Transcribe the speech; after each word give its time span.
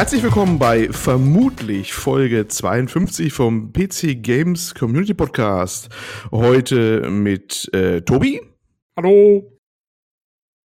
Herzlich 0.00 0.22
willkommen 0.22 0.58
bei 0.58 0.90
vermutlich 0.90 1.92
Folge 1.92 2.48
52 2.48 3.34
vom 3.34 3.70
PC 3.70 4.22
Games 4.22 4.74
Community 4.74 5.12
Podcast. 5.12 5.90
Heute 6.30 7.10
mit 7.10 7.68
äh, 7.74 8.00
Tobi. 8.00 8.40
Hallo. 8.96 9.60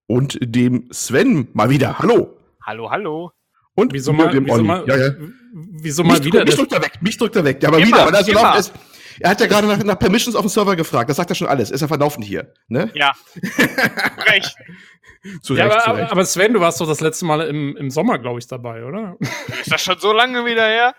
Und 0.07 0.39
dem 0.41 0.87
Sven 0.93 1.49
mal 1.53 1.69
wieder. 1.69 1.99
Hallo. 1.99 2.39
Hallo, 2.63 2.89
hallo. 2.93 3.33
Und 3.75 3.93
wieso 3.93 4.13
mal, 4.13 4.31
dem 4.31 4.45
wieso 4.45 4.55
Olli. 4.55 4.65
mal, 4.69 4.85
ja, 4.87 4.97
ja. 4.99 5.15
wieso 5.53 6.05
mal 6.05 6.19
mich, 6.19 6.27
wieder? 6.27 6.45
Mich 6.45 6.55
drückt 6.55 6.73
er 6.73 6.83
weg, 6.83 6.99
mich 7.01 7.19
drückt 7.19 7.35
er 7.35 7.45
weg. 7.45 7.61
Ja, 7.61 7.71
aber 7.71 7.79
Immer, 7.79 7.87
wieder. 7.89 8.07
Weil 8.07 8.15
er, 8.15 8.25
so 8.25 8.31
immer. 8.31 8.57
ist. 8.57 8.73
er 9.19 9.31
hat 9.31 9.41
ja 9.41 9.49
gerade 9.49 9.67
nach, 9.67 9.83
nach 9.83 9.99
Permissions 9.99 10.37
auf 10.37 10.43
dem 10.43 10.49
Server 10.49 10.77
gefragt. 10.77 11.11
Das 11.11 11.17
sagt 11.17 11.31
er 11.31 11.35
schon 11.35 11.49
alles. 11.49 11.73
Ist 11.73 11.83
er 11.83 11.89
verlaufend 11.89 12.25
hier. 12.25 12.53
Ne? 12.69 12.89
Ja. 12.95 13.11
Recht. 14.31 14.55
Zu 15.43 15.55
ja, 15.55 15.67
Recht, 15.67 15.81
zu 15.83 15.89
aber, 15.89 15.99
Recht. 16.01 16.13
aber 16.13 16.25
Sven, 16.25 16.53
du 16.53 16.61
warst 16.61 16.81
doch 16.81 16.87
das 16.87 17.01
letzte 17.01 17.25
Mal 17.25 17.43
im, 17.43 17.77
im 17.77 17.91
Sommer, 17.91 18.19
glaube 18.19 18.39
ich, 18.39 18.47
dabei, 18.47 18.85
oder? 18.85 19.17
Ist 19.61 19.73
das 19.73 19.83
schon 19.83 19.99
so 19.99 20.13
lange 20.13 20.45
wieder 20.45 20.67
her? 20.67 20.95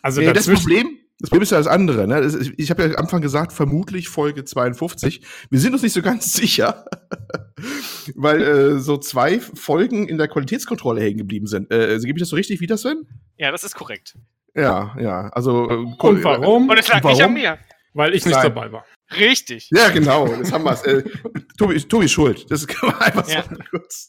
Also 0.00 0.20
Nee, 0.20 0.32
das 0.32 0.48
Problem, 0.48 0.98
das 1.18 1.30
Problem 1.30 1.42
ist 1.42 1.52
ja 1.52 1.58
das 1.58 1.68
andere. 1.68 2.08
Ne? 2.08 2.52
Ich 2.56 2.70
habe 2.70 2.82
ja 2.82 2.88
am 2.90 2.96
Anfang 2.96 3.22
gesagt, 3.22 3.52
vermutlich 3.52 4.08
Folge 4.08 4.44
52. 4.44 5.24
Wir 5.50 5.60
sind 5.60 5.72
uns 5.72 5.82
nicht 5.82 5.92
so 5.92 6.02
ganz 6.02 6.32
sicher, 6.34 6.84
weil 8.16 8.42
äh, 8.42 8.78
so 8.80 8.96
zwei 8.96 9.38
Folgen 9.38 10.08
in 10.08 10.18
der 10.18 10.26
Qualitätskontrolle 10.26 11.00
hängen 11.00 11.18
geblieben 11.18 11.46
sind. 11.46 11.70
Äh, 11.70 11.86
also, 11.86 12.06
gebe 12.06 12.18
ich 12.18 12.22
das 12.22 12.30
so 12.30 12.36
richtig 12.36 12.60
wieder, 12.60 12.76
Sven? 12.76 13.06
Ja, 13.36 13.52
das 13.52 13.62
ist 13.62 13.76
korrekt. 13.76 14.16
Ja, 14.54 14.96
ja. 15.00 15.28
Also 15.28 15.70
äh, 15.70 15.74
Und 15.74 16.24
warum? 16.24 16.68
Und 16.68 16.78
es 16.78 16.88
lag 16.88 17.02
Warum? 17.04 17.16
nicht 17.16 17.24
an 17.24 17.32
mir. 17.34 17.58
Weil 17.94 18.14
ich 18.14 18.24
nicht 18.24 18.34
Nein. 18.34 18.42
dabei 18.42 18.72
war. 18.72 18.84
Richtig. 19.18 19.68
Ja, 19.70 19.90
genau. 19.90 20.26
Das 20.36 20.52
haben 20.52 20.64
wir's. 20.64 20.82
Äh, 20.82 21.02
Tobi, 21.58 21.78
Tobi 21.80 22.04
ist 22.06 22.12
schuld. 22.12 22.50
Das 22.50 22.66
kann 22.66 22.90
man 22.90 22.98
einfach 23.00 23.28
Ja. 23.28 23.44
so 23.48 23.56
kurz. 23.70 24.08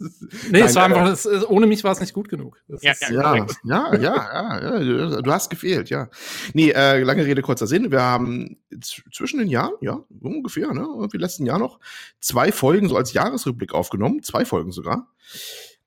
Nee, 0.50 0.62
es 0.62 0.76
war 0.76 0.88
Nein, 0.90 0.98
einfach, 1.00 1.10
das, 1.12 1.26
äh, 1.26 1.46
ohne 1.48 1.68
mich 1.68 1.84
war 1.84 1.92
es 1.92 2.00
nicht 2.00 2.14
gut 2.14 2.30
genug. 2.30 2.62
Das 2.68 2.82
Ja, 2.84 2.92
ist, 2.94 3.02
ja. 3.02 3.12
Ja, 3.12 3.46
ja, 3.64 3.96
ja, 3.96 4.60
ja, 4.62 4.80
ja, 4.82 5.22
du- 5.22 5.32
hast 5.32 5.50
gefehlt, 5.50 5.90
ja. 5.90 6.10
Nee, 6.54 6.72
äh, 6.72 7.02
lange 7.04 7.26
Rede, 7.26 7.42
kurzer 7.42 7.68
Sinn. 7.68 7.92
Wir 7.92 8.02
haben 8.02 8.58
zwischen 9.12 9.40
den 9.40 9.48
Jahren, 9.48 9.74
ja, 9.82 10.00
ungefähr, 10.22 10.74
ne, 10.74 10.88
irgendwie 10.96 11.18
letzten 11.18 11.46
Jahr 11.46 11.60
noch, 11.60 11.80
zwei 12.20 12.52
Folgen 12.52 12.88
so 12.90 12.96
als 12.98 13.14
Jahresrückblick 13.14 13.74
aufgenommen, 13.74 14.24
zwei 14.24 14.46
Folgen 14.46 14.72
sogar. 14.72 15.08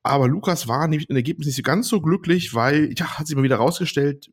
Aber 0.03 0.29
Lukas 0.29 0.69
war 0.69 0.87
nämlich 0.87 1.11
im 1.11 1.17
Ergebnis 1.17 1.47
nicht 1.49 1.57
so 1.57 1.63
ganz 1.63 1.89
so 1.89 2.01
glücklich, 2.01 2.55
weil, 2.55 2.93
ja, 2.97 3.19
hat 3.19 3.27
sich 3.27 3.35
mal 3.35 3.43
wieder 3.43 3.57
rausgestellt, 3.57 4.31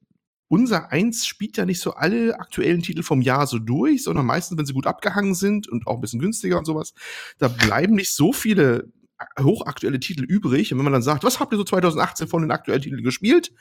unser 0.54 0.92
Eins 0.92 1.26
spielt 1.26 1.58
ja 1.58 1.66
nicht 1.66 1.80
so 1.80 1.96
alle 1.96 2.40
aktuellen 2.40 2.84
Titel 2.84 3.02
vom 3.02 3.24
Jahr 3.24 3.48
so 3.48 3.58
durch, 3.58 4.04
sondern 4.04 4.28
meistens, 4.28 4.56
wenn 4.56 4.68
sie 4.68 4.74
gut 4.74 4.86
abgehangen 4.86 5.34
sind 5.34 5.68
und 5.68 5.88
auch 5.88 5.96
ein 5.96 6.02
bisschen 6.02 6.20
günstiger 6.20 6.60
und 6.60 6.66
sowas, 6.66 6.94
da 7.40 7.48
bleiben 7.48 7.96
nicht 7.96 8.14
so 8.14 8.32
viele 8.34 8.92
hochaktuelle 9.42 10.00
Titel 10.00 10.24
übrig. 10.24 10.72
Und 10.72 10.78
wenn 10.78 10.84
man 10.84 10.94
dann 10.94 11.02
sagt, 11.02 11.24
was 11.24 11.40
habt 11.40 11.54
ihr 11.54 11.58
so 11.58 11.64
2018 11.64 12.28
von 12.28 12.44
den 12.44 12.52
aktuellen 12.52 12.84
Titeln 12.84 13.04
gespielt? 13.04 13.52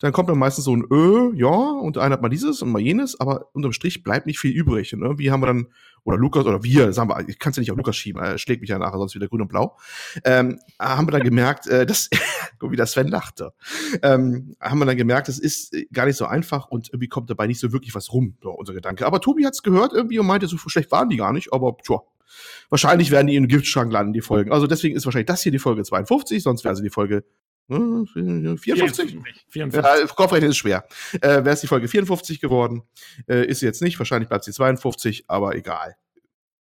Dann 0.00 0.12
kommt 0.12 0.28
dann 0.28 0.38
meistens 0.38 0.64
so 0.64 0.76
ein 0.76 0.84
Ö, 0.90 1.32
ja, 1.34 1.48
und 1.48 1.98
einer 1.98 2.14
hat 2.14 2.22
mal 2.22 2.28
dieses 2.28 2.60
und 2.62 2.70
mal 2.70 2.80
jenes, 2.80 3.18
aber 3.20 3.48
unterm 3.52 3.72
Strich 3.72 4.02
bleibt 4.02 4.26
nicht 4.26 4.38
viel 4.38 4.50
übrig. 4.50 4.92
Und 4.92 5.02
irgendwie 5.02 5.30
haben 5.30 5.40
wir 5.40 5.46
dann, 5.46 5.68
oder 6.02 6.18
Lukas, 6.18 6.44
oder 6.44 6.64
wir, 6.64 6.92
sagen 6.92 7.08
wir, 7.08 7.28
ich 7.28 7.38
kann 7.38 7.50
es 7.50 7.56
ja 7.56 7.60
nicht 7.60 7.70
auf 7.70 7.76
Lukas 7.76 7.96
schieben, 7.96 8.20
er 8.20 8.36
schlägt 8.38 8.60
mich 8.60 8.70
ja 8.70 8.78
nachher 8.78 8.98
sonst 8.98 9.14
wieder 9.14 9.28
grün 9.28 9.42
und 9.42 9.48
blau, 9.48 9.76
ähm, 10.24 10.58
haben 10.80 11.06
wir 11.06 11.12
dann 11.12 11.22
gemerkt, 11.22 11.68
äh, 11.68 11.86
das, 11.86 12.10
guck, 12.58 12.72
wie 12.72 12.76
der 12.76 12.86
Sven 12.86 13.08
lachte, 13.08 13.52
ähm, 14.02 14.56
haben 14.60 14.78
wir 14.80 14.86
dann 14.86 14.96
gemerkt, 14.96 15.28
das 15.28 15.38
ist 15.38 15.72
äh, 15.72 15.86
gar 15.92 16.06
nicht 16.06 16.16
so 16.16 16.26
einfach 16.26 16.66
und 16.68 16.88
irgendwie 16.88 17.08
kommt 17.08 17.30
dabei 17.30 17.46
nicht 17.46 17.60
so 17.60 17.72
wirklich 17.72 17.94
was 17.94 18.12
rum, 18.12 18.36
so 18.42 18.50
unser 18.50 18.74
Gedanke. 18.74 19.06
Aber 19.06 19.20
Tobi 19.20 19.46
hat's 19.46 19.62
gehört 19.62 19.92
irgendwie 19.92 20.18
und 20.18 20.26
meinte, 20.26 20.48
so 20.48 20.58
schlecht 20.58 20.90
waren 20.90 21.08
die 21.08 21.16
gar 21.16 21.32
nicht, 21.32 21.52
aber 21.52 21.76
tja, 21.76 22.00
wahrscheinlich 22.68 23.10
werden 23.10 23.28
die 23.28 23.36
in 23.36 23.44
den 23.44 23.48
Giftschrank 23.48 23.92
landen, 23.92 24.12
die 24.12 24.20
Folgen. 24.20 24.52
Also 24.52 24.66
deswegen 24.66 24.96
ist 24.96 25.04
wahrscheinlich 25.04 25.26
das 25.26 25.42
hier 25.42 25.52
die 25.52 25.58
Folge 25.58 25.82
52, 25.82 26.42
sonst 26.42 26.64
wäre 26.64 26.74
sie 26.74 26.82
die 26.82 26.90
Folge 26.90 27.18
äh, 27.18 27.22
54. 27.68 29.18
54. 29.48 29.84
Ja, 29.84 30.06
Kopfrechnen 30.14 30.50
ist 30.50 30.58
schwer. 30.58 30.86
Äh, 31.20 31.28
Wäre 31.44 31.50
es 31.50 31.60
die 31.60 31.66
Folge 31.66 31.88
54 31.88 32.40
geworden, 32.40 32.82
äh, 33.28 33.46
ist 33.46 33.60
sie 33.60 33.66
jetzt 33.66 33.82
nicht. 33.82 33.98
Wahrscheinlich 33.98 34.28
bleibt 34.28 34.44
sie 34.44 34.52
52, 34.52 35.24
aber 35.28 35.54
egal. 35.54 35.96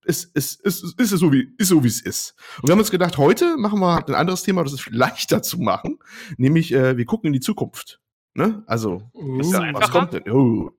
Ist, 0.04 0.34
ist, 0.36 0.60
ist, 0.62 0.82
ist, 0.82 0.98
ist 0.98 1.10
so, 1.10 1.32
wie 1.32 1.48
ist 1.58 1.68
so, 1.68 1.82
wie 1.84 1.88
es 1.88 2.00
ist. 2.00 2.34
Und 2.56 2.68
wir 2.68 2.72
haben 2.72 2.80
uns 2.80 2.90
gedacht, 2.90 3.18
heute 3.18 3.56
machen 3.56 3.78
wir 3.78 4.04
ein 4.06 4.14
anderes 4.14 4.42
Thema, 4.42 4.64
das 4.64 4.72
ist 4.72 4.82
viel 4.82 4.96
leichter 4.96 5.42
zu 5.42 5.58
machen. 5.58 5.98
Nämlich, 6.38 6.72
äh, 6.72 6.96
wir 6.96 7.04
gucken 7.04 7.28
in 7.28 7.32
die 7.32 7.40
Zukunft. 7.40 8.00
Ne? 8.34 8.62
Also, 8.66 9.10
Uh, 9.14 9.38
was 9.38 9.54
einfacher? 9.54 9.92
kommt 9.92 10.12
denn? 10.14 10.30
Oh. 10.32 10.70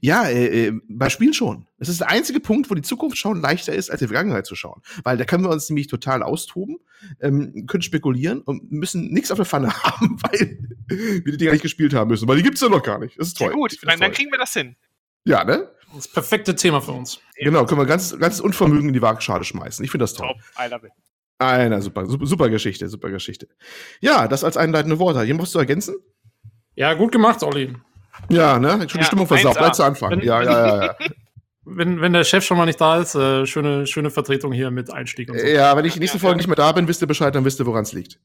Ja, 0.00 0.24
äh, 0.28 0.66
äh, 0.68 0.80
bei 0.88 1.10
Spielen 1.10 1.34
schon. 1.34 1.66
Es 1.78 1.88
ist 1.88 2.00
der 2.00 2.08
einzige 2.08 2.40
Punkt, 2.40 2.70
wo 2.70 2.74
die 2.74 2.82
Zukunft 2.82 3.18
schauen 3.18 3.40
leichter 3.40 3.74
ist, 3.74 3.90
als 3.90 3.98
die 4.00 4.06
Vergangenheit 4.06 4.46
zu 4.46 4.54
schauen. 4.54 4.80
Weil 5.02 5.16
da 5.16 5.24
können 5.24 5.44
wir 5.44 5.50
uns 5.50 5.68
nämlich 5.68 5.88
total 5.88 6.22
austoben, 6.22 6.78
ähm, 7.20 7.66
können 7.66 7.82
spekulieren 7.82 8.40
und 8.42 8.70
müssen 8.70 9.12
nichts 9.12 9.30
auf 9.30 9.36
der 9.36 9.44
Pfanne 9.46 9.72
haben, 9.82 10.18
weil 10.22 10.58
wir 10.88 11.32
die 11.32 11.36
Dinger 11.36 11.52
nicht 11.52 11.62
gespielt 11.62 11.94
haben 11.94 12.08
müssen. 12.10 12.28
Weil 12.28 12.36
die 12.36 12.42
gibt's 12.42 12.60
ja 12.60 12.68
noch 12.68 12.82
gar 12.82 12.98
nicht. 12.98 13.18
Das 13.18 13.28
ist 13.28 13.40
Ja, 13.40 13.46
toll. 13.48 13.54
gut, 13.56 13.72
Ich 13.72 13.80
find's 13.80 13.92
dann, 13.94 14.00
dann 14.00 14.12
kriegen 14.12 14.30
wir 14.30 14.38
das 14.38 14.52
hin. 14.52 14.76
Ja, 15.24 15.44
ne? 15.44 15.70
das 15.94 16.08
perfekte 16.08 16.54
Thema 16.54 16.80
für 16.80 16.92
uns. 16.92 17.20
Genau, 17.36 17.64
können 17.64 17.80
wir 17.80 17.86
ganz, 17.86 18.16
ganzes 18.18 18.40
Unvermögen 18.40 18.88
in 18.88 18.92
die 18.92 19.02
Waagschale 19.02 19.44
schmeißen. 19.44 19.84
Ich 19.84 19.90
finde 19.90 20.02
das 20.04 20.14
toll. 20.14 20.28
Top, 20.28 20.38
I 20.58 20.68
love 20.70 20.86
it. 20.86 20.92
Einer 21.38 21.80
super, 21.82 22.06
super, 22.06 22.26
super 22.26 22.48
Geschichte, 22.50 22.88
super 22.88 23.10
Geschichte. 23.10 23.48
Ja, 24.00 24.26
das 24.28 24.44
als 24.44 24.56
einleitende 24.56 24.98
Worte. 24.98 25.22
Jemand 25.22 25.42
was 25.42 25.50
zu 25.52 25.58
ergänzen? 25.58 25.96
Ja, 26.74 26.94
gut 26.94 27.12
gemacht, 27.12 27.42
Olli. 27.42 27.74
Ja, 28.28 28.58
ne? 28.58 28.70
Schon 28.80 28.86
die 28.88 28.96
Ja, 28.98 29.04
Stimmung 29.04 29.26
versaut. 29.26 29.56
1A. 29.56 29.58
Gleich 29.58 29.72
zu 29.72 29.82
Anfang. 29.84 30.10
Wenn- 30.10 30.20
Ja, 30.20 30.42
ja, 30.42 30.66
ja, 30.66 30.84
ja. 30.86 30.96
Wenn, 31.68 32.00
wenn 32.00 32.12
der 32.12 32.22
Chef 32.22 32.44
schon 32.44 32.56
mal 32.58 32.64
nicht 32.66 32.80
da 32.80 33.00
ist, 33.00 33.16
äh, 33.16 33.44
schöne, 33.44 33.88
schöne 33.88 34.10
Vertretung 34.10 34.52
hier 34.52 34.70
mit 34.70 34.92
Einstieg 34.92 35.28
und 35.32 35.40
so. 35.40 35.44
Ja, 35.44 35.76
wenn 35.76 35.84
ich 35.84 35.94
die 35.94 35.98
nächste 35.98 36.20
Folge 36.20 36.36
nicht 36.36 36.46
mehr 36.46 36.54
da 36.54 36.70
bin, 36.70 36.86
wisst 36.86 37.00
ihr 37.02 37.08
Bescheid, 37.08 37.34
dann 37.34 37.44
wisst 37.44 37.58
ihr, 37.58 37.66
woran 37.66 37.82
es 37.82 37.92
liegt. 37.92 38.20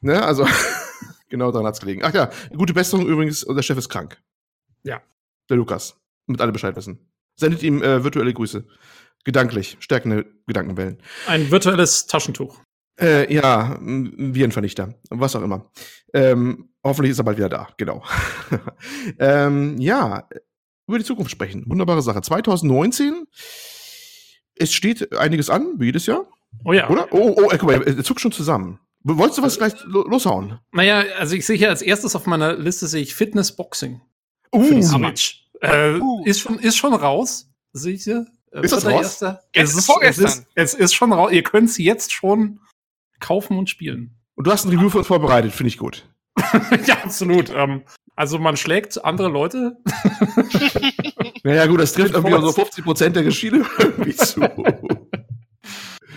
Ne, 0.00 0.22
also, 0.24 0.46
genau 1.28 1.52
daran 1.52 1.66
hat's 1.66 1.80
gelegen. 1.80 2.00
Ach 2.02 2.14
ja, 2.14 2.30
gute 2.56 2.72
Besserung 2.72 3.06
übrigens, 3.06 3.44
unser 3.44 3.62
Chef 3.62 3.76
ist 3.76 3.90
krank. 3.90 4.16
Ja. 4.84 5.02
Der 5.50 5.58
Lukas. 5.58 6.00
Damit 6.26 6.40
alle 6.40 6.52
Bescheid 6.52 6.74
wissen. 6.76 6.98
Sendet 7.38 7.62
ihm 7.62 7.82
äh, 7.82 8.02
virtuelle 8.02 8.32
Grüße. 8.32 8.64
Gedanklich, 9.24 9.76
stärkende 9.80 10.24
Gedankenwellen. 10.46 11.02
Ein 11.26 11.50
virtuelles 11.50 12.06
Taschentuch. 12.06 12.58
Äh, 12.98 13.30
ja, 13.34 13.76
Virenvernichter, 13.82 14.94
was 15.10 15.36
auch 15.36 15.42
immer. 15.42 15.70
Ähm, 16.14 16.70
hoffentlich 16.86 17.10
ist 17.12 17.18
er 17.18 17.24
bald 17.24 17.36
wieder 17.38 17.48
da, 17.48 17.68
genau. 17.76 18.02
ähm, 19.18 19.78
ja, 19.78 20.28
über 20.86 20.98
die 20.98 21.04
Zukunft 21.04 21.30
sprechen. 21.30 21.64
Wunderbare 21.66 22.02
Sache. 22.02 22.20
2019, 22.22 23.26
es 24.56 24.72
steht 24.72 25.16
einiges 25.16 25.50
an, 25.50 25.74
wie 25.78 25.86
jedes 25.86 26.06
Jahr. 26.06 26.26
Oh 26.64 26.72
ja. 26.72 26.88
Oder? 26.88 27.08
Oh, 27.12 27.34
oh, 27.36 27.50
ey, 27.50 27.58
guck 27.58 27.68
mal, 27.70 27.80
der 27.80 28.04
zuckt 28.04 28.20
schon 28.20 28.32
zusammen. 28.32 28.78
Wolltest 29.02 29.38
du 29.38 29.42
was 29.42 29.58
gleich 29.58 29.74
lo 29.84 30.02
loshauen? 30.08 30.58
Naja, 30.72 31.04
also 31.18 31.36
ich 31.36 31.46
sehe 31.46 31.56
hier 31.56 31.68
als 31.68 31.82
erstes 31.82 32.16
auf 32.16 32.26
meiner 32.26 32.54
Liste 32.56 32.86
sehe 32.88 33.02
ich 33.02 33.14
Fitness 33.14 33.54
Boxing 33.54 34.00
Uh, 34.54 34.80
Switch. 34.82 35.44
Äh, 35.60 35.98
Uh. 36.00 36.24
ist, 36.24 36.40
schon, 36.40 36.58
ist 36.58 36.76
schon 36.76 36.94
raus, 36.94 37.48
sehe 37.72 37.94
ich 37.94 38.04
hier. 38.04 38.26
Äh, 38.52 38.62
Ist 38.62 38.72
das 38.72 38.86
raus? 38.86 39.02
Erster. 39.02 39.42
Es 39.52 39.70
ist, 39.70 39.78
es, 39.80 39.86
vorgestern. 39.86 40.24
ist, 40.26 40.46
es 40.54 40.74
ist 40.74 40.94
schon 40.94 41.12
raus. 41.12 41.30
Ihr 41.32 41.42
könnt 41.42 41.68
es 41.68 41.78
jetzt 41.78 42.12
schon 42.12 42.60
kaufen 43.20 43.58
und 43.58 43.68
spielen. 43.68 44.16
und 44.34 44.46
du 44.46 44.50
hast 44.50 44.64
ein 44.64 44.70
Review 44.70 44.88
für 44.88 44.98
uns 44.98 45.06
vorbereitet, 45.08 45.52
finde 45.52 45.68
ich 45.68 45.78
gut. 45.78 46.08
ja, 46.86 46.94
absolut. 47.02 47.50
Ähm, 47.54 47.82
also 48.14 48.38
man 48.38 48.56
schlägt 48.56 49.02
andere 49.04 49.28
Leute. 49.28 49.76
Naja, 51.42 51.66
gut, 51.66 51.78
das 51.78 51.92
trifft 51.92 52.12
irgendwie 52.14 52.34
Bevor 52.34 52.52
so 52.52 52.62
50% 52.82 53.10
der 53.10 53.22
Geschichte 53.22 53.64
irgendwie 53.78 54.16
zu. 54.16 54.40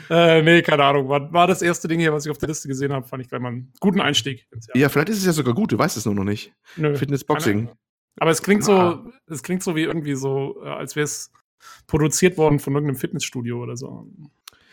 Äh, 0.09 0.41
nee, 0.41 0.63
keine 0.63 0.83
Ahnung. 0.83 1.07
War, 1.07 1.31
war 1.31 1.45
das 1.45 1.61
erste 1.61 1.87
Ding 1.87 1.99
hier, 1.99 2.11
was 2.11 2.25
ich 2.25 2.31
auf 2.31 2.39
der 2.39 2.49
Liste 2.49 2.67
gesehen 2.67 2.91
habe, 2.91 3.05
fand 3.05 3.21
ich 3.21 3.29
gleich 3.29 3.39
mal 3.39 3.49
einen 3.49 3.71
guten 3.79 4.01
Einstieg. 4.01 4.47
ja, 4.73 4.89
vielleicht 4.89 5.09
ist 5.09 5.19
es 5.19 5.25
ja 5.25 5.33
sogar 5.33 5.53
gut, 5.53 5.71
du 5.71 5.77
weißt 5.77 5.97
es 5.97 6.05
nur 6.05 6.15
noch 6.15 6.23
nicht. 6.23 6.51
Nö, 6.77 6.95
Fitness 6.95 7.27
keine 7.27 7.35
Boxing. 7.37 7.59
Ahnung. 7.59 7.77
Aber 8.19 8.31
es 8.31 8.41
klingt 8.41 8.63
Ah. 8.63 9.03
so, 9.05 9.11
es 9.33 9.43
klingt 9.43 9.61
so 9.61 9.75
wie 9.75 9.83
irgendwie 9.83 10.15
so, 10.15 10.59
äh, 10.63 10.69
als 10.69 10.95
wäre 10.95 11.03
es 11.05 11.31
produziert 11.85 12.37
worden 12.39 12.57
von 12.59 12.73
irgendeinem 12.73 12.97
Fitnessstudio 12.97 13.61
oder 13.61 13.77
so. 13.77 14.07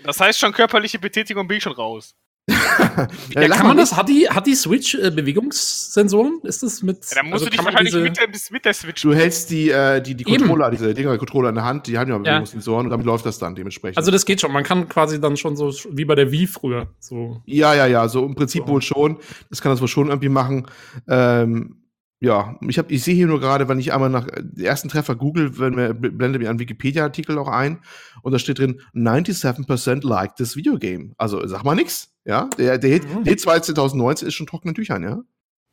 Das 0.05 0.21
heißt 0.21 0.39
schon 0.39 0.53
körperliche 0.53 0.99
Betätigung 0.99 1.47
bin 1.49 1.59
ich 1.59 1.63
schon 1.65 1.73
raus. 1.75 2.15
Ja, 3.35 3.49
kann 3.49 3.67
man 3.67 3.77
das? 3.77 3.95
Hat 3.97 4.09
die, 4.09 4.29
hat 4.29 4.47
die 4.47 4.55
Switch 4.55 4.95
äh, 4.95 5.11
Bewegungssensoren? 5.11 6.41
Ist 6.45 6.63
das 6.63 6.83
mit? 6.83 7.05
Ja, 7.11 7.17
dann 7.17 7.27
musst 7.31 7.35
also 7.35 7.45
du 7.47 7.51
dich 7.51 7.65
wahrscheinlich 7.65 7.93
diese- 7.93 8.03
mit, 8.03 8.17
der, 8.17 8.29
mit 8.51 8.65
der 8.65 8.73
Switch. 8.75 9.03
Du 9.03 9.15
hältst 9.15 9.51
die, 9.51 9.71
äh, 9.71 10.01
die, 10.01 10.15
die 10.15 10.25
Eben. 10.27 10.39
Controller, 10.47 10.71
diese 10.71 10.95
Dinger-Controller 10.95 11.51
in 11.51 11.55
der 11.57 11.65
Hand, 11.65 11.87
die 11.87 11.99
haben 11.99 12.09
ja 12.11 12.17
Ja. 12.17 12.23
Bewegungssensoren 12.23 12.87
und 12.87 12.91
damit 12.91 13.05
läuft 13.05 13.27
das 13.27 13.39
dann 13.39 13.55
dementsprechend. 13.55 13.99
Also 13.99 14.11
das 14.11 14.25
geht 14.25 14.41
schon. 14.41 14.53
Man 14.53 14.65
kann 14.65 14.89
quasi 14.89 15.21
dann 15.21 15.37
schon 15.37 15.57
so 15.57 15.73
wie 15.91 16.05
bei 16.05 16.15
der 16.15 16.31
Wii 16.33 16.47
früher. 16.47 16.89
So. 17.01 17.43
ja, 17.47 17.75
ja, 17.75 17.87
ja, 17.87 18.09
so 18.09 18.25
im 18.25 18.35
Prinzip 18.35 18.65
So. 18.67 18.69
wohl 18.73 18.83
schon. 18.83 19.19
Das 19.51 19.61
kann 19.61 19.73
das 19.73 19.81
wohl 19.81 19.89
schon 19.89 20.09
irgendwie 20.09 20.29
machen. 20.31 20.67
Ähm, 21.09 21.83
ja, 22.21 22.57
ich, 22.67 22.79
hab, 22.79 22.91
ich 22.91 23.05
sehe 23.05 23.15
hier 23.15 23.27
nur 23.27 23.41
gerade, 23.41 23.69
wenn 23.69 23.79
ich 23.79 23.93
einmal 23.93 24.09
nach 24.09 24.27
äh, 24.29 24.43
ersten 24.63 24.89
Treffer 24.89 25.17
google, 25.17 25.59
wenn 25.59 25.75
mir, 25.75 25.93
blende 25.93 26.39
mir 26.39 26.49
einen 26.49 26.59
Wikipedia-Artikel 26.61 27.37
auch 27.39 27.49
ein 27.49 27.81
und 28.23 28.33
da 28.33 28.39
steht 28.39 28.59
drin, 28.59 28.81
97% 28.95 30.07
like 30.07 30.35
this 30.37 30.57
video 30.57 30.79
game. 30.79 31.13
Also 31.19 31.47
sag 31.47 31.63
mal 31.65 31.75
nix. 31.75 32.13
Ja, 32.27 32.49
der, 32.59 32.77
der 32.79 32.91
Hit, 32.91 33.05
Mhm. 33.05 33.25
der 33.25 33.31
Hit 33.33 33.41
2019 33.41 34.27
ist 34.29 34.35
schon 34.35 34.47
trockenen 34.47 34.75
Tüchern, 34.75 35.03
ja. 35.03 35.23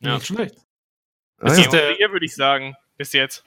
Ja. 0.00 0.14
Nicht 0.14 0.26
schlecht. 0.26 0.54
Ah, 1.38 1.48
Das 1.48 1.58
ja. 1.58 1.64
ist 1.64 1.72
der- 1.72 1.94
hier 1.96 2.10
würde 2.12 2.24
ich 2.26 2.34
sagen, 2.34 2.74
bis 2.96 3.12
jetzt. 3.12 3.44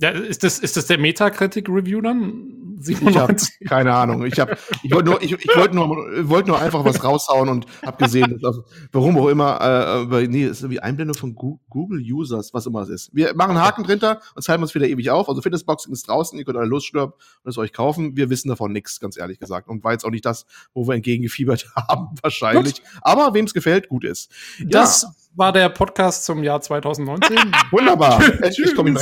Ja, 0.00 0.10
ist 0.10 0.42
das, 0.42 0.58
ist 0.58 0.76
das 0.76 0.86
der 0.86 0.98
Metacritic-Review 0.98 2.00
dann? 2.00 2.64
Ich 2.86 3.16
habe 3.16 3.36
keine 3.66 3.94
Ahnung. 3.94 4.26
Ich, 4.26 4.38
hab, 4.38 4.58
ich 4.82 4.92
wollte 4.92 5.10
nur, 5.10 5.22
ich, 5.22 5.32
ich 5.32 5.56
wollte 5.56 5.74
nur, 5.74 5.88
wollte 6.28 6.48
nur 6.48 6.60
einfach 6.60 6.84
was 6.84 7.02
raushauen 7.02 7.48
und 7.48 7.66
habe 7.84 8.02
gesehen, 8.04 8.38
dass, 8.42 8.58
warum 8.92 9.16
auch 9.16 9.28
immer, 9.28 10.06
äh, 10.10 10.26
nee, 10.26 10.44
ist 10.44 10.62
irgendwie 10.62 10.80
Einblendung 10.80 11.16
von 11.16 11.34
Google 11.34 12.00
Users, 12.00 12.52
was 12.52 12.66
immer 12.66 12.82
es 12.82 12.88
ist. 12.88 13.14
Wir 13.14 13.34
machen 13.34 13.58
Haken 13.58 13.84
drunter 13.84 14.20
und 14.34 14.42
zeigen 14.42 14.62
uns 14.62 14.74
wieder 14.74 14.86
ewig 14.86 15.10
auf. 15.10 15.28
Also 15.28 15.40
Fitnessboxing 15.40 15.92
ist 15.92 16.08
draußen, 16.08 16.38
ihr 16.38 16.44
könnt 16.44 16.58
alle 16.58 16.66
losstürmen 16.66 17.12
und 17.44 17.50
es 17.50 17.56
euch 17.56 17.72
kaufen. 17.72 18.16
Wir 18.16 18.28
wissen 18.28 18.48
davon 18.48 18.72
nichts, 18.72 19.00
ganz 19.00 19.16
ehrlich 19.16 19.38
gesagt. 19.38 19.68
Und 19.68 19.84
war 19.84 19.92
jetzt 19.92 20.04
auch 20.04 20.10
nicht 20.10 20.26
das, 20.26 20.44
wo 20.74 20.86
wir 20.86 20.94
entgegengefiebert 20.94 21.72
haben, 21.88 22.08
wahrscheinlich. 22.20 22.82
Gut. 22.82 22.90
Aber 23.02 23.34
wem 23.34 23.44
es 23.44 23.54
gefällt, 23.54 23.88
gut 23.88 24.04
ist. 24.04 24.30
Das 24.60 25.02
ja 25.02 25.08
war 25.36 25.52
der 25.52 25.68
Podcast 25.68 26.24
zum 26.24 26.42
Jahr 26.42 26.60
2019. 26.60 27.36
Wunderbar. 27.70 28.22
ich 28.48 28.74
komme 28.74 28.90
in 28.90 28.96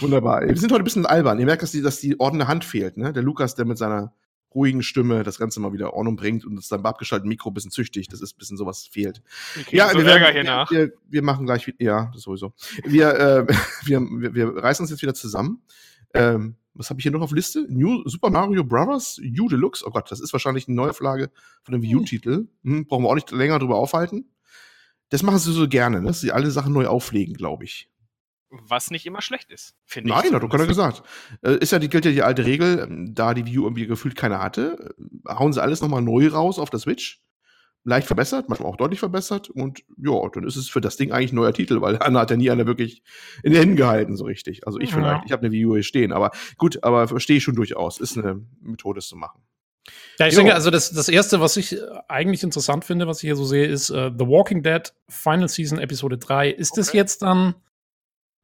Wunderbar. 0.00 0.46
Wir 0.46 0.56
sind 0.56 0.72
heute 0.72 0.82
ein 0.82 0.84
bisschen 0.84 1.06
albern. 1.06 1.38
Ihr 1.38 1.46
merkt, 1.46 1.62
dass 1.62 1.72
die, 1.72 1.82
dass 1.82 2.00
die 2.00 2.18
ordnende 2.18 2.48
Hand 2.48 2.64
fehlt. 2.64 2.96
Ne? 2.96 3.12
Der 3.12 3.22
Lukas, 3.22 3.54
der 3.54 3.64
mit 3.64 3.78
seiner 3.78 4.14
ruhigen 4.54 4.82
Stimme 4.82 5.24
das 5.24 5.38
Ganze 5.38 5.60
mal 5.60 5.72
wieder 5.72 5.92
Ordnung 5.92 6.16
bringt 6.16 6.46
und 6.46 6.58
es 6.58 6.68
dann 6.68 6.82
beim 6.82 6.90
abgeschalteten 6.90 7.28
Mikro 7.28 7.50
ein 7.50 7.54
bisschen 7.54 7.70
züchtig. 7.70 8.08
Das 8.08 8.22
ist 8.22 8.34
ein 8.34 8.38
bisschen 8.38 8.56
sowas 8.56 8.88
fehlt. 8.90 9.22
Ja, 9.70 9.90
so 9.90 9.98
wir, 9.98 10.06
werden, 10.06 10.32
hier 10.32 10.44
nach. 10.44 10.70
Wir, 10.70 10.92
wir, 11.08 11.22
machen 11.22 11.44
gleich 11.44 11.66
wieder, 11.66 11.76
ja, 11.80 12.10
das 12.14 12.22
sowieso. 12.22 12.54
Wir, 12.84 13.14
äh, 13.14 13.46
wir, 13.84 14.00
wir, 14.00 14.34
wir 14.34 14.56
reißen 14.56 14.82
uns 14.82 14.90
jetzt 14.90 15.02
wieder 15.02 15.14
zusammen. 15.14 15.62
Ähm, 16.14 16.56
was 16.78 16.90
habe 16.90 17.00
ich 17.00 17.02
hier 17.02 17.12
noch 17.12 17.20
auf 17.20 17.32
Liste? 17.32 17.66
New 17.68 18.02
Super 18.08 18.30
Mario 18.30 18.64
Bros. 18.64 19.18
U 19.18 19.48
Deluxe. 19.48 19.84
Oh 19.86 19.90
Gott, 19.90 20.10
das 20.10 20.20
ist 20.20 20.32
wahrscheinlich 20.32 20.68
eine 20.68 20.76
Neuauflage 20.76 21.30
von 21.62 21.72
dem 21.72 21.82
Wii 21.82 21.96
U-Titel. 21.96 22.48
Hm, 22.62 22.86
brauchen 22.86 23.04
wir 23.04 23.10
auch 23.10 23.16
nicht 23.16 23.30
länger 23.32 23.58
drüber 23.58 23.76
aufhalten. 23.76 24.30
Das 25.10 25.22
machen 25.22 25.38
sie 25.38 25.52
so 25.52 25.68
gerne, 25.68 26.00
ne? 26.00 26.06
dass 26.06 26.20
sie 26.20 26.32
alle 26.32 26.50
Sachen 26.50 26.72
neu 26.72 26.86
auflegen, 26.86 27.34
glaube 27.34 27.64
ich. 27.64 27.90
Was 28.50 28.90
nicht 28.90 29.04
immer 29.04 29.20
schlecht 29.20 29.50
ist, 29.50 29.74
finde 29.84 30.10
ich. 30.10 30.16
Nein, 30.16 30.34
hat 30.34 30.42
doch 30.42 30.48
keiner 30.48 30.66
gesagt. 30.66 31.02
Äh, 31.42 31.58
ist 31.58 31.72
ja, 31.72 31.78
die 31.78 31.90
gilt 31.90 32.06
ja 32.06 32.12
die 32.12 32.22
alte 32.22 32.46
Regel, 32.46 32.78
ähm, 32.78 33.14
da 33.14 33.34
die 33.34 33.44
Wii 33.44 33.58
U 33.58 33.64
irgendwie 33.64 33.86
gefühlt 33.86 34.16
keiner 34.16 34.40
hatte, 34.40 34.94
äh, 34.98 35.34
hauen 35.34 35.52
sie 35.52 35.60
alles 35.60 35.82
nochmal 35.82 36.00
neu 36.00 36.28
raus 36.28 36.58
auf 36.58 36.70
der 36.70 36.80
Switch 36.80 37.22
leicht 37.88 38.06
verbessert, 38.06 38.48
manchmal 38.48 38.70
auch 38.70 38.76
deutlich 38.76 39.00
verbessert. 39.00 39.48
Und 39.48 39.82
ja, 39.96 40.28
dann 40.32 40.44
ist 40.44 40.56
es 40.56 40.68
für 40.68 40.80
das 40.80 40.96
Ding 40.96 41.10
eigentlich 41.10 41.32
ein 41.32 41.36
neuer 41.36 41.54
Titel, 41.54 41.80
weil 41.80 41.96
Anna 42.02 42.20
hat 42.20 42.30
ja 42.30 42.36
nie 42.36 42.50
einer 42.50 42.66
wirklich 42.66 43.02
in 43.42 43.52
den 43.52 43.60
Händen 43.60 43.76
gehalten, 43.76 44.16
so 44.16 44.24
richtig. 44.24 44.66
Also 44.66 44.78
ich 44.78 44.90
ja. 44.90 44.96
vielleicht, 44.96 45.24
ich 45.26 45.32
habe 45.32 45.46
eine 45.46 45.56
hier 45.56 45.82
stehen, 45.82 46.12
aber 46.12 46.30
gut, 46.58 46.84
aber 46.84 47.08
verstehe 47.08 47.38
ich 47.38 47.42
schon 47.42 47.56
durchaus. 47.56 47.98
Ist 47.98 48.18
eine 48.18 48.42
Methode, 48.60 48.98
es 48.98 49.08
zu 49.08 49.16
machen. 49.16 49.40
Ja, 50.18 50.26
ich 50.26 50.34
jo. 50.34 50.40
denke, 50.40 50.54
also 50.54 50.70
das, 50.70 50.90
das 50.90 51.08
Erste, 51.08 51.40
was 51.40 51.56
ich 51.56 51.76
eigentlich 52.08 52.42
interessant 52.42 52.84
finde, 52.84 53.06
was 53.06 53.18
ich 53.18 53.28
hier 53.28 53.36
so 53.36 53.44
sehe, 53.44 53.66
ist 53.66 53.90
uh, 53.90 54.10
The 54.10 54.26
Walking 54.26 54.62
Dead 54.62 54.92
Final 55.08 55.48
Season 55.48 55.78
Episode 55.78 56.18
3. 56.18 56.50
Ist 56.50 56.72
okay. 56.72 56.80
das 56.80 56.92
jetzt 56.92 57.22
dann 57.22 57.54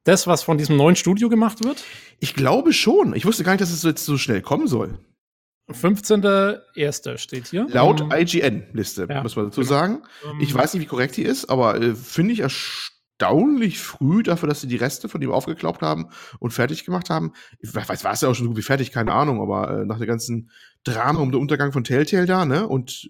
das, 0.04 0.26
was 0.26 0.42
von 0.42 0.56
diesem 0.56 0.76
neuen 0.76 0.96
Studio 0.96 1.28
gemacht 1.28 1.62
wird? 1.62 1.84
Ich 2.18 2.34
glaube 2.34 2.72
schon. 2.72 3.14
Ich 3.14 3.26
wusste 3.26 3.44
gar 3.44 3.52
nicht, 3.52 3.62
dass 3.62 3.70
es 3.70 3.82
jetzt 3.82 4.06
so 4.06 4.16
schnell 4.16 4.40
kommen 4.40 4.68
soll. 4.68 4.98
15.01. 5.70 7.18
steht 7.18 7.46
hier. 7.46 7.66
Laut 7.70 8.00
um, 8.00 8.12
IGN-Liste, 8.12 9.06
ja, 9.08 9.22
muss 9.22 9.34
man 9.36 9.46
dazu 9.46 9.62
genau. 9.62 9.72
sagen. 9.72 10.02
Ich 10.40 10.54
weiß 10.54 10.74
nicht, 10.74 10.82
wie 10.82 10.86
korrekt 10.86 11.16
die 11.16 11.22
ist, 11.22 11.46
aber 11.46 11.80
äh, 11.80 11.94
finde 11.94 12.34
ich 12.34 12.40
erstaunlich 12.40 13.78
früh 13.78 14.22
dafür, 14.22 14.48
dass 14.48 14.60
sie 14.60 14.66
die 14.66 14.76
Reste 14.76 15.08
von 15.08 15.22
ihm 15.22 15.30
aufgeklaubt 15.30 15.80
haben 15.80 16.10
und 16.38 16.52
fertig 16.52 16.84
gemacht 16.84 17.08
haben. 17.08 17.32
Ich 17.60 17.74
weiß, 17.74 18.04
war 18.04 18.12
es 18.12 18.20
ja 18.20 18.28
auch 18.28 18.34
schon 18.34 18.44
so 18.44 18.50
gut 18.50 18.58
wie 18.58 18.62
fertig, 18.62 18.92
keine 18.92 19.12
Ahnung, 19.12 19.40
aber 19.40 19.80
äh, 19.80 19.86
nach 19.86 19.98
der 19.98 20.06
ganzen 20.06 20.50
Drama 20.84 21.20
um 21.20 21.32
den 21.32 21.40
Untergang 21.40 21.72
von 21.72 21.84
Telltale 21.84 22.26
da, 22.26 22.44
ne, 22.44 22.68
und 22.68 23.08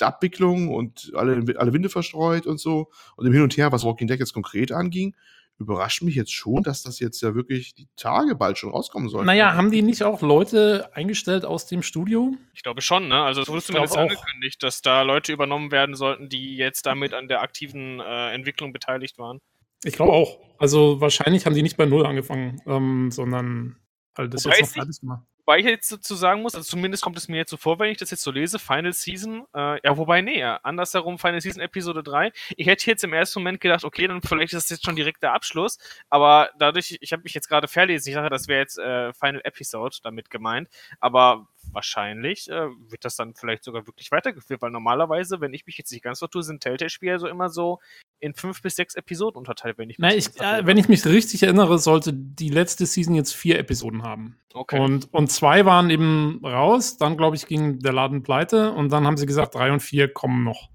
der 0.00 0.08
Abwicklung 0.08 0.68
und 0.68 1.12
alle, 1.14 1.44
alle 1.58 1.72
Winde 1.74 1.90
verstreut 1.90 2.46
und 2.46 2.58
so 2.58 2.90
und 3.16 3.26
im 3.26 3.32
Hin 3.32 3.42
und 3.42 3.56
Her, 3.56 3.72
was 3.72 3.84
Walking 3.84 4.08
Dead 4.08 4.18
jetzt 4.18 4.32
konkret 4.32 4.72
anging, 4.72 5.14
überrascht 5.60 6.02
mich 6.02 6.14
jetzt 6.14 6.32
schon, 6.32 6.62
dass 6.62 6.82
das 6.82 6.98
jetzt 6.98 7.20
ja 7.20 7.34
wirklich 7.34 7.74
die 7.74 7.86
Tage 7.96 8.34
bald 8.34 8.58
schon 8.58 8.70
rauskommen 8.70 9.08
soll. 9.08 9.24
Naja, 9.24 9.54
haben 9.54 9.70
die 9.70 9.82
nicht 9.82 10.02
auch 10.02 10.22
Leute 10.22 10.90
eingestellt 10.94 11.44
aus 11.44 11.66
dem 11.66 11.82
Studio? 11.82 12.34
Ich 12.54 12.62
glaube 12.62 12.80
schon, 12.80 13.08
ne? 13.08 13.22
Also 13.22 13.42
es 13.42 13.48
wurde 13.48 13.62
zumindest 13.62 13.96
angekündigt, 13.96 14.62
dass 14.62 14.80
da 14.80 15.02
Leute 15.02 15.32
übernommen 15.32 15.70
werden 15.70 15.94
sollten, 15.94 16.28
die 16.28 16.56
jetzt 16.56 16.86
damit 16.86 17.12
an 17.12 17.28
der 17.28 17.42
aktiven 17.42 18.00
äh, 18.00 18.32
Entwicklung 18.32 18.72
beteiligt 18.72 19.18
waren. 19.18 19.38
Ich 19.84 19.94
glaube 19.94 20.12
auch. 20.12 20.38
Also 20.58 21.00
wahrscheinlich 21.00 21.46
haben 21.46 21.54
die 21.54 21.62
nicht 21.62 21.76
bei 21.76 21.86
Null 21.86 22.06
angefangen, 22.06 22.60
ähm, 22.66 23.10
sondern 23.10 23.76
halt 24.16 24.32
das 24.34 24.44
Wobei 24.44 24.56
jetzt 24.56 24.76
noch 24.76 24.82
fertig 24.82 25.00
gemacht. 25.00 25.24
Wobei 25.44 25.58
ich 25.58 25.66
jetzt 25.66 25.90
dazu 25.90 26.14
sagen 26.14 26.42
muss, 26.42 26.54
also 26.54 26.68
zumindest 26.68 27.02
kommt 27.02 27.16
es 27.16 27.28
mir 27.28 27.38
jetzt 27.38 27.50
so 27.50 27.56
vor, 27.56 27.78
wenn 27.78 27.90
ich 27.90 27.98
das 27.98 28.10
jetzt 28.10 28.22
so 28.22 28.30
lese, 28.30 28.58
Final 28.58 28.92
Season, 28.92 29.46
äh, 29.54 29.80
ja, 29.82 29.96
wobei, 29.96 30.20
nee, 30.20 30.42
andersherum, 30.44 31.18
Final 31.18 31.40
Season 31.40 31.62
Episode 31.62 32.02
3. 32.02 32.32
Ich 32.56 32.66
hätte 32.66 32.86
jetzt 32.86 33.04
im 33.04 33.12
ersten 33.12 33.40
Moment 33.40 33.60
gedacht, 33.60 33.84
okay, 33.84 34.06
dann 34.06 34.22
vielleicht 34.22 34.52
ist 34.52 34.64
das 34.64 34.70
jetzt 34.70 34.84
schon 34.84 34.96
direkt 34.96 35.22
der 35.22 35.32
Abschluss, 35.32 35.78
aber 36.08 36.50
dadurch, 36.58 36.98
ich 37.00 37.12
habe 37.12 37.22
mich 37.22 37.34
jetzt 37.34 37.48
gerade 37.48 37.68
verlesen, 37.68 38.10
ich 38.10 38.14
dachte, 38.14 38.30
das 38.30 38.48
wäre 38.48 38.60
jetzt 38.60 38.78
äh, 38.78 39.12
Final 39.14 39.40
Episode 39.44 39.96
damit 40.02 40.30
gemeint, 40.30 40.68
aber 41.00 41.48
wahrscheinlich 41.72 42.48
äh, 42.48 42.68
wird 42.90 43.04
das 43.04 43.16
dann 43.16 43.34
vielleicht 43.34 43.64
sogar 43.64 43.86
wirklich 43.86 44.10
weitergeführt, 44.10 44.62
weil 44.62 44.70
normalerweise, 44.70 45.40
wenn 45.40 45.54
ich 45.54 45.66
mich 45.66 45.78
jetzt 45.78 45.90
nicht 45.90 46.02
ganz 46.02 46.18
vertue, 46.18 46.42
sind 46.42 46.62
Telltale-Spiele 46.62 47.18
so 47.18 47.28
immer 47.28 47.48
so 47.48 47.80
in 48.20 48.34
fünf 48.34 48.62
bis 48.62 48.76
sechs 48.76 48.94
Episoden 48.94 49.38
unterteilt, 49.38 49.78
wenn 49.78 49.90
ich 49.90 49.98
mich, 49.98 50.10
Na, 50.10 50.14
ich, 50.14 50.40
äh, 50.40 50.66
wenn 50.66 50.76
ich 50.76 50.88
mich 50.88 51.04
richtig 51.06 51.42
erinnere, 51.42 51.78
sollte 51.78 52.12
die 52.12 52.50
letzte 52.50 52.86
Season 52.86 53.14
jetzt 53.14 53.34
vier 53.34 53.58
Episoden 53.58 54.02
haben. 54.02 54.36
Okay. 54.52 54.78
Und, 54.78 55.12
und 55.12 55.30
zwei 55.32 55.64
waren 55.64 55.90
eben 55.90 56.40
raus, 56.44 56.98
dann 56.98 57.16
glaube 57.16 57.36
ich 57.36 57.46
ging 57.46 57.80
der 57.80 57.92
Laden 57.92 58.22
pleite 58.22 58.72
und 58.72 58.92
dann 58.92 59.06
haben 59.06 59.16
sie 59.16 59.26
gesagt, 59.26 59.54
drei 59.54 59.72
und 59.72 59.80
vier 59.80 60.08
kommen 60.08 60.44
noch. 60.44 60.68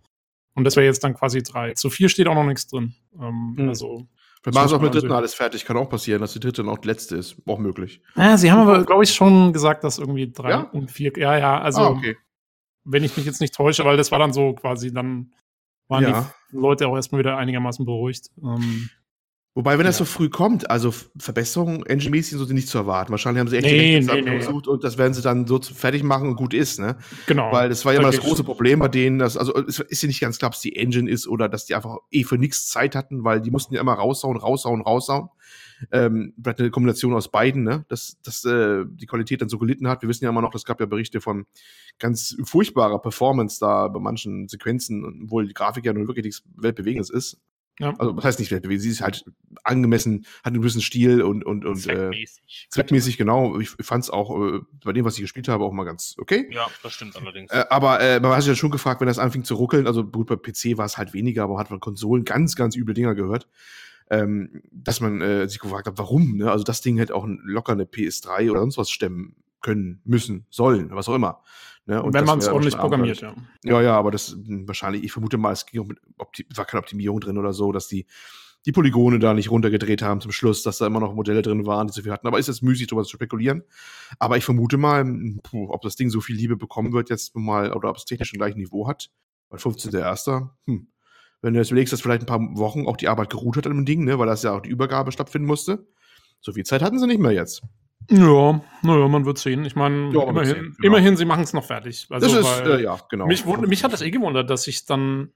Und 0.55 0.63
das 0.63 0.75
wäre 0.75 0.85
jetzt 0.85 1.03
dann 1.03 1.13
quasi 1.13 1.43
drei. 1.43 1.73
Zu 1.73 1.89
vier 1.89 2.09
steht 2.09 2.27
auch 2.27 2.35
noch 2.35 2.45
nichts 2.45 2.67
drin. 2.67 2.95
Ähm, 3.19 3.55
mhm. 3.57 3.69
Also 3.69 4.07
wir 4.45 4.53
machen 4.53 4.67
es 4.67 4.73
auch 4.73 4.81
mit 4.81 4.93
dritten 4.93 5.11
alles 5.11 5.33
fertig. 5.33 5.65
Kann 5.65 5.75
auch 5.75 5.89
passieren, 5.89 6.21
dass 6.21 6.33
die 6.33 6.39
dritte 6.39 6.63
noch 6.63 6.77
die 6.77 6.87
letzte 6.87 7.15
ist. 7.15 7.35
Auch 7.47 7.57
möglich. 7.57 8.01
Ja, 8.15 8.37
sie 8.37 8.51
haben 8.51 8.61
aber, 8.61 8.85
glaube 8.85 9.03
ich, 9.03 9.13
schon 9.13 9.53
gesagt, 9.53 9.83
dass 9.83 9.97
irgendwie 9.97 10.31
drei 10.31 10.51
ja? 10.51 10.59
und 10.71 10.91
vier. 10.91 11.11
Ja, 11.17 11.37
ja, 11.37 11.59
also. 11.59 11.81
Ah, 11.81 11.87
okay. 11.89 12.15
Wenn 12.83 13.03
ich 13.03 13.17
mich 13.17 13.25
jetzt 13.25 13.41
nicht 13.41 13.55
täusche, 13.55 13.83
weil 13.83 13.97
das 13.97 14.11
war 14.11 14.19
dann 14.19 14.33
so 14.33 14.53
quasi, 14.53 14.93
dann 14.93 15.33
waren 15.87 16.03
ja. 16.03 16.31
Leute 16.55 16.87
auch 16.87 16.95
erstmal 16.95 17.19
wieder 17.19 17.37
einigermaßen 17.37 17.85
beruhigt. 17.85 18.31
Ähm, 18.43 18.89
Wobei, 19.57 19.77
wenn 19.77 19.85
das 19.85 19.95
so 19.95 20.03
früh 20.03 20.27
kommt, 20.27 20.69
also 20.69 20.93
Verbesserungen 21.17 21.85
engine-mäßig 21.85 22.37
sind 22.37 22.51
nicht 22.51 22.67
zu 22.67 22.77
erwarten. 22.77 23.11
Wahrscheinlich 23.11 23.39
haben 23.39 23.47
sie 23.47 23.55
echt 23.55 23.65
nee, 23.65 24.01
die 24.01 24.05
nee, 24.05 24.21
nee, 24.21 24.37
gesucht 24.39 24.67
und 24.67 24.83
das 24.83 24.97
werden 24.97 25.13
sie 25.13 25.21
dann 25.21 25.47
so 25.47 25.61
fertig 25.61 26.03
machen 26.03 26.27
und 26.27 26.35
gut 26.35 26.53
ist, 26.53 26.77
ne? 26.77 26.97
Genau. 27.25 27.53
Weil 27.53 27.69
das 27.69 27.85
war 27.85 27.93
ja 27.93 28.01
immer 28.01 28.11
das 28.11 28.19
große 28.19 28.43
Problem 28.43 28.79
bei 28.79 28.89
denen, 28.89 29.17
dass, 29.17 29.37
also 29.37 29.55
es 29.55 29.79
ist 29.79 30.01
ja 30.03 30.07
nicht 30.07 30.19
ganz 30.19 30.39
klar, 30.39 30.49
ob 30.49 30.55
es 30.55 30.59
die 30.59 30.75
Engine 30.75 31.09
ist 31.09 31.25
oder 31.25 31.47
dass 31.47 31.65
die 31.65 31.73
einfach 31.73 31.99
eh 32.11 32.25
für 32.25 32.37
nichts 32.37 32.67
Zeit 32.67 32.95
hatten, 32.95 33.23
weil 33.23 33.39
die 33.39 33.49
mussten 33.49 33.73
ja 33.73 33.79
immer 33.79 33.93
raushauen, 33.93 34.35
raushauen, 34.35 34.81
raushauen. 34.81 35.29
Ähm, 35.91 36.33
vielleicht 36.41 36.59
eine 36.59 36.71
Kombination 36.71 37.13
aus 37.13 37.29
beiden, 37.29 37.63
ne? 37.63 37.85
Dass, 37.87 38.17
dass 38.23 38.43
äh, 38.45 38.85
die 38.87 39.05
Qualität 39.05 39.41
dann 39.41 39.49
so 39.49 39.57
gelitten 39.57 39.87
hat. 39.87 40.01
Wir 40.01 40.09
wissen 40.09 40.23
ja 40.23 40.29
immer 40.29 40.41
noch, 40.41 40.53
es 40.55 40.65
gab 40.65 40.79
ja 40.79 40.85
Berichte 40.85 41.21
von 41.21 41.45
ganz 41.99 42.35
furchtbarer 42.43 42.99
Performance 42.99 43.59
da 43.59 43.87
bei 43.87 43.99
manchen 43.99 44.47
Sequenzen, 44.47 45.23
obwohl 45.23 45.47
die 45.47 45.53
Grafik 45.53 45.85
ja 45.85 45.93
nun 45.93 46.07
wirklich 46.07 46.25
nichts 46.25 46.43
Weltbewegendes 46.55 47.09
ist. 47.09 47.39
Ja. 47.79 47.93
Also, 47.97 48.15
was 48.15 48.23
heißt 48.23 48.39
nicht 48.39 48.51
Wettbewerb? 48.51 48.79
Sie 48.79 48.89
ist 48.89 49.01
halt 49.01 49.25
angemessen, 49.63 50.25
hat 50.43 50.53
einen 50.53 50.61
gewissen 50.61 50.81
Stil 50.81 51.21
und, 51.21 51.45
und, 51.45 51.65
und 51.65 51.75
zweckmäßig. 51.75 52.67
Äh, 52.67 52.69
zweckmäßig, 52.69 53.17
genau. 53.17 53.59
Ich 53.59 53.69
fand 53.81 54.03
es 54.03 54.09
auch 54.09 54.39
äh, 54.39 54.59
bei 54.83 54.93
dem, 54.93 55.03
was 55.03 55.15
ich 55.15 55.21
gespielt 55.21 55.49
habe, 55.49 55.65
auch 55.65 55.73
mal 55.73 55.83
ganz 55.83 56.15
okay. 56.17 56.47
Ja, 56.51 56.67
das 56.83 56.93
stimmt 56.93 57.17
allerdings. 57.17 57.51
Äh, 57.51 57.65
aber 57.69 57.99
äh, 57.99 58.19
man 58.21 58.31
hat 58.31 58.43
sich 58.43 58.49
ja 58.49 58.55
schon 58.55 58.71
gefragt, 58.71 59.01
wenn 59.01 59.07
das 59.07 59.19
anfing 59.19 59.43
zu 59.43 59.55
ruckeln, 59.55 59.87
also 59.87 60.05
gut, 60.05 60.27
bei 60.27 60.37
PC 60.37 60.77
war 60.77 60.85
es 60.85 60.97
halt 60.97 61.13
weniger, 61.13 61.43
aber 61.43 61.53
man 61.53 61.59
hat 61.59 61.67
von 61.67 61.81
Konsolen 61.81 62.23
ganz, 62.23 62.55
ganz 62.55 62.77
üble 62.77 62.93
Dinger 62.93 63.13
gehört. 63.13 63.49
Ähm, 64.09 64.61
dass 64.71 65.01
man 65.01 65.19
äh, 65.21 65.47
sich 65.47 65.59
gefragt 65.59 65.87
hat, 65.87 65.97
warum? 65.97 66.37
Ne? 66.37 66.51
Also 66.51 66.63
das 66.63 66.81
Ding 66.81 66.97
hätte 66.97 67.15
auch 67.15 67.25
locker 67.27 67.73
eine 67.73 67.85
PS3 67.85 68.51
oder 68.51 68.59
sonst 68.59 68.77
was 68.77 68.91
stemmen 68.91 69.35
können, 69.61 70.01
müssen, 70.03 70.45
sollen, 70.51 70.91
was 70.91 71.09
auch 71.09 71.15
immer. 71.15 71.41
Ne? 71.87 72.01
Und 72.01 72.13
Wenn 72.13 72.25
man 72.25 72.37
es 72.37 72.47
ordentlich 72.47 72.77
programmiert, 72.77 73.21
ja. 73.21 73.33
Ja, 73.63 73.81
ja, 73.81 73.97
aber 73.97 74.11
das 74.11 74.33
hm, 74.33 74.67
wahrscheinlich, 74.67 75.03
ich 75.03 75.11
vermute 75.11 75.37
mal, 75.37 75.51
es 75.51 75.65
ging 75.65 75.81
auch 75.81 75.87
mit 75.87 75.99
war 76.55 76.65
keine 76.65 76.81
Optimierung 76.81 77.19
drin 77.19 77.37
oder 77.37 77.51
so, 77.53 77.71
dass 77.71 77.87
die 77.87 78.05
die 78.65 78.71
Polygone 78.71 79.19
da 79.19 79.33
nicht 79.33 79.51
runtergedreht 79.51 80.01
haben 80.01 80.21
zum 80.21 80.31
Schluss, 80.31 80.63
dass 80.63 80.79
da 80.79 80.87
immer 80.87 80.99
noch 80.99 81.13
Modelle 81.13 81.43
drin 81.43 81.65
waren, 81.67 81.87
die 81.87 81.93
so 81.93 82.01
viel 82.01 82.11
hatten. 82.11 82.25
Aber 82.25 82.39
ist 82.39 82.47
jetzt 82.47 82.63
müßig, 82.63 82.87
darüber 82.87 83.03
zu 83.03 83.11
spekulieren. 83.11 83.63
Aber 84.17 84.37
ich 84.37 84.45
vermute 84.45 84.77
mal, 84.77 85.01
hm, 85.01 85.39
puh, 85.43 85.69
ob 85.69 85.81
das 85.83 85.95
Ding 85.95 86.09
so 86.09 86.19
viel 86.19 86.35
Liebe 86.35 86.57
bekommen 86.57 86.91
wird 86.91 87.09
jetzt 87.09 87.35
mal, 87.35 87.73
oder 87.73 87.89
ob 87.89 87.97
es 87.97 88.05
technisch 88.05 88.33
ein 88.33 88.37
gleiches 88.37 88.57
Niveau 88.57 88.87
hat. 88.87 89.11
Weil 89.49 89.59
15.01. 89.59 90.49
Hm. 90.65 90.87
Wenn 91.45 91.53
du 91.53 91.59
jetzt 91.59 91.69
überlegst, 91.69 91.93
dass 91.93 92.01
vielleicht 92.01 92.23
ein 92.23 92.25
paar 92.25 92.39
Wochen 92.57 92.87
auch 92.87 92.97
die 92.97 93.07
Arbeit 93.07 93.29
geruht 93.29 93.55
hat 93.55 93.67
an 93.67 93.73
dem 93.75 93.85
Ding, 93.85 94.03
ne, 94.03 94.17
weil 94.17 94.25
das 94.25 94.41
ja 94.41 94.53
auch 94.53 94.61
die 94.61 94.69
Übergabe 94.69 95.11
stattfinden 95.11 95.47
musste. 95.47 95.85
So 96.41 96.53
viel 96.53 96.63
Zeit 96.63 96.81
hatten 96.81 96.97
sie 96.97 97.05
nicht 97.05 97.19
mehr 97.19 97.33
jetzt. 97.33 97.61
Ja, 98.09 98.61
naja, 98.81 99.07
man 99.07 99.25
wird 99.25 99.37
sehen. 99.37 99.63
Ich 99.63 99.75
meine, 99.75 100.11
ja, 100.11 100.23
immerhin, 100.23 100.45
sehen, 100.49 100.75
genau. 100.79 100.87
immerhin, 100.87 101.17
sie 101.17 101.25
machen 101.25 101.43
es 101.43 101.53
noch 101.53 101.63
fertig. 101.63 102.07
Also, 102.09 102.27
das 102.27 102.47
ist, 102.47 102.61
äh, 102.61 102.81
ja, 102.81 102.97
genau. 103.11 103.27
Mich, 103.27 103.45
mich 103.45 103.83
hat 103.83 103.93
das 103.93 104.01
eh 104.01 104.09
gewundert, 104.09 104.49
dass 104.49 104.65
ich 104.65 104.85
dann, 104.85 105.33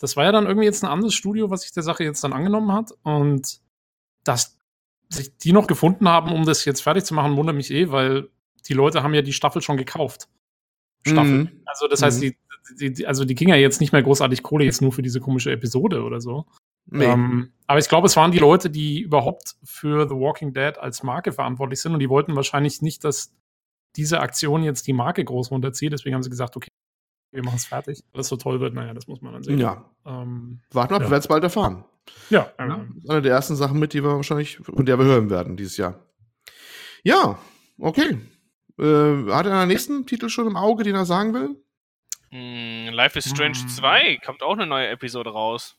das 0.00 0.16
war 0.16 0.24
ja 0.24 0.32
dann 0.32 0.46
irgendwie 0.46 0.66
jetzt 0.66 0.82
ein 0.82 0.90
anderes 0.90 1.14
Studio, 1.14 1.48
was 1.48 1.62
sich 1.62 1.70
der 1.70 1.84
Sache 1.84 2.02
jetzt 2.02 2.24
dann 2.24 2.32
angenommen 2.32 2.72
hat. 2.72 2.90
Und 3.04 3.60
dass 4.24 4.58
sich 5.10 5.38
die 5.38 5.52
noch 5.52 5.68
gefunden 5.68 6.08
haben, 6.08 6.32
um 6.32 6.44
das 6.44 6.64
jetzt 6.64 6.80
fertig 6.80 7.04
zu 7.04 7.14
machen, 7.14 7.36
wundert 7.36 7.54
mich 7.54 7.70
eh, 7.70 7.92
weil 7.92 8.30
die 8.66 8.74
Leute 8.74 9.04
haben 9.04 9.14
ja 9.14 9.22
die 9.22 9.32
Staffel 9.32 9.62
schon 9.62 9.76
gekauft. 9.76 10.26
Staffel. 11.06 11.44
Mhm. 11.44 11.62
Also 11.64 11.88
das 11.88 12.02
heißt, 12.02 12.22
mhm. 12.22 12.34
die, 12.80 12.92
die, 12.92 13.06
also 13.06 13.24
die 13.24 13.34
ging 13.34 13.48
ja 13.48 13.56
jetzt 13.56 13.80
nicht 13.80 13.92
mehr 13.92 14.02
großartig 14.02 14.42
Kohle 14.42 14.64
jetzt 14.64 14.82
nur 14.82 14.92
für 14.92 15.02
diese 15.02 15.20
komische 15.20 15.52
Episode 15.52 16.02
oder 16.02 16.20
so. 16.20 16.46
Nee. 16.86 17.04
Ähm, 17.04 17.52
aber 17.66 17.78
ich 17.78 17.88
glaube, 17.88 18.06
es 18.06 18.16
waren 18.16 18.30
die 18.30 18.38
Leute, 18.38 18.70
die 18.70 19.00
überhaupt 19.00 19.56
für 19.64 20.08
The 20.08 20.14
Walking 20.14 20.52
Dead 20.52 20.78
als 20.78 21.02
Marke 21.02 21.32
verantwortlich 21.32 21.80
sind 21.80 21.92
und 21.92 22.00
die 22.00 22.08
wollten 22.08 22.36
wahrscheinlich 22.36 22.80
nicht, 22.80 23.02
dass 23.04 23.34
diese 23.96 24.20
Aktion 24.20 24.62
jetzt 24.62 24.86
die 24.86 24.92
Marke 24.92 25.24
groß 25.24 25.50
runterzieht. 25.50 25.92
Deswegen 25.92 26.14
haben 26.14 26.22
sie 26.22 26.30
gesagt, 26.30 26.56
okay, 26.56 26.68
wir 27.32 27.42
machen 27.42 27.56
es 27.56 27.66
fertig. 27.66 28.04
Weil 28.12 28.20
es 28.20 28.28
so 28.28 28.36
toll 28.36 28.60
wird, 28.60 28.74
naja, 28.74 28.94
das 28.94 29.08
muss 29.08 29.20
man 29.20 29.32
dann 29.32 29.42
sehen. 29.42 29.58
Ja. 29.58 29.90
Ähm, 30.04 30.60
Warten 30.70 30.92
wir 30.92 30.96
ab, 30.96 31.02
ja. 31.02 31.06
wir 31.06 31.10
werden 31.10 31.20
es 31.20 31.28
bald 31.28 31.42
erfahren. 31.42 31.84
Ja. 32.30 32.50
ja. 32.58 32.66
Das 32.66 33.04
ist 33.04 33.10
eine 33.10 33.22
der 33.22 33.32
ersten 33.32 33.56
Sachen 33.56 33.78
mit, 33.80 33.92
die 33.92 34.02
wir 34.02 34.14
wahrscheinlich, 34.14 34.58
von 34.58 34.86
der 34.86 34.98
wir 34.98 35.06
hören 35.06 35.28
werden 35.28 35.56
dieses 35.56 35.76
Jahr. 35.76 36.06
Ja, 37.02 37.38
okay. 37.78 38.18
Äh, 38.78 39.32
hat 39.32 39.46
er 39.46 39.60
einen 39.60 39.68
nächsten 39.68 40.06
Titel 40.06 40.28
schon 40.28 40.46
im 40.46 40.56
Auge, 40.56 40.84
den 40.84 40.94
er 40.94 41.06
sagen 41.06 41.32
will? 41.34 41.56
Mm, 42.30 42.92
Life 42.92 43.18
is 43.18 43.30
Strange 43.30 43.58
mm. 43.64 43.68
2 43.68 44.18
kommt 44.24 44.42
auch 44.42 44.52
eine 44.52 44.66
neue 44.66 44.88
Episode 44.88 45.30
raus. 45.30 45.78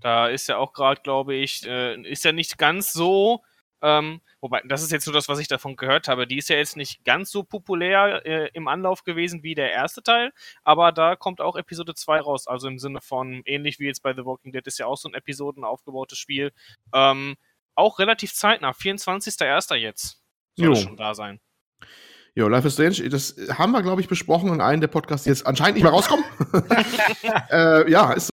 Da 0.00 0.28
ist 0.28 0.48
ja 0.48 0.58
auch 0.58 0.72
gerade, 0.72 1.00
glaube 1.00 1.34
ich, 1.34 1.66
äh, 1.66 2.00
ist 2.02 2.24
ja 2.24 2.32
nicht 2.32 2.58
ganz 2.58 2.92
so, 2.92 3.42
ähm, 3.82 4.20
wobei, 4.40 4.62
das 4.66 4.82
ist 4.82 4.92
jetzt 4.92 5.06
nur 5.06 5.14
das, 5.14 5.28
was 5.28 5.38
ich 5.38 5.48
davon 5.48 5.76
gehört 5.76 6.08
habe. 6.08 6.26
Die 6.26 6.38
ist 6.38 6.48
ja 6.48 6.56
jetzt 6.56 6.76
nicht 6.76 7.04
ganz 7.04 7.30
so 7.30 7.44
populär 7.44 8.24
äh, 8.26 8.50
im 8.52 8.68
Anlauf 8.68 9.04
gewesen 9.04 9.42
wie 9.42 9.54
der 9.54 9.72
erste 9.72 10.02
Teil, 10.02 10.32
aber 10.64 10.92
da 10.92 11.16
kommt 11.16 11.40
auch 11.40 11.56
Episode 11.56 11.94
2 11.94 12.20
raus. 12.20 12.46
Also 12.46 12.68
im 12.68 12.78
Sinne 12.78 13.00
von, 13.00 13.42
ähnlich 13.46 13.78
wie 13.78 13.86
jetzt 13.86 14.02
bei 14.02 14.12
The 14.14 14.24
Walking 14.24 14.52
Dead 14.52 14.66
ist 14.66 14.78
ja 14.78 14.86
auch 14.86 14.96
so 14.96 15.08
ein 15.08 15.14
Episoden 15.14 15.64
aufgebautes 15.64 16.18
Spiel. 16.18 16.52
Ähm, 16.92 17.36
auch 17.74 17.98
relativ 17.98 18.32
zeitnah, 18.34 18.72
24.01. 18.72 19.74
jetzt 19.76 20.22
soll 20.56 20.72
es 20.72 20.82
schon 20.82 20.96
da 20.96 21.14
sein. 21.14 21.40
Ja, 22.36 22.48
Life 22.48 22.68
is 22.68 22.74
Strange, 22.74 23.08
das 23.08 23.34
haben 23.48 23.72
wir, 23.72 23.82
glaube 23.82 24.02
ich, 24.02 24.08
besprochen 24.08 24.52
in 24.52 24.60
einem 24.60 24.82
der 24.82 24.88
Podcasts, 24.88 25.24
die 25.24 25.30
jetzt 25.30 25.46
anscheinend 25.46 25.76
nicht 25.76 25.84
mehr 25.84 25.92
rauskommen. 25.92 26.22
äh, 27.50 27.90
ja, 27.90 28.12
ist 28.12 28.28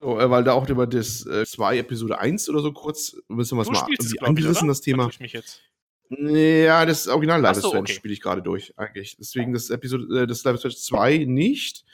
so, 0.00 0.20
äh, 0.20 0.30
weil 0.30 0.44
da 0.44 0.52
auch 0.52 0.68
über 0.68 0.86
das 0.86 1.24
2 1.24 1.74
äh, 1.74 1.78
Episode 1.80 2.20
1 2.20 2.48
oder 2.48 2.60
so 2.60 2.72
kurz 2.72 3.16
müssen 3.26 3.58
wir 3.58 3.62
es 3.62 3.70
mal 3.70 3.86
irgendwie 3.88 4.20
angerissen, 4.20 4.68
das 4.68 4.80
Thema. 4.82 5.08
Ich 5.08 5.18
mich 5.18 5.32
jetzt. 5.32 5.62
Ja, 6.10 6.86
das 6.86 7.08
Original 7.08 7.40
Life 7.40 7.58
is 7.58 7.66
Strange 7.66 7.80
okay. 7.80 7.94
spiele 7.94 8.14
ich 8.14 8.20
gerade 8.20 8.40
durch, 8.40 8.72
eigentlich. 8.76 9.16
Deswegen 9.18 9.52
das 9.52 9.68
Episode, 9.68 10.22
äh, 10.22 10.26
das 10.28 10.44
Life 10.44 10.54
is 10.54 10.60
Strange 10.60 10.76
2 10.76 11.24
nicht. 11.24 11.84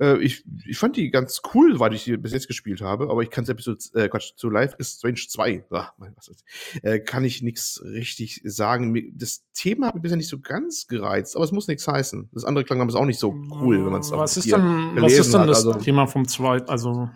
Äh, 0.00 0.18
ich, 0.18 0.44
ich 0.66 0.78
fand 0.78 0.96
die 0.96 1.10
ganz 1.10 1.40
cool, 1.54 1.78
weil 1.78 1.94
ich 1.94 2.04
die 2.04 2.16
bis 2.16 2.32
jetzt 2.32 2.48
gespielt 2.48 2.80
habe, 2.80 3.10
aber 3.10 3.22
ich 3.22 3.30
kann 3.30 3.44
es 3.44 3.50
Episode, 3.50 3.78
äh, 3.94 4.08
Quatsch, 4.08 4.32
zu 4.36 4.50
Life 4.50 4.76
is 4.78 4.96
Strange 4.98 5.20
2, 5.28 5.66
ach, 5.70 5.92
mein, 5.98 6.12
was 6.16 6.28
ist, 6.28 6.44
äh, 6.82 6.98
kann 6.98 7.24
ich 7.24 7.42
nichts 7.42 7.80
richtig 7.84 8.40
sagen. 8.44 9.12
Das 9.16 9.44
Thema 9.54 9.88
hat 9.88 9.94
mich 9.94 10.02
bisher 10.02 10.16
nicht 10.16 10.28
so 10.28 10.40
ganz 10.40 10.86
gereizt, 10.86 11.36
aber 11.36 11.44
es 11.44 11.52
muss 11.52 11.68
nichts 11.68 11.86
heißen. 11.86 12.30
Das 12.32 12.44
andere 12.44 12.64
klang 12.64 12.78
damals 12.78 12.96
auch 12.96 13.04
nicht 13.04 13.18
so 13.20 13.34
cool, 13.60 13.84
wenn 13.84 13.92
man 13.92 14.00
es 14.00 14.10
Was 14.10 14.36
ist 14.36 14.50
denn, 14.50 14.62
was 14.96 15.12
ist 15.12 15.32
denn 15.32 15.46
das 15.46 15.66
also, 15.66 15.74
Thema 15.74 16.06
vom 16.06 16.26
zweiten, 16.26 16.68
also 16.68 17.08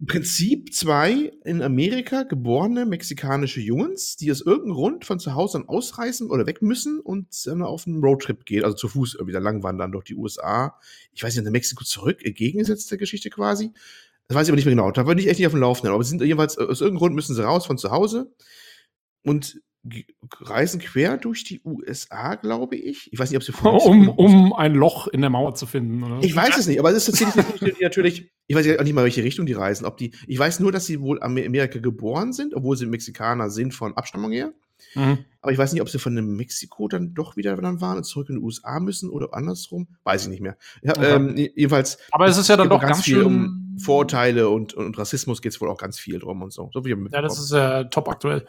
im 0.00 0.06
Prinzip 0.06 0.72
zwei 0.72 1.30
in 1.44 1.60
Amerika 1.60 2.22
geborene 2.22 2.86
mexikanische 2.86 3.60
Jungs, 3.60 4.16
die 4.16 4.30
aus 4.30 4.40
irgendeinem 4.40 4.72
Grund 4.72 5.04
von 5.04 5.20
zu 5.20 5.34
Hause 5.34 5.58
dann 5.58 5.68
ausreisen 5.68 6.30
oder 6.30 6.46
weg 6.46 6.62
müssen 6.62 7.00
und 7.00 7.28
dann 7.46 7.60
auf 7.62 7.86
einen 7.86 8.02
Roadtrip 8.02 8.46
gehen, 8.46 8.64
also 8.64 8.74
zu 8.74 8.88
Fuß 8.88 9.18
wieder 9.26 9.40
langwandern 9.40 9.92
durch 9.92 10.04
die 10.04 10.14
USA. 10.14 10.78
Ich 11.12 11.22
weiß 11.22 11.36
nicht, 11.36 11.44
nach 11.44 11.52
Mexiko 11.52 11.84
zurück, 11.84 12.24
entgegengesetzt 12.24 12.90
der 12.90 12.96
Geschichte 12.96 13.28
quasi. 13.28 13.72
Das 14.26 14.36
weiß 14.36 14.46
ich 14.46 14.50
aber 14.50 14.56
nicht 14.56 14.64
mehr 14.64 14.74
genau. 14.74 14.90
Da 14.90 15.02
bin 15.02 15.18
ich 15.18 15.26
echt 15.26 15.38
nicht 15.38 15.46
auf 15.46 15.52
dem 15.52 15.60
Laufenden. 15.60 15.92
Aber 15.92 16.02
sind 16.02 16.22
jedenfalls, 16.22 16.56
aus 16.56 16.80
irgendeinem 16.80 16.98
Grund 16.98 17.14
müssen 17.14 17.34
sie 17.34 17.44
raus 17.44 17.66
von 17.66 17.76
zu 17.76 17.90
Hause 17.90 18.32
und 19.22 19.60
reisen 20.40 20.80
quer 20.80 21.16
durch 21.16 21.44
die 21.44 21.60
USA, 21.64 22.34
glaube 22.34 22.76
ich. 22.76 23.10
Ich 23.12 23.18
weiß 23.18 23.30
nicht, 23.30 23.36
ob 23.36 23.42
sie 23.42 23.52
um, 23.62 24.08
um 24.10 24.52
ein 24.52 24.74
Loch 24.74 25.08
in 25.08 25.22
der 25.22 25.30
Mauer 25.30 25.54
zu 25.54 25.66
finden. 25.66 26.02
Oder? 26.02 26.18
Ich 26.22 26.36
weiß 26.36 26.58
es 26.58 26.66
nicht, 26.66 26.78
aber 26.78 26.92
das 26.92 27.08
ist 27.08 27.18
tatsächlich 27.18 27.76
natürlich, 27.80 28.30
ich 28.46 28.56
weiß 28.56 28.66
ja 28.66 28.78
auch 28.78 28.84
nicht 28.84 28.92
mal, 28.92 29.04
welche 29.04 29.24
Richtung 29.24 29.46
die 29.46 29.54
reisen. 29.54 29.86
Ob 29.86 29.96
die, 29.96 30.12
ich 30.26 30.38
weiß 30.38 30.60
nur, 30.60 30.70
dass 30.70 30.86
sie 30.86 31.00
wohl 31.00 31.16
in 31.18 31.22
Amerika 31.22 31.78
geboren 31.78 32.32
sind, 32.32 32.54
obwohl 32.54 32.76
sie 32.76 32.86
Mexikaner 32.86 33.50
sind 33.50 33.72
von 33.74 33.96
Abstammung 33.96 34.32
her. 34.32 34.52
Mhm. 34.94 35.24
Aber 35.40 35.52
ich 35.52 35.58
weiß 35.58 35.72
nicht, 35.72 35.82
ob 35.82 35.88
sie 35.88 35.98
von 35.98 36.14
Mexiko 36.14 36.88
dann 36.88 37.14
doch 37.14 37.36
wieder 37.36 37.56
dann 37.56 37.80
waren 37.80 37.98
und 37.98 38.04
zurück 38.04 38.28
in 38.28 38.36
die 38.36 38.42
USA 38.42 38.80
müssen 38.80 39.08
oder 39.08 39.32
andersrum. 39.32 39.88
Weiß 40.04 40.24
ich 40.24 40.28
nicht 40.28 40.42
mehr. 40.42 40.56
Ja, 40.82 40.92
okay. 40.96 41.14
ähm, 41.14 41.36
jedenfalls. 41.36 41.98
Aber 42.10 42.26
es 42.26 42.36
ist 42.36 42.48
ja 42.48 42.56
dann 42.56 42.68
doch 42.68 42.80
ganz, 42.80 42.92
ganz 42.92 43.04
viel 43.04 43.22
um 43.22 43.76
Vorurteile 43.78 44.48
und, 44.50 44.74
und 44.74 44.98
Rassismus 44.98 45.40
geht 45.40 45.52
es 45.52 45.60
wohl 45.60 45.70
auch 45.70 45.78
ganz 45.78 45.98
viel 45.98 46.18
drum 46.18 46.42
und 46.42 46.52
so. 46.52 46.70
so 46.72 46.82
ja, 46.84 47.22
das 47.22 47.38
ist 47.38 47.52
äh, 47.52 47.88
top 47.88 48.08
aktuell. 48.08 48.46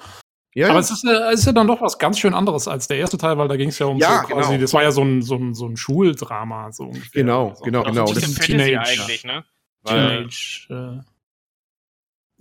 Ja, 0.54 0.70
aber 0.70 0.80
es 0.80 0.92
ist, 0.92 1.06
äh, 1.06 1.32
es 1.32 1.42
ist 1.42 1.46
ja 1.46 1.54
dann 1.54 1.68
doch 1.68 1.82
was 1.82 1.98
ganz 1.98 2.20
schön 2.20 2.34
anderes 2.34 2.68
als 2.68 2.88
der 2.88 2.98
erste 2.98 3.18
Teil, 3.18 3.38
weil 3.38 3.48
da 3.48 3.56
ging 3.56 3.70
es 3.70 3.80
ja 3.80 3.86
um 3.86 3.98
ja, 3.98 4.22
so 4.22 4.34
quasi, 4.34 4.50
genau. 4.50 4.62
das 4.62 4.74
war 4.74 4.84
ja 4.84 4.92
so 4.92 5.02
ein, 5.02 5.22
so 5.22 5.36
ein, 5.36 5.54
so 5.54 5.66
ein 5.66 5.78
Schuldrama. 5.78 6.72
So 6.72 6.84
ungefähr. 6.84 7.24
Genau, 7.24 7.54
so. 7.56 7.64
genau, 7.64 7.84
genau. 7.84 8.06
Das 8.06 8.18
ist 8.18 8.42
Teenage 8.42 8.80
eigentlich, 8.80 9.24
ne? 9.24 9.46
Teenage. 9.86 10.68
Äh, 10.70 11.00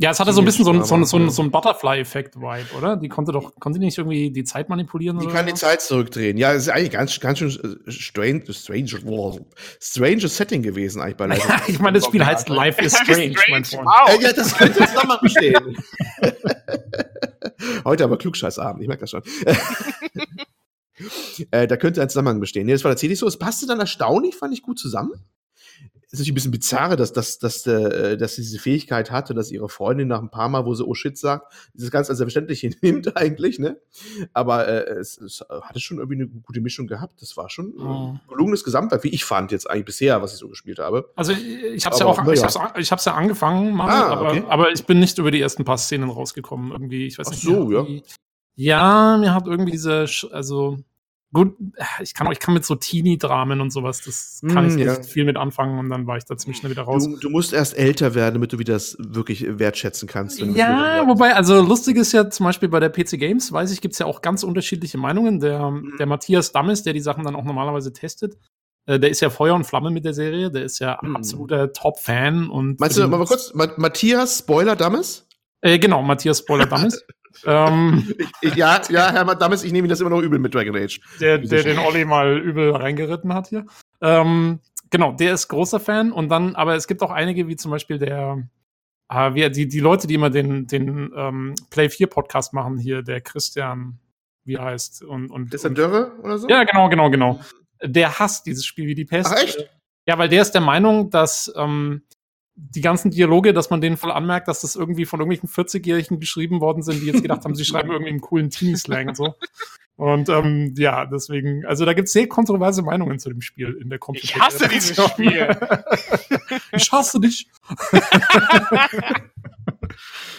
ja, 0.02 0.12
es 0.12 0.18
hatte 0.18 0.32
so 0.32 0.40
ein 0.40 0.46
bisschen 0.46 0.64
so 0.64 0.72
ein, 0.72 0.82
so 0.82 0.94
ein, 0.94 1.04
so 1.04 1.18
ein, 1.18 1.28
so 1.28 1.42
ein 1.42 1.50
Butterfly-Effekt-Vibe, 1.50 2.74
oder? 2.78 2.96
Die 2.96 3.10
konnte 3.10 3.32
doch, 3.32 3.54
konnte 3.60 3.78
die 3.78 3.84
nicht 3.84 3.98
irgendwie 3.98 4.30
die 4.30 4.44
Zeit 4.44 4.70
manipulieren? 4.70 5.18
Die 5.18 5.26
kann 5.26 5.44
so? 5.46 5.52
die 5.52 5.54
Zeit 5.54 5.82
zurückdrehen. 5.82 6.38
Ja, 6.38 6.54
es 6.54 6.62
ist 6.62 6.68
eigentlich 6.70 6.92
ganz, 6.92 7.20
ganz 7.20 7.38
schön 7.38 7.50
äh, 7.50 7.90
strange, 7.92 8.50
strange, 8.50 9.44
strange 9.78 10.28
Setting 10.28 10.62
gewesen 10.62 11.02
eigentlich 11.02 11.16
bei 11.18 11.26
Life. 11.26 11.52
ich 11.70 11.78
meine, 11.80 11.98
das 11.98 12.06
Spiel 12.06 12.24
heißt 12.24 12.48
Life 12.48 12.80
is 12.82 12.96
Strange, 13.02 13.34
mein 13.50 13.64
Freund. 13.66 13.86
Wow. 13.86 14.22
Ja, 14.22 14.32
das 14.32 14.56
könnte 14.56 14.80
jetzt 14.80 14.94
nochmal 14.94 15.18
bestehen. 15.20 15.76
Heute 17.84 18.04
aber 18.04 18.18
Klugscheißabend, 18.18 18.82
ich 18.82 18.88
merke 18.88 19.02
das 19.02 19.10
schon. 19.10 19.22
äh, 21.50 21.66
da 21.66 21.76
könnte 21.76 22.02
ein 22.02 22.08
Zusammenhang 22.08 22.40
bestehen. 22.40 22.66
Nee, 22.66 22.72
das 22.72 22.84
war 22.84 22.90
tatsächlich 22.90 23.18
so. 23.18 23.26
Es 23.26 23.38
passte 23.38 23.66
dann 23.66 23.80
erstaunlich, 23.80 24.36
fand 24.36 24.52
ich 24.52 24.62
gut 24.62 24.78
zusammen 24.78 25.24
ist 26.12 26.18
natürlich 26.18 26.32
ein 26.32 26.34
bisschen 26.34 26.50
bizarre, 26.50 26.96
dass, 26.96 27.12
dass, 27.12 27.38
dass, 27.38 27.64
äh, 27.66 28.16
dass 28.16 28.34
sie 28.34 28.42
diese 28.42 28.58
Fähigkeit 28.58 29.12
hatte, 29.12 29.32
dass 29.32 29.52
ihre 29.52 29.68
Freundin 29.68 30.08
nach 30.08 30.20
ein 30.20 30.30
paar 30.30 30.48
Mal, 30.48 30.66
wo 30.66 30.74
sie 30.74 30.84
oh 30.84 30.94
shit 30.94 31.16
sagt, 31.16 31.52
dieses 31.72 31.92
ganz 31.92 32.08
als 32.08 32.18
selbstverständlich 32.18 32.60
hinnimmt 32.80 33.16
eigentlich, 33.16 33.60
ne? 33.60 33.78
Aber 34.32 34.66
äh, 34.66 34.98
es, 34.98 35.18
es 35.18 35.44
hatte 35.62 35.78
schon 35.78 35.98
irgendwie 35.98 36.16
eine 36.16 36.26
gute 36.26 36.60
Mischung 36.60 36.88
gehabt. 36.88 37.22
Das 37.22 37.36
war 37.36 37.48
schon 37.48 37.74
oh. 37.78 38.14
ein 38.14 38.20
gelungenes 38.28 38.64
Gesamtwerk, 38.64 39.04
wie 39.04 39.10
ich 39.10 39.24
fand 39.24 39.52
jetzt 39.52 39.70
eigentlich 39.70 39.84
bisher, 39.84 40.20
was 40.20 40.32
ich 40.32 40.40
so 40.40 40.48
gespielt 40.48 40.80
habe. 40.80 41.10
Also 41.14 41.32
ich 41.32 41.86
habe 41.86 41.96
ja 41.96 42.06
auch, 42.06 42.26
ich 42.26 42.42
hab's, 42.42 42.58
ich 42.76 42.90
hab's 42.90 43.04
ja 43.04 43.14
angefangen, 43.14 43.72
mal, 43.72 43.88
ah, 43.88 44.06
aber, 44.08 44.30
okay. 44.30 44.44
aber 44.48 44.72
ich 44.72 44.84
bin 44.86 44.98
nicht 44.98 45.16
über 45.18 45.30
die 45.30 45.40
ersten 45.40 45.64
paar 45.64 45.78
Szenen 45.78 46.10
rausgekommen 46.10 46.72
irgendwie. 46.72 47.06
Ich 47.06 47.18
weiß 47.18 47.28
Ach 47.28 47.32
nicht. 47.32 47.42
so, 47.42 47.70
ja. 47.70 47.86
Ja, 48.56 49.16
mir 49.16 49.32
hat 49.32 49.46
irgendwie 49.46 49.70
diese, 49.70 50.06
also 50.32 50.78
gut, 51.32 51.56
ich 52.00 52.14
kann, 52.14 52.30
ich 52.32 52.40
kann 52.40 52.54
mit 52.54 52.64
so 52.64 52.74
Teenie-Dramen 52.74 53.60
und 53.60 53.70
sowas, 53.70 54.02
das 54.02 54.40
kann 54.52 54.64
mm, 54.64 54.68
ich 54.68 54.74
nicht 54.76 54.86
ja. 54.86 55.02
viel 55.02 55.24
mit 55.24 55.36
anfangen 55.36 55.78
und 55.78 55.88
dann 55.88 56.06
war 56.06 56.16
ich 56.16 56.24
da 56.24 56.36
ziemlich 56.36 56.58
schnell 56.58 56.72
wieder 56.72 56.82
raus. 56.82 57.04
Du, 57.04 57.16
du, 57.16 57.30
musst 57.30 57.52
erst 57.52 57.76
älter 57.76 58.14
werden, 58.14 58.34
damit 58.34 58.52
du 58.52 58.58
wieder 58.58 58.74
das 58.74 58.96
wirklich 58.98 59.46
wertschätzen 59.58 60.08
kannst. 60.08 60.40
Ja, 60.40 61.06
wobei, 61.06 61.34
also 61.34 61.60
lustig 61.60 61.96
ist 61.96 62.12
ja 62.12 62.28
zum 62.30 62.44
Beispiel 62.44 62.68
bei 62.68 62.80
der 62.80 62.88
PC 62.88 63.18
Games, 63.18 63.52
weiß 63.52 63.70
ich, 63.72 63.80
gibt's 63.80 63.98
ja 63.98 64.06
auch 64.06 64.22
ganz 64.22 64.42
unterschiedliche 64.42 64.98
Meinungen. 64.98 65.40
Der, 65.40 65.70
mhm. 65.70 65.94
der 65.98 66.06
Matthias 66.06 66.52
Dammes, 66.52 66.82
der 66.82 66.92
die 66.92 67.00
Sachen 67.00 67.24
dann 67.24 67.36
auch 67.36 67.44
normalerweise 67.44 67.92
testet, 67.92 68.36
äh, 68.86 68.98
der 68.98 69.10
ist 69.10 69.20
ja 69.20 69.30
Feuer 69.30 69.54
und 69.54 69.64
Flamme 69.64 69.90
mit 69.90 70.04
der 70.04 70.14
Serie, 70.14 70.50
der 70.50 70.64
ist 70.64 70.78
ja 70.80 70.98
mhm. 71.00 71.16
absoluter 71.16 71.72
Top-Fan 71.72 72.48
und. 72.50 72.80
Meinst 72.80 72.98
du, 72.98 73.06
mal 73.06 73.24
kurz, 73.24 73.52
Matthias 73.54 74.38
Spoiler 74.40 74.74
Dammes? 74.74 75.28
Äh, 75.60 75.78
genau, 75.78 76.02
Matthias 76.02 76.40
Spoiler 76.40 76.66
Dammes. 76.66 77.04
ähm, 77.44 78.12
ich, 78.40 78.54
ja, 78.54 78.80
ja, 78.88 79.12
Herr 79.12 79.34
Dammes, 79.34 79.62
ich 79.62 79.72
nehme 79.72 79.86
Ihnen 79.86 79.90
das 79.90 80.00
immer 80.00 80.10
noch 80.10 80.20
übel 80.20 80.38
mit 80.38 80.54
Dragon 80.54 80.76
Age. 80.76 81.00
Der, 81.20 81.38
der 81.38 81.62
den 81.62 81.78
Olli 81.78 82.04
mal 82.04 82.38
übel 82.38 82.70
reingeritten 82.74 83.32
hat 83.32 83.48
hier. 83.48 83.66
Ähm, 84.00 84.60
genau, 84.90 85.12
der 85.12 85.34
ist 85.34 85.48
großer 85.48 85.80
Fan 85.80 86.12
und 86.12 86.28
dann, 86.28 86.54
aber 86.56 86.74
es 86.74 86.86
gibt 86.86 87.02
auch 87.02 87.10
einige, 87.10 87.48
wie 87.48 87.56
zum 87.56 87.70
Beispiel 87.70 87.98
der, 87.98 88.48
äh, 89.08 89.34
wie, 89.34 89.50
die, 89.50 89.68
die 89.68 89.80
Leute, 89.80 90.06
die 90.06 90.14
immer 90.14 90.30
den, 90.30 90.66
den 90.66 91.12
ähm, 91.16 91.54
Play 91.70 91.88
4 91.88 92.06
Podcast 92.08 92.52
machen, 92.52 92.78
hier, 92.78 93.02
der 93.02 93.20
Christian, 93.20 93.98
wie 94.44 94.54
er 94.54 94.64
heißt. 94.64 95.02
Und, 95.04 95.30
und, 95.30 95.54
ist 95.54 95.64
der 95.64 95.70
Dörre 95.70 96.12
oder 96.22 96.38
so? 96.38 96.48
Ja, 96.48 96.64
genau, 96.64 96.88
genau, 96.88 97.10
genau. 97.10 97.40
Der 97.82 98.18
hasst 98.18 98.46
dieses 98.46 98.64
Spiel 98.64 98.86
wie 98.86 98.94
die 98.94 99.04
Pest. 99.04 99.32
Ach, 99.32 99.42
echt? 99.42 99.68
Ja, 100.06 100.18
weil 100.18 100.28
der 100.28 100.42
ist 100.42 100.52
der 100.52 100.60
Meinung, 100.60 101.10
dass 101.10 101.52
ähm, 101.56 102.02
die 102.68 102.80
ganzen 102.80 103.10
Dialoge, 103.10 103.52
dass 103.52 103.70
man 103.70 103.80
denen 103.80 103.96
voll 103.96 104.12
anmerkt, 104.12 104.48
dass 104.48 104.60
das 104.60 104.76
irgendwie 104.76 105.06
von 105.06 105.20
irgendwelchen 105.20 105.48
40-Jährigen 105.48 106.20
geschrieben 106.20 106.60
worden 106.60 106.82
sind, 106.82 107.00
die 107.00 107.06
jetzt 107.06 107.22
gedacht 107.22 107.44
haben, 107.44 107.54
sie 107.54 107.64
schreiben 107.66 107.90
irgendwie 107.90 108.10
einen 108.10 108.20
coolen 108.20 108.50
Teenie-Slang 108.50 109.08
und 109.08 109.16
so. 109.16 109.34
Und 109.96 110.28
ähm, 110.30 110.74
ja, 110.78 111.04
deswegen, 111.04 111.66
also 111.66 111.84
da 111.84 111.92
gibt 111.92 112.06
es 112.06 112.12
sehr 112.12 112.26
kontroverse 112.26 112.82
Meinungen 112.82 113.18
zu 113.18 113.28
dem 113.28 113.42
Spiel 113.42 113.76
in 113.80 113.90
der 113.90 113.98
Computer. 113.98 114.24
Ich 114.24 114.40
hasse 114.40 114.66
dieses 114.68 114.96
Spiel. 114.96 115.48
ich 116.72 116.90
hasse 116.90 117.20
dich. 117.20 117.50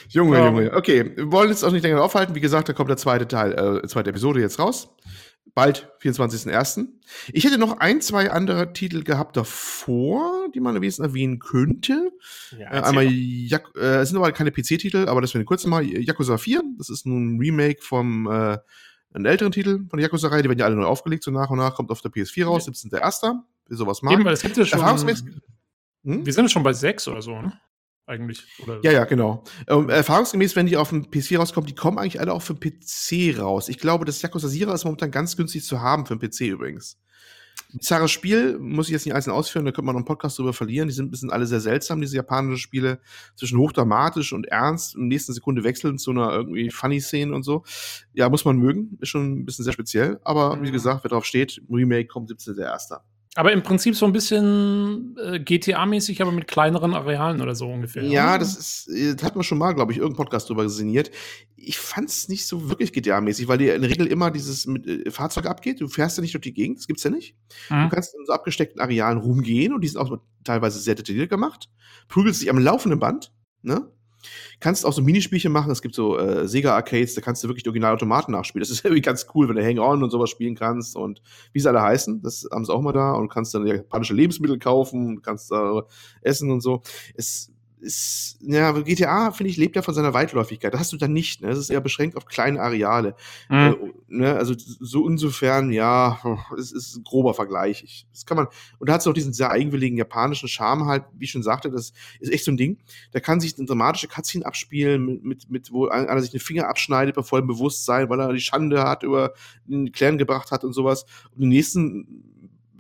Junge, 0.10 0.40
Junge. 0.44 0.74
Okay, 0.74 1.16
wir 1.16 1.32
wollen 1.32 1.50
jetzt 1.50 1.64
auch 1.64 1.72
nicht 1.72 1.84
länger 1.84 2.02
aufhalten. 2.02 2.34
Wie 2.34 2.42
gesagt, 2.42 2.70
da 2.70 2.74
kommt 2.74 2.90
der 2.90 2.98
zweite 2.98 3.28
Teil, 3.28 3.82
äh, 3.84 3.88
zweite 3.88 4.10
Episode 4.10 4.42
jetzt 4.42 4.58
raus 4.60 4.90
bald 5.54 5.92
24.01. 6.02 6.88
Ich 7.34 7.44
hätte 7.44 7.58
noch 7.58 7.80
ein, 7.80 8.02
zwei 8.02 8.32
andere 8.32 8.74
Titel 8.74 9.04
gehabt 9.04 9.38
davor, 9.38 10.48
die 10.54 10.60
man 10.60 10.76
wenigstens 10.76 11.06
erwähnen 11.06 11.40
könnte. 11.40 12.12
Ja, 12.58 12.72
äh, 12.72 12.82
einmal, 12.82 13.06
Jak 13.06 13.72
äh, 13.76 13.98
es 13.98 14.10
sind 14.10 14.18
aber 14.18 14.32
keine 14.32 14.52
PC-Titel, 14.52 15.08
aber 15.08 15.22
das 15.22 15.34
wäre 15.34 15.44
kurz 15.46 15.66
mal 15.66 15.84
Yakuza 15.84 16.38
4. 16.38 16.64
Das 16.78 16.90
ist 16.90 17.06
ein 17.06 17.40
Remake 17.40 17.82
vom 17.82 18.28
äh, 18.28 18.58
einen 19.14 19.26
älteren 19.26 19.52
Titel 19.52 19.86
von 19.90 19.98
der 19.98 20.08
Yakuza-Reihe. 20.08 20.42
Die 20.42 20.50
werden 20.50 20.60
ja 20.60 20.66
alle 20.66 20.76
neu 20.76 20.86
aufgelegt, 20.86 21.24
so 21.24 21.32
nach 21.32 21.50
und 21.50 21.58
nach. 21.58 21.76
Kommt 21.76 21.92
auf 21.92 22.02
der 22.02 22.12
PS4 22.12 22.46
raus, 22.46 22.68
17.01. 22.68 23.40
Wer 23.68 23.78
sowas 23.78 24.02
mag. 24.02 24.14
Eben, 24.14 24.26
weil 24.26 24.34
es 24.34 24.42
gibt 24.42 24.58
ja 24.58 24.66
schon. 24.66 24.80
Hm? 26.04 26.26
Wir 26.26 26.34
sind 26.34 26.50
schon 26.50 26.64
bei 26.64 26.74
6 26.74 27.10
oder 27.10 27.22
so, 27.22 27.40
ne? 27.42 27.54
Eigentlich. 28.06 28.46
Oder? 28.64 28.80
Ja, 28.84 28.92
ja, 28.92 29.06
genau. 29.06 29.44
Ähm, 29.68 29.90
erfahrungsgemäß, 29.90 30.56
wenn 30.56 30.66
die 30.66 30.78
auf 30.78 30.90
dem 30.90 31.10
PC 31.10 31.38
rauskommen, 31.38 31.68
die 31.68 31.76
kommen 31.76 31.98
eigentlich 31.98 32.20
alle 32.20 32.34
auch 32.34 32.42
für 32.42 32.54
den 32.54 32.72
PC 32.72 33.40
raus. 33.40 33.70
Ich 33.70 33.80
glaube, 33.80 34.06
das 34.06 34.22
Yakuza 34.22 34.50
Zero 34.50 34.74
ist 34.74 34.86
momentan 34.86 35.12
ganz 35.12 35.38
günstig 35.38 35.64
zu 35.64 35.82
haben 35.82 36.06
für 36.06 36.18
den 36.18 36.30
PC 36.30 36.42
übrigens. 36.42 36.98
Bizarres 37.74 38.12
Spiel, 38.12 38.60
muss 38.60 38.88
ich 38.88 38.92
jetzt 38.92 39.06
nicht 39.06 39.16
einzeln 39.16 39.34
ausführen, 39.34 39.64
da 39.64 39.72
könnte 39.72 39.86
man 39.86 39.94
noch 39.94 40.00
einen 40.00 40.06
Podcast 40.06 40.38
drüber 40.38 40.52
verlieren. 40.52 40.90
Die 40.90 40.94
sind 40.94 41.06
ein 41.06 41.12
bisschen 41.12 41.32
alle 41.32 41.46
sehr 41.46 41.62
seltsam, 41.62 42.02
diese 42.02 42.18
japanischen 42.18 42.58
Spiele. 42.58 43.00
Zwischen 43.36 43.58
hochdramatisch 43.60 44.34
und 44.34 44.48
ernst, 44.48 44.96
in 44.96 45.02
der 45.02 45.08
nächsten 45.08 45.34
Sekunde 45.34 45.64
wechseln 45.64 45.98
zu 45.98 46.12
einer 46.12 46.32
irgendwie 46.34 46.70
Funny-Szene 46.70 47.34
und 47.34 47.44
so. 47.44 47.64
Ja, 48.14 48.30
muss 48.30 48.44
man 48.44 48.58
mögen. 48.58 48.98
Ist 49.00 49.10
schon 49.10 49.40
ein 49.40 49.46
bisschen 49.46 49.64
sehr 49.64 49.74
speziell. 49.74 50.20
Aber 50.24 50.62
wie 50.62 50.68
mhm. 50.68 50.74
gesagt, 50.74 51.06
wer 51.06 51.10
drauf 51.10 51.24
steht, 51.24 51.62
Remake 51.70 52.08
kommt 52.08 52.30
17.1. 52.30 53.00
Aber 53.36 53.54
im 53.54 53.64
Prinzip 53.64 53.96
so 53.96 54.06
ein 54.06 54.12
bisschen 54.12 55.16
äh, 55.18 55.40
GTA-mäßig, 55.40 56.22
aber 56.22 56.34
mit 56.34 56.50
kleineren 56.50 56.94
Arealen 56.94 57.40
oder 57.40 57.56
so 57.56 57.66
ungefähr. 57.66 58.04
Ja, 58.04 58.38
das 58.38 58.58
ist, 58.58 58.90
äh, 58.90 59.16
das 59.16 59.24
hat 59.24 59.36
man 59.36 59.44
schon 59.44 59.58
mal, 59.58 59.72
glaube 59.72 59.94
ich, 59.94 60.00
irgendein 60.00 60.18
Podcast 60.18 60.50
drüber 60.50 60.68
sinniert. 60.68 61.12
Ich 61.56 61.80
fand 61.80 62.10
es 62.10 62.28
nicht 62.28 62.46
so 62.46 62.70
wirklich 62.70 62.92
GTA-mäßig, 62.92 63.48
weil 63.48 63.58
dir 63.58 63.76
in 63.76 63.84
der 63.84 63.90
Regel 63.90 64.08
immer 64.08 64.32
dieses 64.32 64.68
mit, 64.68 64.86
äh, 64.86 65.10
Fahrzeug 65.10 65.46
abgeht. 65.46 65.80
Du 65.80 65.88
fährst 65.88 66.18
ja 66.18 66.22
nicht 66.22 66.34
durch 66.34 66.42
die 66.42 66.54
Gegend, 66.54 66.80
das 66.80 66.88
gibt's 66.88 67.04
ja 67.04 67.10
nicht. 67.10 67.38
Mhm. 67.70 67.84
Du 67.84 67.90
kannst 67.96 68.14
in 68.16 68.26
so 68.26 68.34
abgesteckten 68.34 68.82
Arealen 68.82 69.18
rumgehen 69.18 69.74
und 69.74 69.82
die 69.82 69.88
sind 69.88 70.02
auch 70.02 70.18
teilweise 70.44 70.80
sehr 70.80 70.96
detailliert 70.96 71.30
gemacht. 71.30 71.70
Prügelst 72.10 72.42
dich 72.42 72.50
am 72.50 72.58
laufenden 72.58 73.00
Band, 73.00 73.32
ne? 73.62 73.90
Kannst 74.60 74.86
auch 74.86 74.94
so 74.94 75.02
Minispielchen 75.02 75.52
machen. 75.52 75.72
Es 75.72 75.82
gibt 75.82 75.96
so 75.96 76.18
äh, 76.18 76.48
Sega-Arcades, 76.48 77.16
da 77.16 77.22
kannst 77.22 77.44
du 77.44 77.48
wirklich 77.48 77.64
die 77.64 77.70
Originalautomaten 77.70 78.32
nachspielen. 78.32 78.62
Das 78.62 78.70
ist 78.70 78.84
irgendwie 78.86 79.02
ganz 79.02 79.28
cool, 79.36 79.48
wenn 79.50 79.56
du 79.56 79.66
Hang-On 79.66 80.04
und 80.04 80.10
sowas 80.10 80.30
spielen 80.30 80.56
kannst 80.56 80.96
und 80.96 81.22
wie 81.54 81.60
sie 81.60 81.70
alle 81.70 81.82
heißen. 81.82 82.22
Das 82.22 82.48
haben 82.52 82.66
sie 82.66 82.74
auch 82.74 82.82
mal 82.82 82.94
da 82.94 83.14
und 83.14 83.30
kannst 83.30 83.54
dann 83.54 83.66
japanische 83.66 84.14
Lebensmittel 84.14 84.60
kaufen, 84.60 85.22
kannst 85.22 85.52
äh, 85.52 85.82
essen 86.22 86.52
und 86.52 86.62
so. 86.62 86.82
Es 87.16 87.52
ist, 87.82 88.38
ja, 88.42 88.72
GTA, 88.72 89.32
finde 89.32 89.50
ich, 89.50 89.58
lebt 89.58 89.76
ja 89.76 89.82
von 89.82 89.94
seiner 89.94 90.14
Weitläufigkeit. 90.14 90.74
Das 90.74 90.82
hast 90.82 90.94
du 90.94 90.98
dann 90.98 91.14
nicht, 91.14 91.42
ne? 91.42 91.50
Es 91.50 91.58
ist 91.58 91.70
eher 91.70 91.82
beschränkt 91.82 92.16
auf 92.16 92.26
kleine 92.26 92.62
Areale. 92.62 93.16
Mhm. 93.50 93.58
Äh, 93.58 93.76
ne? 94.08 94.36
Also 94.36 94.54
so 94.58 95.08
insofern, 95.08 95.72
ja, 95.72 96.20
es 96.58 96.72
ist 96.72 96.96
ein 96.96 97.04
grober 97.04 97.34
Vergleich. 97.34 97.84
Ich, 97.84 98.08
das 98.12 98.26
kann 98.26 98.38
man, 98.38 98.48
und 98.80 98.88
da 98.88 98.94
hat 98.94 99.02
es 99.02 99.08
auch 99.08 99.14
diesen 99.14 99.34
sehr 99.34 99.52
eigenwilligen 99.52 99.98
japanischen 99.98 100.48
Charme 100.48 100.86
halt, 100.86 101.04
wie 101.18 101.26
ich 101.26 101.32
schon 101.32 101.44
sagte, 101.44 101.72
das 101.72 101.92
ist 102.20 102.32
echt 102.32 102.46
so 102.46 102.52
ein 102.52 102.58
Ding. 102.58 102.78
Da 103.12 103.20
kann 103.20 103.40
sich 103.40 103.58
eine 103.58 103.66
dramatische 103.66 104.08
Cutscene 104.08 104.46
abspielen, 104.46 105.06
mit, 105.06 105.24
mit, 105.24 105.50
mit 105.50 105.72
wo 105.72 105.88
einer 105.88 106.22
sich 106.22 106.32
den 106.32 106.40
Finger 106.40 106.68
abschneidet 106.68 107.16
bei 107.16 107.24
vollem 107.24 107.48
Bewusstsein, 107.48 108.10
weil 108.10 108.20
er 108.20 108.32
die 108.32 108.40
Schande 108.40 108.84
hat, 108.84 109.04
über 109.04 109.34
den 109.66 109.92
Klären 109.92 110.18
gebracht 110.18 110.52
hat 110.52 110.64
und 110.64 110.74
sowas. 110.74 111.06
Und 111.36 111.44
im 111.44 111.50
nächsten 111.50 112.32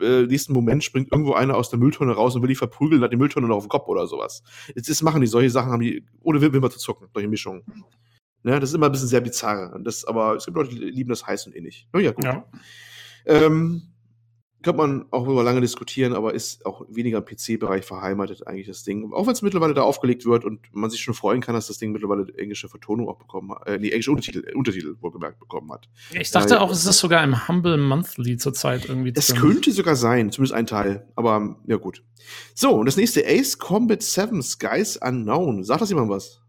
äh, 0.01 0.27
nächsten 0.27 0.53
Moment 0.53 0.83
springt 0.83 1.11
irgendwo 1.11 1.33
einer 1.33 1.55
aus 1.55 1.69
der 1.69 1.79
Mülltonne 1.79 2.13
raus 2.13 2.35
und 2.35 2.41
will 2.41 2.49
die 2.49 2.55
verprügeln, 2.55 3.01
hat 3.01 3.11
die 3.11 3.17
Mülltonne 3.17 3.47
noch 3.47 3.57
auf 3.57 3.65
dem 3.65 3.69
Kopf 3.69 3.87
oder 3.87 4.07
sowas. 4.07 4.43
Jetzt 4.75 4.89
ist, 4.89 5.01
machen 5.01 5.21
die 5.21 5.27
solche 5.27 5.49
Sachen, 5.49 5.71
haben 5.71 5.81
die 5.81 6.05
ohne 6.21 6.41
Wimper 6.41 6.69
zu 6.69 6.79
zucken, 6.79 7.07
solche 7.13 7.27
Mischungen. 7.27 7.63
Ne, 8.43 8.59
das 8.59 8.69
ist 8.69 8.75
immer 8.75 8.87
ein 8.87 8.91
bisschen 8.91 9.07
sehr 9.07 9.21
bizarr. 9.21 9.79
Das, 9.83 10.03
aber 10.05 10.35
es 10.35 10.45
gibt 10.45 10.57
Leute, 10.57 10.71
die 10.71 10.79
lieben 10.79 11.09
das 11.09 11.25
heiß 11.25 11.45
und 11.47 11.55
ähnlich. 11.55 11.87
Oh 11.93 11.99
ja, 11.99 12.11
gut. 12.11 12.25
Ja. 12.25 12.45
Ähm, 13.25 13.90
kann 14.61 14.75
man 14.75 15.05
auch 15.11 15.27
über 15.27 15.43
lange 15.43 15.61
diskutieren, 15.61 16.13
aber 16.13 16.33
ist 16.33 16.65
auch 16.65 16.85
weniger 16.89 17.17
im 17.19 17.25
PC-Bereich 17.25 17.83
verheimatet 17.83 18.45
eigentlich 18.47 18.67
das 18.67 18.83
Ding. 18.83 19.11
Auch 19.13 19.25
wenn 19.25 19.33
es 19.33 19.41
mittlerweile 19.41 19.73
da 19.73 19.81
aufgelegt 19.81 20.25
wird 20.25 20.45
und 20.45 20.59
man 20.73 20.89
sich 20.89 21.01
schon 21.01 21.13
freuen 21.13 21.41
kann, 21.41 21.55
dass 21.55 21.67
das 21.67 21.77
Ding 21.77 21.91
mittlerweile 21.91 22.27
englische 22.37 22.69
Vertonung 22.69 23.07
auch 23.07 23.17
bekommen 23.17 23.51
hat, 23.51 23.67
äh, 23.67 23.77
nee, 23.79 23.89
englische 23.89 24.11
Untertitel, 24.11 24.47
äh, 24.47 24.53
Untertitel 24.53 24.95
wohlgemerkt 24.99 25.39
bekommen 25.39 25.71
hat. 25.71 25.89
Ich 26.11 26.31
dachte 26.31 26.55
äh, 26.55 26.57
auch, 26.57 26.71
es 26.71 26.85
ist 26.85 26.99
sogar 26.99 27.23
im 27.23 27.47
Humble 27.47 27.77
Monthly 27.77 28.37
zurzeit 28.37 28.87
irgendwie 28.87 29.13
Es 29.15 29.35
könnte 29.35 29.71
sogar 29.71 29.95
sein, 29.95 30.31
zumindest 30.31 30.53
ein 30.53 30.67
Teil, 30.67 31.07
aber 31.15 31.57
ja 31.67 31.77
gut. 31.77 32.03
So, 32.53 32.71
und 32.71 32.85
das 32.85 32.97
nächste 32.97 33.25
Ace 33.25 33.57
Combat 33.57 34.01
7 34.01 34.41
Skies 34.43 34.97
Unknown. 34.97 35.63
Sagt 35.63 35.81
das 35.81 35.89
jemand 35.89 36.09
was? 36.09 36.41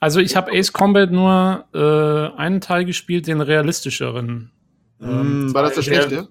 Also 0.00 0.20
ich 0.20 0.34
habe 0.36 0.50
Ace 0.52 0.72
Combat 0.72 1.12
nur 1.12 1.66
äh, 1.74 2.36
einen 2.36 2.60
Teil 2.60 2.84
gespielt, 2.84 3.26
den 3.26 3.40
realistischeren. 3.40 4.50
Ähm, 5.00 5.52
war 5.54 5.62
das 5.62 5.74
der 5.74 5.82
schlechte? 5.82 6.28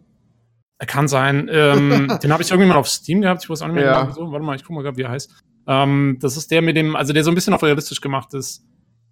Kann 0.87 1.07
sein. 1.07 1.49
Ähm, 1.51 2.07
den 2.23 2.33
habe 2.33 2.41
ich 2.41 2.49
irgendwann 2.49 2.69
mal 2.69 2.75
auf 2.75 2.87
Steam 2.87 3.21
gehabt. 3.21 3.43
Ich 3.43 3.49
weiß 3.49 3.61
auch 3.61 3.67
nicht 3.67 3.75
mehr 3.75 3.85
ja. 3.85 4.01
genau 4.01 4.13
so. 4.13 4.31
Warte 4.31 4.45
mal, 4.45 4.55
ich 4.55 4.63
guck 4.63 4.75
mal, 4.75 4.97
wie 4.97 5.01
er 5.01 5.11
heißt. 5.11 5.31
Ähm, 5.67 6.17
das 6.19 6.37
ist 6.37 6.49
der 6.49 6.61
mit 6.61 6.75
dem, 6.75 6.95
also 6.95 7.13
der 7.13 7.23
so 7.23 7.31
ein 7.31 7.35
bisschen 7.35 7.53
auf 7.53 7.63
realistisch 7.63 8.01
gemacht 8.01 8.33
ist. 8.33 8.65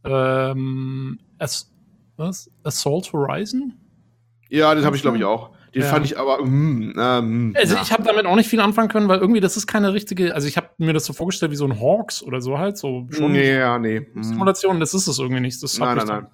Ähm, 0.03 1.19
As 1.37 1.71
was? 2.17 2.51
Assault 2.63 3.11
Horizon? 3.13 3.73
Ja, 4.49 4.73
den 4.75 4.83
habe 4.83 4.95
ich 4.95 5.01
glaube 5.01 5.17
ich 5.17 5.23
auch. 5.23 5.51
Den 5.73 5.83
ja. 5.83 5.87
fand 5.87 6.05
ich 6.05 6.17
aber. 6.17 6.43
Mm, 6.43 6.93
ähm, 6.97 7.53
also 7.55 7.75
ja. 7.75 7.81
ich 7.81 7.91
habe 7.91 8.03
damit 8.03 8.25
auch 8.25 8.35
nicht 8.35 8.49
viel 8.49 8.59
anfangen 8.59 8.89
können, 8.89 9.07
weil 9.07 9.19
irgendwie 9.19 9.39
das 9.39 9.55
ist 9.55 9.67
keine 9.67 9.93
richtige. 9.93 10.33
Also 10.33 10.47
ich 10.47 10.57
habe 10.57 10.69
mir 10.79 10.93
das 10.93 11.05
so 11.05 11.13
vorgestellt 11.13 11.51
wie 11.51 11.55
so 11.55 11.65
ein 11.65 11.79
Hawks 11.79 12.23
oder 12.23 12.41
so 12.41 12.57
halt 12.57 12.77
so 12.77 13.07
schon. 13.11 13.31
Nee, 13.31 13.57
ja, 13.57 13.77
nee. 13.77 14.01
Mm. 14.13 14.23
Simulation. 14.23 14.79
Das 14.79 14.93
ist 14.93 15.07
es 15.07 15.19
irgendwie 15.19 15.41
nicht. 15.41 15.61
Das 15.61 15.77
nein, 15.77 15.97
nein, 15.97 16.07
nein. 16.07 16.27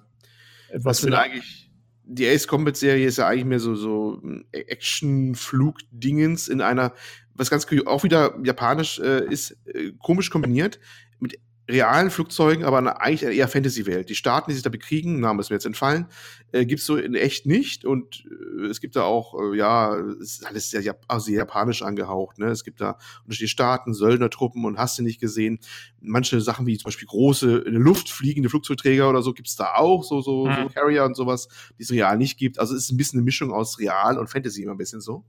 Etwas 0.70 0.84
das 0.84 1.00
sind 1.02 1.14
eigentlich 1.14 1.65
die 2.06 2.28
Ace 2.28 2.46
Combat 2.46 2.76
Serie 2.76 3.06
ist 3.06 3.18
ja 3.18 3.26
eigentlich 3.26 3.44
mehr 3.44 3.60
so, 3.60 3.74
so 3.74 4.22
Action-Flug-Dingens 4.52 6.48
in 6.48 6.60
einer, 6.60 6.94
was 7.34 7.50
ganz 7.50 7.66
auch 7.86 8.04
wieder 8.04 8.38
japanisch 8.42 8.98
äh, 9.00 9.24
ist, 9.26 9.58
äh, 9.66 9.92
komisch 9.98 10.30
kombiniert 10.30 10.78
mit 11.18 11.38
realen 11.68 12.10
Flugzeugen, 12.10 12.64
aber 12.64 12.78
eine, 12.78 13.00
eigentlich 13.00 13.26
eine 13.26 13.34
eher 13.34 13.48
Fantasy-Welt. 13.48 14.08
Die 14.08 14.14
Staaten, 14.14 14.50
die 14.50 14.54
sich 14.54 14.62
da 14.62 14.70
bekriegen, 14.70 15.20
Name 15.20 15.40
ist 15.40 15.50
mir 15.50 15.56
jetzt 15.56 15.66
entfallen, 15.66 16.06
äh, 16.52 16.64
gibt's 16.64 16.86
so 16.86 16.96
in 16.96 17.14
echt 17.14 17.46
nicht. 17.46 17.84
Und 17.84 18.24
äh, 18.60 18.66
es 18.66 18.80
gibt 18.80 18.94
da 18.94 19.02
auch, 19.02 19.34
äh, 19.40 19.56
ja, 19.56 19.96
es 19.96 20.38
ist 20.38 20.46
alles 20.46 20.70
sehr, 20.70 20.96
also 21.08 21.26
sehr 21.26 21.38
japanisch 21.38 21.82
angehaucht. 21.82 22.38
Ne? 22.38 22.46
Es 22.46 22.62
gibt 22.62 22.80
da 22.80 22.98
unterschiedliche 23.24 23.52
Staaten, 23.52 23.94
Söldnertruppen 23.94 24.64
und 24.64 24.78
hast 24.78 24.98
du 24.98 25.02
nicht 25.02 25.20
gesehen. 25.20 25.58
Manche 26.00 26.40
Sachen 26.40 26.66
wie 26.66 26.78
zum 26.78 26.84
Beispiel 26.84 27.08
große 27.08 27.58
in 27.58 27.72
der 27.72 27.82
Luft 27.82 28.10
fliegende 28.10 28.48
Flugzeugträger 28.48 29.10
oder 29.10 29.22
so 29.22 29.32
gibt's 29.32 29.56
da 29.56 29.74
auch, 29.74 30.04
so, 30.04 30.20
so, 30.20 30.46
mhm. 30.46 30.54
so 30.54 30.68
Carrier 30.68 31.04
und 31.04 31.16
sowas, 31.16 31.48
die 31.78 31.82
es 31.82 31.90
real 31.90 32.16
nicht 32.16 32.38
gibt. 32.38 32.60
Also 32.60 32.74
es 32.74 32.84
ist 32.84 32.92
ein 32.92 32.96
bisschen 32.96 33.18
eine 33.18 33.24
Mischung 33.24 33.52
aus 33.52 33.78
real 33.80 34.18
und 34.18 34.28
Fantasy 34.28 34.62
immer 34.62 34.72
ein 34.72 34.78
bisschen 34.78 35.00
so. 35.00 35.24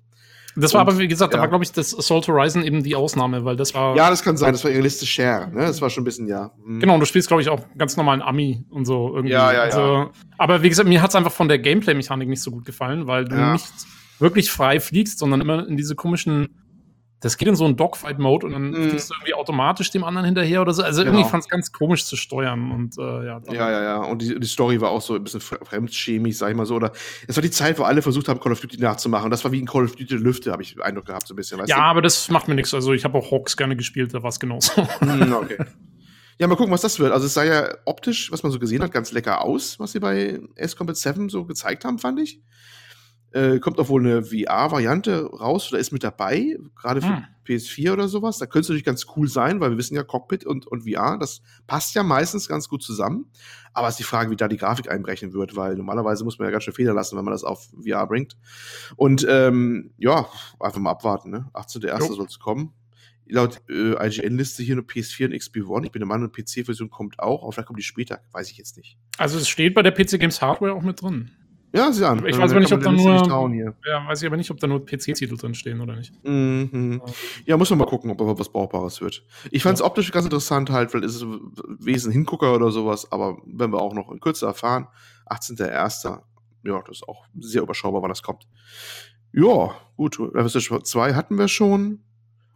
Das 0.56 0.74
war 0.74 0.82
und, 0.82 0.90
aber, 0.90 0.98
wie 0.98 1.08
gesagt, 1.08 1.34
ja. 1.34 1.38
da 1.38 1.42
war, 1.42 1.50
glaube 1.50 1.64
ich, 1.64 1.72
das 1.72 1.98
Assault 1.98 2.28
Horizon 2.28 2.64
eben 2.64 2.82
die 2.82 2.96
Ausnahme, 2.96 3.46
weil 3.46 3.56
das 3.56 3.74
war. 3.74 3.96
Ja, 3.96 4.10
das 4.10 4.24
kann 4.24 4.38
sein, 4.38 4.54
das 4.54 4.64
war 4.64 4.72
ihre 4.72 4.82
Liste 4.82 5.06
Share, 5.06 5.50
ne? 5.52 5.62
Das 5.62 5.82
war 5.82 5.90
schon 5.90 6.02
ein 6.02 6.06
bisschen, 6.06 6.28
ja. 6.28 6.52
Hm. 6.64 6.80
Genau, 6.80 6.96
und 6.96 7.00
du 7.00 7.06
spielst, 7.06 7.28
glaube 7.28 7.42
ich, 7.42 7.50
auch 7.50 7.62
ganz 7.78 7.96
normalen 7.98 8.22
Ami 8.22 8.66
und 8.70 8.86
so 8.86 9.14
irgendwie. 9.14 9.34
Ja, 9.34 9.52
ja, 9.52 9.62
also, 9.62 9.80
ja. 9.80 10.10
Aber 10.38 10.64
wie 10.64 10.70
gesagt, 10.70 10.90
mir 10.90 11.02
hat 11.02 11.10
es 11.10 11.16
einfach 11.16 11.32
von 11.32 11.48
der 11.48 11.60
Gameplay-Mechanik 11.60 12.28
nicht 12.28 12.42
so 12.42 12.52
gut 12.52 12.66
gefallen, 12.66 13.08
weil 13.08 13.26
du 13.26 13.36
ja. 13.36 13.54
nicht 13.54 13.68
wirklich 14.20 14.52
frei 14.52 14.80
fliegst, 14.80 15.20
sondern 15.20 15.42
immer 15.42 15.68
in 15.68 15.78
diese 15.78 15.96
komischen 15.96 16.50
das 17.20 17.38
geht 17.38 17.48
in 17.48 17.56
so 17.56 17.66
einen 17.66 17.76
Dogfight-Mode 17.76 18.46
und 18.46 18.54
dann 18.54 18.70
mm. 18.70 18.90
fliegst 18.90 19.10
du 19.10 19.16
irgendwie 19.16 19.34
automatisch 19.34 19.90
dem 19.90 20.04
anderen 20.04 20.26
hinterher 20.26 20.62
oder 20.62 20.74
so. 20.74 20.84
Also 20.84 21.02
genau. 21.02 21.14
irgendwie 21.14 21.30
fand 21.30 21.44
es 21.44 21.50
ganz 21.50 21.72
komisch 21.72 22.06
zu 22.06 22.16
steuern 22.16 22.72
und 22.72 22.98
äh, 22.98 23.26
ja. 23.26 23.42
Ja, 23.52 23.72
ja, 23.72 23.84
ja. 23.84 23.98
Und 23.98 24.22
die, 24.22 24.40
die 24.40 24.48
Story 24.48 24.80
war 24.82 24.92
auch 24.92 25.02
so 25.02 25.16
ein 25.16 25.24
bisschen 25.24 25.42
fremdchemisch, 25.42 26.38
sag 26.38 26.52
ich 26.52 26.56
mal 26.56 26.68
so. 26.68 26.76
Oder 26.76 26.92
es 27.28 27.36
war 27.36 27.42
die 27.42 27.50
Zeit, 27.50 27.80
wo 27.80 27.84
alle 27.84 28.04
versucht 28.04 28.28
haben, 28.28 28.40
Call 28.40 28.52
of 28.52 28.62
Duty 28.62 28.78
nachzumachen. 28.80 29.32
Das 29.32 29.44
war 29.44 29.52
wie 29.52 29.62
ein 29.62 29.66
Call 29.66 29.86
of 29.86 29.96
Duty 29.96 30.16
Lüfte, 30.16 30.52
habe 30.52 30.62
ich 30.62 30.82
Eindruck 30.82 31.06
gehabt, 31.06 31.28
so 31.28 31.34
ein 31.34 31.38
bisschen. 31.38 31.58
ja, 31.66 31.66
du? 31.66 31.82
aber 31.82 32.02
das 32.04 32.30
macht 32.30 32.48
mir 32.48 32.56
nichts. 32.56 32.74
Also 32.74 32.94
ich 32.94 33.04
habe 33.04 33.18
auch 33.18 33.32
Hawks 33.32 33.58
gerne 33.58 33.76
gespielt, 33.76 34.14
da 34.14 34.22
war 34.22 34.30
es 34.30 34.40
genauso. 34.40 34.82
Mm, 35.02 35.34
okay. 35.34 35.58
Ja, 36.40 36.46
mal 36.46 36.56
gucken, 36.56 36.72
was 36.72 36.82
das 36.82 37.00
wird. 37.00 37.12
Also 37.12 37.26
es 37.26 37.34
sah 37.34 37.44
ja 37.44 37.70
optisch, 37.86 38.32
was 38.32 38.44
man 38.44 38.52
so 38.52 38.60
gesehen 38.60 38.84
hat, 38.84 38.92
ganz 38.92 39.12
lecker 39.12 39.44
aus, 39.44 39.80
was 39.80 39.94
sie 39.94 40.00
bei 40.00 40.40
S 40.56 40.76
Combat 40.76 40.96
7 40.96 41.30
so 41.30 41.46
gezeigt 41.46 41.84
haben, 41.84 41.98
fand 41.98 42.20
ich. 42.20 42.42
Äh, 43.32 43.60
kommt 43.60 43.78
auch 43.80 43.90
wohl 43.90 44.02
eine 44.02 44.24
VR-Variante 44.24 45.26
raus 45.26 45.70
oder 45.70 45.80
ist 45.80 45.92
mit 45.92 46.04
dabei, 46.04 46.58
gerade 46.76 47.02
für 47.02 47.18
hm. 47.18 47.26
PS4 47.46 47.92
oder 47.92 48.08
sowas. 48.08 48.38
Da 48.38 48.46
könnte 48.46 48.62
es 48.62 48.70
natürlich 48.70 48.86
ganz 48.86 49.06
cool 49.16 49.28
sein, 49.28 49.60
weil 49.60 49.72
wir 49.72 49.78
wissen 49.78 49.96
ja, 49.96 50.04
Cockpit 50.04 50.46
und, 50.46 50.66
und 50.66 50.90
VR, 50.90 51.18
das 51.20 51.42
passt 51.68 51.94
ja 51.94 52.04
meistens 52.04 52.48
ganz 52.48 52.70
gut 52.70 52.84
zusammen. 52.84 53.30
Aber 53.74 53.88
es 53.88 53.94
ist 53.94 54.00
die 54.00 54.04
Frage, 54.04 54.32
wie 54.32 54.38
da 54.38 54.48
die 54.48 54.58
Grafik 54.58 54.90
einbrechen 54.90 55.34
wird, 55.34 55.56
weil 55.56 55.76
normalerweise 55.76 56.24
muss 56.24 56.40
man 56.40 56.48
ja 56.48 56.52
ganz 56.52 56.64
schön 56.64 56.74
Fehler 56.74 56.94
lassen, 56.94 57.18
wenn 57.18 57.26
man 57.26 57.34
das 57.34 57.44
auf 57.44 57.70
VR 57.86 58.08
bringt. 58.08 58.38
Und 58.96 59.26
ähm, 59.30 59.92
ja, 59.98 60.28
einfach 60.60 60.80
mal 60.80 60.92
abwarten, 60.92 61.30
ne? 61.30 61.50
18.01. 61.54 62.16
soll 62.16 62.26
es 62.26 62.40
kommen. 62.40 62.74
Laut 63.30 63.62
äh, 63.70 64.08
IGN-Liste 64.08 64.64
hier 64.64 64.76
nur 64.76 64.86
PS4 64.86 65.26
und 65.26 65.38
XP 65.38 65.58
One. 65.68 65.86
Ich 65.86 65.92
bin 65.92 66.00
der 66.00 66.08
Meinung, 66.08 66.32
PC-Version 66.32 66.90
kommt 66.90 67.20
auch, 67.20 67.44
aber 67.44 67.52
vielleicht 67.52 67.68
kommt 67.68 67.80
die 67.80 67.84
später, 67.84 68.22
weiß 68.32 68.50
ich 68.50 68.58
jetzt 68.58 68.78
nicht. 68.78 68.98
Also 69.18 69.38
es 69.38 69.50
steht 69.50 69.74
bei 69.74 69.84
der 69.84 69.92
PC 69.92 70.18
Games 70.18 70.42
Hardware 70.42 70.74
auch 70.74 70.82
mit 70.82 71.02
drin. 71.02 71.32
Ja, 71.74 71.92
sie 71.92 72.06
an. 72.06 72.26
Ich 72.26 72.38
weiß 72.38 72.52
aber 72.52 72.62
nicht, 72.62 72.72
ob 72.72 72.82
da 72.82 72.92
nur. 72.92 73.54
Ja, 73.86 74.08
weiß 74.08 74.22
ich 74.22 74.28
aber 74.28 74.38
nicht, 74.38 74.50
ob 74.50 74.60
da 74.60 74.68
nur 74.68 74.86
PC-Titel 74.86 75.36
drin 75.38 75.54
stehen 75.54 75.82
oder 75.82 75.96
nicht. 75.96 76.14
Mhm. 76.24 77.02
Ja, 77.46 77.58
muss 77.58 77.70
man 77.70 77.80
mal 77.80 77.86
gucken, 77.86 78.10
ob 78.10 78.22
aber 78.22 78.40
was 78.40 78.50
Brauchbares 78.50 79.02
wird. 79.02 79.24
Ich 79.52 79.64
fand 79.64 79.76
es 79.76 79.82
ja. 79.82 79.86
optisch 79.86 80.12
ganz 80.12 80.26
interessant, 80.26 80.70
halt, 80.70 80.94
weil 80.94 81.04
es 81.04 81.16
ist 81.16 81.26
Wesen 81.80 82.12
Hingucker 82.12 82.56
oder 82.56 82.72
sowas, 82.72 83.12
aber 83.12 83.38
wenn 83.46 83.72
wir 83.72 83.82
auch 83.82 83.94
noch 83.94 84.12
in 84.12 84.20
Kürze 84.20 84.46
erfahren, 84.46 84.88
18.01. 85.30 86.22
Ja, 86.64 86.82
das 86.88 86.98
ist 86.98 87.08
auch 87.08 87.26
sehr 87.40 87.62
überschaubar, 87.62 88.02
wann 88.02 88.10
das 88.10 88.24
kommt. 88.24 88.48
Ja, 89.34 89.76
gut. 89.96 90.20
Revolution 90.20 90.84
2 90.84 91.14
hatten 91.14 91.38
wir 91.38 91.48
schon. 91.48 92.00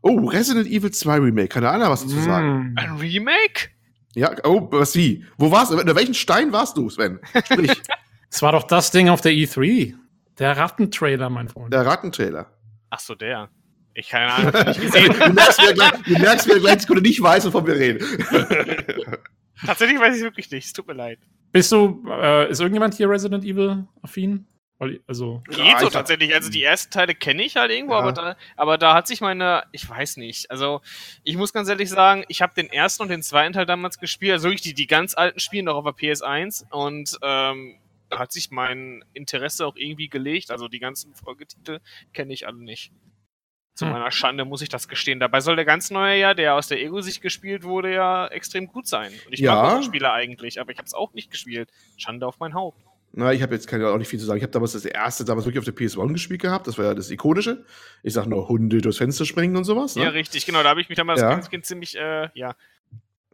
Oh, 0.02 0.28
Resident 0.28 0.68
Evil 0.68 0.92
2 0.92 1.20
Remake. 1.20 1.50
Keine 1.50 1.70
Ahnung, 1.70 1.90
was 1.90 2.02
dazu 2.02 2.20
sagen. 2.20 2.74
Ein 2.76 2.96
Remake? 2.98 3.70
Ja, 4.16 4.32
oh, 4.44 4.68
was 4.72 4.96
wie? 4.96 5.26
Wo 5.38 5.52
warst 5.52 5.72
du? 5.72 5.78
In 5.78 5.96
welchen 5.96 6.14
Stein 6.14 6.52
warst 6.52 6.76
du, 6.76 6.90
Sven? 6.90 7.20
Sprich. 7.46 7.82
Es 8.32 8.42
war 8.42 8.54
doch 8.54 8.64
das 8.64 8.92
Ding 8.92 9.10
auf 9.10 9.20
der 9.20 9.34
E3. 9.34 9.94
Der 10.40 10.58
Rattentrailer, 10.58 11.30
mein 11.30 11.50
Freund. 11.50 11.74
Der 11.74 11.86
Rattentrailer. 11.86 12.48
Ach 12.90 13.00
so, 13.00 13.14
der. 13.14 13.50
Ich 13.94 14.08
keine 14.08 14.32
Ahnung, 14.32 14.68
nicht 14.68 14.80
gesehen. 14.80 15.14
du 15.20 15.34
merkst, 15.34 15.62
wer 15.62 15.74
gleich, 15.74 15.92
du 16.06 16.18
merkst, 16.18 16.48
wer 16.48 16.60
gleich 16.60 16.82
Sekunde 16.82 17.02
nicht 17.02 17.22
weiß, 17.22 17.46
wovon 17.48 17.68
wir 17.68 17.76
reden. 17.76 18.00
Tatsächlich 19.66 20.00
weiß 20.00 20.16
ich 20.16 20.24
wirklich 20.24 20.50
nicht. 20.50 20.66
Es 20.66 20.72
tut 20.72 20.88
mir 20.88 20.94
leid. 20.94 21.20
Bist 21.52 21.74
du, 21.74 22.06
äh, 22.10 22.50
ist 22.50 22.62
irgendjemand 22.62 22.94
hier 22.94 23.10
Resident 23.10 23.44
Evil 23.44 23.86
affin? 24.02 24.48
Also. 25.08 25.44
Geht 25.50 25.58
ja, 25.58 25.80
so 25.80 25.90
tatsächlich. 25.90 26.34
Also 26.34 26.50
die 26.50 26.64
ersten 26.64 26.92
Teile 26.92 27.14
kenne 27.14 27.44
ich 27.44 27.58
halt 27.58 27.70
irgendwo, 27.70 27.94
ja. 27.94 28.00
aber, 28.00 28.14
da, 28.14 28.36
aber 28.56 28.78
da 28.78 28.96
hat 28.96 29.08
sich 29.08 29.22
meine, 29.22 29.64
ich 29.72 29.88
weiß 29.88 30.18
nicht. 30.18 30.50
Also 30.50 30.82
ich 31.24 31.38
muss 31.38 31.54
ganz 31.54 31.70
ehrlich 31.70 31.90
sagen, 31.90 32.24
ich 32.30 32.42
habe 32.42 32.54
den 32.56 32.68
ersten 32.68 33.04
und 33.04 33.10
den 33.10 33.22
zweiten 33.22 33.54
Teil 33.54 33.68
damals 33.68 34.00
gespielt, 34.00 34.32
also 34.32 34.46
wirklich 34.48 34.62
die, 34.62 34.74
die 34.74 34.88
ganz 34.88 35.16
alten 35.16 35.40
Spiele 35.40 35.64
noch 35.64 35.76
auf 35.76 35.84
der 35.84 35.94
PS1 35.94 36.72
und 36.72 37.20
ähm, 37.22 37.76
hat 38.12 38.32
sich 38.32 38.52
mein 38.52 39.04
Interesse 39.14 39.66
auch 39.66 39.76
irgendwie 39.76 40.10
gelegt. 40.10 40.52
Also 40.52 40.68
die 40.68 40.80
ganzen 40.80 41.14
Folgetitel 41.16 41.80
kenne 42.14 42.34
ich 42.34 42.48
alle 42.48 42.58
nicht. 42.58 42.92
Zu 43.74 43.86
hm. 43.86 43.94
meiner 43.94 44.12
Schande 44.12 44.46
muss 44.46 44.62
ich 44.62 44.70
das 44.70 44.88
gestehen. 44.88 45.20
Dabei 45.20 45.40
soll 45.40 45.56
der 45.56 45.66
ganz 45.66 45.92
neue 45.92 46.20
ja, 46.20 46.34
der 46.34 46.56
aus 46.56 46.68
der 46.68 46.82
Ego-Sicht 46.82 47.22
gespielt 47.22 47.64
wurde, 47.64 47.94
ja 47.94 48.28
extrem 48.28 48.68
gut 48.68 48.88
sein. 48.88 49.12
Und 49.26 49.34
ich 49.34 49.40
ja. 49.40 49.56
mag 49.56 49.78
diese 49.78 49.90
Spiele 49.90 50.12
eigentlich, 50.12 50.60
aber 50.60 50.72
ich 50.72 50.78
habe 50.78 50.86
es 50.86 50.94
auch 50.94 51.14
nicht 51.14 51.32
gespielt. 51.32 51.70
Schande 51.98 52.28
auf 52.28 52.40
mein 52.40 52.54
Haupt. 52.54 52.82
Na, 53.14 53.34
ich 53.34 53.42
habe 53.42 53.54
jetzt 53.54 53.68
keine, 53.68 53.90
auch 53.90 53.98
nicht 53.98 54.08
viel 54.08 54.20
zu 54.20 54.26
sagen. 54.26 54.38
Ich 54.38 54.44
habe 54.44 54.54
damals 54.54 54.72
das 54.72 54.86
erste, 54.86 55.26
damals 55.26 55.46
wirklich 55.46 55.60
auf 55.60 55.66
der 55.66 55.76
PS1 55.76 56.14
gespielt 56.14 56.42
gehabt. 56.42 56.68
Das 56.68 56.78
war 56.78 56.86
ja 56.86 56.94
das 56.94 57.12
ikonische. 57.12 57.66
Ich 58.04 58.14
sag 58.14 58.26
nur 58.26 58.48
Hunde 58.48 58.82
durchs 58.82 59.00
Fenster 59.00 59.26
springen 59.26 59.58
und 59.58 59.66
sowas. 59.66 59.96
Ne? 59.96 60.04
Ja, 60.04 60.10
richtig, 60.10 60.46
genau. 60.46 60.64
Da 60.64 60.70
habe 60.70 60.82
ich 60.82 60.88
mich 60.88 60.98
damals 60.98 61.20
ja. 61.20 61.30
als 61.30 61.50
Kind 61.50 61.66
ziemlich, 61.66 61.98
äh, 61.98 62.30
ja, 62.34 62.56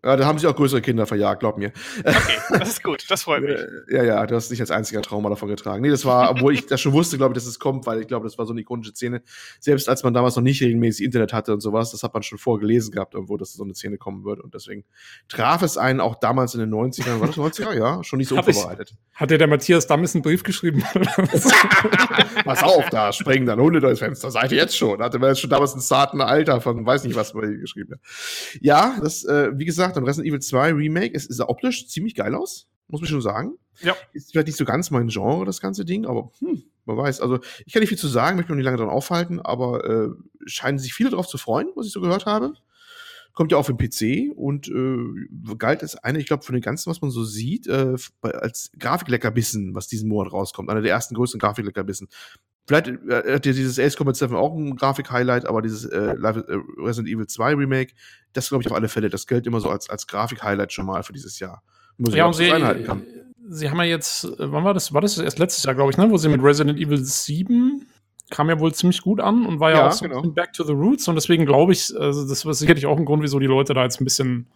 ja, 0.03 0.15
da 0.15 0.25
haben 0.25 0.37
sich 0.37 0.47
auch 0.47 0.55
größere 0.55 0.81
Kinder 0.81 1.05
verjagt, 1.05 1.39
glaub 1.39 1.57
mir. 1.57 1.71
Okay, 1.99 2.37
das 2.59 2.69
ist 2.69 2.83
gut, 2.83 3.03
das 3.09 3.23
freut 3.23 3.41
mich. 3.41 3.59
ja, 3.89 4.03
ja, 4.03 4.25
du 4.27 4.35
hast 4.35 4.51
nicht 4.51 4.61
als 4.61 4.69
einziger 4.69 5.01
Trauma 5.01 5.29
davon 5.29 5.49
getragen. 5.49 5.81
Nee, 5.81 5.89
das 5.89 6.05
war, 6.05 6.29
obwohl 6.29 6.53
ich 6.53 6.67
das 6.67 6.79
schon 6.79 6.93
wusste, 6.93 7.17
glaube 7.17 7.33
ich, 7.33 7.35
dass 7.35 7.47
es 7.47 7.57
kommt, 7.57 7.85
weil 7.87 8.01
ich 8.01 8.07
glaube, 8.07 8.25
das 8.25 8.37
war 8.37 8.45
so 8.45 8.53
eine 8.53 8.61
ikonische 8.61 8.91
Szene. 8.91 9.23
Selbst 9.59 9.89
als 9.89 10.03
man 10.03 10.13
damals 10.13 10.35
noch 10.35 10.43
nicht 10.43 10.61
regelmäßig 10.61 11.05
Internet 11.05 11.33
hatte 11.33 11.51
und 11.51 11.61
sowas, 11.61 11.91
das 11.91 12.03
hat 12.03 12.13
man 12.13 12.21
schon 12.21 12.37
vorgelesen 12.37 12.91
gehabt, 12.91 13.15
irgendwo, 13.15 13.37
dass 13.37 13.53
so 13.53 13.63
eine 13.63 13.73
Szene 13.73 13.97
kommen 13.97 14.23
wird. 14.23 14.39
Und 14.39 14.53
deswegen 14.53 14.85
traf 15.29 15.63
es 15.63 15.77
einen 15.77 15.99
auch 15.99 16.15
damals 16.15 16.53
in 16.53 16.59
den 16.59 16.73
90ern, 16.73 17.19
war 17.19 17.27
das 17.27 17.37
90er? 17.37 17.73
Ja, 17.73 18.03
schon 18.03 18.17
nicht 18.17 18.29
so 18.29 18.37
unvorbereitet. 18.37 18.93
Hat 19.13 19.31
dir 19.31 19.39
der 19.39 19.47
Matthias 19.47 19.87
Dammes 19.87 20.13
einen 20.13 20.21
Brief 20.21 20.43
geschrieben? 20.43 20.83
Pass 22.45 22.63
auf, 22.63 22.87
da 22.89 23.11
springen 23.11 23.45
dann 23.45 23.59
Hunde 23.59 23.79
durchs 23.79 23.99
Fenster. 23.99 24.29
Seid 24.29 24.51
ihr 24.51 24.57
jetzt 24.57 24.77
schon? 24.77 25.01
Hatte 25.01 25.17
man 25.17 25.29
jetzt 25.29 25.41
schon 25.41 25.49
damals 25.49 25.73
ein 25.73 25.81
zarten 25.81 26.21
Alter 26.21 26.61
von, 26.61 26.85
weiß 26.85 27.03
nicht, 27.03 27.15
was 27.15 27.33
man 27.33 27.49
hier 27.49 27.57
geschrieben 27.57 27.93
hat. 27.93 27.99
Ja, 28.61 28.97
das, 29.01 29.25
äh, 29.25 29.49
wie 29.57 29.65
gesagt, 29.65 29.86
und 29.95 30.03
Resident 30.05 30.27
Evil 30.27 30.41
2 30.41 30.73
Remake, 30.73 31.15
es 31.15 31.25
ist 31.25 31.39
optisch 31.39 31.87
ziemlich 31.87 32.15
geil 32.15 32.35
aus, 32.35 32.67
muss 32.87 33.01
man 33.01 33.09
schon 33.09 33.21
sagen. 33.21 33.57
Ja. 33.81 33.95
Ist 34.13 34.31
vielleicht 34.31 34.47
nicht 34.47 34.57
so 34.57 34.65
ganz 34.65 34.91
mein 34.91 35.07
Genre, 35.07 35.45
das 35.45 35.61
ganze 35.61 35.85
Ding, 35.85 36.05
aber 36.05 36.31
hm, 36.39 36.63
man 36.85 36.97
weiß. 36.97 37.21
Also, 37.21 37.39
ich 37.65 37.73
kann 37.73 37.81
nicht 37.81 37.89
viel 37.89 37.97
zu 37.97 38.07
sagen, 38.07 38.37
möchte 38.37 38.51
mich 38.51 38.55
noch 38.55 38.57
nicht 38.57 38.65
lange 38.65 38.77
dran 38.77 38.89
aufhalten, 38.89 39.39
aber 39.39 39.85
äh, 39.85 40.09
scheinen 40.45 40.79
sich 40.79 40.93
viele 40.93 41.11
darauf 41.11 41.27
zu 41.27 41.37
freuen, 41.37 41.67
was 41.75 41.85
ich 41.85 41.91
so 41.91 42.01
gehört 42.01 42.25
habe. 42.25 42.53
Kommt 43.33 43.51
ja 43.51 43.61
für 43.61 43.75
den 43.75 43.77
PC 43.77 44.35
und 44.35 44.67
äh, 44.67 45.55
galt 45.57 45.83
als 45.83 45.95
eine, 45.95 46.17
ich 46.17 46.25
glaube, 46.25 46.43
von 46.43 46.53
den 46.53 46.61
ganzen, 46.63 46.89
was 46.89 47.01
man 47.01 47.11
so 47.11 47.23
sieht, 47.23 47.67
äh, 47.67 47.95
als 48.21 48.71
Grafikleckerbissen, 48.79 49.75
was 49.75 49.87
diesen 49.87 50.09
Monat 50.09 50.33
rauskommt. 50.33 50.71
Einer 50.71 50.81
der 50.81 50.91
ersten 50.91 51.13
größten 51.13 51.39
Grafikleckerbissen. 51.39 52.07
Vielleicht 52.67 52.87
äh, 52.87 53.33
hat 53.33 53.45
ja 53.45 53.53
dieses 53.53 53.79
Ace 53.79 53.95
Combat 53.95 54.15
7 54.15 54.35
auch 54.35 54.53
ein 54.53 54.75
Grafik-Highlight, 54.75 55.45
aber 55.45 55.61
dieses 55.61 55.85
äh, 55.85 55.97
äh, 55.97 56.33
Resident 56.77 57.07
Evil 57.07 57.25
2 57.25 57.55
Remake, 57.55 57.93
das 58.33 58.49
glaube 58.49 58.61
ich 58.61 58.69
auf 58.69 58.75
alle 58.75 58.89
Fälle, 58.89 59.09
das 59.09 59.25
gilt 59.25 59.47
immer 59.47 59.61
so 59.61 59.69
als, 59.69 59.89
als 59.89 60.05
Grafik-Highlight 60.07 60.73
schon 60.73 60.85
mal 60.85 61.01
für 61.03 61.13
dieses 61.13 61.39
Jahr. 61.39 61.63
Muss 61.97 62.13
ja, 62.13 62.25
und 62.25 62.33
sie, 62.33 62.51
sie 63.49 63.69
haben 63.69 63.77
ja 63.79 63.83
jetzt, 63.85 64.25
äh, 64.25 64.51
wann 64.51 64.65
war 64.65 64.73
das? 64.73 64.93
War 64.93 64.99
das 64.99 65.17
erst 65.17 65.39
letztes 65.39 65.63
Jahr, 65.63 65.75
glaube 65.75 65.91
ich, 65.91 65.97
ne? 65.97 66.09
Wo 66.11 66.17
sie 66.17 66.27
mit 66.27 66.43
Resident 66.43 66.77
Evil 66.77 66.97
7 66.97 67.85
kam 68.29 68.49
ja 68.49 68.59
wohl 68.59 68.73
ziemlich 68.73 69.01
gut 69.01 69.21
an 69.21 69.45
und 69.45 69.61
war 69.61 69.71
ja, 69.71 69.77
ja 69.77 69.87
auch 69.87 69.93
so 69.93 70.05
genau. 70.05 70.21
Back 70.21 70.51
to 70.51 70.65
the 70.65 70.73
Roots 70.73 71.07
und 71.07 71.15
deswegen 71.15 71.45
glaube 71.45 71.71
ich, 71.71 71.97
also 71.97 72.27
das 72.27 72.45
war 72.45 72.53
sicherlich 72.53 72.85
auch 72.85 72.97
ein 72.97 73.05
Grund, 73.05 73.23
wieso 73.23 73.39
die 73.39 73.45
Leute 73.45 73.73
da 73.73 73.83
jetzt 73.83 74.01
ein 74.01 74.03
bisschen 74.03 74.47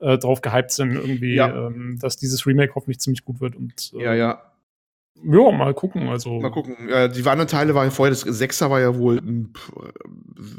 äh, 0.00 0.18
drauf 0.18 0.42
gehypt 0.42 0.70
sind, 0.70 0.92
irgendwie, 0.92 1.36
ja. 1.36 1.68
ähm, 1.68 1.98
dass 1.98 2.18
dieses 2.18 2.46
Remake 2.46 2.74
hoffentlich 2.74 3.00
ziemlich 3.00 3.24
gut 3.24 3.40
wird 3.40 3.56
und 3.56 3.92
äh, 3.94 4.02
ja, 4.02 4.14
ja. 4.14 4.42
Ja, 5.22 5.50
mal 5.52 5.72
gucken. 5.74 6.08
Also. 6.08 6.40
Mal 6.40 6.50
gucken. 6.50 6.76
Ja, 6.88 7.08
die 7.08 7.24
anderen 7.24 7.48
Teile 7.48 7.74
waren 7.74 7.90
vorher, 7.90 8.10
das 8.10 8.20
Sechser 8.22 8.70
war 8.70 8.80
ja 8.80 8.96
wohl 8.96 9.22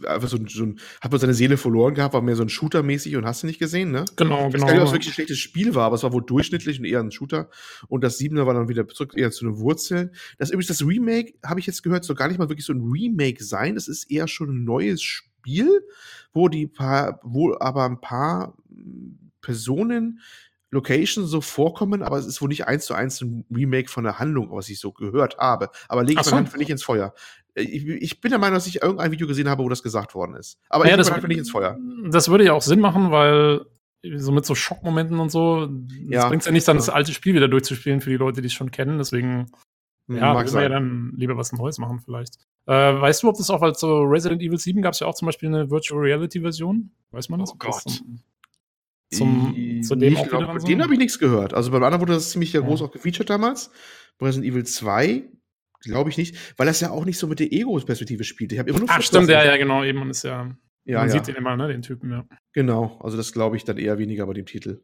einfach 0.07 0.27
so 0.27 0.37
ein, 0.37 0.47
so 0.47 0.63
ein, 0.63 0.79
hat 1.01 1.11
man 1.11 1.19
seine 1.19 1.33
Seele 1.33 1.57
verloren 1.57 1.93
gehabt, 1.93 2.13
war 2.13 2.21
mehr 2.21 2.35
so 2.35 2.43
ein 2.43 2.49
Shooter-mäßig 2.49 3.17
und 3.17 3.25
hast 3.25 3.43
du 3.43 3.47
nicht 3.47 3.59
gesehen, 3.59 3.91
ne? 3.91 4.05
Genau, 4.15 4.47
ich 4.47 4.53
genau. 4.53 4.65
Ich 4.65 4.71
weiß 4.71 4.71
nicht, 4.71 4.81
ob 4.81 4.87
es 4.87 4.93
wirklich 4.93 5.09
ein 5.09 5.13
schlechtes 5.13 5.37
Spiel 5.37 5.75
war, 5.75 5.85
aber 5.85 5.95
es 5.95 6.03
war 6.03 6.13
wohl 6.13 6.23
durchschnittlich 6.25 6.79
und 6.79 6.85
eher 6.85 7.01
ein 7.01 7.11
Shooter. 7.11 7.49
Und 7.87 8.03
das 8.03 8.17
Siebener 8.17 8.47
war 8.47 8.53
dann 8.53 8.69
wieder 8.69 8.87
zurück 8.87 9.13
eher 9.15 9.31
zu 9.31 9.45
den 9.45 9.57
Wurzeln. 9.57 10.11
Das 10.37 10.49
übrigens, 10.49 10.67
das 10.67 10.85
Remake, 10.85 11.33
habe 11.45 11.59
ich 11.59 11.67
jetzt 11.67 11.83
gehört, 11.83 12.05
soll 12.05 12.15
gar 12.15 12.27
nicht 12.27 12.39
mal 12.39 12.49
wirklich 12.49 12.65
so 12.65 12.73
ein 12.73 12.81
Remake 12.81 13.43
sein. 13.43 13.75
Das 13.75 13.87
ist 13.87 14.09
eher 14.09 14.27
schon 14.27 14.49
ein 14.49 14.63
neues 14.63 15.01
Spiel, 15.01 15.85
wo 16.33 16.47
die 16.47 16.67
paar, 16.67 17.19
wo 17.23 17.55
aber 17.59 17.85
ein 17.85 17.99
paar 17.99 18.55
Personen 19.41 20.21
Locations 20.71 21.29
so 21.29 21.41
vorkommen, 21.41 22.03
aber 22.03 22.17
es 22.17 22.25
ist 22.25 22.41
wohl 22.41 22.49
nicht 22.49 22.67
eins 22.67 22.85
zu 22.85 22.93
eins 22.93 23.21
ein 23.21 23.45
Remake 23.53 23.89
von 23.89 24.03
der 24.03 24.19
Handlung, 24.19 24.51
was 24.51 24.69
ich 24.69 24.79
so 24.79 24.91
gehört 24.91 25.37
habe. 25.37 25.69
Aber 25.87 26.03
lege 26.03 26.19
ich 26.19 26.25
so. 26.25 26.35
meine 26.35 26.47
Hand 26.47 26.57
nicht 26.57 26.69
ins 26.69 26.83
Feuer. 26.83 27.13
Äh, 27.53 27.61
ich, 27.63 27.87
ich, 27.87 28.21
bin 28.21 28.31
der 28.31 28.39
Meinung, 28.39 28.55
dass 28.55 28.67
ich 28.67 28.81
irgendein 28.81 29.11
Video 29.11 29.27
gesehen 29.27 29.49
habe, 29.49 29.63
wo 29.63 29.69
das 29.69 29.83
gesagt 29.83 30.15
worden 30.15 30.35
ist. 30.35 30.59
Aber 30.69 30.87
ja, 30.87 30.97
ich 30.99 31.09
lege 31.09 31.27
nicht 31.27 31.37
ins 31.39 31.51
Feuer. 31.51 31.77
Das 32.09 32.29
würde 32.29 32.45
ja 32.45 32.53
auch 32.53 32.61
Sinn 32.61 32.79
machen, 32.79 33.11
weil 33.11 33.65
so 34.17 34.31
mit 34.31 34.45
so 34.45 34.55
Schockmomenten 34.55 35.19
und 35.19 35.31
so, 35.31 35.67
ja. 36.07 36.27
bringt 36.27 36.41
es 36.41 36.45
ja 36.45 36.51
nicht 36.51 36.67
dann, 36.67 36.77
das 36.77 36.89
alte 36.89 37.13
Spiel 37.13 37.33
wieder 37.33 37.47
durchzuspielen 37.47 38.01
für 38.01 38.09
die 38.09 38.17
Leute, 38.17 38.41
die 38.41 38.47
es 38.47 38.53
schon 38.53 38.71
kennen. 38.71 38.97
Deswegen, 38.97 39.51
hm, 40.07 40.17
ja, 40.17 40.35
würde 40.35 40.51
man 40.51 40.63
ja 40.63 40.69
dann 40.69 41.13
lieber 41.15 41.37
was 41.37 41.51
Neues 41.53 41.77
machen 41.77 42.01
vielleicht. 42.03 42.37
Äh, 42.67 42.73
weißt 42.73 43.23
du, 43.23 43.29
ob 43.29 43.37
das 43.37 43.49
auch 43.49 43.61
als 43.61 43.79
so 43.79 44.01
Resident 44.01 44.41
Evil 44.41 44.57
7 44.57 44.81
gab 44.81 44.93
es 44.93 44.99
ja 44.99 45.07
auch 45.07 45.15
zum 45.15 45.27
Beispiel 45.27 45.49
eine 45.49 45.69
Virtual 45.69 45.99
Reality 46.01 46.41
Version? 46.41 46.91
Weiß 47.11 47.29
man 47.29 47.39
das? 47.39 47.51
Oh 47.51 47.55
Gott. 47.57 47.81
Das 47.85 48.01
zum, 49.11 49.81
zu 49.83 49.95
dem 49.95 50.17
auch 50.17 50.27
glaub, 50.27 50.59
so? 50.59 50.67
Den 50.67 50.81
habe 50.81 50.93
ich 50.93 50.99
nichts 50.99 51.19
gehört. 51.19 51.53
Also 51.53 51.71
beim 51.71 51.83
anderen 51.83 52.01
wurde 52.01 52.13
das 52.13 52.31
ziemlich 52.31 52.53
ja. 52.53 52.61
groß 52.61 52.81
auch 52.81 52.91
gefeatured 52.91 53.29
damals. 53.29 53.71
Resident 54.21 54.51
Evil 54.51 54.65
2 54.65 55.23
glaube 55.81 56.09
ich 56.09 56.17
nicht, 56.17 56.35
weil 56.57 56.65
das 56.65 56.81
ja 56.81 56.89
auch 56.89 57.05
nicht 57.05 57.17
so 57.17 57.27
mit 57.27 57.39
der 57.39 57.51
Ego-Perspektive 57.51 58.23
spielt. 58.23 58.51
Ich 58.51 58.59
habe 58.59 58.69
immer 58.69 58.79
nur 58.79 58.89
Ach, 58.89 59.01
stimmt, 59.01 59.29
ja, 59.29 59.45
ja, 59.45 59.57
genau. 59.57 59.83
Eben, 59.83 59.99
man 59.99 60.09
ist 60.09 60.23
ja. 60.23 60.49
ja 60.85 60.99
man 60.99 61.07
ja. 61.07 61.13
sieht 61.13 61.27
den 61.27 61.35
immer, 61.35 61.55
ne, 61.55 61.67
den 61.67 61.81
Typen, 61.81 62.11
ja. 62.11 62.25
Genau, 62.53 62.99
also 63.01 63.17
das 63.17 63.33
glaube 63.33 63.55
ich 63.55 63.63
dann 63.63 63.77
eher 63.77 63.97
weniger 63.97 64.25
bei 64.25 64.33
dem 64.33 64.45
Titel. 64.45 64.81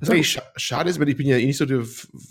Was 0.00 0.10
eigentlich 0.10 0.30
sch 0.30 0.40
schade 0.56 0.90
ist, 0.90 1.00
weil 1.00 1.08
ich 1.08 1.16
bin 1.16 1.26
ja 1.26 1.36
eh 1.36 1.46
nicht 1.46 1.56
so 1.56 1.64
der 1.64 1.82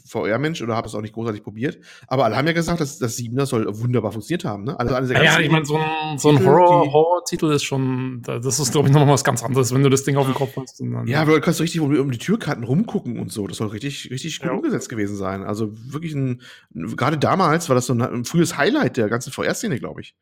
VR-Mensch 0.08 0.62
oder 0.62 0.76
habe 0.76 0.88
es 0.88 0.96
auch 0.96 1.02
nicht 1.02 1.14
großartig 1.14 1.44
probiert. 1.44 1.80
Aber 2.08 2.26
alle 2.26 2.36
haben 2.36 2.48
ja 2.48 2.54
gesagt, 2.54 2.80
dass 2.80 3.00
das 3.00 3.16
Siebener 3.16 3.46
soll 3.46 3.66
wunderbar 3.80 4.12
funktioniert 4.12 4.46
haben. 4.46 4.66
Ne? 4.66 4.80
Also, 4.80 4.96
also 4.96 5.14
ja, 5.14 5.24
ja, 5.24 5.40
ich 5.40 5.50
meine, 5.50 5.66
so 5.66 5.78
ein, 5.78 6.18
so 6.18 6.30
ein 6.30 6.46
Horror-Titel 6.46 7.46
Horror 7.46 7.56
ist 7.56 7.64
schon, 7.64 8.22
das 8.24 8.60
ist, 8.60 8.72
glaube 8.72 8.88
ich, 8.88 8.94
noch 8.94 9.08
was 9.08 9.24
ganz 9.24 9.44
anderes, 9.44 9.74
wenn 9.74 9.84
du 9.84 9.90
das 9.90 10.04
Ding 10.04 10.18
auf 10.18 10.26
dem 10.26 10.36
Kopf 10.36 10.56
hast. 10.58 10.80
Dann, 10.80 11.08
ja, 11.08 11.22
aber 11.22 11.34
du 11.34 11.42
kannst 11.42 11.60
richtig 11.62 11.82
um 11.82 12.12
die 12.12 12.18
Türkarten 12.18 12.64
rumgucken 12.64 13.20
und 13.20 13.32
so. 13.32 13.48
Das 13.48 13.58
soll 13.58 13.68
richtig, 13.68 14.10
richtig 14.12 14.40
gut 14.40 14.50
ja. 14.50 14.54
umgesetzt 14.54 14.90
gewesen 14.90 15.16
sein. 15.16 15.44
Also 15.44 15.72
wirklich 15.92 16.14
ein, 16.14 16.42
gerade 16.74 17.18
damals 17.18 17.70
war 17.70 17.76
das 17.76 17.88
so 17.88 17.94
ein, 17.94 18.02
ein 18.02 18.26
frühes 18.26 18.58
Highlight 18.58 18.98
der 18.98 19.10
ganzen 19.10 19.32
VR-Szene, 19.32 19.80
glaube 19.80 20.02
ich. 20.02 20.16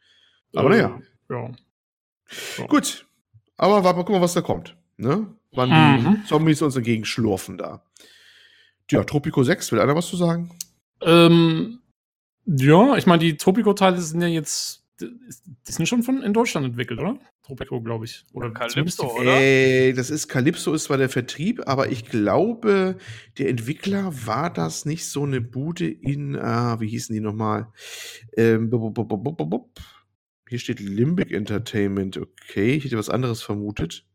Aber 0.56 0.70
äh, 0.70 0.78
naja. 0.78 1.00
Ja. 1.30 1.52
ja. 2.58 2.66
Gut. 2.68 3.06
Aber 3.58 3.84
warte 3.84 3.98
mal 3.98 4.04
gucken, 4.06 4.22
was 4.22 4.34
da 4.34 4.42
kommt. 4.42 4.76
Ne? 4.98 5.28
Wann 5.52 5.70
mhm. 5.70 6.16
die 6.22 6.28
Zombies 6.28 6.62
uns 6.62 6.76
entgegenschlurfen 6.76 7.58
da. 7.58 7.84
Ja, 8.90 9.04
Tropico 9.04 9.44
6, 9.44 9.72
will 9.72 9.80
einer 9.80 9.96
was 9.96 10.08
zu 10.08 10.18
sagen? 10.18 10.52
Ähm, 11.02 11.80
ja, 12.46 12.98
ich 12.98 13.06
meine, 13.06 13.20
die 13.20 13.38
Tropico-Teile 13.38 14.00
sind 14.00 14.22
ja 14.22 14.28
jetzt, 14.28 14.84
die 15.00 15.72
sind 15.72 15.88
schon 15.88 16.04
von 16.04 16.22
in 16.22 16.34
Deutschland 16.34 16.66
entwickelt, 16.66 17.00
oder? 17.00 17.18
Tropico, 17.44 17.82
glaube 17.82 18.06
ich. 18.06 18.24
Oder 18.34 18.52
Calypso, 18.52 19.20
oder? 19.20 19.40
Äh, 19.40 19.94
das 19.94 20.10
ist 20.10 20.28
Calypso 20.28 20.74
ist 20.74 20.86
zwar 20.86 20.98
der 20.98 21.10
Vertrieb, 21.10 21.62
aber 21.66 21.92
ich 21.92 22.06
glaube, 22.06 22.98
der 23.38 23.50
Entwickler 23.50 24.14
war 24.26 24.52
das 24.52 24.86
nicht 24.86 25.06
so 25.06 25.24
eine 25.24 25.42
Bude 25.42 25.90
in, 25.90 26.38
ah, 26.38 26.80
wie 26.80 26.88
hießen 26.88 27.14
die 27.14 27.22
nochmal? 27.22 27.68
Ähm, 28.38 28.72
hier 30.50 30.60
steht 30.60 30.80
Limbic 30.80 31.32
Entertainment, 31.32 32.18
okay. 32.18 32.76
Ich 32.76 32.86
hätte 32.86 32.98
was 32.98 33.10
anderes 33.10 33.42
vermutet. 33.42 34.06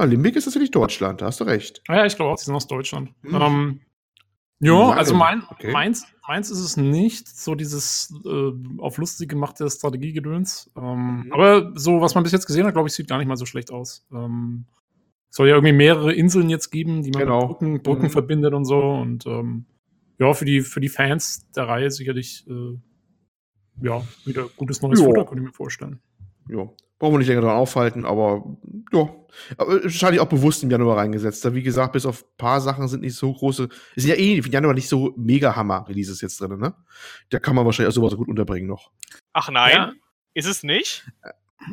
Ah, 0.00 0.04
Limbic 0.04 0.34
ist 0.34 0.46
natürlich 0.46 0.70
Deutschland, 0.70 1.20
da 1.20 1.26
hast 1.26 1.40
du 1.40 1.44
recht. 1.44 1.82
Ah, 1.86 1.96
ja, 1.96 2.06
ich 2.06 2.16
glaube 2.16 2.32
auch, 2.32 2.38
sie 2.38 2.46
sind 2.46 2.54
aus 2.54 2.66
Deutschland. 2.66 3.10
Hm. 3.20 3.34
Ähm, 3.34 3.80
ja, 4.58 4.92
also 4.92 5.14
mein, 5.14 5.42
okay. 5.50 5.70
meins, 5.72 6.06
meins 6.26 6.50
ist 6.50 6.60
es 6.60 6.78
nicht, 6.78 7.28
so 7.28 7.54
dieses 7.54 8.10
äh, 8.24 8.50
auf 8.78 8.96
lustig 8.96 9.28
gemachte 9.28 9.68
Strategiegedöns. 9.68 10.70
Ähm, 10.74 11.24
mhm. 11.24 11.32
Aber 11.34 11.72
so, 11.78 12.00
was 12.00 12.14
man 12.14 12.24
bis 12.24 12.32
jetzt 12.32 12.46
gesehen 12.46 12.64
hat, 12.64 12.72
glaube 12.72 12.88
ich, 12.88 12.94
sieht 12.94 13.08
gar 13.08 13.18
nicht 13.18 13.26
mal 13.26 13.36
so 13.36 13.44
schlecht 13.44 13.70
aus. 13.70 14.06
Ähm, 14.10 14.64
soll 15.28 15.48
ja 15.48 15.56
irgendwie 15.56 15.74
mehrere 15.74 16.14
Inseln 16.14 16.48
jetzt 16.48 16.70
geben, 16.70 17.02
die 17.02 17.10
man 17.10 17.24
genau. 17.24 17.40
mit 17.40 17.48
Brücken, 17.58 17.82
Brücken 17.82 18.04
mhm. 18.04 18.10
verbindet 18.10 18.54
und 18.54 18.64
so. 18.64 18.80
Und 18.80 19.26
ähm, 19.26 19.66
ja, 20.18 20.32
für 20.32 20.46
die, 20.46 20.62
für 20.62 20.80
die 20.80 20.88
Fans 20.88 21.46
der 21.54 21.68
Reihe 21.68 21.90
sicherlich 21.90 22.46
äh, 22.48 22.78
ja, 23.82 24.02
wieder 24.24 24.46
gutes 24.56 24.80
neues 24.80 24.98
jo. 24.98 25.04
Futter, 25.04 25.26
könnte 25.26 25.42
ich 25.42 25.48
mir 25.48 25.52
vorstellen. 25.52 26.00
Ja, 26.48 26.70
brauchen 27.00 27.14
wir 27.14 27.18
nicht 27.18 27.28
länger 27.28 27.40
dran 27.40 27.56
aufhalten, 27.56 28.04
aber 28.04 28.44
ja, 28.92 29.08
aber 29.56 29.82
wahrscheinlich 29.82 30.20
auch 30.20 30.28
bewusst 30.28 30.62
im 30.62 30.70
Januar 30.70 30.98
reingesetzt. 30.98 31.44
Da, 31.44 31.54
wie 31.54 31.62
gesagt, 31.62 31.94
bis 31.94 32.06
auf 32.06 32.22
ein 32.22 32.36
paar 32.36 32.60
Sachen 32.60 32.86
sind 32.88 33.00
nicht 33.00 33.16
so 33.16 33.32
große, 33.32 33.68
es 33.96 34.02
sind 34.02 34.10
ja 34.10 34.16
eh 34.16 34.36
im 34.36 34.44
Januar 34.44 34.74
nicht 34.74 34.88
so 34.88 35.14
mega 35.16 35.56
Hammer-Releases 35.56 36.20
jetzt 36.20 36.40
drin, 36.40 36.58
ne? 36.58 36.74
Da 37.30 37.40
kann 37.40 37.56
man 37.56 37.64
wahrscheinlich 37.64 37.88
auch 37.90 37.94
sowas 37.94 38.16
gut 38.16 38.28
unterbringen 38.28 38.68
noch. 38.68 38.90
Ach 39.32 39.50
nein, 39.50 39.72
ja. 39.74 39.92
ist 40.34 40.46
es 40.46 40.62
nicht? 40.62 41.10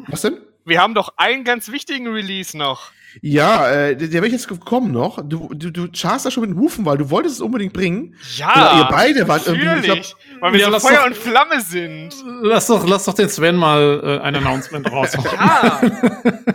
Was 0.08 0.22
denn? 0.22 0.38
Wir 0.68 0.82
haben 0.82 0.94
doch 0.94 1.14
einen 1.18 1.44
ganz 1.46 1.72
wichtigen 1.72 2.08
Release 2.08 2.58
noch. 2.58 2.92
Ja, 3.22 3.72
äh, 3.72 3.96
der 3.96 4.12
wäre 4.12 4.28
jetzt 4.28 4.48
gekommen 4.48 4.92
noch. 4.92 5.18
Du, 5.28 5.50
du, 5.54 5.72
du 5.72 5.88
scharst 5.94 6.26
da 6.26 6.30
schon 6.30 6.42
mit 6.42 6.52
den 6.52 6.60
Hufen, 6.60 6.86
weil 6.86 6.98
du 6.98 7.10
wolltest 7.10 7.36
es 7.36 7.42
unbedingt 7.42 7.74
bringen. 7.74 8.16
Ja, 8.36 8.52
Oder 8.52 8.78
ihr 8.80 8.88
beide 8.92 9.28
wart 9.28 9.48
irgendwie. 9.48 9.66
Ich 9.66 9.72
glaub, 9.84 9.88
natürlich, 9.98 10.16
weil 10.42 10.54
wir 10.54 10.60
Ja, 10.60 10.72
so 10.72 10.80
Feuer 10.88 10.98
doch- 10.98 11.06
und 11.08 11.16
Flamme 11.18 11.62
sind. 11.62 12.10
Lass 12.42 12.68
doch, 12.68 12.86
lass 12.88 13.06
doch 13.06 13.14
den 13.16 13.30
Sven 13.30 13.56
mal 13.56 14.02
äh, 14.04 14.20
ein 14.24 14.36
Announcement 14.36 14.86
raushauen. 14.92 15.26
Ja, 15.34 15.82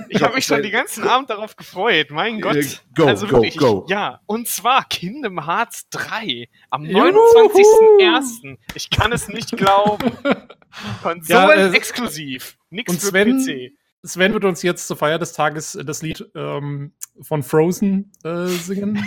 ich 0.08 0.20
Ja, 0.20 0.26
habe 0.26 0.34
mich 0.36 0.44
schon 0.44 0.62
den 0.62 0.70
ganzen 0.70 1.04
Abend 1.08 1.30
darauf 1.30 1.56
gefreut. 1.56 2.10
Mein 2.10 2.40
Gott. 2.40 2.56
Äh, 2.56 2.66
go, 2.94 3.06
also 3.06 3.26
go, 3.26 3.32
wirklich, 3.36 3.56
go. 3.56 3.86
Ja, 3.88 4.20
und 4.26 4.46
zwar 4.46 4.84
Kingdom 4.88 5.46
Hearts 5.46 5.88
3 5.90 6.48
am 6.70 6.84
Juhu. 6.84 7.00
29.01. 7.00 8.58
Ich 8.74 8.90
kann 8.90 9.10
es 9.12 9.26
nicht 9.28 9.56
glauben. 9.56 10.12
Ja, 10.74 11.02
Konsolen 11.02 11.74
äh, 11.74 11.76
exklusiv. 11.76 12.56
Nix 12.70 12.90
und 12.90 12.98
für 12.98 13.08
Sven- 13.08 13.44
PC. 13.44 13.72
Sven 14.04 14.32
wird 14.32 14.44
uns 14.44 14.62
jetzt 14.62 14.88
zur 14.88 14.96
Feier 14.96 15.18
des 15.18 15.32
Tages 15.32 15.74
äh, 15.76 15.84
das 15.84 16.02
Lied 16.02 16.24
ähm, 16.34 16.92
von 17.20 17.42
Frozen 17.42 18.12
äh, 18.24 18.46
singen. 18.46 18.96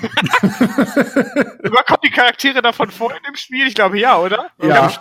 Überkommen 1.63 1.99
die 2.03 2.11
Charaktere 2.11 2.61
davon 2.61 2.91
vor 2.91 3.11
in 3.11 3.21
dem 3.27 3.35
Spiel? 3.35 3.67
Ich 3.67 3.75
glaube 3.75 3.99
ja, 3.99 4.17
oder? 4.19 4.51
Ja. 4.61 4.91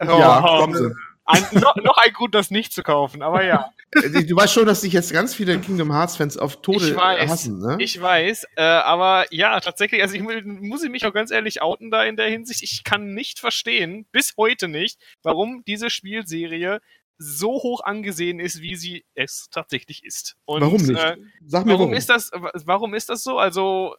Oh, 0.00 0.04
ja, 0.06 0.40
kommen 0.40 0.74
sie. 0.74 0.94
Ein, 1.24 1.44
noch, 1.60 1.76
noch 1.76 1.98
ein 1.98 2.12
Grund, 2.12 2.34
das 2.34 2.50
nicht 2.50 2.72
zu 2.72 2.82
kaufen, 2.82 3.22
aber 3.22 3.44
ja. 3.44 3.70
Äh, 3.92 4.24
Du 4.24 4.34
weißt 4.34 4.52
schon, 4.52 4.66
dass 4.66 4.80
dich 4.80 4.92
jetzt 4.92 5.12
ganz 5.12 5.34
viele 5.34 5.56
Kingdom 5.60 5.92
Hearts 5.92 6.16
Fans 6.16 6.36
auf 6.36 6.60
Tode 6.62 6.88
Ich 6.88 6.96
weiß, 6.96 7.30
hassen, 7.30 7.60
ne? 7.60 7.76
Ich 7.78 8.00
weiß, 8.00 8.44
äh, 8.56 8.62
aber 8.62 9.26
ja, 9.30 9.60
tatsächlich, 9.60 10.02
also 10.02 10.16
ich 10.16 10.22
mu- 10.22 10.32
muss 10.44 10.82
ich 10.82 10.90
mich 10.90 11.06
auch 11.06 11.12
ganz 11.12 11.30
ehrlich 11.30 11.62
outen 11.62 11.92
da 11.92 12.02
in 12.02 12.16
der 12.16 12.26
Hinsicht. 12.28 12.64
Ich 12.64 12.82
kann 12.82 13.14
nicht 13.14 13.38
verstehen, 13.38 14.06
bis 14.10 14.34
heute 14.36 14.66
nicht, 14.66 14.98
warum 15.22 15.62
diese 15.64 15.90
Spielserie 15.90 16.80
so 17.22 17.52
hoch 17.52 17.82
angesehen 17.84 18.40
ist, 18.40 18.60
wie 18.60 18.74
sie 18.76 19.04
es 19.14 19.48
tatsächlich 19.50 20.04
ist. 20.04 20.36
Und, 20.44 20.60
warum 20.62 20.82
nicht? 20.82 20.98
Äh, 21.00 21.16
Sag 21.46 21.64
mir 21.64 21.72
warum 21.72 21.86
warum. 21.86 21.94
ist 21.94 22.08
das, 22.08 22.30
wa- 22.32 22.52
warum 22.64 22.94
ist 22.94 23.08
das 23.08 23.22
so? 23.22 23.38
Also, 23.38 23.96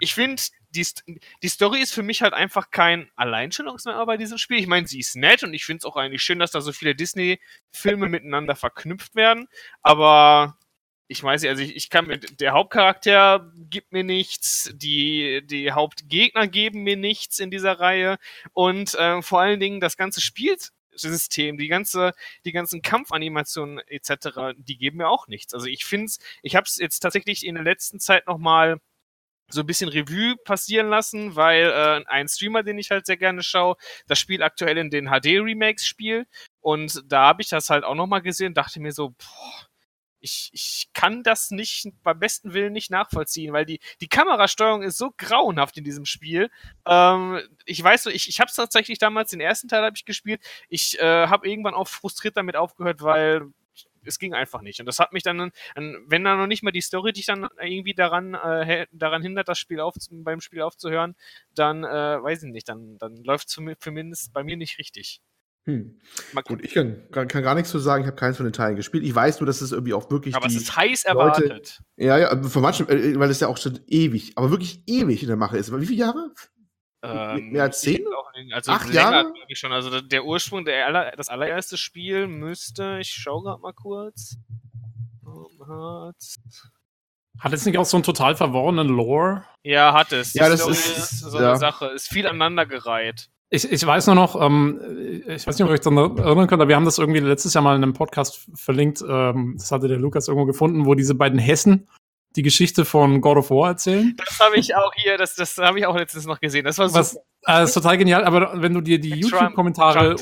ich 0.00 0.14
finde, 0.14 0.40
die, 0.70 0.86
die 1.42 1.48
Story 1.48 1.80
ist 1.80 1.92
für 1.92 2.02
mich 2.02 2.22
halt 2.22 2.32
einfach 2.32 2.70
kein 2.70 3.10
Alleinstellungsmerkmal 3.16 4.06
bei 4.06 4.16
diesem 4.16 4.38
Spiel. 4.38 4.58
Ich 4.58 4.66
meine, 4.68 4.86
sie 4.86 5.00
ist 5.00 5.16
nett 5.16 5.42
und 5.42 5.54
ich 5.54 5.64
finde 5.64 5.78
es 5.78 5.84
auch 5.84 5.96
eigentlich 5.96 6.22
schön, 6.22 6.38
dass 6.38 6.52
da 6.52 6.60
so 6.60 6.72
viele 6.72 6.94
Disney-Filme 6.94 8.08
miteinander 8.08 8.54
verknüpft 8.54 9.14
werden. 9.16 9.48
Aber 9.82 10.56
ich 11.08 11.22
weiß 11.22 11.40
nicht, 11.42 11.48
also 11.50 11.62
ich, 11.62 11.74
ich 11.74 11.90
kann 11.90 12.06
mit, 12.06 12.38
der 12.40 12.52
Hauptcharakter 12.52 13.50
gibt 13.56 13.92
mir 13.92 14.04
nichts, 14.04 14.70
die, 14.74 15.40
die 15.44 15.72
Hauptgegner 15.72 16.46
geben 16.46 16.82
mir 16.82 16.96
nichts 16.96 17.38
in 17.38 17.50
dieser 17.50 17.80
Reihe 17.80 18.18
und 18.52 18.94
äh, 18.94 19.22
vor 19.22 19.40
allen 19.40 19.58
Dingen 19.58 19.80
das 19.80 19.96
ganze 19.96 20.20
Spielsystem, 20.98 21.56
die 21.56 21.68
ganze, 21.68 22.12
die 22.44 22.52
ganzen 22.52 22.82
Kampfanimationen 22.82 23.78
etc., 23.86 24.54
die 24.56 24.76
geben 24.78 24.98
mir 24.98 25.08
auch 25.08 25.28
nichts. 25.28 25.54
Also 25.54 25.66
ich 25.66 25.84
finde 25.84 26.12
ich 26.42 26.56
habe 26.56 26.64
es 26.66 26.76
jetzt 26.76 27.00
tatsächlich 27.00 27.44
in 27.46 27.54
der 27.54 27.64
letzten 27.64 28.00
Zeit 28.00 28.26
noch 28.26 28.38
mal 28.38 28.80
so 29.50 29.60
ein 29.60 29.66
bisschen 29.66 29.88
Revue 29.88 30.36
passieren 30.44 30.88
lassen, 30.88 31.34
weil 31.34 31.64
äh, 31.64 32.04
ein 32.06 32.28
Streamer, 32.28 32.62
den 32.62 32.78
ich 32.78 32.90
halt 32.90 33.06
sehr 33.06 33.16
gerne 33.16 33.42
schaue, 33.42 33.76
das 34.06 34.18
Spiel 34.18 34.42
aktuell 34.42 34.76
in 34.76 34.90
den 34.90 35.06
HD-Remakes 35.06 35.86
spielt 35.86 36.28
und 36.60 37.02
da 37.06 37.28
habe 37.28 37.42
ich 37.42 37.48
das 37.48 37.70
halt 37.70 37.84
auch 37.84 37.94
noch 37.94 38.06
mal 38.06 38.20
gesehen, 38.20 38.52
dachte 38.52 38.80
mir 38.80 38.92
so, 38.92 39.10
boah, 39.10 39.68
ich, 40.20 40.50
ich 40.52 40.88
kann 40.92 41.22
das 41.22 41.50
nicht 41.50 41.88
beim 42.02 42.18
besten 42.18 42.52
Willen 42.54 42.72
nicht 42.72 42.90
nachvollziehen, 42.90 43.52
weil 43.52 43.64
die, 43.64 43.80
die 44.00 44.08
Kamerasteuerung 44.08 44.82
ist 44.82 44.98
so 44.98 45.12
grauenhaft 45.16 45.76
in 45.78 45.84
diesem 45.84 46.04
Spiel. 46.04 46.50
Ähm, 46.86 47.40
ich 47.64 47.82
weiß 47.82 48.04
so, 48.04 48.10
ich, 48.10 48.28
ich 48.28 48.40
habe 48.40 48.48
es 48.48 48.56
tatsächlich 48.56 48.98
damals, 48.98 49.30
den 49.30 49.40
ersten 49.40 49.68
Teil 49.68 49.82
habe 49.82 49.96
ich 49.96 50.04
gespielt. 50.04 50.40
Ich 50.68 50.98
äh, 51.00 51.26
habe 51.26 51.48
irgendwann 51.48 51.74
auch 51.74 51.88
frustriert 51.88 52.36
damit 52.36 52.56
aufgehört, 52.56 53.02
weil 53.02 53.52
es 54.04 54.18
ging 54.18 54.34
einfach 54.34 54.62
nicht. 54.62 54.80
Und 54.80 54.86
das 54.86 54.98
hat 54.98 55.12
mich 55.12 55.22
dann, 55.22 55.40
an, 55.74 56.04
wenn 56.06 56.24
da 56.24 56.34
noch 56.36 56.46
nicht 56.46 56.62
mal 56.62 56.70
die 56.70 56.80
Story 56.80 57.12
dich 57.12 57.26
dann 57.26 57.48
irgendwie 57.60 57.94
daran, 57.94 58.34
äh, 58.34 58.86
daran 58.92 59.22
hindert, 59.22 59.48
das 59.48 59.58
Spiel 59.58 59.80
auf, 59.80 59.94
beim 60.10 60.40
Spiel 60.40 60.62
aufzuhören, 60.62 61.14
dann 61.54 61.84
äh, 61.84 62.22
weiß 62.22 62.44
ich 62.44 62.52
nicht, 62.52 62.68
dann, 62.68 62.98
dann 62.98 63.16
läuft 63.16 63.48
es 63.48 63.54
zumindest 63.54 64.32
bei 64.32 64.42
mir 64.42 64.56
nicht 64.56 64.78
richtig. 64.78 65.20
Hm. 65.68 65.98
Gut, 66.44 66.64
ich 66.64 66.72
kann, 66.72 67.02
kann, 67.10 67.28
gar 67.28 67.54
nichts 67.54 67.70
zu 67.70 67.78
sagen. 67.78 68.02
Ich 68.02 68.06
habe 68.06 68.16
keins 68.16 68.38
von 68.38 68.46
den 68.46 68.54
Teilen 68.54 68.74
gespielt. 68.76 69.04
Ich 69.04 69.14
weiß 69.14 69.38
nur, 69.38 69.46
dass 69.46 69.60
es 69.60 69.70
irgendwie 69.70 69.92
auch 69.92 70.10
wirklich 70.10 70.34
Aber 70.34 70.46
es 70.46 70.54
die. 70.54 70.60
ist 70.60 70.74
heiß 70.74 71.04
Leute- 71.04 71.18
erwartet. 71.44 71.80
ja, 71.98 72.16
ja, 72.16 72.42
von 72.42 72.62
manchen, 72.62 72.88
äh, 72.88 73.18
weil 73.20 73.28
es 73.30 73.40
ja 73.40 73.48
auch 73.48 73.58
schon 73.58 73.78
ewig, 73.86 74.32
aber 74.36 74.50
wirklich 74.50 74.82
ewig 74.86 75.20
in 75.22 75.28
der 75.28 75.36
Mache 75.36 75.58
ist. 75.58 75.70
Wie 75.78 75.84
viele 75.84 75.98
Jahre? 76.00 76.32
Ähm, 77.02 77.50
mehr 77.50 77.64
als 77.64 77.80
zehn? 77.82 78.02
Also 78.52 78.72
Acht 78.72 78.92
Jahre? 78.94 79.30
schon. 79.52 79.72
Also 79.72 80.00
der- 80.00 80.24
Ursprung, 80.24 80.64
der 80.64 80.86
aller, 80.86 81.12
das 81.16 81.28
allererste 81.28 81.76
Spiel 81.76 82.26
müsste, 82.28 82.98
ich 83.00 83.10
schau 83.10 83.42
grad 83.42 83.60
mal 83.60 83.74
kurz. 83.74 84.36
Hat- 85.68 86.14
Hat 87.40 87.52
es 87.52 87.66
nicht 87.66 87.76
auch 87.78 87.84
so 87.84 87.98
einen 87.98 88.04
total 88.04 88.34
verworrenen 88.36 88.88
Lore? 88.88 89.44
Ja, 89.62 89.92
hat 89.92 90.12
es. 90.12 90.32
Ja, 90.32 90.48
das 90.48 90.60
Story 90.60 90.72
ist- 90.72 91.20
so 91.20 91.38
ja. 91.38 91.50
eine 91.50 91.58
Sache. 91.58 91.86
Ist 91.88 92.08
viel 92.08 92.26
aneinandergereiht. 92.26 93.28
Ich, 93.50 93.70
ich 93.70 93.86
weiß 93.86 94.06
nur 94.06 94.14
noch, 94.14 94.40
ähm, 94.40 94.80
ich 95.26 95.46
weiß 95.46 95.58
nicht, 95.58 95.62
ob 95.62 95.70
ihr 95.70 95.74
euch 95.74 95.80
daran 95.80 96.18
erinnern 96.18 96.46
könnt, 96.46 96.60
aber 96.60 96.68
wir 96.68 96.76
haben 96.76 96.84
das 96.84 96.98
irgendwie 96.98 97.20
letztes 97.20 97.54
Jahr 97.54 97.64
mal 97.64 97.76
in 97.76 97.82
einem 97.82 97.94
Podcast 97.94 98.46
verlinkt. 98.54 99.02
Ähm, 99.08 99.54
das 99.56 99.72
hatte 99.72 99.88
der 99.88 99.98
Lukas 99.98 100.28
irgendwo 100.28 100.44
gefunden, 100.44 100.84
wo 100.84 100.94
diese 100.94 101.14
beiden 101.14 101.38
Hessen 101.38 101.88
die 102.36 102.42
Geschichte 102.42 102.84
von 102.84 103.22
God 103.22 103.38
of 103.38 103.50
War 103.50 103.68
erzählen. 103.68 104.14
Das 104.18 104.38
habe 104.38 104.56
ich 104.56 104.76
auch 104.76 104.92
hier, 104.96 105.16
das, 105.16 105.34
das 105.34 105.56
habe 105.56 105.78
ich 105.78 105.86
auch 105.86 105.96
letztens 105.96 106.26
noch 106.26 106.40
gesehen. 106.40 106.64
Das 106.64 106.76
war 106.76 106.92
Was 106.92 107.18
äh, 107.46 107.64
ist 107.64 107.72
total 107.72 107.96
genial, 107.96 108.24
aber 108.24 108.60
wenn 108.60 108.74
du 108.74 108.82
dir 108.82 109.00
die 109.00 109.10
YouTube-Kommentare 109.10 110.16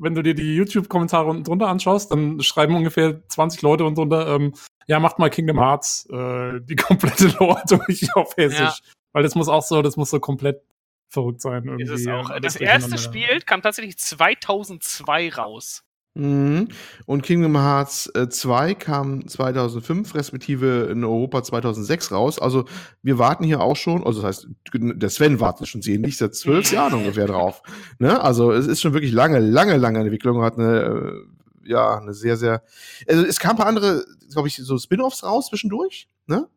wenn 0.00 0.14
du 0.14 0.22
dir 0.22 0.34
die 0.34 0.56
YouTube-Kommentare 0.56 1.28
unten 1.28 1.44
drunter 1.44 1.68
anschaust, 1.68 2.10
dann 2.10 2.40
schreiben 2.40 2.74
ungefähr 2.74 3.20
20 3.28 3.60
Leute 3.60 3.84
unten 3.84 3.96
drunter, 3.96 4.34
ähm, 4.34 4.54
ja, 4.86 4.98
macht 4.98 5.18
mal 5.18 5.28
Kingdom 5.28 5.58
Hearts 5.58 6.08
äh, 6.10 6.60
die 6.62 6.76
komplette 6.76 7.28
Lore 7.38 7.62
durch 7.68 8.08
auf 8.16 8.34
Hessisch. 8.36 8.58
Ja. 8.58 8.74
Weil 9.12 9.22
das 9.22 9.34
muss 9.34 9.48
auch 9.48 9.62
so, 9.62 9.82
das 9.82 9.96
muss 9.96 10.10
so 10.10 10.18
komplett 10.18 10.62
verrückt 11.10 11.42
sein. 11.42 11.64
Irgendwie. 11.64 11.84
Ist 11.84 11.90
es 11.90 12.06
auch. 12.06 12.30
Das 12.40 12.56
erste. 12.56 12.96
Spiel 12.98 13.40
kam 13.44 13.62
tatsächlich 13.62 13.98
2002 13.98 15.30
raus. 15.34 15.84
Mhm. 16.14 16.68
Und 17.06 17.22
Kingdom 17.22 17.56
Hearts 17.56 18.10
äh, 18.14 18.28
2 18.28 18.74
kam 18.74 19.28
2005, 19.28 20.14
respektive 20.14 20.88
in 20.90 21.04
Europa 21.04 21.42
2006 21.42 22.10
raus. 22.10 22.38
Also 22.40 22.64
wir 23.02 23.18
warten 23.18 23.44
hier 23.44 23.60
auch 23.60 23.76
schon, 23.76 24.04
also 24.04 24.20
das 24.20 24.38
heißt, 24.38 24.48
der 24.74 25.08
Sven 25.08 25.38
wartet 25.38 25.68
schon 25.68 25.82
sehnlich 25.82 26.16
seit 26.16 26.34
zwölf 26.34 26.72
Jahren 26.72 26.94
ungefähr 26.94 27.26
drauf. 27.26 27.62
Ne? 27.98 28.20
Also 28.20 28.50
es 28.50 28.66
ist 28.66 28.80
schon 28.80 28.92
wirklich 28.92 29.12
lange, 29.12 29.38
lange, 29.38 29.76
lange 29.76 30.00
Entwicklung, 30.00 30.42
hat 30.42 30.58
eine, 30.58 30.80
äh, 31.64 31.68
ja, 31.68 31.98
eine 31.98 32.12
sehr, 32.12 32.36
sehr, 32.36 32.64
also 33.06 33.24
es 33.24 33.38
kam 33.38 33.52
ein 33.52 33.56
paar 33.58 33.66
andere, 33.66 34.04
glaube 34.32 34.48
ich, 34.48 34.56
so 34.56 34.78
Spin-Offs 34.78 35.22
raus 35.22 35.46
zwischendurch, 35.46 36.08
ne? 36.26 36.48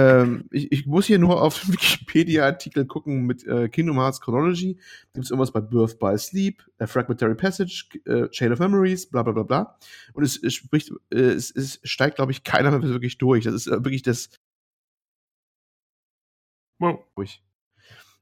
Ähm, 0.00 0.44
ich, 0.52 0.70
ich 0.70 0.86
muss 0.86 1.06
hier 1.06 1.18
nur 1.18 1.42
auf 1.42 1.60
den 1.60 1.72
Wikipedia-Artikel 1.74 2.86
gucken 2.86 3.26
mit 3.26 3.44
äh, 3.46 3.68
Kingdom 3.68 3.96
Hearts 3.98 4.20
Chronology. 4.20 4.78
Gibt 5.12 5.24
es 5.24 5.30
irgendwas 5.30 5.50
bei 5.50 5.60
Birth 5.60 5.98
by 5.98 6.16
Sleep, 6.16 6.62
äh, 6.78 6.86
Fragmentary 6.86 7.34
Passage, 7.34 7.86
äh, 8.04 8.28
Chain 8.28 8.52
of 8.52 8.60
Memories, 8.60 9.06
bla 9.10 9.24
bla 9.24 9.32
bla 9.32 9.42
bla. 9.42 9.78
Und 10.12 10.22
es, 10.22 10.40
es 10.40 10.54
spricht, 10.54 10.92
äh, 11.10 11.16
es, 11.18 11.50
es 11.50 11.80
steigt, 11.82 12.16
glaube 12.16 12.30
ich, 12.30 12.44
keiner 12.44 12.70
mehr 12.70 12.82
wirklich 12.82 13.18
durch. 13.18 13.44
Das 13.44 13.54
ist 13.54 13.66
äh, 13.66 13.72
wirklich 13.84 14.02
das 14.02 14.30
Wow. 16.78 17.00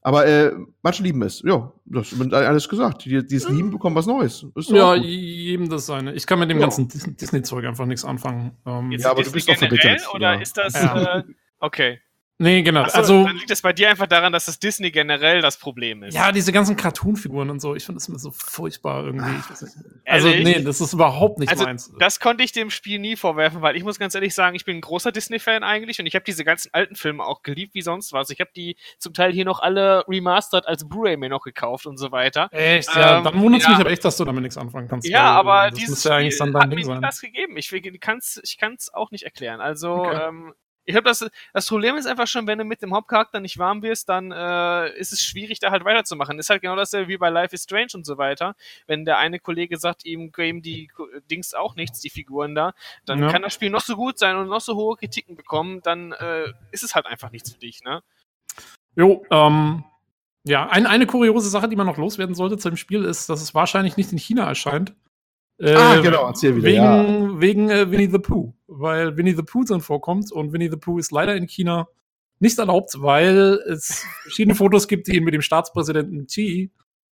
Aber 0.00 0.24
äh, 0.26 0.52
manche 0.82 1.02
lieben 1.02 1.20
es. 1.22 1.42
Ja, 1.44 1.72
das 1.84 2.18
wird 2.18 2.32
alles 2.32 2.68
gesagt. 2.68 3.04
Die, 3.04 3.26
die 3.26 3.34
es 3.36 3.48
lieben, 3.48 3.70
bekommen 3.70 3.96
was 3.96 4.06
Neues. 4.06 4.46
Ja, 4.68 4.94
jedem 4.94 5.68
das 5.68 5.86
seine. 5.86 6.14
Ich 6.14 6.26
kann 6.26 6.38
mit 6.38 6.48
dem 6.48 6.58
Ja. 6.58 6.62
ganzen 6.62 6.88
Dis- 6.88 7.16
Disney-Zeug 7.16 7.64
einfach 7.66 7.84
nichts 7.86 8.04
anfangen. 8.04 8.52
Ähm, 8.64 8.92
Ja, 8.92 9.10
aber 9.10 9.20
ist 9.20 9.28
du 9.28 9.32
bist 9.32 9.48
das 9.48 9.56
doch 9.56 9.66
verbittert, 9.68 10.14
oder 10.14 10.34
ja. 10.34 10.40
ist 10.40 10.56
das 10.56 10.72
Ja. 10.74 11.18
äh, 11.18 11.24
okay? 11.60 12.00
nee, 12.38 12.60
genau. 12.60 12.82
Achso, 12.82 12.98
also, 12.98 13.24
dann 13.24 13.36
liegt 13.36 13.50
es 13.50 13.62
bei 13.62 13.72
dir 13.72 13.88
einfach 13.88 14.06
daran, 14.06 14.30
dass 14.30 14.44
das 14.44 14.58
Disney 14.58 14.90
generell 14.90 15.40
das 15.40 15.56
Problem 15.56 16.02
ist. 16.02 16.14
ja, 16.14 16.32
diese 16.32 16.52
ganzen 16.52 16.76
Cartoon-Figuren 16.76 17.48
und 17.48 17.60
so, 17.60 17.74
ich 17.74 17.82
finde 17.86 17.96
das 17.98 18.08
immer 18.08 18.18
so 18.18 18.30
furchtbar 18.30 19.04
irgendwie. 19.06 19.30
Nicht. 19.30 19.48
Also, 20.04 20.28
Ehrlich? 20.28 20.44
nee, 20.44 20.62
das 20.62 20.82
ist 20.82 20.92
überhaupt 20.92 21.38
nicht 21.38 21.48
Also, 21.48 21.64
meins. 21.64 21.90
Das 21.98 22.20
konnte 22.20 22.44
ich 22.44 22.52
dem 22.52 22.68
Spiel 22.68 22.98
nie 22.98 23.16
vorwerfen, 23.16 23.62
weil 23.62 23.74
ich 23.74 23.84
muss 23.84 23.98
ganz 23.98 24.14
ehrlich 24.14 24.34
sagen, 24.34 24.54
ich 24.54 24.66
bin 24.66 24.76
ein 24.76 24.80
großer 24.82 25.12
Disney-Fan 25.12 25.64
eigentlich 25.64 25.98
und 25.98 26.04
ich 26.04 26.14
habe 26.14 26.26
diese 26.26 26.44
ganzen 26.44 26.68
alten 26.74 26.94
Filme 26.94 27.24
auch 27.24 27.42
geliebt 27.42 27.74
wie 27.74 27.80
sonst 27.80 28.12
was. 28.12 28.28
Ich 28.28 28.38
habe 28.40 28.50
die 28.54 28.76
zum 28.98 29.14
Teil 29.14 29.32
hier 29.32 29.46
noch 29.46 29.60
alle 29.60 30.04
remastered 30.06 30.66
als 30.68 30.86
Blu-ray 30.86 31.16
mir 31.16 31.30
noch 31.30 31.42
gekauft 31.42 31.86
und 31.86 31.96
so 31.96 32.12
weiter. 32.12 32.50
Echt? 32.52 32.94
Ja, 32.94 33.16
ähm, 33.16 33.24
dann 33.24 33.40
wundert 33.40 33.62
es 33.62 33.66
ja. 33.66 33.70
mich 33.72 33.80
aber 33.80 33.90
echt, 33.90 34.04
dass 34.04 34.18
du 34.18 34.26
damit 34.26 34.42
nichts 34.42 34.58
anfangen 34.58 34.88
kannst. 34.88 35.08
Ja, 35.08 35.32
aber 35.32 35.70
das 35.70 35.78
dieses 35.78 36.04
ja 36.04 36.16
eigentlich 36.16 36.34
Spiel 36.34 36.52
dann 36.52 36.52
dein 36.52 36.62
hat 36.64 36.70
Ding 36.72 36.78
mir 36.80 36.84
sein. 36.84 37.00
das 37.00 37.18
gegeben. 37.22 37.56
Ich, 37.56 37.72
ich 37.72 38.00
kann 38.00 38.18
es 38.18 38.38
ich 38.44 38.58
kann's 38.58 38.92
auch 38.92 39.10
nicht 39.10 39.22
erklären. 39.24 39.62
Also, 39.62 39.94
Okay. 39.94 40.20
ähm, 40.28 40.52
ich 40.86 40.94
habe 40.96 41.04
das, 41.04 41.28
das 41.52 41.68
Problem 41.68 41.96
ist 41.96 42.06
einfach 42.06 42.26
schon, 42.28 42.46
wenn 42.46 42.58
du 42.58 42.64
mit 42.64 42.80
dem 42.80 42.94
Hauptcharakter 42.94 43.40
nicht 43.40 43.58
warm 43.58 43.82
wirst, 43.82 44.08
dann 44.08 44.30
äh, 44.32 44.96
ist 44.96 45.12
es 45.12 45.20
schwierig, 45.20 45.58
da 45.58 45.70
halt 45.72 45.84
weiterzumachen. 45.84 46.38
Ist 46.38 46.48
halt 46.48 46.62
genau 46.62 46.76
dasselbe 46.76 47.08
wie 47.08 47.16
bei 47.18 47.28
Life 47.28 47.54
is 47.54 47.64
Strange 47.64 47.88
und 47.94 48.06
so 48.06 48.16
weiter. 48.18 48.54
Wenn 48.86 49.04
der 49.04 49.18
eine 49.18 49.40
Kollege 49.40 49.76
sagt, 49.78 50.04
ihm 50.06 50.30
geben 50.30 50.62
die 50.62 50.90
Dings 51.30 51.54
auch 51.54 51.74
nichts, 51.74 52.00
die 52.00 52.10
Figuren 52.10 52.54
da, 52.54 52.72
dann 53.04 53.20
Ja. 53.20 53.30
kann 53.30 53.42
das 53.42 53.52
Spiel 53.52 53.70
noch 53.70 53.80
so 53.80 53.96
gut 53.96 54.18
sein 54.18 54.36
und 54.36 54.48
noch 54.48 54.60
so 54.60 54.76
hohe 54.76 54.96
Kritiken 54.96 55.36
bekommen, 55.36 55.82
dann 55.82 56.12
äh, 56.12 56.52
ist 56.70 56.84
es 56.84 56.94
halt 56.94 57.06
einfach 57.06 57.32
nichts 57.32 57.52
für 57.52 57.58
dich, 57.58 57.82
ne? 57.82 58.02
Jo, 58.94 59.26
ähm, 59.30 59.84
ja, 60.44 60.68
ein, 60.68 60.86
eine 60.86 61.06
kuriose 61.06 61.50
Sache, 61.50 61.68
die 61.68 61.76
man 61.76 61.86
noch 61.86 61.96
loswerden 61.96 62.36
sollte 62.36 62.56
zu 62.58 62.70
dem 62.70 62.76
Spiel, 62.76 63.04
ist, 63.04 63.28
dass 63.28 63.42
es 63.42 63.54
wahrscheinlich 63.54 63.96
nicht 63.96 64.12
in 64.12 64.18
China 64.18 64.46
erscheint, 64.46 64.94
Äh, 65.58 65.74
ah, 65.74 66.00
genau, 66.00 66.26
erzähl 66.26 66.54
wieder. 66.56 66.68
Wegen, 66.68 66.76
ja. 66.76 67.40
wegen 67.40 67.70
äh, 67.70 67.90
Winnie 67.90 68.10
the 68.10 68.18
Pooh. 68.18 68.52
Weil 68.66 69.16
Winnie 69.16 69.34
the 69.34 69.42
Pooh 69.42 69.64
dann 69.64 69.80
vorkommt 69.80 70.30
und 70.32 70.52
Winnie 70.52 70.70
the 70.70 70.76
Pooh 70.76 70.98
ist 70.98 71.12
leider 71.12 71.34
in 71.34 71.46
China 71.46 71.88
nicht 72.38 72.58
erlaubt, 72.58 72.94
weil 72.98 73.58
es 73.68 74.04
verschiedene 74.22 74.54
Fotos 74.56 74.88
gibt, 74.88 75.06
die 75.06 75.16
ihn 75.16 75.24
mit 75.24 75.34
dem 75.34 75.42
Staatspräsidenten 75.42 76.26
Xi 76.26 76.70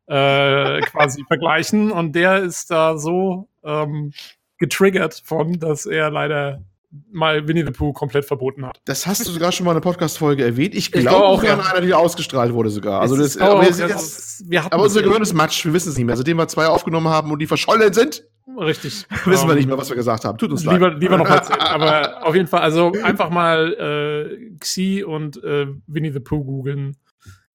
äh, 0.08 0.82
quasi 0.82 1.23
vergleichen. 1.27 1.91
Und 1.91 2.13
der 2.13 2.39
ist 2.43 2.69
da 2.69 2.97
so 2.97 3.47
ähm, 3.63 4.12
getriggert 4.58 5.21
von, 5.25 5.60
dass 5.60 5.86
er 5.86 6.10
leider 6.10 6.63
mal 7.12 7.47
Winnie 7.47 7.65
the 7.65 7.71
Pooh 7.71 7.93
komplett 7.93 8.25
verboten 8.25 8.65
hat. 8.65 8.79
Das 8.86 9.08
hast 9.08 9.25
du 9.25 9.32
sogar 9.32 9.51
schon 9.51 9.65
mal 9.65 9.71
in 9.71 9.77
einer 9.77 9.82
Podcast-Folge 9.82 10.43
erwähnt. 10.43 10.75
Ich 10.75 10.91
glaube 10.91 11.08
glaub 11.08 11.23
auch, 11.23 11.43
ja. 11.43 11.53
an 11.53 11.62
einer, 11.62 11.82
die 11.82 11.93
ausgestrahlt 11.93 12.53
wurde 12.53 12.69
sogar. 12.69 13.01
Also 13.01 13.17
das, 13.17 13.38
aber, 13.38 13.56
auch, 13.56 13.62
wir, 13.62 13.88
das, 13.88 14.43
wir 14.47 14.65
aber 14.71 14.84
unser 14.84 15.01
Gehirn 15.01 15.21
ist 15.21 15.34
Matsch, 15.34 15.65
wir 15.65 15.73
wissen 15.73 15.89
es 15.89 15.97
nicht 15.97 16.06
mehr. 16.06 16.15
Seitdem 16.15 16.38
wir 16.38 16.47
zwei 16.47 16.67
aufgenommen 16.67 17.08
haben 17.08 17.32
und 17.32 17.39
die 17.39 17.47
verschollen 17.47 17.93
sind, 17.93 18.23
Richtig. 18.47 19.06
Wissen 19.25 19.47
wir 19.47 19.56
nicht 19.56 19.67
mehr, 19.67 19.77
was 19.77 19.89
wir 19.89 19.95
gesagt 19.95 20.25
haben. 20.25 20.38
Tut 20.38 20.51
uns 20.51 20.63
lieber, 20.63 20.91
leid. 20.91 20.99
Lieber 20.99 21.17
noch 21.17 21.29
erzählen. 21.29 21.60
Aber 21.60 22.25
auf 22.25 22.36
jeden 22.36 22.47
Fall, 22.47 22.62
also 22.62 22.91
einfach 23.03 23.29
mal 23.29 23.73
äh, 23.73 24.58
Xi 24.60 25.03
und 25.03 25.41
äh, 25.43 25.67
Winnie 25.88 26.12
the 26.12 26.19
Pooh 26.19 26.43
googeln. 26.43 26.97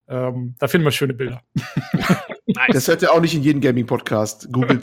Ähm, 0.08 0.54
da 0.58 0.68
finden 0.68 0.86
wir 0.86 0.90
schöne 0.90 1.14
Bilder. 1.14 1.42
Nice. 2.50 2.68
Das 2.72 2.88
hört 2.88 3.02
ja 3.02 3.10
auch 3.10 3.20
nicht 3.20 3.34
in 3.34 3.42
jedem 3.42 3.60
Gaming-Podcast. 3.60 4.50
Googelt 4.50 4.82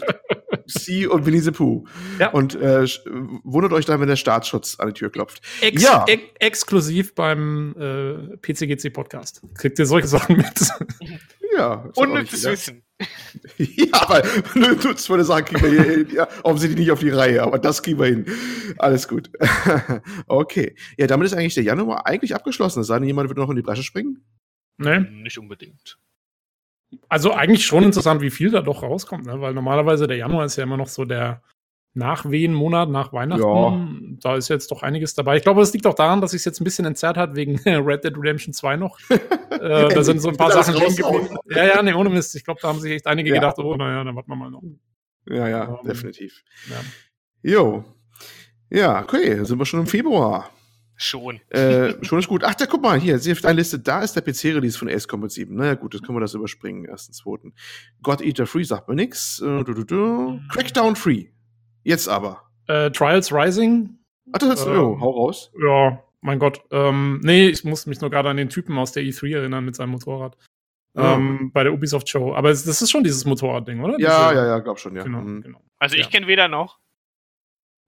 Sie 0.67 1.07
und 1.07 1.25
Winnie 1.25 1.39
the 1.39 1.49
Pooh. 1.49 1.83
Ja. 2.19 2.29
Und 2.29 2.53
äh, 2.53 2.85
wundert 3.43 3.73
euch 3.73 3.85
dann, 3.85 3.99
wenn 3.99 4.07
der 4.07 4.17
Staatsschutz 4.17 4.79
an 4.79 4.89
die 4.89 4.93
Tür 4.93 5.09
klopft. 5.09 5.41
Ex 5.61 5.81
ja. 5.81 6.05
Ex 6.07 6.21
exklusiv 6.39 7.15
beim 7.15 7.73
äh, 7.75 8.37
PCGC-Podcast. 8.37 9.41
Kriegt 9.55 9.79
ihr 9.79 9.87
solche 9.87 10.07
Sachen 10.07 10.37
mit? 10.37 10.45
Ja. 11.57 11.89
Unnützes 11.95 12.43
Wissen. 12.43 12.84
ja, 13.57 13.87
aber 13.91 14.23
nutzvolle 14.55 15.25
Sachen 15.25 15.45
kriegen 15.45 15.61
wir 15.61 15.83
hier 15.83 16.13
ja, 16.13 16.27
offensichtlich 16.43 16.79
nicht 16.79 16.91
auf 16.91 16.99
die 16.99 17.09
Reihe, 17.09 17.43
aber 17.43 17.59
das 17.59 17.83
kriegen 17.83 17.99
wir 17.99 18.05
hin. 18.05 18.25
Alles 18.77 19.07
gut. 19.07 19.29
okay. 20.27 20.75
Ja, 20.97 21.07
damit 21.07 21.25
ist 21.25 21.33
eigentlich 21.33 21.55
der 21.55 21.63
Januar 21.63 22.05
eigentlich 22.05 22.33
abgeschlossen. 22.33 22.81
Es 22.81 22.87
sei 22.87 22.99
denn, 22.99 23.07
jemand 23.07 23.29
wird 23.29 23.37
noch 23.37 23.49
in 23.49 23.57
die 23.57 23.61
Bresche 23.61 23.83
springen? 23.83 24.23
Nee. 24.77 24.99
Nicht 24.99 25.37
unbedingt. 25.37 25.97
Also 27.09 27.33
eigentlich 27.33 27.65
schon 27.65 27.83
interessant, 27.83 28.21
wie 28.21 28.29
viel 28.29 28.51
da 28.51 28.61
doch 28.61 28.83
rauskommt, 28.83 29.25
ne? 29.25 29.41
weil 29.41 29.53
normalerweise 29.53 30.07
der 30.07 30.17
Januar 30.17 30.45
ist 30.45 30.55
ja 30.55 30.63
immer 30.63 30.77
noch 30.77 30.87
so 30.87 31.03
der 31.03 31.41
Nachwehenmonat 31.95 32.89
nach 32.89 33.13
Weihnachten. 33.13 33.41
Ja. 33.41 34.19
Da 34.21 34.35
ist 34.35 34.49
jetzt 34.49 34.69
doch 34.69 34.83
einiges 34.83 35.15
dabei. 35.15 35.37
Ich 35.37 35.43
glaube, 35.43 35.61
es 35.61 35.73
liegt 35.73 35.87
auch 35.87 35.93
daran, 35.93 36.19
dass 36.19 36.31
sich 36.31 36.43
jetzt 36.43 36.59
ein 36.59 36.65
bisschen 36.65 36.85
entzerrt 36.85 37.17
hat 37.17 37.35
wegen 37.35 37.57
Red 37.65 38.03
Dead 38.03 38.15
Redemption 38.15 38.53
2 38.53 38.75
noch. 38.75 38.99
äh, 39.09 39.19
da 39.59 40.03
sind 40.03 40.21
so 40.21 40.29
ein 40.29 40.37
paar 40.37 40.51
Sachen 40.51 40.75
drin 40.75 40.95
geblieben. 40.95 41.37
Ja, 41.49 41.65
ja, 41.65 41.81
nee, 41.81 41.93
ohne 41.93 42.09
Mist. 42.09 42.35
Ich 42.35 42.43
glaube, 42.43 42.59
da 42.61 42.67
haben 42.67 42.79
sich 42.79 42.91
echt 42.91 43.07
einige 43.07 43.29
ja. 43.29 43.35
gedacht, 43.35 43.57
oh, 43.59 43.75
naja, 43.75 44.03
dann 44.03 44.15
warten 44.15 44.29
wir 44.29 44.35
mal 44.35 44.51
noch. 44.51 44.61
Ja, 45.27 45.47
ja, 45.47 45.63
um, 45.65 45.87
definitiv. 45.87 46.43
Ja. 46.69 47.51
Jo. 47.51 47.85
Ja, 48.69 49.01
okay, 49.01 49.43
sind 49.45 49.57
wir 49.57 49.65
schon 49.65 49.79
im 49.79 49.87
Februar. 49.87 50.49
Schon. 50.97 51.41
Äh, 51.49 51.93
schon 52.03 52.19
ist 52.19 52.27
gut. 52.27 52.43
Ach, 52.43 52.55
da 52.55 52.65
guck 52.65 52.81
mal, 52.81 52.99
hier, 52.99 53.19
sie 53.19 53.31
auf 53.31 53.43
eine 53.43 53.57
Liste, 53.57 53.79
da 53.79 54.01
ist 54.01 54.15
der 54.15 54.21
PC-Release 54.21 54.77
von 54.77 54.89
Ace 54.89 55.07
Combat 55.07 55.31
7. 55.31 55.53
Naja, 55.53 55.75
gut, 55.75 55.93
das 55.93 56.01
können 56.01 56.17
wir 56.17 56.21
das 56.21 56.33
überspringen, 56.33 56.85
ersten, 56.85 57.13
zweiten. 57.13 57.53
God 58.01 58.21
Eater 58.21 58.47
Free 58.47 58.63
sagt 58.63 58.87
mir 58.87 58.95
nix. 58.95 59.39
Äh, 59.41 59.63
du, 59.63 59.73
du, 59.73 59.83
du. 59.83 60.39
Crackdown 60.49 60.95
Free. 60.95 61.27
Jetzt 61.85 62.09
aber. 62.09 62.41
Äh, 62.67 62.89
Trials 62.91 63.31
Rising. 63.31 63.97
Ach, 64.33 64.39
das 64.39 64.61
ist, 64.61 64.65
ähm, 64.65 64.77
oh, 64.77 64.99
hau 64.99 65.11
raus. 65.11 65.51
Ja, 65.61 66.03
mein 66.21 66.39
Gott. 66.39 66.61
Ähm, 66.71 67.21
nee, 67.23 67.47
ich 67.47 67.63
muss 67.63 67.85
mich 67.85 68.01
nur 68.01 68.09
gerade 68.09 68.29
an 68.29 68.37
den 68.37 68.49
Typen 68.49 68.77
aus 68.77 68.91
der 68.91 69.03
E3 69.03 69.35
erinnern 69.35 69.63
mit 69.63 69.75
seinem 69.75 69.91
Motorrad. 69.91 70.35
Ja. 70.95 71.13
Ähm, 71.13 71.51
bei 71.53 71.63
der 71.63 71.73
Ubisoft 71.73 72.09
Show. 72.09 72.33
Aber 72.33 72.49
das 72.49 72.65
ist 72.65 72.89
schon 72.89 73.03
dieses 73.03 73.23
Motorrad-Ding, 73.25 73.81
oder? 73.81 73.99
Ja, 73.99 74.29
Diese, 74.29 74.41
ja, 74.41 74.47
ja, 74.47 74.59
glaub 74.59 74.79
schon, 74.79 74.95
ja. 74.95 75.03
Genau, 75.03 75.21
mhm. 75.21 75.43
genau. 75.43 75.61
Also 75.77 75.95
ich 75.95 76.05
ja. 76.05 76.09
kenne 76.09 76.27
weder 76.27 76.47
noch. 76.47 76.79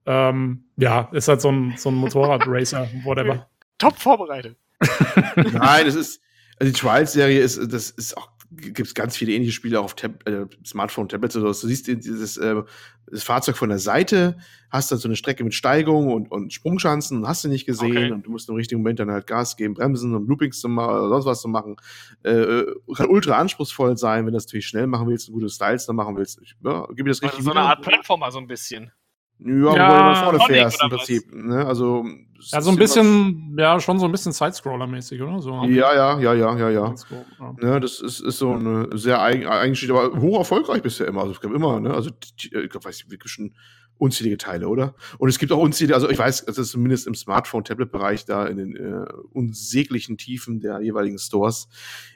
Ähm, 0.05 0.65
ja, 0.77 1.09
ist 1.11 1.27
halt 1.27 1.41
so 1.41 1.51
ein, 1.51 1.73
so 1.77 1.89
ein 1.89 1.95
Motorrad-Racer, 1.95 2.87
whatever. 3.03 3.49
Top 3.79 3.97
vorbereitet. 3.97 4.57
Nein, 5.35 5.85
das 5.85 5.95
ist, 5.95 6.21
also 6.59 6.71
die 6.71 6.79
Trials-Serie 6.79 7.39
ist, 7.39 7.59
das 7.73 7.89
ist 7.89 8.15
auch, 8.15 8.29
gibt 8.51 8.87
es 8.87 8.93
ganz 8.93 9.17
viele 9.17 9.33
ähnliche 9.33 9.51
Spiele 9.51 9.79
auch 9.79 9.85
auf 9.85 9.95
Tab 9.95 10.27
äh, 10.27 10.45
Smartphone, 10.65 11.09
Tablets 11.09 11.35
oder 11.35 11.53
so. 11.53 11.67
Du 11.67 11.67
siehst 11.67 11.87
dieses 11.87 12.37
äh, 12.37 12.63
das 13.09 13.23
Fahrzeug 13.23 13.55
von 13.55 13.69
der 13.69 13.79
Seite, 13.79 14.37
hast 14.69 14.91
dann 14.91 14.99
so 14.99 15.07
eine 15.07 15.15
Strecke 15.15 15.43
mit 15.43 15.53
Steigung 15.53 16.11
und, 16.11 16.29
und 16.29 16.51
Sprungschanzen, 16.51 17.27
hast 17.27 17.43
du 17.43 17.47
nicht 17.47 17.65
gesehen 17.65 17.91
okay. 17.91 18.11
und 18.11 18.25
du 18.25 18.31
musst 18.31 18.49
im 18.49 18.55
richtigen 18.55 18.81
Moment 18.81 18.99
dann 18.99 19.11
halt 19.11 19.27
Gas 19.27 19.55
geben, 19.55 19.73
bremsen 19.73 20.13
und 20.13 20.27
Loopings 20.27 20.59
zu 20.59 20.67
machen 20.67 20.95
oder 20.95 21.09
sonst 21.09 21.25
was 21.25 21.41
zu 21.41 21.47
machen. 21.47 21.77
Äh, 22.23 22.63
kann 22.95 23.07
ultra 23.07 23.37
anspruchsvoll 23.37 23.97
sein, 23.97 24.25
wenn 24.25 24.33
du 24.33 24.37
das 24.37 24.45
natürlich 24.45 24.67
schnell 24.67 24.87
machen 24.87 25.07
willst 25.07 25.29
und 25.29 25.35
gute 25.35 25.49
Styles 25.49 25.85
dann 25.85 25.95
machen 25.95 26.17
willst. 26.17 26.41
Ich, 26.41 26.55
ja, 26.63 26.85
gib 26.89 27.05
mir 27.05 27.11
das 27.11 27.21
richtig. 27.21 27.39
Also 27.39 27.51
so 27.51 27.57
eine 27.57 27.67
Art 27.67 27.81
Plattformer 27.81 28.31
so 28.31 28.39
ein 28.39 28.47
bisschen. 28.47 28.91
Ja, 29.39 29.51
ja 29.53 29.63
wo 29.63 29.67
du 29.67 29.75
mal 29.75 30.15
vorne 30.15 30.39
fährst 30.47 30.81
im 30.81 30.89
Prinzip. 30.89 31.33
Ne? 31.33 31.65
Also, 31.65 32.05
ja, 32.39 32.61
so 32.61 32.69
ein 32.69 32.77
bisschen, 32.77 33.55
ja, 33.57 33.79
schon 33.79 33.99
so 33.99 34.05
ein 34.05 34.11
bisschen 34.11 34.31
Sidescroller-mäßig, 34.31 35.21
oder? 35.21 35.41
So. 35.41 35.63
Ja, 35.63 35.93
ja, 35.93 36.19
ja, 36.19 36.33
ja, 36.33 36.57
ja, 36.57 36.69
ja. 36.69 36.95
ja. 37.39 37.55
Ne, 37.59 37.79
das 37.79 37.99
ist, 37.99 38.19
ist 38.19 38.37
so 38.37 38.53
eine 38.53 38.89
sehr 38.97 39.21
eigen, 39.21 39.47
eigentlich, 39.47 39.89
aber 39.89 40.19
hoch 40.19 40.37
erfolgreich 40.39 40.81
bisher 40.81 41.07
immer. 41.07 41.21
Also 41.21 41.33
es 41.33 41.41
gab 41.41 41.51
immer, 41.51 41.79
ne? 41.79 41.93
Also 41.93 42.11
ich 42.39 42.51
weiß 42.53 42.85
nicht, 42.85 43.11
wirklich 43.11 43.31
schon 43.31 43.53
unzählige 43.97 44.37
Teile, 44.37 44.67
oder? 44.67 44.95
Und 45.17 45.29
es 45.29 45.39
gibt 45.39 45.51
auch 45.51 45.57
unzählige, 45.57 45.95
also 45.95 46.09
ich 46.09 46.17
weiß, 46.17 46.45
dass 46.45 46.57
es 46.57 46.69
zumindest 46.69 47.07
im 47.07 47.15
Smartphone-Tablet-Bereich 47.15 48.25
da 48.25 48.45
in 48.45 48.57
den 48.57 48.75
äh, 48.75 49.05
unsäglichen 49.33 50.17
Tiefen 50.17 50.59
der 50.59 50.81
jeweiligen 50.81 51.17
Stores 51.17 51.67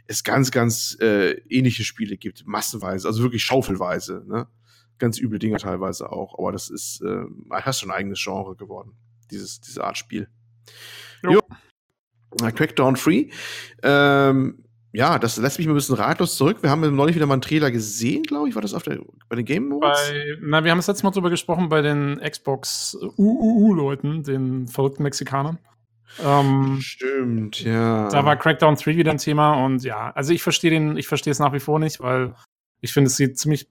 es 0.08 0.24
ganz, 0.24 0.52
ganz 0.52 0.98
äh, 1.02 1.32
ähnliche 1.50 1.84
Spiele 1.84 2.18
gibt, 2.18 2.46
massenweise, 2.46 3.08
also 3.08 3.24
wirklich 3.24 3.44
schaufelweise, 3.44 4.24
ne? 4.28 4.48
Ganz 5.02 5.20
üble 5.20 5.40
Dinge 5.40 5.58
teilweise 5.58 6.12
auch. 6.12 6.40
Aber 6.40 6.54
das 6.54 6.70
ist 6.70 7.02
äh, 7.02 7.26
fast 7.62 7.82
schon 7.82 7.92
ein 7.92 7.98
eigenes 7.98 8.24
Genre 8.24 8.56
geworden, 8.56 8.94
dieses, 9.30 9.60
diese 9.60 9.84
Art 9.84 9.98
Spiel. 9.98 10.30
Jo. 11.24 11.32
jo. 11.32 11.42
Crackdown 12.38 12.96
Free. 12.96 13.30
Ähm, 13.84 14.64
ja, 14.94 15.20
das 15.20 15.38
lässt 15.38 15.58
mich 15.58 15.68
ein 15.68 15.74
bisschen 15.74 15.96
ratlos 15.96 16.36
zurück. 16.36 16.58
Wir 16.62 16.70
haben 16.70 16.96
neulich 16.96 17.16
wieder 17.16 17.26
mal 17.26 17.36
einen 17.36 17.42
Trailer 17.42 17.72
gesehen, 17.72 18.24
glaube 18.24 18.50
ich. 18.50 18.56
War 18.56 18.62
das 18.62 18.74
auf 18.74 18.84
der, 18.84 19.00
bei 19.30 19.36
den 19.36 19.46
Game 19.46 19.72
Awards? 19.72 20.10
Bei, 20.10 20.38
na, 20.42 20.64
wir 20.64 20.72
haben 20.72 20.80
das 20.80 20.88
letzte 20.88 21.04
Mal 21.06 21.12
drüber 21.12 21.30
gesprochen 21.30 21.70
bei 21.70 21.82
den 21.82 22.20
Xbox 22.20 22.98
UUU-Leuten, 23.18 24.24
den 24.24 24.68
verrückten 24.68 25.04
Mexikanern. 25.04 25.60
Ähm, 26.22 26.80
Stimmt, 26.82 27.64
ja. 27.64 28.10
Da 28.10 28.26
war 28.26 28.36
Crackdown 28.36 28.76
3 28.76 28.98
wieder 28.98 29.12
ein 29.12 29.18
Thema 29.18 29.64
und 29.64 29.84
ja, 29.84 30.12
also 30.12 30.34
ich 30.34 30.44
verstehe 30.44 30.72
den, 30.72 30.98
ich 30.98 31.08
verstehe 31.08 31.32
es 31.32 31.40
nach 31.40 31.54
wie 31.54 31.62
vor 31.62 31.80
nicht, 31.80 32.02
weil 32.02 32.36
ich 32.82 32.92
finde, 32.92 33.08
es 33.08 33.16
sieht 33.16 33.40
ziemlich 33.40 33.70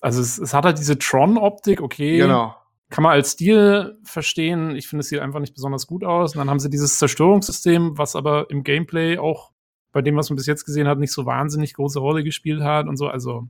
also 0.00 0.20
es, 0.20 0.38
es 0.38 0.54
hat 0.54 0.64
halt 0.64 0.78
diese 0.78 0.98
Tron-Optik, 0.98 1.80
okay. 1.80 2.18
Genau. 2.18 2.54
Kann 2.90 3.02
man 3.02 3.12
als 3.12 3.32
Stil 3.32 3.98
verstehen. 4.02 4.74
Ich 4.74 4.88
finde, 4.88 5.02
es 5.02 5.08
sieht 5.08 5.20
einfach 5.20 5.40
nicht 5.40 5.54
besonders 5.54 5.86
gut 5.86 6.04
aus. 6.04 6.34
Und 6.34 6.38
dann 6.38 6.48
haben 6.48 6.58
sie 6.58 6.70
dieses 6.70 6.98
Zerstörungssystem, 6.98 7.98
was 7.98 8.16
aber 8.16 8.48
im 8.48 8.64
Gameplay 8.64 9.18
auch 9.18 9.52
bei 9.92 10.00
dem, 10.00 10.16
was 10.16 10.30
man 10.30 10.36
bis 10.36 10.46
jetzt 10.46 10.64
gesehen 10.64 10.88
hat, 10.88 10.98
nicht 10.98 11.12
so 11.12 11.26
wahnsinnig 11.26 11.74
große 11.74 11.98
Rolle 11.98 12.24
gespielt 12.24 12.62
hat 12.62 12.86
und 12.86 12.96
so. 12.96 13.08
Also 13.08 13.48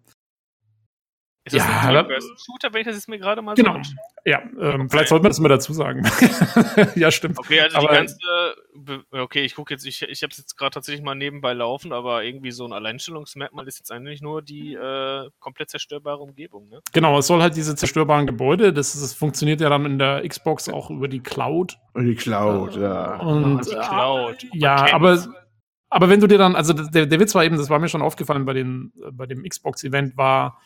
ist 1.54 1.60
das 1.60 1.68
ja, 1.68 2.00
ein 2.00 2.06
Shooter, 2.44 2.72
wenn 2.72 2.80
ich 2.80 2.86
das 2.86 2.96
jetzt 2.96 3.08
mir 3.08 3.18
gerade 3.18 3.42
mal 3.42 3.54
genau. 3.54 3.80
so 3.82 3.92
Ja, 4.24 4.40
ähm, 4.40 4.52
okay. 4.58 4.86
vielleicht 4.90 5.08
sollte 5.08 5.22
man 5.22 5.30
das 5.30 5.40
mal 5.40 5.48
dazu 5.48 5.72
sagen. 5.72 6.02
ja, 6.94 7.10
stimmt. 7.10 7.38
Okay, 7.38 7.60
also 7.60 7.78
aber, 7.78 7.88
die 7.88 7.94
ganze, 7.94 8.18
okay, 9.10 9.44
ich 9.44 9.54
gucke 9.54 9.74
jetzt, 9.74 9.86
ich, 9.86 10.02
ich 10.02 10.22
habe 10.22 10.30
es 10.30 10.38
jetzt 10.38 10.56
gerade 10.56 10.72
tatsächlich 10.72 11.04
mal 11.04 11.14
nebenbei 11.14 11.52
laufen, 11.52 11.92
aber 11.92 12.24
irgendwie 12.24 12.50
so 12.50 12.64
ein 12.64 12.72
Alleinstellungsmerkmal 12.72 13.66
ist 13.66 13.78
jetzt 13.78 13.92
eigentlich 13.92 14.22
nur 14.22 14.42
die 14.42 14.74
äh, 14.74 15.28
komplett 15.40 15.70
zerstörbare 15.70 16.18
Umgebung, 16.18 16.68
ne? 16.68 16.80
Genau, 16.92 17.18
es 17.18 17.26
soll 17.26 17.42
halt 17.42 17.56
diese 17.56 17.76
zerstörbaren 17.76 18.26
Gebäude, 18.26 18.72
das, 18.72 18.92
das 18.92 19.14
funktioniert 19.14 19.60
ja 19.60 19.68
dann 19.68 19.84
in 19.86 19.98
der 19.98 20.26
Xbox 20.26 20.68
auch 20.68 20.90
über 20.90 21.08
die 21.08 21.20
Cloud. 21.20 21.78
Die 21.96 22.14
Cloud, 22.14 22.76
ja. 22.76 23.16
Und, 23.16 23.66
die 23.66 23.70
Cloud. 23.70 24.46
Ja, 24.52 24.92
aber 24.92 25.18
aber 25.90 26.08
wenn 26.08 26.20
du 26.20 26.26
dir 26.26 26.38
dann, 26.38 26.54
also 26.54 26.72
der, 26.72 27.06
der 27.06 27.20
Witz 27.20 27.34
war 27.34 27.44
eben, 27.44 27.56
das 27.56 27.70
war 27.70 27.78
mir 27.78 27.88
schon 27.88 28.02
aufgefallen 28.02 28.44
bei, 28.44 28.52
den, 28.52 28.92
bei 29.12 29.26
dem 29.26 29.42
Xbox-Event, 29.42 30.16
war, 30.16 30.60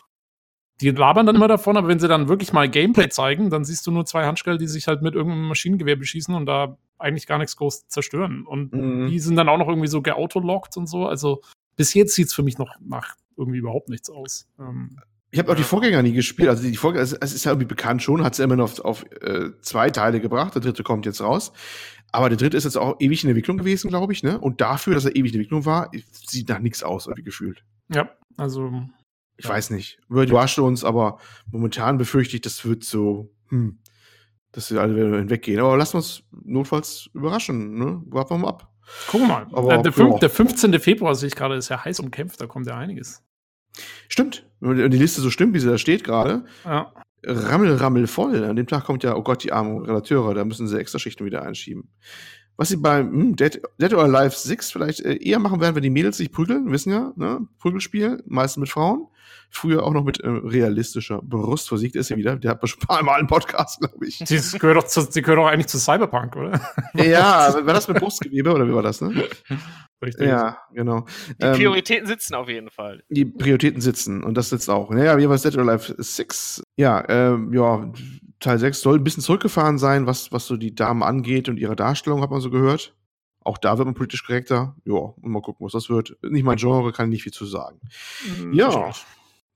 die 0.83 0.90
labern 0.90 1.27
dann 1.27 1.37
immer 1.37 1.49
davon, 1.49 1.77
aber 1.77 1.88
wenn 1.88 2.01
sie 2.01 2.09
dann 2.09 2.29
wirklich 2.29 2.53
mal 2.53 2.68
Gameplay 2.68 3.09
zeigen, 3.09 3.51
dann 3.51 3.64
siehst 3.64 3.87
du 3.87 3.92
nur 3.92 4.05
zwei 4.05 4.27
Handschellen, 4.27 4.59
die 4.59 4.66
sich 4.66 4.88
halt 4.88 5.01
mit 5.01 5.14
irgendeinem 5.14 5.49
Maschinengewehr 5.49 5.97
beschießen 5.97 6.35
und 6.35 6.47
da 6.47 6.76
eigentlich 6.99 7.26
gar 7.26 7.39
nichts 7.39 7.57
groß 7.57 7.89
zerstören. 7.89 8.45
Und 8.47 8.72
mhm. 8.72 9.07
die 9.09 9.18
sind 9.20 9.37
dann 9.37 9.49
auch 9.49 9.59
noch 9.59 9.68
irgendwie 9.68 9.89
so 9.89 10.03
geautolockt 10.03 10.76
und 10.76 10.89
so. 10.89 11.07
Also 11.07 11.41
bis 11.76 11.95
jetzt 11.95 12.14
sieht 12.14 12.26
es 12.26 12.35
für 12.35 12.43
mich 12.43 12.59
noch 12.59 12.74
nach 12.80 13.14
irgendwie 13.37 13.59
überhaupt 13.59 13.89
nichts 13.89 14.11
aus. 14.11 14.49
Ähm, 14.59 14.99
ich 15.30 15.39
habe 15.39 15.53
auch 15.53 15.57
die 15.57 15.62
Vorgänger 15.62 16.03
nie 16.03 16.12
gespielt. 16.12 16.49
Also 16.49 16.62
die 16.62 16.76
Vorgänger, 16.76 17.03
es 17.03 17.12
ist 17.12 17.45
ja 17.45 17.53
irgendwie 17.53 17.68
bekannt 17.68 18.03
schon, 18.03 18.22
hat 18.22 18.35
es 18.35 18.39
immer 18.39 18.57
noch 18.57 18.64
auf, 18.64 18.80
auf 18.80 19.05
äh, 19.22 19.51
zwei 19.62 19.91
Teile 19.91 20.20
gebracht. 20.20 20.55
Der 20.55 20.62
dritte 20.62 20.83
kommt 20.83 21.07
jetzt 21.07 21.22
raus. 21.22 21.53
Aber 22.11 22.28
der 22.28 22.37
dritte 22.37 22.57
ist 22.57 22.64
jetzt 22.64 22.76
auch 22.76 22.97
ewig 23.01 23.24
in 23.24 23.30
Entwicklung 23.30 23.57
gewesen, 23.57 23.89
glaube 23.89 24.12
ich, 24.12 24.22
ne? 24.22 24.39
Und 24.39 24.61
dafür, 24.61 24.95
dass 24.95 25.07
er 25.07 25.16
ewig 25.16 25.33
in 25.33 25.41
Entwicklung 25.41 25.64
war, 25.64 25.91
sieht 26.26 26.51
nach 26.51 26.59
nichts 26.59 26.83
aus, 26.83 27.07
irgendwie 27.07 27.22
gefühlt. 27.22 27.64
Ja, 27.89 28.11
also 28.37 28.85
ich 29.37 29.47
ja. 29.47 29.51
weiß 29.51 29.70
nicht. 29.70 29.99
Überrascht 30.09 30.59
uns, 30.59 30.85
aber 30.85 31.18
momentan 31.51 31.99
befürchte 31.99 32.37
ich, 32.37 32.43
das 32.43 32.64
wird 32.64 32.85
so, 32.85 33.33
hm, 33.49 33.78
dass 34.53 34.68
sie 34.68 34.78
alle 34.78 35.18
hinweggehen. 35.18 35.61
Aber 35.61 35.76
lassen 35.76 35.95
wir 35.95 35.99
uns 35.99 36.22
notfalls 36.30 37.11
überraschen, 37.14 37.78
ne? 37.78 38.03
Warten 38.07 38.35
wir 38.35 38.39
mal 38.39 38.49
ab. 38.49 38.72
Gucken 39.09 39.28
wir 39.28 39.35
mal. 39.35 39.47
Aber, 39.53 39.78
der, 39.78 39.93
der, 39.93 40.18
der 40.18 40.30
15. 40.30 40.78
Februar 40.80 41.14
sehe 41.14 41.28
ich 41.28 41.35
gerade, 41.35 41.55
ist 41.57 41.68
ja 41.68 41.85
heiß 41.85 42.01
umkämpft, 42.01 42.41
da 42.41 42.47
kommt 42.47 42.66
ja 42.66 42.76
einiges. 42.76 43.22
Stimmt. 44.09 44.47
Wenn 44.61 44.91
die 44.91 44.99
Liste 44.99 45.20
so 45.20 45.30
stimmt, 45.30 45.55
wie 45.55 45.61
sie 45.61 45.68
da 45.68 45.78
steht 45.78 46.05
gerade. 46.05 46.45
Ja. 46.64 46.93
rammel, 47.24 47.74
rammel 47.76 48.07
voll. 48.07 48.45
An 48.45 48.57
dem 48.57 48.66
Tag 48.66 48.85
kommt 48.85 49.03
ja, 49.03 49.16
oh 49.16 49.22
Gott, 49.22 49.45
die 49.45 49.53
armen 49.53 49.85
Relateure, 49.85 50.35
da 50.35 50.45
müssen 50.45 50.68
sie 50.68 50.78
extra 50.78 50.99
Schichten 50.99 51.24
wieder 51.24 51.43
einschieben. 51.43 51.91
Was 52.57 52.68
sie 52.68 52.76
bei 52.76 53.00
hm, 53.00 53.36
Dead, 53.36 53.61
Dead 53.80 53.94
or 53.94 54.05
Alive 54.05 54.34
6 54.36 54.70
vielleicht 54.70 55.00
äh, 55.00 55.16
eher 55.16 55.38
machen 55.38 55.61
werden, 55.61 55.74
wenn 55.74 55.82
die 55.82 55.90
Mädels 55.90 56.18
sich 56.18 56.30
prügeln, 56.30 56.70
wissen 56.70 56.92
ja, 56.92 57.12
ne? 57.16 57.46
Prügelspiel, 57.59 58.22
meistens 58.26 58.61
mit 58.61 58.68
Frauen. 58.68 59.09
Früher 59.55 59.84
auch 59.84 59.92
noch 59.92 60.05
mit 60.05 60.20
äh, 60.20 60.28
realistischer 60.28 61.20
Brust 61.22 61.68
versiegt 61.68 61.94
ist 61.94 62.09
sie 62.09 62.16
wieder. 62.16 62.36
Der 62.36 62.53
hat 62.53 62.68
schon 62.68 62.80
ein 62.82 62.86
paar 62.86 63.03
Mal 63.03 63.18
einen 63.18 63.28
Podcast, 63.28 63.80
glaube 63.80 64.07
ich. 64.07 64.18
Die 64.18 64.59
gehört, 64.59 64.78
doch 64.78 64.86
zu, 64.86 65.03
die 65.03 65.20
gehört 65.20 65.38
doch 65.38 65.46
eigentlich 65.46 65.66
zu 65.66 65.78
Cyberpunk, 65.78 66.36
oder? 66.36 66.61
ja, 66.94 67.55
war 67.55 67.74
das 67.74 67.86
mit 67.88 67.98
Brustgewebe 67.98 68.53
oder 68.53 68.66
wie 68.66 68.72
war 68.72 68.82
das, 68.82 69.00
ne? 69.00 69.28
Richtig. 70.03 70.26
Ja, 70.26 70.59
genau. 70.72 71.07
Die 71.40 71.46
ähm, 71.46 71.53
Prioritäten 71.55 72.07
sitzen 72.07 72.34
auf 72.34 72.48
jeden 72.48 72.70
Fall. 72.70 73.03
Die 73.09 73.24
Prioritäten 73.24 73.80
sitzen 73.80 74.24
und 74.24 74.34
das 74.34 74.50
sitzt 74.50 74.68
auch. 74.68 74.90
Naja, 74.90 75.16
jeweils 75.16 75.42
Dead 75.42 75.57
or 75.57 75.68
Alive 75.68 75.94
6. 75.96 76.62
Ja, 76.76 77.05
ähm, 77.09 77.53
ja, 77.53 77.92
Teil 78.43 78.59
6 78.59 78.80
soll 78.80 78.97
ein 78.97 79.05
bisschen 79.05 79.22
zurückgefahren 79.22 79.78
sein, 79.78 80.07
was, 80.07 80.32
was 80.32 80.47
so 80.47 80.57
die 80.57 80.74
Damen 80.74 81.03
angeht 81.03 81.49
und 81.49 81.59
ihre 81.59 81.76
Darstellung, 81.76 82.20
hat 82.20 82.30
man 82.30 82.40
so 82.40 82.51
gehört. 82.51 82.95
Auch 83.45 83.59
da 83.59 83.78
wird 83.78 83.86
man 83.86 83.95
politisch 83.95 84.24
korrekter. 84.24 84.76
Ja, 84.84 85.14
mal 85.20 85.43
gucken, 85.43 85.64
was 85.64 85.72
das 85.72 85.88
wird. 85.88 86.16
Nicht 86.22 86.45
mein 86.45 86.59
Genre, 86.59 86.93
kann 86.93 87.07
ich 87.07 87.16
nicht 87.16 87.22
viel 87.24 87.32
zu 87.32 87.47
sagen. 87.47 87.80
Mhm, 88.38 88.53
ja, 88.53 88.93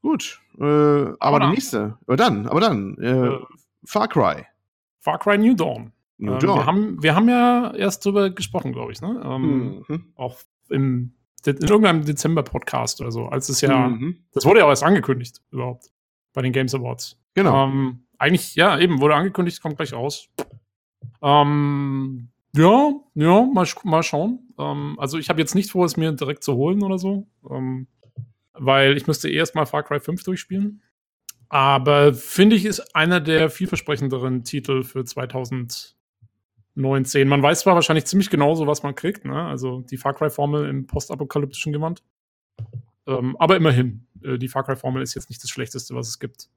gut. 0.03 0.41
Äh, 0.59 0.65
aber, 0.65 1.17
aber 1.21 1.41
die 1.41 1.51
nächste. 1.51 1.99
Aber 2.07 2.17
dann, 2.17 2.47
aber 2.47 2.61
dann. 2.61 2.97
Äh, 2.99 3.27
äh, 3.29 3.39
Far 3.85 4.09
Cry. 4.09 4.45
Far 4.99 5.19
Cry 5.19 5.39
New 5.39 5.55
Dawn. 5.55 5.93
New 6.19 6.33
ähm, 6.33 6.39
Dawn. 6.41 6.59
Wir, 6.59 6.67
haben, 6.67 7.03
wir 7.03 7.15
haben 7.15 7.29
ja 7.29 7.73
erst 7.75 8.05
drüber 8.05 8.31
gesprochen, 8.31 8.73
glaube 8.73 8.93
ich. 8.93 9.01
Ne? 9.01 9.21
Ähm, 9.25 9.85
mhm. 9.87 10.13
Auch 10.17 10.39
im, 10.69 11.13
in 11.45 11.57
irgendeinem 11.59 12.05
Dezember-Podcast 12.05 13.01
oder 13.01 13.13
so. 13.13 13.27
Als 13.27 13.49
es 13.49 13.61
ja. 13.61 13.89
Mhm. 13.89 14.25
Das 14.33 14.45
wurde 14.45 14.61
ja 14.61 14.67
auch 14.67 14.71
erst 14.71 14.83
angekündigt, 14.83 15.43
überhaupt. 15.53 15.93
Bei 16.33 16.43
den 16.43 16.53
Games 16.53 16.75
Awards. 16.75 17.19
Genau. 17.35 17.67
Ähm, 17.67 18.06
eigentlich, 18.19 18.55
ja, 18.55 18.79
eben, 18.79 19.01
wurde 19.01 19.15
angekündigt, 19.15 19.63
kommt 19.63 19.77
gleich 19.77 19.93
raus. 19.93 20.29
Ähm, 21.23 22.29
ja, 22.55 22.93
ja, 23.15 23.43
mal, 23.43 23.67
mal 23.85 24.03
schauen. 24.03 24.41
Ähm, 24.59 24.97
also 24.99 25.19
ich 25.19 25.29
habe 25.29 25.41
jetzt 25.41 25.55
nicht 25.55 25.71
vor, 25.71 25.85
es 25.85 25.97
mir 25.97 26.13
direkt 26.13 26.43
zu 26.45 26.55
holen 26.55 26.83
oder 26.83 26.99
so. 26.99 27.27
Ähm, 27.51 27.87
weil 28.59 28.97
ich 28.97 29.07
müsste 29.07 29.29
erst 29.29 29.55
mal 29.55 29.67
Far 29.67 29.83
Cry 29.83 30.01
5 30.01 30.23
durchspielen. 30.23 30.83
Aber 31.49 32.13
finde 32.15 32.57
ich, 32.57 32.65
ist 32.65 32.95
einer 32.95 33.21
der 33.21 33.51
vielversprechenderen 33.51 34.43
Titel 34.45 34.83
für 34.83 35.05
2019. 35.05 35.95
Man 37.29 37.43
weiß 37.43 37.61
zwar 37.61 37.75
wahrscheinlich 37.75 38.07
ziemlich 38.07 38.31
genau 38.31 38.55
so, 38.55 38.67
was 38.67 38.83
man 38.83 38.95
kriegt, 38.95 39.25
ne? 39.25 39.45
Also 39.45 39.83
die 39.83 39.97
Far 39.97 40.15
Cry-Formel 40.15 40.69
im 40.69 40.87
postapokalyptischen 40.87 41.73
Gewand. 41.73 42.03
Ähm, 43.07 43.37
aber 43.39 43.57
immerhin, 43.57 44.07
äh, 44.23 44.39
die 44.39 44.49
Far 44.49 44.65
Cry-Formel 44.65 45.03
ist 45.03 45.15
jetzt 45.15 45.29
nicht 45.29 45.43
das 45.43 45.51
Schlechteste, 45.51 45.95
was 45.95 46.09
es 46.09 46.19
gibt. 46.19 46.49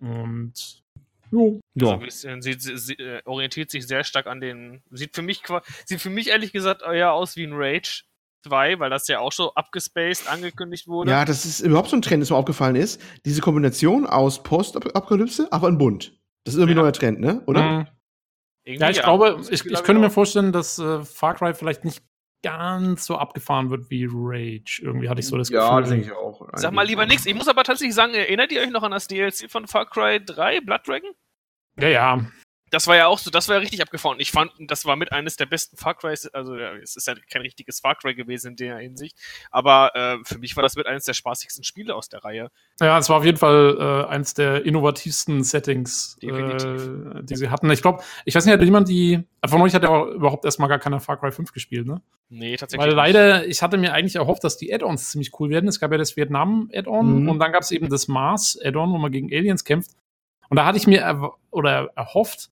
Und 0.00 0.82
jo. 1.30 1.60
ja. 1.74 1.98
Also, 1.98 2.28
sie, 2.40 2.54
sie, 2.54 2.76
sie 2.76 2.94
äh, 2.94 3.22
orientiert 3.24 3.70
sich 3.70 3.86
sehr 3.86 4.04
stark 4.04 4.26
an 4.26 4.40
den. 4.40 4.82
Sieht 4.90 5.14
für 5.14 5.22
mich 5.22 5.42
sieht 5.84 6.00
für 6.00 6.10
mich 6.10 6.28
ehrlich 6.28 6.52
gesagt 6.52 6.82
eher 6.82 7.12
aus 7.12 7.36
wie 7.36 7.44
ein 7.44 7.52
Rage 7.52 8.04
2, 8.44 8.78
weil 8.78 8.90
das 8.90 9.06
ja 9.08 9.20
auch 9.20 9.32
so 9.32 9.54
abgespaced 9.54 10.28
angekündigt 10.28 10.88
wurde. 10.88 11.10
Ja, 11.10 11.24
das 11.24 11.44
ist 11.44 11.60
überhaupt 11.60 11.90
so 11.90 11.96
ein 11.96 12.02
Trend, 12.02 12.22
das 12.22 12.30
mir 12.30 12.36
aufgefallen 12.36 12.76
ist. 12.76 13.00
Diese 13.24 13.40
Kombination 13.40 14.06
aus 14.06 14.42
Post-Apokalypse, 14.42 15.48
aber 15.52 15.68
ein 15.68 15.78
Bunt. 15.78 16.18
Das 16.44 16.54
ist 16.54 16.58
irgendwie 16.58 16.74
ja. 16.74 16.80
ein 16.80 16.84
neuer 16.84 16.92
Trend, 16.92 17.20
ne? 17.20 17.42
Oder? 17.46 17.62
Mhm. 17.62 17.86
Ja, 18.64 18.90
ich 18.90 18.98
ja. 18.98 19.02
glaube, 19.02 19.40
ich, 19.50 19.64
ich 19.64 19.82
könnte 19.82 20.00
mir 20.00 20.10
vorstellen, 20.10 20.52
dass 20.52 20.78
äh, 20.78 21.04
Far 21.04 21.34
Cry 21.34 21.54
vielleicht 21.54 21.84
nicht 21.84 22.02
ganz 22.42 23.06
so 23.06 23.16
abgefahren 23.16 23.70
wird 23.70 23.90
wie 23.90 24.06
Rage. 24.10 24.80
Irgendwie 24.82 25.08
hatte 25.08 25.20
ich 25.20 25.26
so 25.26 25.36
das 25.36 25.48
Gefühl. 25.48 25.66
Ja, 25.66 25.80
denke 25.80 26.06
ich 26.06 26.12
auch. 26.12 26.48
Sag 26.54 26.72
mal 26.72 26.86
lieber 26.86 27.06
nichts. 27.06 27.26
Ich 27.26 27.34
muss 27.34 27.48
aber 27.48 27.64
tatsächlich 27.64 27.94
sagen, 27.94 28.14
erinnert 28.14 28.52
ihr 28.52 28.62
euch 28.62 28.70
noch 28.70 28.82
an 28.82 28.92
das 28.92 29.08
DLC 29.08 29.50
von 29.50 29.66
Far 29.66 29.86
Cry 29.86 30.24
3, 30.24 30.60
Blood 30.60 30.86
Dragon? 30.86 31.10
Ja, 31.78 31.88
ja 31.88 32.20
das 32.70 32.86
war 32.86 32.96
ja 32.96 33.06
auch 33.06 33.18
so, 33.18 33.30
das 33.30 33.48
war 33.48 33.56
ja 33.56 33.60
richtig 33.60 33.82
abgefahren. 33.82 34.18
Ich 34.20 34.30
fand, 34.30 34.52
das 34.58 34.84
war 34.86 34.96
mit 34.96 35.12
eines 35.12 35.36
der 35.36 35.46
besten 35.46 35.76
Far 35.76 35.94
Crys, 35.94 36.26
also 36.28 36.56
ja, 36.56 36.74
es 36.76 36.96
ist 36.96 37.06
ja 37.06 37.14
kein 37.30 37.42
richtiges 37.42 37.80
Far 37.80 37.96
Cry 37.96 38.14
gewesen 38.14 38.52
in 38.52 38.56
der 38.56 38.78
Hinsicht, 38.78 39.16
aber 39.50 39.94
äh, 39.94 40.18
für 40.24 40.38
mich 40.38 40.56
war 40.56 40.62
das 40.62 40.76
mit 40.76 40.86
eines 40.86 41.04
der 41.04 41.14
spaßigsten 41.14 41.64
Spiele 41.64 41.94
aus 41.94 42.08
der 42.08 42.24
Reihe. 42.24 42.50
Ja, 42.80 42.98
es 42.98 43.08
war 43.08 43.18
auf 43.18 43.24
jeden 43.24 43.38
Fall 43.38 43.76
äh, 43.78 44.10
eines 44.10 44.34
der 44.34 44.64
innovativsten 44.64 45.42
Settings, 45.42 46.16
äh, 46.22 47.22
die 47.22 47.36
sie 47.36 47.50
hatten. 47.50 47.70
Ich 47.70 47.82
glaube, 47.82 48.02
ich 48.24 48.34
weiß 48.34 48.44
nicht, 48.44 48.54
hat 48.54 48.62
jemand 48.62 48.88
die, 48.88 49.24
von 49.46 49.60
euch 49.62 49.74
hat 49.74 49.82
ja 49.82 50.06
überhaupt 50.06 50.44
erstmal 50.44 50.68
gar 50.68 50.78
keiner 50.78 51.00
Far 51.00 51.18
Cry 51.18 51.32
5 51.32 51.52
gespielt, 51.52 51.86
ne? 51.86 52.00
Nee, 52.28 52.56
tatsächlich. 52.56 52.86
Weil 52.86 52.94
leider, 52.94 53.46
ich 53.48 53.60
hatte 53.60 53.76
mir 53.76 53.92
eigentlich 53.92 54.14
erhofft, 54.14 54.44
dass 54.44 54.56
die 54.56 54.72
Add-ons 54.72 55.10
ziemlich 55.10 55.32
cool 55.40 55.50
werden. 55.50 55.68
Es 55.68 55.80
gab 55.80 55.90
ja 55.90 55.98
das 55.98 56.16
Vietnam-Add-on 56.16 57.22
mhm. 57.22 57.28
und 57.28 57.40
dann 57.40 57.50
gab 57.50 57.62
es 57.62 57.72
eben 57.72 57.88
das 57.88 58.06
Mars-Add-on, 58.06 58.92
wo 58.92 58.98
man 58.98 59.10
gegen 59.10 59.32
Aliens 59.34 59.64
kämpft. 59.64 59.90
Und 60.48 60.56
da 60.56 60.64
hatte 60.64 60.78
ich 60.78 60.86
mir 60.86 61.00
er 61.00 61.32
oder 61.50 61.90
erhofft, 61.96 62.50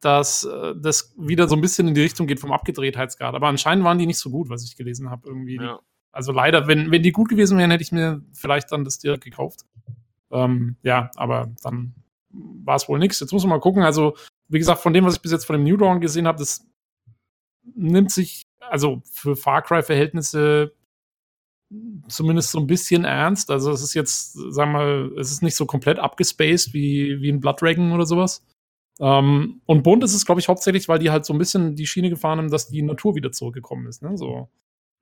dass 0.00 0.44
äh, 0.44 0.74
das 0.76 1.14
wieder 1.18 1.48
so 1.48 1.54
ein 1.54 1.60
bisschen 1.60 1.88
in 1.88 1.94
die 1.94 2.02
Richtung 2.02 2.26
geht 2.26 2.40
vom 2.40 2.52
Abgedrehtheitsgrad. 2.52 3.34
Aber 3.34 3.48
anscheinend 3.48 3.84
waren 3.84 3.98
die 3.98 4.06
nicht 4.06 4.18
so 4.18 4.30
gut, 4.30 4.48
was 4.48 4.64
ich 4.64 4.76
gelesen 4.76 5.10
habe. 5.10 5.28
Irgendwie. 5.28 5.56
Ja. 5.56 5.80
Also 6.12 6.32
leider, 6.32 6.66
wenn, 6.66 6.90
wenn 6.90 7.02
die 7.02 7.12
gut 7.12 7.28
gewesen 7.28 7.58
wären, 7.58 7.70
hätte 7.70 7.82
ich 7.82 7.92
mir 7.92 8.22
vielleicht 8.32 8.72
dann 8.72 8.84
das 8.84 8.98
direkt 8.98 9.24
gekauft. 9.24 9.66
Ähm, 10.30 10.76
ja, 10.82 11.10
aber 11.16 11.52
dann 11.62 11.94
war 12.30 12.76
es 12.76 12.88
wohl 12.88 12.98
nichts. 12.98 13.20
Jetzt 13.20 13.32
muss 13.32 13.42
man 13.42 13.50
mal 13.50 13.60
gucken. 13.60 13.82
Also, 13.82 14.16
wie 14.48 14.58
gesagt, 14.58 14.80
von 14.80 14.92
dem, 14.92 15.04
was 15.04 15.14
ich 15.16 15.22
bis 15.22 15.32
jetzt 15.32 15.44
von 15.44 15.54
dem 15.54 15.64
New 15.64 15.76
Dawn 15.76 16.00
gesehen 16.00 16.26
habe, 16.26 16.38
das 16.38 16.66
nimmt 17.74 18.10
sich, 18.10 18.42
also 18.58 19.02
für 19.10 19.36
Far 19.36 19.62
Cry-Verhältnisse 19.62 20.72
zumindest 22.08 22.50
so 22.50 22.58
ein 22.58 22.66
bisschen 22.66 23.04
ernst. 23.04 23.50
Also 23.50 23.70
es 23.70 23.82
ist 23.82 23.94
jetzt, 23.94 24.32
sagen 24.32 24.72
wir 24.72 24.78
mal, 24.78 25.12
es 25.18 25.30
ist 25.30 25.42
nicht 25.42 25.54
so 25.54 25.66
komplett 25.66 25.98
abgespaced 25.98 26.74
wie, 26.74 27.20
wie 27.20 27.30
ein 27.30 27.40
Blood 27.40 27.62
Dragon 27.62 27.92
oder 27.92 28.06
sowas. 28.06 28.44
Ähm, 29.00 29.62
und 29.64 29.82
bunt 29.82 30.04
ist 30.04 30.14
es, 30.14 30.26
glaube 30.26 30.40
ich, 30.40 30.48
hauptsächlich, 30.48 30.88
weil 30.88 30.98
die 30.98 31.10
halt 31.10 31.24
so 31.24 31.32
ein 31.32 31.38
bisschen 31.38 31.74
die 31.74 31.86
Schiene 31.86 32.10
gefahren 32.10 32.38
haben, 32.38 32.50
dass 32.50 32.68
die 32.68 32.82
Natur 32.82 33.14
wieder 33.14 33.32
zurückgekommen 33.32 33.86
ist. 33.86 34.02
Ne? 34.02 34.16
So. 34.16 34.48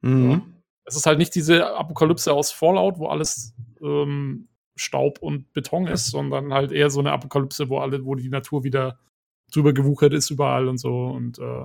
Mhm. 0.03 0.31
Ja. 0.31 0.43
Es 0.85 0.97
ist 0.97 1.07
halt 1.07 1.19
nicht 1.19 1.35
diese 1.35 1.75
Apokalypse 1.77 2.33
aus 2.33 2.53
Fallout, 2.53 2.99
wo 2.99 3.09
alles 3.09 3.55
ähm, 3.83 4.49
Staub 4.77 5.19
und 5.21 5.53
Beton 5.53 5.87
ist, 5.87 6.11
sondern 6.11 6.55
halt 6.55 6.73
eher 6.73 6.91
so 6.91 7.01
eine 7.01 7.13
Apokalypse, 7.13 7.69
wo 7.69 7.79
alle, 7.79 8.05
wo 8.05 8.15
die 8.15 8.29
Natur 8.29 8.65
wieder 8.65 8.99
drüber 9.53 9.73
gewuchert 9.73 10.15
ist 10.15 10.31
überall 10.31 10.69
und 10.69 10.79
so. 10.79 11.07
Und 11.07 11.39
äh, 11.39 11.65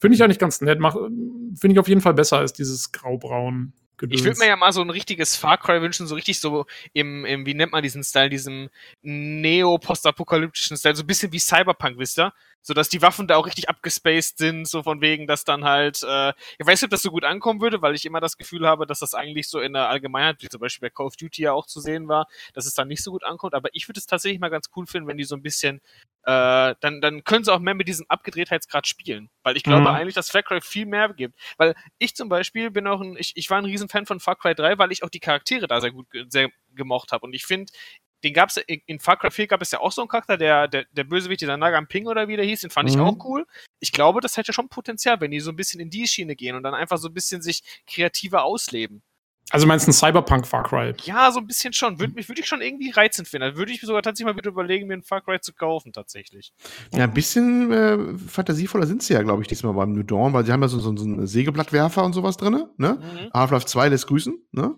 finde 0.00 0.14
ich 0.14 0.22
eigentlich 0.22 0.38
ganz 0.38 0.60
nett. 0.60 0.80
Finde 0.80 1.72
ich 1.72 1.78
auf 1.78 1.88
jeden 1.88 2.00
Fall 2.00 2.14
besser 2.14 2.38
als 2.38 2.52
dieses 2.52 2.92
Graubraun. 2.92 3.72
Gedöns. 3.96 4.20
Ich 4.20 4.24
würde 4.24 4.38
mir 4.38 4.46
ja 4.46 4.56
mal 4.56 4.72
so 4.72 4.80
ein 4.80 4.90
richtiges 4.90 5.36
Far 5.36 5.58
Cry 5.58 5.80
wünschen, 5.80 6.06
so 6.06 6.14
richtig 6.14 6.40
so 6.40 6.66
im, 6.92 7.24
im 7.24 7.46
wie 7.46 7.54
nennt 7.54 7.72
man 7.72 7.82
diesen 7.82 8.02
Style, 8.02 8.30
diesem 8.30 8.68
neo-postapokalyptischen 9.02 10.76
Style, 10.76 10.96
so 10.96 11.02
ein 11.02 11.06
bisschen 11.06 11.32
wie 11.32 11.38
Cyberpunk, 11.38 11.98
wisst 11.98 12.18
ihr? 12.18 12.32
So 12.62 12.74
dass 12.74 12.88
die 12.88 13.02
Waffen 13.02 13.26
da 13.26 13.36
auch 13.36 13.46
richtig 13.46 13.68
abgespaced 13.68 14.38
sind, 14.38 14.66
so 14.66 14.82
von 14.82 15.00
wegen, 15.00 15.26
dass 15.26 15.44
dann 15.44 15.64
halt, 15.64 16.02
äh, 16.02 16.32
ich 16.58 16.66
weiß 16.66 16.80
nicht, 16.80 16.84
ob 16.84 16.90
das 16.90 17.02
so 17.02 17.10
gut 17.10 17.24
ankommen 17.24 17.60
würde, 17.60 17.82
weil 17.82 17.94
ich 17.94 18.06
immer 18.06 18.20
das 18.20 18.38
Gefühl 18.38 18.66
habe, 18.66 18.86
dass 18.86 19.00
das 19.00 19.14
eigentlich 19.14 19.48
so 19.48 19.60
in 19.60 19.72
der 19.72 19.88
Allgemeinheit, 19.88 20.42
wie 20.42 20.48
zum 20.48 20.60
Beispiel 20.60 20.88
bei 20.88 20.94
Call 20.94 21.06
of 21.06 21.16
Duty 21.16 21.42
ja 21.42 21.52
auch 21.52 21.66
zu 21.66 21.80
sehen 21.80 22.08
war, 22.08 22.26
dass 22.54 22.66
es 22.66 22.74
dann 22.74 22.88
nicht 22.88 23.02
so 23.02 23.10
gut 23.10 23.24
ankommt, 23.24 23.54
aber 23.54 23.68
ich 23.72 23.88
würde 23.88 23.98
es 23.98 24.06
tatsächlich 24.06 24.40
mal 24.40 24.48
ganz 24.48 24.70
cool 24.76 24.86
finden, 24.86 25.08
wenn 25.08 25.18
die 25.18 25.24
so 25.24 25.36
ein 25.36 25.42
bisschen 25.42 25.80
äh, 26.24 26.74
dann, 26.80 27.00
dann 27.00 27.24
können 27.24 27.44
sie 27.44 27.52
auch 27.52 27.58
mehr 27.58 27.74
mit 27.74 27.88
diesem 27.88 28.06
Abgedrehtheitsgrad 28.08 28.86
spielen. 28.86 29.28
Weil 29.42 29.56
ich 29.56 29.64
glaube 29.64 29.82
mhm. 29.82 29.86
eigentlich, 29.88 30.14
dass 30.14 30.30
Far 30.30 30.42
Cry 30.42 30.60
viel 30.60 30.86
mehr 30.86 31.12
gibt. 31.12 31.36
Weil 31.56 31.74
ich 31.98 32.14
zum 32.14 32.28
Beispiel 32.28 32.70
bin 32.70 32.86
auch 32.86 33.00
ein, 33.00 33.16
ich, 33.16 33.32
ich 33.34 33.50
war 33.50 33.58
ein 33.58 33.64
Riesenfan 33.64 34.06
von 34.06 34.20
Far 34.20 34.36
Cry 34.36 34.54
3, 34.54 34.78
weil 34.78 34.92
ich 34.92 35.02
auch 35.02 35.10
die 35.10 35.20
Charaktere 35.20 35.66
da 35.66 35.80
sehr 35.80 35.90
gut 35.90 36.06
sehr 36.28 36.50
gemocht 36.74 37.10
habe. 37.10 37.26
Und 37.26 37.34
ich 37.34 37.44
finde, 37.44 37.72
den 38.22 38.32
gab's 38.32 38.56
in 38.56 38.98
Far 38.98 39.16
Cry 39.16 39.30
4 39.30 39.46
gab 39.46 39.62
es 39.62 39.70
ja 39.70 39.80
auch 39.80 39.92
so 39.92 40.02
einen 40.02 40.08
Charakter, 40.08 40.36
der, 40.36 40.68
der, 40.68 40.84
der 40.92 41.04
Bösewicht, 41.04 41.40
dieser 41.40 41.56
Nagam 41.56 41.86
Ping 41.86 42.06
oder 42.06 42.28
wie 42.28 42.36
der 42.36 42.44
hieß, 42.44 42.60
den 42.60 42.70
fand 42.70 42.88
mhm. 42.88 42.94
ich 42.94 43.00
auch 43.00 43.24
cool. 43.24 43.46
Ich 43.80 43.92
glaube, 43.92 44.20
das 44.20 44.36
hätte 44.36 44.52
schon 44.52 44.68
Potenzial, 44.68 45.20
wenn 45.20 45.30
die 45.30 45.40
so 45.40 45.50
ein 45.50 45.56
bisschen 45.56 45.80
in 45.80 45.90
die 45.90 46.06
Schiene 46.06 46.36
gehen 46.36 46.56
und 46.56 46.62
dann 46.62 46.74
einfach 46.74 46.98
so 46.98 47.08
ein 47.08 47.14
bisschen 47.14 47.42
sich 47.42 47.62
kreativer 47.86 48.44
ausleben. 48.44 49.02
Also 49.50 49.66
meinst 49.66 49.86
du 49.86 49.90
ein 49.90 49.92
Cyberpunk 49.92 50.46
Far 50.46 50.62
Cry? 50.62 50.94
Ja, 51.02 51.30
so 51.30 51.40
ein 51.40 51.46
bisschen 51.46 51.74
schon. 51.74 51.98
Würde 51.98 52.14
mich 52.14 52.28
würde 52.28 52.40
ich 52.40 52.46
schon 52.46 52.62
irgendwie 52.62 52.90
reizend 52.90 53.28
finden. 53.28 53.50
Da 53.50 53.56
würde 53.56 53.72
ich 53.72 53.80
sogar 53.82 54.00
tatsächlich 54.00 54.32
mal 54.32 54.38
wieder 54.38 54.50
überlegen, 54.50 54.86
mir 54.86 54.94
ein 54.94 55.02
Far 55.02 55.20
Cry 55.20 55.40
zu 55.40 55.52
kaufen, 55.52 55.92
tatsächlich. 55.92 56.54
Ja, 56.92 57.04
ein 57.04 57.12
bisschen 57.12 57.70
äh, 57.70 57.98
fantasievoller 58.28 58.86
sind 58.86 59.02
sie 59.02 59.12
ja, 59.12 59.22
glaube 59.22 59.42
ich, 59.42 59.48
diesmal 59.48 59.74
beim 59.74 59.92
New 59.92 60.04
Dawn, 60.04 60.32
weil 60.32 60.46
sie 60.46 60.52
haben 60.52 60.62
ja 60.62 60.68
so, 60.68 60.78
so, 60.78 60.96
so 60.96 61.04
einen 61.04 61.26
Sägeblattwerfer 61.26 62.02
und 62.02 62.14
sowas 62.14 62.38
drin, 62.38 62.64
ne? 62.78 62.98
Mhm. 62.98 63.30
Half-Life 63.34 63.66
2 63.66 63.88
lässt 63.88 64.06
grüßen, 64.06 64.34
ne? 64.52 64.74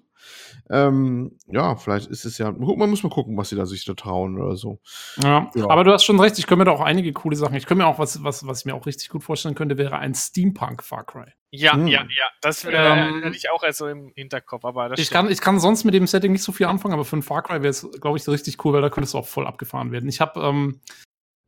Ähm, 0.71 1.37
ja, 1.47 1.77
vielleicht 1.77 2.11
ist 2.11 2.25
es 2.25 2.39
ja. 2.39 2.51
Man 2.51 2.89
muss 2.89 3.03
mal 3.03 3.11
gucken, 3.11 3.37
was 3.37 3.51
sie 3.51 3.57
da 3.57 3.67
sich 3.67 3.85
da 3.85 3.95
trauen 3.95 4.41
oder 4.41 4.57
so. 4.57 4.81
Ja, 5.23 5.51
ja. 5.55 5.69
aber 5.69 5.85
du 5.85 5.93
hast 5.93 6.05
schon 6.05 6.19
recht, 6.19 6.39
ich 6.39 6.47
könnte 6.47 6.61
mir 6.61 6.65
da 6.65 6.71
auch 6.73 6.81
einige 6.81 7.13
coole 7.13 7.37
Sachen. 7.37 7.55
Ich 7.55 7.67
könnte 7.67 7.83
mir 7.83 7.89
auch 7.89 7.99
was, 7.99 8.25
was, 8.25 8.47
was 8.47 8.61
ich 8.61 8.65
mir 8.65 8.75
auch 8.75 8.87
richtig 8.87 9.11
gut 9.11 9.23
vorstellen 9.23 9.55
könnte, 9.55 9.77
wäre 9.77 9.99
ein 9.99 10.15
Steampunk 10.15 10.83
Far 10.83 11.05
Cry. 11.05 11.33
Ja, 11.51 11.75
hm. 11.75 11.87
ja, 11.87 12.03
ja. 12.03 12.25
Das 12.41 12.65
äh, 12.65 12.71
ähm, 12.71 13.23
hätte 13.23 13.37
ich 13.37 13.51
auch 13.51 13.63
also 13.63 13.87
im 13.89 14.13
Hinterkopf, 14.15 14.65
aber 14.65 14.99
ich 14.99 15.11
kann, 15.11 15.31
ich 15.31 15.41
kann 15.41 15.61
sonst 15.61 15.85
mit 15.85 15.95
dem 15.95 16.07
Setting 16.07 16.33
nicht 16.33 16.43
so 16.43 16.53
viel 16.53 16.67
anfangen, 16.67 16.95
aber 16.95 17.05
für 17.05 17.17
ein 17.17 17.23
Far 17.23 17.43
Cry 17.43 17.63
wäre 17.63 17.69
es, 17.69 17.87
glaube 18.01 18.17
ich, 18.17 18.27
richtig 18.27 18.65
cool, 18.65 18.73
weil 18.73 18.83
da 18.83 18.89
könnte 18.89 19.07
es 19.07 19.15
auch 19.15 19.27
voll 19.27 19.47
abgefahren 19.47 19.93
werden. 19.93 20.09
Ich 20.09 20.21
habe 20.21 20.41
ähm, 20.41 20.81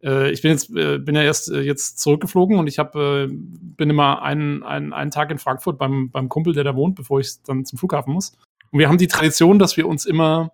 äh, 0.02 0.30
ich 0.30 0.42
bin 0.42 0.50
jetzt 0.50 0.70
äh, 0.76 0.98
bin 0.98 1.14
ja 1.14 1.22
erst 1.22 1.50
äh, 1.50 1.60
jetzt 1.60 1.98
zurückgeflogen 2.00 2.58
und 2.58 2.66
ich 2.66 2.78
habe 2.78 3.28
bin 3.30 3.90
immer 3.90 4.22
einen, 4.22 4.62
einen, 4.62 4.92
einen 4.92 5.10
Tag 5.10 5.30
in 5.30 5.38
Frankfurt 5.38 5.78
beim, 5.78 6.10
beim 6.10 6.28
Kumpel, 6.28 6.52
der 6.52 6.64
da 6.64 6.76
wohnt, 6.76 6.94
bevor 6.96 7.20
ich 7.20 7.42
dann 7.42 7.64
zum 7.64 7.78
Flughafen 7.78 8.12
muss. 8.12 8.36
Und 8.76 8.80
wir 8.80 8.90
haben 8.90 8.98
die 8.98 9.06
Tradition, 9.06 9.58
dass 9.58 9.78
wir 9.78 9.88
uns 9.88 10.04
immer 10.04 10.52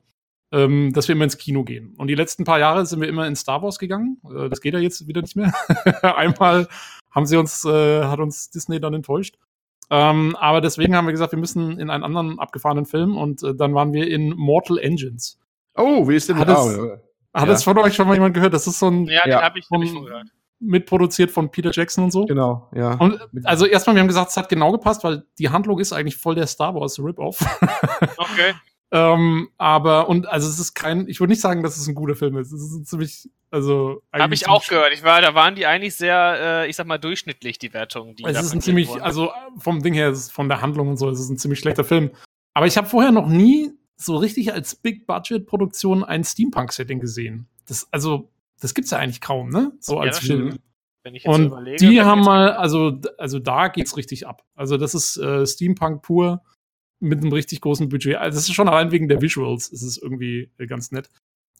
ähm, 0.53 0.93
dass 0.93 1.09
wir 1.09 1.17
immer 1.17 1.25
ins 1.25 1.39
Kino 1.39 1.65
gehen. 1.65 1.97
Und 1.97 2.07
die 2.07 2.15
letzten 2.15 2.45
paar 2.45 2.61
Jahre 2.61 2.87
sind 2.87 3.01
wir 3.01 3.09
immer 3.09 3.27
in 3.27 3.35
Star 3.35 3.63
Wars 3.63 3.81
gegangen. 3.81 4.19
Äh, 4.33 4.49
das 4.49 4.61
geht 4.61 4.75
ja 4.75 4.79
jetzt 4.79 5.09
wieder 5.09 5.23
nicht 5.23 5.35
mehr. 5.35 5.53
Einmal 6.03 6.69
haben 7.11 7.27
sie 7.27 7.37
uns, 7.37 7.65
äh, 7.65 8.05
hat 8.05 8.21
uns 8.21 8.49
Disney 8.51 8.79
dann 8.79 8.95
enttäuscht. 8.95 9.39
Ähm, 9.91 10.37
aber 10.39 10.61
deswegen 10.61 10.95
haben 10.95 11.07
wir 11.07 11.13
gesagt, 11.13 11.33
wir 11.33 11.39
müssen 11.41 11.81
in 11.81 11.91
einen 11.91 12.05
anderen 12.05 12.39
abgefahrenen 12.39 12.87
Film 12.87 13.17
und 13.17 13.43
äh, 13.43 13.57
dann 13.57 13.75
waren 13.75 13.93
wir 13.93 14.07
in 14.07 14.37
Mortal 14.37 14.79
Engines. 14.79 15.41
Oh, 15.75 16.07
wie 16.07 16.15
ist 16.15 16.29
denn 16.29 16.39
hat 16.39 16.49
das? 16.49 16.65
Es, 16.67 16.79
hat 17.35 17.49
ja. 17.49 17.55
es 17.55 17.65
von 17.65 17.77
euch 17.79 17.97
schon 17.97 18.07
mal 18.07 18.15
jemand 18.15 18.35
gehört? 18.35 18.55
Das 18.55 18.69
ist 18.69 18.79
so 18.79 18.87
ein. 18.87 19.07
Ja, 19.07 19.25
den 19.25 19.35
habe 19.35 19.59
ich, 19.59 19.67
hab 19.69 19.83
ich 19.83 19.91
schon 19.91 20.05
gehört. 20.05 20.29
Mitproduziert 20.63 21.31
von 21.31 21.51
Peter 21.51 21.71
Jackson 21.73 22.05
und 22.05 22.11
so. 22.13 22.25
Genau, 22.27 22.69
ja. 22.75 22.95
Und 22.95 23.21
also 23.45 23.67
erstmal, 23.67 23.97
wir 23.97 24.01
haben 24.01 24.09
gesagt, 24.09 24.31
es 24.31 24.37
hat 24.37 24.49
genau 24.49 24.73
gepasst, 24.73 25.03
weil 25.05 25.25
die 25.39 25.49
Handlung 25.49 25.79
ist 25.79 25.93
eigentlich 25.93 26.17
voll 26.17 26.35
der 26.35 26.47
Star 26.47 26.75
Wars 26.75 26.99
Rip-Off. 26.99 27.39
Okay. 28.17 28.55
ähm, 28.91 29.49
aber, 29.59 30.09
und 30.09 30.29
also 30.29 30.49
es 30.49 30.59
ist 30.59 30.75
kein, 30.75 31.09
ich 31.09 31.21
würde 31.21 31.33
nicht 31.33 31.41
sagen, 31.41 31.63
dass 31.63 31.77
es 31.77 31.87
ein 31.87 31.95
guter 31.95 32.15
Film 32.15 32.37
ist. 32.37 32.53
Es 32.53 32.63
ist 32.63 32.87
ziemlich, 32.87 33.29
also. 33.51 34.03
Habe 34.13 34.35
ich 34.35 34.49
auch 34.49 34.67
gehört. 34.67 34.93
Ich 34.93 35.03
war, 35.03 35.21
da 35.21 35.35
waren 35.35 35.55
die 35.55 35.67
eigentlich 35.67 35.95
sehr, 35.95 36.63
äh, 36.65 36.71
ich 36.71 36.77
sag 36.77 36.87
mal, 36.87 36.99
durchschnittlich, 36.99 37.59
die 37.59 37.73
Wertungen. 37.75 38.17
Die 38.17 38.25
es 38.25 38.41
ist 38.41 38.53
ein 38.53 38.61
ziemlich, 38.61 38.89
wurden. 38.89 39.03
also 39.03 39.31
vom 39.59 39.83
Ding 39.83 39.95
her, 39.95 40.15
von 40.15 40.49
der 40.49 40.61
Handlung 40.61 40.89
und 40.89 40.97
so, 40.97 41.09
es 41.11 41.21
ist 41.21 41.31
ein 41.31 41.39
ziemlich 41.39 41.61
schlechter 41.61 41.85
Film. 41.85 42.11
Aber 42.55 42.67
ich 42.67 42.77
habe 42.77 42.89
vorher 42.89 43.13
noch 43.13 43.29
nie 43.29 43.73
so 43.97 44.17
richtig 44.17 44.53
als 44.53 44.75
Big-Budget-Produktion 44.75 46.05
ein 46.05 46.25
Steampunk-Setting 46.25 47.01
gesehen. 47.01 47.49
Das, 47.67 47.89
also, 47.93 48.32
das 48.63 48.75
gibt's 48.75 48.93
ja 48.93 48.99
eigentlich 48.99 49.21
kaum, 49.21 49.51
ne? 49.51 49.73
So 49.81 49.99
als 49.99 50.23
ja, 50.23 50.37
Film. 50.37 50.59
und 51.25 51.51
so 51.51 51.87
die 51.87 52.01
haben 52.01 52.21
mal, 52.21 52.53
also, 52.53 53.01
also 53.19 53.41
da 53.41 53.69
geht's 53.69 53.97
richtig 53.97 54.27
ab. 54.27 54.45
Also 54.55 54.77
das 54.77 54.95
ist 54.95 55.17
äh, 55.17 55.45
Steampunk 55.45 56.03
pur 56.03 56.43
mit 57.01 57.21
einem 57.21 57.33
richtig 57.33 57.61
großen 57.61 57.89
Budget. 57.89 58.17
Also 58.17 58.37
das 58.37 58.49
ist 58.49 58.55
schon 58.55 58.69
allein 58.69 58.93
wegen 58.93 59.09
der 59.09 59.21
Visuals, 59.21 59.69
ist 59.69 59.83
es 59.83 59.99
irgendwie 59.99 60.51
äh, 60.59 60.67
ganz 60.67 60.93
nett. 60.93 61.11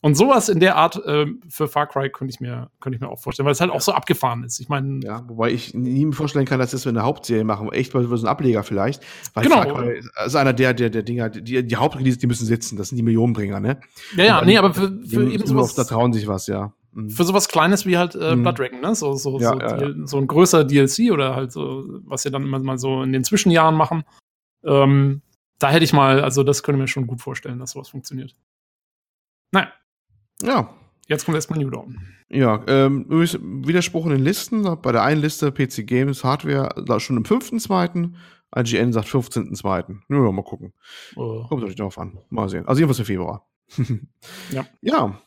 Und 0.01 0.15
sowas 0.15 0.49
in 0.49 0.59
der 0.59 0.75
Art 0.75 0.97
äh, 1.05 1.27
für 1.47 1.69
Far 1.69 1.87
Cry 1.87 2.09
könnte 2.09 2.33
ich 2.33 2.41
mir, 2.41 2.69
könnte 2.81 2.95
ich 2.97 3.01
mir 3.01 3.07
auch 3.07 3.19
vorstellen, 3.19 3.45
weil 3.45 3.53
es 3.53 3.61
halt 3.61 3.71
auch 3.71 3.79
so 3.79 3.93
abgefahren 3.93 4.43
ist. 4.43 4.59
Ich 4.59 4.67
meine. 4.67 4.99
Ja, 5.01 5.23
wobei 5.29 5.51
ich 5.51 5.73
nie 5.73 6.05
mir 6.05 6.11
vorstellen 6.11 6.45
kann, 6.45 6.59
dass 6.59 6.71
das 6.71 6.85
wir 6.85 6.89
eine 6.89 7.03
Hauptserie 7.03 7.45
machen. 7.45 7.71
Echt 7.71 7.93
mal 7.93 8.05
so 8.05 8.25
ein 8.25 8.27
Ableger 8.27 8.63
vielleicht. 8.63 9.01
Weil 9.33 9.43
genau. 9.43 9.61
Far 9.61 9.81
Cry 9.81 10.01
ist 10.25 10.35
einer 10.35 10.51
der, 10.51 10.73
der, 10.73 10.89
der 10.89 11.03
Dinger, 11.03 11.29
die, 11.29 11.65
die 11.65 11.75
Hauptreleases, 11.77 12.17
die 12.17 12.27
müssen 12.27 12.45
sitzen. 12.45 12.75
Das 12.75 12.89
sind 12.89 12.97
die 12.97 13.03
Millionenbringer, 13.03 13.61
ne? 13.61 13.79
Ja, 14.17 14.23
ja, 14.25 14.45
nee, 14.45 14.57
aber 14.57 14.73
für, 14.73 14.91
für 15.07 15.31
eben 15.31 15.45
sowas. 15.45 15.73
Da 15.73 15.85
trauen 15.85 16.11
sich 16.11 16.27
was, 16.27 16.47
ja. 16.47 16.73
Mhm. 16.93 17.09
Für 17.09 17.23
sowas 17.23 17.47
Kleines 17.47 17.85
wie 17.85 17.97
halt 17.97 18.15
äh, 18.15 18.35
mhm. 18.35 18.43
Blood 18.43 18.59
Dragon, 18.59 18.81
ne? 18.81 18.95
So, 18.95 19.13
so, 19.13 19.39
ja, 19.39 19.53
so, 19.53 19.59
ja, 19.59 19.81
ja. 19.81 20.07
so 20.07 20.17
ein 20.17 20.27
größer 20.27 20.63
DLC 20.63 21.11
oder 21.11 21.35
halt 21.35 21.51
so, 21.51 21.85
was 22.05 22.23
sie 22.23 22.31
dann 22.31 22.43
immer 22.43 22.59
mal 22.59 22.77
so 22.77 23.03
in 23.03 23.13
den 23.13 23.23
Zwischenjahren 23.23 23.75
machen. 23.75 24.03
Ähm, 24.63 25.21
da 25.59 25.69
hätte 25.69 25.85
ich 25.85 25.93
mal, 25.93 26.21
also 26.21 26.43
das 26.43 26.63
könnte 26.63 26.79
mir 26.79 26.87
schon 26.87 27.07
gut 27.07 27.21
vorstellen, 27.21 27.59
dass 27.59 27.71
sowas 27.71 27.89
funktioniert. 27.89 28.35
Naja. 29.51 29.71
Ja. 30.41 30.73
Jetzt 31.07 31.25
kommt 31.25 31.35
erstmal 31.35 31.59
New 31.59 31.69
Dawn. 31.69 31.99
Ja, 32.29 32.63
ähm, 32.67 33.05
Widerspruch 33.09 34.05
in 34.05 34.13
den 34.13 34.23
Listen. 34.23 34.63
Bei 34.81 34.91
der 34.91 35.03
einen 35.03 35.21
Liste 35.21 35.51
PC 35.51 35.85
Games 35.85 36.23
Hardware 36.23 36.99
schon 36.99 37.17
im 37.17 37.23
5.2. 37.23 38.13
IGN 38.55 38.93
sagt 38.93 39.07
15.2. 39.07 39.99
Ja, 40.09 40.31
mal 40.31 40.43
gucken. 40.43 40.73
Oh. 41.15 41.45
Kommt 41.47 41.63
euch 41.63 41.75
darauf 41.75 41.97
an. 41.97 42.19
Mal 42.29 42.49
sehen. 42.49 42.67
Also 42.67 42.79
jedenfalls 42.79 42.99
im 42.99 43.05
Februar. 43.05 43.47
ja. 44.51 44.65
Ja. 44.81 45.19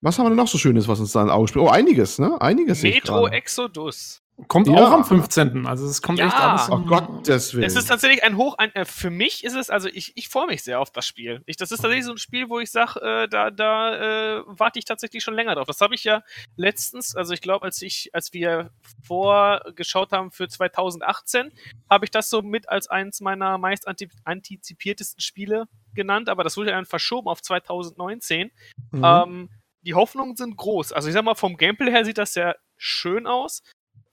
Was 0.00 0.18
haben 0.18 0.26
wir 0.26 0.30
denn 0.30 0.36
noch 0.36 0.48
so 0.48 0.58
Schönes, 0.58 0.86
was 0.86 1.00
uns 1.00 1.12
da 1.12 1.22
in 1.22 1.30
Auge 1.30 1.48
spielt? 1.48 1.64
Oh, 1.64 1.68
einiges, 1.68 2.18
ne? 2.18 2.40
Einiges. 2.40 2.82
Metro 2.82 3.26
Exodus. 3.26 4.22
Kommt 4.46 4.68
ja. 4.68 4.74
auch 4.74 4.92
am 4.92 5.04
15. 5.04 5.66
Also 5.66 5.86
es 5.86 6.00
kommt 6.00 6.20
ja. 6.20 6.26
echt 6.28 6.36
alles. 6.36 6.70
Oh 6.70 6.78
Gottes 6.78 7.54
Willen. 7.54 7.64
Es 7.64 7.74
ist 7.74 7.86
tatsächlich 7.86 8.22
ein 8.22 8.36
Hoch, 8.36 8.56
ein, 8.56 8.72
äh, 8.76 8.84
für 8.84 9.10
mich 9.10 9.42
ist 9.42 9.56
es, 9.56 9.68
also 9.68 9.88
ich, 9.88 10.12
ich 10.14 10.28
freue 10.28 10.46
mich 10.46 10.62
sehr 10.62 10.78
auf 10.78 10.92
das 10.92 11.06
Spiel. 11.06 11.42
Ich, 11.46 11.56
das 11.56 11.72
ist 11.72 11.80
tatsächlich 11.80 12.04
so 12.04 12.12
ein 12.12 12.18
Spiel, 12.18 12.48
wo 12.48 12.60
ich 12.60 12.70
sage, 12.70 13.00
äh, 13.00 13.28
da, 13.28 13.50
da 13.50 14.36
äh, 14.36 14.42
warte 14.46 14.78
ich 14.78 14.84
tatsächlich 14.84 15.24
schon 15.24 15.34
länger 15.34 15.56
drauf. 15.56 15.66
Das 15.66 15.80
habe 15.80 15.96
ich 15.96 16.04
ja 16.04 16.22
letztens, 16.54 17.16
also 17.16 17.34
ich 17.34 17.40
glaube, 17.40 17.64
als 17.64 17.82
ich, 17.82 18.10
als 18.12 18.32
wir 18.32 18.70
vorgeschaut 19.02 20.12
haben 20.12 20.30
für 20.30 20.46
2018, 20.46 21.50
habe 21.90 22.04
ich 22.04 22.12
das 22.12 22.30
so 22.30 22.40
mit 22.40 22.68
als 22.68 22.86
eins 22.86 23.20
meiner 23.20 23.58
meist 23.58 23.88
antizipiertesten 24.24 25.20
Spiele 25.20 25.64
genannt, 25.94 26.28
aber 26.28 26.44
das 26.44 26.56
wurde 26.56 26.70
dann 26.70 26.86
verschoben 26.86 27.26
auf 27.26 27.42
2019. 27.42 28.52
Mhm. 28.92 29.02
Ähm, 29.04 29.48
die 29.82 29.94
Hoffnungen 29.94 30.36
sind 30.36 30.56
groß. 30.56 30.92
Also 30.92 31.08
ich 31.08 31.14
sag 31.14 31.24
mal, 31.24 31.34
vom 31.34 31.56
Gameplay 31.56 31.90
her 31.90 32.04
sieht 32.04 32.18
das 32.18 32.32
sehr 32.32 32.56
schön 32.76 33.26
aus. 33.26 33.62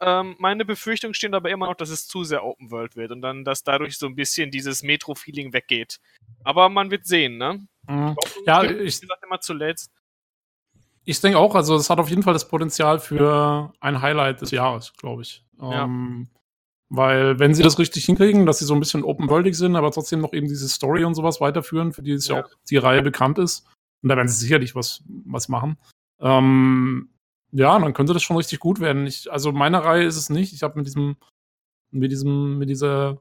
Ähm, 0.02 0.36
meine 0.40 0.66
Befürchtungen 0.66 1.14
stehen 1.14 1.34
aber 1.34 1.50
immer 1.50 1.68
noch, 1.68 1.76
dass 1.76 1.90
es 1.90 2.08
zu 2.08 2.24
sehr 2.24 2.44
Open 2.44 2.70
World 2.70 2.96
wird 2.96 3.12
und 3.12 3.22
dann, 3.22 3.46
dass 3.46 3.64
dadurch 3.64 3.98
so 3.98 4.08
ein 4.08 4.16
bisschen 4.16 4.52
dieses 4.52 4.84
Metro-Feeling 4.84 5.54
weggeht. 5.54 6.00
Aber 6.44 6.70
man 6.70 6.92
wird 6.92 7.06
sehen, 7.06 7.38
ne? 7.38 7.66
Mhm. 7.88 8.16
Ja, 8.46 8.64
ich, 8.64 9.02
ich 9.02 9.10
immer 9.24 9.40
zuletzt. 9.40 9.92
Ich 11.06 11.22
denke 11.22 11.38
auch, 11.38 11.56
also 11.56 11.76
es 11.76 11.90
hat 11.90 12.00
auf 12.00 12.10
jeden 12.10 12.24
Fall 12.24 12.34
das 12.34 12.48
Potenzial 12.48 13.00
für 13.00 13.72
ein 13.80 14.02
Highlight 14.02 14.42
des 14.42 14.52
Jahres, 14.52 14.94
glaube 14.98 15.22
ich. 15.22 15.46
Ja. 15.62 15.84
Ähm, 15.84 16.30
weil, 16.90 17.40
wenn 17.40 17.54
sie 17.54 17.64
das 17.64 17.80
richtig 17.80 18.06
hinkriegen, 18.06 18.46
dass 18.46 18.60
sie 18.60 18.66
so 18.66 18.74
ein 18.74 18.80
bisschen 18.80 19.04
open-worldig 19.04 19.58
sind, 19.58 19.76
aber 19.76 19.92
trotzdem 19.92 20.20
noch 20.20 20.34
eben 20.34 20.48
diese 20.48 20.68
Story 20.68 21.04
und 21.04 21.16
sowas 21.16 21.42
weiterführen, 21.42 21.94
für 21.94 22.02
die 22.02 22.12
es 22.12 22.28
ja, 22.28 22.38
ja 22.38 22.46
auch 22.46 22.50
die 22.70 22.78
Reihe 22.78 23.02
bekannt 23.02 23.40
ist, 23.40 23.66
und 24.06 24.10
da 24.10 24.18
werden 24.18 24.28
sie 24.28 24.38
sicherlich 24.38 24.76
was, 24.76 25.04
was 25.26 25.50
machen. 25.50 25.78
Ähm, 26.20 27.10
ja, 27.52 27.80
dann 27.80 27.96
könnte 27.96 28.14
das 28.14 28.22
schon 28.22 28.38
richtig 28.38 28.60
gut 28.60 28.80
werden. 28.80 29.08
Ich, 29.08 29.32
also 29.32 29.52
meine 29.52 29.84
Reihe 29.84 30.06
ist 30.06 30.16
es 30.16 30.30
nicht. 30.30 30.54
Ich 30.54 30.62
habe 30.62 30.78
mit 30.78 30.86
diesem, 30.86 31.16
mit 31.90 32.12
diesem, 32.12 32.60
mit 32.60 32.70
dieser 32.70 33.18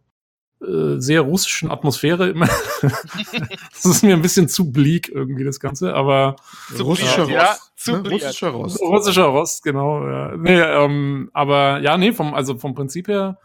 äh, 0.61 0.99
sehr 0.99 1.23
russischen 1.23 1.71
Atmosphäre 1.71 2.29
immer. 2.29 2.51
das 2.83 3.85
ist 3.87 4.05
mir 4.05 4.15
ein 4.15 4.21
bisschen 4.21 4.47
zu 4.51 4.73
bleak 4.73 5.09
irgendwie 5.09 5.45
das 5.45 5.59
Ganze, 5.59 5.95
aber 5.95 6.37
russischer 6.79 7.23
Rost. 7.23 7.33
Ja, 7.33 7.57
zu 7.77 7.93
ne? 8.03 8.11
russischer 8.11 8.51
Rost. 8.51 8.79
Russischer 8.83 9.25
Rost, 9.25 9.63
genau. 9.63 10.07
Ja. 10.07 10.37
Nee, 10.37 10.61
ähm, 10.61 11.31
aber 11.33 11.81
ja, 11.81 11.97
nee, 11.97 12.13
vom, 12.13 12.35
also 12.35 12.59
vom 12.59 12.75
Prinzip 12.75 13.09
her 13.09 13.39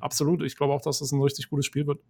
absolut. 0.00 0.42
Ich 0.44 0.56
glaube 0.56 0.72
auch, 0.72 0.80
dass 0.80 1.00
das 1.00 1.12
ein 1.12 1.20
richtig 1.20 1.50
gutes 1.50 1.66
Spiel 1.66 1.86
wird 1.86 2.00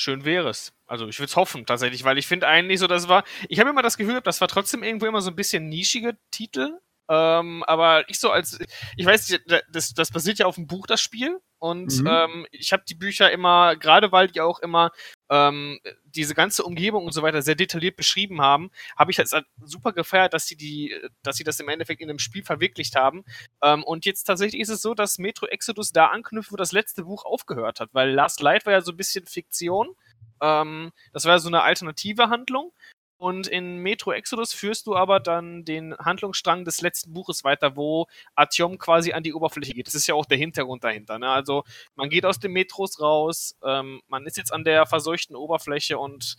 schön 0.00 0.24
wäre 0.24 0.48
es. 0.48 0.72
Also 0.86 1.06
ich 1.08 1.18
würde 1.18 1.28
es 1.28 1.36
hoffen 1.36 1.66
tatsächlich, 1.66 2.04
weil 2.04 2.18
ich 2.18 2.26
finde 2.26 2.48
eigentlich 2.48 2.80
so, 2.80 2.86
das 2.86 3.08
war, 3.08 3.24
ich 3.48 3.60
habe 3.60 3.70
immer 3.70 3.82
das 3.82 3.96
Gefühl, 3.96 4.20
das 4.22 4.40
war 4.40 4.48
trotzdem 4.48 4.82
irgendwo 4.82 5.06
immer 5.06 5.20
so 5.20 5.30
ein 5.30 5.36
bisschen 5.36 5.68
nischige 5.68 6.16
Titel. 6.30 6.78
Ähm, 7.08 7.64
aber 7.64 8.08
ich 8.08 8.18
so 8.18 8.30
als, 8.30 8.58
ich 8.96 9.04
weiß, 9.04 9.40
das, 9.72 9.94
das 9.94 10.10
basiert 10.10 10.38
ja 10.38 10.46
auf 10.46 10.54
dem 10.54 10.66
Buch, 10.66 10.86
das 10.86 11.00
Spiel. 11.00 11.38
Und 11.58 12.00
mhm. 12.00 12.06
ähm, 12.06 12.46
ich 12.50 12.72
habe 12.72 12.84
die 12.88 12.94
Bücher 12.94 13.30
immer, 13.30 13.76
gerade 13.76 14.12
weil 14.12 14.28
die 14.28 14.40
auch 14.40 14.60
immer 14.60 14.90
ähm, 15.30 15.78
diese 16.04 16.34
ganze 16.34 16.64
Umgebung 16.64 17.06
und 17.06 17.12
so 17.12 17.22
weiter 17.22 17.40
sehr 17.40 17.54
detailliert 17.54 17.96
beschrieben 17.96 18.40
haben, 18.40 18.70
habe 18.96 19.12
ich 19.12 19.18
halt 19.18 19.30
super 19.64 19.92
gefeiert, 19.92 20.34
dass 20.34 20.46
sie 20.46 20.56
die, 20.56 20.94
dass 21.22 21.36
sie 21.36 21.44
das 21.44 21.60
im 21.60 21.68
Endeffekt 21.68 22.00
in 22.00 22.10
einem 22.10 22.18
Spiel 22.18 22.42
verwirklicht 22.42 22.96
haben. 22.96 23.24
Ähm, 23.62 23.84
und 23.84 24.04
jetzt 24.04 24.24
tatsächlich 24.24 24.60
ist 24.60 24.68
es 24.68 24.82
so, 24.82 24.94
dass 24.94 25.18
Metro 25.18 25.46
Exodus 25.46 25.92
da 25.92 26.08
anknüpft, 26.08 26.52
wo 26.52 26.56
das 26.56 26.72
letzte 26.72 27.04
Buch 27.04 27.24
aufgehört 27.24 27.80
hat, 27.80 27.90
weil 27.92 28.10
Last 28.10 28.40
Light 28.40 28.66
war 28.66 28.72
ja 28.72 28.80
so 28.82 28.92
ein 28.92 28.96
bisschen 28.96 29.26
Fiktion. 29.26 29.94
Ähm, 30.42 30.90
das 31.12 31.24
war 31.24 31.32
ja 31.32 31.38
so 31.38 31.48
eine 31.48 31.62
alternative 31.62 32.28
Handlung. 32.28 32.72
Und 33.20 33.48
in 33.48 33.76
Metro 33.76 34.12
Exodus 34.12 34.54
führst 34.54 34.86
du 34.86 34.96
aber 34.96 35.20
dann 35.20 35.66
den 35.66 35.94
Handlungsstrang 35.98 36.64
des 36.64 36.80
letzten 36.80 37.12
Buches 37.12 37.44
weiter, 37.44 37.76
wo 37.76 38.06
Artyom 38.34 38.78
quasi 38.78 39.12
an 39.12 39.22
die 39.22 39.34
Oberfläche 39.34 39.74
geht. 39.74 39.86
Das 39.86 39.94
ist 39.94 40.06
ja 40.06 40.14
auch 40.14 40.24
der 40.24 40.38
Hintergrund 40.38 40.84
dahinter. 40.84 41.18
Ne? 41.18 41.28
Also 41.28 41.64
man 41.96 42.08
geht 42.08 42.24
aus 42.24 42.40
den 42.40 42.52
Metros 42.52 42.98
raus, 42.98 43.58
ähm, 43.62 44.00
man 44.08 44.24
ist 44.24 44.38
jetzt 44.38 44.54
an 44.54 44.64
der 44.64 44.86
verseuchten 44.86 45.36
Oberfläche 45.36 45.98
und 45.98 46.38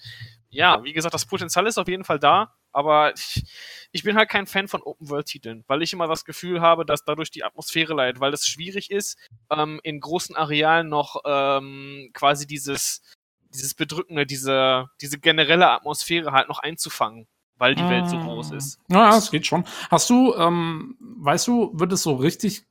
ja, 0.49 0.83
wie 0.83 0.91
gesagt, 0.91 1.13
das 1.13 1.27
Potenzial 1.27 1.67
ist 1.67 1.77
auf 1.77 1.87
jeden 1.87 2.03
Fall 2.03 2.17
da, 2.17 2.55
aber 2.71 3.13
ich, 3.13 3.43
ich 3.91 4.01
bin 4.01 4.17
halt 4.17 4.29
kein 4.29 4.47
Fan 4.47 4.67
von 4.67 4.81
Open-World-Titeln, 4.81 5.63
weil 5.67 5.83
ich 5.83 5.93
immer 5.93 6.07
das 6.07 6.25
Gefühl 6.25 6.61
habe, 6.61 6.83
dass 6.83 7.05
dadurch 7.05 7.29
die 7.29 7.43
Atmosphäre 7.43 7.93
leidet, 7.93 8.19
weil 8.19 8.33
es 8.33 8.47
schwierig 8.47 8.89
ist, 8.89 9.19
ähm, 9.51 9.79
in 9.83 9.99
großen 9.99 10.35
Arealen 10.35 10.89
noch 10.89 11.21
ähm, 11.25 12.09
quasi 12.13 12.47
dieses 12.47 13.03
dieses 13.53 13.73
Bedrückende, 13.73 14.25
diese, 14.25 14.89
diese 15.01 15.19
generelle 15.19 15.69
Atmosphäre 15.69 16.31
halt 16.31 16.47
noch 16.49 16.59
einzufangen, 16.59 17.27
weil 17.57 17.75
die 17.75 17.87
Welt 17.87 18.07
so 18.09 18.17
groß 18.17 18.51
ah. 18.51 18.55
ist. 18.55 18.79
Ja, 18.89 19.17
es 19.17 19.31
geht 19.31 19.45
schon. 19.45 19.65
Hast 19.89 20.09
du, 20.09 20.33
ähm, 20.35 20.97
weißt 20.99 21.47
du, 21.47 21.71
wird 21.73 21.91
es 21.93 22.03
so 22.03 22.15
richtig 22.15 22.65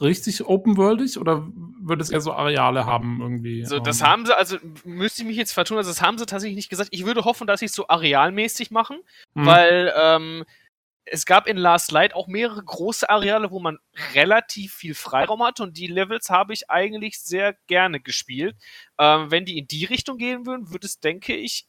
richtig 0.00 0.44
open-worldig 0.44 1.18
oder 1.18 1.46
wird 1.80 2.00
es 2.00 2.10
eher 2.10 2.20
so 2.20 2.32
Areale 2.32 2.84
haben 2.84 3.20
irgendwie? 3.20 3.64
So, 3.64 3.78
das 3.78 4.00
ähm? 4.00 4.06
haben 4.06 4.26
sie, 4.26 4.36
also 4.36 4.58
müsste 4.84 5.22
ich 5.22 5.28
mich 5.28 5.36
jetzt 5.36 5.52
vertun, 5.52 5.78
also 5.78 5.90
das 5.90 6.02
haben 6.02 6.18
sie 6.18 6.26
tatsächlich 6.26 6.56
nicht 6.56 6.68
gesagt. 6.68 6.90
Ich 6.92 7.06
würde 7.06 7.24
hoffen, 7.24 7.46
dass 7.46 7.60
sie 7.60 7.66
es 7.66 7.74
so 7.74 7.88
arealmäßig 7.88 8.70
machen, 8.70 8.98
mhm. 9.34 9.46
weil 9.46 9.92
ähm, 9.96 10.44
es 11.06 11.24
gab 11.24 11.46
in 11.46 11.56
Last 11.56 11.92
Light 11.92 12.14
auch 12.14 12.26
mehrere 12.26 12.62
große 12.62 13.08
Areale, 13.08 13.50
wo 13.50 13.60
man 13.60 13.78
relativ 14.14 14.74
viel 14.74 14.94
Freiraum 14.94 15.42
hat 15.42 15.60
und 15.60 15.76
die 15.76 15.86
Levels 15.86 16.30
habe 16.30 16.52
ich 16.52 16.68
eigentlich 16.70 17.20
sehr 17.20 17.54
gerne 17.68 18.00
gespielt. 18.00 18.56
Ähm, 18.98 19.30
wenn 19.30 19.44
die 19.44 19.58
in 19.58 19.66
die 19.68 19.84
Richtung 19.84 20.18
gehen 20.18 20.46
würden, 20.46 20.70
würde 20.70 20.86
es, 20.86 21.00
denke 21.00 21.34
ich, 21.36 21.66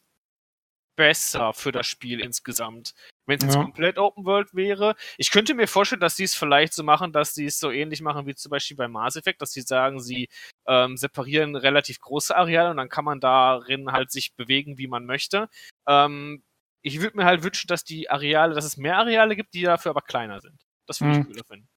besser 0.96 1.52
für 1.52 1.70
das 1.70 1.86
Spiel 1.86 2.20
insgesamt. 2.20 2.92
Wenn 3.26 3.36
es 3.38 3.44
jetzt 3.44 3.54
Ja. 3.54 3.62
komplett 3.62 3.98
Open 3.98 4.24
World 4.24 4.52
wäre. 4.54 4.96
Ich 5.16 5.30
könnte 5.30 5.54
mir 5.54 5.68
vorstellen, 5.68 6.00
dass 6.00 6.16
die 6.16 6.24
es 6.24 6.34
vielleicht 6.34 6.72
so 6.74 6.82
machen, 6.82 7.12
dass 7.12 7.34
die 7.34 7.44
es 7.46 7.60
so 7.60 7.70
ähnlich 7.70 8.00
machen 8.00 8.26
wie 8.26 8.34
zum 8.34 8.50
Beispiel 8.50 8.76
bei 8.76 8.88
Mass 8.88 9.14
Effect, 9.14 9.40
dass 9.40 9.52
sie 9.52 9.60
sagen, 9.60 10.00
sie 10.00 10.28
ähm, 10.66 10.96
separieren 10.96 11.54
relativ 11.54 12.00
große 12.00 12.34
Areale 12.36 12.70
und 12.70 12.78
dann 12.78 12.88
kann 12.88 13.04
man 13.04 13.20
darin 13.20 13.92
halt 13.92 14.10
sich 14.10 14.34
bewegen, 14.34 14.76
wie 14.78 14.88
man 14.88 15.04
möchte. 15.06 15.48
Ähm, 15.86 16.42
ich 16.82 17.00
würde 17.00 17.16
mir 17.16 17.24
halt 17.24 17.42
wünschen, 17.42 17.66
dass 17.68 17.84
die 17.84 18.08
Areale, 18.10 18.54
dass 18.54 18.64
es 18.64 18.76
mehr 18.76 18.96
Areale 18.98 19.36
gibt, 19.36 19.54
die 19.54 19.62
dafür 19.62 19.90
aber 19.90 20.02
kleiner 20.02 20.40
sind. 20.40 20.60
Das 20.86 21.00
würde 21.00 21.12
ich 21.12 21.18
Mhm. 21.18 21.26
cooler 21.26 21.44
finden. 21.44 21.68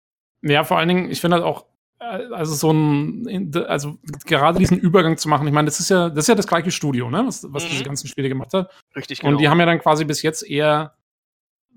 Ja, 0.44 0.64
vor 0.64 0.78
allen 0.78 0.88
Dingen, 0.88 1.12
ich 1.12 1.22
finde 1.22 1.36
halt 1.38 1.46
auch, 1.46 1.66
äh, 2.00 2.26
also 2.34 2.54
so 2.56 2.72
ein, 2.72 3.52
also 3.68 3.98
gerade 4.26 4.58
diesen 4.60 4.78
Übergang 4.80 5.18
zu 5.18 5.30
machen, 5.30 5.46
ich 5.48 5.54
meine, 5.54 5.66
das 5.66 5.80
ist 5.80 5.90
ja, 5.90 6.10
das 6.10 6.26
ist 6.26 6.28
ja 6.30 6.36
das 6.36 6.48
gleiche 6.48 6.72
Studio, 6.72 7.10
ne, 7.10 7.24
was, 7.26 7.46
was 7.52 7.66
Mhm. 7.66 7.70
diese 7.70 7.84
ganzen 7.84 8.08
Spiele 8.08 8.30
gemacht 8.30 8.54
hat. 8.54 8.72
Richtig, 8.96 9.20
genau. 9.20 9.32
Und 9.34 9.38
die 9.40 9.50
haben 9.50 9.60
ja 9.60 9.66
dann 9.66 9.80
quasi 9.80 10.06
bis 10.06 10.22
jetzt 10.22 10.42
eher 10.44 10.96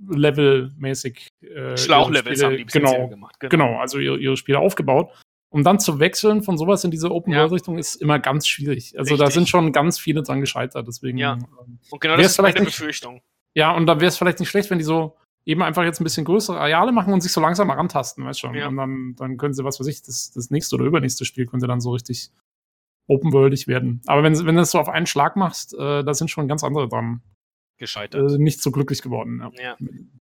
levelmäßig 0.08 1.28
äh, 1.42 1.76
Schlauchlevels 1.76 2.42
haben 2.42 2.56
die 2.56 2.64
bis 2.64 2.72
genau, 2.72 3.08
gemacht. 3.08 3.36
genau, 3.40 3.78
also 3.78 3.98
ihre, 3.98 4.16
ihre 4.18 4.36
Spiele 4.36 4.58
aufgebaut. 4.58 5.10
Um 5.54 5.62
dann 5.62 5.78
zu 5.78 6.00
wechseln 6.00 6.42
von 6.42 6.58
sowas 6.58 6.82
in 6.82 6.90
diese 6.90 7.12
Open-World-Richtung 7.12 7.78
ist 7.78 7.94
immer 7.94 8.18
ganz 8.18 8.48
schwierig. 8.48 8.98
Also 8.98 9.16
da 9.16 9.26
Richtig. 9.26 9.34
sind 9.34 9.48
schon 9.48 9.70
ganz 9.72 10.00
viele 10.00 10.22
dran 10.24 10.40
gescheitert. 10.40 10.88
Deswegen, 10.88 11.16
Ja. 11.16 11.34
ähm, 11.34 11.78
Und 11.90 12.00
genau 12.00 12.16
das 12.16 12.26
ist 12.26 12.38
meine 12.38 12.52
vielleicht 12.52 12.66
nicht- 12.66 12.76
Befürchtung. 12.78 13.20
ja, 13.54 13.70
und 13.70 13.86
da 13.86 14.00
wäre 14.00 14.08
es 14.08 14.16
vielleicht 14.18 14.40
nicht 14.40 14.48
schlecht, 14.48 14.68
wenn 14.70 14.78
die 14.78 14.84
so 14.84 15.16
eben 15.46 15.62
einfach 15.62 15.84
jetzt 15.84 16.00
ein 16.00 16.04
bisschen 16.04 16.24
größere 16.24 16.58
Areale 16.58 16.90
machen 16.90 17.12
und 17.12 17.20
sich 17.20 17.30
so 17.30 17.40
langsam 17.40 17.70
rantasten, 17.70 18.24
weißt 18.24 18.40
schon. 18.40 18.54
Ja. 18.54 18.66
Und 18.66 18.76
dann, 18.78 19.14
dann 19.16 19.36
können 19.36 19.54
sie, 19.54 19.62
was 19.62 19.78
weiß 19.78 19.86
ich, 19.86 20.02
das, 20.02 20.32
das 20.32 20.50
nächste 20.50 20.74
oder 20.74 20.86
übernächste 20.86 21.24
Spiel 21.24 21.46
könnte 21.46 21.68
dann 21.68 21.80
so 21.80 21.92
richtig 21.92 22.30
open-worldig 23.06 23.68
werden. 23.68 24.00
Aber 24.06 24.22
wenn, 24.22 24.32
wenn 24.38 24.54
du 24.56 24.62
das 24.62 24.70
so 24.72 24.78
auf 24.80 24.88
einen 24.88 25.06
Schlag 25.06 25.36
machst, 25.36 25.74
äh, 25.74 26.02
da 26.02 26.14
sind 26.14 26.30
schon 26.30 26.48
ganz 26.48 26.64
andere 26.64 26.88
dran 26.88 27.20
Gescheitert. 27.76 28.32
äh, 28.32 28.38
nicht 28.38 28.62
so 28.62 28.70
glücklich 28.70 29.02
geworden. 29.02 29.40
Ja. 29.56 29.62
Ja. 29.62 29.76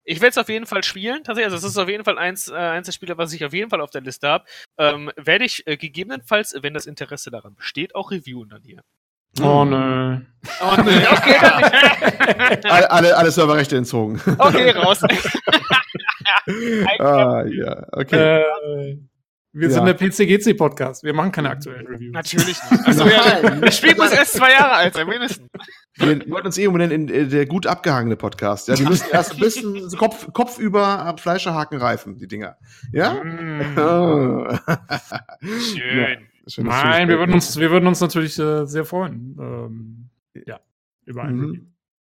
Ich 0.04 0.22
werde 0.22 0.30
es 0.32 0.38
auf 0.38 0.50
jeden 0.50 0.66
Fall 0.66 0.84
spielen. 0.84 1.24
Tatsächlich, 1.24 1.52
also 1.54 1.58
es 1.68 1.72
ist 1.74 1.78
auf 1.78 1.90
jeden 1.90 2.04
Fall 2.04 2.18
eins, 2.18 2.48
äh, 2.48 2.54
eins 2.56 2.86
der 2.86 2.92
Spiele, 2.94 3.18
was 3.18 3.34
ich 3.34 3.44
auf 3.46 3.54
jeden 3.54 3.70
Fall 3.70 3.82
auf 3.82 3.90
der 3.92 4.02
Liste 4.02 4.28
habe. 4.28 4.46
Ähm, 4.78 5.12
werde 5.16 5.46
ich 5.46 5.66
äh, 5.68 5.78
gegebenenfalls, 5.78 6.56
wenn 6.62 6.74
das 6.74 6.86
Interesse 6.86 7.32
daran 7.32 7.56
besteht, 7.56 7.96
auch 7.96 8.12
reviewen 8.12 8.50
dann 8.50 8.62
hier. 8.64 8.82
Oh, 9.42 9.64
nö. 9.66 10.16
Und, 10.16 10.88
äh, 10.88 11.08
okay, 11.12 11.36
dann, 11.42 11.64
Alle, 12.72 12.90
alle, 12.92 13.18
alle 13.18 13.32
Serverrechte 13.32 13.78
entzogen. 13.78 14.20
okay, 14.40 14.72
raus. 14.72 15.04
ah, 17.00 17.44
ja, 17.48 17.86
okay. 17.92 18.42
Äh, 18.42 18.98
wir 19.52 19.68
Ja. 19.68 19.74
sind 19.74 19.86
der 19.86 19.94
PCGC-Podcast. 19.96 21.04
Wir 21.04 21.14
machen 21.14 21.32
keine 21.32 21.50
aktuellen 21.50 21.88
Reviews. 21.88 22.14
Natürlich 22.14 22.48
nicht. 22.48 22.86
Also, 22.86 23.08
ja, 23.08 23.42
das 23.60 23.78
Spiel 23.78 23.96
muss 23.96 24.12
erst 24.12 24.34
zwei 24.34 24.52
Jahre 24.52 24.74
alt 24.74 24.94
sein, 24.94 25.08
mindestens. 25.08 25.48
Wir 25.96 26.30
wollten 26.30 26.48
uns 26.48 26.58
eh 26.58 26.68
umbenennen 26.68 27.10
in 27.10 27.14
äh, 27.14 27.28
der 27.28 27.46
gut 27.46 27.68
abgehangene 27.68 28.16
Podcast. 28.16 28.68
Ja, 28.68 28.76
die 28.76 28.84
müssen 28.84 29.08
erst 29.12 29.34
ein 29.34 29.40
bisschen 29.40 29.90
Kopf, 29.98 30.32
Kopf 30.34 30.58
über 30.60 31.16
Fleischerhaken 31.18 31.78
reifen, 31.80 32.18
die 32.18 32.28
Dinger. 32.28 32.58
Ja? 32.94 33.22
Mm, 33.24 33.78
Oh. 33.78 34.48
schön. 35.60 36.28
Dass 36.46 36.58
Nein, 36.58 37.10
wir 37.10 37.20
würden 37.20 37.34
uns, 37.34 37.60
wir 37.60 37.70
würden 37.70 37.88
uns 37.88 38.00
natürlich 38.00 38.40
äh, 38.40 38.66
sehr 38.66 38.86
freuen. 38.86 39.36
Ähm, 39.40 40.10
ja, 40.46 40.60
über 41.06 41.24
ein 41.24 41.36
Mhm. 41.36 41.69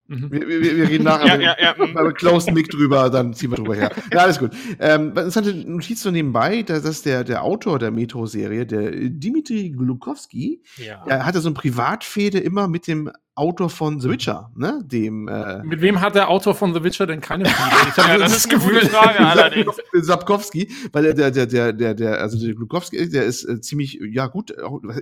Mhm. 0.10 0.32
Wir, 0.32 0.48
wir, 0.48 0.62
wir 0.78 0.90
reden 0.90 1.04
nachher 1.04 1.28
Ja, 1.28 1.38
mit, 1.38 1.46
ja, 1.46 1.56
ja. 1.60 1.86
mm. 1.88 1.94
Bei 1.94 2.12
Close 2.12 2.52
Mic 2.52 2.68
drüber, 2.70 3.10
dann 3.10 3.34
ziehen 3.34 3.52
wir 3.52 3.58
drüber 3.58 3.76
her. 3.76 3.92
Ja, 4.12 4.20
alles 4.20 4.40
gut. 4.40 4.52
Ähm, 4.80 5.10
interessante 5.10 5.54
Notiz 5.54 6.02
so 6.02 6.12
nebenbei, 6.12 6.64
dass, 6.64 7.02
der, 7.04 7.24
der 7.24 7.44
Autor 7.44 7.78
der 7.80 7.92
Metro-Serie, 7.92 8.66
der 8.66 8.92
Dimitri 8.92 9.70
Glukowski, 9.70 10.64
Ja. 10.78 11.04
der 11.08 11.26
hatte 11.26 11.40
so 11.42 11.50
ein 11.50 11.54
Privatfehde 11.54 12.40
immer 12.40 12.68
mit 12.68 12.88
dem 12.88 13.12
Autor 13.36 13.70
von 13.70 14.02
The 14.02 14.10
Witcher, 14.10 14.52
ne? 14.58 14.82
Dem 14.86 15.30
äh, 15.30 15.64
Mit 15.64 15.80
wem 15.80 16.02
hat 16.02 16.14
der 16.16 16.28
Autor 16.30 16.56
von 16.56 16.74
The 16.74 16.84
Witcher 16.84 17.08
denn 17.08 17.22
keine 17.22 17.46
hab 17.46 17.98
Ja, 18.10 18.18
das 18.18 18.36
ist 18.36 18.52
eine 18.54 18.62
gute 18.62 18.86
Frage 18.88 19.20
allerdings. 19.26 19.78
Sapkowski, 19.94 20.70
weil 20.92 21.14
der, 21.14 21.32
der, 21.32 21.46
der, 21.46 21.72
der, 21.72 21.94
der, 21.94 22.20
also 22.20 22.38
der 22.38 22.54
Glukowski, 22.54 23.10
der 23.10 23.24
ist 23.24 23.46
äh, 23.46 23.62
ziemlich, 23.62 23.98
ja 24.12 24.28
gut, 24.28 24.52
ich 24.52 24.58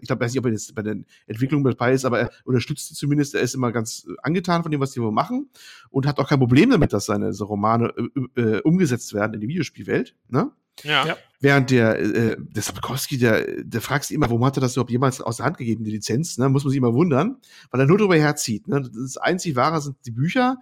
glaube, 0.07 0.23
weiß 0.23 0.33
nicht, 0.33 0.39
ob 0.39 0.45
er 0.45 0.51
jetzt 0.51 0.75
bei 0.75 0.83
der 0.83 0.97
Entwicklung 1.25 1.63
dabei 1.63 1.93
ist, 1.93 2.05
aber 2.05 2.19
er 2.19 2.29
unterstützt 2.43 2.89
sie 2.89 2.93
zumindest, 2.93 3.33
er 3.33 3.41
ist 3.41 3.55
immer 3.55 3.71
ganz 3.71 4.05
äh, 4.07 4.13
angetan 4.21 4.61
von 4.61 4.71
dem, 4.71 4.81
was 4.81 4.91
die 4.91 4.96
wohl 5.01 5.11
machen 5.11 5.49
und 5.89 6.05
hat 6.05 6.19
auch 6.19 6.29
kein 6.29 6.39
Problem 6.39 6.69
damit, 6.69 6.93
dass 6.93 7.05
seine 7.05 7.33
so 7.33 7.45
Romane 7.45 7.93
äh, 8.35 8.41
äh, 8.41 8.61
umgesetzt 8.61 9.13
werden 9.13 9.33
in 9.33 9.41
die 9.41 9.47
Videospielwelt, 9.47 10.15
ne? 10.29 10.51
Ja. 10.83 11.07
Ja. 11.07 11.17
Während 11.39 11.71
der, 11.71 11.99
äh, 11.99 12.37
der 12.37 12.61
Sapkowski, 12.61 13.17
der, 13.17 13.63
der 13.63 13.81
fragst 13.81 14.11
du 14.11 14.13
immer, 14.13 14.27
warum 14.27 14.45
hat 14.45 14.57
er 14.57 14.61
das 14.61 14.73
überhaupt 14.73 14.91
jemals 14.91 15.21
aus 15.21 15.37
der 15.37 15.47
Hand 15.47 15.57
gegeben, 15.57 15.83
die 15.83 15.91
Lizenz, 15.91 16.37
ne? 16.37 16.49
Muss 16.49 16.63
man 16.63 16.71
sich 16.71 16.77
immer 16.77 16.93
wundern, 16.93 17.37
weil 17.71 17.79
er 17.81 17.87
nur 17.87 17.97
drüber 17.97 18.15
herzieht, 18.15 18.67
ne? 18.67 18.81
Das 18.81 19.17
einzig 19.17 19.55
Wahre 19.55 19.81
sind 19.81 19.97
die 20.05 20.11
Bücher 20.11 20.57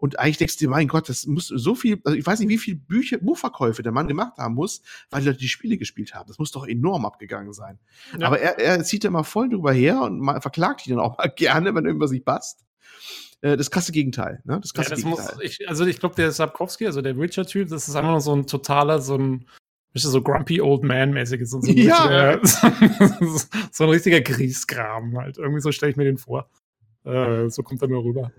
und 0.00 0.18
eigentlich 0.18 0.38
denkst 0.38 0.56
du 0.56 0.64
dir, 0.64 0.70
mein 0.70 0.88
Gott, 0.88 1.10
das 1.10 1.26
muss 1.26 1.48
so 1.48 1.74
viel, 1.74 2.00
also 2.04 2.16
ich 2.16 2.26
weiß 2.26 2.40
nicht, 2.40 2.48
wie 2.48 2.56
viel 2.56 2.74
Bücher, 2.74 3.18
Buchverkäufe 3.18 3.82
der 3.82 3.92
Mann 3.92 4.08
gemacht 4.08 4.38
haben 4.38 4.54
muss, 4.54 4.80
weil 5.10 5.20
die 5.20 5.26
Leute 5.26 5.40
die 5.40 5.48
Spiele 5.48 5.76
gespielt 5.76 6.14
haben. 6.14 6.26
Das 6.26 6.38
muss 6.38 6.52
doch 6.52 6.66
enorm 6.66 7.04
abgegangen 7.04 7.52
sein. 7.52 7.78
Ja. 8.18 8.26
Aber 8.26 8.40
er, 8.40 8.58
er 8.58 8.82
zieht 8.82 9.04
da 9.04 9.08
immer 9.08 9.24
voll 9.24 9.50
drüber 9.50 9.72
her 9.72 10.00
und 10.00 10.18
mal, 10.18 10.40
verklagt 10.40 10.86
die 10.86 10.90
dann 10.90 11.00
auch 11.00 11.18
mal 11.18 11.28
gerne, 11.36 11.74
wenn 11.74 11.84
irgendwas 11.84 12.12
nicht 12.12 12.24
passt. 12.24 12.64
Äh, 13.42 13.56
Das 13.56 13.70
krasse 13.70 13.92
Gegenteil, 13.92 14.40
ne? 14.44 14.58
Das 14.60 14.70
Ja, 14.74 14.82
krasse 14.82 14.90
das 14.90 15.04
muss, 15.04 15.18
Gegenteil. 15.18 15.46
ich, 15.46 15.68
also 15.68 15.86
ich 15.86 15.98
glaube, 16.00 16.14
der 16.14 16.30
Sapkowski, 16.32 16.86
also 16.86 17.00
der 17.02 17.16
Witcher-Typ, 17.18 17.68
das 17.68 17.88
ist 17.88 17.96
einfach 17.96 18.10
nur 18.10 18.20
so 18.20 18.34
ein 18.34 18.46
totaler, 18.46 19.00
so 19.00 19.16
ein, 19.16 19.46
so 19.94 20.22
grumpy 20.22 20.60
old 20.60 20.82
man 20.84 21.12
mäßiges, 21.12 21.50
so, 21.50 21.60
so, 21.60 21.70
ein 21.70 21.76
Ja. 21.78 22.30
richtiger, 22.32 23.40
so 23.72 23.84
ein 23.84 23.90
richtiger 23.90 24.20
Griesgram 24.20 25.16
halt. 25.18 25.38
Irgendwie 25.38 25.60
so 25.60 25.72
stelle 25.72 25.90
ich 25.90 25.96
mir 25.96 26.04
den 26.04 26.18
vor. 26.18 26.48
Äh, 27.04 27.48
so 27.48 27.62
kommt 27.62 27.80
er 27.82 27.88
mir 27.88 27.96
rüber. 28.02 28.30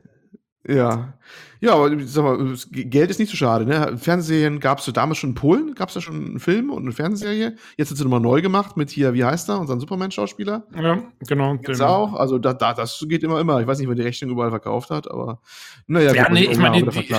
Ja. 0.67 1.13
Ja, 1.59 1.75
aber 1.75 1.91
sag 2.05 2.23
mal, 2.23 2.55
Geld 2.71 3.11
ist 3.11 3.19
nicht 3.19 3.29
so 3.29 3.37
schade, 3.37 3.65
ne? 3.65 3.95
Fernsehserien 3.97 4.59
gab 4.59 4.79
es 4.79 4.85
damals 4.85 5.19
schon 5.19 5.31
in 5.31 5.35
Polen, 5.35 5.75
gab 5.75 5.89
es 5.89 5.93
da 5.93 6.01
schon 6.01 6.15
einen 6.15 6.39
Film 6.39 6.71
und 6.71 6.83
eine 6.83 6.91
Fernsehserie. 6.91 7.55
Jetzt 7.77 7.89
sind 7.89 7.97
sie 7.97 8.03
nochmal 8.03 8.19
neu 8.19 8.41
gemacht 8.41 8.77
mit 8.77 8.89
hier, 8.89 9.13
wie 9.13 9.23
heißt 9.23 9.47
er, 9.49 9.59
unseren 9.59 9.79
Superman-Schauspieler. 9.79 10.63
Ja, 10.75 11.03
genau. 11.27 11.57
Gibt's 11.57 11.79
auch. 11.79 12.15
Also 12.15 12.39
da, 12.39 12.53
da, 12.53 12.73
das 12.73 13.05
geht 13.07 13.23
immer, 13.23 13.39
immer. 13.39 13.61
Ich 13.61 13.67
weiß 13.67 13.77
nicht, 13.77 13.87
wer 13.87 13.95
die 13.95 14.01
Rechnung 14.01 14.31
überall 14.31 14.49
verkauft 14.49 14.89
hat, 14.89 15.09
aber 15.09 15.39
naja, 15.85 16.13
Ja, 16.13 16.23
gut, 16.23 16.33
nee, 16.33 16.45
ich 16.45 16.57
meine, 16.57 16.83
die. 16.83 17.13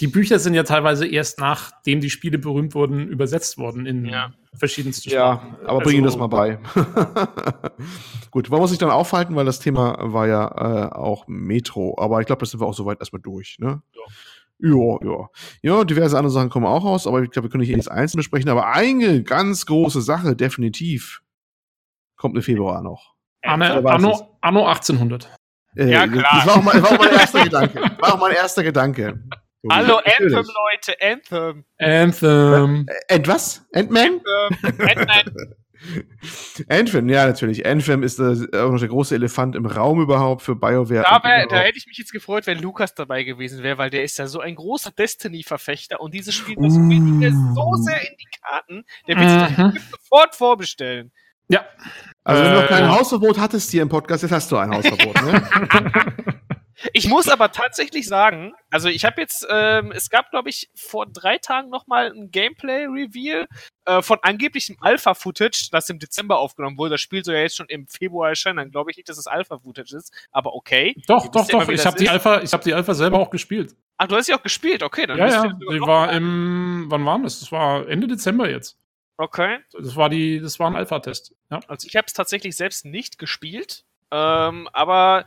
Die 0.00 0.08
Bücher 0.08 0.38
sind 0.40 0.54
ja 0.54 0.64
teilweise 0.64 1.06
erst 1.06 1.38
nachdem 1.38 2.00
die 2.00 2.10
Spiele 2.10 2.38
berühmt 2.38 2.74
wurden, 2.74 3.06
übersetzt 3.08 3.58
worden 3.58 3.86
in 3.86 4.04
Ja. 4.06 4.32
verschiedenste 4.56 5.08
Ja, 5.10 5.36
Sprachen. 5.36 5.66
aber 5.66 5.80
bring 5.80 5.98
ihm 5.98 6.04
das 6.04 6.14
Also, 6.14 6.26
mal 6.26 6.36
bei. 6.36 6.58
Gut, 8.30 8.50
wollen 8.50 8.58
wir 8.60 8.62
uns 8.62 8.70
nicht 8.72 8.82
dann 8.82 8.90
aufhalten, 8.90 9.36
weil 9.36 9.44
das 9.44 9.60
Thema 9.60 9.96
war 10.00 10.26
ja 10.26 10.46
äh, 10.48 10.92
auch 10.92 11.26
Metro. 11.28 11.96
Aber 11.98 12.20
ich 12.20 12.26
glaube, 12.26 12.40
das 12.40 12.50
sind 12.50 12.60
wir 12.60 12.66
auch 12.66 12.74
soweit 12.74 12.98
erstmal 13.00 13.22
durch, 13.22 13.56
ne? 13.60 13.82
Ja, 14.58 14.98
ja. 15.02 15.28
Ja, 15.62 15.84
diverse 15.84 16.16
andere 16.16 16.32
Sachen 16.32 16.48
kommen 16.48 16.66
auch 16.66 16.84
raus, 16.84 17.06
aber 17.06 17.22
ich 17.22 17.30
glaube, 17.30 17.46
wir 17.46 17.50
können 17.50 17.60
nicht 17.62 17.70
jedes 17.70 17.88
einzelne 17.88 18.20
besprechen. 18.20 18.48
Aber 18.50 18.68
eine 18.72 19.22
ganz 19.22 19.66
große 19.66 20.00
Sache, 20.00 20.34
definitiv, 20.36 21.22
kommt 22.16 22.36
im 22.36 22.42
Februar 22.42 22.82
noch. 22.82 23.14
Anno. 23.42 23.64
Anno, 23.88 24.38
Anno 24.40 24.66
1800. 24.66 25.28
Äh, 25.76 25.90
Ja, 25.90 26.06
klar. 26.06 26.24
Das 26.32 26.46
war 26.46 26.56
auch, 26.56 26.62
mein, 26.62 26.82
war 26.82 26.92
auch 26.92 26.98
mein 26.98 27.12
erster 27.18 27.44
Gedanke. 27.44 27.80
War 28.00 28.14
auch 28.14 28.20
mein 28.20 28.32
erster 28.32 28.62
Gedanke. 28.62 29.22
Hallo, 29.70 30.00
natürlich. 30.04 30.36
Anthem, 30.36 30.54
Leute, 30.72 30.96
Anthem. 31.00 31.64
Anthem. 31.78 32.86
Äh, 33.08 33.14
Ant 33.14 33.28
was? 33.28 33.66
Ant-Man? 33.74 34.20
Anthem. 34.62 34.80
Ant-Man. 34.88 35.34
Anthem, 36.68 37.08
ja, 37.10 37.26
natürlich. 37.26 37.66
Anthem 37.66 38.02
ist 38.02 38.18
äh, 38.18 38.46
auch 38.56 38.70
noch 38.70 38.78
der 38.78 38.88
große 38.88 39.14
Elefant 39.14 39.54
im 39.54 39.66
Raum 39.66 40.00
überhaupt 40.00 40.42
für 40.42 40.54
BioWare. 40.56 41.02
Da, 41.02 41.20
wär, 41.22 41.46
da 41.46 41.56
hätte 41.58 41.76
ich 41.78 41.86
mich 41.86 41.98
jetzt 41.98 42.12
gefreut, 42.12 42.46
wenn 42.46 42.58
Lukas 42.60 42.94
dabei 42.94 43.22
gewesen 43.22 43.62
wäre, 43.62 43.76
weil 43.78 43.90
der 43.90 44.02
ist 44.04 44.18
ja 44.18 44.26
so 44.26 44.40
ein 44.40 44.54
großer 44.54 44.92
Destiny-Verfechter 44.92 46.00
und 46.00 46.14
dieses 46.14 46.34
Spiel 46.34 46.56
das 46.56 46.72
spielt 46.74 46.88
mir 47.02 47.30
so 47.54 47.74
sehr 47.82 48.00
in 48.00 48.16
die 48.18 48.28
Karten, 48.42 48.84
der 49.08 49.16
wird 49.16 49.28
sich 49.48 49.58
Mhm. 49.58 49.72
das 49.74 49.90
sofort 49.90 50.34
vorbestellen. 50.34 51.12
Ja. 51.48 51.66
Also, 52.24 52.42
wenn 52.42 52.50
du 52.52 52.56
noch 52.60 52.64
Äh, 52.64 52.68
kein 52.68 52.88
Hausverbot 52.90 53.38
hattest 53.38 53.70
hier 53.70 53.82
im 53.82 53.90
Podcast, 53.90 54.22
jetzt 54.22 54.32
hast 54.32 54.50
du 54.50 54.56
ein 54.56 54.70
Hausverbot, 54.74 55.14
ne? 55.22 55.42
Ich 56.92 57.08
muss 57.08 57.28
aber 57.28 57.52
tatsächlich 57.52 58.06
sagen, 58.06 58.54
also 58.70 58.88
ich 58.88 59.04
habe 59.04 59.20
jetzt, 59.20 59.46
ähm, 59.50 59.92
es 59.92 60.10
gab, 60.10 60.30
glaube 60.30 60.48
ich, 60.50 60.70
vor 60.74 61.06
drei 61.06 61.38
Tagen 61.38 61.70
noch 61.70 61.86
mal 61.86 62.12
ein 62.12 62.30
Gameplay-Reveal 62.30 63.46
äh, 63.86 64.02
von 64.02 64.18
angeblichem 64.22 64.76
Alpha-Footage, 64.80 65.68
das 65.70 65.88
im 65.90 65.98
Dezember 65.98 66.38
aufgenommen 66.38 66.78
wurde. 66.78 66.90
Das 66.90 67.00
Spiel 67.00 67.24
soll 67.24 67.34
ja 67.34 67.42
jetzt 67.42 67.56
schon 67.56 67.68
im 67.68 67.86
Februar 67.86 68.30
erscheinen. 68.30 68.56
Dann 68.56 68.70
glaube 68.70 68.90
ich 68.90 68.96
nicht, 68.96 69.08
dass 69.08 69.18
es 69.18 69.26
Alpha-Footage 69.26 69.96
ist, 69.96 70.12
aber 70.32 70.54
okay. 70.54 70.94
Doch, 71.06 71.28
doch, 71.28 71.48
ja 71.48 71.58
doch. 71.58 71.62
immer, 71.62 71.72
Ich 71.72 71.86
habe 71.86 71.96
die. 71.96 72.08
Alpha, 72.08 72.42
ich 72.42 72.52
habe 72.52 72.64
die 72.64 72.74
Alpha 72.74 72.94
selber 72.94 73.18
auch 73.18 73.30
gespielt. 73.30 73.74
Ach, 73.96 74.08
du 74.08 74.16
hast 74.16 74.26
sie 74.26 74.34
auch 74.34 74.42
gespielt, 74.42 74.82
okay. 74.82 75.06
Dann 75.06 75.18
Ja, 75.18 75.28
ja. 75.28 75.52
Die 75.52 75.80
war 75.80 76.06
mehr. 76.06 76.16
im, 76.16 76.86
wann 76.88 77.04
war 77.04 77.18
das? 77.20 77.40
Das 77.40 77.52
war 77.52 77.88
Ende 77.88 78.06
Dezember 78.06 78.50
jetzt. 78.50 78.76
Okay. 79.16 79.58
Das 79.72 79.94
war 79.94 80.08
die, 80.08 80.40
das 80.40 80.58
war 80.58 80.68
ein 80.68 80.76
Alpha-Test. 80.76 81.34
Ja. 81.50 81.60
Also 81.68 81.86
ich 81.86 81.94
habe 81.96 82.06
es 82.06 82.12
tatsächlich 82.12 82.56
selbst 82.56 82.84
nicht 82.84 83.18
gespielt, 83.18 83.84
ähm, 84.10 84.68
aber 84.72 85.26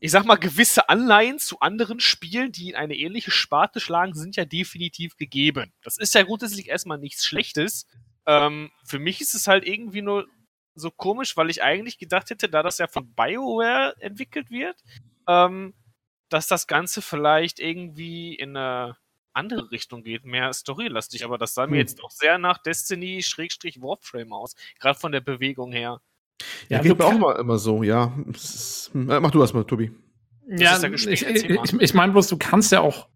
ich 0.00 0.10
sag 0.10 0.24
mal, 0.24 0.36
gewisse 0.36 0.88
Anleihen 0.88 1.38
zu 1.38 1.60
anderen 1.60 2.00
Spielen, 2.00 2.52
die 2.52 2.70
in 2.70 2.76
eine 2.76 2.96
ähnliche 2.96 3.30
Sparte 3.30 3.80
schlagen, 3.80 4.14
sind 4.14 4.36
ja 4.36 4.46
definitiv 4.46 5.16
gegeben. 5.16 5.72
Das 5.82 5.98
ist 5.98 6.14
ja 6.14 6.22
grundsätzlich 6.22 6.68
erstmal 6.68 6.98
nichts 6.98 7.24
Schlechtes. 7.26 7.86
Ähm, 8.26 8.70
für 8.84 8.98
mich 8.98 9.20
ist 9.20 9.34
es 9.34 9.46
halt 9.46 9.66
irgendwie 9.66 10.02
nur 10.02 10.26
so 10.74 10.90
komisch, 10.90 11.36
weil 11.36 11.50
ich 11.50 11.62
eigentlich 11.62 11.98
gedacht 11.98 12.30
hätte, 12.30 12.48
da 12.48 12.62
das 12.62 12.78
ja 12.78 12.86
von 12.86 13.14
BioWare 13.14 13.94
entwickelt 14.00 14.50
wird, 14.50 14.82
ähm, 15.28 15.74
dass 16.30 16.46
das 16.46 16.66
Ganze 16.66 17.02
vielleicht 17.02 17.60
irgendwie 17.60 18.34
in 18.34 18.56
eine 18.56 18.96
andere 19.32 19.70
Richtung 19.70 20.02
geht, 20.02 20.24
mehr 20.24 20.52
storylastig, 20.52 21.24
aber 21.24 21.38
das 21.38 21.54
sah 21.54 21.66
mir 21.66 21.74
hm. 21.74 21.80
jetzt 21.80 22.00
doch 22.00 22.10
sehr 22.10 22.38
nach 22.38 22.58
Destiny-Warframe 22.58 24.32
aus, 24.32 24.54
gerade 24.78 24.98
von 24.98 25.12
der 25.12 25.20
Bewegung 25.20 25.72
her. 25.72 26.00
Ja, 26.68 26.76
ja 26.76 26.82
geht 26.82 26.98
mir 26.98 27.04
auch 27.04 27.18
mal 27.18 27.36
immer 27.36 27.58
so, 27.58 27.82
ja. 27.82 28.12
Äh, 28.94 29.20
mach 29.20 29.30
du 29.30 29.40
erstmal, 29.40 29.64
Tobi. 29.64 29.92
Ja, 30.48 30.82
ich, 30.82 31.06
ich, 31.06 31.26
ich 31.26 31.94
meine 31.94 32.12
bloß, 32.12 32.28
du 32.28 32.36
kannst 32.36 32.72
ja 32.72 32.80
auch, 32.80 33.06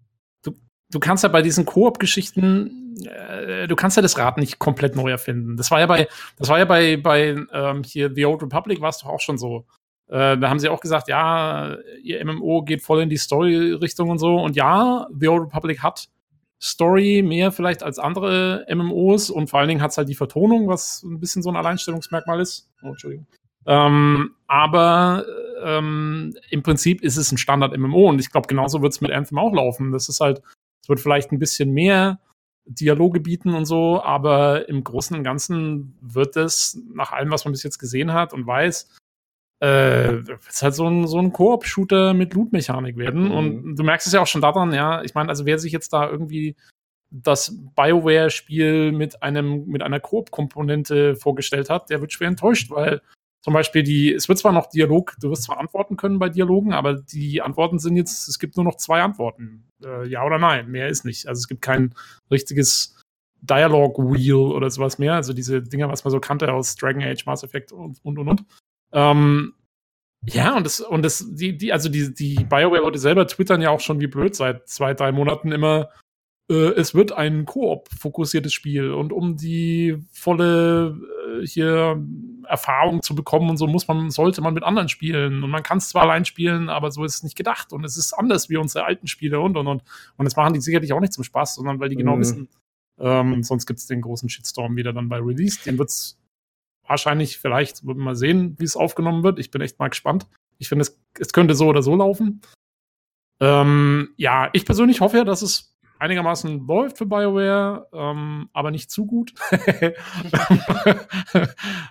du, 0.42 0.54
du 0.90 1.00
kannst 1.00 1.24
ja 1.24 1.28
bei 1.28 1.42
diesen 1.42 1.64
Koop-Geschichten, 1.64 2.96
äh, 3.04 3.66
du 3.66 3.74
kannst 3.74 3.96
ja 3.96 4.02
das 4.02 4.18
Rad 4.18 4.38
nicht 4.38 4.58
komplett 4.58 4.94
neu 4.94 5.10
erfinden. 5.10 5.56
Das 5.56 5.70
war 5.70 5.80
ja 5.80 5.86
bei, 5.86 6.08
das 6.38 6.48
war 6.48 6.58
ja 6.58 6.64
bei, 6.64 6.96
bei 6.96 7.36
ähm, 7.52 7.82
hier 7.84 8.12
The 8.14 8.26
Old 8.26 8.42
Republic 8.42 8.80
war 8.80 8.90
es 8.90 8.98
doch 8.98 9.08
auch 9.08 9.20
schon 9.20 9.38
so. 9.38 9.66
Äh, 10.08 10.38
da 10.38 10.48
haben 10.48 10.58
sie 10.58 10.68
auch 10.68 10.80
gesagt, 10.80 11.08
ja, 11.08 11.76
ihr 12.02 12.24
MMO 12.24 12.62
geht 12.62 12.82
voll 12.82 13.02
in 13.02 13.08
die 13.08 13.16
Story-Richtung 13.16 14.10
und 14.10 14.18
so. 14.18 14.36
Und 14.36 14.54
ja, 14.54 15.06
The 15.18 15.28
Old 15.28 15.46
Republic 15.46 15.82
hat 15.82 16.08
Story 16.64 17.22
mehr 17.22 17.52
vielleicht 17.52 17.82
als 17.82 17.98
andere 17.98 18.64
MMOs 18.74 19.28
und 19.28 19.50
vor 19.50 19.60
allen 19.60 19.68
Dingen 19.68 19.82
hat 19.82 19.90
es 19.90 19.98
halt 19.98 20.08
die 20.08 20.14
Vertonung, 20.14 20.66
was 20.66 21.02
ein 21.02 21.20
bisschen 21.20 21.42
so 21.42 21.50
ein 21.50 21.56
Alleinstellungsmerkmal 21.56 22.40
ist. 22.40 22.70
Oh, 22.82 22.88
Entschuldigung. 22.88 23.26
Ähm, 23.66 24.30
aber 24.46 25.26
ähm, 25.62 26.34
im 26.48 26.62
Prinzip 26.62 27.02
ist 27.02 27.18
es 27.18 27.30
ein 27.32 27.38
Standard-MMO 27.38 28.08
und 28.08 28.18
ich 28.18 28.30
glaube, 28.30 28.46
genauso 28.46 28.80
wird 28.80 28.94
es 28.94 29.02
mit 29.02 29.10
Anthem 29.10 29.38
auch 29.38 29.52
laufen. 29.52 29.92
Das 29.92 30.08
ist 30.08 30.20
halt, 30.20 30.40
es 30.82 30.88
wird 30.88 31.00
vielleicht 31.00 31.32
ein 31.32 31.38
bisschen 31.38 31.72
mehr 31.72 32.18
Dialoge 32.64 33.20
bieten 33.20 33.54
und 33.54 33.66
so, 33.66 34.02
aber 34.02 34.66
im 34.66 34.82
Großen 34.84 35.14
und 35.14 35.22
Ganzen 35.22 35.98
wird 36.00 36.34
es, 36.36 36.80
nach 36.94 37.12
allem, 37.12 37.30
was 37.30 37.44
man 37.44 37.52
bis 37.52 37.62
jetzt 37.62 37.78
gesehen 37.78 38.14
hat 38.14 38.32
und 38.32 38.46
weiß, 38.46 38.88
äh, 39.60 40.16
es 40.48 40.62
halt 40.62 40.74
so 40.74 40.86
ein, 40.88 41.06
so 41.06 41.18
ein 41.18 41.32
Koop-Shooter 41.32 42.14
mit 42.14 42.34
Loot-Mechanik 42.34 42.96
werden. 42.96 43.26
Mhm. 43.26 43.30
Und 43.30 43.76
du 43.76 43.82
merkst 43.82 44.06
es 44.06 44.12
ja 44.12 44.20
auch 44.20 44.26
schon 44.26 44.40
daran, 44.40 44.72
ja, 44.72 45.02
ich 45.02 45.14
meine, 45.14 45.28
also 45.28 45.46
wer 45.46 45.58
sich 45.58 45.72
jetzt 45.72 45.92
da 45.92 46.08
irgendwie 46.08 46.56
das 47.10 47.56
BioWare-Spiel 47.76 48.92
mit 48.92 49.22
einem, 49.22 49.66
mit 49.66 49.82
einer 49.82 50.00
Koop-Komponente 50.00 51.14
vorgestellt 51.14 51.70
hat, 51.70 51.88
der 51.90 52.00
wird 52.00 52.12
schwer 52.12 52.28
enttäuscht, 52.28 52.70
weil 52.70 53.00
zum 53.44 53.52
Beispiel 53.52 53.82
die, 53.82 54.12
es 54.12 54.28
wird 54.28 54.38
zwar 54.38 54.52
noch 54.52 54.70
Dialog, 54.70 55.16
du 55.20 55.30
wirst 55.30 55.44
zwar 55.44 55.60
antworten 55.60 55.96
können 55.96 56.18
bei 56.18 56.30
Dialogen, 56.30 56.72
aber 56.72 56.94
die 56.94 57.42
Antworten 57.42 57.78
sind 57.78 57.94
jetzt, 57.96 58.26
es 58.26 58.38
gibt 58.38 58.56
nur 58.56 58.64
noch 58.64 58.76
zwei 58.76 59.02
Antworten. 59.02 59.64
Äh, 59.84 60.08
ja 60.08 60.24
oder 60.24 60.38
nein, 60.38 60.70
mehr 60.70 60.88
ist 60.88 61.04
nicht. 61.04 61.28
Also 61.28 61.40
es 61.40 61.48
gibt 61.48 61.60
kein 61.60 61.94
richtiges 62.30 62.96
Dialog 63.42 63.98
Wheel 63.98 64.34
oder 64.34 64.70
sowas 64.70 64.98
mehr. 64.98 65.14
Also 65.14 65.34
diese 65.34 65.62
Dinger, 65.62 65.90
was 65.90 66.04
man 66.04 66.10
so 66.10 66.20
kannte 66.20 66.52
aus 66.52 66.74
Dragon 66.76 67.02
Age, 67.02 67.26
Mass 67.26 67.44
Effect 67.44 67.70
und 67.70 68.02
und 68.02 68.18
und. 68.18 68.44
Ähm, 68.94 69.54
ja, 70.26 70.56
und 70.56 70.64
das, 70.64 70.80
und 70.80 71.02
das, 71.02 71.26
die, 71.28 71.58
die, 71.58 71.72
also 71.72 71.90
die, 71.90 72.14
die 72.14 72.36
BioWare-Leute 72.44 72.98
selber 72.98 73.26
twittern 73.26 73.60
ja 73.60 73.70
auch 73.70 73.80
schon 73.80 74.00
wie 74.00 74.06
blöd 74.06 74.34
seit 74.34 74.66
zwei, 74.68 74.94
drei 74.94 75.12
Monaten 75.12 75.52
immer, 75.52 75.90
äh, 76.50 76.54
es 76.54 76.94
wird 76.94 77.12
ein 77.12 77.44
Koop-fokussiertes 77.44 78.52
Spiel 78.52 78.90
und 78.92 79.12
um 79.12 79.36
die 79.36 79.98
volle 80.12 80.98
äh, 81.42 81.46
hier 81.46 82.02
Erfahrung 82.46 83.02
zu 83.02 83.14
bekommen 83.14 83.50
und 83.50 83.56
so 83.56 83.66
muss 83.66 83.88
man, 83.88 84.10
sollte 84.10 84.42
man 84.42 84.54
mit 84.54 84.62
anderen 84.62 84.88
spielen. 84.88 85.42
Und 85.42 85.50
man 85.50 85.62
kann 85.62 85.78
es 85.78 85.88
zwar 85.88 86.02
allein 86.02 86.24
spielen, 86.24 86.68
aber 86.68 86.90
so 86.90 87.04
ist 87.04 87.16
es 87.16 87.22
nicht 87.22 87.36
gedacht. 87.36 87.72
Und 87.72 87.84
es 87.84 87.96
ist 87.96 88.12
anders 88.12 88.50
wie 88.50 88.56
unsere 88.56 88.84
alten 88.84 89.06
Spiele 89.06 89.40
und 89.40 89.56
und 89.56 89.66
und. 89.66 89.82
Und 90.16 90.24
das 90.24 90.36
machen 90.36 90.54
die 90.54 90.60
sicherlich 90.60 90.92
auch 90.92 91.00
nicht 91.00 91.12
zum 91.12 91.24
Spaß, 91.24 91.56
sondern 91.56 91.80
weil 91.80 91.88
die 91.88 91.96
genau 91.96 92.16
mhm. 92.16 92.20
wissen, 92.20 92.48
ähm, 92.98 93.42
sonst 93.42 93.66
gibt 93.66 93.80
es 93.80 93.86
den 93.86 94.02
großen 94.02 94.28
Shitstorm 94.28 94.76
wieder 94.76 94.92
dann 94.92 95.08
bei 95.08 95.18
Release. 95.18 95.58
Den 95.64 95.78
wird 95.78 95.90
es 95.90 96.18
wahrscheinlich, 96.86 97.38
vielleicht, 97.38 97.86
wird 97.86 97.96
man 97.96 98.04
mal 98.04 98.16
sehen, 98.16 98.56
wie 98.58 98.64
es 98.64 98.76
aufgenommen 98.76 99.22
wird. 99.22 99.38
Ich 99.38 99.50
bin 99.50 99.60
echt 99.60 99.78
mal 99.78 99.88
gespannt. 99.88 100.26
Ich 100.58 100.68
finde, 100.68 100.82
es, 100.82 101.00
es 101.18 101.32
könnte 101.32 101.54
so 101.54 101.66
oder 101.66 101.82
so 101.82 101.96
laufen. 101.96 102.40
Ähm, 103.40 104.10
ja, 104.16 104.50
ich 104.52 104.64
persönlich 104.64 105.00
hoffe 105.00 105.18
ja, 105.18 105.24
dass 105.24 105.42
es 105.42 105.76
einigermaßen 105.98 106.66
läuft 106.66 106.98
für 106.98 107.06
BioWare, 107.06 107.88
ähm, 107.92 108.48
aber 108.52 108.70
nicht 108.70 108.90
zu 108.90 109.06
gut. 109.06 109.34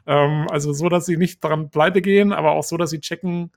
ähm, 0.05 0.47
also 0.49 0.73
so, 0.73 0.89
dass 0.89 1.05
sie 1.05 1.17
nicht 1.17 1.43
daran 1.43 1.69
pleite 1.69 2.01
gehen, 2.01 2.31
aber 2.31 2.51
auch 2.51 2.63
so, 2.63 2.77
dass 2.77 2.91
sie 2.91 2.99
checken, 2.99 3.51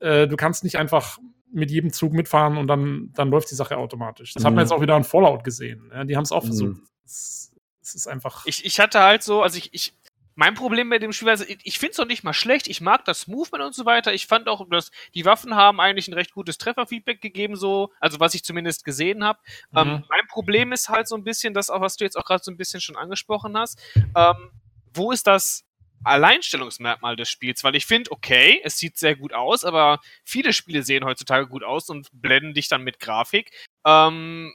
äh, 0.00 0.26
du 0.26 0.36
kannst 0.36 0.64
nicht 0.64 0.76
einfach 0.76 1.18
mit 1.50 1.70
jedem 1.70 1.92
Zug 1.92 2.12
mitfahren 2.12 2.56
und 2.56 2.66
dann, 2.66 3.10
dann 3.14 3.30
läuft 3.30 3.50
die 3.50 3.54
Sache 3.54 3.76
automatisch. 3.78 4.34
Das 4.34 4.42
mhm. 4.42 4.46
hat 4.46 4.52
man 4.52 4.64
mhm. 4.64 4.66
jetzt 4.66 4.72
auch 4.72 4.80
wieder 4.82 4.96
an 4.96 5.04
Fallout 5.04 5.44
gesehen. 5.44 5.90
Ja, 5.92 6.04
die 6.04 6.16
haben 6.16 6.24
es 6.24 6.32
auch 6.32 6.44
versucht. 6.44 6.76
Mhm. 6.76 6.88
Es, 7.04 7.52
es 7.80 7.94
ist 7.94 8.06
einfach. 8.06 8.44
Ich, 8.46 8.64
ich 8.64 8.80
hatte 8.80 9.00
halt 9.00 9.22
so, 9.22 9.42
also 9.42 9.56
ich, 9.58 9.72
ich, 9.72 9.94
mein 10.38 10.54
Problem 10.54 10.86
mit 10.86 11.02
dem 11.02 11.12
Spiel, 11.12 11.30
also 11.30 11.44
ich, 11.48 11.80
finde 11.80 11.90
es 11.90 11.98
noch 11.98 12.06
nicht 12.06 12.22
mal 12.22 12.32
schlecht. 12.32 12.68
Ich 12.68 12.80
mag 12.80 13.04
das 13.04 13.26
Movement 13.26 13.64
und 13.64 13.74
so 13.74 13.84
weiter. 13.86 14.14
Ich 14.14 14.28
fand 14.28 14.46
auch, 14.46 14.64
dass 14.70 14.92
die 15.12 15.24
Waffen 15.24 15.56
haben 15.56 15.80
eigentlich 15.80 16.06
ein 16.06 16.14
recht 16.14 16.32
gutes 16.32 16.58
Trefferfeedback 16.58 17.20
gegeben, 17.20 17.56
so, 17.56 17.92
also 17.98 18.20
was 18.20 18.34
ich 18.34 18.44
zumindest 18.44 18.84
gesehen 18.84 19.24
habe. 19.24 19.40
Mhm. 19.72 19.78
Ähm, 19.78 20.04
mein 20.08 20.26
Problem 20.28 20.70
ist 20.70 20.90
halt 20.90 21.08
so 21.08 21.16
ein 21.16 21.24
bisschen 21.24 21.54
das, 21.54 21.70
auch 21.70 21.80
was 21.80 21.96
du 21.96 22.04
jetzt 22.04 22.16
auch 22.16 22.24
gerade 22.24 22.44
so 22.44 22.52
ein 22.52 22.56
bisschen 22.56 22.80
schon 22.80 22.94
angesprochen 22.94 23.58
hast. 23.58 23.82
Ähm, 23.96 24.52
wo 24.94 25.10
ist 25.10 25.26
das 25.26 25.64
Alleinstellungsmerkmal 26.04 27.16
des 27.16 27.28
Spiels? 27.28 27.64
Weil 27.64 27.74
ich 27.74 27.86
finde, 27.86 28.12
okay, 28.12 28.60
es 28.62 28.78
sieht 28.78 28.96
sehr 28.96 29.16
gut 29.16 29.32
aus, 29.32 29.64
aber 29.64 29.98
viele 30.22 30.52
Spiele 30.52 30.84
sehen 30.84 31.04
heutzutage 31.04 31.48
gut 31.48 31.64
aus 31.64 31.90
und 31.90 32.10
blenden 32.12 32.54
dich 32.54 32.68
dann 32.68 32.84
mit 32.84 33.00
Grafik. 33.00 33.50
Ähm, 33.84 34.54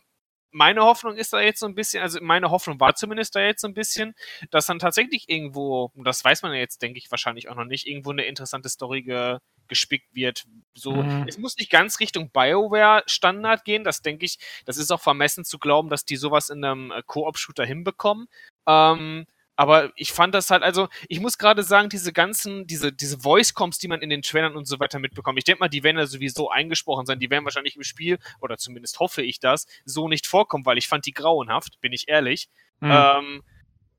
meine 0.54 0.84
Hoffnung 0.84 1.18
ist 1.18 1.34
da 1.34 1.41
jetzt 1.41 1.60
so 1.60 1.66
ein 1.66 1.76
bisschen, 1.76 2.01
also 2.01 2.20
meine 2.22 2.51
Hoffnung 2.51 2.80
war 2.80 2.95
zumindest 2.95 3.36
da 3.36 3.41
jetzt 3.41 3.62
so 3.62 3.68
ein 3.68 3.74
bisschen, 3.74 4.14
dass 4.51 4.68
dann 4.68 4.80
tatsächlich 4.80 5.28
irgendwo, 5.28 5.91
und 5.95 6.06
das 6.06 6.24
weiß 6.24 6.43
man 6.43 6.54
ja 6.54 6.60
jetzt, 6.60 6.82
denke 6.82 6.99
ich, 6.99 7.12
wahrscheinlich 7.12 7.49
auch 7.49 7.56
noch 7.56 7.66
nicht, 7.66 7.88
irgendwo 7.88 8.12
eine 8.12 8.24
interessante 8.24 8.70
Story 8.70 9.01
ge, 9.01 9.39
gespickt 9.68 10.14
wird. 10.14 10.45
So, 10.76 10.93
mhm. 10.93 11.26
es 11.28 11.38
muss 11.38 11.58
nicht 11.58 11.72
ganz 11.72 11.99
Richtung 11.99 12.30
BioWare-Standard 12.32 13.66
gehen, 13.66 13.84
das 13.84 14.01
denke 14.01 14.26
ich, 14.26 14.38
das 14.66 14.78
ist 14.78 14.91
auch 14.91 15.01
vermessen 15.01 15.43
zu 15.43 15.58
glauben, 15.58 15.89
dass 15.89 16.06
die 16.06 16.16
sowas 16.16 16.49
in 16.49 16.64
einem 16.64 16.91
äh, 16.91 17.01
Koop-Shooter 17.06 17.66
hinbekommen. 17.66 18.28
Ähm, 18.68 19.26
aber 19.56 19.91
ich 19.95 20.12
fand 20.12 20.34
das 20.34 20.49
halt, 20.49 20.64
also 20.64 20.88
ich 21.08 21.20
muss 21.20 21.38
gerade 21.38 21.64
sagen, 21.64 21.89
diese 21.89 22.12
ganzen, 22.12 22.66
diese, 22.66 22.91
diese 22.91 23.20
Voice-Coms, 23.20 23.78
die 23.78 23.88
man 23.88 24.01
in 24.01 24.10
den 24.10 24.22
Trailern 24.22 24.56
und 24.56 24.66
so 24.66 24.80
weiter 24.80 24.99
mitbekommt, 24.99 25.38
ich 25.38 25.43
denke 25.43 25.60
mal, 25.60 25.70
die 25.70 25.84
werden 25.84 25.97
ja 25.97 26.08
sowieso 26.08 26.49
eingesprochen 26.49 27.06
sein, 27.06 27.20
die 27.20 27.30
werden 27.30 27.45
wahrscheinlich 27.45 27.76
im 27.76 27.84
Spiel, 27.84 28.18
oder 28.41 28.58
zumindest 28.58 28.99
hoffe 28.99 29.22
ich 29.22 29.39
das, 29.39 29.68
so 29.86 30.08
nicht 30.08 30.26
vorkommen, 30.26 30.66
weil 30.66 30.78
ich 30.78 30.88
fand 30.88 31.06
die 31.06 31.14
grauenhaft, 31.14 31.80
bin 31.82 31.93
ich 31.93 32.08
ehrlich. 32.08 32.49
Mhm. 32.80 32.91
Ähm, 32.91 33.43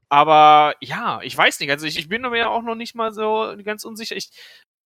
aber 0.09 0.75
ja, 0.81 1.21
ich 1.23 1.37
weiß 1.37 1.61
nicht, 1.61 1.71
also 1.71 1.87
ich, 1.87 1.99
ich 1.99 2.09
bin 2.09 2.23
mir 2.23 2.37
ja 2.37 2.49
auch 2.49 2.63
noch 2.63 2.75
nicht 2.75 2.95
mal 2.95 3.13
so 3.13 3.55
ganz 3.65 3.85
unsicher. 3.85 4.17
Ich, 4.17 4.31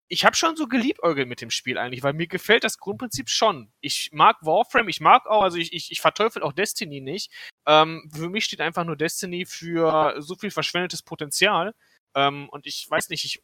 ich 0.09 0.25
habe 0.25 0.37
schon 0.37 0.57
so 0.57 0.67
geliebäugelt 0.67 1.29
mit 1.29 1.41
dem 1.41 1.51
Spiel 1.51 1.79
eigentlich, 1.79 2.03
weil 2.03 2.15
mir 2.15 2.27
gefällt 2.27 2.65
das 2.65 2.79
Grundprinzip 2.79 3.29
schon. 3.29 3.71
Ich 3.81 4.11
mag 4.13 4.37
Warframe, 4.41 4.89
ich 4.89 5.01
mag 5.01 5.27
auch, 5.27 5.43
also 5.43 5.59
ich, 5.59 5.73
ich, 5.73 5.93
ich 5.93 6.01
verteufel 6.01 6.43
auch 6.43 6.53
Destiny 6.53 7.01
nicht. 7.01 7.31
Ähm, 7.67 8.11
für 8.15 8.29
mich 8.29 8.45
steht 8.45 8.61
einfach 8.61 8.85
nur 8.85 8.97
Destiny 8.97 9.45
für 9.45 10.17
so 10.19 10.35
viel 10.35 10.51
verschwendetes 10.51 11.03
Potenzial. 11.03 11.75
Ähm, 12.15 12.49
und 12.49 12.67
ich 12.67 12.87
weiß 12.89 13.11
nicht, 13.11 13.25
ich 13.25 13.41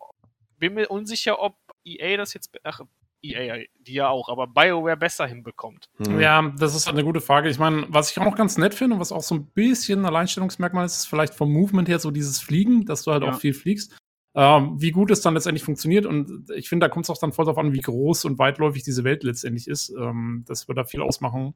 bin 0.59 0.75
mir 0.75 0.89
unsicher, 0.89 1.41
ob 1.41 1.57
EA 1.85 2.17
das 2.17 2.33
jetzt, 2.33 2.51
ach, 2.63 2.81
EA, 3.23 3.65
die 3.81 3.95
ja 3.95 4.09
auch, 4.09 4.29
aber 4.29 4.47
BioWare 4.47 4.97
besser 4.97 5.27
hinbekommt. 5.27 5.89
Hm. 5.97 6.21
Ja, 6.21 6.53
das 6.59 6.75
ist 6.75 6.89
eine 6.89 7.05
gute 7.05 7.21
Frage. 7.21 7.49
Ich 7.49 7.59
meine, 7.59 7.87
was 7.89 8.11
ich 8.11 8.19
auch 8.19 8.25
noch 8.25 8.37
ganz 8.37 8.59
nett 8.59 8.75
finde 8.75 8.95
und 8.95 9.01
was 9.01 9.13
auch 9.13 9.23
so 9.23 9.35
ein 9.35 9.47
bisschen 9.47 10.01
ein 10.01 10.07
Alleinstellungsmerkmal 10.07 10.85
ist, 10.85 10.97
ist 10.97 11.07
vielleicht 11.07 11.35
vom 11.35 11.53
Movement 11.53 11.89
her 11.89 11.99
so 11.99 12.11
dieses 12.11 12.41
Fliegen, 12.41 12.85
dass 12.85 13.03
du 13.03 13.13
halt 13.13 13.23
ja. 13.23 13.31
auch 13.31 13.41
viel 13.41 13.55
fliegst. 13.55 13.97
Ähm, 14.37 14.81
wie 14.81 14.91
gut 14.91 15.11
es 15.13 15.21
dann 15.21 15.35
letztendlich 15.35 15.63
funktioniert. 15.63 16.07
Und 16.07 16.51
ich 16.57 16.69
finde, 16.69 16.87
da 16.87 16.93
kommt 16.93 17.07
es 17.07 17.11
auch 17.11 17.19
dann 17.19 17.33
voll 17.33 17.45
darauf 17.45 17.59
an, 17.59 17.73
wie 17.73 17.81
groß 17.81 18.25
und 18.25 18.39
weitläufig 18.39 18.83
diese 18.83 19.05
Welt 19.05 19.23
letztendlich 19.23 19.69
ist. 19.69 19.91
Ähm, 19.91 20.45
das 20.47 20.67
wird 20.67 20.77
da 20.77 20.85
viel 20.85 21.03
ausmachen, 21.03 21.55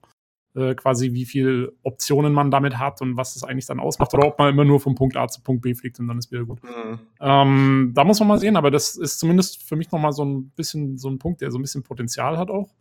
äh, 0.55 0.77
quasi 0.77 1.13
wie 1.13 1.25
viele 1.25 1.73
Optionen 1.83 2.33
man 2.33 2.53
damit 2.53 2.79
hat 2.79 3.03
und 3.03 3.17
was 3.17 3.35
das 3.35 3.43
eigentlich 3.43 3.67
dann 3.67 3.81
ausmacht. 3.81 4.15
Oder 4.15 4.29
ob 4.29 4.39
man 4.39 4.51
immer 4.53 4.65
nur 4.65 4.79
vom 4.79 4.95
Punkt 4.95 5.17
A 5.17 5.27
zu 5.27 5.43
Punkt 5.43 5.63
B 5.63 5.75
fliegt 5.75 5.99
und 5.99 6.07
dann 6.07 6.19
ist 6.19 6.31
wieder 6.31 6.45
gut. 6.45 6.63
Mhm. 6.63 7.01
Ähm, 7.21 7.93
da 7.95 8.05
muss 8.05 8.21
man 8.21 8.29
mal 8.29 8.39
sehen, 8.39 8.57
aber 8.57 8.71
das 8.71 8.95
ist 8.95 9.19
zumindest 9.19 9.65
für 9.65 9.75
mich 9.75 9.91
nochmal 9.91 10.13
so 10.13 10.25
ein 10.25 10.51
bisschen 10.51 10.99
so 10.99 11.09
ein 11.09 11.19
Punkt, 11.19 11.41
der 11.41 11.51
so 11.51 11.59
ein 11.59 11.63
bisschen 11.63 11.83
Potenzial 11.83 12.39
hat 12.39 12.49
auch. 12.49 12.75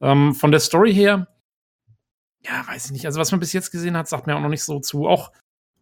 Ähm, 0.00 0.34
von 0.34 0.52
der 0.52 0.60
Story 0.60 0.94
her, 0.94 1.26
ja, 2.46 2.64
weiß 2.68 2.86
ich 2.86 2.92
nicht. 2.92 3.06
Also, 3.06 3.18
was 3.18 3.30
man 3.32 3.40
bis 3.40 3.52
jetzt 3.52 3.70
gesehen 3.70 3.96
hat, 3.96 4.06
sagt 4.06 4.26
mir 4.26 4.36
auch 4.36 4.40
noch 4.40 4.48
nicht 4.48 4.62
so 4.64 4.78
zu. 4.78 5.08
Auch 5.08 5.32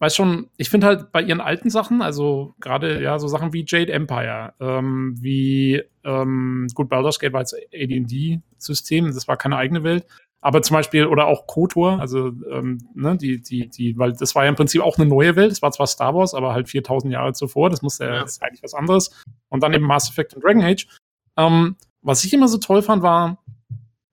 weiß 0.03 0.16
schon, 0.16 0.50
ich 0.57 0.68
finde 0.68 0.88
halt 0.88 1.12
bei 1.12 1.22
ihren 1.22 1.40
alten 1.40 1.70
Sachen, 1.70 2.03
also 2.03 2.55
gerade 2.61 3.00
ja 3.00 3.18
so 3.18 3.28
Sachen 3.28 3.53
wie 3.53 3.64
Jade 3.66 3.92
Empire, 3.92 4.53
ähm, 4.61 5.14
wie 5.18 5.82
ähm, 6.05 6.66
gut 6.74 6.88
Baldur's 6.88 7.20
Gate 7.20 7.32
war 7.32 7.40
jetzt 7.40 7.55
AD&D-System, 7.55 9.07
das 9.07 9.28
war 9.28 9.36
keine 9.36 9.57
eigene 9.57 9.84
Welt, 9.84 10.05
aber 10.40 10.61
zum 10.61 10.74
Beispiel 10.74 11.07
oder 11.07 11.28
auch 11.28 11.46
KOTOR, 11.46 12.00
also 12.00 12.32
ähm, 12.50 12.78
ne, 12.94 13.16
die 13.16 13.40
die 13.40 13.68
die, 13.68 13.96
weil 13.96 14.12
das 14.12 14.34
war 14.34 14.42
ja 14.42 14.48
im 14.48 14.57
Prinzip 14.57 14.82
auch 14.82 14.98
eine 14.98 15.09
neue 15.09 15.36
Welt. 15.36 15.53
Es 15.53 15.62
war 15.62 15.70
zwar 15.70 15.86
Star 15.86 16.16
Wars, 16.16 16.34
aber 16.34 16.53
halt 16.53 16.68
4000 16.68 17.12
Jahre 17.12 17.32
zuvor. 17.32 17.70
Das 17.70 17.80
musste 17.80 18.07
ja. 18.07 18.22
ist 18.22 18.42
eigentlich 18.42 18.62
was 18.64 18.74
anderes. 18.74 19.22
Und 19.50 19.62
dann 19.62 19.72
eben 19.72 19.86
Mass 19.86 20.11
Effect 20.11 20.34
und 20.34 20.42
Dragon 20.42 20.64
Age. 20.64 20.88
Ähm, 21.36 21.76
was 22.03 22.24
ich 22.24 22.34
immer 22.34 22.48
so 22.48 22.59
toll 22.59 22.82
fand, 22.82 23.05
war 23.05 23.38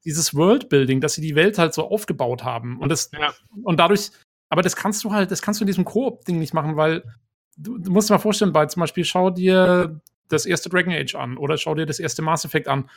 dieses 0.06 0.36
Worldbuilding, 0.36 1.02
dass 1.02 1.16
sie 1.16 1.22
die 1.22 1.34
Welt 1.34 1.58
halt 1.58 1.74
so 1.74 1.90
aufgebaut 1.90 2.44
haben 2.44 2.80
und 2.80 2.90
das 2.90 3.10
ja. 3.12 3.34
und 3.64 3.80
dadurch 3.80 4.12
aber 4.50 4.62
das 4.62 4.76
kannst 4.76 5.04
du 5.04 5.12
halt, 5.12 5.32
das 5.32 5.42
kannst 5.42 5.60
du 5.60 5.64
in 5.64 5.68
diesem 5.68 5.86
Koop-Ding 5.86 6.40
nicht 6.40 6.54
machen, 6.54 6.76
weil 6.76 7.04
du, 7.58 7.78
du 7.78 7.92
musst 7.92 8.10
dir 8.10 8.16
mal 8.16 8.20
vorstellen, 8.20 8.52
bei 8.52 8.66
zum 8.66 8.82
Beispiel 8.82 9.06
schau 9.06 9.30
dir 9.30 10.02
das 10.28 10.46
erste 10.46 10.70
Dragon 10.70 10.94
Age 10.94 11.16
an 11.16 11.38
oder 11.38 11.58
schau 11.58 11.76
dir 11.76 11.86
das 11.86 12.00
erste 12.00 12.22
Mass 12.22 12.46
Effect 12.46 12.68
an. 12.68 12.90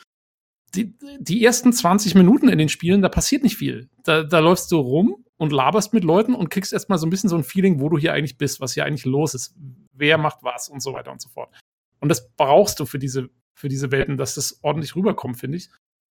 die, 0.75 0.95
die 1.19 1.43
ersten 1.43 1.71
20 1.71 2.15
Minuten 2.15 2.49
in 2.49 2.57
den 2.57 2.69
Spielen, 2.69 3.01
da 3.01 3.09
passiert 3.09 3.43
nicht 3.43 3.57
viel. 3.57 3.89
Da, 4.03 4.23
da 4.23 4.39
läufst 4.39 4.71
du 4.71 4.77
rum 4.77 5.23
und 5.37 5.51
laberst 5.51 5.93
mit 5.93 6.03
Leuten 6.03 6.33
und 6.33 6.49
kriegst 6.49 6.73
erstmal 6.73 6.97
so 6.97 7.05
ein 7.05 7.09
bisschen 7.09 7.29
so 7.29 7.35
ein 7.35 7.43
Feeling, 7.43 7.79
wo 7.79 7.89
du 7.89 7.97
hier 7.97 8.13
eigentlich 8.13 8.37
bist, 8.37 8.59
was 8.59 8.73
hier 8.73 8.85
eigentlich 8.85 9.05
los 9.05 9.35
ist, 9.35 9.55
wer 9.93 10.17
macht 10.17 10.39
was 10.41 10.69
und 10.69 10.81
so 10.81 10.93
weiter 10.93 11.11
und 11.11 11.21
so 11.21 11.29
fort. 11.29 11.53
Und 11.99 12.09
das 12.09 12.29
brauchst 12.35 12.79
du 12.79 12.85
für 12.85 12.99
diese, 12.99 13.29
für 13.53 13.69
diese 13.69 13.91
Welten, 13.91 14.17
dass 14.17 14.35
das 14.35 14.59
ordentlich 14.63 14.95
rüberkommt, 14.95 15.37
finde 15.37 15.57
ich. 15.57 15.69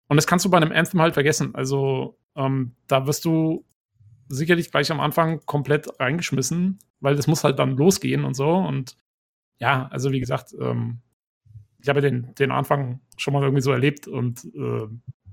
Und 0.09 0.16
das 0.16 0.26
kannst 0.26 0.45
du 0.45 0.51
bei 0.51 0.57
einem 0.57 0.72
Anthem 0.72 1.01
halt 1.01 1.14
vergessen. 1.14 1.55
Also 1.55 2.18
ähm, 2.34 2.74
da 2.87 3.07
wirst 3.07 3.24
du 3.24 3.64
sicherlich 4.29 4.70
gleich 4.70 4.91
am 4.91 5.01
Anfang 5.01 5.41
komplett 5.47 6.01
reingeschmissen, 6.01 6.79
weil 7.01 7.16
das 7.16 7.27
muss 7.27 7.45
halt 7.45 7.59
dann 7.59 7.77
losgehen 7.77 8.24
und 8.24 8.35
so. 8.35 8.49
Und 8.49 8.97
ja, 9.59 9.89
also 9.91 10.12
wie 10.12 10.20
gesagt, 10.20 10.55
ähm, 10.61 11.01
ich 11.79 11.89
habe 11.89 12.01
den, 12.01 12.35
den 12.35 12.51
Anfang 12.51 13.01
schon 13.16 13.33
mal 13.35 13.43
irgendwie 13.43 13.62
so 13.62 13.72
erlebt 13.72 14.09
und 14.09 14.45
äh, 14.55 14.89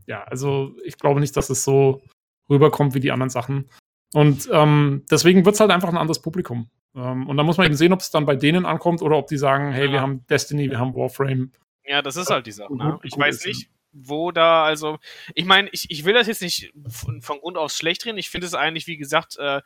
ja, 0.05 0.23
also 0.23 0.75
ich 0.83 0.97
glaube 0.97 1.19
nicht, 1.19 1.35
dass 1.35 1.49
es 1.49 1.63
so 1.63 2.01
rüberkommt 2.49 2.93
wie 2.93 2.99
die 2.99 3.11
anderen 3.11 3.29
Sachen. 3.29 3.69
Und 4.13 4.47
ähm, 4.51 5.03
deswegen 5.09 5.45
wird 5.45 5.55
es 5.55 5.59
halt 5.59 5.71
einfach 5.71 5.89
ein 5.89 5.97
anderes 5.97 6.21
Publikum. 6.21 6.69
Ähm, 6.95 7.27
und 7.27 7.37
da 7.37 7.43
muss 7.43 7.57
man 7.57 7.65
eben 7.65 7.75
sehen, 7.75 7.93
ob 7.93 8.01
es 8.01 8.11
dann 8.11 8.25
bei 8.25 8.35
denen 8.35 8.65
ankommt 8.65 9.01
oder 9.01 9.17
ob 9.17 9.27
die 9.27 9.37
sagen, 9.37 9.71
hey, 9.71 9.91
wir 9.91 10.01
haben 10.01 10.25
Destiny, 10.27 10.69
wir 10.69 10.79
haben 10.79 10.93
Warframe. 10.93 11.51
Ja, 11.85 12.01
das 12.01 12.15
ist 12.15 12.29
halt 12.29 12.45
die 12.45 12.51
Sache. 12.51 12.75
Ne? 12.75 12.99
Ich 13.03 13.17
weiß 13.17 13.45
nicht, 13.45 13.69
wo 13.93 14.31
da, 14.31 14.65
also, 14.65 14.99
ich 15.35 15.45
meine, 15.45 15.69
ich, 15.71 15.89
ich 15.89 16.03
will 16.03 16.13
das 16.13 16.27
jetzt 16.27 16.41
nicht 16.41 16.73
von, 16.89 17.21
von 17.21 17.39
Grund 17.39 17.57
aus 17.57 17.77
schlecht 17.77 18.05
reden. 18.05 18.17
Ich 18.17 18.29
finde 18.29 18.47
es 18.47 18.53
eigentlich, 18.53 18.87
wie 18.87 18.97
gesagt, 18.97 19.37
äh, 19.37 19.61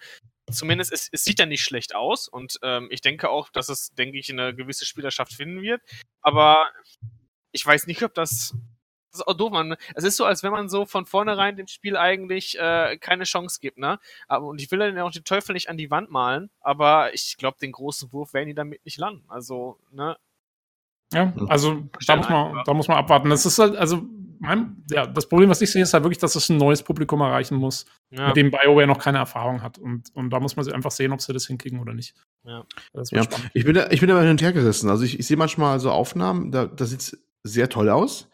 zumindest, 0.51 0.91
es, 0.91 1.09
es 1.11 1.23
sieht 1.23 1.39
ja 1.39 1.45
nicht 1.45 1.63
schlecht 1.63 1.95
aus 1.95 2.27
und 2.27 2.59
ähm, 2.61 2.87
ich 2.91 3.01
denke 3.01 3.29
auch, 3.29 3.49
dass 3.49 3.69
es, 3.69 3.93
denke 3.95 4.17
ich, 4.17 4.29
eine 4.31 4.53
gewisse 4.53 4.85
Spielerschaft 4.85 5.33
finden 5.33 5.61
wird. 5.61 5.81
Aber 6.21 6.67
ich 7.51 7.65
weiß 7.65 7.87
nicht, 7.87 8.03
ob 8.03 8.13
das. 8.13 8.55
Das 9.11 9.21
ist 9.21 9.27
auch 9.27 9.37
doof, 9.37 9.51
man. 9.51 9.77
Es 9.95 10.03
ist 10.03 10.17
so, 10.17 10.25
als 10.25 10.43
wenn 10.43 10.51
man 10.51 10.67
so 10.67 10.85
von 10.85 11.05
vornherein 11.05 11.55
dem 11.55 11.67
Spiel 11.67 11.95
eigentlich 11.95 12.59
äh, 12.59 12.97
keine 12.97 13.23
Chance 13.23 13.59
gibt, 13.61 13.77
ne? 13.77 13.99
Aber, 14.27 14.47
und 14.47 14.61
ich 14.61 14.69
will 14.69 14.79
dann 14.79 14.99
auch 14.99 15.11
den 15.11 15.23
Teufel 15.23 15.53
nicht 15.53 15.69
an 15.69 15.77
die 15.77 15.89
Wand 15.89 16.11
malen, 16.11 16.49
aber 16.59 17.13
ich 17.13 17.37
glaube, 17.37 17.57
den 17.59 17.71
großen 17.71 18.11
Wurf 18.11 18.33
werden 18.33 18.47
die 18.47 18.53
damit 18.53 18.83
nicht 18.83 18.97
landen. 18.97 19.23
Also, 19.29 19.79
ne? 19.91 20.17
Ja, 21.13 21.33
also 21.47 21.87
da 22.05 22.17
muss, 22.17 22.29
man, 22.29 22.63
da 22.65 22.73
muss 22.73 22.87
man 22.89 22.97
abwarten. 22.97 23.29
Das 23.29 23.45
ist 23.45 23.57
halt, 23.59 23.77
also 23.77 24.03
mein, 24.39 24.83
ja, 24.91 25.07
das 25.07 25.27
Problem, 25.27 25.49
was 25.49 25.61
ich 25.61 25.71
sehe, 25.71 25.83
ist 25.83 25.93
halt 25.93 26.03
wirklich, 26.03 26.19
dass 26.19 26.35
es 26.35 26.49
ein 26.49 26.57
neues 26.57 26.83
Publikum 26.83 27.21
erreichen 27.21 27.55
muss, 27.55 27.85
ja. 28.09 28.27
mit 28.27 28.37
dem 28.37 28.51
BioWare 28.51 28.87
noch 28.87 28.99
keine 28.99 29.17
Erfahrung 29.17 29.61
hat. 29.61 29.77
Und, 29.77 30.13
und 30.13 30.29
da 30.29 30.39
muss 30.39 30.55
man 30.55 30.71
einfach 30.71 30.91
sehen, 30.91 31.11
ob 31.11 31.21
sie 31.21 31.33
das 31.33 31.47
hinkriegen 31.47 31.79
oder 31.79 31.93
nicht. 31.93 32.15
Ja. 32.43 32.65
ja. 33.11 33.27
Ich 33.53 33.65
bin 33.65 33.75
da, 33.75 33.89
ich 33.89 33.99
bin 33.99 34.09
da 34.09 34.19
hin 34.19 34.29
und 34.29 34.41
her 34.41 34.53
gerissen. 34.53 34.89
Also 34.89 35.03
ich, 35.03 35.19
ich 35.19 35.27
sehe 35.27 35.37
manchmal 35.37 35.79
so 35.79 35.91
Aufnahmen, 35.91 36.51
da, 36.51 36.65
da 36.65 36.85
sieht 36.85 36.99
es 36.99 37.17
sehr 37.43 37.69
toll 37.69 37.89
aus. 37.89 38.29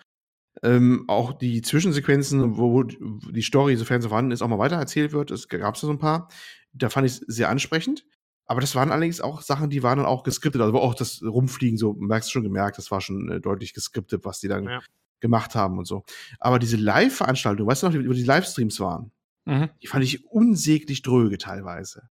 Ähm, 0.61 1.05
auch 1.07 1.33
die 1.33 1.61
Zwischensequenzen, 1.61 2.57
wo, 2.57 2.73
wo 2.73 2.83
die 2.83 3.41
Story, 3.41 3.75
sofern 3.75 4.01
sie 4.01 4.07
vorhanden 4.07 4.31
ist, 4.31 4.41
auch 4.41 4.47
mal 4.47 4.59
weiter 4.59 4.77
erzählt 4.77 5.11
wird, 5.11 5.31
es 5.31 5.47
gab 5.47 5.75
es 5.75 5.81
da 5.81 5.87
so 5.87 5.93
ein 5.93 5.99
paar. 5.99 6.29
Da 6.73 6.89
fand 6.89 7.07
ich 7.07 7.13
es 7.13 7.19
sehr 7.27 7.49
ansprechend. 7.49 8.05
Aber 8.45 8.61
das 8.61 8.75
waren 8.75 8.91
allerdings 8.91 9.21
auch 9.21 9.41
Sachen, 9.41 9.69
die 9.69 9.83
waren 9.83 9.97
dann 9.97 10.05
auch 10.05 10.23
geskriptet. 10.23 10.61
Also 10.61 10.77
auch 10.77 10.95
das 10.95 11.21
Rumfliegen, 11.23 11.77
so 11.77 11.93
merkst 11.93 12.29
du 12.29 12.33
schon 12.33 12.43
gemerkt, 12.43 12.77
das 12.77 12.91
war 12.91 12.99
schon 12.99 13.31
äh, 13.31 13.39
deutlich 13.39 13.73
geskriptet, 13.73 14.25
was 14.25 14.39
die 14.39 14.47
dann 14.47 14.65
ja 14.65 14.81
gemacht 15.24 15.55
haben 15.55 15.80
und 15.80 15.86
so. 15.86 16.03
Aber 16.39 16.59
diese 16.59 16.78
Live-Veranstaltungen, 16.78 17.67
weißt 17.67 17.82
du 17.84 17.88
noch, 17.88 17.95
über 17.95 18.13
die 18.13 18.24
Livestreams 18.24 18.80
waren, 18.82 19.11
mhm. 19.45 19.69
die 19.82 19.88
fand 19.88 20.03
ich 20.03 20.26
unsäglich 20.28 21.01
dröge 21.01 21.38
teilweise. 21.38 22.09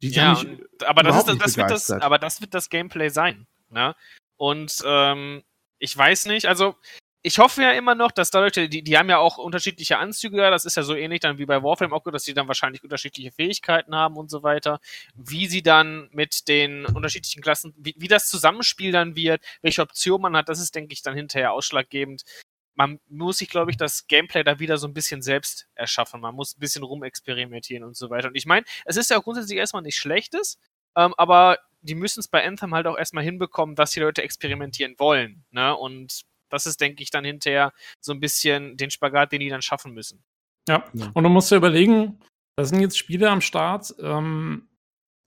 Die 0.00 0.08
ja, 0.08 0.42
aber 0.86 1.02
das, 1.04 1.28
ist, 1.28 1.40
das, 1.40 1.56
wird 1.56 1.70
das, 1.70 1.90
aber 1.90 2.18
das 2.18 2.40
wird 2.40 2.54
das 2.54 2.70
Gameplay 2.70 3.10
sein. 3.10 3.46
Ne? 3.68 3.94
Und 4.36 4.82
ähm, 4.84 5.42
ich 5.78 5.96
weiß 5.96 6.26
nicht, 6.26 6.46
also 6.46 6.74
ich 7.24 7.38
hoffe 7.38 7.62
ja 7.62 7.70
immer 7.72 7.94
noch, 7.94 8.10
dass 8.10 8.30
dadurch, 8.30 8.52
die, 8.52 8.82
die 8.82 8.98
haben 8.98 9.08
ja 9.08 9.18
auch 9.18 9.38
unterschiedliche 9.38 9.98
Anzüge, 9.98 10.38
das 10.50 10.64
ist 10.64 10.76
ja 10.76 10.82
so 10.82 10.96
ähnlich 10.96 11.20
dann 11.20 11.38
wie 11.38 11.46
bei 11.46 11.62
Warframe 11.62 11.92
auch, 11.92 12.02
dass 12.02 12.24
sie 12.24 12.34
dann 12.34 12.48
wahrscheinlich 12.48 12.82
unterschiedliche 12.82 13.30
Fähigkeiten 13.30 13.94
haben 13.94 14.16
und 14.16 14.28
so 14.28 14.42
weiter, 14.42 14.80
wie 15.14 15.46
sie 15.46 15.62
dann 15.62 16.08
mit 16.12 16.48
den 16.48 16.84
unterschiedlichen 16.84 17.40
Klassen, 17.40 17.74
wie, 17.76 17.94
wie 17.96 18.08
das 18.08 18.28
Zusammenspiel 18.28 18.90
dann 18.90 19.14
wird, 19.14 19.40
welche 19.62 19.82
Option 19.82 20.20
man 20.20 20.36
hat, 20.36 20.48
das 20.48 20.58
ist, 20.58 20.74
denke 20.74 20.92
ich, 20.94 21.02
dann 21.02 21.14
hinterher 21.14 21.52
ausschlaggebend. 21.52 22.24
Man 22.74 22.98
muss 23.08 23.38
sich, 23.38 23.48
glaube 23.48 23.70
ich, 23.70 23.76
das 23.76 24.08
Gameplay 24.08 24.42
da 24.42 24.58
wieder 24.58 24.76
so 24.78 24.88
ein 24.88 24.94
bisschen 24.94 25.22
selbst 25.22 25.68
erschaffen. 25.74 26.20
Man 26.20 26.34
muss 26.34 26.56
ein 26.56 26.60
bisschen 26.60 26.82
rumexperimentieren 26.82 27.84
und 27.84 27.96
so 27.96 28.10
weiter. 28.10 28.28
Und 28.28 28.34
ich 28.34 28.46
meine, 28.46 28.64
es 28.84 28.96
ist 28.96 29.10
ja 29.10 29.18
grundsätzlich 29.18 29.58
erstmal 29.58 29.82
nichts 29.82 30.00
Schlechtes, 30.00 30.58
ähm, 30.96 31.14
aber 31.18 31.58
die 31.82 31.94
müssen 31.94 32.20
es 32.20 32.28
bei 32.28 32.44
Anthem 32.44 32.74
halt 32.74 32.86
auch 32.86 32.96
erstmal 32.96 33.24
hinbekommen, 33.24 33.76
dass 33.76 33.90
die 33.90 34.00
Leute 34.00 34.22
experimentieren 34.22 34.94
wollen. 34.98 35.44
Ne? 35.50 35.76
Und 35.76 36.24
das 36.52 36.66
ist, 36.66 36.80
denke 36.80 37.02
ich, 37.02 37.10
dann 37.10 37.24
hinterher 37.24 37.72
so 38.00 38.12
ein 38.12 38.20
bisschen 38.20 38.76
den 38.76 38.90
Spagat, 38.90 39.32
den 39.32 39.40
die 39.40 39.48
dann 39.48 39.62
schaffen 39.62 39.92
müssen. 39.92 40.22
Ja, 40.68 40.84
und 41.14 41.24
du 41.24 41.28
musst 41.28 41.50
dir 41.50 41.56
überlegen, 41.56 42.20
da 42.56 42.64
sind 42.64 42.80
jetzt 42.80 42.98
Spiele 42.98 43.30
am 43.30 43.40
Start, 43.40 43.94
ähm, 44.00 44.68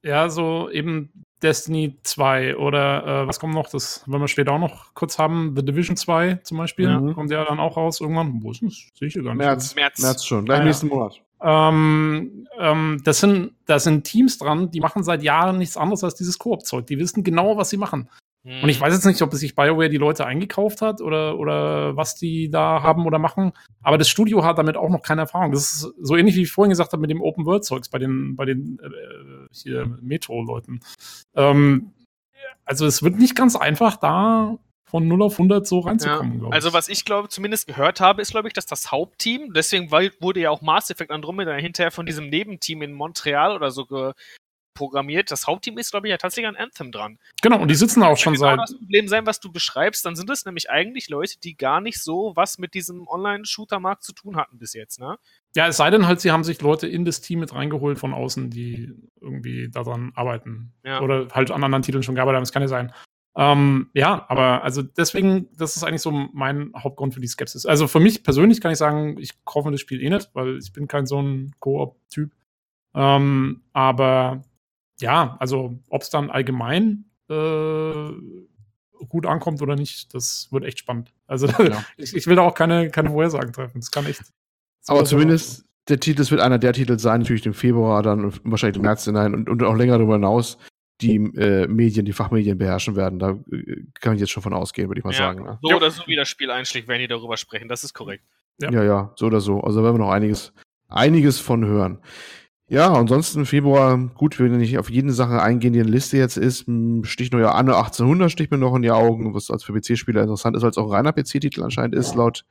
ja, 0.03 0.29
so 0.29 0.69
eben 0.69 1.11
Destiny 1.41 1.97
2 2.03 2.57
oder 2.57 3.23
äh, 3.23 3.27
was 3.27 3.39
kommt 3.39 3.53
noch? 3.53 3.69
Das 3.69 4.03
wollen 4.07 4.21
wir 4.21 4.27
später 4.27 4.53
auch 4.53 4.59
noch 4.59 4.93
kurz 4.93 5.19
haben. 5.19 5.53
The 5.55 5.65
Division 5.65 5.97
2 5.97 6.35
zum 6.43 6.57
Beispiel. 6.57 6.87
Mhm. 6.87 7.13
Kommt 7.13 7.31
ja 7.31 7.43
dann 7.43 7.59
auch 7.59 7.75
raus 7.75 7.99
irgendwann. 7.99 8.41
Wo 8.41 8.51
ist 8.51 8.61
das? 8.61 8.87
Sehe 8.97 9.07
ich 9.07 9.13
hier 9.13 9.23
gar 9.23 9.33
nicht. 9.33 9.45
März, 9.45 9.75
März. 9.75 10.01
März 10.01 10.25
schon, 10.25 10.45
gleich 10.45 10.61
ah, 10.61 10.63
nächsten 10.63 10.87
ja. 10.87 10.93
Monat. 10.93 11.21
Ähm, 11.41 12.47
ähm, 12.57 13.01
das, 13.03 13.19
sind, 13.19 13.53
das 13.65 13.83
sind 13.83 14.03
Teams 14.05 14.37
dran, 14.37 14.71
die 14.71 14.79
machen 14.79 15.03
seit 15.03 15.21
Jahren 15.21 15.57
nichts 15.57 15.75
anderes 15.75 16.03
als 16.03 16.15
dieses 16.15 16.39
Koop-Zeug. 16.39 16.87
Die 16.87 16.97
wissen 16.97 17.23
genau, 17.23 17.57
was 17.57 17.69
sie 17.69 17.77
machen. 17.77 18.09
Und 18.45 18.69
ich 18.69 18.79
mhm. 18.79 18.83
weiß 18.83 18.93
jetzt 18.93 19.05
nicht, 19.05 19.21
ob 19.23 19.33
es 19.33 19.39
sich 19.39 19.55
BioWare 19.55 19.89
die 19.89 19.97
Leute 19.97 20.25
eingekauft 20.25 20.81
hat 20.81 21.01
oder, 21.01 21.39
oder 21.39 21.97
was 21.97 22.13
die 22.15 22.49
da 22.51 22.83
haben 22.83 23.07
oder 23.07 23.17
machen. 23.17 23.53
Aber 23.81 23.97
das 23.97 24.07
Studio 24.07 24.45
hat 24.45 24.59
damit 24.59 24.77
auch 24.77 24.89
noch 24.89 25.01
keine 25.01 25.21
Erfahrung. 25.21 25.51
Das 25.51 25.73
ist 25.73 25.93
so 25.99 26.15
ähnlich, 26.15 26.35
wie 26.35 26.43
ich 26.43 26.51
vorhin 26.51 26.69
gesagt 26.69 26.93
habe, 26.93 27.01
mit 27.01 27.09
dem 27.09 27.21
Open 27.21 27.47
World 27.47 27.65
Zeugs 27.65 27.89
bei 27.89 27.97
den, 27.97 28.35
bei 28.35 28.45
den 28.45 28.77
äh, 28.83 29.47
hier 29.51 29.97
Metro-Leuten. 29.99 30.81
Ähm, 31.35 31.93
also 32.65 32.85
es 32.85 33.01
wird 33.01 33.17
nicht 33.17 33.35
ganz 33.35 33.55
einfach, 33.55 33.97
da 33.97 34.59
von 34.85 35.07
0 35.07 35.23
auf 35.23 35.33
100 35.33 35.65
so 35.65 35.79
reinzukommen, 35.79 36.43
ja, 36.43 36.49
Also 36.51 36.71
was 36.71 36.87
ich 36.87 37.03
glaube, 37.03 37.29
zumindest 37.29 37.65
gehört 37.65 37.99
habe, 37.99 38.21
ist 38.21 38.31
glaube 38.31 38.47
ich, 38.47 38.53
dass 38.53 38.67
das 38.67 38.91
Hauptteam, 38.91 39.51
deswegen 39.53 39.91
wurde 39.91 40.39
ja 40.39 40.51
auch 40.51 40.61
Mass 40.61 40.91
Effect 40.91 41.09
Andromeda 41.11 41.53
hinterher 41.53 41.91
von 41.91 42.05
diesem 42.05 42.29
Nebenteam 42.29 42.83
in 42.83 42.93
Montreal 42.93 43.55
oder 43.55 43.71
so 43.71 43.85
ge 43.85 44.13
programmiert. 44.75 45.31
Das 45.31 45.47
Hauptteam 45.47 45.79
ist, 45.79 45.89
glaube 45.89 46.07
ich, 46.07 46.11
ja 46.11 46.17
tatsächlich 46.17 46.47
an 46.47 46.55
Anthem 46.55 46.91
dran. 46.91 47.17
Genau, 47.41 47.59
und 47.59 47.69
die 47.69 47.75
sitzen 47.75 48.03
auch 48.03 48.17
schon 48.17 48.33
genau 48.33 48.49
seit. 48.49 48.59
das 48.59 48.77
Problem 48.77 49.07
sein, 49.07 49.25
was 49.25 49.39
du 49.39 49.51
beschreibst, 49.51 50.05
dann 50.05 50.15
sind 50.15 50.29
es 50.29 50.45
nämlich 50.45 50.69
eigentlich 50.69 51.09
Leute, 51.09 51.39
die 51.39 51.57
gar 51.57 51.81
nicht 51.81 51.99
so 51.99 52.33
was 52.35 52.59
mit 52.59 52.75
diesem 52.75 53.07
Online-Shooter-Markt 53.07 54.03
zu 54.03 54.13
tun 54.13 54.35
hatten 54.35 54.59
bis 54.59 54.73
jetzt, 54.73 54.99
ne? 54.99 55.17
Ja, 55.55 55.67
es 55.67 55.77
sei 55.77 55.89
denn 55.89 56.05
halt, 56.05 56.19
sie 56.19 56.31
haben 56.31 56.43
sich 56.43 56.61
Leute 56.61 56.85
in 56.85 57.05
das 57.05 57.21
Team 57.21 57.39
mit 57.39 57.53
reingeholt 57.53 57.97
von 57.97 58.13
außen, 58.13 58.51
die 58.51 58.93
irgendwie 59.21 59.69
daran 59.71 60.11
arbeiten. 60.13 60.73
Ja. 60.83 61.01
Oder 61.01 61.29
halt 61.31 61.49
an 61.49 61.63
anderen 61.63 61.81
Titeln 61.81 62.03
schon 62.03 62.15
gearbeitet 62.15 62.35
haben, 62.35 62.43
das 62.43 62.51
kann 62.51 62.61
ja 62.61 62.67
sein. 62.67 62.93
Ähm, 63.37 63.89
ja, 63.93 64.25
aber 64.29 64.63
also 64.63 64.81
deswegen, 64.81 65.49
das 65.57 65.75
ist 65.75 65.83
eigentlich 65.83 66.01
so 66.01 66.11
mein 66.11 66.71
Hauptgrund 66.77 67.13
für 67.13 67.19
die 67.19 67.27
Skepsis. 67.27 67.65
Also 67.65 67.87
für 67.87 67.99
mich 67.99 68.23
persönlich 68.23 68.61
kann 68.61 68.71
ich 68.71 68.77
sagen, 68.77 69.17
ich 69.19 69.43
kaufe 69.43 69.71
das 69.71 69.81
Spiel 69.81 70.01
eh 70.01 70.09
nicht, 70.09 70.29
weil 70.33 70.57
ich 70.57 70.71
bin 70.71 70.87
kein 70.87 71.05
so 71.05 71.21
ein 71.21 71.51
Koop-Typ. 71.59 72.31
Ähm, 72.93 73.63
aber 73.73 74.43
ja, 74.99 75.35
also 75.39 75.77
ob 75.89 76.01
es 76.01 76.09
dann 76.09 76.29
allgemein 76.29 77.05
äh, 77.29 78.11
gut 79.07 79.25
ankommt 79.25 79.61
oder 79.61 79.75
nicht, 79.75 80.13
das 80.13 80.47
wird 80.51 80.63
echt 80.63 80.79
spannend. 80.79 81.13
Also 81.27 81.47
ja. 81.47 81.83
ich, 81.97 82.15
ich, 82.15 82.27
will 82.27 82.35
da 82.35 82.43
auch 82.43 82.53
keine, 82.53 82.89
keine 82.89 83.09
Vorhersagen 83.09 83.53
treffen. 83.53 83.79
Das 83.79 83.91
kann 83.91 84.05
echt. 84.05 84.21
Aber 84.87 85.05
zumindest 85.05 85.65
der 85.89 85.99
Titel, 85.99 86.17
das 86.17 86.31
wird 86.31 86.41
einer 86.41 86.57
der 86.57 86.73
Titel 86.73 86.97
sein, 86.97 87.21
natürlich 87.21 87.45
im 87.45 87.53
Februar, 87.53 88.01
dann 88.03 88.33
wahrscheinlich 88.43 88.77
im 88.77 88.83
März 88.83 89.05
hinein 89.05 89.33
und, 89.33 89.49
und 89.49 89.63
auch 89.63 89.75
länger 89.75 89.97
darüber 89.97 90.13
hinaus 90.13 90.57
die 91.01 91.15
äh, 91.15 91.67
Medien, 91.67 92.05
die 92.05 92.13
Fachmedien 92.13 92.57
beherrschen 92.57 92.95
werden. 92.95 93.19
Da 93.19 93.31
äh, 93.51 93.83
kann 93.95 94.15
ich 94.15 94.21
jetzt 94.21 94.29
schon 94.29 94.43
von 94.43 94.53
ausgehen, 94.53 94.87
würde 94.87 94.99
ich 94.99 95.05
mal 95.05 95.11
ja, 95.11 95.17
sagen. 95.17 95.43
Ne? 95.43 95.59
So 95.61 95.75
oder 95.75 95.91
so 95.91 96.03
wie 96.07 96.15
das 96.15 96.29
Spiel 96.29 96.51
einschlägt, 96.51 96.87
wenn 96.87 96.99
die 96.99 97.07
darüber 97.07 97.37
sprechen. 97.37 97.67
Das 97.67 97.83
ist 97.83 97.93
korrekt. 97.93 98.23
Ja. 98.61 98.71
ja, 98.71 98.83
ja, 98.83 99.13
so 99.17 99.25
oder 99.25 99.41
so. 99.41 99.59
Also 99.61 99.83
werden 99.83 99.95
wir 99.95 100.05
noch 100.05 100.11
einiges, 100.11 100.53
einiges 100.87 101.39
von 101.39 101.65
hören. 101.65 101.99
Ja, 102.67 102.91
ansonsten 102.93 103.45
Februar, 103.45 103.95
gut, 104.15 104.39
wir 104.39 104.49
nicht 104.49 104.79
auf 104.79 104.89
jede 104.89 105.13
Sache 105.13 105.39
eingehen, 105.41 105.73
die 105.73 105.79
in 105.79 105.85
der 105.85 105.93
Liste 105.93 106.17
jetzt 106.17 106.37
ist. 106.37 106.65
Stich 107.03 107.31
noch 107.31 107.39
ja 107.39 107.51
Anno 107.51 107.75
1800 107.75 108.31
sticht 108.31 108.49
mir 108.49 108.57
noch 108.57 108.75
in 108.75 108.81
die 108.81 108.91
Augen, 108.91 109.35
was 109.35 109.51
als 109.51 109.63
für 109.63 109.73
PC-Spieler 109.73 110.23
interessant 110.23 110.55
ist, 110.55 110.63
weil 110.63 110.71
es 110.71 110.77
auch 110.77 110.85
ein 110.85 111.05
reiner 111.05 111.13
PC-Titel 111.13 111.61
anscheinend 111.61 111.93
ist, 111.93 112.15
laut 112.15 112.43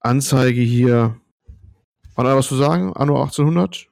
Anzeige 0.00 0.60
hier. 0.60 1.16
War 2.14 2.24
da 2.24 2.36
was 2.36 2.48
zu 2.48 2.56
sagen? 2.56 2.92
Anno 2.94 3.22
1800? 3.22 3.86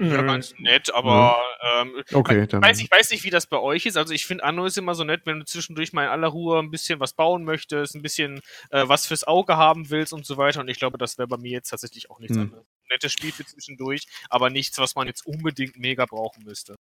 Ja, 0.00 0.22
ganz 0.22 0.54
nett, 0.58 0.94
aber 0.94 1.36
ähm, 1.60 2.02
okay, 2.14 2.46
dann. 2.46 2.62
Weiß, 2.62 2.80
ich 2.80 2.90
weiß 2.90 3.10
nicht, 3.10 3.24
wie 3.24 3.30
das 3.30 3.48
bei 3.48 3.58
euch 3.58 3.84
ist. 3.84 3.96
Also 3.96 4.14
ich 4.14 4.26
finde, 4.26 4.44
Anno 4.44 4.64
ist 4.64 4.78
immer 4.78 4.94
so 4.94 5.02
nett, 5.02 5.22
wenn 5.24 5.40
du 5.40 5.44
zwischendurch 5.44 5.92
mal 5.92 6.04
in 6.04 6.10
aller 6.10 6.28
Ruhe 6.28 6.60
ein 6.60 6.70
bisschen 6.70 7.00
was 7.00 7.14
bauen 7.14 7.42
möchtest, 7.42 7.96
ein 7.96 8.02
bisschen 8.02 8.40
äh, 8.70 8.84
was 8.86 9.08
fürs 9.08 9.24
Auge 9.24 9.56
haben 9.56 9.90
willst 9.90 10.12
und 10.12 10.24
so 10.24 10.36
weiter. 10.36 10.60
Und 10.60 10.68
ich 10.68 10.78
glaube, 10.78 10.98
das 10.98 11.18
wäre 11.18 11.26
bei 11.26 11.36
mir 11.36 11.50
jetzt 11.50 11.70
tatsächlich 11.70 12.10
auch 12.10 12.20
nichts 12.20 12.36
hm. 12.36 12.44
anderes. 12.44 12.66
Nettes 12.90 13.12
Spiel 13.12 13.32
für 13.32 13.44
zwischendurch, 13.44 14.06
aber 14.30 14.50
nichts, 14.50 14.78
was 14.78 14.94
man 14.94 15.06
jetzt 15.06 15.26
unbedingt 15.26 15.78
mega 15.78 16.06
brauchen 16.06 16.44
müsste. 16.44 16.76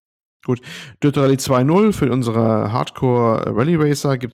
Gut. 0.45 0.61
Dirt 1.03 1.17
Rally 1.17 1.35
2.0 1.35 1.93
für 1.93 2.11
unsere 2.11 2.71
Hardcore 2.71 3.55
Rally 3.55 3.75
Racer 3.75 4.17
gibt 4.17 4.33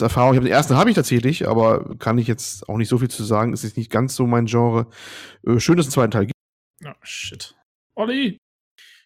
Erfahrung. 0.00 0.32
Ich 0.32 0.36
habe 0.38 0.46
den 0.46 0.52
ersten 0.54 0.76
habe 0.76 0.90
ich 0.90 0.96
tatsächlich, 0.96 1.46
aber 1.46 1.96
kann 1.98 2.18
ich 2.18 2.26
jetzt 2.26 2.68
auch 2.68 2.76
nicht 2.78 2.88
so 2.88 2.98
viel 2.98 3.10
zu 3.10 3.22
sagen. 3.22 3.52
Es 3.52 3.64
ist 3.64 3.76
nicht 3.76 3.90
ganz 3.90 4.16
so 4.16 4.26
mein 4.26 4.46
Genre. 4.46 4.86
Äh, 5.46 5.60
schön, 5.60 5.76
dass 5.76 5.86
es 5.86 5.88
einen 5.88 5.92
zweiten 5.92 6.10
Teil 6.10 6.26
gibt. 6.26 6.38
Oh, 6.84 6.92
shit. 7.02 7.54
Olli! 7.94 8.38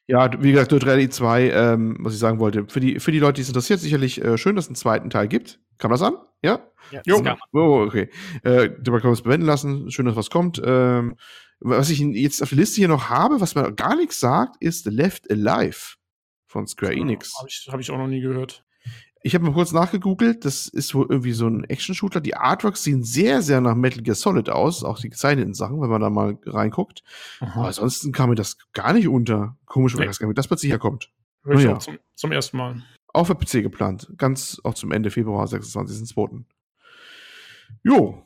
Ja, 0.07 0.31
wie 0.43 0.53
gesagt, 0.53 0.73
Dirt 0.73 0.87
Rally 0.87 1.11
2, 1.11 1.51
ähm, 1.51 1.99
was 2.01 2.15
ich 2.15 2.19
sagen 2.19 2.39
wollte, 2.39 2.67
für 2.69 2.81
die, 2.81 2.99
für 2.99 3.13
die 3.13 3.19
Leute, 3.19 3.35
die 3.35 3.43
es 3.43 3.49
interessiert, 3.49 3.81
sicherlich 3.81 4.23
äh, 4.25 4.39
schön, 4.39 4.57
dass 4.57 4.65
es 4.65 4.69
einen 4.71 4.77
zweiten 4.77 5.11
Teil 5.11 5.29
gibt. 5.29 5.61
Kam 5.77 5.91
das 5.91 6.01
an? 6.01 6.15
Ja? 6.43 6.61
Ja, 6.91 7.03
Jo. 7.05 7.17
das 7.17 7.25
kann 7.25 7.39
Oh, 7.53 7.83
okay. 7.87 8.09
Äh, 8.43 8.71
dabei 8.81 9.01
können 9.01 9.11
wir 9.11 9.13
es 9.13 9.23
bewenden 9.23 9.47
lassen. 9.47 9.91
Schön, 9.91 10.07
dass 10.07 10.17
was 10.17 10.31
kommt. 10.31 10.63
Ähm, 10.65 11.17
was 11.61 11.91
ich 11.91 11.99
jetzt 11.99 12.43
auf 12.43 12.51
der 12.51 12.59
Liste 12.59 12.77
hier 12.77 12.89
noch 12.89 13.09
habe, 13.09 13.41
was 13.41 13.55
mir 13.55 13.73
gar 13.73 13.97
nichts 13.97 14.21
sagt, 14.21 14.57
ist 14.61 14.87
Left 14.87 15.31
Alive 15.31 15.97
von 16.47 16.67
Square 16.67 16.95
Enix. 16.95 17.35
Habe 17.39 17.49
ich, 17.49 17.69
hab 17.71 17.81
ich 17.81 17.91
auch 17.91 17.99
noch 17.99 18.07
nie 18.07 18.21
gehört. 18.21 18.65
Ich 19.23 19.35
habe 19.35 19.45
mal 19.45 19.53
kurz 19.53 19.73
nachgegoogelt. 19.73 20.45
Das 20.45 20.69
ist 20.69 20.95
wohl 20.95 21.07
irgendwie 21.11 21.33
so 21.33 21.49
ein 21.49 21.65
Action-Shooter. 21.65 22.21
Die 22.21 22.37
Artworks 22.37 22.85
sehen 22.85 23.03
sehr, 23.03 23.43
sehr 23.43 23.61
nach 23.61 23.75
Metal 23.75 24.03
Gear 24.03 24.15
Solid 24.15 24.49
aus. 24.49 24.85
Auch 24.85 25.01
die 25.01 25.11
gezeichneten 25.11 25.55
Sachen, 25.55 25.81
wenn 25.81 25.91
man 25.91 26.01
da 26.01 26.09
mal 26.09 26.39
reinguckt. 26.47 27.03
Aber 27.41 27.67
ansonsten 27.67 28.13
kam 28.13 28.31
mir 28.31 28.37
das 28.37 28.57
gar 28.73 28.93
nicht 28.93 29.09
unter. 29.09 29.57
Komisch, 29.67 29.95
weil 29.97 30.03
Nee. 30.03 30.07
das 30.07 30.21
das 30.35 30.47
plötzlich 30.47 30.71
herkommt. 30.71 31.11
Hör 31.45 31.55
ich 31.57 31.65
Ja. 31.65 31.75
auch 31.75 31.79
zum, 31.79 31.99
zum 32.15 32.31
ersten 32.33 32.57
Mal. 32.57 32.83
Auch 33.13 33.27
für 33.27 33.35
PC 33.35 33.63
geplant. 33.63 34.09
Ganz 34.17 34.61
auch 34.63 34.75
zum 34.75 34.93
Ende 34.93 35.11
Februar, 35.11 35.47
26.02. 35.47 36.45
Jo. 37.83 38.23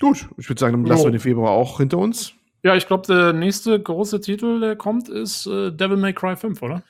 Gut. 0.00 0.28
Ich 0.38 0.48
würde 0.48 0.58
sagen, 0.60 0.72
dann 0.72 0.86
lassen 0.86 1.02
Jo. 1.02 1.06
wir 1.08 1.12
den 1.12 1.20
Februar 1.20 1.50
auch 1.50 1.78
hinter 1.78 1.98
uns. 1.98 2.32
Ja, 2.64 2.74
ich 2.74 2.86
glaube, 2.86 3.06
der 3.06 3.32
nächste 3.34 3.78
große 3.80 4.20
Titel, 4.20 4.58
der 4.60 4.74
kommt, 4.76 5.08
ist 5.08 5.46
äh, 5.46 5.70
Devil 5.70 5.98
May 5.98 6.14
Cry 6.14 6.34
5, 6.34 6.62
oder? 6.62 6.82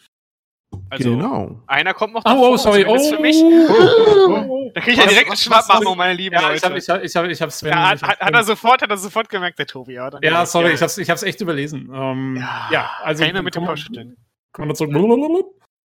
Also, 0.90 1.10
genau. 1.10 1.60
einer 1.66 1.94
kommt 1.94 2.14
noch 2.14 2.22
Oh, 2.26 2.30
oh, 2.30 2.42
davor, 2.52 2.58
sorry. 2.58 2.84
Oh, 2.86 2.98
für 2.98 3.20
mich. 3.20 3.36
oh, 3.42 4.70
Da 4.74 4.80
kriege 4.80 4.92
ich 4.92 4.98
ja 4.98 5.06
direkt 5.06 5.26
eine 5.26 5.32
was- 5.32 5.42
Schnappmachung, 5.42 5.86
was- 5.86 5.96
meine 5.96 6.14
lieben 6.14 6.34
Ja, 6.34 6.52
ich 6.52 6.62
habe 6.62 6.74
Leute. 6.74 6.84
ich 6.84 6.88
hab, 6.90 7.02
ich 7.02 7.16
hab, 7.16 7.24
ich 7.26 7.42
hab 7.42 7.50
Sven. 7.52 7.70
Ja, 7.70 7.88
hat, 7.90 7.96
ich 7.96 8.02
hab 8.02 8.10
hat, 8.10 8.20
hat 8.20 8.34
er 8.34 8.44
sofort, 8.44 8.82
hat 8.82 8.90
er 8.90 8.96
sofort 8.96 9.28
gemerkt, 9.28 9.58
der 9.58 9.66
Tobi, 9.66 9.94
ja. 9.94 10.10
Ja, 10.22 10.46
sorry, 10.46 10.68
ja. 10.68 10.74
ich 10.74 10.82
hab's, 10.82 10.98
ich 10.98 11.10
hab's 11.10 11.22
echt 11.22 11.40
überlesen. 11.40 11.90
Ähm, 11.92 12.36
Ja, 12.36 12.68
ja, 12.70 12.90
also. 13.02 13.24
keiner 13.24 13.42
mit 13.42 13.54
dem 13.54 13.76
schütteln. 13.76 14.16
Kommen 14.52 14.68
wir 14.68 14.74
zurück. 14.74 14.94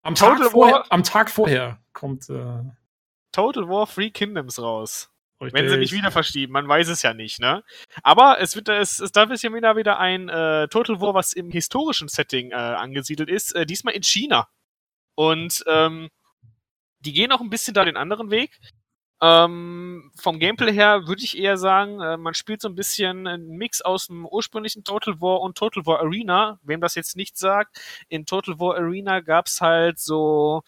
Am 0.02 0.14
Tag, 0.14 0.36
Total 0.36 0.50
vorher, 0.50 0.74
War- 0.76 0.86
am 0.90 1.02
Tag 1.02 1.30
vorher 1.30 1.78
kommt. 1.92 2.28
Äh, 2.28 2.62
Total 3.32 3.68
War 3.68 3.86
Free 3.86 4.10
Kingdoms 4.10 4.60
raus. 4.60 5.10
Richtig. 5.44 5.62
Wenn 5.62 5.70
sie 5.70 5.76
nicht 5.78 5.92
wieder 5.92 6.10
verschieben, 6.10 6.52
man 6.52 6.68
weiß 6.68 6.88
es 6.88 7.02
ja 7.02 7.14
nicht, 7.14 7.40
ne? 7.40 7.62
Aber 8.02 8.40
es 8.40 8.56
wird, 8.56 8.68
es, 8.68 8.98
es 8.98 9.12
darf 9.12 9.30
jetzt 9.30 9.42
ja 9.42 9.52
wieder, 9.52 9.76
wieder 9.76 9.98
ein 9.98 10.28
äh, 10.28 10.68
Total 10.68 11.00
War, 11.00 11.14
was 11.14 11.32
im 11.32 11.50
historischen 11.50 12.08
Setting 12.08 12.50
äh, 12.50 12.54
angesiedelt 12.54 13.28
ist, 13.28 13.54
äh, 13.54 13.66
diesmal 13.66 13.94
in 13.94 14.02
China. 14.02 14.48
Und 15.14 15.64
ähm, 15.66 16.08
die 17.00 17.12
gehen 17.12 17.32
auch 17.32 17.40
ein 17.40 17.50
bisschen 17.50 17.74
da 17.74 17.84
den 17.84 17.96
anderen 17.96 18.30
Weg. 18.30 18.58
Ähm, 19.22 20.10
vom 20.20 20.38
Gameplay 20.38 20.72
her 20.72 21.06
würde 21.06 21.22
ich 21.22 21.38
eher 21.38 21.56
sagen, 21.56 22.00
äh, 22.00 22.16
man 22.16 22.34
spielt 22.34 22.60
so 22.60 22.68
ein 22.68 22.74
bisschen 22.74 23.26
einen 23.26 23.56
Mix 23.56 23.80
aus 23.80 24.08
dem 24.08 24.26
ursprünglichen 24.26 24.84
Total 24.84 25.20
War 25.20 25.40
und 25.40 25.56
Total 25.56 25.86
War 25.86 26.00
Arena. 26.00 26.58
Wem 26.62 26.80
das 26.80 26.94
jetzt 26.94 27.16
nicht 27.16 27.38
sagt, 27.38 27.80
in 28.08 28.26
Total 28.26 28.58
War 28.58 28.76
Arena 28.76 29.20
gab's 29.20 29.60
halt 29.60 29.98
so 29.98 30.62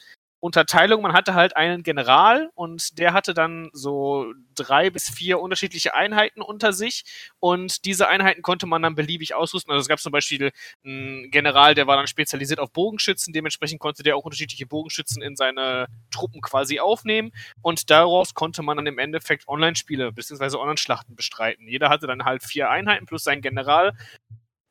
Unterteilung. 0.47 1.03
Man 1.03 1.13
hatte 1.13 1.35
halt 1.35 1.57
einen 1.57 1.83
General 1.83 2.51
und 2.55 2.99
der 2.99 3.13
hatte 3.13 3.35
dann 3.35 3.69
so 3.73 4.33
drei 4.55 4.91
bis 4.91 5.11
vier 5.11 5.41
unterschiedliche 5.41 5.95
Einheiten 5.95 6.41
unter 6.41 6.73
sich 6.73 7.05
und 7.41 7.85
diese 7.85 8.09
Einheiten 8.09 8.43
konnte 8.43 8.67
man 8.67 8.81
dann 8.81 8.95
beliebig 8.95 9.35
ausrüsten. 9.35 9.73
Also 9.73 9.83
es 9.83 9.89
gab 9.89 9.99
zum 9.99 10.13
Beispiel 10.13 10.53
einen 10.85 11.31
General, 11.33 11.75
der 11.75 11.89
war 11.89 11.97
dann 11.97 12.07
spezialisiert 12.07 12.61
auf 12.61 12.73
Bogenschützen, 12.73 13.33
dementsprechend 13.33 13.81
konnte 13.81 14.05
der 14.05 14.17
auch 14.17 14.25
unterschiedliche 14.25 14.67
Bogenschützen 14.67 15.21
in 15.21 15.35
seine 15.35 15.89
Truppen 16.13 16.41
quasi 16.41 16.79
aufnehmen 16.79 17.33
und 17.61 17.91
daraus 17.91 18.35
konnte 18.35 18.63
man 18.63 18.77
dann 18.77 18.87
im 18.87 18.99
Endeffekt 18.99 19.49
Online-Spiele 19.49 20.13
bzw. 20.13 20.57
Online-Schlachten 20.57 21.17
bestreiten. 21.17 21.67
Jeder 21.67 21.89
hatte 21.89 22.07
dann 22.07 22.25
halt 22.25 22.45
vier 22.45 22.71
Einheiten 22.71 23.07
plus 23.07 23.25
seinen 23.25 23.43
General 23.43 23.95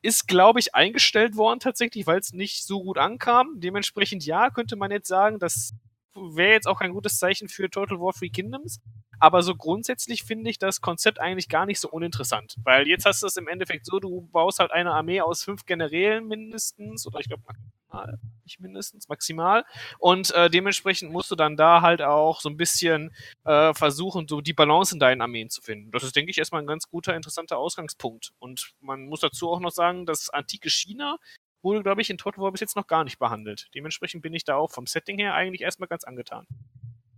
ist, 0.06 0.28
glaube 0.28 0.60
ich, 0.60 0.76
eingestellt 0.76 1.36
worden 1.36 1.60
tatsächlich, 1.60 2.06
weil 2.08 2.20
es 2.20 2.32
nicht 2.32 2.64
so 2.66 2.84
gut 2.84 2.98
ankam. 2.98 3.60
Dementsprechend 3.60 4.26
ja, 4.26 4.50
könnte 4.50 4.76
man 4.76 4.92
jetzt 4.92 5.08
sagen, 5.08 5.40
das 5.40 5.74
wäre 6.16 6.54
jetzt 6.54 6.68
auch 6.68 6.80
kein 6.80 6.94
gutes 6.94 7.18
Zeichen 7.18 7.50
für 7.50 7.70
Total 7.70 8.00
War 8.00 8.14
Free 8.14 8.30
Kingdoms. 8.30 8.80
Aber 9.20 9.42
so 9.44 9.56
grundsätzlich 9.56 10.24
finde 10.24 10.50
ich 10.50 10.60
das 10.60 10.82
Konzept 10.82 11.20
eigentlich 11.20 11.50
gar 11.50 11.66
nicht 11.66 11.80
so 11.80 11.90
uninteressant. 11.90 12.56
Weil 12.64 12.88
jetzt 12.88 13.06
hast 13.06 13.24
du 13.24 13.28
es 13.28 13.38
im 13.38 13.48
Endeffekt 13.48 13.86
so, 13.86 14.00
du 14.00 14.28
baust 14.32 14.60
halt 14.60 14.72
eine 14.72 14.92
Armee 14.92 15.22
aus 15.22 15.44
fünf 15.44 15.66
Generälen 15.66 16.28
mindestens, 16.28 17.08
oder 17.08 17.20
ich 17.20 17.28
glaube 17.28 17.44
maximal, 17.48 18.20
nicht 18.44 18.60
mindestens, 18.60 19.08
maximal. 19.08 19.64
Und 20.00 20.32
äh, 20.32 20.50
dementsprechend 20.50 21.12
musst 21.12 21.32
du 21.32 21.36
dann 21.36 21.56
da 21.56 21.82
halt 21.82 22.02
auch 22.02 22.42
so 22.42 22.50
ein 22.50 22.58
bisschen 22.58 23.16
äh, 23.46 23.74
versuchen, 23.74 24.28
so 24.28 24.42
die 24.42 24.54
Balance 24.54 24.94
in 24.94 25.00
deinen 25.00 25.22
Armeen 25.22 25.50
zu 25.50 25.62
finden. 25.62 25.92
Das 25.92 26.04
ist, 26.04 26.16
denke 26.16 26.32
ich, 26.32 26.38
erstmal 26.38 26.62
ein 26.62 26.68
ganz 26.68 26.90
guter, 26.90 27.16
interessanter 27.16 27.58
Ausgangspunkt. 27.58 28.34
Und 28.40 28.74
man 28.82 29.06
muss 29.06 29.22
dazu 29.22 29.50
auch 29.50 29.60
noch 29.60 29.72
sagen, 29.72 30.06
das 30.06 30.30
antike 30.30 30.70
China 30.70 31.18
wurde, 31.66 31.84
glaube 31.84 32.02
ich, 32.02 32.10
in 32.10 32.18
Total 32.18 32.42
War 32.42 32.52
bis 32.54 32.62
jetzt 32.62 32.78
noch 32.78 32.88
gar 32.88 33.04
nicht 33.04 33.20
behandelt. 33.20 33.68
Dementsprechend 33.76 34.22
bin 34.22 34.34
ich 34.34 34.46
da 34.46 34.56
auch 34.56 34.72
vom 34.72 34.86
Setting 34.88 35.18
her 35.20 35.34
eigentlich 35.34 35.62
erstmal 35.62 35.90
ganz 35.90 36.06
angetan. 36.06 36.48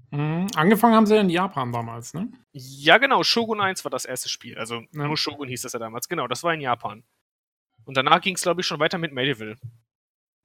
Mhm. 0.10 0.48
Angefangen 0.56 0.96
haben 0.96 1.06
sie 1.06 1.14
ja 1.16 1.22
in 1.22 1.30
Japan 1.30 1.72
damals, 1.72 2.14
ne? 2.16 2.32
Ja, 2.54 2.98
genau, 2.98 3.24
Shogun 3.24 3.62
1 3.62 3.84
war 3.86 3.92
das 3.92 4.06
erste 4.06 4.30
Spiel. 4.30 4.58
Also 4.58 4.76
Ja. 4.94 5.06
nur 5.08 5.18
Shogun 5.18 5.48
hieß 5.50 5.62
das 5.62 5.74
ja 5.74 5.80
damals. 5.80 6.08
Genau, 6.10 6.28
das 6.28 6.44
war 6.44 6.54
in 6.54 6.62
Japan. 6.62 7.04
Und 7.86 7.96
danach 7.98 8.22
ging 8.22 8.36
es, 8.36 8.42
glaube 8.42 8.62
ich, 8.62 8.68
schon 8.68 8.80
weiter 8.80 8.98
mit 8.98 9.12
Medieval. 9.14 9.56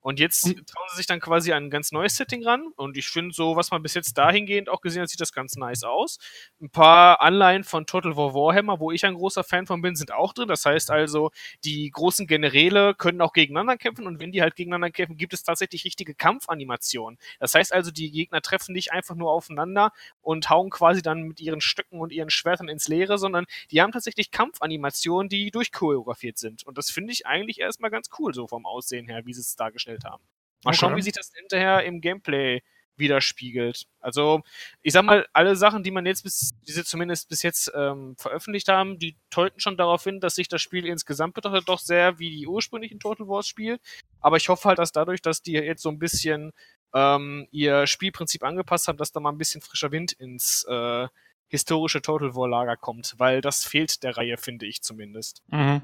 Und 0.03 0.19
jetzt 0.21 0.45
Und- 0.45 0.67
trauen 0.69 0.89
sie 0.91 0.97
sich 0.97 1.07
dann 1.07 1.21
quasi 1.21 1.53
an 1.53 1.65
ein 1.65 1.71
ganz 1.71 1.93
neues 1.93 2.17
Setting 2.17 2.45
ran. 2.45 2.67
Und 2.77 2.97
ich 2.97 3.09
finde, 3.09 3.35
so, 3.35 3.57
was 3.57 3.71
man 3.71 3.83
bis 3.83 3.95
jetzt 3.95 4.19
dahingehend 4.19 4.69
auch 4.69 4.81
gesehen 4.81 5.03
hat, 5.03 5.09
sieht 5.09 5.21
das 5.21 5.33
ganz 5.33 5.57
nice 5.57 5.85
aus. 5.85 6.19
Ein 6.61 6.71
paar 6.71 7.21
Anleihen 7.21 7.65
von 7.65 7.87
Total 7.87 8.17
War 8.17 8.35
Warhammer, 8.35 8.81
wo 8.81 8.91
ich 8.91 9.05
ein 9.07 9.15
großer 9.15 9.45
Fan 9.45 9.67
von 9.67 9.81
bin, 9.81 9.95
sind 9.97 10.13
auch 10.13 10.33
drin. 10.33 10.49
Das 10.49 10.65
heißt 10.65 10.91
also, 10.91 11.31
die 11.65 11.89
großen 11.91 12.27
Generäle 12.27 12.95
können 12.95 13.21
auch 13.21 13.33
gegeneinander 13.33 13.77
kämpfen. 13.79 14.07
Und 14.07 14.19
wenn 14.21 14.33
die 14.33 14.43
halt 14.43 14.57
gegeneinander 14.57 14.91
kämpfen, 14.91 15.17
gibt 15.17 15.33
es 15.35 15.45
tatsächlich 15.45 15.85
richtige 15.85 16.15
Kampfanimationen. 16.15 17.19
Das 17.39 17.55
heißt 17.55 17.73
also, 17.73 17.91
die 17.91 18.11
Gegner 18.11 18.43
treffen 18.43 18.73
nicht 18.73 18.93
einfach 18.93 19.15
nur 19.15 19.31
aufeinander 19.31 19.93
und 20.21 20.51
hauen 20.51 20.71
quasi 20.71 21.01
dann 21.03 21.23
mit 21.23 21.41
ihren 21.41 21.61
Stöcken 21.61 22.01
und 22.01 22.13
ihren 22.13 22.31
Schwertern 22.31 22.69
ins 22.69 22.89
Leere, 22.89 23.19
sondern 23.19 23.47
die 23.71 23.81
haben 23.81 23.93
tatsächlich 23.93 24.31
Kampfanimationen, 24.33 25.29
die 25.29 25.51
durchchoreografiert 25.51 26.39
sind. 26.39 26.65
Und 26.65 26.77
das 26.77 26.91
finde 26.91 27.13
ich 27.13 27.27
eigentlich 27.27 27.61
erstmal 27.61 27.91
ganz 27.91 28.09
cool, 28.19 28.35
so 28.35 28.49
vom 28.49 28.67
Aussehen 28.67 29.07
her, 29.07 29.27
wie 29.27 29.33
sie 29.33 29.41
es 29.41 29.55
dargestellt 29.55 29.92
haben. 30.05 30.23
Mal 30.65 30.71
Okay. 30.71 30.79
schauen, 30.79 30.97
wie 30.97 31.03
sich 31.03 31.13
das 31.13 31.33
hinterher 31.35 31.85
im 31.85 32.01
Gameplay 32.01 32.63
widerspiegelt. 32.97 33.87
Also, 34.01 34.43
ich 34.83 34.93
sag 34.93 35.05
mal, 35.05 35.27
alle 35.33 35.57
Sachen, 35.57 35.83
die 35.83 35.91
man 35.91 36.07
jetzt 36.07 36.23
bis, 36.23 36.51
die 36.67 36.73
sie 36.73 36.85
zumindest 36.85 37.29
bis 37.29 37.43
jetzt 37.43 37.71
ähm, 37.75 38.15
veröffentlicht 38.19 38.69
haben, 38.69 38.99
die 38.99 39.17
deuten 39.31 39.61
schon 39.61 39.77
darauf 39.77 40.05
hin, 40.05 40.21
dass 40.21 40.35
sich 40.35 40.49
das 40.49 40.63
Spiel 40.63 40.87
insgesamt 40.87 41.35
betrachtet 41.35 41.69
doch 41.69 41.79
sehr 41.79 42.19
wie 42.19 42.31
die 42.31 42.47
ursprünglichen 42.47 43.01
Total 43.01 43.27
Wars 43.29 43.49
spielt. 43.49 43.81
Aber 44.21 44.37
ich 44.37 44.49
hoffe 44.49 44.69
halt, 44.69 44.79
dass 44.79 44.93
dadurch, 44.93 45.23
dass 45.23 45.43
die 45.43 45.53
jetzt 45.53 45.83
so 45.83 45.89
ein 45.89 45.99
bisschen 45.99 46.53
ähm, 46.95 47.49
ihr 47.51 47.87
Spielprinzip 47.87 48.43
angepasst 48.43 48.89
haben, 48.89 48.99
dass 48.99 49.13
da 49.13 49.21
mal 49.21 49.33
ein 49.33 49.39
bisschen 49.39 49.63
frischer 49.63 49.91
Wind 49.91 50.13
ins 50.13 50.65
äh, 50.69 51.09
historische 51.49 52.03
Total 52.03 52.35
War 52.35 52.49
Lager 52.49 52.77
kommt, 52.77 53.15
weil 53.19 53.41
das 53.41 53.65
fehlt 53.65 54.03
der 54.03 54.17
Reihe, 54.17 54.37
finde 54.37 54.67
ich 54.67 54.83
zumindest. 54.83 55.43
Mhm. 55.49 55.83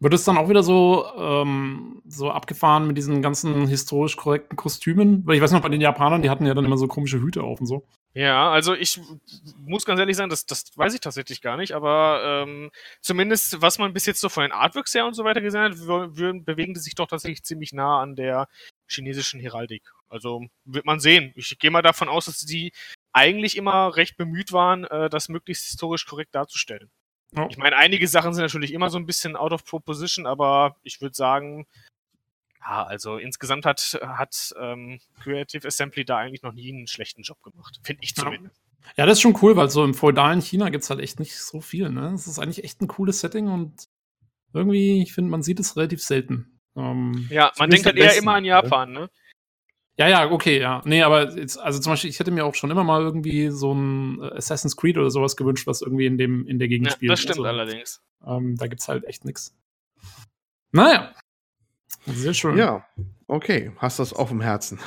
Wird 0.00 0.12
es 0.12 0.24
dann 0.24 0.36
auch 0.36 0.48
wieder 0.48 0.62
so, 0.62 1.06
ähm, 1.16 2.02
so 2.06 2.30
abgefahren 2.30 2.86
mit 2.86 2.98
diesen 2.98 3.22
ganzen 3.22 3.66
historisch 3.68 4.16
korrekten 4.16 4.56
Kostümen? 4.56 5.26
Weil 5.26 5.36
ich 5.36 5.42
weiß 5.42 5.52
noch, 5.52 5.62
bei 5.62 5.68
den 5.68 5.80
Japanern, 5.80 6.22
die 6.22 6.30
hatten 6.30 6.46
ja 6.46 6.54
dann 6.54 6.64
immer 6.64 6.76
so 6.76 6.88
komische 6.88 7.20
Hüte 7.20 7.42
auf 7.42 7.60
und 7.60 7.66
so. 7.66 7.86
Ja, 8.12 8.50
also 8.50 8.74
ich 8.74 9.00
muss 9.56 9.84
ganz 9.84 9.98
ehrlich 9.98 10.16
sagen, 10.16 10.30
das, 10.30 10.46
das 10.46 10.76
weiß 10.76 10.94
ich 10.94 11.00
tatsächlich 11.00 11.42
gar 11.42 11.56
nicht, 11.56 11.72
aber 11.72 12.44
ähm, 12.46 12.70
zumindest 13.00 13.60
was 13.60 13.78
man 13.78 13.92
bis 13.92 14.06
jetzt 14.06 14.20
so 14.20 14.28
von 14.28 14.42
den 14.42 14.52
Artworks 14.52 14.94
her 14.94 15.04
und 15.06 15.14
so 15.14 15.24
weiter 15.24 15.40
gesehen 15.40 15.62
hat, 15.62 15.74
bewegen 15.74 16.74
die 16.74 16.80
sich 16.80 16.94
doch 16.94 17.08
tatsächlich 17.08 17.42
ziemlich 17.42 17.72
nah 17.72 18.00
an 18.00 18.14
der 18.14 18.46
chinesischen 18.88 19.40
Heraldik. 19.40 19.82
Also 20.08 20.46
wird 20.64 20.86
man 20.86 21.00
sehen. 21.00 21.32
Ich 21.34 21.58
gehe 21.58 21.72
mal 21.72 21.82
davon 21.82 22.08
aus, 22.08 22.26
dass 22.26 22.38
die 22.38 22.72
eigentlich 23.12 23.56
immer 23.56 23.96
recht 23.96 24.16
bemüht 24.16 24.52
waren, 24.52 24.84
äh, 24.84 25.08
das 25.10 25.28
möglichst 25.28 25.66
historisch 25.66 26.06
korrekt 26.06 26.34
darzustellen. 26.36 26.90
Ja. 27.36 27.46
Ich 27.50 27.56
meine, 27.56 27.76
einige 27.76 28.06
Sachen 28.08 28.32
sind 28.32 28.42
natürlich 28.42 28.72
immer 28.72 28.90
so 28.90 28.98
ein 28.98 29.06
bisschen 29.06 29.36
out 29.36 29.52
of 29.52 29.64
proposition, 29.64 30.26
aber 30.26 30.76
ich 30.82 31.00
würde 31.00 31.14
sagen, 31.14 31.66
ja, 32.60 32.84
also 32.84 33.16
insgesamt 33.18 33.66
hat, 33.66 33.98
hat 34.02 34.54
ähm, 34.58 35.00
Creative 35.22 35.66
Assembly 35.66 36.04
da 36.04 36.18
eigentlich 36.18 36.42
noch 36.42 36.52
nie 36.52 36.72
einen 36.72 36.86
schlechten 36.86 37.22
Job 37.22 37.42
gemacht. 37.42 37.80
Finde 37.82 38.02
ich 38.02 38.14
Ja. 38.16 38.24
zumindest. 38.24 38.60
Ja, 38.96 39.06
das 39.06 39.18
ist 39.18 39.22
schon 39.22 39.38
cool, 39.42 39.56
weil 39.56 39.70
so 39.70 39.82
im 39.82 39.94
feudalen 39.94 40.40
China 40.40 40.68
gibt's 40.68 40.90
halt 40.90 41.00
echt 41.00 41.18
nicht 41.18 41.38
so 41.38 41.60
viel, 41.60 41.88
ne? 41.88 42.12
Es 42.14 42.26
ist 42.26 42.38
eigentlich 42.38 42.64
echt 42.64 42.82
ein 42.82 42.88
cooles 42.88 43.20
Setting 43.20 43.48
und 43.48 43.88
irgendwie, 44.52 45.02
ich 45.02 45.12
finde, 45.14 45.30
man 45.30 45.42
sieht 45.42 45.58
es 45.58 45.76
relativ 45.76 46.02
selten. 46.02 46.60
Ähm, 46.76 47.26
Ja, 47.30 47.50
man 47.58 47.70
denkt 47.70 47.86
halt 47.86 47.96
eher 47.96 48.04
besten, 48.04 48.22
immer 48.24 48.34
an? 48.34 48.44
Japan, 48.44 48.92
ne? 48.92 49.10
Ja, 49.96 50.08
ja, 50.08 50.30
okay, 50.30 50.60
ja. 50.60 50.82
Nee, 50.84 51.02
aber 51.02 51.36
jetzt, 51.36 51.56
also 51.58 51.78
zum 51.78 51.92
Beispiel, 51.92 52.10
ich 52.10 52.18
hätte 52.18 52.32
mir 52.32 52.44
auch 52.44 52.54
schon 52.56 52.70
immer 52.70 52.82
mal 52.82 53.02
irgendwie 53.02 53.50
so 53.50 53.72
ein 53.72 54.20
äh, 54.22 54.36
Assassin's 54.36 54.76
Creed 54.76 54.98
oder 54.98 55.10
sowas 55.10 55.36
gewünscht, 55.36 55.66
was 55.68 55.82
irgendwie 55.82 56.06
in 56.06 56.18
dem, 56.18 56.46
in 56.48 56.58
der 56.58 56.66
Gegend 56.68 56.88
Ja, 56.88 56.92
spielt. 56.94 57.12
das 57.12 57.20
stimmt 57.20 57.38
also, 57.38 57.48
allerdings. 57.48 58.02
Ähm, 58.26 58.56
da 58.56 58.66
gibt's 58.66 58.88
halt 58.88 59.04
echt 59.04 59.24
nix. 59.24 59.54
Naja. 60.72 61.12
Sehr 62.06 62.34
schön. 62.34 62.58
Ja, 62.58 62.84
okay. 63.28 63.72
Hast 63.78 63.98
das 63.98 64.12
auf 64.12 64.28
dem 64.28 64.42
Herzen. 64.42 64.78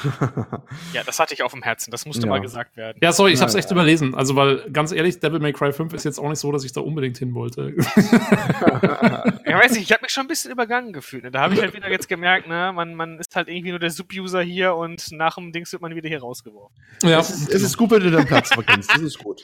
ja, 0.94 1.04
das 1.04 1.20
hatte 1.20 1.34
ich 1.34 1.42
auf 1.42 1.52
dem 1.52 1.64
Herzen. 1.64 1.90
Das 1.90 2.06
musste 2.06 2.24
ja. 2.24 2.30
mal 2.30 2.40
gesagt 2.40 2.78
werden. 2.78 2.98
Ja, 3.02 3.12
sorry, 3.12 3.32
ich 3.32 3.42
habe 3.42 3.50
es 3.50 3.56
echt 3.56 3.70
ja. 3.70 3.76
überlesen. 3.76 4.14
Also, 4.14 4.36
weil 4.36 4.70
ganz 4.72 4.92
ehrlich, 4.92 5.20
Devil 5.20 5.40
May 5.40 5.52
Cry 5.52 5.74
5 5.74 5.94
ist 5.94 6.04
jetzt 6.04 6.20
auch 6.20 6.30
nicht 6.30 6.40
so, 6.40 6.52
dass 6.52 6.64
ich 6.64 6.74
da 6.74 6.82
unbedingt 6.82 7.18
hin 7.18 7.34
wollte. 7.34 7.74
ja, 9.46 9.60
weiß 9.60 9.72
nicht, 9.72 9.84
ich 9.84 9.92
habe 9.92 10.04
mich 10.04 10.12
schon 10.12 10.26
ein 10.26 10.28
bisschen 10.28 10.52
übergangen 10.52 10.94
gefühlt. 10.94 11.24
Ne? 11.24 11.32
Da 11.32 11.42
habe 11.42 11.56
ich 11.56 11.62
halt 11.62 11.74
wieder 11.74 11.90
jetzt 11.90 12.08
gemerkt, 12.08 12.48
ne, 12.48 12.72
man, 12.74 12.94
man 12.94 13.18
ist 13.20 13.36
halt 13.36 13.48
irgendwie 13.48 13.72
nur 13.72 13.80
der 13.80 13.90
Sub-User 13.90 14.42
hier 14.42 14.76
und 14.76 15.12
nach 15.12 15.36
dem 15.36 15.52
Dings 15.52 15.72
wird 15.72 15.82
man 15.82 15.96
wieder 15.96 16.10
hier 16.10 16.20
rausgeworfen. 16.20 16.76
Ja, 17.04 17.20
es 17.20 17.30
ist, 17.30 17.50
es 17.50 17.64
ist 17.64 17.78
gut, 17.78 17.90
wenn 17.92 18.02
du 18.02 18.12
deinen 18.12 18.28
Platz 18.28 18.54
verkennst. 18.54 18.92
Das 18.92 19.02
ist 19.02 19.18
gut. 19.18 19.42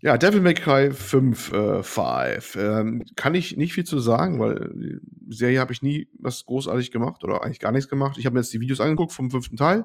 Ja, 0.00 0.16
Devil 0.16 0.40
May 0.40 0.54
Cry 0.54 0.92
5, 0.92 1.52
äh, 1.52 1.82
5. 1.82 2.56
Ähm, 2.56 3.04
kann 3.16 3.34
ich 3.34 3.56
nicht 3.56 3.72
viel 3.72 3.84
zu 3.84 3.98
sagen, 3.98 4.38
weil 4.38 4.70
die 4.74 5.00
Serie 5.28 5.60
habe 5.60 5.72
ich 5.72 5.82
nie 5.82 6.08
was 6.18 6.44
großartig 6.46 6.90
gemacht 6.90 7.24
oder 7.24 7.42
eigentlich 7.42 7.60
gar 7.60 7.72
nichts 7.72 7.88
gemacht. 7.88 8.16
Ich 8.18 8.26
habe 8.26 8.34
mir 8.34 8.40
jetzt 8.40 8.52
die 8.52 8.60
Videos 8.60 8.80
angeguckt 8.80 9.12
vom 9.12 9.30
fünften 9.30 9.56
Teil. 9.56 9.84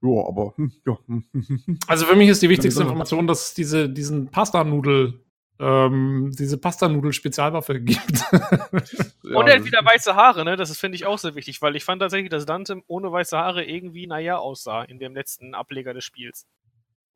Ja, 0.00 0.26
aber 0.28 0.54
hm, 0.56 0.72
ja. 0.86 0.96
Also 1.88 2.06
für 2.06 2.16
mich 2.16 2.28
ist 2.28 2.42
die 2.42 2.48
wichtigste 2.48 2.82
Information, 2.82 3.26
dass 3.26 3.48
es 3.48 3.54
diese, 3.54 3.88
diesen 3.88 4.30
Pasta-Nudel 4.30 5.20
ähm, 5.60 6.30
diese 6.38 6.58
Pasta-Nudel-Spezialwaffe 6.58 7.80
gibt. 7.80 8.22
Und 8.32 9.48
er 9.48 9.56
hat 9.56 9.64
wieder 9.64 9.84
weiße 9.84 10.14
Haare, 10.14 10.44
ne? 10.44 10.56
Das 10.56 10.76
finde 10.78 10.96
ich 10.96 11.06
auch 11.06 11.18
sehr 11.18 11.34
wichtig, 11.34 11.60
weil 11.62 11.74
ich 11.76 11.84
fand 11.84 12.00
tatsächlich, 12.00 12.30
dass 12.30 12.46
Dante 12.46 12.82
ohne 12.86 13.10
weiße 13.10 13.36
Haare 13.36 13.64
irgendwie, 13.64 14.06
naja, 14.06 14.38
aussah 14.38 14.84
in 14.84 14.98
dem 14.98 15.14
letzten 15.14 15.54
Ableger 15.54 15.94
des 15.94 16.04
Spiels. 16.04 16.46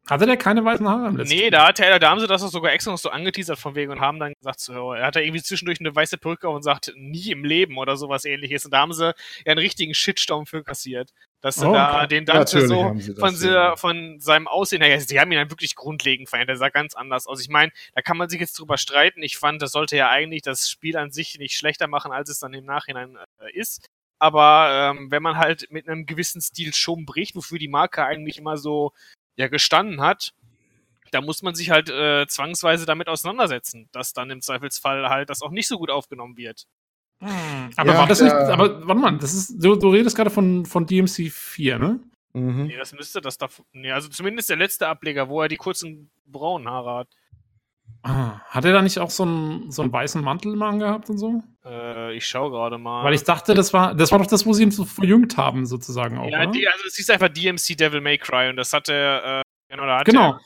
Hatte 0.08 0.26
der 0.26 0.36
keine 0.36 0.64
weißen 0.64 0.88
Haare 0.88 1.06
am 1.06 1.16
letzten 1.16 1.36
Nee, 1.36 1.50
da, 1.50 1.68
hat 1.68 1.78
er, 1.78 2.00
da 2.00 2.10
haben 2.10 2.18
sie 2.18 2.26
das 2.26 2.42
auch 2.42 2.48
sogar 2.48 2.72
extra 2.72 2.90
noch 2.90 2.98
so 2.98 3.10
angeteasert 3.10 3.58
von 3.58 3.76
wegen 3.76 3.92
und 3.92 4.00
haben 4.00 4.18
dann 4.18 4.32
gesagt, 4.34 4.58
so, 4.58 4.92
er 4.92 5.06
hat 5.06 5.14
da 5.14 5.20
irgendwie 5.20 5.42
zwischendurch 5.42 5.78
eine 5.78 5.94
weiße 5.94 6.18
Perücke 6.18 6.48
und 6.48 6.62
sagt, 6.62 6.92
nie 6.96 7.30
im 7.30 7.44
Leben 7.44 7.78
oder 7.78 7.96
sowas 7.96 8.24
ähnliches. 8.24 8.64
Und 8.64 8.72
da 8.72 8.80
haben 8.80 8.92
sie 8.92 9.06
ja 9.06 9.14
einen 9.46 9.58
richtigen 9.58 9.94
Shitstorm 9.94 10.46
für 10.46 10.64
kassiert. 10.64 11.10
Dass 11.40 11.56
sie 11.56 11.68
oh, 11.68 11.72
da 11.72 11.98
okay. 11.98 12.08
den 12.08 12.24
Dante 12.24 12.60
ja, 12.60 12.66
so 12.66 12.94
von, 13.18 13.34
ja. 13.40 13.76
von 13.76 14.20
seinem 14.20 14.46
Aussehen 14.48 14.82
her, 14.82 15.00
sie 15.00 15.18
haben 15.20 15.30
ihn 15.32 15.38
dann 15.38 15.50
wirklich 15.50 15.74
grundlegend 15.74 16.28
verändert. 16.28 16.50
Der 16.50 16.56
sah 16.56 16.68
ganz 16.68 16.94
anders 16.94 17.26
aus. 17.26 17.40
Ich 17.40 17.48
meine, 17.48 17.72
da 17.94 18.02
kann 18.02 18.16
man 18.16 18.28
sich 18.28 18.40
jetzt 18.40 18.58
drüber 18.58 18.78
streiten. 18.78 19.22
Ich 19.22 19.38
fand, 19.38 19.62
das 19.62 19.72
sollte 19.72 19.96
ja 19.96 20.08
eigentlich 20.08 20.42
das 20.42 20.68
Spiel 20.68 20.96
an 20.96 21.10
sich 21.10 21.38
nicht 21.38 21.56
schlechter 21.56 21.86
machen, 21.86 22.12
als 22.12 22.28
es 22.28 22.40
dann 22.40 22.54
im 22.54 22.64
Nachhinein 22.64 23.16
äh, 23.38 23.52
ist. 23.58 23.88
Aber 24.20 24.94
ähm, 24.96 25.10
wenn 25.10 25.22
man 25.22 25.36
halt 25.36 25.66
mit 25.70 25.88
einem 25.88 26.06
gewissen 26.06 26.40
Stil 26.40 26.74
schon 26.74 27.06
bricht, 27.06 27.34
wofür 27.34 27.58
die 27.58 27.66
Marke 27.66 28.04
eigentlich 28.04 28.38
immer 28.38 28.56
so 28.56 28.92
ja 29.36 29.48
gestanden 29.48 30.00
hat, 30.00 30.34
da 31.10 31.20
muss 31.20 31.42
man 31.42 31.54
sich 31.54 31.70
halt 31.70 31.90
äh, 31.90 32.26
zwangsweise 32.26 32.86
damit 32.86 33.08
auseinandersetzen, 33.08 33.88
dass 33.92 34.12
dann 34.12 34.30
im 34.30 34.40
Zweifelsfall 34.40 35.08
halt 35.08 35.30
das 35.30 35.42
auch 35.42 35.50
nicht 35.50 35.68
so 35.68 35.78
gut 35.78 35.90
aufgenommen 35.90 36.36
wird. 36.36 36.66
Hm, 37.20 37.70
aber 37.76 37.92
ja, 37.92 37.98
war 37.98 38.06
das 38.06 38.20
nicht, 38.20 38.32
aber 38.32 38.86
warte 38.86 39.00
mal, 39.00 39.18
das 39.18 39.34
ist, 39.34 39.62
du, 39.62 39.76
du 39.76 39.90
redest 39.90 40.16
gerade 40.16 40.30
von, 40.30 40.66
von 40.66 40.86
DMC 40.86 41.30
4, 41.30 41.78
ne? 41.78 42.00
Mhm. 42.32 42.64
Nee, 42.64 42.76
das 42.76 42.92
müsste 42.92 43.20
das 43.20 43.36
da, 43.36 43.48
nee, 43.72 43.92
also 43.92 44.08
zumindest 44.08 44.48
der 44.48 44.56
letzte 44.56 44.88
Ableger, 44.88 45.28
wo 45.28 45.42
er 45.42 45.48
die 45.48 45.56
kurzen 45.56 46.10
braunen 46.26 46.68
Haare 46.68 46.94
hat. 47.00 47.08
Ah, 48.04 48.40
hat 48.46 48.64
er 48.64 48.72
da 48.72 48.82
nicht 48.82 48.98
auch 48.98 49.10
so 49.10 49.22
einen, 49.22 49.70
so 49.70 49.82
einen 49.82 49.92
weißen 49.92 50.22
Mantel 50.22 50.56
mal 50.56 50.70
angehabt 50.70 51.08
und 51.08 51.18
so? 51.18 51.42
Äh, 51.64 52.16
ich 52.16 52.26
schau 52.26 52.50
gerade 52.50 52.76
mal. 52.76 53.04
Weil 53.04 53.14
ich 53.14 53.22
dachte, 53.22 53.54
das 53.54 53.72
war, 53.72 53.94
das 53.94 54.10
war 54.10 54.18
doch 54.18 54.26
das, 54.26 54.44
wo 54.44 54.52
sie 54.52 54.64
ihn 54.64 54.72
so 54.72 54.84
verjüngt 54.84 55.36
haben, 55.36 55.66
sozusagen 55.66 56.18
auch. 56.18 56.28
Ja, 56.28 56.46
die, 56.46 56.66
also 56.66 56.84
es 56.86 56.98
ist 56.98 57.10
einfach 57.10 57.28
DMC 57.28 57.76
Devil 57.76 58.00
May 58.00 58.18
Cry 58.18 58.48
und 58.48 58.56
das 58.56 58.72
hatte, 58.72 58.92
äh, 58.92 59.42
genau, 59.68 59.84
hatte 59.84 60.10
Genau. 60.10 60.38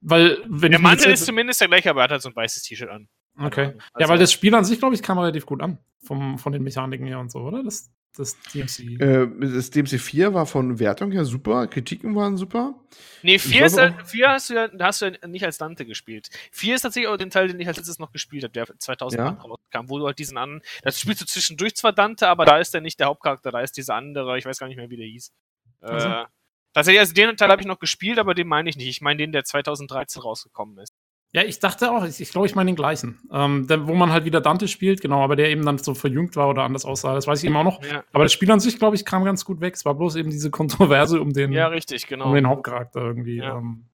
Weil, 0.00 0.42
wenn 0.46 0.70
der 0.70 0.80
Mantel 0.80 1.12
ist 1.12 1.24
zumindest 1.24 1.60
der 1.60 1.68
gleiche, 1.68 1.90
aber 1.90 2.00
er 2.00 2.04
hat 2.04 2.10
halt 2.10 2.22
so 2.22 2.28
ein 2.28 2.36
weißes 2.36 2.62
T-Shirt 2.62 2.90
an. 2.90 3.08
Okay. 3.38 3.66
Also, 3.66 3.80
ja, 3.98 4.08
weil 4.08 4.18
das 4.18 4.32
Spiel 4.32 4.54
an 4.54 4.64
sich, 4.64 4.78
glaube 4.78 4.94
ich, 4.94 5.02
kam 5.02 5.18
relativ 5.18 5.46
gut 5.46 5.62
an. 5.62 5.78
Vom, 6.04 6.38
von 6.38 6.52
den 6.52 6.62
Mechaniken 6.62 7.06
her 7.06 7.18
und 7.18 7.30
so, 7.30 7.40
oder? 7.40 7.62
Das, 7.62 7.90
das 8.16 8.38
DMC. 8.54 9.00
Äh, 9.00 9.28
das 9.40 9.70
DMC 9.70 9.98
4 9.98 10.34
war 10.34 10.46
von 10.46 10.78
Wertung 10.78 11.10
her 11.10 11.24
super, 11.24 11.66
Kritiken 11.66 12.14
waren 12.14 12.36
super. 12.36 12.74
Nee, 13.22 13.38
4, 13.38 13.66
ist, 13.66 13.78
halt, 13.78 14.06
4 14.06 14.28
hast, 14.28 14.50
du 14.50 14.54
ja, 14.54 14.68
hast 14.80 15.02
du 15.02 15.06
ja 15.06 15.26
nicht 15.26 15.44
als 15.44 15.58
Dante 15.58 15.84
gespielt. 15.84 16.30
4 16.52 16.76
ist 16.76 16.82
tatsächlich 16.82 17.08
auch 17.08 17.16
den 17.16 17.30
Teil, 17.30 17.48
den 17.48 17.58
ich 17.58 17.66
als 17.66 17.76
letztes 17.76 17.98
noch 17.98 18.12
gespielt 18.12 18.44
habe, 18.44 18.52
der 18.52 18.66
2008 18.78 19.18
ja. 19.18 19.42
rauskam, 19.42 19.90
wo 19.90 19.98
du 19.98 20.06
halt 20.06 20.18
diesen 20.18 20.38
an. 20.38 20.62
Das 20.82 21.00
spielst 21.00 21.22
du 21.22 21.26
zwischendurch 21.26 21.74
zwar 21.74 21.92
Dante, 21.92 22.28
aber 22.28 22.44
da 22.44 22.58
ist 22.58 22.72
der 22.72 22.80
nicht 22.80 23.00
der 23.00 23.08
Hauptcharakter, 23.08 23.50
da 23.50 23.60
ist 23.60 23.76
dieser 23.76 23.96
andere, 23.96 24.38
ich 24.38 24.44
weiß 24.44 24.58
gar 24.58 24.68
nicht 24.68 24.76
mehr, 24.76 24.90
wie 24.90 24.96
der 24.96 25.06
hieß. 25.06 25.32
Also. 25.80 26.08
Äh, 26.08 26.24
tatsächlich, 26.72 27.00
also 27.00 27.14
den 27.14 27.36
Teil 27.36 27.50
habe 27.50 27.62
ich 27.62 27.66
noch 27.66 27.80
gespielt, 27.80 28.18
aber 28.18 28.34
den 28.34 28.46
meine 28.46 28.70
ich 28.70 28.76
nicht. 28.76 28.88
Ich 28.88 29.00
meine 29.00 29.18
den, 29.18 29.32
der 29.32 29.44
2013 29.44 30.22
rausgekommen 30.22 30.78
ist. 30.78 30.92
Ja, 31.34 31.42
ich 31.42 31.58
dachte 31.58 31.90
auch, 31.90 32.04
ich, 32.04 32.20
ich 32.20 32.30
glaube, 32.30 32.46
ich 32.46 32.54
meine 32.54 32.70
den 32.70 32.76
gleichen. 32.76 33.18
Ähm, 33.32 33.66
der, 33.66 33.88
wo 33.88 33.94
man 33.94 34.12
halt 34.12 34.24
wieder 34.24 34.40
Dante 34.40 34.68
spielt, 34.68 35.00
genau, 35.00 35.20
aber 35.20 35.34
der 35.34 35.50
eben 35.50 35.66
dann 35.66 35.78
so 35.78 35.92
verjüngt 35.92 36.36
war 36.36 36.48
oder 36.48 36.62
anders 36.62 36.84
aussah, 36.84 37.12
das 37.12 37.26
weiß 37.26 37.40
ich 37.40 37.46
eben 37.46 37.56
auch 37.56 37.64
noch. 37.64 37.82
Ja. 37.84 38.04
Aber 38.12 38.22
das 38.22 38.32
Spiel 38.32 38.48
an 38.52 38.60
sich, 38.60 38.78
glaube 38.78 38.94
ich, 38.94 39.04
kam 39.04 39.24
ganz 39.24 39.44
gut 39.44 39.60
weg. 39.60 39.74
Es 39.74 39.84
war 39.84 39.96
bloß 39.96 40.14
eben 40.14 40.30
diese 40.30 40.52
Kontroverse 40.52 41.20
um 41.20 41.32
den, 41.32 41.50
ja, 41.50 41.66
richtig, 41.66 42.06
genau. 42.06 42.28
um 42.28 42.34
den 42.34 42.46
Hauptcharakter 42.46 43.00
irgendwie. 43.00 43.38
Ja, 43.38 43.58
ähm, 43.58 43.86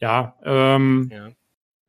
ja, 0.00 0.36
ähm, 0.44 1.08
ja. 1.10 1.28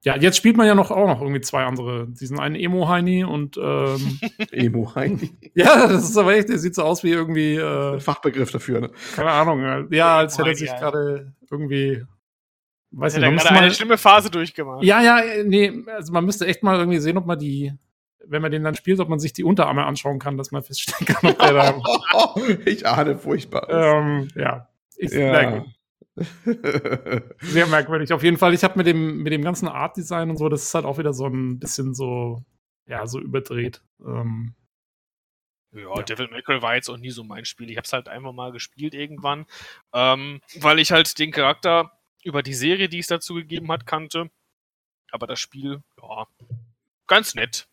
ja. 0.03 0.21
jetzt 0.21 0.37
spielt 0.37 0.55
man 0.55 0.67
ja 0.67 0.75
noch 0.75 0.89
auch 0.89 1.07
noch 1.07 1.19
irgendwie 1.19 1.41
zwei 1.41 1.65
andere. 1.65 2.07
Diesen 2.07 2.39
einen 2.39 2.55
Emo-Heini 2.55 3.25
und 3.25 3.57
ähm, 3.57 4.19
Emo-Heini? 4.53 5.31
ja, 5.53 5.85
das 5.85 6.11
ist 6.11 6.17
aber 6.17 6.33
echt, 6.35 6.47
der 6.47 6.59
sieht 6.59 6.75
so 6.75 6.83
aus 6.83 7.03
wie 7.03 7.11
irgendwie 7.11 7.55
äh, 7.55 7.99
Fachbegriff 7.99 8.51
dafür, 8.51 8.79
ne? 8.79 8.91
Keine 9.17 9.31
Ahnung. 9.31 9.91
Ja, 9.91 10.19
als 10.19 10.37
hätte 10.37 10.47
er 10.47 10.55
sich 10.55 10.73
gerade 10.73 11.33
irgendwie 11.51 12.05
Weiß 12.95 13.15
nicht, 13.15 13.23
man 13.23 13.33
müsste 13.33 13.53
mal 13.53 13.63
eine 13.63 13.73
schlimme 13.73 13.97
Phase 13.97 14.29
durchgemacht. 14.29 14.83
Ja, 14.83 15.01
ja, 15.01 15.43
nee, 15.43 15.83
also 15.87 16.13
man 16.13 16.25
müsste 16.25 16.45
echt 16.45 16.61
mal 16.61 16.77
irgendwie 16.77 16.99
sehen, 16.99 17.17
ob 17.17 17.25
man 17.25 17.39
die, 17.39 17.73
wenn 18.25 18.41
man 18.41 18.51
den 18.51 18.63
dann 18.63 18.75
spielt, 18.75 18.99
ob 18.99 19.09
man 19.09 19.19
sich 19.19 19.33
die 19.33 19.43
Unterarme 19.43 19.83
anschauen 19.85 20.19
kann, 20.19 20.37
dass 20.37 20.51
man 20.51 20.61
feststellen 20.61 21.07
kann, 21.07 21.31
ob 21.31 21.39
der 21.39 21.53
da. 21.53 21.81
ich 22.65 22.85
ahne 22.85 23.17
furchtbar. 23.17 23.67
Ähm, 23.69 24.27
ja. 24.35 24.69
Ich, 24.95 25.11
ja. 25.11 25.65
Sehr 27.41 27.65
merkwürdig. 27.65 28.13
Auf 28.13 28.21
jeden 28.21 28.37
Fall, 28.37 28.53
ich 28.53 28.63
habe 28.63 28.77
mit 28.77 28.85
dem, 28.85 29.23
mit 29.23 29.33
dem 29.33 29.41
ganzen 29.41 29.67
Art-Design 29.67 30.29
und 30.29 30.37
so, 30.37 30.47
das 30.47 30.63
ist 30.63 30.75
halt 30.75 30.85
auch 30.85 30.99
wieder 30.99 31.13
so 31.13 31.25
ein 31.25 31.57
bisschen 31.57 31.95
so, 31.95 32.43
ja, 32.85 33.07
so 33.07 33.19
überdreht. 33.19 33.81
Ähm, 34.05 34.53
ja, 35.71 35.95
ja, 35.95 36.03
Devil 36.03 36.27
May 36.27 36.43
Cry 36.43 36.61
war 36.61 36.75
jetzt 36.75 36.89
auch 36.89 36.97
nie 36.97 37.09
so 37.09 37.23
mein 37.23 37.45
Spiel. 37.45 37.71
Ich 37.71 37.77
habe 37.77 37.85
es 37.85 37.93
halt 37.93 38.07
einfach 38.07 38.33
mal 38.33 38.51
gespielt 38.51 38.93
irgendwann, 38.93 39.47
ähm, 39.93 40.41
weil 40.59 40.77
ich 40.77 40.91
halt 40.91 41.17
den 41.17 41.31
Charakter 41.31 41.91
über 42.23 42.43
die 42.43 42.53
Serie, 42.53 42.89
die 42.89 42.99
es 42.99 43.07
dazu 43.07 43.35
gegeben 43.35 43.71
hat, 43.71 43.85
kannte. 43.85 44.29
Aber 45.11 45.27
das 45.27 45.39
Spiel, 45.39 45.83
ja, 46.01 46.27
ganz 47.07 47.35
nett, 47.35 47.67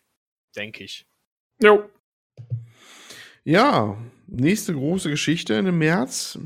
denke 0.55 0.83
ich. 0.83 1.05
Jo. 1.61 1.89
Ja, 3.43 3.97
nächste 4.27 4.73
große 4.73 5.09
Geschichte 5.09 5.55
im 5.55 5.77
März. 5.77 6.39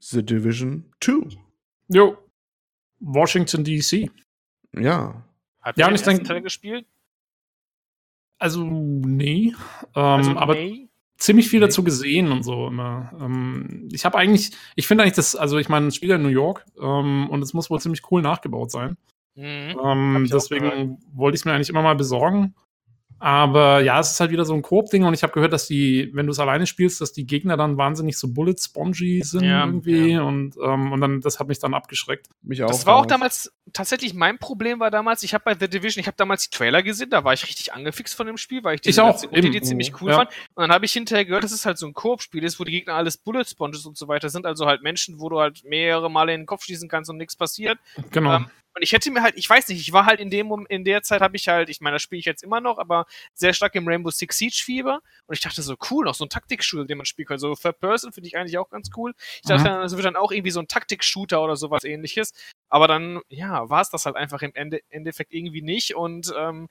The 0.00 0.24
Division 0.24 0.92
2. 1.00 1.38
Jo. 1.88 2.18
Washington 3.00 3.64
DC. 3.64 4.10
Ja. 4.72 5.24
Hat 5.60 5.76
ja, 5.76 5.90
ich 5.90 6.02
denke, 6.02 6.24
Teil 6.24 6.42
gespielt? 6.42 6.86
Also, 8.38 8.64
nee. 8.64 9.54
Ähm, 9.94 10.02
also, 10.02 10.36
aber 10.36 10.54
nee 10.54 10.87
ziemlich 11.18 11.48
viel 11.48 11.60
dazu 11.60 11.82
gesehen 11.82 12.32
und 12.32 12.44
so 12.44 12.68
immer. 12.68 13.12
Ähm, 13.20 13.88
ich 13.92 14.04
habe 14.04 14.16
eigentlich, 14.16 14.52
ich 14.76 14.86
finde 14.86 15.02
eigentlich 15.02 15.16
das, 15.16 15.36
also 15.36 15.58
ich 15.58 15.68
meine, 15.68 15.88
es 15.88 15.96
spielt 15.96 16.10
ja 16.10 16.16
in 16.16 16.22
New 16.22 16.28
York 16.28 16.64
ähm, 16.80 17.28
und 17.28 17.42
es 17.42 17.52
muss 17.52 17.68
wohl 17.68 17.80
ziemlich 17.80 18.02
cool 18.10 18.22
nachgebaut 18.22 18.70
sein. 18.70 18.96
Mhm, 19.34 19.76
ähm, 19.84 20.28
deswegen 20.32 20.98
wollte 21.12 21.34
ich 21.34 21.42
es 21.42 21.44
mir 21.44 21.52
eigentlich 21.52 21.68
immer 21.68 21.82
mal 21.82 21.94
besorgen. 21.94 22.54
Aber 23.20 23.80
ja, 23.80 23.98
es 23.98 24.12
ist 24.12 24.20
halt 24.20 24.30
wieder 24.30 24.44
so 24.44 24.54
ein 24.54 24.62
Koop-Ding 24.62 25.04
und 25.04 25.12
ich 25.12 25.22
habe 25.22 25.32
gehört, 25.32 25.52
dass 25.52 25.66
die, 25.66 26.10
wenn 26.14 26.26
du 26.26 26.32
es 26.32 26.38
alleine 26.38 26.66
spielst, 26.66 27.00
dass 27.00 27.12
die 27.12 27.26
Gegner 27.26 27.56
dann 27.56 27.76
wahnsinnig 27.76 28.16
so 28.16 28.32
bullet-spongy 28.32 29.22
sind 29.24 29.44
ja, 29.44 29.64
irgendwie 29.64 30.12
ja. 30.12 30.22
Und, 30.22 30.56
ähm, 30.62 30.92
und 30.92 31.00
dann, 31.00 31.20
das 31.20 31.40
hat 31.40 31.48
mich 31.48 31.58
dann 31.58 31.74
abgeschreckt. 31.74 32.28
Mich 32.42 32.62
auch. 32.62 32.68
Das 32.68 32.86
war 32.86 32.96
auch 32.96 33.06
damals, 33.06 33.52
tatsächlich 33.72 34.14
mein 34.14 34.38
Problem 34.38 34.78
war 34.78 34.90
damals, 34.90 35.22
ich 35.24 35.34
habe 35.34 35.44
bei 35.44 35.56
The 35.58 35.68
Division, 35.68 36.00
ich 36.00 36.06
habe 36.06 36.16
damals 36.16 36.48
die 36.48 36.56
Trailer 36.56 36.82
gesehen, 36.82 37.10
da 37.10 37.24
war 37.24 37.32
ich 37.32 37.44
richtig 37.44 37.72
angefixt 37.72 38.14
von 38.14 38.26
dem 38.26 38.36
Spiel, 38.36 38.62
weil 38.62 38.76
ich 38.76 38.82
die 38.82 38.90
Idee 38.90 39.62
ziemlich 39.62 40.00
cool 40.00 40.10
ja. 40.10 40.16
fand. 40.18 40.30
Und 40.54 40.62
dann 40.62 40.70
habe 40.70 40.84
ich 40.84 40.92
hinterher 40.92 41.24
gehört, 41.24 41.44
dass 41.44 41.52
es 41.52 41.66
halt 41.66 41.78
so 41.78 41.86
ein 41.86 41.94
Koop-Spiel 41.94 42.44
ist, 42.44 42.60
wo 42.60 42.64
die 42.64 42.72
Gegner 42.72 42.94
alles 42.94 43.16
Bullet-Sponges 43.16 43.84
und 43.86 43.96
so 43.96 44.06
weiter 44.06 44.28
sind, 44.28 44.46
also 44.46 44.66
halt 44.66 44.82
Menschen, 44.82 45.18
wo 45.18 45.28
du 45.28 45.40
halt 45.40 45.64
mehrere 45.64 46.10
Male 46.10 46.34
in 46.34 46.42
den 46.42 46.46
Kopf 46.46 46.64
schießen 46.64 46.88
kannst 46.88 47.10
und 47.10 47.16
nichts 47.16 47.36
passiert. 47.36 47.78
Genau. 48.10 48.36
Ähm, 48.36 48.50
und 48.78 48.84
ich 48.84 48.92
hätte 48.92 49.10
mir 49.10 49.22
halt, 49.22 49.36
ich 49.36 49.50
weiß 49.50 49.66
nicht, 49.68 49.80
ich 49.80 49.92
war 49.92 50.06
halt 50.06 50.20
in 50.20 50.30
dem 50.30 50.66
in 50.68 50.84
der 50.84 51.02
Zeit 51.02 51.20
habe 51.20 51.34
ich 51.36 51.48
halt, 51.48 51.68
ich 51.68 51.80
meine, 51.80 51.96
das 51.96 52.02
spiele 52.02 52.20
ich 52.20 52.26
jetzt 52.26 52.44
immer 52.44 52.60
noch, 52.60 52.78
aber 52.78 53.06
sehr 53.34 53.52
stark 53.52 53.74
im 53.74 53.88
Rainbow 53.88 54.10
Six 54.10 54.38
Siege 54.38 54.62
Fieber. 54.64 55.00
Und 55.26 55.34
ich 55.34 55.40
dachte 55.40 55.62
so, 55.62 55.74
cool, 55.90 56.04
noch 56.04 56.14
so 56.14 56.24
ein 56.24 56.28
Taktik-Shooter, 56.28 56.84
den 56.84 56.96
man 56.96 57.04
spielen 57.04 57.26
kann. 57.26 57.38
So 57.38 57.56
Third 57.56 57.80
Person 57.80 58.12
finde 58.12 58.28
ich 58.28 58.36
eigentlich 58.36 58.56
auch 58.56 58.70
ganz 58.70 58.90
cool. 58.96 59.14
Ich 59.42 59.48
dachte, 59.48 59.68
mhm. 59.68 59.82
das 59.82 59.96
wird 59.96 60.04
dann 60.04 60.14
auch 60.14 60.30
irgendwie 60.30 60.52
so 60.52 60.60
ein 60.60 60.68
Taktik-Shooter 60.68 61.42
oder 61.42 61.56
sowas 61.56 61.82
ähnliches. 61.82 62.32
Aber 62.68 62.86
dann, 62.86 63.20
ja, 63.28 63.68
war 63.68 63.80
es 63.80 63.90
das 63.90 64.06
halt 64.06 64.14
einfach 64.14 64.42
im 64.42 64.54
Ende, 64.54 64.80
Endeffekt 64.90 65.34
irgendwie 65.34 65.62
nicht. 65.62 65.96
Und 65.96 66.32
ähm, 66.38 66.68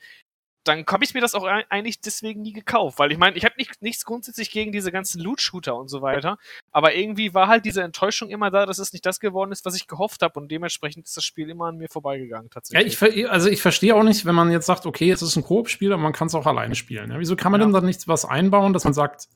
dann 0.63 0.85
habe 0.85 1.03
ich 1.03 1.13
mir 1.13 1.21
das 1.21 1.33
auch 1.33 1.45
eigentlich 1.45 2.01
deswegen 2.01 2.41
nie 2.41 2.53
gekauft, 2.53 2.99
weil 2.99 3.11
ich 3.11 3.17
meine, 3.17 3.37
ich 3.37 3.45
habe 3.45 3.55
nicht, 3.57 3.81
nichts 3.81 4.05
grundsätzlich 4.05 4.51
gegen 4.51 4.71
diese 4.71 4.91
ganzen 4.91 5.21
Loot-Shooter 5.21 5.75
und 5.75 5.87
so 5.87 6.01
weiter, 6.01 6.37
aber 6.71 6.93
irgendwie 6.93 7.33
war 7.33 7.47
halt 7.47 7.65
diese 7.65 7.83
Enttäuschung 7.83 8.29
immer 8.29 8.51
da, 8.51 8.65
dass 8.65 8.79
es 8.79 8.93
nicht 8.93 9.05
das 9.05 9.19
geworden 9.19 9.51
ist, 9.51 9.65
was 9.65 9.75
ich 9.75 9.87
gehofft 9.87 10.21
habe 10.21 10.39
und 10.39 10.51
dementsprechend 10.51 11.05
ist 11.05 11.15
das 11.15 11.23
Spiel 11.23 11.49
immer 11.49 11.67
an 11.67 11.77
mir 11.77 11.87
vorbeigegangen 11.87 12.49
tatsächlich. 12.49 12.99
Ja, 12.99 13.07
ich, 13.07 13.29
also 13.29 13.49
ich 13.49 13.61
verstehe 13.61 13.95
auch 13.95 14.03
nicht, 14.03 14.25
wenn 14.25 14.35
man 14.35 14.51
jetzt 14.51 14.65
sagt, 14.65 14.85
okay, 14.85 15.09
es 15.09 15.21
ist 15.21 15.35
ein 15.37 15.43
Koop-Spiel, 15.43 15.93
aber 15.93 16.01
man 16.01 16.13
kann 16.13 16.27
es 16.27 16.35
auch 16.35 16.45
alleine 16.45 16.75
spielen. 16.75 17.11
Ja? 17.11 17.19
Wieso 17.19 17.35
kann 17.35 17.51
man 17.51 17.61
ja. 17.61 17.67
denn 17.67 17.73
dann 17.73 17.85
nichts 17.85 18.07
was 18.07 18.25
einbauen, 18.25 18.73
dass 18.73 18.83
man 18.83 18.93
sagt, 18.93 19.27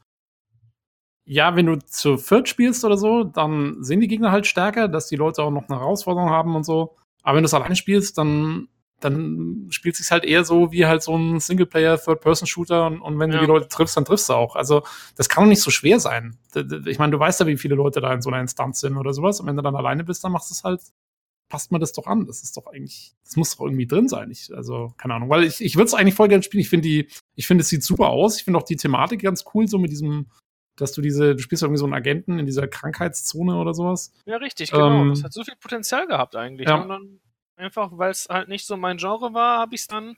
ja, 1.23 1.55
wenn 1.55 1.67
du 1.67 1.79
zu 1.79 2.17
viert 2.17 2.49
spielst 2.49 2.83
oder 2.83 2.97
so, 2.97 3.23
dann 3.23 3.81
sind 3.83 4.01
die 4.01 4.07
Gegner 4.07 4.31
halt 4.31 4.47
stärker, 4.47 4.87
dass 4.87 5.07
die 5.07 5.15
Leute 5.15 5.43
auch 5.43 5.51
noch 5.51 5.69
eine 5.69 5.79
Herausforderung 5.79 6.29
haben 6.29 6.55
und 6.55 6.65
so. 6.65 6.95
Aber 7.23 7.37
wenn 7.37 7.43
du 7.43 7.45
es 7.47 7.53
alleine 7.53 7.75
spielst, 7.75 8.17
dann 8.17 8.67
dann 9.01 9.67
spielt 9.71 9.95
sich 9.95 10.09
halt 10.11 10.23
eher 10.23 10.45
so 10.45 10.71
wie 10.71 10.85
halt 10.85 11.03
so 11.03 11.15
ein 11.15 11.39
Singleplayer 11.39 11.97
Third-Person-Shooter 11.97 12.85
und, 12.85 13.01
und, 13.01 13.19
wenn 13.19 13.31
ja. 13.31 13.37
du 13.37 13.45
die 13.45 13.51
Leute 13.51 13.67
triffst, 13.67 13.97
dann 13.97 14.05
triffst 14.05 14.29
du 14.29 14.33
auch. 14.33 14.55
Also 14.55 14.83
das 15.15 15.27
kann 15.27 15.43
doch 15.43 15.49
nicht 15.49 15.61
so 15.61 15.71
schwer 15.71 15.99
sein. 15.99 16.37
Ich 16.85 16.99
meine, 16.99 17.11
du 17.11 17.19
weißt 17.19 17.39
ja, 17.39 17.47
wie 17.47 17.57
viele 17.57 17.75
Leute 17.75 17.99
da 17.99 18.13
in 18.13 18.21
so 18.21 18.29
einer 18.29 18.39
Instanz 18.39 18.79
sind 18.79 18.97
oder 18.97 19.13
sowas. 19.13 19.39
Und 19.39 19.47
wenn 19.47 19.55
du 19.55 19.61
dann 19.61 19.75
alleine 19.75 20.03
bist, 20.03 20.23
dann 20.23 20.31
machst 20.31 20.49
du 20.51 20.53
es 20.53 20.63
halt, 20.63 20.81
passt 21.49 21.71
man 21.71 21.81
das 21.81 21.93
doch 21.93 22.07
an. 22.07 22.27
Das 22.27 22.43
ist 22.43 22.55
doch 22.55 22.67
eigentlich, 22.67 23.13
das 23.25 23.35
muss 23.35 23.57
doch 23.57 23.65
irgendwie 23.65 23.87
drin 23.87 24.07
sein. 24.07 24.29
Ich, 24.31 24.53
also 24.55 24.93
keine 24.97 25.15
Ahnung, 25.15 25.29
weil 25.29 25.43
ich, 25.43 25.61
ich 25.61 25.75
würde 25.75 25.87
es 25.87 25.93
eigentlich 25.93 26.15
voll 26.15 26.27
gerne 26.27 26.43
spielen. 26.43 26.61
Ich 26.61 26.69
finde 26.69 26.87
die, 26.87 27.07
ich 27.35 27.47
finde 27.47 27.63
es 27.63 27.69
sieht 27.69 27.83
super 27.83 28.09
aus. 28.09 28.37
Ich 28.37 28.43
finde 28.43 28.59
auch 28.59 28.63
die 28.63 28.77
Thematik 28.77 29.21
ganz 29.21 29.45
cool, 29.53 29.67
so 29.67 29.77
mit 29.77 29.91
diesem 29.91 30.27
dass 30.77 30.93
du 30.93 31.01
diese, 31.01 31.35
du 31.35 31.41
spielst 31.41 31.63
irgendwie 31.63 31.77
so 31.77 31.85
einen 31.85 31.93
Agenten 31.93 32.39
in 32.39 32.45
dieser 32.45 32.67
Krankheitszone 32.67 33.55
oder 33.55 33.73
sowas. 33.73 34.13
Ja, 34.25 34.37
richtig, 34.37 34.71
genau. 34.71 35.01
Ähm, 35.01 35.09
das 35.09 35.23
hat 35.23 35.33
so 35.33 35.43
viel 35.43 35.55
Potenzial 35.59 36.07
gehabt 36.07 36.35
eigentlich. 36.35 36.67
Ja. 36.67 36.81
Und 36.81 36.89
dann 36.89 37.19
einfach, 37.61 37.91
weil 37.93 38.11
es 38.11 38.27
halt 38.29 38.47
nicht 38.49 38.65
so 38.65 38.77
mein 38.77 38.97
Genre 38.97 39.33
war, 39.33 39.59
habe 39.59 39.75
ich 39.75 39.81
es 39.81 39.87
dann 39.87 40.17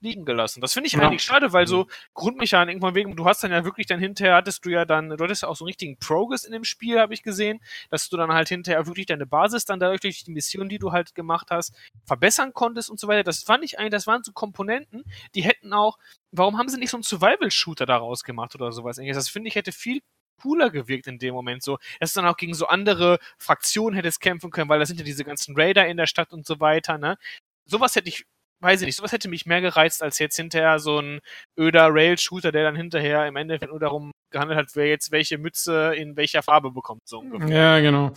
liegen 0.00 0.24
gelassen. 0.24 0.60
Das 0.60 0.74
finde 0.74 0.86
ich 0.86 0.92
ja. 0.92 1.00
eigentlich 1.00 1.22
schade, 1.22 1.52
weil 1.52 1.66
so 1.66 1.86
Grundmechaniken 2.14 2.80
von 2.80 2.94
wegen, 2.94 3.16
du 3.16 3.24
hast 3.24 3.42
dann 3.42 3.50
ja 3.50 3.64
wirklich 3.64 3.86
dann 3.86 3.98
hinterher, 3.98 4.36
hattest 4.36 4.64
du 4.64 4.70
ja 4.70 4.84
dann, 4.84 5.10
du 5.10 5.24
hattest 5.24 5.42
ja 5.42 5.48
auch 5.48 5.56
so 5.56 5.64
einen 5.64 5.68
richtigen 5.68 5.98
Progress 5.98 6.44
in 6.44 6.52
dem 6.52 6.64
Spiel, 6.64 7.00
habe 7.00 7.14
ich 7.14 7.22
gesehen, 7.22 7.60
dass 7.90 8.08
du 8.08 8.16
dann 8.16 8.32
halt 8.32 8.48
hinterher 8.48 8.86
wirklich 8.86 9.06
deine 9.06 9.26
Basis 9.26 9.64
dann 9.64 9.80
dadurch 9.80 10.00
durch 10.00 10.22
die 10.22 10.30
Mission, 10.30 10.68
die 10.68 10.78
du 10.78 10.92
halt 10.92 11.14
gemacht 11.14 11.48
hast, 11.50 11.74
verbessern 12.06 12.52
konntest 12.54 12.90
und 12.90 13.00
so 13.00 13.08
weiter. 13.08 13.24
Das 13.24 13.42
fand 13.42 13.64
ich 13.64 13.78
eigentlich, 13.78 13.90
das 13.90 14.06
waren 14.06 14.22
so 14.22 14.32
Komponenten, 14.32 15.04
die 15.34 15.42
hätten 15.42 15.72
auch, 15.72 15.98
warum 16.30 16.58
haben 16.58 16.68
sie 16.68 16.78
nicht 16.78 16.90
so 16.90 16.96
einen 16.96 17.04
Survival-Shooter 17.04 17.86
daraus 17.86 18.22
gemacht 18.22 18.54
oder 18.54 18.70
sowas? 18.70 19.00
Das 19.02 19.28
finde 19.28 19.48
ich 19.48 19.56
hätte 19.56 19.72
viel 19.72 20.00
cooler 20.40 20.70
gewirkt 20.70 21.06
in 21.06 21.18
dem 21.18 21.34
Moment 21.34 21.62
so, 21.62 21.78
dass 22.00 22.12
du 22.12 22.20
dann 22.20 22.30
auch 22.30 22.36
gegen 22.36 22.54
so 22.54 22.66
andere 22.66 23.18
Fraktionen 23.38 23.94
hättest 23.94 24.20
kämpfen 24.20 24.50
können, 24.50 24.68
weil 24.68 24.78
da 24.78 24.86
sind 24.86 24.98
ja 24.98 25.04
diese 25.04 25.24
ganzen 25.24 25.54
Raider 25.56 25.86
in 25.86 25.96
der 25.96 26.06
Stadt 26.06 26.32
und 26.32 26.46
so 26.46 26.60
weiter, 26.60 26.98
ne? 26.98 27.16
Sowas 27.66 27.96
hätte 27.96 28.08
ich, 28.08 28.24
weiß 28.60 28.80
ich 28.80 28.86
nicht, 28.86 28.96
sowas 28.96 29.12
hätte 29.12 29.28
mich 29.28 29.46
mehr 29.46 29.60
gereizt, 29.60 30.02
als 30.02 30.18
jetzt 30.18 30.36
hinterher 30.36 30.78
so 30.78 31.00
ein 31.00 31.20
öder 31.58 31.88
Rail-Shooter, 31.90 32.52
der 32.52 32.64
dann 32.64 32.76
hinterher 32.76 33.26
im 33.26 33.36
Endeffekt 33.36 33.70
nur 33.70 33.80
darum 33.80 34.12
gehandelt 34.30 34.58
hat, 34.58 34.70
wer 34.74 34.86
jetzt 34.86 35.12
welche 35.12 35.38
Mütze 35.38 35.94
in 35.94 36.16
welcher 36.16 36.42
Farbe 36.42 36.70
bekommt, 36.70 37.02
so 37.04 37.18
ungefähr. 37.18 37.48
Ja, 37.48 37.80
genau. 37.80 38.12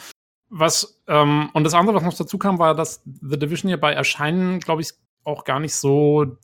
Was, 0.49 1.02
ähm, 1.07 1.49
und 1.53 1.64
das 1.64 1.73
andere, 1.73 1.95
was 1.95 2.03
noch 2.03 2.18
dazu 2.18 2.38
kam, 2.38 2.60
war, 2.60 2.76
dass 2.76 3.02
The 3.06 3.39
Division 3.39 3.69
ja 3.69 3.77
bei 3.77 3.93
Erscheinen, 3.93 4.60
glaube 4.60 4.81
ich, 4.81 4.91
auch 5.23 5.45
gar 5.45 5.60
nicht 5.60 5.76
so 5.76 6.38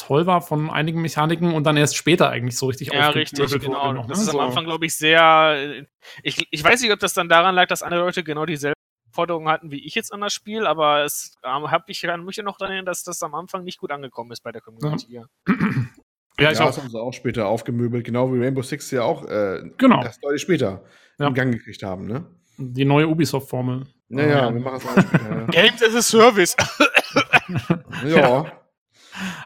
toll 0.00 0.26
war 0.26 0.42
von 0.42 0.70
einigen 0.70 1.00
Mechaniken 1.02 1.54
und 1.54 1.64
dann 1.64 1.76
erst 1.76 1.96
später 1.96 2.30
eigentlich 2.30 2.56
so 2.56 2.66
richtig 2.66 2.92
Ja, 2.92 3.10
richtig, 3.10 3.60
genau. 3.60 3.92
Noch, 3.92 4.04
ne? 4.04 4.08
Das 4.08 4.20
ist 4.20 4.28
am 4.28 4.40
Anfang, 4.40 4.64
glaube 4.64 4.86
ich, 4.86 4.94
sehr. 4.94 5.84
Ich, 6.22 6.46
ich 6.50 6.64
weiß 6.64 6.82
nicht, 6.82 6.92
ob 6.92 6.98
das 6.98 7.14
dann 7.14 7.28
daran 7.28 7.54
lag, 7.54 7.68
dass 7.68 7.82
andere 7.82 8.00
Leute 8.00 8.24
genau 8.24 8.46
dieselben 8.46 8.74
Forderungen 9.12 9.48
hatten 9.48 9.70
wie 9.70 9.84
ich 9.84 9.94
jetzt 9.94 10.12
an 10.12 10.20
das 10.20 10.32
Spiel, 10.32 10.66
aber 10.66 11.04
es 11.04 11.36
ähm, 11.44 11.70
habe 11.70 11.84
ich 11.88 12.00
kann 12.02 12.24
mich 12.24 12.36
ja 12.36 12.42
noch 12.42 12.58
daran 12.58 12.72
erinnern, 12.72 12.86
dass 12.86 13.02
das 13.02 13.22
am 13.22 13.34
Anfang 13.34 13.64
nicht 13.64 13.78
gut 13.78 13.90
angekommen 13.90 14.30
ist 14.30 14.42
bei 14.42 14.52
der 14.52 14.60
Community. 14.60 15.12
Ja. 15.12 15.24
Ja, 16.38 16.52
ich 16.52 16.58
ja, 16.58 16.64
auch. 16.64 16.68
das 16.68 16.78
haben 16.78 16.88
sie 16.88 16.98
auch 16.98 17.12
später 17.12 17.48
aufgemöbelt, 17.48 18.04
genau 18.04 18.32
wie 18.32 18.38
Rainbow 18.42 18.62
Six 18.62 18.90
ja 18.92 19.02
auch 19.02 19.26
äh, 19.26 19.70
genau. 19.76 20.02
erst 20.02 20.24
deutlich 20.24 20.40
später 20.40 20.82
ja. 21.18 21.26
in 21.26 21.34
Gang 21.34 21.52
gekriegt 21.52 21.82
haben, 21.82 22.06
ne? 22.06 22.24
Die 22.56 22.84
neue 22.84 23.08
Ubisoft-Formel. 23.08 23.86
Naja, 24.08 24.52
wir 24.52 24.60
machen 24.60 24.76
es 24.76 24.86
auch 24.86 25.02
später. 25.02 25.30
Ja. 25.30 25.46
Games 25.46 25.82
as 25.82 25.94
a 25.94 26.02
Service. 26.02 26.56
ja. 28.06 28.52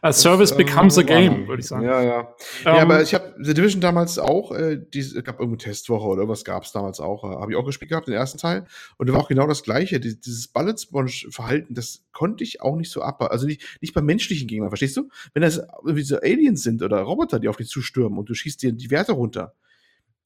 A 0.03 0.13
Service 0.13 0.51
das, 0.51 0.59
becomes 0.59 0.97
ähm, 0.97 1.05
a 1.05 1.07
game, 1.07 1.49
würde 1.49 1.61
ich 1.61 1.67
sagen. 1.67 1.85
Ja, 1.85 2.03
ja. 2.03 2.21
Ähm, 2.21 2.27
ja, 2.65 2.83
aber 2.83 3.03
ich 3.03 3.15
habe 3.15 3.35
The 3.41 3.55
Division 3.55 3.81
damals 3.81 4.19
auch, 4.19 4.53
äh, 4.53 4.81
es 4.95 5.15
gab 5.15 5.41
irgendeine 5.41 5.59
Testwoche 5.59 6.07
oder 6.07 6.29
was 6.29 6.45
gab 6.45 6.65
es 6.65 6.73
damals 6.73 7.01
auch, 7.01 7.25
äh, 7.25 7.37
habe 7.37 7.53
ich 7.53 7.59
auch 7.59 7.65
gespielt 7.65 7.91
gehabt, 7.91 8.07
den 8.07 8.15
ersten 8.15 8.39
Teil. 8.39 8.67
Und 8.97 9.09
da 9.09 9.15
war 9.15 9.21
auch 9.21 9.29
genau 9.29 9.47
das 9.47 9.63
Gleiche. 9.63 10.01
Die, 10.01 10.21
dieses 10.21 10.49
Bullet 10.49 10.77
Sponge-Verhalten, 10.79 11.75
das 11.75 12.05
konnte 12.13 12.45
ich 12.45 12.61
auch 12.61 12.77
nicht 12.77 12.91
so 12.91 13.03
ab. 13.03 13.23
Also 13.23 13.47
nicht, 13.47 13.79
nicht 13.81 13.95
bei 13.95 14.03
menschlichen 14.03 14.49
Gegnern, 14.49 14.71
verstehst 14.71 14.97
du? 14.97 15.09
Wenn 15.33 15.43
das 15.43 15.59
irgendwie 15.59 16.03
so 16.03 16.17
Aliens 16.17 16.63
sind 16.63 16.83
oder 16.83 17.01
Roboter, 17.01 17.41
die 17.41 17.49
auf 17.49 17.57
dich 17.57 17.69
zustürmen 17.69 18.19
und 18.19 18.29
du 18.29 18.35
schießt 18.35 18.63
dir 18.63 18.73
die 18.73 18.91
Werte 18.91 19.13
runter, 19.13 19.55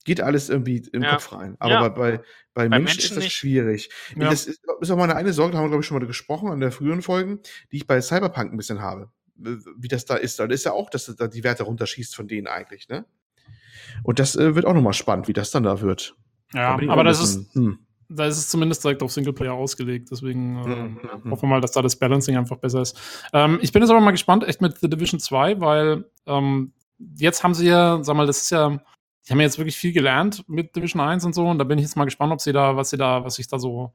geht 0.04 0.20
alles 0.20 0.48
irgendwie 0.48 0.82
im 0.92 1.02
ja. 1.02 1.12
Kopf 1.12 1.32
rein. 1.32 1.56
Aber 1.58 1.70
ja. 1.70 1.88
bei, 1.88 2.18
bei, 2.18 2.20
bei, 2.54 2.68
Menschen, 2.68 2.84
Menschen, 2.84 3.00
ist 3.00 3.16
das 3.16 3.24
nicht. 3.24 3.34
schwierig. 3.34 3.90
Ja. 4.16 4.30
Das 4.30 4.46
ist, 4.46 4.62
ist, 4.80 4.90
auch 4.90 4.96
meine 4.96 5.16
eine 5.16 5.32
Sorge, 5.32 5.52
da 5.52 5.58
haben 5.58 5.64
wir, 5.64 5.70
glaube 5.70 5.82
ich, 5.82 5.86
schon 5.86 5.98
mal 5.98 6.06
gesprochen 6.06 6.48
an 6.48 6.60
der 6.60 6.72
früheren 6.72 7.02
Folgen, 7.02 7.40
die 7.72 7.76
ich 7.76 7.86
bei 7.86 8.00
Cyberpunk 8.00 8.52
ein 8.52 8.56
bisschen 8.56 8.80
habe 8.80 9.10
wie 9.38 9.88
das 9.88 10.04
da 10.04 10.16
ist. 10.16 10.38
Da 10.38 10.44
ist 10.44 10.64
ja 10.64 10.72
auch, 10.72 10.90
dass 10.90 11.06
da 11.16 11.28
die 11.28 11.44
Werte 11.44 11.62
runterschießt 11.62 12.14
von 12.14 12.28
denen 12.28 12.46
eigentlich, 12.46 12.88
ne? 12.88 13.04
Und 14.02 14.18
das 14.18 14.36
äh, 14.36 14.54
wird 14.54 14.66
auch 14.66 14.74
nochmal 14.74 14.92
spannend, 14.92 15.28
wie 15.28 15.32
das 15.32 15.50
dann 15.50 15.62
da 15.62 15.80
wird. 15.80 16.14
Ja, 16.52 16.76
da 16.76 16.92
aber 16.92 17.04
das 17.04 17.20
bisschen, 17.20 17.42
ist, 17.42 17.54
hm. 17.54 17.78
da 18.08 18.26
ist 18.26 18.38
es 18.38 18.48
zumindest 18.48 18.84
direkt 18.84 19.02
auf 19.02 19.12
Singleplayer 19.12 19.52
ausgelegt. 19.52 20.10
Deswegen 20.10 20.58
äh, 20.58 20.64
hm, 20.64 21.00
hm, 21.02 21.24
hm. 21.24 21.30
hoffen 21.30 21.42
wir 21.42 21.48
mal, 21.48 21.60
dass 21.60 21.72
da 21.72 21.82
das 21.82 21.96
Balancing 21.96 22.36
einfach 22.36 22.56
besser 22.56 22.82
ist. 22.82 22.98
Ähm, 23.32 23.58
ich 23.62 23.72
bin 23.72 23.82
jetzt 23.82 23.90
aber 23.90 24.00
mal 24.00 24.10
gespannt, 24.10 24.44
echt 24.44 24.60
mit 24.60 24.78
The 24.78 24.88
Division 24.88 25.20
2, 25.20 25.60
weil 25.60 26.04
ähm, 26.26 26.72
jetzt 27.16 27.44
haben 27.44 27.54
sie 27.54 27.66
ja, 27.66 28.02
sag 28.02 28.16
mal, 28.16 28.26
das 28.26 28.42
ist 28.42 28.50
ja, 28.50 28.80
die 29.26 29.32
haben 29.32 29.40
ja 29.40 29.46
jetzt 29.46 29.58
wirklich 29.58 29.76
viel 29.76 29.92
gelernt 29.92 30.44
mit 30.48 30.74
Division 30.74 31.00
1 31.00 31.24
und 31.24 31.34
so. 31.34 31.46
Und 31.46 31.58
da 31.58 31.64
bin 31.64 31.78
ich 31.78 31.84
jetzt 31.84 31.96
mal 31.96 32.04
gespannt, 32.04 32.32
ob 32.32 32.40
sie 32.40 32.52
da, 32.52 32.76
was 32.76 32.90
sie 32.90 32.96
da, 32.96 33.24
was 33.24 33.34
sich 33.34 33.46
da 33.46 33.58
so 33.58 33.92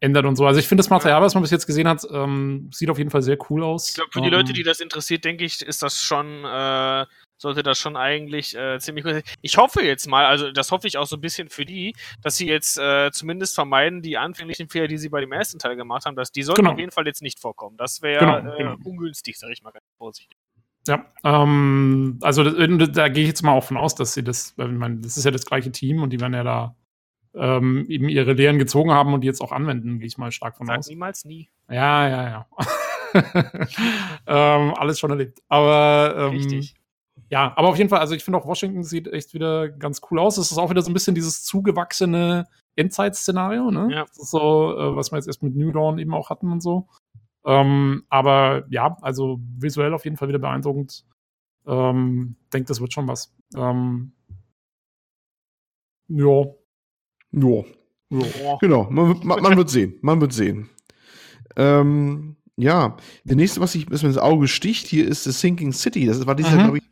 ändert 0.00 0.26
und 0.26 0.36
so. 0.36 0.46
Also 0.46 0.60
ich 0.60 0.68
finde 0.68 0.80
das 0.82 0.90
Material, 0.90 1.22
was 1.22 1.34
man 1.34 1.42
bis 1.42 1.50
jetzt 1.50 1.66
gesehen 1.66 1.88
hat, 1.88 2.06
ähm, 2.10 2.70
sieht 2.72 2.90
auf 2.90 2.98
jeden 2.98 3.10
Fall 3.10 3.22
sehr 3.22 3.38
cool 3.48 3.62
aus. 3.62 3.88
Ich 3.90 3.94
glaube, 3.94 4.10
für 4.12 4.20
die 4.20 4.28
Leute, 4.28 4.50
ähm, 4.50 4.54
die 4.54 4.62
das 4.62 4.80
interessiert, 4.80 5.24
denke 5.24 5.44
ich, 5.44 5.62
ist 5.62 5.82
das 5.82 6.02
schon, 6.02 6.44
äh, 6.44 7.06
sollte 7.38 7.62
das 7.62 7.78
schon 7.78 7.96
eigentlich 7.96 8.56
äh, 8.56 8.78
ziemlich 8.78 9.04
gut 9.04 9.14
sein. 9.14 9.22
Ich 9.40 9.56
hoffe 9.56 9.82
jetzt 9.82 10.06
mal, 10.06 10.26
also 10.26 10.52
das 10.52 10.70
hoffe 10.70 10.86
ich 10.86 10.98
auch 10.98 11.06
so 11.06 11.16
ein 11.16 11.20
bisschen 11.20 11.48
für 11.48 11.64
die, 11.64 11.94
dass 12.22 12.36
sie 12.36 12.46
jetzt 12.46 12.78
äh, 12.78 13.10
zumindest 13.10 13.54
vermeiden, 13.54 14.02
die 14.02 14.18
anfänglichen 14.18 14.68
Fehler, 14.68 14.88
die 14.88 14.98
sie 14.98 15.08
bei 15.08 15.20
dem 15.20 15.32
ersten 15.32 15.58
Teil 15.58 15.76
gemacht 15.76 16.04
haben, 16.04 16.16
dass 16.16 16.30
die 16.30 16.42
sollten 16.42 16.62
genau. 16.62 16.72
auf 16.72 16.78
jeden 16.78 16.92
Fall 16.92 17.06
jetzt 17.06 17.22
nicht 17.22 17.40
vorkommen. 17.40 17.76
Das 17.78 18.02
wäre 18.02 18.20
genau, 18.20 18.54
äh, 18.54 18.58
genau. 18.58 18.76
ungünstig, 18.84 19.38
sag 19.38 19.50
ich 19.50 19.62
mal 19.62 19.72
ganz 19.72 19.84
vorsichtig. 19.96 20.36
Ja, 20.86 21.04
ähm, 21.24 22.18
also 22.22 22.44
da, 22.44 22.86
da 22.86 23.08
gehe 23.08 23.22
ich 23.24 23.28
jetzt 23.28 23.42
mal 23.42 23.52
auch 23.52 23.64
von 23.64 23.76
aus, 23.76 23.94
dass 23.94 24.14
sie 24.14 24.22
das, 24.22 24.54
ich 24.56 24.66
meine, 24.66 24.98
das 24.98 25.16
ist 25.16 25.24
ja 25.24 25.30
das 25.30 25.44
gleiche 25.44 25.72
Team 25.72 26.02
und 26.02 26.10
die 26.10 26.20
werden 26.20 26.34
ja 26.34 26.44
da 26.44 26.76
ähm, 27.36 27.86
eben 27.88 28.08
ihre 28.08 28.32
Lehren 28.32 28.58
gezogen 28.58 28.92
haben 28.92 29.12
und 29.14 29.20
die 29.20 29.26
jetzt 29.26 29.40
auch 29.40 29.52
anwenden, 29.52 29.98
gehe 29.98 30.06
ich 30.06 30.18
mal 30.18 30.32
stark 30.32 30.56
von 30.56 30.66
Sag 30.66 30.78
aus. 30.78 30.88
Niemals 30.88 31.24
nie. 31.24 31.48
Ja, 31.70 32.08
ja, 32.08 32.28
ja. 32.28 32.46
ähm, 34.26 34.74
alles 34.74 34.98
schon 34.98 35.10
erlebt. 35.10 35.40
Aber 35.48 36.14
ähm, 36.18 36.36
Richtig. 36.36 36.74
Ja, 37.28 37.52
aber 37.56 37.68
auf 37.68 37.78
jeden 37.78 37.90
Fall, 37.90 38.00
also 38.00 38.14
ich 38.14 38.22
finde 38.22 38.38
auch 38.38 38.46
Washington 38.46 38.84
sieht 38.84 39.08
echt 39.08 39.34
wieder 39.34 39.68
ganz 39.68 40.00
cool 40.10 40.18
aus. 40.18 40.38
Es 40.38 40.50
ist 40.50 40.58
auch 40.58 40.70
wieder 40.70 40.82
so 40.82 40.90
ein 40.90 40.94
bisschen 40.94 41.14
dieses 41.14 41.44
zugewachsene 41.44 42.46
Endzeit-Szenario, 42.76 43.70
ne? 43.70 43.88
Ja. 43.90 44.04
Das 44.04 44.18
ist 44.18 44.30
so, 44.30 44.76
äh, 44.78 44.96
was 44.96 45.10
wir 45.10 45.16
jetzt 45.16 45.26
erst 45.26 45.42
mit 45.42 45.56
New 45.56 45.72
Dawn 45.72 45.98
eben 45.98 46.14
auch 46.14 46.30
hatten 46.30 46.52
und 46.52 46.62
so. 46.62 46.88
Ähm, 47.44 48.04
aber 48.08 48.64
ja, 48.70 48.96
also 49.02 49.40
visuell 49.58 49.94
auf 49.94 50.04
jeden 50.04 50.16
Fall 50.16 50.28
wieder 50.28 50.38
beeindruckend. 50.38 51.04
Ähm, 51.66 52.36
denke, 52.52 52.68
das 52.68 52.80
wird 52.80 52.92
schon 52.92 53.08
was. 53.08 53.34
Ähm, 53.56 54.12
ja, 56.08 56.44
ja. 57.36 57.64
ja. 58.10 58.56
Genau, 58.60 58.88
man, 58.90 59.20
man, 59.22 59.42
man, 59.42 59.56
wird 59.56 59.70
sehen. 59.70 59.98
Man 60.00 60.20
wird 60.20 60.32
sehen. 60.32 60.68
Ähm, 61.56 62.36
ja, 62.56 62.96
der 63.24 63.36
nächste, 63.36 63.60
was, 63.60 63.74
ich, 63.74 63.90
was 63.90 64.02
mir 64.02 64.08
ins 64.08 64.18
Auge 64.18 64.48
sticht, 64.48 64.86
hier 64.86 65.06
ist 65.06 65.24
The 65.24 65.32
Sinking 65.32 65.72
City. 65.72 66.06
Das 66.06 66.26
war 66.26 66.34
dieser, 66.34 66.52
mhm. 66.52 66.58
glaube 66.58 66.78
ich. 66.78 66.84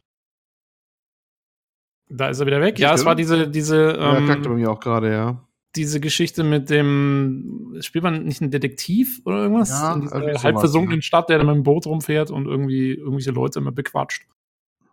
Da 2.08 2.28
ist 2.28 2.40
er 2.40 2.46
wieder 2.46 2.60
weg. 2.60 2.78
Ja, 2.78 2.94
es 2.94 3.04
war 3.04 3.14
diese, 3.14 3.48
diese. 3.48 3.96
Ähm, 3.98 4.28
ja, 4.28 4.36
bei 4.36 4.48
mir 4.50 4.70
auch 4.70 4.80
gerade, 4.80 5.10
ja. 5.10 5.48
Diese 5.74 5.98
Geschichte 5.98 6.44
mit 6.44 6.70
dem, 6.70 7.76
spielt 7.80 8.04
man 8.04 8.24
nicht 8.24 8.40
einen 8.40 8.52
Detektiv 8.52 9.22
oder 9.24 9.38
irgendwas? 9.38 9.70
Ja, 9.70 9.94
in 9.94 10.02
dieser 10.02 10.42
halb 10.42 10.60
versunkenen 10.60 11.02
Stadt, 11.02 11.28
der 11.28 11.38
da 11.38 11.44
mit 11.44 11.56
dem 11.56 11.64
Boot 11.64 11.86
rumfährt 11.86 12.30
und 12.30 12.46
irgendwie 12.46 12.92
irgendwelche 12.92 13.32
Leute 13.32 13.58
immer 13.58 13.72
bequatscht. 13.72 14.28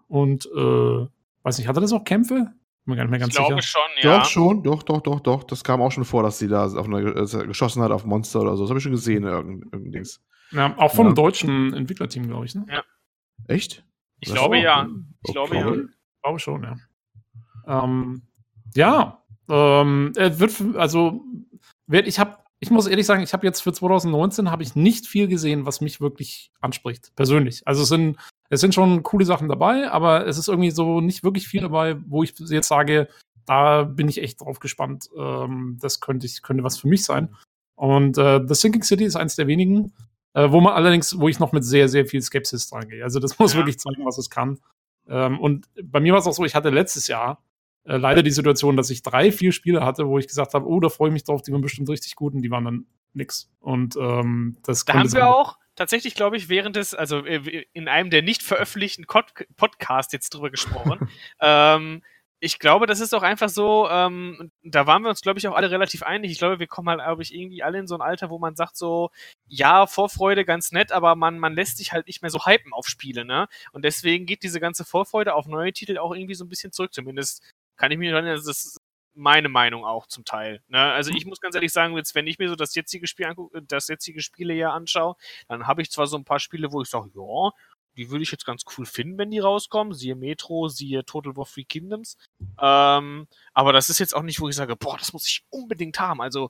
Und, 0.07 0.48
äh, 0.48 1.06
weiß 1.44 1.60
nicht, 1.60 1.68
hat 1.68 1.78
er 1.78 1.82
das 1.82 1.94
auch 1.94 2.03
Kämpfe? 2.03 2.52
Bin 2.86 2.95
gar 2.95 3.03
nicht 3.03 3.12
mehr 3.12 3.20
ganz 3.20 3.34
ich 3.34 3.38
glaube 3.38 3.62
sicher. 3.62 3.80
schon, 3.80 4.10
ja. 4.10 4.18
Doch, 4.20 4.26
schon, 4.26 4.64
doch, 4.64 4.84
doch, 4.84 5.02
doch, 5.02 5.20
doch. 5.20 5.44
Das 5.44 5.64
kam 5.64 5.82
auch 5.82 5.91
schon 5.91 6.03
vor, 6.03 6.24
dass 6.24 6.40
sie 6.40 6.48
da 6.48 6.66
auf 6.66 6.86
eine, 6.86 6.99
äh, 7.02 7.48
geschossen 7.48 7.82
hat 7.84 7.91
auf 7.91 8.06
Monster 8.06 8.41
oder 8.41 8.58
so. 8.58 8.64
Das 8.64 8.70
habe 8.70 8.80
ich 8.80 8.84
schon 8.84 8.91
gesehen, 8.91 9.24
irgend, 9.24 10.20
Ja, 10.52 10.76
auch 10.78 10.91
vom 10.94 11.08
ja. 11.08 11.14
deutschen 11.14 11.74
Entwicklerteam, 11.74 12.28
glaube 12.28 12.45
ich, 12.45 12.56
ne? 12.56 12.66
Ja. 12.68 12.84
Echt? 13.48 13.86
Ich 14.20 14.30
das 14.30 14.38
glaube 14.38 14.58
ja. 14.58 14.88
Ich 15.26 15.34
glaube 15.34 15.56
ja. 15.56 15.74
Ich 15.74 16.22
glaube 16.24 16.40
schon, 16.40 16.64
ja. 16.64 16.76
Ähm, 17.68 18.24
ja, 18.76 19.24
ähm, 19.49 20.12
wird, 20.16 20.76
also, 20.76 21.24
ich 21.88 22.20
habe, 22.20 22.38
ich 22.60 22.72
muss 22.72 22.88
ehrlich 22.88 23.06
sagen, 23.06 23.22
ich 23.22 23.34
habe 23.34 23.45
jetzt 23.45 23.62
für 23.62 23.74
2019 23.74 24.49
habe 24.49 24.64
ich 24.64 24.76
nicht 24.76 25.08
viel 25.08 25.28
gesehen, 25.28 25.66
was 25.66 25.82
mich 25.82 26.02
wirklich 26.02 26.52
anspricht, 26.62 27.16
persönlich. 27.16 27.62
Also 27.66 27.84
es 27.84 27.90
sind 27.90 28.18
Es 28.52 28.60
sind 28.60 28.76
schon 28.76 29.02
coole 29.02 29.23
Sachen 29.23 29.48
dabei, 29.48 29.90
aber 29.90 30.28
es 30.28 30.38
ist 30.38 30.49
irgendwie 30.49 30.72
so 30.72 30.99
nicht 30.99 31.23
wirklich 31.23 31.48
viel 31.48 31.61
dabei, 31.61 31.95
wo 32.06 32.22
ich 32.22 32.34
jetzt 32.38 32.68
sage, 32.68 33.07
da 33.45 33.84
bin 33.84 34.10
ich 34.10 34.22
echt 34.22 34.41
drauf 34.41 34.60
gespannt. 34.60 35.10
Ähm, 35.18 35.78
das 35.80 36.02
könnte, 36.02 36.26
ich, 36.26 36.41
könnte 36.41 36.64
was 36.64 36.78
für 36.78 36.90
mich 36.90 37.06
sein. 37.06 37.30
Und 37.76 38.18
äh, 38.18 38.41
The 38.45 38.53
Sinking 38.53 38.84
City 38.84 39.06
ist 39.06 39.15
eins 39.15 39.38
der 39.38 39.48
wenigen, 39.48 39.94
äh, 40.34 40.52
wo 40.52 40.60
man 40.60 40.73
allerdings, 40.73 41.18
wo 41.18 41.30
ich 41.30 41.40
noch 41.40 41.53
mit 41.53 41.64
sehr, 41.64 41.88
sehr 41.88 42.06
viel 42.06 42.22
Skepsis 42.22 42.69
dran 42.69 42.90
gehe. 42.90 43.06
Also 43.06 43.19
das 43.19 43.40
muss 43.40 43.53
ja. 43.53 43.60
wirklich 43.60 43.80
zeigen, 43.80 44.06
was 44.06 44.18
es 44.18 44.30
kann. 44.30 44.60
Ähm, 45.07 45.40
und 45.40 45.69
bei 45.82 46.02
mir 46.02 46.11
war 46.11 46.19
es 46.19 46.28
auch 46.28 46.34
so, 46.34 46.44
ich 46.44 46.53
hatte 46.53 46.72
letztes 46.72 47.07
Jahr 47.07 47.41
äh, 47.86 47.95
leider 47.95 48.22
die 48.22 48.32
Situation, 48.32 48.76
dass 48.76 48.90
ich 48.90 49.02
drei, 49.02 49.32
vier 49.32 49.53
Spiele 49.53 49.86
hatte, 49.86 50.10
wo 50.10 50.19
ich 50.19 50.28
gesagt 50.28 50.53
habe, 50.53 50.68
oh, 50.68 50.82
da 50.82 50.90
freue 50.90 51.07
ich 51.07 51.14
mich 51.14 51.23
drauf, 51.23 51.41
die 51.41 51.53
waren 51.53 51.61
bestimmt 51.61 51.90
richtig 51.90 52.15
gut 52.18 52.34
und 52.34 52.41
die 52.41 52.52
waren 52.52 52.65
dann 52.65 52.86
nix. 53.14 53.49
Und 53.61 53.95
ähm, 53.95 54.57
das 54.64 54.84
Da 54.84 54.95
haben 54.95 55.14
wir 55.14 55.34
auch 55.34 55.57
tatsächlich, 55.82 56.14
glaube 56.14 56.38
ich, 56.38 56.48
während 56.48 56.76
des, 56.76 56.94
also 56.94 57.26
äh, 57.26 57.66
in 57.74 57.88
einem 57.88 58.12
der 58.12 58.22
nicht 58.22 58.44
veröffentlichten 58.44 59.08
Podcasts 59.08 60.14
jetzt 60.14 60.30
drüber 60.30 60.52
gesprochen. 60.52 61.10
ähm, 61.41 62.03
ich 62.40 62.60
glaube, 62.60 62.86
das 62.88 62.99
ist 62.99 63.14
auch 63.14 63.24
einfach 63.24 63.49
so, 63.49 63.88
ähm, 63.90 64.52
da 64.64 64.88
waren 64.88 65.02
wir 65.03 65.10
uns, 65.10 65.22
glaube 65.22 65.40
ich, 65.40 65.48
auch 65.48 65.56
alle 65.56 65.72
relativ 65.72 66.03
einig. 66.03 66.32
Ich 66.32 66.38
glaube, 66.38 66.60
wir 66.60 66.68
kommen 66.68 66.90
halt, 66.90 67.02
glaube 67.02 67.24
ich, 67.24 67.34
irgendwie 67.34 67.64
alle 67.64 67.80
in 67.80 67.88
so 67.88 67.95
ein 67.95 68.02
Alter, 68.02 68.30
wo 68.30 68.38
man 68.38 68.56
sagt 68.56 68.78
so, 68.78 69.10
ja, 69.48 69.88
Vorfreude 69.88 70.45
ganz 70.45 70.72
nett, 70.72 70.91
aber 70.91 71.16
man, 71.16 71.40
man 71.40 71.53
lässt 71.53 71.78
sich 71.78 71.94
halt 71.94 72.08
nicht 72.08 72.22
mehr 72.22 72.32
so 72.32 72.45
hypen 72.45 72.74
auf 72.74 72.88
Spiele, 72.88 73.26
ne? 73.26 73.48
Und 73.74 73.86
deswegen 73.86 74.26
geht 74.26 74.44
diese 74.44 74.60
ganze 74.60 74.86
Vorfreude 74.86 75.34
auf 75.36 75.48
neue 75.48 75.74
Titel 75.74 75.98
auch 75.98 76.14
irgendwie 76.16 76.36
so 76.36 76.45
ein 76.45 76.49
bisschen 76.49 76.72
zurück. 76.72 76.94
Zumindest 76.94 77.44
kann 77.78 77.91
ich 77.91 77.98
mir 77.98 78.14
erinnern, 78.14 78.41
das 78.44 78.78
meine 79.13 79.49
Meinung 79.49 79.85
auch 79.85 80.07
zum 80.07 80.25
Teil. 80.25 80.61
Ne? 80.67 80.79
Also 80.79 81.11
mhm. 81.11 81.17
ich 81.17 81.25
muss 81.25 81.41
ganz 81.41 81.55
ehrlich 81.55 81.73
sagen, 81.73 81.95
jetzt, 81.97 82.15
wenn 82.15 82.27
ich 82.27 82.39
mir 82.39 82.49
so 82.49 82.55
das 82.55 82.75
jetzige 82.75 83.07
Spiel 83.07 83.25
angucke, 83.25 83.61
das 83.61 83.88
jetzige 83.88 84.21
Spiele 84.21 84.53
hier 84.53 84.71
anschaue, 84.71 85.15
dann 85.47 85.67
habe 85.67 85.81
ich 85.81 85.91
zwar 85.91 86.07
so 86.07 86.17
ein 86.17 86.25
paar 86.25 86.39
Spiele, 86.39 86.71
wo 86.71 86.81
ich 86.81 86.89
sage, 86.89 87.09
ja, 87.13 87.51
die 87.97 88.09
würde 88.09 88.23
ich 88.23 88.31
jetzt 88.31 88.45
ganz 88.45 88.63
cool 88.77 88.85
finden, 88.85 89.17
wenn 89.17 89.31
die 89.31 89.39
rauskommen. 89.39 89.93
Siehe 89.93 90.15
Metro, 90.15 90.69
siehe 90.69 91.03
Total 91.03 91.35
War 91.35 91.45
Free 91.45 91.65
Kingdoms. 91.65 92.17
Ähm, 92.59 93.27
aber 93.53 93.73
das 93.73 93.89
ist 93.89 93.99
jetzt 93.99 94.15
auch 94.15 94.23
nicht, 94.23 94.39
wo 94.39 94.47
ich 94.47 94.55
sage, 94.55 94.75
boah, 94.75 94.97
das 94.97 95.13
muss 95.13 95.27
ich 95.27 95.43
unbedingt 95.49 95.99
haben. 95.99 96.21
Also 96.21 96.49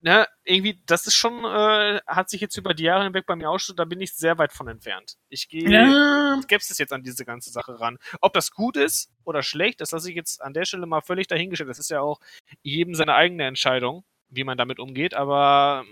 ne, 0.00 0.26
irgendwie, 0.44 0.80
das 0.86 1.06
ist 1.06 1.14
schon, 1.14 1.44
äh, 1.44 2.00
hat 2.06 2.30
sich 2.30 2.40
jetzt 2.40 2.56
über 2.56 2.74
die 2.74 2.84
Jahre 2.84 3.04
hinweg 3.04 3.26
bei 3.26 3.36
mir 3.36 3.50
auch 3.50 3.58
schon, 3.58 3.76
da 3.76 3.84
bin 3.84 4.00
ich 4.00 4.14
sehr 4.14 4.38
weit 4.38 4.52
von 4.52 4.68
entfernt. 4.68 5.16
Ich 5.28 5.48
gehe 5.48 5.68
ja. 5.68 6.40
skeptisch 6.42 6.78
jetzt 6.78 6.92
an 6.92 7.02
diese 7.02 7.24
ganze 7.24 7.50
Sache 7.50 7.80
ran. 7.80 7.98
Ob 8.20 8.32
das 8.32 8.50
gut 8.50 8.76
ist 8.76 9.10
oder 9.24 9.42
schlecht, 9.42 9.80
das 9.80 9.90
lasse 9.92 10.10
ich 10.10 10.16
jetzt 10.16 10.42
an 10.42 10.54
der 10.54 10.64
Stelle 10.64 10.86
mal 10.86 11.00
völlig 11.00 11.26
dahingestellt. 11.26 11.70
Das 11.70 11.78
ist 11.78 11.90
ja 11.90 12.00
auch 12.00 12.20
jedem 12.62 12.94
seine 12.94 13.14
eigene 13.14 13.46
Entscheidung, 13.46 14.04
wie 14.28 14.44
man 14.44 14.58
damit 14.58 14.78
umgeht, 14.78 15.14
aber 15.14 15.84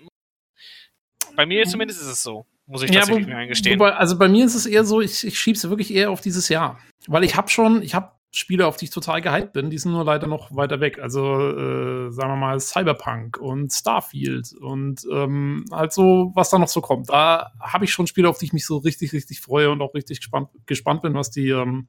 bei 1.35 1.47
mir 1.47 1.65
zumindest 1.67 2.01
ist 2.01 2.09
es 2.09 2.23
so. 2.23 2.47
Muss 2.69 2.83
ich 2.83 2.91
tatsächlich 2.91 3.27
ja, 3.27 3.27
wo, 3.27 3.31
mir 3.31 3.39
eingestehen. 3.39 3.79
Wobei, 3.79 3.95
also 3.95 4.19
bei 4.19 4.29
mir 4.29 4.45
ist 4.45 4.57
es 4.57 4.67
eher 4.67 4.85
so, 4.85 5.01
ich, 5.01 5.25
ich 5.25 5.39
schiebe 5.39 5.57
es 5.57 5.69
wirklich 5.69 5.95
eher 5.95 6.11
auf 6.11 6.21
dieses 6.21 6.49
Jahr. 6.49 6.81
Weil 7.07 7.23
ich 7.23 7.37
habe 7.37 7.49
schon, 7.49 7.81
ich 7.81 7.95
habe 7.95 8.16
Spiele, 8.33 8.67
auf 8.67 8.77
die 8.77 8.87
ich 8.87 8.91
total 8.91 9.23
gehypt 9.23 9.53
bin, 9.55 9.71
die 9.71 9.79
sind 9.79 9.93
nur 9.93 10.05
leider 10.05 10.27
noch 10.27 10.55
weiter 10.55 10.81
weg. 10.81 10.99
Also, 10.99 11.23
äh, 11.23 12.11
sagen 12.11 12.33
wir 12.33 12.37
mal, 12.37 12.61
Cyberpunk 12.61 13.39
und 13.39 13.73
Starfield 13.73 14.53
und 14.53 15.07
ähm, 15.11 15.65
halt 15.71 15.93
so, 15.93 16.33
was 16.35 16.51
da 16.51 16.59
noch 16.59 16.69
so 16.69 16.81
kommt. 16.81 17.09
Da 17.09 17.53
habe 17.61 17.85
ich 17.85 17.93
schon 17.93 18.07
Spiele, 18.07 18.29
auf 18.29 18.39
die 18.39 18.47
ich 18.47 18.53
mich 18.53 18.67
so 18.67 18.77
richtig, 18.79 19.13
richtig 19.13 19.41
freue 19.41 19.71
und 19.71 19.81
auch 19.81 19.95
richtig 19.95 20.21
gespannt, 20.21 20.51
gespannt 20.67 21.03
bin, 21.03 21.15
was 21.15 21.31
die, 21.31 21.49
ähm, 21.49 21.89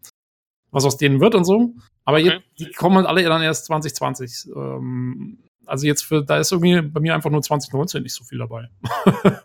was 0.71 0.85
aus 0.85 0.97
denen 0.97 1.19
wird 1.19 1.35
und 1.35 1.43
so. 1.43 1.73
Aber 2.05 2.17
okay. 2.17 2.27
jetzt, 2.27 2.43
die 2.59 2.71
kommen 2.71 2.97
halt 2.97 3.07
alle 3.07 3.23
dann 3.23 3.41
erst 3.41 3.65
2020. 3.65 4.49
Ähm, 4.55 5.39
also 5.65 5.85
jetzt 5.85 6.03
für, 6.03 6.23
da 6.23 6.37
ist 6.37 6.51
irgendwie 6.51 6.81
bei 6.81 7.01
mir 7.01 7.13
einfach 7.13 7.29
nur 7.29 7.41
2019 7.41 8.03
nicht 8.03 8.13
so 8.13 8.23
viel 8.23 8.37
dabei. 8.37 8.69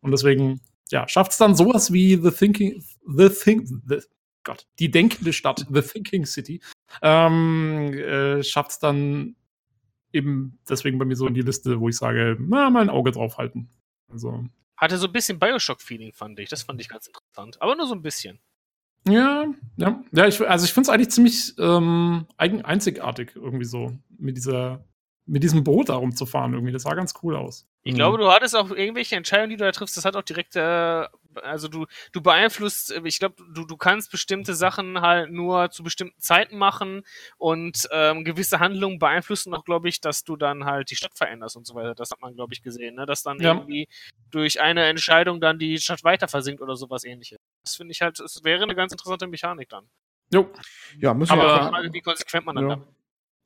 und 0.00 0.10
deswegen, 0.10 0.60
ja, 0.90 1.08
schafft 1.08 1.32
es 1.32 1.38
dann 1.38 1.54
sowas 1.54 1.92
wie 1.92 2.16
The 2.16 2.30
Thinking, 2.30 2.84
The 3.06 3.30
Think, 3.30 3.68
The, 3.88 4.00
Gott, 4.46 4.66
die 4.78 4.90
denkende 4.90 5.34
Stadt, 5.34 5.66
The 5.70 5.82
Thinking 5.82 6.24
City, 6.24 6.62
ähm, 7.02 7.92
äh, 7.92 8.42
schafft 8.42 8.70
es 8.70 8.78
dann 8.78 9.36
eben 10.12 10.58
deswegen 10.68 10.98
bei 10.98 11.04
mir 11.04 11.16
so 11.16 11.26
in 11.26 11.34
die 11.34 11.42
Liste, 11.42 11.78
wo 11.80 11.90
ich 11.90 11.96
sage, 11.96 12.38
na, 12.40 12.70
mal 12.70 12.80
ein 12.80 12.90
Auge 12.90 13.12
drauf 13.12 13.36
halten. 13.36 13.68
Also. 14.08 14.46
Hatte 14.78 14.96
so 14.96 15.06
ein 15.06 15.12
bisschen 15.12 15.38
Bioshock-Feeling, 15.38 16.12
fand 16.12 16.38
ich. 16.38 16.48
Das 16.48 16.62
fand 16.62 16.80
ich 16.80 16.88
ganz 16.88 17.06
interessant. 17.06 17.60
Aber 17.60 17.76
nur 17.76 17.86
so 17.86 17.94
ein 17.94 18.02
bisschen. 18.02 18.40
Ja, 19.08 19.46
ja. 19.76 20.02
ja 20.12 20.26
ich, 20.26 20.40
also 20.40 20.64
ich 20.64 20.72
finde 20.72 20.88
es 20.88 20.94
eigentlich 20.94 21.10
ziemlich 21.10 21.52
ähm, 21.58 22.26
einzigartig 22.38 23.32
irgendwie 23.34 23.64
so 23.64 23.92
mit 24.18 24.36
dieser 24.36 24.84
mit 25.26 25.42
diesem 25.42 25.64
Boot 25.64 25.88
da 25.88 25.96
rumzufahren 25.96 26.54
irgendwie. 26.54 26.72
Das 26.72 26.82
sah 26.82 26.94
ganz 26.94 27.14
cool 27.22 27.36
aus. 27.36 27.66
Ich 27.82 27.92
mhm. 27.92 27.96
glaube, 27.96 28.18
du 28.18 28.30
hattest 28.30 28.56
auch 28.56 28.70
irgendwelche 28.70 29.16
Entscheidungen, 29.16 29.50
die 29.50 29.56
du 29.56 29.64
da 29.64 29.72
triffst, 29.72 29.96
das 29.96 30.04
hat 30.04 30.16
auch 30.16 30.22
direkt, 30.22 30.56
äh, 30.56 31.06
also 31.42 31.68
du, 31.68 31.86
du 32.12 32.20
beeinflusst, 32.20 32.90
ich 33.04 33.18
glaube, 33.18 33.36
du, 33.54 33.64
du 33.64 33.76
kannst 33.76 34.10
bestimmte 34.10 34.54
Sachen 34.54 35.00
halt 35.00 35.30
nur 35.30 35.70
zu 35.70 35.82
bestimmten 35.82 36.20
Zeiten 36.20 36.56
machen 36.58 37.02
und 37.38 37.88
ähm, 37.92 38.24
gewisse 38.24 38.60
Handlungen 38.60 38.98
beeinflussen 38.98 39.54
auch, 39.54 39.64
glaube 39.64 39.88
ich, 39.88 40.00
dass 40.00 40.24
du 40.24 40.36
dann 40.36 40.64
halt 40.64 40.90
die 40.90 40.96
Stadt 40.96 41.16
veränderst 41.16 41.56
und 41.56 41.66
so 41.66 41.74
weiter. 41.74 41.94
Das 41.94 42.10
hat 42.10 42.20
man, 42.20 42.34
glaube 42.34 42.52
ich, 42.54 42.62
gesehen, 42.62 42.94
ne? 42.94 43.06
Dass 43.06 43.22
dann 43.22 43.40
ja. 43.40 43.54
irgendwie 43.54 43.88
durch 44.30 44.60
eine 44.60 44.86
Entscheidung 44.86 45.40
dann 45.40 45.58
die 45.58 45.78
Stadt 45.78 46.04
weiter 46.04 46.28
versinkt 46.28 46.62
oder 46.62 46.76
sowas 46.76 47.04
ähnliches. 47.04 47.38
Das 47.64 47.76
finde 47.76 47.92
ich 47.92 48.02
halt, 48.02 48.18
es 48.20 48.42
wäre 48.44 48.62
eine 48.62 48.74
ganz 48.74 48.92
interessante 48.92 49.26
Mechanik 49.26 49.68
dann. 49.68 49.88
Jo. 50.32 50.50
Ja, 50.98 51.14
müssen 51.14 51.36
wir 51.36 51.70
mal, 51.70 51.92
wie 51.92 52.00
konsequent 52.00 52.46
man 52.46 52.56
dann 52.56 52.68
ja. 52.68 52.76
damit 52.76 52.95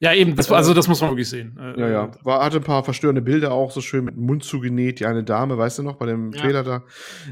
ja, 0.03 0.15
eben, 0.15 0.35
das, 0.35 0.51
also 0.51 0.73
das 0.73 0.89
muss 0.89 1.03
man 1.03 1.11
wirklich 1.11 1.29
sehen. 1.29 1.59
Äh, 1.59 1.79
ja, 1.79 1.89
ja. 1.89 2.05
Äh, 2.07 2.25
War, 2.25 2.43
hatte 2.43 2.57
ein 2.57 2.63
paar 2.63 2.83
verstörende 2.83 3.21
Bilder 3.21 3.53
auch, 3.53 3.71
so 3.71 3.83
schön 3.83 4.07
mit 4.07 4.17
dem 4.17 4.25
Mund 4.25 4.43
zugenäht, 4.43 4.99
die 4.99 5.05
eine 5.05 5.23
Dame, 5.25 5.59
weißt 5.59 5.79
du 5.79 5.83
noch, 5.83 5.97
bei 5.97 6.07
dem 6.07 6.33
ja. 6.33 6.41
Trailer 6.41 6.65
da. 6.65 6.85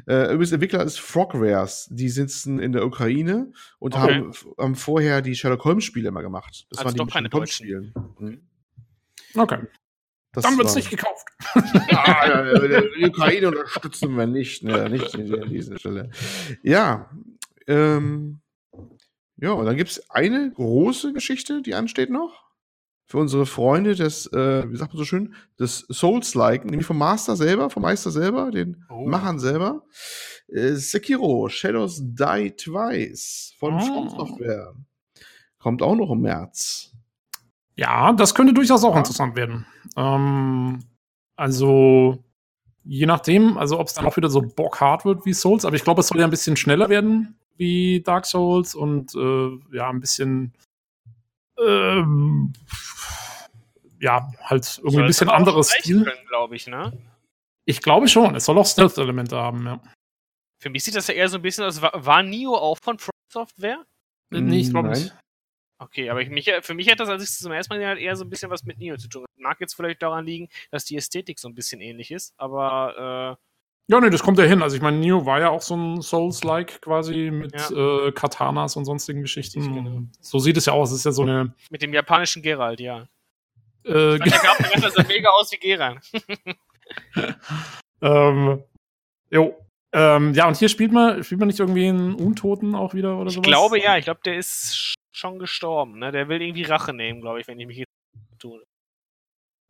Äh, 0.07 0.25
übrigens, 0.27 0.53
Entwickler 0.53 0.85
ist 0.85 1.01
Frogwares. 1.01 1.89
Die 1.91 2.11
sitzen 2.11 2.59
in 2.59 2.73
der 2.73 2.85
Ukraine 2.85 3.53
und 3.79 3.95
okay. 3.95 4.17
haben, 4.17 4.33
haben 4.59 4.75
vorher 4.75 5.23
die 5.23 5.35
Sherlock 5.35 5.65
Holmes-Spiele 5.65 6.09
immer 6.09 6.21
gemacht. 6.21 6.67
Das 6.69 6.81
also 6.81 6.99
waren 6.99 7.07
die 7.07 7.13
keine 7.13 7.29
deutschen. 7.31 7.95
Mhm. 8.19 8.43
Okay. 9.35 9.61
Das 10.33 10.45
Dann 10.45 10.59
wird's 10.59 10.75
nicht 10.75 10.91
gekauft. 10.91 11.27
ah, 11.55 12.29
ja, 12.29 12.81
die 12.99 13.07
Ukraine 13.07 13.49
unterstützen 13.49 14.15
wir 14.15 14.27
nicht, 14.27 14.63
ne, 14.63 14.91
nicht 14.91 15.15
an 15.15 15.49
dieser 15.49 15.79
Stelle. 15.79 16.11
Ja, 16.63 17.09
ähm, 17.67 18.43
ja, 19.39 19.53
und 19.53 19.65
dann 19.65 19.77
gibt's 19.77 20.11
eine 20.11 20.53
große 20.53 21.15
Geschichte, 21.15 21.63
die 21.63 21.75
ansteht 21.75 22.11
noch 22.11 22.48
für 23.09 23.17
unsere 23.17 23.47
Freunde 23.47 23.95
des, 23.95 24.27
äh, 24.33 24.71
wie 24.71 24.77
sagt 24.77 24.93
man 24.93 24.99
so 24.99 25.05
schön, 25.05 25.35
des 25.59 25.87
Souls-like, 25.89 26.67
nämlich 26.67 26.87
vom 26.87 26.99
Master 26.99 27.37
selber, 27.37 27.71
vom 27.71 27.83
Meister 27.83 28.11
selber, 28.11 28.51
den 28.51 28.85
oh. 28.91 29.09
Machern 29.09 29.39
selber. 29.39 29.83
Äh, 30.47 30.75
Sekiro, 30.75 31.49
Shadows 31.49 32.03
Die 32.03 32.53
Twice 32.57 33.55
von 33.59 33.75
oh. 33.75 33.81
From 33.81 34.09
Software. 34.11 34.75
Kommt 35.59 35.83
auch 35.83 35.97
noch 35.97 36.11
im 36.11 36.21
März. 36.21 36.93
Ja, 37.77 38.13
das 38.13 38.35
könnte 38.35 38.53
durchaus 38.53 38.85
auch 38.85 38.93
ja. 38.93 38.99
interessant 38.99 39.37
werden. 39.37 39.65
Ähm, 39.97 40.81
also, 41.35 42.23
je 42.85 43.07
nachdem, 43.07 43.57
also 43.57 43.81
ob 43.81 43.87
es 43.87 43.95
dann 43.95 44.05
auch 44.05 44.19
wieder 44.19 44.29
so 44.29 44.43
bockhart 44.43 45.07
wird 45.07 45.25
wie 45.25 45.33
Souls, 45.33 45.65
aber 45.65 45.77
ich 45.77 45.85
glaube, 45.85 46.03
es 46.03 46.09
soll 46.09 46.19
ja 46.19 46.27
ein 46.27 46.31
bisschen 46.31 46.57
schneller 46.57 46.91
werden 46.91 47.39
wie 47.57 48.03
Dark 48.03 48.27
Souls 48.27 48.75
und 48.75 49.15
äh, 49.15 49.77
ja, 49.77 49.89
ein 49.89 50.01
bisschen 50.01 50.53
ähm, 51.65 52.53
ja, 54.01 54.31
halt 54.43 54.79
irgendwie 54.79 55.01
ein 55.01 55.07
bisschen 55.07 55.29
anderes 55.29 55.71
Stil. 55.71 56.11
glaube 56.29 56.57
ich, 56.57 56.67
ne? 56.67 56.93
Ich 57.65 57.83
glaube 57.83 58.09
schon. 58.09 58.35
Es 58.35 58.45
soll 58.45 58.59
auch 58.59 58.67
Stealth-Elemente 58.67 59.37
haben, 59.37 59.67
ja. 59.67 59.81
Für 60.61 60.71
mich 60.71 60.85
sieht 60.85 60.97
das 60.97 61.07
ja 61.07 61.15
eher 61.15 61.29
so 61.29 61.37
ein 61.37 61.43
bisschen 61.43 61.65
aus. 61.65 61.81
War, 61.81 62.23
Nio 62.23 62.55
auch 62.55 62.79
von 62.79 62.99
From 62.99 63.13
Software? 63.33 63.85
Nee, 64.31 64.61
ich 64.61 64.71
glaube 64.71 64.89
nicht. 64.89 65.15
Okay, 65.81 66.11
aber 66.11 66.21
ich, 66.21 66.29
mich, 66.29 66.51
für 66.63 66.75
mich 66.75 66.91
hat 66.91 66.99
das, 66.99 67.09
als 67.09 67.23
ich 67.23 67.29
es 67.29 67.39
zum 67.39 67.53
ersten 67.53 67.73
Mal 67.73 67.77
gesehen 67.77 67.91
habe, 67.91 68.01
eher 68.01 68.17
so 68.17 68.25
ein 68.25 68.31
bisschen 68.31 68.51
was 68.51 68.65
mit 68.65 68.79
Nio 68.79 68.97
zu 68.97 69.09
tun. 69.09 69.25
Mag 69.37 69.61
jetzt 69.61 69.75
vielleicht 69.75 70.03
daran 70.03 70.27
liegen, 70.27 70.49
dass 70.73 70.85
die 70.85 70.97
Ästhetik 70.97 71.39
so 71.39 71.49
ein 71.49 71.55
bisschen 71.55 71.81
ähnlich 71.81 72.11
ist, 72.11 72.35
aber 72.37 73.39
äh, 73.39 73.48
ja, 73.91 74.01
nee, 74.01 74.11
das 74.11 74.23
kommt 74.23 74.39
ja 74.39 74.45
hin. 74.45 74.63
Also 74.63 74.77
ich 74.77 74.83
meine, 74.83 74.99
Neo 74.99 75.25
war 75.25 75.41
ja 75.41 75.49
auch 75.49 75.63
so 75.63 75.75
ein 75.75 76.03
Souls-like 76.03 76.83
quasi 76.83 77.31
mit 77.31 77.55
ja. 77.55 78.07
äh, 78.07 78.13
Katanas 78.13 78.77
und 78.77 78.85
sonstigen 78.85 79.23
Geschichten. 79.23 79.75
Genau. 79.75 80.03
So 80.21 80.39
sieht 80.39 80.59
es 80.59 80.67
ja 80.67 80.75
aus. 80.75 80.91
Es 80.91 80.99
ist 80.99 81.05
ja 81.05 81.13
so 81.13 81.23
eine. 81.23 81.55
Mit 81.71 81.81
dem 81.81 81.95
japanischen 81.95 82.43
Geralt, 82.43 82.81
ja. 82.81 83.09
Äh, 83.85 84.19
der 84.19 84.29
sah 84.91 85.03
mega 85.05 85.31
aus 85.31 85.51
wie 85.53 85.57
Geralt. 85.57 86.01
ähm, 88.03 88.63
jo. 89.31 89.57
Ähm, 89.93 90.35
ja, 90.35 90.47
und 90.47 90.59
hier 90.59 90.69
spielt 90.69 90.93
man, 90.93 91.25
spielt 91.25 91.41
man 91.41 91.47
nicht 91.47 91.59
irgendwie 91.59 91.89
einen 91.89 92.15
Untoten 92.15 92.75
auch 92.75 92.93
wieder 92.93 93.17
oder 93.17 93.31
sowas? 93.31 93.47
Ich 93.47 93.51
glaube 93.51 93.81
ja, 93.81 93.97
ich 93.97 94.05
glaube, 94.05 94.21
der 94.23 94.37
ist 94.37 94.97
schon 95.13 95.39
gestorben. 95.39 95.99
Ne? 95.99 96.13
Der 96.13 96.29
will 96.29 96.43
irgendwie 96.43 96.65
Rache 96.65 96.93
nehmen, 96.93 97.23
glaube 97.23 97.41
ich, 97.41 97.49
wenn 97.49 97.59
ich 97.59 97.67
mich 97.67 97.79
jetzt 97.79 97.89
tue. 98.39 98.63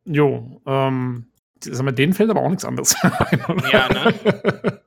Jo, 0.04 0.60
ähm, 0.66 1.30
Sag 1.60 1.84
mal, 1.84 1.92
denen 1.92 2.12
fällt 2.14 2.30
aber 2.30 2.40
auch 2.42 2.48
nichts 2.48 2.64
anderes 2.64 2.94
ein, 3.02 3.44
oder? 3.46 3.72
Ja, 3.72 3.88
ne? 3.88 4.80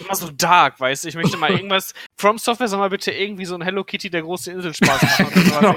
Immer 0.00 0.14
so 0.14 0.30
dark, 0.30 0.78
weißt 0.78 1.02
du? 1.04 1.08
Ich 1.08 1.16
möchte 1.16 1.36
mal 1.36 1.50
irgendwas. 1.50 1.92
From 2.16 2.38
Software 2.38 2.68
soll 2.68 2.78
mal 2.78 2.90
bitte 2.90 3.10
irgendwie 3.10 3.44
so 3.44 3.56
ein 3.56 3.62
Hello 3.62 3.82
Kitty 3.82 4.08
der 4.08 4.22
große 4.22 4.52
Insel 4.52 4.72
Spaß 4.72 5.02
machen. 5.02 5.26
genau. 5.34 5.74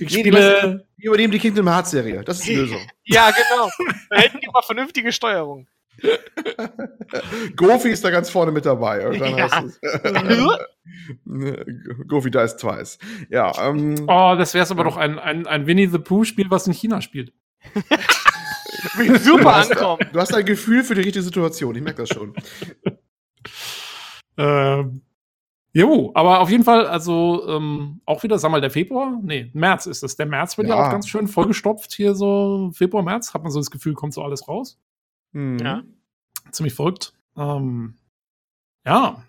ich 0.00 0.10
spiele. 0.12 0.84
Wir 0.98 1.08
übernehmen 1.08 1.32
die 1.32 1.38
Kingdom 1.38 1.68
Hearts 1.68 1.90
Serie. 1.92 2.22
Das 2.22 2.38
ist 2.40 2.48
die 2.48 2.56
Lösung. 2.56 2.80
ja, 3.04 3.30
genau. 3.30 3.70
Da 4.10 4.18
hätten 4.18 4.40
die 4.40 4.48
mal 4.52 4.60
vernünftige 4.62 5.10
Steuerung. 5.10 5.66
Goofy 7.56 7.88
ist 7.90 8.04
da 8.04 8.10
ganz 8.10 8.28
vorne 8.30 8.52
mit 8.52 8.66
dabei. 8.66 9.00
Irgendwann 9.00 9.36
Ja. 9.38 9.64
es. 9.64 9.80
Goofy 12.08 12.30
Dice 12.30 12.56
Twice. 12.58 12.98
Ja, 13.30 13.52
ähm, 13.68 14.04
Oh, 14.06 14.34
das 14.36 14.52
wäre 14.54 14.68
aber 14.70 14.84
doch 14.84 14.96
ein, 14.98 15.18
ein, 15.18 15.46
ein 15.46 15.66
Winnie 15.66 15.86
the 15.88 15.98
Pooh-Spiel, 15.98 16.50
was 16.50 16.66
in 16.66 16.74
China 16.74 17.00
spielt. 17.00 17.32
Wird 18.96 19.22
super 19.22 19.54
ankommen. 19.56 20.08
du 20.12 20.20
hast 20.20 20.34
ein 20.34 20.44
Gefühl 20.44 20.84
für 20.84 20.94
die 20.94 21.02
richtige 21.02 21.22
Situation. 21.22 21.74
Ich 21.76 21.82
merke 21.82 22.02
das 22.02 22.08
schon. 22.10 22.34
Ähm, 24.36 25.02
jo, 25.72 26.10
aber 26.14 26.40
auf 26.40 26.50
jeden 26.50 26.64
Fall, 26.64 26.86
also 26.86 27.46
ähm, 27.48 28.00
auch 28.06 28.22
wieder, 28.22 28.38
sag 28.38 28.50
mal, 28.50 28.60
der 28.60 28.70
Februar? 28.70 29.18
Nee, 29.22 29.50
März 29.54 29.86
ist 29.86 30.02
es. 30.02 30.16
Der 30.16 30.26
März 30.26 30.56
wird 30.58 30.68
ja, 30.68 30.76
Ja. 30.76 30.86
auch 30.86 30.90
ganz 30.90 31.08
schön 31.08 31.28
vollgestopft 31.28 31.92
hier 31.92 32.14
so 32.14 32.70
Februar, 32.74 33.02
März. 33.02 33.34
Hat 33.34 33.42
man 33.42 33.52
so 33.52 33.60
das 33.60 33.70
Gefühl, 33.70 33.94
kommt 33.94 34.14
so 34.14 34.22
alles 34.22 34.48
raus. 34.48 34.78
Hm. 35.32 35.58
Ja. 35.58 35.82
Ziemlich 36.50 36.74
verrückt. 36.74 37.12
Ähm, 37.36 37.94
ja. 38.84 39.22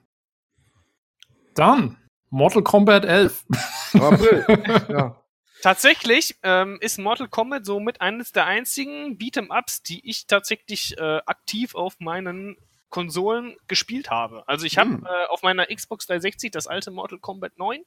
Dann 1.53 1.97
Mortal 2.29 2.63
Kombat 2.63 3.05
11. 3.05 3.45
April. 3.93 4.45
ja. 4.89 5.20
Tatsächlich 5.61 6.35
ähm, 6.43 6.77
ist 6.81 6.97
Mortal 6.97 7.27
Kombat 7.27 7.65
so 7.65 7.79
mit 7.79 8.01
eines 8.01 8.31
der 8.31 8.45
einzigen 8.45 9.17
Beat'em-Ups, 9.17 9.83
die 9.83 10.07
ich 10.09 10.27
tatsächlich 10.27 10.97
äh, 10.97 11.21
aktiv 11.25 11.75
auf 11.75 11.99
meinen 11.99 12.57
Konsolen 12.89 13.55
gespielt 13.67 14.09
habe. 14.09 14.43
Also 14.47 14.65
ich 14.65 14.77
habe 14.77 14.89
Hm. 14.89 15.05
äh, 15.05 15.25
auf 15.29 15.43
meiner 15.43 15.67
Xbox 15.67 16.07
360 16.07 16.51
das 16.51 16.67
alte 16.67 16.91
Mortal 16.91 17.19
Kombat 17.19 17.57
9 17.57 17.83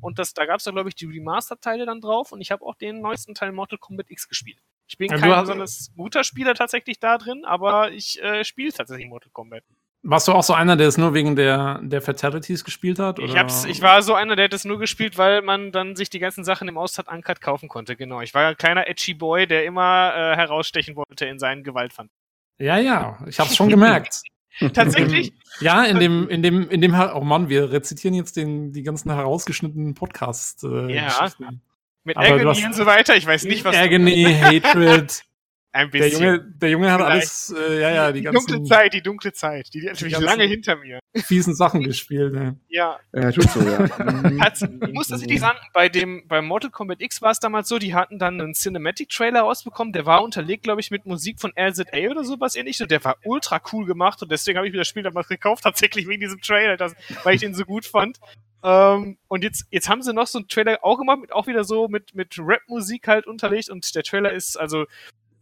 und 0.00 0.18
das, 0.18 0.34
da 0.34 0.44
gab 0.44 0.58
es 0.58 0.64
da 0.64 0.72
glaube 0.72 0.88
ich 0.88 0.96
die 0.96 1.06
Remaster-Teile 1.06 1.86
dann 1.86 2.00
drauf 2.00 2.32
und 2.32 2.40
ich 2.40 2.50
habe 2.50 2.64
auch 2.64 2.74
den 2.74 3.00
neuesten 3.00 3.34
Teil 3.34 3.52
Mortal 3.52 3.78
Kombat 3.78 4.10
X 4.10 4.28
gespielt. 4.28 4.58
Ich 4.88 4.98
bin 4.98 5.10
Ja, 5.10 5.18
kein 5.18 5.40
besonders 5.40 5.92
guter 5.96 6.24
Spieler 6.24 6.54
tatsächlich 6.54 6.98
da 6.98 7.16
drin, 7.16 7.44
aber 7.44 7.92
ich 7.92 8.20
äh, 8.22 8.44
spiele 8.44 8.72
tatsächlich 8.72 9.06
Mortal 9.08 9.30
Kombat. 9.32 9.62
Warst 10.02 10.28
du 10.28 10.32
auch 10.32 10.42
so 10.42 10.54
einer, 10.54 10.76
der 10.76 10.88
es 10.88 10.96
nur 10.96 11.12
wegen 11.12 11.36
der, 11.36 11.78
der 11.82 12.00
Fatalities 12.00 12.64
gespielt 12.64 12.98
hat? 12.98 13.18
Ich, 13.18 13.32
oder? 13.32 13.40
hab's, 13.40 13.66
ich 13.66 13.82
war 13.82 14.02
so 14.02 14.14
einer, 14.14 14.34
der 14.34 14.48
das 14.48 14.64
nur 14.64 14.78
gespielt, 14.78 15.18
weil 15.18 15.42
man 15.42 15.72
dann 15.72 15.94
sich 15.94 16.08
die 16.08 16.18
ganzen 16.18 16.42
Sachen 16.42 16.68
im 16.68 16.78
Austat 16.78 17.08
Uncut 17.08 17.42
kaufen 17.42 17.68
konnte. 17.68 17.96
Genau. 17.96 18.22
Ich 18.22 18.32
war 18.32 18.48
ein 18.48 18.56
kleiner 18.56 18.88
edgy 18.88 19.12
Boy, 19.12 19.46
der 19.46 19.66
immer 19.66 20.12
äh, 20.14 20.36
herausstechen 20.36 20.96
wollte 20.96 21.26
in 21.26 21.38
seinen 21.38 21.64
Gewaltfant. 21.64 22.10
Ja, 22.58 22.78
ja, 22.78 23.18
ich 23.26 23.38
hab's 23.38 23.56
schon 23.56 23.68
gemerkt. 23.68 24.22
Tatsächlich? 24.74 25.32
Ja, 25.60 25.84
in 25.84 25.98
dem, 25.98 26.28
in 26.28 26.42
dem, 26.42 26.70
in 26.70 26.80
dem, 26.80 26.94
oh 26.94 27.20
Mann, 27.22 27.48
wir 27.48 27.72
rezitieren 27.72 28.14
jetzt 28.14 28.36
den, 28.36 28.72
die 28.72 28.82
ganzen 28.84 29.12
herausgeschnittenen 29.12 29.94
Podcast. 29.94 30.62
Äh, 30.64 30.94
Ja. 30.94 31.06
Geschichten. 31.08 31.60
Mit 32.04 32.16
Aber 32.16 32.26
Agony 32.28 32.44
hast- 32.44 32.64
und 32.64 32.74
so 32.74 32.86
weiter. 32.86 33.16
Ich 33.16 33.26
weiß 33.26 33.44
nicht, 33.44 33.64
was 33.64 33.76
Agony, 33.76 34.24
Hatred. 34.40 35.22
ein 35.72 35.90
Der 35.90 36.00
bisschen. 36.00 36.22
Junge, 36.22 36.40
der 36.56 36.70
Junge 36.70 36.92
hat 36.92 37.00
alles, 37.00 37.54
äh, 37.56 37.80
ja, 37.80 37.90
ja, 37.90 38.12
die 38.12 38.20
die 38.20 38.24
dunkle 38.24 38.56
ganzen 38.56 38.66
Zeit, 38.66 38.92
die 38.92 39.02
dunkle 39.02 39.32
Zeit. 39.32 39.72
Die, 39.72 39.80
die 39.80 39.86
natürlich 39.86 40.18
lange 40.18 40.44
hinter 40.44 40.76
mir. 40.76 40.98
fiesen 41.14 41.54
Sachen 41.54 41.82
gespielt. 41.82 42.32
Ne? 42.32 42.58
Ja. 42.68 42.98
ja, 43.12 43.30
tut 43.30 43.48
so, 43.50 43.60
ja. 43.60 43.78
Hat's, 44.40 44.62
ich 44.62 44.92
muss 44.92 45.08
tatsächlich 45.08 45.40
sagen, 45.40 45.58
bei 45.72 45.88
dem, 45.88 46.26
bei 46.26 46.42
Mortal 46.42 46.70
Kombat 46.70 47.00
X 47.00 47.22
war 47.22 47.30
es 47.30 47.38
damals 47.38 47.68
so, 47.68 47.78
die 47.78 47.94
hatten 47.94 48.18
dann 48.18 48.40
einen 48.40 48.54
Cinematic-Trailer 48.54 49.42
rausbekommen, 49.42 49.92
der 49.92 50.06
war 50.06 50.22
unterlegt, 50.24 50.64
glaube 50.64 50.80
ich, 50.80 50.90
mit 50.90 51.06
Musik 51.06 51.40
von 51.40 51.52
RZA 51.56 52.10
oder 52.10 52.24
sowas 52.24 52.56
ähnliches 52.56 52.82
und 52.82 52.90
der 52.90 53.04
war 53.04 53.16
ultra 53.24 53.60
cool 53.72 53.86
gemacht 53.86 54.22
und 54.22 54.32
deswegen 54.32 54.58
habe 54.58 54.66
ich 54.66 54.72
mir 54.72 54.78
das 54.78 54.88
Spiel 54.88 55.04
damals 55.04 55.28
gekauft, 55.28 55.62
tatsächlich 55.64 56.08
wegen 56.08 56.20
diesem 56.20 56.40
Trailer, 56.40 56.76
das, 56.76 56.94
weil 57.22 57.34
ich 57.34 57.40
den 57.40 57.54
so 57.54 57.64
gut 57.64 57.86
fand. 57.86 58.18
Ähm, 58.62 59.16
und 59.28 59.42
jetzt, 59.42 59.66
jetzt 59.70 59.88
haben 59.88 60.02
sie 60.02 60.12
noch 60.12 60.26
so 60.26 60.38
einen 60.38 60.48
Trailer 60.48 60.78
auch 60.82 60.98
gemacht, 60.98 61.20
mit, 61.20 61.32
auch 61.32 61.46
wieder 61.46 61.64
so 61.64 61.88
mit, 61.88 62.14
mit 62.14 62.38
Rap-Musik 62.38 63.08
halt 63.08 63.26
unterlegt 63.26 63.70
und 63.70 63.94
der 63.94 64.02
Trailer 64.02 64.32
ist, 64.32 64.58
also, 64.58 64.84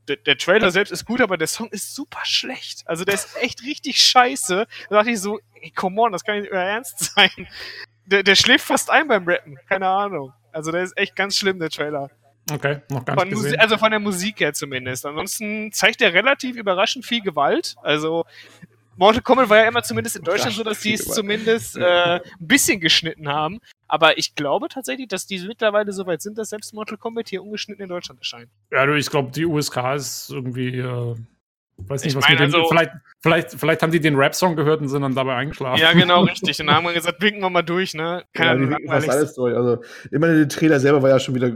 der, 0.09 0.17
der 0.17 0.39
Trailer 0.39 0.71
selbst 0.71 0.91
ist 0.91 1.05
gut, 1.05 1.21
aber 1.21 1.37
der 1.37 1.47
Song 1.47 1.69
ist 1.69 1.95
super 1.95 2.21
schlecht. 2.25 2.83
Also 2.87 3.05
der 3.05 3.15
ist 3.15 3.37
echt 3.41 3.63
richtig 3.63 4.01
scheiße. 4.01 4.67
Da 4.89 4.97
dachte 4.97 5.11
ich 5.11 5.21
so, 5.21 5.39
ey, 5.61 5.71
come 5.71 6.01
on, 6.01 6.13
das 6.13 6.25
kann 6.25 6.41
nicht 6.41 6.51
euer 6.51 6.63
Ernst 6.63 7.15
sein. 7.15 7.49
Der, 8.07 8.23
der 8.23 8.35
schläft 8.35 8.65
fast 8.65 8.91
ein 8.91 9.07
beim 9.09 9.29
Rappen. 9.29 9.59
Keine 9.69 9.87
Ahnung. 9.89 10.33
Also 10.53 10.73
der 10.73 10.83
ist 10.83 10.97
echt 10.97 11.15
ganz 11.15 11.37
schlimm, 11.37 11.59
der 11.59 11.71
Trailer. 11.71 12.11
Okay, 12.51 12.81
noch 12.89 13.05
gar 13.05 13.25
nicht 13.25 13.31
gesehen. 13.31 13.61
also 13.61 13.77
von 13.77 13.91
der 13.91 14.01
Musik 14.01 14.41
her 14.41 14.55
zumindest. 14.55 15.05
Ansonsten 15.05 15.71
zeigt 15.73 16.01
er 16.01 16.15
relativ 16.15 16.57
überraschend 16.57 17.05
viel 17.05 17.21
Gewalt. 17.21 17.77
Also 17.83 18.25
Mortal 18.99 19.23
Kombat 19.23 19.49
war 19.49 19.59
ja 19.59 19.69
immer 19.69 19.83
zumindest 19.83 20.17
in 20.17 20.23
Deutschland 20.23 20.55
so, 20.57 20.65
dass 20.65 20.81
die 20.81 20.95
es 20.95 21.05
zumindest 21.05 21.77
äh, 21.77 22.17
ein 22.17 22.21
bisschen 22.41 22.81
geschnitten 22.81 23.29
haben. 23.29 23.61
Aber 23.87 24.19
ich 24.19 24.35
glaube 24.35 24.69
tatsächlich, 24.69 25.07
dass 25.09 25.27
die 25.27 25.39
mittlerweile 25.39 25.93
so 25.93 26.07
weit 26.07 26.21
sind, 26.21 26.37
dass 26.37 26.51
selbst 26.51 26.75
Mortal 26.75 26.99
Kombat 26.99 27.29
hier 27.29 27.43
ungeschnitten 27.43 27.83
in 27.83 27.89
Deutschland 27.89 28.21
erscheint. 28.21 28.51
Ja, 28.73 28.85
du, 28.85 28.97
ich 28.97 29.09
glaube, 29.09 29.31
die 29.31 29.47
USK 29.47 29.77
ist 29.95 30.31
irgendwie, 30.31 30.79
äh, 30.79 31.15
weiß 31.79 32.05
nicht, 32.05 32.13
Ich 32.13 32.17
was 32.17 32.29
mit 32.29 32.39
dem, 32.39 32.45
also- 32.45 32.69
vielleicht, 32.69 32.91
vielleicht, 33.21 33.51
vielleicht 33.53 33.83
haben 33.83 33.93
die 33.93 34.01
den 34.01 34.17
Rap-Song 34.17 34.57
gehört 34.57 34.81
und 34.81 34.89
sind 34.89 35.03
dann 35.03 35.15
dabei 35.15 35.37
eingeschlafen. 35.37 35.81
Ja, 35.81 35.93
genau, 35.93 36.23
richtig. 36.25 36.61
Und 36.61 36.67
dann 36.67 36.77
haben 36.77 36.85
wir 36.85 36.93
gesagt, 36.93 37.23
winken 37.23 37.41
wir 37.43 37.51
mal 37.51 37.63
durch, 37.63 37.95
ne? 37.95 38.03
Ja, 38.03 38.23
Keine 38.33 38.49
die 38.61 38.65
Ahnung, 38.67 38.71
winken 38.79 38.89
fast 38.89 39.11
alles 39.11 39.35
durch. 39.35 39.55
Also, 39.57 39.83
ich 40.11 40.19
meine, 40.19 40.35
der 40.37 40.49
Trailer 40.49 40.81
selber 40.81 41.03
war 41.03 41.11
ja 41.11 41.21
schon 41.21 41.35
wieder 41.35 41.53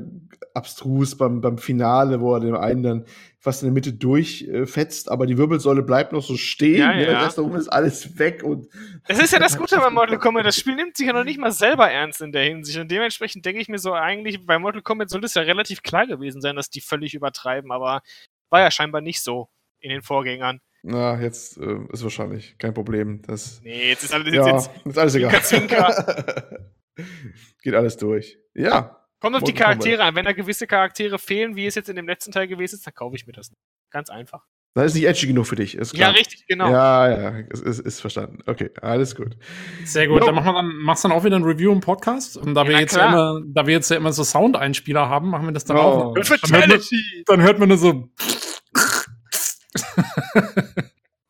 abstrus 0.55 1.17
beim, 1.17 1.41
beim 1.41 1.59
Finale, 1.59 2.21
wo 2.21 2.35
er 2.35 2.41
dem 2.41 2.55
einen 2.55 2.83
dann 2.83 3.05
fast 3.39 3.63
in 3.63 3.69
der 3.69 3.73
Mitte 3.73 3.93
durchfetzt, 3.93 5.11
aber 5.11 5.27
die 5.27 5.37
Wirbelsäule 5.37 5.83
bleibt 5.83 6.13
noch 6.13 6.23
so 6.23 6.37
stehen. 6.37 6.79
Ja, 6.79 6.95
ne? 6.95 7.07
ja. 7.07 7.25
Das 7.25 7.35
da 7.35 7.43
oben 7.43 7.57
ist 7.57 7.69
alles 7.69 8.19
weg 8.19 8.43
und 8.45 8.69
Das 9.09 9.19
ist 9.19 9.33
ja 9.33 9.39
das 9.41 9.59
Gute 9.59 9.79
bei 9.79 9.91
Mortal 9.91 10.19
Kombat. 10.19 10.47
Das 10.47 10.57
Spiel 10.57 10.77
nimmt 10.77 10.97
sich 10.97 11.07
ja 11.07 11.13
noch 11.13 11.25
nicht 11.25 11.41
mal 11.41 11.51
selber 11.51 11.91
ernst 11.91 12.21
in 12.21 12.31
der 12.31 12.45
Hinsicht. 12.45 12.79
Und 12.79 12.91
dementsprechend 12.91 13.45
denke 13.45 13.61
ich 13.61 13.69
mir 13.69 13.79
so, 13.79 13.95
eigentlich 13.95 14.47
bei 14.47 14.59
Mortal 14.59 14.83
Kombat 14.83 15.11
sollte 15.11 15.27
es 15.27 15.35
ja 15.35 15.43
relativ 15.43 15.83
klar 15.83 16.07
gewesen 16.07 16.41
sein, 16.41 16.55
dass 16.55 16.71
die 16.71 16.81
völlig 16.81 17.15
übertreiben. 17.15 17.73
Aber 17.73 18.03
war 18.51 18.61
ja 18.61 18.71
scheinbar 18.71 19.01
nicht 19.01 19.23
so 19.23 19.49
in 19.83 19.91
den 19.91 20.03
Vorgängern. 20.03 20.61
na, 20.83 21.21
jetzt 21.21 21.59
äh, 21.59 21.77
ist 21.93 22.03
wahrscheinlich 22.03 22.57
kein 22.59 22.73
Problem. 22.75 23.21
Das, 23.27 23.61
Nee, 23.63 23.91
jetzt 23.91 24.05
ist 24.05 24.15
alles 24.15 24.35
ja, 24.35 24.47
jetzt, 24.47 24.71
jetzt 24.77 24.87
ist 24.87 24.99
alles 24.99 25.15
egal. 25.15 25.43
Zwinker, 25.43 26.57
Geht 27.63 27.75
alles 27.75 27.97
durch. 27.97 28.39
Ja, 28.55 28.99
Kommt 29.21 29.37
auf 29.37 29.43
die 29.45 29.53
Kombat. 29.53 29.65
Charaktere 29.79 30.03
an. 30.03 30.15
Wenn 30.17 30.25
da 30.25 30.33
gewisse 30.33 30.67
Charaktere 30.67 31.19
fehlen, 31.19 31.55
wie 31.55 31.67
es 31.67 31.75
jetzt 31.77 31.89
in 31.89 31.95
dem 31.97 32.09
letzten 32.09 32.33
Teil 32.33 32.49
gewesen 32.49 32.75
ist, 32.75 32.87
dann 32.87 32.95
kaufe 32.95 33.15
ich 33.15 33.27
mir 33.27 33.33
das 33.33 33.51
nicht. 33.51 33.61
Ganz 33.91 34.11
einfach. 34.11 34.45
das 34.75 34.87
ist 34.87 34.95
nicht 34.95 35.05
edgy 35.07 35.29
genug 35.29 35.47
für 35.47 35.55
dich, 35.55 35.77
ist 35.77 35.93
Ja, 35.97 36.07
klar. 36.07 36.19
richtig, 36.19 36.45
genau. 36.49 36.71
Ja, 36.71 37.09
ja, 37.39 37.45
es 37.51 37.61
ist, 37.61 37.79
ist 37.79 38.01
verstanden. 38.01 38.39
Okay, 38.47 38.71
alles 38.81 39.15
gut. 39.15 39.37
Sehr 39.85 40.09
gut. 40.09 40.23
Dann 40.27 40.35
machen 40.35 40.47
wir 40.47 40.55
dann, 40.55 40.75
machst 40.79 41.05
dann 41.05 41.13
auch 41.13 41.23
wieder 41.25 41.37
ein 41.37 41.45
Review 41.45 41.71
im 41.73 41.81
Podcast. 41.81 42.37
Und 42.37 42.55
da 42.55 42.65
wir 42.67 42.73
Ja, 42.73 42.81
jetzt 42.81 42.97
ja 42.97 43.09
immer, 43.09 43.41
da 43.47 43.65
wir 43.67 43.75
jetzt 43.75 43.91
ja 43.91 43.97
immer 43.97 44.13
so 44.13 44.25
Soundeinspieler 44.25 45.09
haben, 45.09 45.29
machen 45.31 45.47
wir 45.47 45.53
das 45.53 45.65
dann 45.67 45.77
Oh. 45.77 45.81
auch. 45.81 46.15
Dann 46.15 46.25
hört, 46.29 46.51
man, 46.51 46.81
dann 47.27 47.43
hört 47.43 47.59
man 47.61 47.69
nur 47.69 47.79
so. 47.79 48.09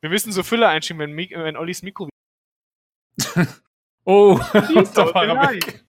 Wir 0.00 0.10
müssen 0.10 0.32
so 0.32 0.42
Füller 0.42 0.68
einschieben, 0.68 1.00
wenn, 1.00 1.12
Mik 1.12 1.32
wenn 1.36 1.56
Ollis 1.56 1.82
Mikro 1.82 2.08
Oh, 4.04 4.36
da 4.52 5.14
war 5.14 5.24
er 5.26 5.48
vielleicht. 5.48 5.66
weg. 5.68 5.84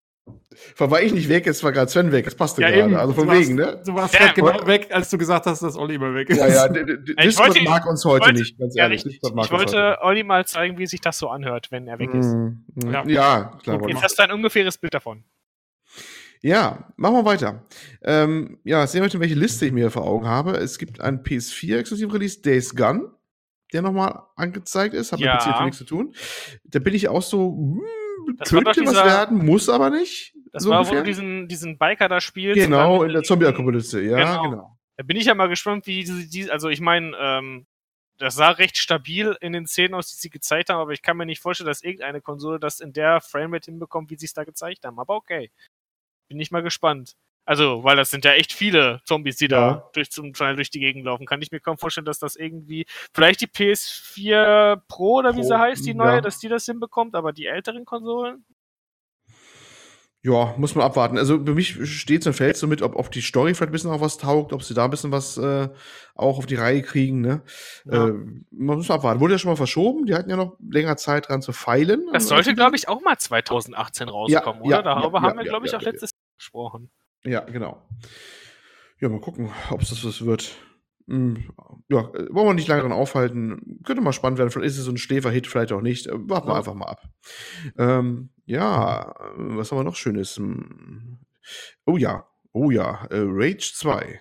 Vor 0.76 0.92
war 0.92 1.02
ich 1.02 1.12
nicht 1.12 1.30
weg, 1.30 1.48
jetzt 1.48 1.64
war 1.64 1.72
gerade 1.72 1.90
Sven 1.90 2.12
weg. 2.12 2.26
Das 2.26 2.36
passte 2.36 2.62
Ja, 2.62 2.70
gerade. 2.70 2.84
eben. 2.84 2.96
Also 2.96 3.14
von 3.14 3.24
du 3.26 3.32
warst, 3.34 3.42
wegen, 3.42 3.56
ne? 3.56 3.82
Du 3.84 3.96
warst 3.96 4.14
Ja, 4.14 4.32
genau 4.34 4.52
voll- 4.54 4.68
weg, 4.68 4.88
als 4.92 5.10
du 5.10 5.18
gesagt 5.18 5.48
hast, 5.48 5.64
dass 5.64 5.76
Olli 5.76 5.98
mal 5.98 6.14
weg 6.14 6.30
ist. 6.30 6.38
Ja, 6.38 6.48
ja, 6.48 6.66
Ich 6.76 7.16
Discord 7.16 7.48
wollte- 7.56 7.64
mag 7.64 7.86
uns 7.88 8.06
heute 8.06 8.26
wollte- 8.28 8.40
nicht, 8.40 8.60
ganz 8.60 8.76
Ja, 8.76 8.84
ehrlich. 8.84 9.04
mag 9.04 9.16
Ich 9.16 9.34
uns 9.34 9.50
wollte 9.52 9.98
Olli 10.02 10.24
mal 10.24 10.46
zeigen, 10.46 10.78
wie 10.78 10.86
sich 10.86 11.02
das 11.02 11.18
so 11.18 11.30
anhört, 11.30 11.72
wenn 11.72 11.88
er 11.88 11.98
weg 11.98 12.14
ist. 12.14 12.28
Mhm, 12.28 12.66
mhm. 12.76 12.92
Ja. 12.94 13.04
Ja, 13.08 13.52
klar. 13.64 13.90
Jetzt 13.90 14.04
hast 14.04 14.20
du 14.20 14.24
ein 14.24 14.32
ungefähres 14.32 14.78
Bild 14.78 14.94
davon. 14.94 15.24
Ja, 16.44 16.90
machen 16.98 17.16
wir 17.16 17.26
weiter. 17.26 17.66
Ähm, 18.02 18.60
ja, 18.66 18.86
sehen 18.86 19.00
wir 19.02 19.06
heute, 19.06 19.20
welche 19.22 19.36
Liste 19.36 19.66
ich 19.66 19.72
mir 19.72 19.90
vor 19.90 20.04
Augen 20.06 20.28
habe. 20.28 20.52
Es 20.58 20.78
gibt 20.78 21.00
einen 21.00 21.24
PS4-Exklusiv-Release, 21.24 22.42
Days 22.42 22.76
Gone, 22.76 23.12
der 23.72 23.82
nochmal 23.82 24.24
angezeigt 24.36 24.94
ist. 24.94 25.14
Hat 25.14 25.20
Ja. 25.22 25.36
mit 25.36 25.42
PS4 25.44 25.64
nichts 25.64 25.78
zu 25.78 25.86
tun. 25.86 26.14
Da 26.66 26.80
bin 26.80 26.94
ich 26.94 27.08
auch 27.08 27.22
so, 27.22 27.56
hm, 27.56 27.82
Das 28.38 28.50
könnte 28.50 28.66
doch 28.66 28.72
was 28.72 28.78
dieser- 28.92 29.06
werden, 29.06 29.46
muss 29.46 29.70
aber 29.70 29.90
nicht. 29.90 30.36
Das 30.52 30.64
so 30.64 30.70
war, 30.70 30.80
wo 30.80 30.82
ungefähr. 30.82 31.00
du 31.04 31.08
diesen, 31.08 31.48
diesen 31.48 31.78
Biker 31.78 32.10
da 32.10 32.20
spielst. 32.20 32.62
Genau, 32.62 33.04
in 33.04 33.14
der 33.14 33.24
Zombie-Apokalypse. 33.24 34.02
Ja, 34.02 34.18
Genau. 34.18 34.50
genau. 34.50 34.78
Da 34.98 35.04
bin 35.04 35.16
ich 35.18 35.26
ja 35.26 35.34
mal 35.36 35.48
gespannt, 35.48 35.88
wie 35.88 36.04
diese, 36.04 36.28
die, 36.28 36.52
also 36.52 36.68
ich 36.70 36.82
meine, 36.82 37.16
ähm, 37.18 37.66
das 38.20 38.36
sah 38.36 38.50
recht 38.52 38.78
stabil 38.78 39.36
in 39.42 39.54
den 39.54 39.66
Szenen 39.66 39.96
aus, 39.96 40.10
die 40.10 40.18
sie 40.18 40.30
gezeigt 40.30 40.70
haben, 40.70 40.78
aber 40.80 40.92
ich 40.92 41.02
kann 41.02 41.18
mir 41.18 41.26
nicht 41.26 41.42
vorstellen, 41.42 41.68
dass 41.68 41.82
irgendeine 41.82 42.22
Konsole 42.22 42.60
das 42.60 42.80
in 42.82 42.92
der 42.94 43.22
Framerate 43.22 43.72
hinbekommt, 43.72 44.12
wie 44.12 44.18
sie 44.18 44.26
es 44.26 44.34
da 44.34 44.44
gezeigt 44.44 44.86
haben. 44.86 45.00
Aber 45.00 45.16
okay. 45.16 45.50
Bin 46.28 46.40
ich 46.40 46.52
mal 46.52 46.64
gespannt. 46.64 47.16
Also, 47.46 47.84
weil 47.84 47.98
das 47.98 48.10
sind 48.10 48.24
ja 48.24 48.32
echt 48.32 48.54
viele 48.54 49.02
Zombies, 49.06 49.36
die 49.36 49.50
da 49.50 49.68
Ja. 49.68 49.90
durch, 49.94 50.12
zum 50.12 50.34
Teil 50.34 50.56
durch 50.56 50.70
die 50.70 50.80
Gegend 50.80 51.04
laufen. 51.06 51.26
Kann 51.26 51.42
ich 51.42 51.52
mir 51.52 51.60
kaum 51.60 51.78
vorstellen, 51.78 52.06
dass 52.06 52.20
das 52.20 52.38
irgendwie, 52.38 52.86
vielleicht 53.14 53.42
die 53.42 53.48
PS4 53.48 54.82
Pro 54.88 55.16
oder 55.16 55.34
wie 55.34 55.42
Pro, 55.42 55.48
sie 55.48 55.60
heißt, 55.60 55.86
die 55.86 55.90
ja. 55.90 55.96
neue, 55.96 56.22
dass 56.22 56.40
die 56.40 56.48
das 56.48 56.66
hinbekommt, 56.66 57.16
aber 57.16 57.34
die 57.34 57.48
älteren 57.48 57.84
Konsolen? 57.84 58.46
Ja, 60.26 60.54
muss 60.56 60.74
man 60.74 60.86
abwarten. 60.86 61.18
Also 61.18 61.44
für 61.44 61.54
mich 61.54 61.78
steht 61.84 62.26
und 62.26 62.32
fällt 62.32 62.56
so 62.56 62.66
mit, 62.66 62.82
ob, 62.82 62.96
ob 62.96 63.12
die 63.12 63.20
Story 63.20 63.54
vielleicht 63.54 63.72
ein 63.72 63.74
bisschen 63.74 63.92
auch 63.92 64.00
was 64.00 64.18
taugt, 64.18 64.54
ob 64.54 64.64
sie 64.64 64.74
da 64.74 64.86
ein 64.86 64.90
bisschen 64.90 65.12
was 65.12 65.38
äh, 65.38 65.68
auch 66.16 66.38
auf 66.38 66.46
die 66.46 66.56
Reihe 66.56 66.82
kriegen. 66.82 67.20
Ne? 67.20 67.42
Ja. 67.84 68.08
Äh, 68.08 68.14
man 68.52 68.78
muss 68.78 68.90
abwarten. 68.90 69.20
Wurde 69.20 69.34
ja 69.34 69.38
schon 69.38 69.52
mal 69.52 69.58
verschoben. 69.58 70.06
Die 70.06 70.16
hatten 70.16 70.30
ja 70.30 70.38
noch 70.38 70.56
länger 70.66 70.96
Zeit 70.96 71.28
dran 71.28 71.42
zu 71.42 71.52
feilen. 71.52 72.08
Das 72.14 72.30
sollte, 72.30 72.56
glaube 72.56 72.78
ich, 72.78 72.88
auch 72.88 73.02
mal 73.02 73.18
2018 73.18 74.08
rauskommen, 74.08 74.64
ja, 74.64 74.80
oder? 74.80 74.96
Darüber 74.96 75.18
ja, 75.18 75.24
haben 75.24 75.40
wir, 75.40 75.44
ja, 75.44 75.50
glaube 75.50 75.66
ich, 75.66 75.74
ja, 75.74 75.80
auch 75.80 75.82
ja, 75.82 75.90
letztes 75.90 76.13
gesprochen. 76.44 76.92
Ja, 77.24 77.40
genau. 77.42 77.82
Ja, 79.00 79.10
mal 79.10 79.22
gucken, 79.22 79.50
ob 79.70 79.82
es 79.82 79.90
das 79.90 80.04
was 80.06 80.26
wird. 80.26 80.56
Hm, 81.08 81.52
ja, 81.90 82.00
äh, 82.14 82.34
wollen 82.34 82.48
wir 82.48 82.54
nicht 82.54 82.68
lange 82.68 82.82
dran 82.82 82.92
aufhalten. 82.92 83.80
Könnte 83.84 84.02
mal 84.02 84.14
spannend 84.14 84.40
werden. 84.40 84.52
Vielleicht 84.52 84.72
ist 84.72 84.80
es 84.80 84.86
so 84.86 84.92
ein 84.92 84.98
Schläfer-Hit, 84.98 85.48
vielleicht 85.48 85.72
auch 85.72 85.82
nicht. 85.82 86.08
Äh, 86.08 86.30
warten 86.30 86.48
wir 86.48 86.56
einfach 86.56 86.74
mal 86.74 86.88
ab. 86.88 87.10
Ähm, 87.78 88.30
ja, 88.46 89.14
was 89.36 89.72
haben 89.72 89.80
wir 89.80 89.84
noch 89.84 89.96
Schönes? 89.96 90.38
Hm. 90.38 91.20
Oh 91.86 91.98
ja, 91.98 92.28
oh 92.52 92.72
ja, 92.72 93.06
äh, 93.06 93.24
Rage 93.26 93.72
2. 93.74 94.20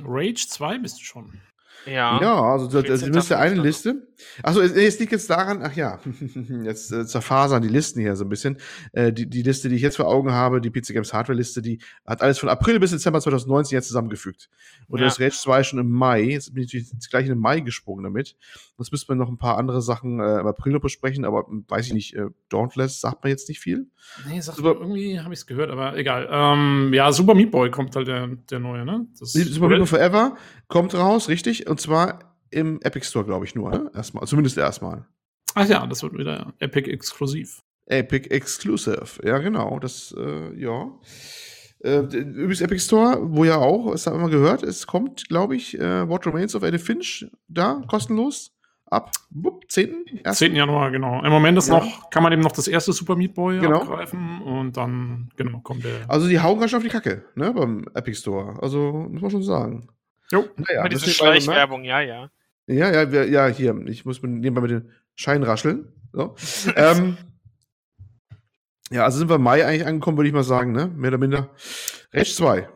Rage 0.00 0.46
2 0.48 0.78
bist 0.78 1.00
du 1.00 1.04
schon. 1.04 1.40
Ja. 1.88 2.20
Ja, 2.20 2.42
also 2.42 2.66
das, 2.68 2.84
das 2.84 3.08
müsste 3.08 3.38
eine 3.38 3.60
Liste. 3.60 4.08
Achso, 4.42 4.60
es, 4.60 4.72
es 4.72 4.98
liegt 4.98 5.12
jetzt 5.12 5.30
daran, 5.30 5.60
ach 5.62 5.74
ja, 5.74 6.00
jetzt 6.64 6.92
äh, 6.92 7.06
zerfasern 7.06 7.62
die 7.62 7.68
Listen 7.68 8.00
hier 8.00 8.16
so 8.16 8.24
ein 8.24 8.28
bisschen. 8.28 8.58
Äh, 8.92 9.12
die, 9.12 9.28
die 9.28 9.42
Liste, 9.42 9.68
die 9.68 9.76
ich 9.76 9.82
jetzt 9.82 9.96
vor 9.96 10.08
Augen 10.08 10.32
habe, 10.32 10.60
die 10.60 10.70
PC 10.70 10.88
Games 10.88 11.12
Hardware 11.12 11.36
Liste, 11.36 11.62
die 11.62 11.80
hat 12.04 12.22
alles 12.22 12.38
von 12.38 12.48
April 12.48 12.80
bis 12.80 12.90
Dezember 12.90 13.20
2019 13.20 13.76
jetzt 13.76 13.88
zusammengefügt. 13.88 14.48
Und 14.88 15.00
ja. 15.00 15.06
das 15.06 15.20
Rage 15.20 15.36
2 15.36 15.62
schon 15.62 15.78
im 15.78 15.90
Mai. 15.90 16.22
Jetzt 16.22 16.54
bin 16.54 16.64
ich 16.64 16.72
natürlich 16.72 17.10
gleich 17.10 17.24
in 17.24 17.32
den 17.32 17.38
Mai 17.38 17.60
gesprungen 17.60 18.04
damit. 18.04 18.36
Jetzt 18.78 18.92
müsste 18.92 19.10
man 19.10 19.18
noch 19.18 19.28
ein 19.28 19.38
paar 19.38 19.58
andere 19.58 19.82
Sachen 19.82 20.20
äh, 20.20 20.40
im 20.40 20.46
April 20.46 20.72
noch 20.72 20.80
besprechen, 20.80 21.24
aber 21.24 21.46
hm, 21.46 21.64
weiß 21.68 21.86
ich 21.86 21.92
nicht, 21.92 22.14
äh, 22.14 22.26
Dauntless 22.48 23.00
sagt 23.00 23.22
man 23.22 23.30
jetzt 23.30 23.48
nicht 23.48 23.60
viel. 23.60 23.86
Nee, 24.28 24.40
sagt 24.40 24.56
Super, 24.56 24.76
irgendwie 24.80 25.20
habe 25.20 25.34
ich 25.34 25.40
es 25.40 25.46
gehört, 25.46 25.70
aber 25.70 25.96
egal. 25.96 26.28
Ähm, 26.30 26.92
ja, 26.92 27.12
Super 27.12 27.34
Meat 27.34 27.50
Boy 27.50 27.70
kommt 27.70 27.94
halt 27.96 28.08
der, 28.08 28.28
der 28.28 28.58
neue, 28.58 28.84
ne? 28.84 29.06
Das 29.18 29.32
Super 29.32 29.68
Meat 29.68 29.78
Boy 29.78 29.86
Forever 29.86 30.36
kommt 30.68 30.94
raus, 30.94 31.28
richtig? 31.28 31.68
Und 31.68 31.77
zwar 31.78 32.36
im 32.50 32.80
Epic 32.82 33.06
Store, 33.06 33.24
glaube 33.24 33.44
ich, 33.44 33.54
nur. 33.54 33.70
Ne? 33.70 33.90
Erstmal, 33.94 34.26
zumindest 34.26 34.58
erstmal. 34.58 35.06
Ach 35.54 35.66
ja, 35.66 35.86
das 35.86 36.02
wird 36.02 36.16
wieder 36.16 36.52
Epic 36.58 36.90
exklusiv. 36.90 37.62
Epic 37.88 38.28
Exclusive, 38.28 39.06
ja, 39.24 39.38
genau. 39.38 39.78
Das, 39.78 40.14
äh, 40.16 40.54
ja. 40.60 40.90
Äh, 41.80 42.00
übrigens 42.00 42.60
Epic 42.60 42.80
Store, 42.80 43.18
wo 43.22 43.44
ja 43.44 43.56
auch, 43.56 43.92
es 43.92 44.06
haben 44.06 44.20
wir 44.20 44.30
gehört, 44.30 44.62
es 44.62 44.86
kommt, 44.86 45.28
glaube 45.28 45.56
ich, 45.56 45.78
äh, 45.78 46.08
What 46.08 46.26
Remains 46.26 46.54
of 46.54 46.62
Edith 46.62 46.82
Finch 46.82 47.26
da, 47.48 47.82
kostenlos. 47.86 48.54
Ab 48.90 49.10
bup, 49.28 49.70
10. 49.70 50.22
10. 50.32 50.56
Januar, 50.56 50.90
genau. 50.90 51.22
Im 51.22 51.30
Moment 51.30 51.58
ist 51.58 51.68
ja. 51.68 51.74
noch, 51.74 52.08
kann 52.08 52.22
man 52.22 52.32
eben 52.32 52.40
noch 52.40 52.52
das 52.52 52.68
erste 52.68 52.94
Super 52.94 53.16
Meat 53.16 53.34
Boy 53.34 53.58
genau. 53.58 53.82
abgreifen 53.82 54.40
und 54.40 54.78
dann, 54.78 55.28
genau, 55.36 55.60
kommt 55.60 55.84
der. 55.84 56.08
Also 56.08 56.26
die 56.26 56.40
hauen 56.40 56.58
ganz 56.58 56.70
schön 56.70 56.78
auf 56.78 56.82
die 56.82 56.88
Kacke, 56.88 57.24
ne, 57.34 57.52
beim 57.52 57.84
Epic 57.94 58.18
Store. 58.18 58.56
Also, 58.62 59.06
muss 59.10 59.20
man 59.20 59.30
schon 59.30 59.42
sagen. 59.42 59.88
Jo. 60.30 60.48
Naja, 60.56 60.82
Mit 60.82 60.92
diese 60.92 61.10
Schleichwerbung, 61.10 61.84
ja, 61.84 62.00
ja. 62.00 62.30
Ja, 62.66 62.92
ja, 62.92 63.10
wir, 63.10 63.28
ja, 63.28 63.46
hier, 63.46 63.74
ich 63.86 64.04
muss 64.04 64.22
nebenbei 64.22 64.60
mit 64.60 64.70
den 64.70 64.92
Schein 65.14 65.42
rascheln. 65.42 65.90
So. 66.12 66.36
ähm, 66.76 67.16
ja, 68.90 69.04
also 69.04 69.18
sind 69.18 69.28
wir 69.28 69.36
im 69.36 69.42
Mai 69.42 69.64
eigentlich 69.64 69.86
angekommen, 69.86 70.16
würde 70.16 70.28
ich 70.28 70.34
mal 70.34 70.44
sagen, 70.44 70.72
ne? 70.72 70.86
Mehr 70.88 71.08
oder 71.08 71.18
minder. 71.18 71.50
Rage 72.12 72.34
2. 72.34 72.68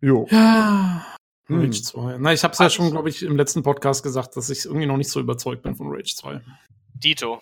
Jo. 0.00 0.26
Ja. 0.30 1.04
Hm. 1.46 1.60
Rage 1.60 1.82
2. 1.82 2.18
Na, 2.18 2.32
ich 2.32 2.42
habe 2.42 2.52
es 2.52 2.58
ja 2.58 2.70
schon, 2.70 2.90
glaube 2.90 3.08
ich, 3.08 3.22
im 3.22 3.36
letzten 3.36 3.62
Podcast 3.62 4.02
gesagt, 4.02 4.36
dass 4.36 4.50
ich 4.50 4.64
irgendwie 4.64 4.86
noch 4.86 4.96
nicht 4.96 5.10
so 5.10 5.20
überzeugt 5.20 5.62
bin 5.62 5.74
von 5.74 5.88
Rage 5.90 6.14
2. 6.16 6.40
Dito. 6.94 7.40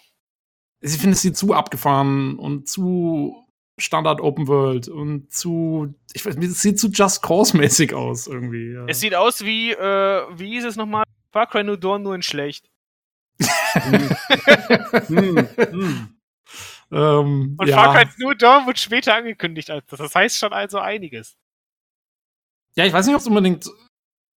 Ich 0.81 0.93
finde, 0.99 1.15
es 1.15 1.23
sieht 1.23 1.37
zu 1.37 1.55
abgefahren 1.55 2.39
und 2.39 2.69
zu 2.69 3.46
Standard 3.79 4.21
Open 4.21 4.49
World 4.49 4.89
und 4.89 5.31
zu, 5.31 5.95
ich 6.15 6.25
weiß 6.25 6.37
nicht, 6.37 6.51
es 6.51 6.63
sieht 6.63 6.79
zu 6.81 6.89
Just 6.89 7.23
Cause-mäßig 7.23 7.93
aus 7.95 8.27
irgendwie. 8.27 8.73
Ja. 8.73 8.87
Es 8.87 9.01
sieht 9.01 9.15
aus 9.15 9.45
wie, 9.45 9.73
äh, 9.73 10.23
wie 10.39 10.49
hieß 10.51 10.65
es 10.65 10.77
nochmal? 10.77 11.05
Far 11.31 11.47
Cry 11.47 11.63
New 11.63 11.77
Dawn 11.77 12.03
nur 12.03 12.15
in 12.15 12.23
schlecht. 12.23 12.71
hm, 13.39 14.09
hm. 15.59 16.17
Ähm, 16.91 17.57
und 17.59 17.69
ja. 17.69 17.77
Far 17.77 17.95
Cry 17.95 18.11
New 18.19 18.33
Dawn 18.33 18.67
wird 18.67 18.79
später 18.79 19.15
angekündigt 19.15 19.71
als 19.71 19.85
das. 19.87 19.99
Das 19.99 20.15
heißt 20.15 20.39
schon 20.39 20.55
also 20.55 20.79
einiges. 20.79 21.37
Ja, 22.77 22.87
ich 22.87 22.93
weiß 22.93 23.07
nicht, 23.07 23.15
ob 23.15 23.21
es 23.21 23.27
unbedingt 23.27 23.71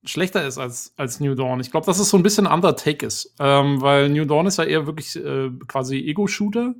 schlechter 0.04 0.44
ist 0.46 0.58
als, 0.58 0.94
als 0.96 1.20
New 1.20 1.34
Dawn. 1.34 1.60
Ich 1.60 1.70
glaube, 1.70 1.86
dass 1.86 1.98
es 1.98 2.08
so 2.08 2.16
ein 2.16 2.22
bisschen 2.22 2.46
ein 2.46 2.52
anderer 2.52 2.76
Take 2.76 3.06
ist. 3.06 3.34
Ähm, 3.38 3.80
weil 3.80 4.08
New 4.08 4.24
Dawn 4.24 4.46
ist 4.46 4.58
ja 4.58 4.64
eher 4.64 4.86
wirklich 4.86 5.14
äh, 5.16 5.50
quasi 5.66 5.98
Ego-Shooter. 5.98 6.74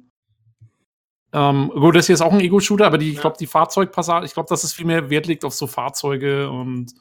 Ähm, 1.32 1.70
gut, 1.74 1.96
das 1.96 2.06
hier 2.06 2.14
ist 2.14 2.22
auch 2.22 2.32
ein 2.32 2.40
Ego-Shooter, 2.40 2.86
aber 2.86 2.98
die, 2.98 3.12
ich 3.12 3.20
glaube, 3.20 3.36
die 3.38 3.46
Fahrzeugpassage, 3.46 4.24
ich 4.24 4.34
glaube, 4.34 4.48
dass 4.48 4.64
es 4.64 4.72
viel 4.72 4.86
mehr 4.86 5.10
Wert 5.10 5.26
liegt 5.26 5.44
auf 5.44 5.54
so 5.54 5.66
Fahrzeuge 5.66 6.48
und, 6.50 6.94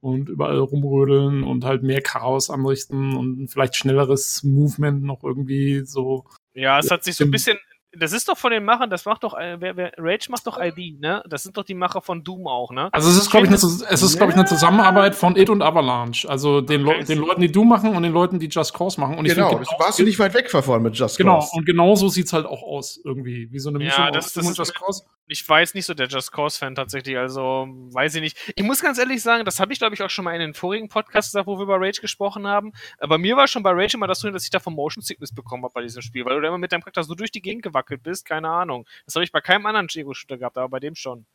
und 0.00 0.28
überall 0.28 0.58
rumrödeln 0.58 1.42
und 1.42 1.64
halt 1.64 1.82
mehr 1.82 2.02
Chaos 2.02 2.50
anrichten 2.50 3.16
und 3.16 3.48
vielleicht 3.48 3.76
schnelleres 3.76 4.42
Movement 4.42 5.02
noch 5.02 5.24
irgendwie 5.24 5.84
so. 5.86 6.26
Ja, 6.54 6.78
es 6.78 6.90
hat 6.90 7.04
sich 7.04 7.16
so 7.16 7.24
ein 7.24 7.30
bisschen 7.30 7.58
das 7.92 8.12
ist 8.12 8.28
doch 8.28 8.38
von 8.38 8.52
den 8.52 8.64
Machern, 8.64 8.88
das 8.88 9.04
macht 9.04 9.24
doch, 9.24 9.34
äh, 9.36 9.56
wer, 9.60 9.76
wer, 9.76 9.92
Rage 9.98 10.30
macht 10.30 10.46
doch 10.46 10.60
ID, 10.60 11.00
ne? 11.00 11.22
Das 11.28 11.42
sind 11.42 11.56
doch 11.56 11.64
die 11.64 11.74
Macher 11.74 12.00
von 12.00 12.22
Doom 12.22 12.46
auch, 12.46 12.70
ne? 12.70 12.88
Also 12.92 13.10
es 13.10 13.16
ist, 13.16 13.30
glaube 13.30 13.46
ich, 13.46 13.50
eine, 13.50 13.56
es 13.56 14.02
ist, 14.02 14.16
glaube 14.16 14.32
ich, 14.32 14.38
eine 14.38 14.46
Zusammenarbeit 14.46 15.14
von 15.14 15.36
It 15.36 15.50
und 15.50 15.62
Avalanche. 15.62 16.28
Also 16.28 16.60
den, 16.60 16.86
okay. 16.86 17.00
Le 17.00 17.04
den 17.04 17.18
Leuten, 17.18 17.40
die 17.40 17.50
Doom 17.50 17.68
machen 17.68 17.96
und 17.96 18.02
den 18.02 18.12
Leuten, 18.12 18.38
die 18.38 18.46
Just 18.46 18.74
Cause 18.74 19.00
machen. 19.00 19.18
Und 19.18 19.24
genau, 19.24 19.48
find, 19.48 19.60
genau 19.62 19.78
warst 19.80 19.98
du 19.98 20.04
nicht 20.04 20.18
weit 20.18 20.34
weg 20.34 20.48
davon 20.50 20.82
mit 20.82 20.96
Just 20.96 21.18
genau, 21.18 21.36
Cause. 21.36 21.48
Genau, 21.50 21.58
und 21.58 21.66
genau 21.66 21.94
so 21.96 22.08
sieht's 22.08 22.32
halt 22.32 22.46
auch 22.46 22.62
aus, 22.62 23.00
irgendwie. 23.04 23.50
Wie 23.50 23.58
so 23.58 23.70
eine 23.70 23.78
Mischung 23.78 24.04
ja, 24.04 24.10
das, 24.10 24.32
das 24.32 24.48
ist 24.48 24.56
Just 24.56 24.74
Cause. 24.74 25.04
Ich 25.30 25.48
weiß 25.48 25.74
nicht 25.74 25.86
so 25.86 25.94
der 25.94 26.08
Just 26.08 26.32
Cause-Fan 26.32 26.74
tatsächlich, 26.74 27.16
also 27.16 27.66
weiß 27.68 28.16
ich 28.16 28.20
nicht. 28.20 28.52
Ich 28.56 28.64
muss 28.64 28.80
ganz 28.80 28.98
ehrlich 28.98 29.22
sagen, 29.22 29.44
das 29.44 29.60
habe 29.60 29.72
ich, 29.72 29.78
glaube 29.78 29.94
ich, 29.94 30.02
auch 30.02 30.10
schon 30.10 30.24
mal 30.24 30.34
in 30.34 30.40
den 30.40 30.54
vorigen 30.54 30.88
Podcasts 30.88 31.32
gesagt, 31.32 31.46
wo 31.46 31.58
wir 31.58 31.62
über 31.62 31.80
Rage 31.80 32.00
gesprochen 32.00 32.46
haben. 32.46 32.72
Aber 32.98 33.18
mir 33.18 33.36
war 33.36 33.46
schon 33.46 33.62
bei 33.62 33.70
Rage 33.70 33.96
immer 33.96 34.06
das 34.06 34.20
so, 34.20 34.30
dass 34.30 34.44
ich 34.44 34.50
da 34.50 34.58
von 34.58 34.74
Motion 34.74 35.02
Sickness 35.02 35.34
bekommen 35.34 35.64
habe 35.64 35.72
bei 35.74 35.82
diesem 35.82 36.02
Spiel, 36.02 36.24
weil 36.24 36.36
du 36.36 36.42
da 36.42 36.48
immer 36.48 36.58
mit 36.58 36.72
deinem 36.72 36.82
Charakter 36.82 37.02
so 37.02 37.14
durch 37.14 37.30
die 37.30 37.42
Gegend 37.42 37.62
gewackelt 37.62 38.02
bist, 38.02 38.26
keine 38.26 38.48
Ahnung. 38.48 38.70
Ahnung. 38.70 38.86
Das 39.04 39.14
habe 39.14 39.24
ich 39.24 39.32
bei 39.32 39.40
keinem 39.40 39.66
anderen 39.66 39.88
Ego-Shooter 39.92 40.38
gehabt, 40.38 40.56
aber 40.58 40.68
bei 40.68 40.80
dem 40.80 40.94
schon. 40.94 41.26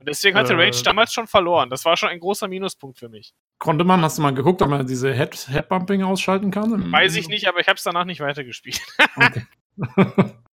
Und 0.00 0.08
deswegen 0.08 0.36
hatte 0.36 0.54
äh, 0.54 0.56
Rage 0.56 0.82
damals 0.82 1.12
schon 1.12 1.26
verloren. 1.26 1.70
Das 1.70 1.84
war 1.84 1.96
schon 1.96 2.08
ein 2.08 2.20
großer 2.20 2.48
Minuspunkt 2.48 2.98
für 2.98 3.08
mich. 3.08 3.34
Konnte 3.58 3.84
man, 3.84 4.00
hast 4.02 4.18
du 4.18 4.22
mal 4.22 4.34
geguckt, 4.34 4.62
ob 4.62 4.70
man 4.70 4.86
diese 4.86 5.12
Head, 5.12 5.48
Headbumping 5.48 6.02
ausschalten 6.02 6.50
kann? 6.50 6.92
Weiß 6.92 7.16
ich 7.16 7.28
nicht, 7.28 7.48
aber 7.48 7.60
ich 7.60 7.68
habe 7.68 7.76
es 7.76 7.82
danach 7.82 8.04
nicht 8.04 8.20
weitergespielt. 8.20 8.80
Okay. 9.16 9.46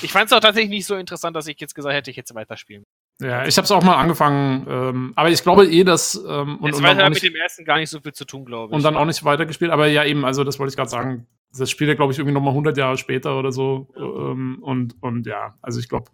ich 0.00 0.12
fand 0.12 0.26
es 0.26 0.32
auch 0.32 0.40
tatsächlich 0.40 0.70
nicht 0.70 0.86
so 0.86 0.94
interessant, 0.94 1.36
dass 1.36 1.46
ich 1.46 1.58
jetzt 1.60 1.74
gesagt 1.74 1.94
hätte, 1.94 2.10
ich 2.10 2.16
jetzt 2.16 2.34
weiterspielen. 2.34 2.84
Ja, 3.20 3.44
ich 3.46 3.56
habe 3.56 3.64
es 3.64 3.70
auch 3.70 3.82
mal 3.82 3.96
angefangen, 3.96 4.66
ähm, 4.68 5.12
aber 5.16 5.30
ich 5.30 5.42
glaube 5.42 5.66
eh, 5.66 5.84
dass 5.84 6.14
ähm, 6.14 6.58
und, 6.58 6.74
und 6.74 6.84
hat 6.84 7.10
mit 7.10 7.22
dem 7.22 7.36
ersten 7.36 7.64
gar 7.64 7.78
nicht 7.78 7.90
so 7.90 8.00
viel 8.00 8.12
zu 8.12 8.24
tun, 8.24 8.44
glaube 8.44 8.72
ich. 8.72 8.76
Und 8.76 8.82
dann 8.82 8.96
auch 8.96 9.04
nicht 9.04 9.24
weitergespielt, 9.24 9.70
aber 9.70 9.86
ja 9.86 10.04
eben, 10.04 10.24
also 10.24 10.44
das 10.44 10.58
wollte 10.58 10.70
ich 10.70 10.76
gerade 10.76 10.90
sagen, 10.90 11.26
das 11.56 11.70
spielt 11.70 11.88
ja, 11.88 11.94
glaube 11.94 12.12
ich, 12.12 12.18
irgendwie 12.18 12.34
nochmal 12.34 12.52
100 12.52 12.76
Jahre 12.76 12.96
später 12.96 13.38
oder 13.38 13.52
so. 13.52 13.88
Ähm, 13.96 14.58
und, 14.62 15.00
und 15.02 15.26
ja, 15.26 15.56
also 15.60 15.78
ich 15.78 15.88
glaube, 15.88 16.10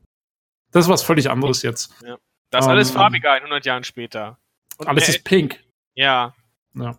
das 0.73 0.86
ist 0.86 0.90
was 0.90 1.03
völlig 1.03 1.31
anderes 1.31 1.62
jetzt. 1.62 1.95
Ja. 2.05 2.19
Das 2.51 2.65
ist 2.65 2.70
alles 2.70 2.90
ähm, 2.90 2.97
farbiger 2.97 3.32
100 3.32 3.65
Jahren 3.65 3.85
später. 3.85 4.39
Und 4.78 4.89
alles 4.89 5.09
ist 5.09 5.24
pink. 5.24 5.62
Ja. 5.95 6.35
Ja, 6.74 6.99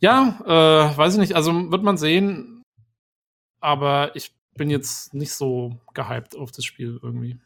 ja 0.00 0.38
äh, 0.44 0.96
weiß 0.96 1.14
ich 1.14 1.20
nicht. 1.20 1.34
Also 1.34 1.70
wird 1.70 1.82
man 1.82 1.96
sehen. 1.96 2.62
Aber 3.60 4.14
ich 4.14 4.32
bin 4.56 4.70
jetzt 4.70 5.14
nicht 5.14 5.32
so 5.32 5.80
gehypt 5.94 6.36
auf 6.36 6.50
das 6.50 6.64
Spiel 6.64 6.98
irgendwie. 7.02 7.38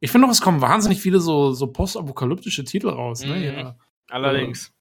Ich 0.00 0.10
finde 0.10 0.26
auch, 0.26 0.30
es 0.30 0.40
kommen 0.40 0.60
wahnsinnig 0.60 1.00
viele 1.00 1.20
so, 1.20 1.52
so 1.52 1.66
postapokalyptische 1.68 2.64
Titel 2.64 2.88
raus. 2.88 3.24
Ne? 3.24 3.36
Mhm. 3.36 3.42
Ja. 3.42 3.78
Allerdings. 4.08 4.72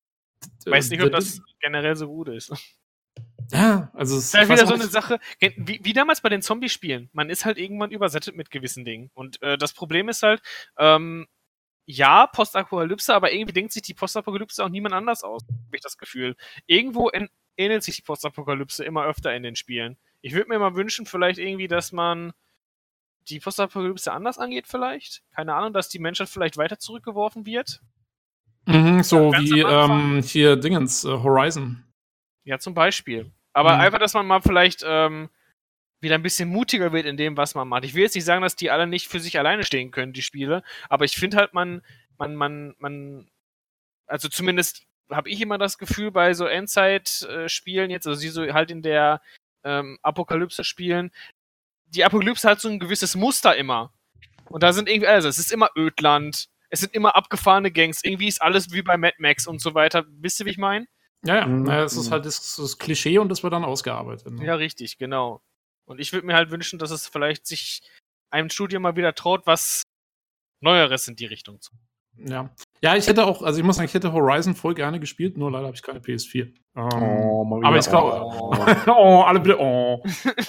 Äh, 0.66 0.72
Weiß 0.72 0.90
nicht, 0.90 1.02
ob 1.02 1.12
das 1.12 1.42
generell 1.62 1.96
so 1.96 2.08
gut 2.08 2.28
ist. 2.30 2.52
Ja, 3.52 3.92
also 3.94 4.18
es 4.18 4.26
ist 4.26 4.34
halt 4.34 4.50
wieder 4.50 4.66
so 4.66 4.74
eine 4.74 4.88
Sache, 4.88 5.20
wie, 5.40 5.80
wie 5.84 5.94
damals 5.94 6.22
bei 6.22 6.30
den 6.30 6.42
Zombie-Spielen. 6.42 7.10
Man 7.14 7.30
ist 7.30 7.46
halt 7.46 7.58
irgendwann 7.58 7.92
übersättet 7.92 8.36
mit 8.36 8.50
gewissen 8.50 8.84
Dingen. 8.84 9.12
Und 9.14 9.42
äh, 9.42 9.58
das 9.58 9.74
Problem 9.74 10.10
ist 10.10 10.24
halt, 10.24 10.42
ähm, 10.78 11.28
ja, 11.86 12.28
Postapokalypse, 12.28 13.14
aber 13.14 13.34
irgendwie 13.34 13.54
denkt 13.54 13.74
sich 13.74 13.82
die 13.82 13.94
Postapokalypse 13.94 14.64
auch 14.64 14.70
niemand 14.70 14.96
anders 14.96 15.24
aus, 15.24 15.44
habe 15.48 15.76
ich 15.76 15.82
das 15.82 15.98
Gefühl. 15.98 16.36
Irgendwo 16.66 17.12
ähnelt 17.58 17.84
sich 17.84 17.98
die 17.98 18.02
Postapokalypse 18.02 18.84
immer 18.84 19.06
öfter 19.06 19.36
in 19.36 19.44
den 19.44 19.56
Spielen. 19.56 19.98
Ich 20.24 20.34
würde 20.34 20.50
mir 20.50 20.58
mal 20.58 20.76
wünschen, 20.76 21.06
vielleicht 21.06 21.38
irgendwie, 21.38 21.68
dass 21.68 21.91
man 21.91 22.34
die 23.28 23.40
Postapokalypse 23.40 24.12
anders 24.12 24.38
angeht, 24.38 24.68
vielleicht. 24.68 25.22
Keine 25.36 25.54
Ahnung, 25.54 25.74
dass 25.74 25.90
die 25.90 26.00
Menschheit 26.00 26.30
vielleicht 26.30 26.58
weiter 26.58 26.80
zurückgeworfen 26.80 27.45
wird. 27.45 27.82
Mhm, 28.66 29.04
so 29.04 29.32
wie 29.34 29.60
ähm, 29.60 30.22
hier 30.24 30.56
Dingens, 30.56 31.04
äh, 31.04 31.10
Horizon. 31.10 31.84
Ja, 32.45 32.58
zum 32.58 32.74
Beispiel. 32.74 33.32
Aber 33.52 33.76
mhm. 33.76 33.82
einfach, 33.82 34.00
dass 34.00 34.14
man 34.14 34.26
mal 34.26 34.41
vielleicht 34.41 34.84
ähm, 34.86 35.30
wieder 36.00 36.16
ein 36.16 36.24
bisschen 36.24 36.50
mutiger 36.50 36.94
wird 36.94 37.06
in 37.06 37.18
dem, 37.18 37.36
was 37.36 37.56
man 37.56 37.68
macht. 37.68 37.84
Ich 37.84 37.94
will 37.94 38.04
jetzt 38.04 38.16
nicht 38.16 38.26
sagen, 38.26 38.41
dass 38.41 38.56
die 38.56 38.72
alle 38.72 38.88
nicht 38.88 39.08
für 39.10 39.20
sich 39.20 39.38
alleine 39.38 39.64
stehen 39.64 39.91
können, 39.91 40.14
die 40.14 40.22
Spiele, 40.22 40.64
aber 40.90 41.06
ich 41.06 41.16
finde 41.16 41.38
halt, 41.38 41.54
man, 41.54 41.82
man, 42.18 42.36
man, 42.36 42.76
man, 42.80 43.30
also 44.08 44.30
zumindest 44.30 44.84
habe 45.10 45.30
ich 45.30 45.41
immer 45.41 45.58
das 45.58 45.78
Gefühl 45.78 46.12
bei 46.12 46.34
so 46.34 46.45
Endzeit-Spielen 46.45 47.90
jetzt, 47.90 48.08
also 48.08 48.20
sie 48.20 48.30
so 48.30 48.54
halt 48.54 48.72
in 48.72 48.82
der 48.82 49.22
ähm, 49.64 49.98
Apokalypse-Spielen, 50.02 51.11
die 51.88 52.03
Apokalypse 52.03 52.49
hat 52.49 52.60
so 52.60 52.69
ein 52.69 52.80
gewisses 52.80 53.15
Muster 53.15 53.56
immer. 53.56 53.94
Und 54.45 54.64
da 54.64 54.73
sind 54.73 54.90
irgendwie, 54.90 55.07
also 55.07 55.27
es 55.27 55.38
ist 55.38 55.52
immer 55.52 55.69
Ödland, 55.77 56.49
es 56.69 56.80
sind 56.80 56.94
immer 56.94 57.15
abgefahrene 57.15 57.72
Gangs, 57.72 58.03
irgendwie 58.03 58.27
ist 58.27 58.41
alles 58.41 58.72
wie 58.72 58.81
bei 58.81 58.98
Mad 58.98 59.15
Max 59.19 59.48
und 59.48 59.61
so 59.61 59.73
weiter. 59.76 60.06
Wisst 60.07 60.40
ihr, 60.40 60.45
wie 60.45 60.52
ich 60.52 60.57
meine? 60.57 60.88
Ja, 61.26 61.38
ja. 61.38 61.45
Mhm. 61.45 61.69
es 61.69 61.95
ist 61.95 62.11
halt 62.11 62.26
das, 62.26 62.56
das, 62.56 62.77
Klischee 62.77 63.18
und 63.18 63.30
das 63.30 63.44
wird 63.44 63.53
dann 63.53 63.64
ausgearbeitet. 63.64 64.34
Ne? 64.34 64.45
Ja, 64.45 64.56
richtig, 64.56 64.98
genau. 64.98 65.41
Und 65.85 65.99
ich 65.99 66.11
würde 66.11 66.27
mir 66.27 66.35
halt 66.35 66.52
wünschen, 66.52 66.80
dass 66.80 66.91
es 66.91 67.07
vielleicht 67.07 67.45
sich 67.45 67.81
einem 68.30 68.49
Studio 68.49 68.80
mal 68.80 68.95
wieder 68.95 69.15
traut, 69.15 69.45
was 69.45 69.84
Neueres 70.61 71.07
in 71.07 71.15
die 71.15 71.26
Richtung 71.26 71.61
zu. 71.61 71.73
Ja. 72.18 72.49
Ja, 72.81 72.95
ich 72.95 73.07
hätte 73.07 73.26
auch, 73.26 73.41
also 73.41 73.60
ich 73.60 73.65
muss 73.65 73.76
sagen, 73.77 73.88
ich 73.88 73.94
hätte 73.94 74.14
Horizon 74.14 74.56
voll 74.56 74.73
gerne 74.76 74.99
gespielt, 74.99 75.38
nur 75.38 75.52
leider 75.52 75.65
habe 75.68 75.76
ich 75.76 75.81
keine 75.81 75.99
PS4. 75.99 76.44
Ähm, 76.44 76.53
Oh, 76.76 77.44
mal 77.45 77.60
wieder. 77.60 77.68
aber 77.68 77.77
ich 77.77 77.88
glaube, 77.90 78.22
Oh. 78.23 78.56
oh. 78.88 79.22
alle 79.22 79.40
bitte, 79.40 79.60
oh. 79.60 80.03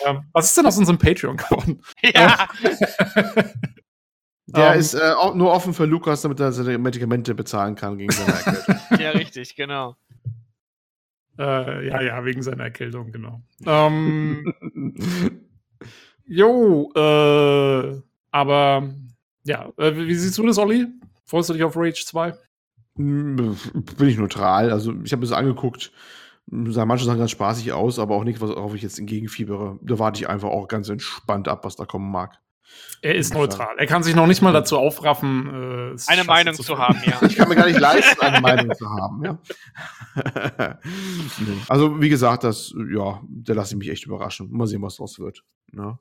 ähm, 0.07 0.23
was 0.32 0.47
ist 0.47 0.57
denn 0.57 0.66
aus 0.66 0.78
unserem 0.78 0.99
Patreon 0.99 1.36
geworden? 1.36 1.81
Ja, 2.03 2.49
Der 4.47 4.74
Ähm, 4.74 4.78
ist 4.81 4.95
äh, 4.95 5.15
nur 5.35 5.53
offen 5.53 5.73
für 5.74 5.85
Lukas, 5.86 6.23
damit 6.23 6.39
er 6.39 6.53
seine 6.53 6.77
Medikamente 6.78 7.35
bezahlen 7.35 7.74
kann 7.74 7.97
gegen 7.99 8.12
seine 8.12 8.32
Erkältung. 8.35 8.77
ja, 9.01 9.11
richtig, 9.11 9.57
genau. 9.57 9.97
Äh, 11.39 11.89
ja, 11.89 12.01
ja, 12.03 12.24
wegen 12.24 12.43
seiner 12.43 12.65
Erkältung, 12.65 13.11
genau. 13.11 13.41
Ähm, 13.66 14.55
jo, 16.27 16.93
äh, 16.95 18.01
aber 18.31 18.95
ja, 19.45 19.73
äh, 19.78 19.97
wie 19.97 20.07
wie 20.09 20.15
siehst 20.15 20.39
du 20.39 20.47
das, 20.47 20.59
Olli? 20.59 20.86
Freust 21.25 21.49
du 21.49 21.55
dich 21.55 21.65
auf 21.65 21.77
Rage 21.77 22.05
2? 22.05 22.35
Bin 22.97 23.57
ich 24.01 24.19
neutral. 24.19 24.71
Also 24.71 24.93
ich 25.03 25.13
habe 25.13 25.25
es 25.25 25.33
angeguckt. 25.33 25.93
Sah 26.47 26.85
manche 26.85 27.07
Sachen 27.07 27.19
ganz 27.19 27.31
spaßig 27.31 27.73
aus, 27.73 27.99
aber 27.99 28.15
auch 28.15 28.25
nicht, 28.25 28.41
worauf 28.41 28.75
ich 28.75 28.83
jetzt 28.83 28.99
entgegenfiebere. 28.99 29.79
Da 29.83 29.99
warte 29.99 30.21
ich 30.21 30.29
einfach 30.29 30.51
auch 30.51 30.69
ganz 30.69 30.89
entspannt 30.91 31.49
ab, 31.49 31.65
was 31.65 31.77
da 31.77 31.87
kommen 31.87 32.11
mag. 32.11 32.39
Er 33.03 33.15
ist 33.15 33.33
Ja. 33.35 33.39
neutral. 33.41 33.75
Er 33.79 33.87
kann 33.87 34.03
sich 34.03 34.15
noch 34.15 34.27
nicht 34.27 34.41
mal 34.43 34.53
dazu 34.53 34.79
aufraffen, 34.79 35.95
äh, 35.97 35.97
Eine 36.07 36.25
Meinung 36.25 36.55
zu 36.55 36.79
haben, 36.79 37.01
ja. 37.05 37.21
Ich 37.27 37.37
kann 37.37 37.49
mir 37.49 37.55
gar 37.57 37.67
nicht 37.67 37.79
leisten, 37.81 38.21
eine 38.23 38.41
Meinung 38.41 38.75
zu 38.75 38.89
haben. 38.89 39.25
Ja. 39.25 39.39
Nee. 41.39 41.59
also, 41.69 42.01
wie 42.01 42.09
gesagt, 42.09 42.45
das, 42.45 42.75
ja, 42.91 43.21
da 43.29 43.53
lasse 43.55 43.75
ich 43.75 43.79
mich 43.79 43.91
echt 43.91 44.07
überraschen. 44.07 44.49
Mal 44.51 44.67
sehen, 44.67 44.83
was 44.83 44.97
draus 44.97 45.19
wird. 45.19 45.43
Ne? 45.73 45.99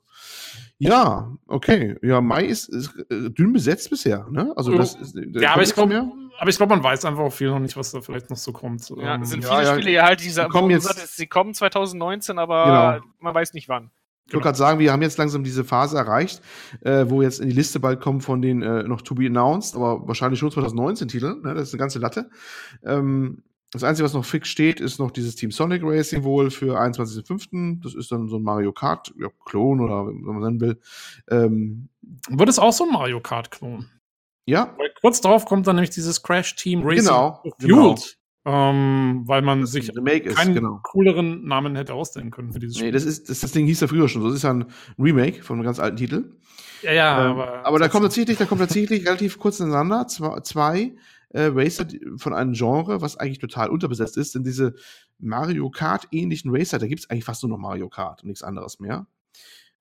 Ja, 0.78 1.32
okay. 1.46 1.96
Ja, 2.02 2.20
Mai 2.20 2.44
ist, 2.44 2.68
ist 2.68 2.94
äh, 3.10 3.30
dünn 3.30 3.52
besetzt 3.52 3.90
bisher. 3.90 4.26
Ne? 4.30 4.52
Also, 4.56 4.76
das 4.76 4.94
ist, 4.94 5.16
da 5.16 5.40
Ja, 5.40 5.52
aber 5.54 5.62
ich 5.62 5.74
glaube, 5.74 6.10
aber 6.38 6.50
ich 6.50 6.56
glaube, 6.56 6.74
man 6.74 6.82
weiß 6.84 7.04
einfach 7.04 7.22
auch 7.22 7.32
viel 7.32 7.50
noch 7.50 7.58
nicht, 7.58 7.76
was 7.76 7.90
da 7.92 8.00
vielleicht 8.00 8.30
noch 8.30 8.36
so 8.36 8.52
kommt. 8.52 8.88
Ja, 8.90 9.14
Ähm, 9.16 9.22
es 9.22 9.30
sind 9.30 9.42
ja, 9.44 9.50
viele 9.50 9.62
ja. 9.64 9.74
Spiele 9.74 9.90
ja 9.90 10.04
halt, 10.04 10.20
die 10.20 10.28
Die 10.32 10.48
kommen 10.48 10.70
jetzt- 10.70 11.16
sie 11.16 11.26
kommen 11.26 11.54
2019, 11.54 12.38
aber 12.38 12.96
Genau. 13.00 13.12
man 13.20 13.34
weiß 13.34 13.52
nicht 13.54 13.68
wann. 13.68 13.90
Ich 14.26 14.32
wollte 14.32 14.44
gerade 14.44 14.58
sagen, 14.58 14.78
wir 14.78 14.90
haben 14.90 15.02
jetzt 15.02 15.18
langsam 15.18 15.44
diese 15.44 15.64
Phase 15.64 15.98
erreicht, 15.98 16.40
äh, 16.80 17.04
wo 17.08 17.20
jetzt 17.20 17.40
in 17.40 17.48
die 17.48 17.54
Liste 17.54 17.78
bald 17.78 18.00
kommen 18.00 18.20
von 18.20 18.40
den 18.40 18.62
äh, 18.62 18.82
noch 18.84 19.02
to 19.02 19.14
be 19.14 19.26
announced, 19.26 19.76
aber 19.76 20.08
wahrscheinlich 20.08 20.40
schon 20.40 20.50
2019 20.50 21.08
Titel. 21.08 21.40
Ne? 21.42 21.54
Das 21.54 21.68
ist 21.68 21.74
eine 21.74 21.78
ganze 21.78 21.98
Latte. 21.98 22.30
Ähm, 22.84 23.42
das 23.70 23.82
Einzige, 23.82 24.04
was 24.06 24.14
noch 24.14 24.24
fix 24.24 24.48
steht, 24.48 24.80
ist 24.80 25.00
noch 25.00 25.10
dieses 25.10 25.34
Team 25.34 25.50
Sonic 25.50 25.82
Racing 25.84 26.22
wohl 26.22 26.50
für 26.52 26.80
21.05. 26.80 27.82
Das 27.82 27.94
ist 27.94 28.10
dann 28.12 28.28
so 28.28 28.36
ein 28.36 28.42
Mario 28.42 28.72
Kart 28.72 29.12
ja, 29.18 29.28
Klon 29.44 29.80
oder 29.80 30.06
wenn 30.06 30.22
man 30.22 30.42
nennen 30.42 30.60
will. 30.60 30.80
Ähm, 31.28 31.88
Wird 32.28 32.48
es 32.48 32.60
auch 32.60 32.72
so 32.72 32.84
ein 32.84 32.92
Mario 32.92 33.20
Kart-Klon? 33.20 33.86
ja, 34.46 34.72
Weil 34.78 34.92
kurz 35.00 35.20
darauf 35.20 35.44
kommt 35.44 35.66
dann 35.66 35.74
nämlich 35.76 35.90
dieses 35.90 36.22
Crash 36.22 36.54
Team 36.54 36.82
Racing 36.82 37.04
Genau, 37.04 37.42
Fueled. 37.60 38.16
Ähm, 38.46 39.22
weil 39.24 39.40
man 39.40 39.62
das 39.62 39.72
sich 39.72 39.88
ein 39.88 39.96
Remake 39.96 40.28
ist, 40.28 40.36
keinen 40.36 40.54
genau. 40.54 40.80
cooleren 40.82 41.46
Namen 41.46 41.76
hätte 41.76 41.94
ausdenken 41.94 42.30
können 42.30 42.52
für 42.52 42.58
dieses 42.58 42.76
Nee, 42.76 42.80
Spiel. 42.82 42.92
das, 42.92 43.04
ist, 43.04 43.30
das, 43.30 43.40
das 43.40 43.52
Ding 43.52 43.64
hieß 43.66 43.80
ja 43.80 43.86
früher 43.88 44.06
schon 44.08 44.20
so. 44.20 44.28
Das 44.28 44.36
ist 44.36 44.42
ja 44.42 44.52
ein 44.52 44.66
Remake 44.98 45.42
von 45.42 45.56
einem 45.56 45.64
ganz 45.64 45.78
alten 45.80 45.96
Titel. 45.96 46.32
ja, 46.82 46.92
ja, 46.92 47.24
Ähm, 47.24 47.32
aber, 47.32 47.66
aber 47.66 47.78
da 47.78 47.88
kommt 47.88 48.04
tatsächlich, 48.04 48.36
da 48.36 48.44
kommt 48.44 48.60
tatsächlich 48.60 49.04
relativ 49.06 49.38
kurz 49.38 49.60
ineinander 49.60 50.06
zwei, 50.08 50.40
zwei 50.40 50.94
äh, 51.30 51.50
Racer 51.54 51.86
von 52.16 52.34
einem 52.34 52.52
Genre, 52.52 53.00
was 53.00 53.16
eigentlich 53.16 53.38
total 53.38 53.70
unterbesetzt 53.70 54.18
ist, 54.18 54.34
denn 54.34 54.44
diese 54.44 54.74
Mario 55.18 55.70
Kart 55.70 56.08
ähnlichen 56.12 56.54
Racer, 56.54 56.78
da 56.78 56.86
gibt 56.86 57.00
es 57.00 57.08
eigentlich 57.10 57.24
fast 57.24 57.42
nur 57.42 57.50
noch 57.50 57.58
Mario 57.58 57.88
Kart 57.88 58.22
und 58.22 58.28
nichts 58.28 58.42
anderes 58.42 58.78
mehr. 58.78 59.06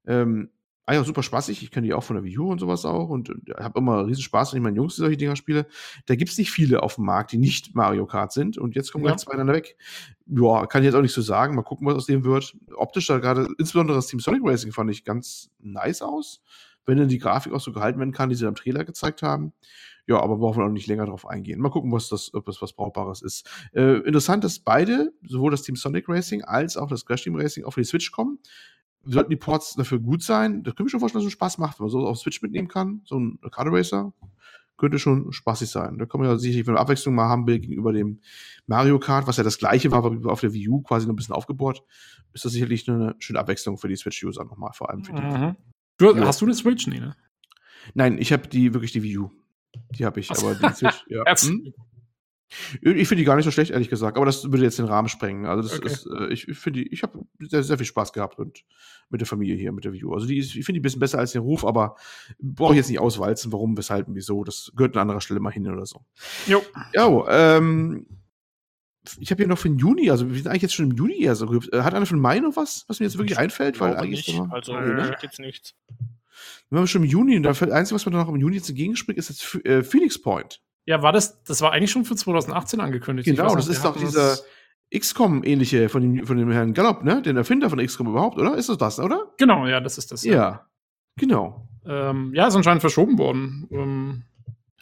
Ähm, 0.08 0.50
ah 0.86 0.94
ja, 0.94 1.04
super 1.04 1.24
spaßig. 1.24 1.64
Ich 1.64 1.72
kenne 1.72 1.88
die 1.88 1.94
auch 1.94 2.04
von 2.04 2.16
der 2.16 2.24
Wii 2.24 2.38
U 2.40 2.52
und 2.52 2.60
sowas 2.60 2.86
auch 2.86 3.10
und 3.10 3.32
habe 3.58 3.80
immer 3.80 4.06
riesen 4.06 4.22
Spaß, 4.24 4.54
wenn 4.54 4.60
ich 4.60 4.64
meinen 4.64 4.76
Jungs 4.76 4.96
solche 4.96 5.18
Dinger 5.18 5.36
spiele. 5.36 5.66
Da 6.06 6.16
gibt 6.16 6.32
es 6.32 6.38
nicht 6.38 6.52
viele 6.52 6.84
auf 6.84 6.96
dem 6.96 7.06
Markt, 7.06 7.32
die 7.32 7.38
nicht 7.38 7.76
Mario 7.76 8.06
Kart 8.06 8.32
sind 8.34 8.58
und 8.58 8.76
jetzt 8.76 8.92
kommen 8.92 9.04
Ja. 9.06 9.12
gleich 9.12 9.22
zwei 9.22 9.38
dann 9.38 9.48
weg. 9.48 9.78
Ja, 10.28 10.66
kann 10.66 10.82
ich 10.84 10.86
jetzt 10.88 10.96
auch 10.96 11.02
nicht 11.02 11.14
so 11.14 11.22
sagen. 11.22 11.56
Mal 11.56 11.64
gucken, 11.64 11.88
was 11.88 11.96
aus 11.96 12.06
dem 12.06 12.24
wird. 12.24 12.56
Optisch 12.76 13.08
da 13.08 13.20
gerade, 13.20 13.48
insbesondere 13.58 13.98
das 13.98 14.08
Team 14.08 14.20
Sonic 14.20 14.42
Racing 14.44 14.72
fand 14.72 14.92
ich 14.92 15.04
ganz 15.04 15.50
nice 15.60 16.02
aus 16.02 16.42
wenn 16.86 16.98
dann 16.98 17.08
die 17.08 17.18
Grafik 17.20 17.54
auch 17.54 17.62
so 17.62 17.72
gehalten 17.72 18.00
werden 18.00 18.12
kann, 18.12 18.30
die 18.30 18.36
sie 18.36 18.46
am 18.48 18.56
Trailer 18.56 18.84
gezeigt 18.84 19.22
haben. 19.22 19.54
Ja, 20.06 20.20
aber 20.20 20.36
brauchen 20.38 20.62
wir 20.62 20.66
auch 20.66 20.72
nicht 20.72 20.88
länger 20.88 21.06
drauf 21.06 21.26
eingehen. 21.26 21.62
Mal 21.62 21.70
gucken, 21.70 21.92
was 21.94 22.10
das, 22.10 22.34
ob 22.34 22.46
das 22.46 22.62
was 22.62 22.74
Brauchbares 22.74 23.22
ist. 23.22 23.50
Äh, 23.72 24.00
interessant, 24.00 24.44
dass 24.44 24.60
beide, 24.60 25.14
sowohl 25.26 25.52
das 25.52 25.62
Team 25.62 25.78
Sonic 25.78 26.10
Racing 26.10 26.44
als 26.44 26.76
auch 26.76 26.90
das 26.90 27.06
Crash 27.06 27.24
Team 27.24 27.36
Racing, 27.36 27.64
auf 27.64 27.76
die 27.76 27.86
Switch 27.86 28.12
kommen. 28.12 28.40
Sollten 29.06 29.30
die 29.30 29.36
Ports 29.36 29.76
dafür 29.76 30.00
gut 30.00 30.24
sein, 30.24 30.64
das 30.64 30.76
könnte 30.76 30.88
ich 30.88 30.92
schon 30.92 31.00
vorstellen, 31.00 31.24
dass 31.24 31.28
es 31.28 31.34
Spaß 31.34 31.58
macht, 31.58 31.80
wenn 31.80 31.86
man 31.86 31.92
so 31.92 32.08
auf 32.08 32.18
Switch 32.18 32.42
mitnehmen 32.42 32.68
kann. 32.68 33.02
So 33.06 33.20
ein 33.20 33.38
Arcade 33.42 33.72
Racer 33.72 34.14
könnte 34.78 35.00
schon 35.00 35.32
spaßig 35.32 35.70
sein. 35.70 35.98
Da 35.98 36.06
kann 36.06 36.20
man 36.20 36.30
ja 36.30 36.38
sicherlich, 36.38 36.66
wenn 36.68 36.74
man 36.74 36.82
Abwechslung 36.82 37.16
mal 37.16 37.30
haben 37.30 37.46
will 37.48 37.60
gegenüber 37.60 37.94
dem 37.94 38.20
Mario 38.66 39.00
Kart, 39.00 39.28
was 39.28 39.38
ja 39.38 39.44
das 39.44 39.58
gleiche 39.58 39.92
war, 39.92 40.04
aber 40.04 40.32
auf 40.32 40.42
der 40.42 40.54
Wii 40.54 40.70
U 40.70 40.82
quasi 40.82 41.06
noch 41.06 41.14
ein 41.14 41.16
bisschen 41.16 41.36
aufgebohrt, 41.36 41.84
ist 42.34 42.46
das 42.46 42.54
sicherlich 42.54 42.90
eine 42.90 43.16
schöne 43.20 43.40
Abwechslung 43.40 43.78
für 43.78 43.88
die 43.88 43.96
Switch-User 43.96 44.44
nochmal, 44.46 44.72
vor 44.74 44.90
allem 44.90 45.04
für 45.04 45.14
die. 45.14 45.22
Mhm. 45.22 45.56
Du, 45.98 46.16
Ja. 46.16 46.26
Hast 46.26 46.42
du 46.42 46.46
eine 46.46 46.56
Switch? 46.56 46.88
Nee, 46.88 47.00
ne? 47.00 47.16
Nein, 47.94 48.18
ich 48.18 48.34
habe 48.34 48.48
die 48.48 48.74
wirklich 48.74 48.92
die 48.92 49.04
Wii 49.04 49.18
U. 49.20 49.30
Die 49.92 50.06
habe 50.06 50.20
ich, 50.20 50.32
aber 50.32 50.56
die 50.56 50.74
Switch, 50.74 51.06
ja. 51.08 51.24
Hm? 51.42 51.74
Ich 52.82 53.08
finde 53.08 53.22
die 53.22 53.26
gar 53.26 53.36
nicht 53.36 53.46
so 53.46 53.52
schlecht, 53.52 53.72
ehrlich 53.72 53.90
gesagt, 53.90 54.18
aber 54.18 54.26
das 54.26 54.44
würde 54.52 54.64
jetzt 54.64 54.78
den 54.80 54.86
Rahmen 54.86 55.08
sprengen. 55.10 55.46
Also 55.46 55.68
das 55.68 55.80
Okay. 55.80 55.88
ist, 55.88 56.06
äh, 56.08 56.28
ich 56.34 56.46
finde 56.58 56.82
ich 56.82 57.04
habe 57.04 57.20
sehr, 57.40 57.64
sehr 57.64 57.78
viel 57.78 57.86
Spaß 57.86 58.14
gehabt 58.14 58.40
und 58.40 58.64
mit 59.10 59.22
der 59.22 59.28
Familie 59.28 59.56
hier, 59.56 59.72
mit 59.72 59.86
der 59.86 59.94
U. 60.04 60.14
Also 60.14 60.26
die 60.28 60.38
ist, 60.38 60.56
ich 60.56 60.66
finde 60.66 60.74
die 60.74 60.80
ein 60.80 60.84
bisschen 60.84 61.00
besser 61.00 61.20
als 61.20 61.32
den 61.32 61.42
Ruf, 61.42 61.66
aber 61.66 61.96
brauche 62.40 62.74
ich 62.74 62.78
jetzt 62.78 62.90
nicht 62.90 63.00
auswalzen, 63.00 63.52
warum, 63.52 63.78
weshalb 63.78 64.08
und 64.08 64.16
wieso. 64.16 64.44
Das 64.44 64.72
gehört 64.76 64.96
an 64.96 65.02
anderer 65.04 65.22
Stelle 65.22 65.40
mal 65.40 65.52
hin 65.52 65.68
oder 65.68 65.86
so. 65.86 66.04
Jo. 66.48 66.62
Ja, 66.94 67.58
ähm, 67.58 68.06
ich 69.20 69.32
habe 69.32 69.42
hier 69.44 69.48
noch 69.50 69.58
für 69.58 69.70
den 69.70 69.78
Juni, 69.80 70.10
also 70.12 70.30
wir 70.30 70.36
sind 70.36 70.48
eigentlich 70.48 70.62
jetzt 70.62 70.76
schon 70.76 70.90
im 70.92 70.96
Juni 70.96 71.22
eher 71.22 71.36
so. 71.36 71.52
Äh, 71.72 71.82
Hat 71.82 71.94
einer 71.94 72.06
von 72.06 72.20
Mai 72.20 72.40
noch 72.40 72.56
was, 72.56 72.86
was 72.88 73.00
mir 73.00 73.06
jetzt 73.06 73.18
wirklich 73.18 73.38
einfällt? 73.38 73.80
Weil 73.80 73.98
eigentlich 73.98 74.28
nicht. 74.28 74.38
immer- 74.38 74.54
Also, 74.54 74.74
ne? 74.80 75.16
jetzt 75.22 75.40
nichts. 75.40 75.76
Wir 76.70 76.80
haben 76.80 76.88
schon 76.88 77.04
im 77.04 77.10
Juni 77.10 77.36
und 77.38 77.44
das 77.44 77.62
Einzige, 77.62 77.96
was 77.96 78.06
mir 78.06 78.12
noch 78.14 78.28
im 78.30 78.38
Juni 78.38 78.56
jetzt 78.56 78.70
entgegenspringt, 78.70 79.18
ist 79.20 79.30
jetzt 79.30 79.66
äh, 79.66 79.84
Phoenix 79.84 80.20
Point. 80.22 80.62
Ja, 80.86 81.02
war 81.02 81.12
das, 81.12 81.44
das 81.44 81.62
war 81.62 81.72
eigentlich 81.72 81.92
schon 81.92 82.06
für 82.06 82.16
2018 82.16 82.80
angekündigt. 82.80 83.26
Genau, 83.26 83.46
weiß 83.46 83.54
das 83.56 83.68
ist 83.68 83.86
doch 83.86 83.96
dieser 83.96 84.38
XCOM-ähnliche 84.94 85.90
von 85.90 86.02
dem, 86.02 86.26
von 86.26 86.38
dem 86.38 86.52
Herrn 86.52 86.74
Gallop, 86.74 87.04
ne? 87.04 87.22
Den 87.22 87.38
Erfinder 87.38 87.70
von 87.70 87.84
XCOM 87.84 88.08
überhaupt, 88.08 88.38
oder? 88.38 88.56
Ist 88.56 88.70
das 88.70 88.78
das, 88.78 89.00
oder? 89.00 89.32
Genau, 89.38 89.66
ja, 89.66 89.80
das 89.80 89.98
ist 89.98 90.12
das. 90.12 90.24
Ja. 90.24 90.68
Genau. 91.18 91.68
Ähm, 91.86 92.32
ja, 92.34 92.48
ist 92.48 92.56
anscheinend 92.56 92.82
verschoben 92.82 93.18
worden. 93.18 93.68
Ähm, 93.72 94.24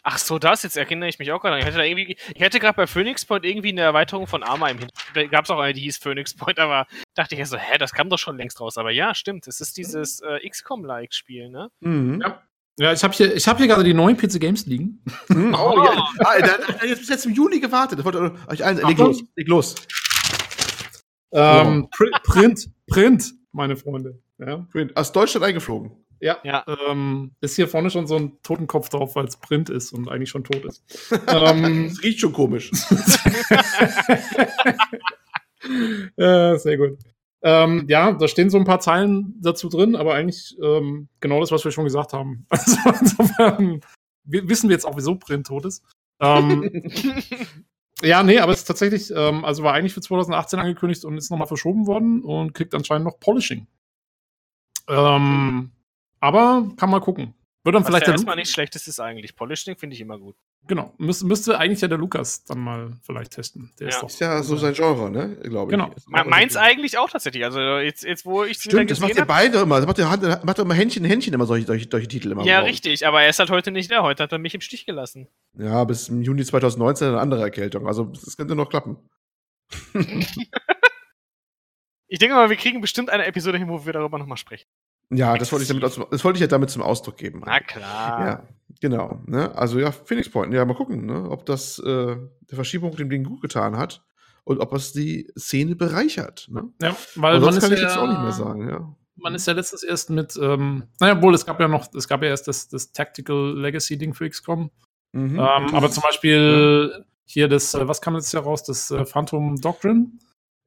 Ach 0.04 0.18
so, 0.18 0.40
das, 0.40 0.64
jetzt 0.64 0.76
erinnere 0.76 1.08
ich 1.08 1.20
mich 1.20 1.30
auch 1.30 1.40
gerade. 1.40 1.60
Ich 1.60 1.64
hatte 1.64 1.76
da 1.76 1.84
irgendwie, 1.84 2.16
ich 2.34 2.40
hätte 2.40 2.58
gerade 2.58 2.74
bei 2.74 2.88
Phoenix 2.88 3.24
Point 3.24 3.44
irgendwie 3.44 3.68
eine 3.68 3.82
Erweiterung 3.82 4.26
von 4.26 4.42
Arma 4.42 4.68
im 4.68 4.78
Hintergrund. 4.78 5.16
Da 5.16 5.24
gab 5.26 5.44
es 5.44 5.50
auch 5.50 5.60
eine, 5.60 5.72
die 5.74 5.82
hieß 5.82 5.98
Phoenix 5.98 6.34
Point, 6.34 6.58
aber 6.58 6.86
dachte 7.14 7.36
ich 7.36 7.38
ja 7.38 7.46
so, 7.46 7.56
hä, 7.56 7.78
das 7.78 7.92
kam 7.92 8.10
doch 8.10 8.18
schon 8.18 8.36
längst 8.36 8.60
raus. 8.60 8.78
Aber 8.78 8.90
ja, 8.90 9.14
stimmt, 9.14 9.46
es 9.46 9.60
ist 9.60 9.76
dieses 9.76 10.20
äh, 10.20 10.40
XCOM-like-Spiel, 10.48 11.50
ne? 11.50 11.70
Mhm. 11.80 12.20
Ja. 12.20 12.42
Ja, 12.78 12.92
ich 12.92 13.02
habe 13.04 13.14
hier, 13.14 13.34
ich 13.34 13.46
hab 13.46 13.58
hier 13.58 13.66
gerade 13.66 13.84
die 13.84 13.94
neuen 13.94 14.16
PC 14.16 14.40
Games 14.40 14.66
liegen. 14.66 15.02
Mhm. 15.28 15.54
Oh, 15.54 15.82
ja. 15.84 16.08
Ah, 16.20 16.38
da, 16.40 16.56
da, 16.80 16.86
jetzt 16.86 17.00
bis 17.00 17.08
jetzt 17.08 17.26
im 17.26 17.32
Juli 17.34 17.60
gewartet. 17.60 17.98
Das 17.98 18.04
wollte 18.04 18.34
euch 18.48 18.64
allen. 18.64 18.78
Leg 18.86 18.98
los. 18.98 19.22
Leg 19.36 19.48
los. 19.48 19.74
Ähm, 21.32 21.88
Pr 21.90 22.10
Print, 22.24 22.70
Print, 22.88 23.32
meine 23.52 23.76
Freunde. 23.76 24.20
Ja, 24.38 24.66
Aus 24.94 25.12
Deutschland 25.12 25.44
eingeflogen. 25.46 25.92
ja. 26.20 26.38
Ja. 26.44 26.64
Ähm, 26.90 27.32
ist 27.40 27.56
hier 27.56 27.68
vorne 27.68 27.90
schon 27.90 28.06
so 28.06 28.16
ein 28.16 28.38
Totenkopf 28.42 28.88
drauf, 28.88 29.14
weil 29.16 29.26
es 29.26 29.36
Print 29.36 29.70
ist 29.70 29.92
und 29.92 30.08
eigentlich 30.08 30.30
schon 30.30 30.44
tot 30.44 30.64
ist. 30.64 30.82
ähm, 31.28 31.88
Das 31.94 32.02
riecht 32.02 32.20
schon 32.20 32.32
komisch. 32.32 32.70
ja, 36.16 36.58
sehr 36.58 36.76
gut. 36.76 36.98
Ähm, 37.44 37.86
ja, 37.88 38.12
da 38.12 38.28
stehen 38.28 38.50
so 38.50 38.58
ein 38.58 38.64
paar 38.64 38.80
Zeilen 38.80 39.34
dazu 39.40 39.68
drin, 39.68 39.96
aber 39.96 40.14
eigentlich 40.14 40.56
ähm, 40.62 41.08
genau 41.20 41.40
das, 41.40 41.50
was 41.50 41.64
wir 41.64 41.72
schon 41.72 41.84
gesagt 41.84 42.12
haben. 42.12 42.46
Also 42.50 42.76
insofern 43.00 43.80
wi- 44.24 44.48
wissen 44.48 44.68
wir 44.68 44.74
jetzt 44.74 44.84
auch, 44.86 44.96
wieso 44.96 45.16
Print 45.16 45.46
tot 45.48 45.64
ist. 45.64 45.84
Ähm, 46.20 46.70
ja, 48.02 48.22
nee, 48.22 48.38
aber 48.38 48.52
es 48.52 48.60
ist 48.60 48.66
tatsächlich, 48.66 49.10
ähm, 49.14 49.44
also 49.44 49.64
war 49.64 49.74
eigentlich 49.74 49.92
für 49.94 50.00
2018 50.00 50.60
angekündigt 50.60 51.04
und 51.04 51.18
ist 51.18 51.30
nochmal 51.30 51.48
verschoben 51.48 51.86
worden 51.88 52.22
und 52.22 52.54
kriegt 52.54 52.74
anscheinend 52.74 53.06
noch 53.06 53.18
Polishing. 53.18 53.66
Ähm, 54.88 55.72
aber 56.20 56.70
kann 56.76 56.90
mal 56.90 57.00
gucken. 57.00 57.34
Wird 57.64 57.74
dann 57.74 57.82
Was 57.82 57.88
vielleicht 57.88 58.02
ja 58.02 58.12
der 58.12 58.14
erstmal 58.14 58.36
nichts 58.36 58.52
Schlechtes 58.52 58.86
ist 58.86 59.00
eigentlich. 59.00 59.34
Polishing 59.36 59.76
finde 59.76 59.94
ich 59.94 60.00
immer 60.00 60.18
gut. 60.18 60.36
Genau, 60.68 60.94
müsste, 60.96 61.26
müsste 61.26 61.58
eigentlich 61.58 61.80
ja 61.80 61.88
der 61.88 61.98
Lukas 61.98 62.44
dann 62.44 62.60
mal 62.60 62.92
vielleicht 63.02 63.32
testen. 63.32 63.72
Der 63.80 63.88
Ja. 63.88 63.94
ist 63.94 64.02
doch 64.02 64.08
Ist 64.08 64.20
ja 64.20 64.42
so 64.44 64.56
sein 64.56 64.74
Genre, 64.74 65.10
ne? 65.10 65.36
Glaube 65.42 65.72
ich. 65.72 65.76
Genau. 65.76 65.90
Me- 66.06 66.24
Meins 66.24 66.56
eigentlich 66.56 66.98
auch 66.98 67.10
tatsächlich. 67.10 67.44
Also 67.44 67.58
jetzt, 67.78 68.04
jetzt 68.04 68.24
wo 68.24 68.44
ich 68.44 68.58
Stimmt, 68.58 68.88
das 68.90 69.00
macht 69.00 69.16
ihr 69.16 69.24
beide 69.24 69.58
immer. 69.58 69.78
Das 69.78 69.86
macht 69.86 69.98
ihr, 69.98 70.06
macht 70.44 70.58
ihr 70.58 70.62
immer 70.62 70.74
Händchen 70.74 71.04
in 71.04 71.10
Händchen 71.10 71.34
immer 71.34 71.46
solche, 71.46 71.66
solche, 71.66 71.88
solche 71.90 72.06
Titel 72.06 72.30
immer. 72.30 72.44
Ja, 72.44 72.60
ich. 72.62 72.68
richtig, 72.74 73.06
aber 73.06 73.22
er 73.22 73.30
ist 73.30 73.40
halt 73.40 73.50
heute 73.50 73.72
nicht 73.72 73.90
da. 73.90 74.02
Heute 74.02 74.22
hat 74.22 74.30
er 74.32 74.38
mich 74.38 74.54
im 74.54 74.60
Stich 74.60 74.86
gelassen. 74.86 75.26
Ja, 75.58 75.82
bis 75.82 76.08
im 76.08 76.22
Juni 76.22 76.44
2019 76.44 77.08
eine 77.08 77.18
andere 77.20 77.42
Erkältung. 77.42 77.88
Also, 77.88 78.04
das 78.04 78.36
könnte 78.36 78.54
noch 78.54 78.68
klappen. 78.70 78.96
Ich 82.08 82.18
denke 82.18 82.34
mal, 82.34 82.50
wir 82.50 82.56
kriegen 82.56 82.82
bestimmt 82.82 83.08
eine 83.08 83.24
Episode 83.24 83.56
hin, 83.56 83.68
wo 83.68 83.86
wir 83.86 83.92
darüber 83.94 84.18
nochmal 84.18 84.36
sprechen. 84.36 84.66
Ja, 85.12 85.36
das 85.36 85.52
wollte 85.52 85.62
ich 85.62 85.68
damit, 85.68 85.82
das 85.82 86.24
wollte 86.24 86.36
ich 86.36 86.40
ja 86.40 86.46
damit 86.46 86.70
zum 86.70 86.82
Ausdruck 86.82 87.16
geben. 87.16 87.42
Na 87.44 87.60
klar. 87.60 88.26
Ja. 88.26 88.42
Genau, 88.80 89.20
ne? 89.26 89.54
Also 89.54 89.78
ja, 89.78 89.92
Phoenix 89.92 90.28
Point, 90.28 90.52
ja, 90.52 90.64
mal 90.64 90.74
gucken, 90.74 91.06
ne? 91.06 91.30
ob 91.30 91.46
das 91.46 91.78
äh, 91.78 92.16
der 92.16 92.54
Verschiebung 92.54 92.96
dem 92.96 93.10
Ding 93.10 93.22
gut 93.22 93.40
getan 93.40 93.76
hat 93.76 94.02
und 94.44 94.58
ob 94.58 94.72
es 94.72 94.92
die 94.92 95.30
Szene 95.38 95.76
bereichert. 95.76 96.48
Ne? 96.50 96.64
Ja, 96.80 96.96
weil 97.14 97.38
man 97.38 97.58
kann 97.58 97.72
ich 97.72 97.78
ja, 97.78 97.86
jetzt 97.86 97.96
auch 97.96 98.08
nicht 98.08 98.20
mehr 98.20 98.32
sagen, 98.32 98.68
ja. 98.68 98.94
Man 99.14 99.34
ist 99.34 99.46
ja 99.46 99.52
letztens 99.52 99.84
erst 99.84 100.10
mit, 100.10 100.36
ähm, 100.40 100.84
naja, 100.98 101.20
wohl, 101.22 101.34
es 101.34 101.46
gab 101.46 101.60
ja 101.60 101.68
noch, 101.68 101.92
es 101.94 102.08
gab 102.08 102.22
ja 102.22 102.28
erst 102.30 102.48
das, 102.48 102.68
das 102.68 102.92
Tactical 102.92 103.56
Legacy-Ding 103.56 104.14
für 104.14 104.28
XCOM. 104.28 104.70
Mhm. 105.12 105.38
Ähm, 105.38 105.38
aber 105.38 105.90
zum 105.90 106.02
Beispiel 106.02 107.04
hier 107.24 107.46
das, 107.46 107.74
äh, 107.74 107.86
was 107.86 108.00
kam 108.00 108.14
jetzt 108.14 108.32
heraus, 108.32 108.64
das 108.64 108.90
äh, 108.90 109.04
Phantom 109.04 109.60
Doctrine? 109.60 110.06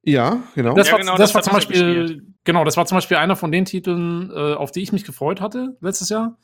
Ja, 0.06 0.42
genau. 0.54 0.74
Das, 0.74 0.86
Ja, 0.86 0.92
war, 0.92 1.00
genau, 1.00 1.16
das 1.16 1.32
das 1.32 1.34
war 1.34 1.42
zum 1.42 1.52
Beispiel, 1.54 1.94
gespielt. 2.02 2.22
genau, 2.44 2.64
das 2.64 2.76
war 2.76 2.86
zum 2.86 2.96
Beispiel 2.96 3.16
einer 3.16 3.34
von 3.36 3.50
den 3.50 3.64
Titeln, 3.64 4.30
äh, 4.30 4.54
auf 4.54 4.70
die 4.70 4.80
ich 4.82 4.92
mich 4.92 5.04
gefreut 5.04 5.40
hatte 5.40 5.76
letztes 5.80 6.08
Jahr. 6.08 6.38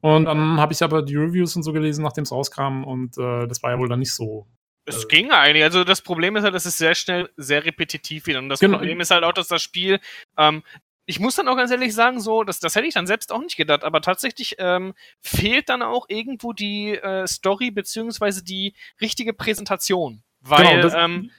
Und 0.00 0.24
dann 0.24 0.58
habe 0.58 0.72
ich 0.72 0.82
aber 0.82 1.02
die 1.02 1.14
Reviews 1.14 1.54
und 1.54 1.62
so 1.62 1.72
gelesen, 1.72 2.02
nachdem 2.02 2.24
es 2.24 2.32
rauskam, 2.32 2.82
und 2.84 3.16
äh, 3.18 3.46
das 3.46 3.62
war 3.62 3.70
ja 3.70 3.78
wohl 3.78 3.88
dann 3.88 4.00
nicht 4.00 4.12
so. 4.14 4.48
Es 4.84 5.04
Äh. 5.04 5.08
ging 5.08 5.30
eigentlich. 5.30 5.62
Also 5.62 5.84
das 5.84 6.00
Problem 6.02 6.34
ist 6.36 6.42
halt, 6.42 6.54
dass 6.54 6.64
es 6.66 6.76
sehr 6.76 6.94
schnell 6.96 7.28
sehr 7.36 7.64
repetitiv 7.64 8.26
wird. 8.26 8.38
Und 8.38 8.48
das 8.48 8.58
Genau. 8.58 8.78
Problem 8.78 8.98
ist 9.00 9.12
halt 9.12 9.22
auch, 9.22 9.32
dass 9.32 9.46
das 9.46 9.62
Spiel, 9.62 10.00
ähm, 10.36 10.64
ich 11.06 11.20
muss 11.20 11.36
dann 11.36 11.46
auch 11.48 11.56
ganz 11.56 11.70
ehrlich 11.70 11.94
sagen, 11.94 12.18
so, 12.20 12.42
das, 12.42 12.58
das 12.60 12.74
hätte 12.74 12.86
ich 12.88 12.94
dann 12.94 13.06
selbst 13.06 13.30
auch 13.32 13.40
nicht 13.40 13.56
gedacht, 13.56 13.84
aber 13.84 14.00
tatsächlich 14.00 14.56
ähm, 14.58 14.94
fehlt 15.20 15.68
dann 15.68 15.82
auch 15.82 16.06
irgendwo 16.08 16.52
die 16.52 16.96
äh, 16.96 17.26
Story 17.28 17.70
beziehungsweise 17.70 18.42
die 18.42 18.74
richtige 19.00 19.32
Präsentation. 19.34 20.22
Weil 20.40 20.64
Genau, 20.66 20.82
das- 20.82 20.94
ähm, 20.96 21.30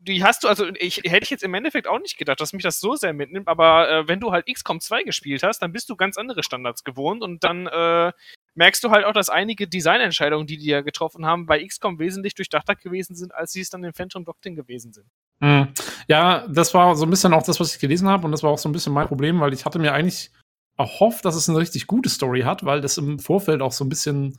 die 0.00 0.22
hast 0.22 0.44
du, 0.44 0.48
also 0.48 0.66
ich 0.78 0.98
hätte 0.98 1.24
ich 1.24 1.30
jetzt 1.30 1.42
im 1.42 1.54
Endeffekt 1.54 1.88
auch 1.88 1.98
nicht 1.98 2.18
gedacht, 2.18 2.40
dass 2.40 2.52
mich 2.52 2.62
das 2.62 2.80
so 2.80 2.94
sehr 2.94 3.12
mitnimmt, 3.12 3.48
aber 3.48 3.90
äh, 3.90 4.08
wenn 4.08 4.20
du 4.20 4.32
halt 4.32 4.46
XCOM 4.46 4.80
2 4.80 5.02
gespielt 5.02 5.42
hast, 5.42 5.60
dann 5.60 5.72
bist 5.72 5.90
du 5.90 5.96
ganz 5.96 6.16
andere 6.16 6.42
Standards 6.42 6.84
gewohnt 6.84 7.22
und 7.22 7.42
dann 7.42 7.66
äh, 7.66 8.12
merkst 8.54 8.82
du 8.84 8.90
halt 8.90 9.04
auch, 9.04 9.12
dass 9.12 9.28
einige 9.28 9.66
Designentscheidungen, 9.68 10.46
die 10.46 10.56
die 10.56 10.66
ja 10.66 10.82
getroffen 10.82 11.26
haben, 11.26 11.46
bei 11.46 11.64
XCOM 11.64 11.98
wesentlich 11.98 12.34
durchdachter 12.34 12.76
gewesen 12.76 13.16
sind, 13.16 13.34
als 13.34 13.52
sie 13.52 13.60
es 13.60 13.70
dann 13.70 13.82
in 13.84 13.92
Phantom 13.92 14.24
Doctrine 14.24 14.56
gewesen 14.56 14.92
sind. 14.92 15.06
Hm. 15.40 15.68
Ja, 16.06 16.46
das 16.48 16.74
war 16.74 16.94
so 16.96 17.04
ein 17.04 17.10
bisschen 17.10 17.34
auch 17.34 17.42
das, 17.42 17.58
was 17.60 17.74
ich 17.74 17.80
gelesen 17.80 18.08
habe, 18.08 18.24
und 18.24 18.32
das 18.32 18.42
war 18.42 18.50
auch 18.50 18.58
so 18.58 18.68
ein 18.68 18.72
bisschen 18.72 18.92
mein 18.92 19.08
Problem, 19.08 19.40
weil 19.40 19.52
ich 19.52 19.64
hatte 19.64 19.78
mir 19.78 19.92
eigentlich 19.92 20.30
erhofft, 20.76 21.24
dass 21.24 21.34
es 21.34 21.48
eine 21.48 21.58
richtig 21.58 21.86
gute 21.86 22.08
Story 22.08 22.42
hat, 22.42 22.64
weil 22.64 22.80
das 22.80 22.98
im 22.98 23.18
Vorfeld 23.18 23.62
auch 23.62 23.72
so 23.72 23.84
ein 23.84 23.88
bisschen 23.88 24.38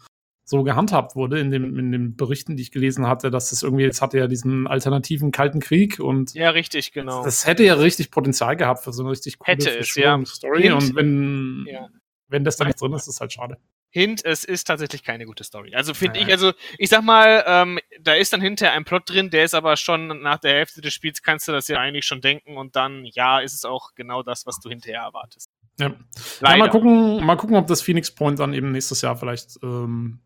so 0.50 0.64
gehandhabt 0.64 1.16
wurde 1.16 1.40
in, 1.40 1.52
dem, 1.52 1.78
in 1.78 1.92
den 1.92 2.16
Berichten, 2.16 2.58
die 2.58 2.64
ich 2.64 2.72
gelesen 2.72 3.08
hatte, 3.08 3.30
dass 3.30 3.52
es 3.52 3.62
irgendwie, 3.64 3.84
jetzt 3.84 4.02
hatte 4.02 4.18
ja 4.18 4.28
diesen 4.28 4.66
alternativen 4.68 5.32
Kalten 5.32 5.60
Krieg 5.60 6.00
und 6.00 6.34
Ja, 6.34 6.50
richtig, 6.50 6.92
genau. 6.92 7.24
das 7.24 7.46
hätte 7.46 7.64
ja 7.64 7.76
richtig 7.76 8.10
Potenzial 8.12 8.56
gehabt 8.58 8.84
für 8.84 8.92
so 8.92 9.04
eine 9.04 9.12
richtig 9.12 9.38
coole 9.40 9.54
Hätte 9.58 9.78
es, 9.78 9.94
ja. 9.96 10.20
Story. 10.26 10.64
Hint. 10.64 10.74
Und 10.74 10.96
wenn, 10.96 11.66
Ja. 11.70 11.88
wenn 12.28 12.44
das 12.44 12.58
da 12.58 12.66
nicht 12.66 12.82
drin 12.82 12.94
ist, 12.94 13.04
ist 13.04 13.16
es 13.16 13.22
halt 13.22 13.32
schade. 13.32 13.58
Hint, 13.92 14.24
es 14.24 14.44
ist 14.44 14.66
tatsächlich 14.66 15.04
keine 15.04 15.26
gute 15.26 15.44
Story. 15.44 15.74
Also 15.74 15.94
finde 15.96 16.20
Ja. 16.20 16.26
ich, 16.28 16.32
also 16.32 16.54
ich 16.78 16.90
sag 16.90 17.04
mal, 17.04 17.44
ähm, 17.48 17.80
da 18.02 18.14
ist 18.14 18.32
dann 18.34 18.42
hinterher 18.42 18.74
ein 18.76 18.86
Plot 18.86 19.10
drin, 19.10 19.30
der 19.32 19.44
ist 19.46 19.56
aber 19.56 19.78
schon 19.78 20.22
nach 20.22 20.38
der 20.40 20.54
Hälfte 20.54 20.82
des 20.82 20.94
Spiels 20.94 21.22
kannst 21.24 21.48
du 21.48 21.52
das 21.52 21.68
ja 21.68 21.78
eigentlich 21.80 22.06
schon 22.06 22.22
denken 22.22 22.58
und 22.58 22.76
dann, 22.76 23.06
ja, 23.06 23.40
ist 23.40 23.54
es 23.54 23.66
auch 23.66 23.96
genau 23.96 24.22
das, 24.24 24.46
was 24.46 24.60
du 24.60 24.70
hinterher 24.70 25.02
erwartest. 25.02 25.50
Ja. 25.80 25.94
Ja, 26.42 26.58
mal 26.58 26.70
gucken, 26.70 27.26
mal 27.26 27.36
gucken, 27.38 27.56
ob 27.56 27.66
das 27.68 27.82
Phoenix 27.82 28.12
Point 28.14 28.38
dann 28.40 28.54
eben 28.54 28.72
nächstes 28.74 29.02
Jahr 29.02 29.16
vielleicht 29.16 29.58
ähm, 29.64 30.20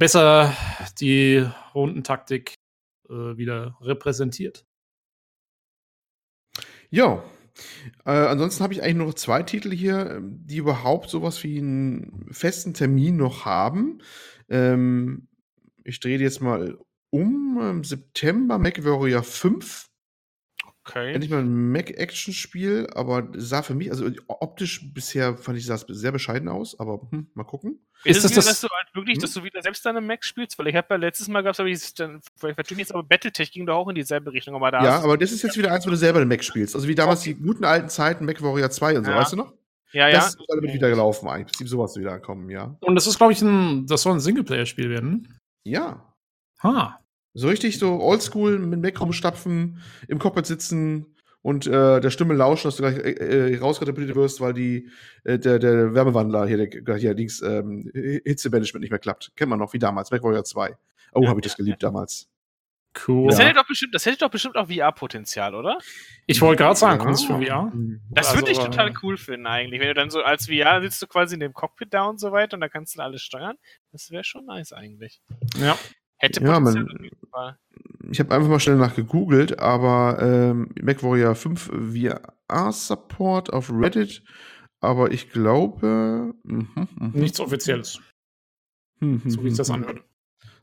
besser 0.00 0.56
die 0.98 1.46
Rundentaktik 1.74 2.54
äh, 3.08 3.12
wieder 3.12 3.76
repräsentiert. 3.80 4.66
Ja. 6.90 7.22
Äh, 8.06 8.10
ansonsten 8.10 8.64
habe 8.64 8.72
ich 8.72 8.82
eigentlich 8.82 8.96
nur 8.96 9.06
noch 9.08 9.14
zwei 9.14 9.42
Titel 9.42 9.70
hier, 9.70 10.10
ähm, 10.10 10.40
die 10.46 10.56
überhaupt 10.56 11.10
sowas 11.10 11.44
wie 11.44 11.58
einen 11.58 12.26
festen 12.30 12.72
Termin 12.72 13.16
noch 13.16 13.44
haben. 13.44 14.00
Ähm, 14.48 15.28
ich 15.84 16.00
drehe 16.00 16.18
jetzt 16.18 16.40
mal 16.40 16.78
um. 17.10 17.58
Im 17.60 17.84
September 17.84 18.58
MacWarrior 18.58 19.22
5. 19.22 19.89
Okay. 20.90 21.12
Endlich 21.12 21.30
mal 21.30 21.40
ein 21.40 21.72
Mac-Action-Spiel, 21.72 22.88
aber 22.94 23.28
sah 23.36 23.62
für 23.62 23.74
mich, 23.74 23.90
also 23.90 24.08
optisch 24.28 24.92
bisher 24.92 25.36
fand 25.36 25.58
ich, 25.58 25.66
sah 25.66 25.74
es 25.76 25.84
sehr 25.88 26.12
bescheiden 26.12 26.48
aus, 26.48 26.78
aber 26.78 27.00
hm, 27.10 27.28
mal 27.34 27.44
gucken. 27.44 27.78
Ist, 28.04 28.16
Ist 28.16 28.16
es 28.16 28.22
das 28.22 28.30
wieder, 28.32 28.36
das- 28.40 28.46
dass 28.46 28.60
du 28.62 28.68
halt 28.74 28.94
wirklich, 28.94 29.16
Hm? 29.16 29.22
dass 29.22 29.34
du 29.34 29.44
wieder 29.44 29.62
selbst 29.62 29.84
deine 29.86 30.00
Mac 30.00 30.24
spielst? 30.24 30.58
Weil 30.58 30.68
ich 30.68 30.74
habe 30.74 30.86
ja 30.90 30.96
letztes 30.96 31.28
Mal 31.28 31.42
gab 31.42 31.52
es 31.52 31.60
aber 31.60 31.68
dieses, 31.68 31.94
dann, 31.94 32.20
vielleicht 32.36 32.54
verstehe 32.56 32.76
ich 32.76 32.80
jetzt, 32.80 32.92
aber 32.94 33.02
Battletech 33.02 33.52
ging 33.52 33.66
doch 33.66 33.76
auch 33.76 33.88
in 33.88 33.94
dieselbe 33.94 34.32
Richtung, 34.32 34.54
aber 34.54 34.70
da 34.70 34.82
ja, 34.84 34.98
aber 35.00 35.16
das 35.18 35.32
ist 35.32 35.42
jetzt 35.42 35.56
wieder 35.58 35.70
eins, 35.72 35.86
wo 35.86 35.90
du 35.90 35.96
selber 35.96 36.18
den 36.18 36.28
Mac 36.28 36.42
spielst. 36.42 36.74
Also 36.74 36.88
wie 36.88 36.94
damals 36.94 37.20
die 37.22 37.34
guten 37.34 37.64
alten 37.64 37.88
Zeiten, 37.88 38.24
MacWarrior 38.24 38.70
2 38.70 38.98
und 38.98 39.04
so, 39.04 39.10
Ja. 39.10 39.16
weißt 39.18 39.32
du 39.32 39.36
noch? 39.36 39.52
ja, 39.92 40.08
ja. 40.08 40.14
Das 40.16 40.28
ist 40.34 40.38
damit 40.48 40.72
wieder 40.72 40.88
gelaufen 40.88 41.28
eigentlich. 41.28 41.48
Prinzip 41.56 41.68
sowas 41.68 41.96
wieder 41.96 42.18
kommen, 42.20 42.48
ja. 42.48 42.76
Und 42.80 42.94
das 42.94 43.06
ist, 43.06 43.18
glaube 43.18 43.32
ich, 43.32 43.42
ein, 43.42 43.86
das 43.86 44.02
soll 44.02 44.14
ein 44.14 44.20
Singleplayer-Spiel 44.20 44.88
werden. 44.88 45.36
Ja. 45.64 46.14
Ha. 46.62 47.00
So 47.34 47.48
richtig 47.48 47.78
so 47.78 48.00
oldschool 48.00 48.58
mit 48.58 48.80
Mac 48.80 49.00
rumstapfen, 49.00 49.80
im 50.08 50.18
Cockpit 50.18 50.46
sitzen 50.46 51.06
und 51.42 51.66
äh, 51.66 52.00
der 52.00 52.10
Stimme 52.10 52.34
lauschen, 52.34 52.68
dass 52.68 52.76
du 52.76 52.82
gleich 52.82 52.96
äh, 52.98 53.52
äh, 53.54 53.58
rauskatapultiert 53.58 54.16
wirst, 54.16 54.40
weil 54.40 54.52
die, 54.52 54.88
äh, 55.24 55.38
der, 55.38 55.58
der 55.58 55.94
Wärmewandler 55.94 56.46
hier, 56.46 56.68
der, 56.68 56.96
hier 56.96 57.14
links, 57.14 57.40
ähm, 57.40 57.90
Hitzemanagement 57.94 58.80
nicht 58.82 58.90
mehr 58.90 58.98
klappt. 58.98 59.32
Kennt 59.36 59.48
man 59.50 59.58
noch, 59.58 59.72
wie 59.72 59.78
damals, 59.78 60.10
MacWarrior 60.10 60.44
2. 60.44 60.76
Oh, 61.12 61.22
Ja, 61.22 61.28
habe 61.28 61.40
ich 61.40 61.44
das 61.44 61.52
ja, 61.52 61.56
geliebt 61.58 61.82
damals. 61.82 62.28
Cool. 63.06 63.28
Das 63.28 63.38
Ja. 63.38 63.44
hätte 63.44 63.60
doch 63.60 63.66
bestimmt, 63.68 63.94
das 63.94 64.04
hätte 64.04 64.18
doch 64.18 64.30
bestimmt 64.30 64.56
auch 64.56 64.66
VR-Potenzial, 64.68 65.54
oder? 65.54 65.78
Ich 66.26 66.40
wollte 66.42 66.64
gerade 66.64 66.76
sagen, 66.76 66.98
Ja. 66.98 67.04
kommt 67.04 67.14
es 67.16 67.22
für 67.24 67.34
VR? 67.40 67.72
Das 68.10 68.26
Also, 68.28 68.40
würde 68.40 68.50
ich 68.50 68.58
äh, 68.58 68.64
total 68.64 68.92
cool 69.04 69.16
finden 69.16 69.46
eigentlich. 69.46 69.80
Wenn 69.80 69.86
du 69.88 69.94
dann 69.94 70.10
so 70.10 70.20
als 70.22 70.46
VR 70.46 70.82
sitzt 70.82 71.00
du 71.00 71.06
quasi 71.06 71.34
in 71.34 71.40
dem 71.40 71.52
Cockpit 71.52 71.94
da 71.94 72.06
und 72.06 72.18
so 72.18 72.32
weiter 72.32 72.54
und 72.54 72.60
da 72.60 72.68
kannst 72.68 72.96
du 72.98 73.00
alles 73.02 73.22
steuern. 73.22 73.56
Das 73.92 74.10
wäre 74.10 74.24
schon 74.24 74.46
nice 74.46 74.72
eigentlich. 74.72 75.22
Ja. 75.56 75.78
Hätte 76.20 76.42
Ja, 76.42 76.60
Potenzial 76.60 76.84
man-. 76.84 77.56
Ich 78.10 78.18
habe 78.20 78.34
einfach 78.34 78.48
mal 78.48 78.60
schnell 78.60 78.76
nach 78.76 78.94
gegoogelt, 78.94 79.58
aber 79.58 80.18
ähm, 80.20 80.68
MacWarrior 80.82 81.34
5 81.34 81.70
VR-Support 82.48 83.52
auf 83.52 83.70
Reddit, 83.72 84.22
aber 84.80 85.12
ich 85.12 85.30
glaube. 85.30 86.34
mhm, 86.44 86.68
mhm. 86.98 87.10
Nichts 87.14 87.40
Offizielles, 87.40 88.00
Hm, 89.00 89.22
hm, 89.22 89.30
so 89.30 89.42
wie 89.44 89.48
sich 89.50 89.58
das 89.58 89.68
hm, 89.68 89.76
anhört. 89.76 90.02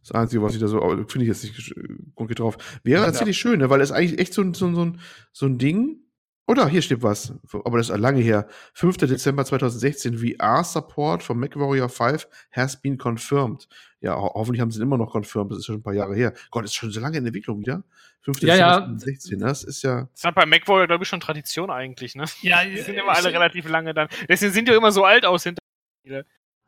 Das 0.01 0.11
Einzige, 0.11 0.41
was 0.41 0.53
ich 0.53 0.61
da 0.61 0.67
so, 0.67 0.81
aber 0.81 0.95
finde 1.07 1.25
ich 1.25 1.29
jetzt 1.29 1.43
nicht 1.43 1.75
konkret 2.15 2.39
drauf. 2.39 2.57
Wäre 2.83 3.05
tatsächlich 3.05 3.37
schön, 3.37 3.59
ne? 3.59 3.69
weil 3.69 3.81
es 3.81 3.91
eigentlich 3.91 4.19
echt 4.19 4.33
so, 4.33 4.41
ein- 4.41 4.53
so, 4.53 4.67
ein- 4.67 4.75
so, 4.75 4.85
ein, 4.85 4.99
so 5.33 5.45
ein 5.47 5.57
Ding. 5.57 6.01
Oder 6.47 6.69
hier 6.69 6.81
steht 6.81 7.03
was, 7.03 7.33
aber 7.51 7.77
das 7.77 7.89
ist 7.89 7.97
lange 7.97 8.21
her. 8.21 8.47
5. 8.73 8.95
Dezember 8.97 9.43
2016, 9.43 10.17
VR-Support 10.17 11.21
von 11.21 11.37
MacWarrior 11.37 11.89
5 11.89 12.25
has 12.53 12.81
been 12.81 12.97
confirmed. 12.97 13.67
Ja, 13.99 14.15
ho 14.15 14.31
hoffentlich 14.33 14.61
haben 14.61 14.71
sie 14.71 14.79
ihn 14.79 14.83
immer 14.83 14.97
noch 14.97 15.11
confirmed, 15.11 15.51
das 15.51 15.59
ist 15.59 15.65
schon 15.65 15.75
ein 15.75 15.83
paar 15.83 15.93
Jahre 15.93 16.15
her. 16.15 16.33
Gott, 16.49 16.63
das 16.63 16.71
ist 16.71 16.75
schon 16.75 16.89
so 16.89 17.01
lange 17.01 17.17
in 17.17 17.25
Entwicklung 17.25 17.59
wieder. 17.59 17.83
5. 18.21 18.41
Ja, 18.43 18.53
Dezember 18.53 18.71
ja. 18.71 18.77
2016, 18.77 19.39
das 19.39 19.63
ist 19.65 19.83
ja. 19.83 20.07
Das 20.13 20.23
hat 20.23 20.35
bei 20.35 20.45
MacWarrior, 20.45 20.87
glaube 20.87 21.03
ich, 21.03 21.09
schon 21.09 21.19
Tradition 21.19 21.69
eigentlich, 21.69 22.15
ne? 22.15 22.23
Ja, 22.41 22.63
Die 22.63 22.77
sind 22.77 22.95
immer 22.95 23.11
alle 23.11 23.33
relativ 23.33 23.67
lange 23.67 23.93
dann. 23.93 24.07
Deswegen 24.29 24.53
sind 24.53 24.69
die 24.69 24.73
immer 24.73 24.93
so 24.93 25.03
alt 25.03 25.25
aus 25.25 25.43
hinter. 25.43 25.59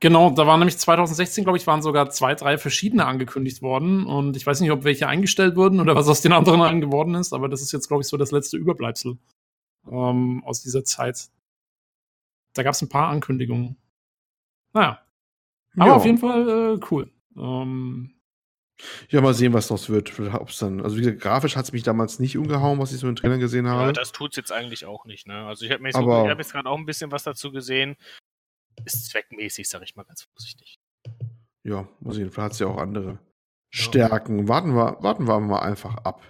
Genau, 0.01 0.29
da 0.31 0.45
waren 0.45 0.59
nämlich 0.59 0.77
2016, 0.77 1.45
glaube 1.45 1.57
ich, 1.57 1.67
waren 1.67 1.81
sogar 1.81 2.09
zwei, 2.09 2.35
drei 2.35 2.57
verschiedene 2.57 3.05
angekündigt 3.05 3.61
worden. 3.61 4.05
Und 4.05 4.35
ich 4.35 4.45
weiß 4.45 4.59
nicht, 4.59 4.71
ob 4.71 4.83
welche 4.83 5.07
eingestellt 5.07 5.55
wurden 5.55 5.79
oder 5.79 5.95
was 5.95 6.09
aus 6.09 6.19
den 6.19 6.33
anderen 6.33 6.81
geworden 6.81 7.15
ist, 7.15 7.31
aber 7.31 7.47
das 7.47 7.61
ist 7.61 7.71
jetzt, 7.71 7.87
glaube 7.87 8.01
ich, 8.01 8.07
so 8.07 8.17
das 8.17 8.31
letzte 8.31 8.57
Überbleibsel 8.57 9.17
ähm, 9.89 10.43
aus 10.45 10.61
dieser 10.61 10.83
Zeit. 10.83 11.29
Da 12.53 12.63
gab 12.63 12.73
es 12.73 12.81
ein 12.81 12.89
paar 12.89 13.09
Ankündigungen. 13.09 13.77
Naja, 14.73 15.01
aber 15.75 15.87
ja. 15.87 15.95
auf 15.95 16.05
jeden 16.05 16.17
Fall 16.17 16.47
äh, 16.47 16.79
cool. 16.91 17.11
Ähm, 17.37 18.19
Ja, 19.09 19.21
mal 19.21 19.33
sehen, 19.33 19.53
was 19.53 19.67
daraus 19.67 19.89
wird. 19.89 20.17
Ob's 20.19 20.59
dann, 20.59 20.81
also 20.81 20.95
wie 20.95 21.01
gesagt, 21.01 21.19
grafisch 21.19 21.55
hat 21.55 21.65
es 21.65 21.71
mich 21.71 21.83
damals 21.83 22.19
nicht 22.19 22.37
umgehauen, 22.37 22.79
was 22.79 22.93
ich 22.93 22.99
so 22.99 23.07
in 23.07 23.15
den 23.15 23.17
Trailern 23.17 23.39
gesehen 23.39 23.67
habe. 23.67 23.87
Ja, 23.87 23.91
das 23.91 24.11
tut's 24.11 24.35
jetzt 24.37 24.51
eigentlich 24.51 24.85
auch 24.85 25.05
nicht, 25.05 25.27
ne? 25.27 25.45
Also 25.45 25.65
ich 25.65 25.71
habe 25.71 25.83
mir 25.83 25.91
so, 25.91 25.99
hab 25.99 26.37
jetzt 26.37 26.51
gerade 26.53 26.69
auch 26.69 26.77
ein 26.77 26.85
bisschen 26.85 27.11
was 27.11 27.23
dazu 27.23 27.51
gesehen. 27.51 27.97
Ist 28.85 29.09
zweckmäßig, 29.09 29.67
sag 29.67 29.81
ich 29.83 29.95
mal 29.95 30.03
ganz 30.03 30.23
vorsichtig. 30.23 30.79
Ja, 31.63 31.87
muss 31.99 32.17
ich, 32.17 32.23
vielleicht 32.23 32.37
hat 32.37 32.51
es 32.53 32.59
ja 32.59 32.67
auch 32.67 32.77
andere 32.77 33.19
Stärken. 33.69 34.47
Warten 34.47 34.75
wir, 34.75 34.97
warten 35.01 35.27
wir 35.27 35.39
mal 35.39 35.59
einfach 35.59 35.97
ab. 35.97 36.27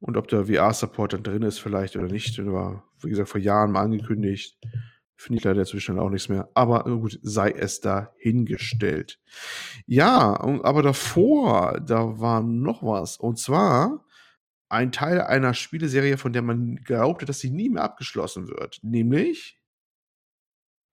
Und 0.00 0.16
ob 0.16 0.28
der 0.28 0.46
VR-Support 0.46 1.12
dann 1.12 1.22
drin 1.22 1.42
ist, 1.42 1.58
vielleicht 1.58 1.96
oder 1.96 2.08
nicht. 2.08 2.36
Der 2.38 2.52
war, 2.52 2.84
wie 3.00 3.10
gesagt, 3.10 3.28
vor 3.28 3.40
Jahren 3.40 3.72
mal 3.72 3.82
angekündigt. 3.82 4.58
Finde 5.14 5.38
ich 5.38 5.44
leider 5.44 5.60
inzwischen 5.60 5.98
auch 5.98 6.10
nichts 6.10 6.28
mehr. 6.28 6.48
Aber 6.54 6.86
äh, 6.86 6.90
gut, 6.90 7.18
sei 7.22 7.50
es 7.50 7.80
dahingestellt. 7.80 9.20
Ja, 9.86 10.40
aber 10.40 10.82
davor, 10.82 11.80
da 11.80 12.18
war 12.18 12.42
noch 12.42 12.82
was. 12.82 13.16
Und 13.16 13.38
zwar 13.38 14.04
ein 14.68 14.90
Teil 14.90 15.20
einer 15.20 15.54
Spieleserie, 15.54 16.16
von 16.16 16.32
der 16.32 16.42
man 16.42 16.76
glaubte, 16.76 17.26
dass 17.26 17.38
sie 17.38 17.50
nie 17.50 17.68
mehr 17.68 17.84
abgeschlossen 17.84 18.48
wird. 18.48 18.80
Nämlich 18.82 19.61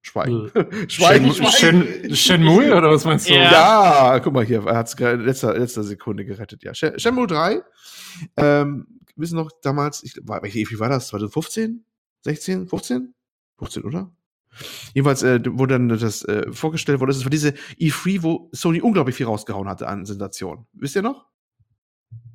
Schweigen. 0.02 0.50
Schweigen, 0.90 1.34
Shen- 1.34 1.46
Shen- 1.52 2.16
Shenmue 2.16 2.74
oder 2.76 2.90
was 2.92 3.04
meinst 3.06 3.30
du? 3.30 3.34
Ja. 3.34 4.14
ja, 4.14 4.20
guck 4.20 4.34
mal 4.34 4.46
hier, 4.46 4.66
er 4.66 4.78
hat 4.78 4.88
es 4.88 4.98
letzter, 5.00 5.58
letzter 5.58 5.84
Sekunde 5.84 6.26
gerettet. 6.26 6.64
Ja, 6.64 6.74
Shen- 6.74 6.98
Shenmue 7.00 7.28
3. 7.28 7.62
Ähm, 8.38 8.88
wir 9.16 9.24
wissen 9.24 9.36
noch 9.36 9.52
damals, 9.62 10.04
ich, 10.04 10.16
war, 10.24 10.42
wie, 10.44 10.54
wie 10.70 10.80
war 10.80 10.90
das? 10.90 11.10
2015? 11.10 11.84
16? 12.22 12.68
15? 12.68 13.14
15, 13.58 13.84
oder? 13.84 14.12
Jedenfalls 14.94 15.22
äh, 15.24 15.40
wurde 15.46 15.74
dann 15.76 15.90
das 15.90 16.24
äh, 16.26 16.52
vorgestellt 16.52 17.00
worden. 17.00 17.12
Das 17.12 17.24
war 17.24 17.30
diese 17.30 17.54
E3, 17.80 18.24
wo 18.24 18.50
Sony 18.52 18.82
unglaublich 18.82 19.16
viel 19.16 19.26
rausgehauen 19.28 19.70
hatte 19.70 19.88
an 19.88 20.06
Sensationen. 20.06 20.66
Wisst 20.74 20.96
ihr 20.96 21.02
noch? 21.02 21.28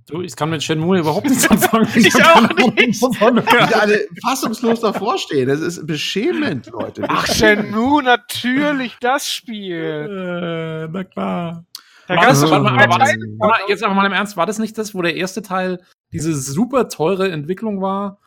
Du, 0.07 0.21
ich 0.21 0.37
kann 0.37 0.51
mit 0.51 0.63
Shenmue 0.63 0.99
überhaupt 0.99 1.29
nichts 1.29 1.47
anfangen. 1.51 1.89
ich 1.95 2.15
auch 2.25 2.49
nicht. 2.75 3.03
Die 3.03 3.75
alle 3.75 4.07
fassungslos 4.23 4.81
davor 4.81 5.17
stehen. 5.19 5.49
Das 5.49 5.61
ist 5.61 5.87
beschämend, 5.87 6.67
Leute. 6.67 7.05
Ach, 7.09 7.27
Shenmue, 7.27 8.03
natürlich 8.03 8.97
das 9.01 9.31
Spiel. 9.31 10.87
Äh, 10.87 10.89
na 10.93 11.05
klar. 11.05 11.65
Da 12.07 12.17
War 12.17 12.27
das, 12.27 12.43
warte 12.43 12.63
mal, 12.65 12.83
aber 12.83 12.93
war 12.93 12.99
das, 12.99 13.15
jetzt 13.69 13.83
aber 13.83 13.95
mal 13.95 14.05
im 14.05 14.13
Ernst, 14.13 14.37
war 14.37 14.45
das 14.45 14.59
nicht 14.59 14.77
das, 14.77 14.95
wo 14.95 15.01
der 15.01 15.17
erste 15.17 15.41
Teil 15.41 15.81
diese 16.13 16.35
super 16.35 16.89
teure 16.91 17.31
Entwicklung 17.31 17.81
war, 17.81 18.19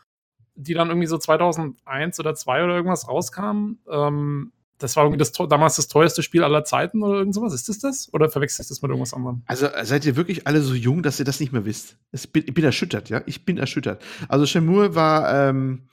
die 0.56 0.74
dann 0.74 0.88
irgendwie 0.90 1.06
so 1.06 1.20
2001 1.20 2.20
oder 2.20 2.34
2 2.34 2.64
oder 2.64 2.76
irgendwas 2.76 3.08
rauskam? 3.08 3.78
Ähm, 3.88 4.52
das 4.78 4.96
war 4.96 5.06
irgendwie 5.06 5.18
das, 5.18 5.32
damals 5.32 5.76
das 5.76 5.88
teuerste 5.88 6.22
Spiel 6.22 6.44
aller 6.44 6.64
Zeiten 6.64 7.02
oder 7.04 7.20
irgend 7.20 7.34
sowas. 7.34 7.54
Ist 7.54 7.70
das 7.70 7.80
das? 7.80 8.14
Oder 8.14 8.30
verwechsel 8.30 8.64
ich 8.64 8.70
das 8.70 8.82
mit 8.82 8.90
irgendwas 8.90 9.14
anderem? 9.14 9.42
Also 9.46 9.68
seid 9.84 10.06
ihr 10.06 10.16
wirklich 10.16 10.46
alle 10.48 10.62
so 10.62 10.74
jung, 10.74 11.04
dass 11.04 11.20
ihr 11.20 11.26
das 11.26 11.40
nicht 11.40 11.52
mehr 11.52 11.66
wisst? 11.66 11.98
Es 12.12 12.28
bin, 12.28 12.44
ich 12.46 12.54
bin 12.54 12.64
erschüttert, 12.64 13.10
ja. 13.10 13.22
Ich 13.26 13.46
bin 13.46 13.58
erschüttert. 13.58 14.04
Also 14.28 14.46
Shenmue 14.46 14.94
war 14.96 15.50
ähm, 15.50 15.88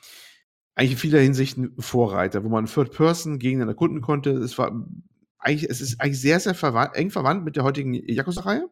eigentlich 0.75 0.93
in 0.93 0.99
vieler 0.99 1.21
Hinsicht 1.21 1.57
ein 1.57 1.75
Vorreiter, 1.79 2.45
wo 2.45 2.49
man 2.49 2.67
Third 2.67 2.93
Person 2.93 3.39
gegen 3.39 3.61
erkunden 3.61 4.01
konnte. 4.01 4.31
Es 4.31 4.59
war 4.59 4.73
eigentlich, 5.39 5.71
es 5.71 5.81
ist 5.81 6.01
eigentlich 6.01 6.21
sehr, 6.21 6.41
sehr 6.41 6.55
verwandt, 6.55 6.95
eng 6.97 7.11
verwandt 7.11 7.45
mit 7.45 7.57
der 7.57 7.65
heutigen 7.65 7.95
Yakuza-Reihe. 7.95 8.69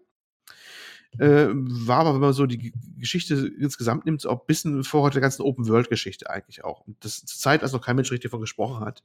Äh, 1.19 1.49
war 1.53 2.01
aber, 2.01 2.15
wenn 2.15 2.21
man 2.21 2.33
so 2.33 2.47
die 2.47 2.73
Geschichte 2.97 3.35
insgesamt 3.59 4.07
nimmt, 4.07 4.27
auch 4.27 4.41
ein 4.41 4.47
bisschen 4.47 4.83
Vorreiter 4.83 5.15
der 5.15 5.23
ganzen 5.23 5.43
Open-World-Geschichte 5.43 6.31
eigentlich 6.31 6.65
auch. 6.65 6.81
Und 6.87 7.05
das 7.05 7.25
zur 7.25 7.39
Zeit, 7.39 7.63
als 7.63 7.73
noch 7.73 7.85
kein 7.85 7.97
Mensch 7.97 8.11
richtig 8.11 8.31
davon 8.31 8.41
gesprochen 8.41 8.85
hat. 8.85 9.03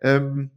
Ähm, 0.00 0.50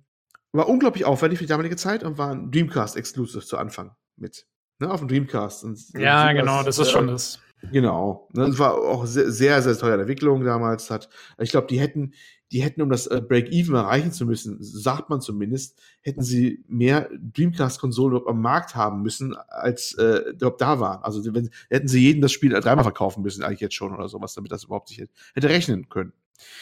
war 0.51 0.67
unglaublich 0.67 1.05
aufwendig 1.05 1.39
für 1.39 1.45
die 1.45 1.49
damalige 1.49 1.75
Zeit 1.75 2.03
und 2.03 2.17
war 2.17 2.31
ein 2.31 2.51
Dreamcast-Exclusive 2.51 3.45
zu 3.45 3.57
Anfang 3.57 3.95
mit. 4.15 4.47
Ne, 4.79 4.89
auf 4.89 4.99
dem 4.99 5.09
Dreamcast. 5.09 5.63
Und, 5.63 5.79
Ja, 5.93 6.29
und 6.29 6.37
genau, 6.37 6.63
das 6.63 6.79
ist 6.79 6.87
äh, 6.87 6.91
schon 6.91 7.07
das. 7.07 7.39
Genau. 7.71 8.29
Ne, 8.33 8.47
Das 8.47 8.57
war 8.57 8.75
auch 8.75 9.05
sehr, 9.05 9.31
sehr, 9.31 9.61
sehr 9.61 9.77
teuer 9.77 9.91
in 9.91 9.97
der 9.97 9.99
Entwicklung 10.01 10.43
damals. 10.43 10.89
Hat, 10.89 11.09
ich 11.37 11.51
glaube, 11.51 11.67
die 11.67 11.79
hätten, 11.79 12.13
die 12.51 12.63
hätten, 12.63 12.81
um 12.81 12.89
das 12.89 13.05
äh, 13.07 13.21
Break-Even 13.21 13.75
erreichen 13.75 14.13
zu 14.13 14.25
müssen, 14.25 14.57
sagt 14.61 15.09
man 15.09 15.19
zumindest, 15.19 15.77
hätten 16.01 16.23
sie 16.23 16.63
mehr 16.67 17.09
Dreamcast-Konsolen 17.11 18.21
am 18.25 18.41
Markt 18.41 18.75
haben 18.75 19.01
müssen, 19.01 19.35
als 19.35 19.93
äh, 19.95 20.29
überhaupt 20.29 20.61
da 20.61 20.79
waren. 20.79 21.03
Also 21.03 21.33
wenn, 21.33 21.49
hätten 21.69 21.89
sie 21.89 22.01
jedem 22.01 22.21
das 22.21 22.31
Spiel 22.31 22.51
dreimal 22.51 22.85
verkaufen 22.85 23.21
müssen, 23.21 23.43
eigentlich 23.43 23.59
jetzt 23.59 23.75
schon 23.75 23.93
oder 23.93 24.07
sowas, 24.07 24.33
damit 24.33 24.51
das 24.51 24.63
überhaupt 24.63 24.87
sich 24.87 24.99
hätte, 24.99 25.13
hätte 25.35 25.49
rechnen 25.49 25.89
können. 25.89 26.13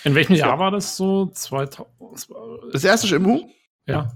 In 0.04 0.16
welchem. 0.16 0.36
Jahr 0.36 0.58
war 0.60 0.72
das 0.72 0.98
so? 0.98 1.28
2000? 1.28 1.88
Das 2.74 2.84
erste 2.84 3.08
Shenmue? 3.08 3.48
Ja. 3.86 4.12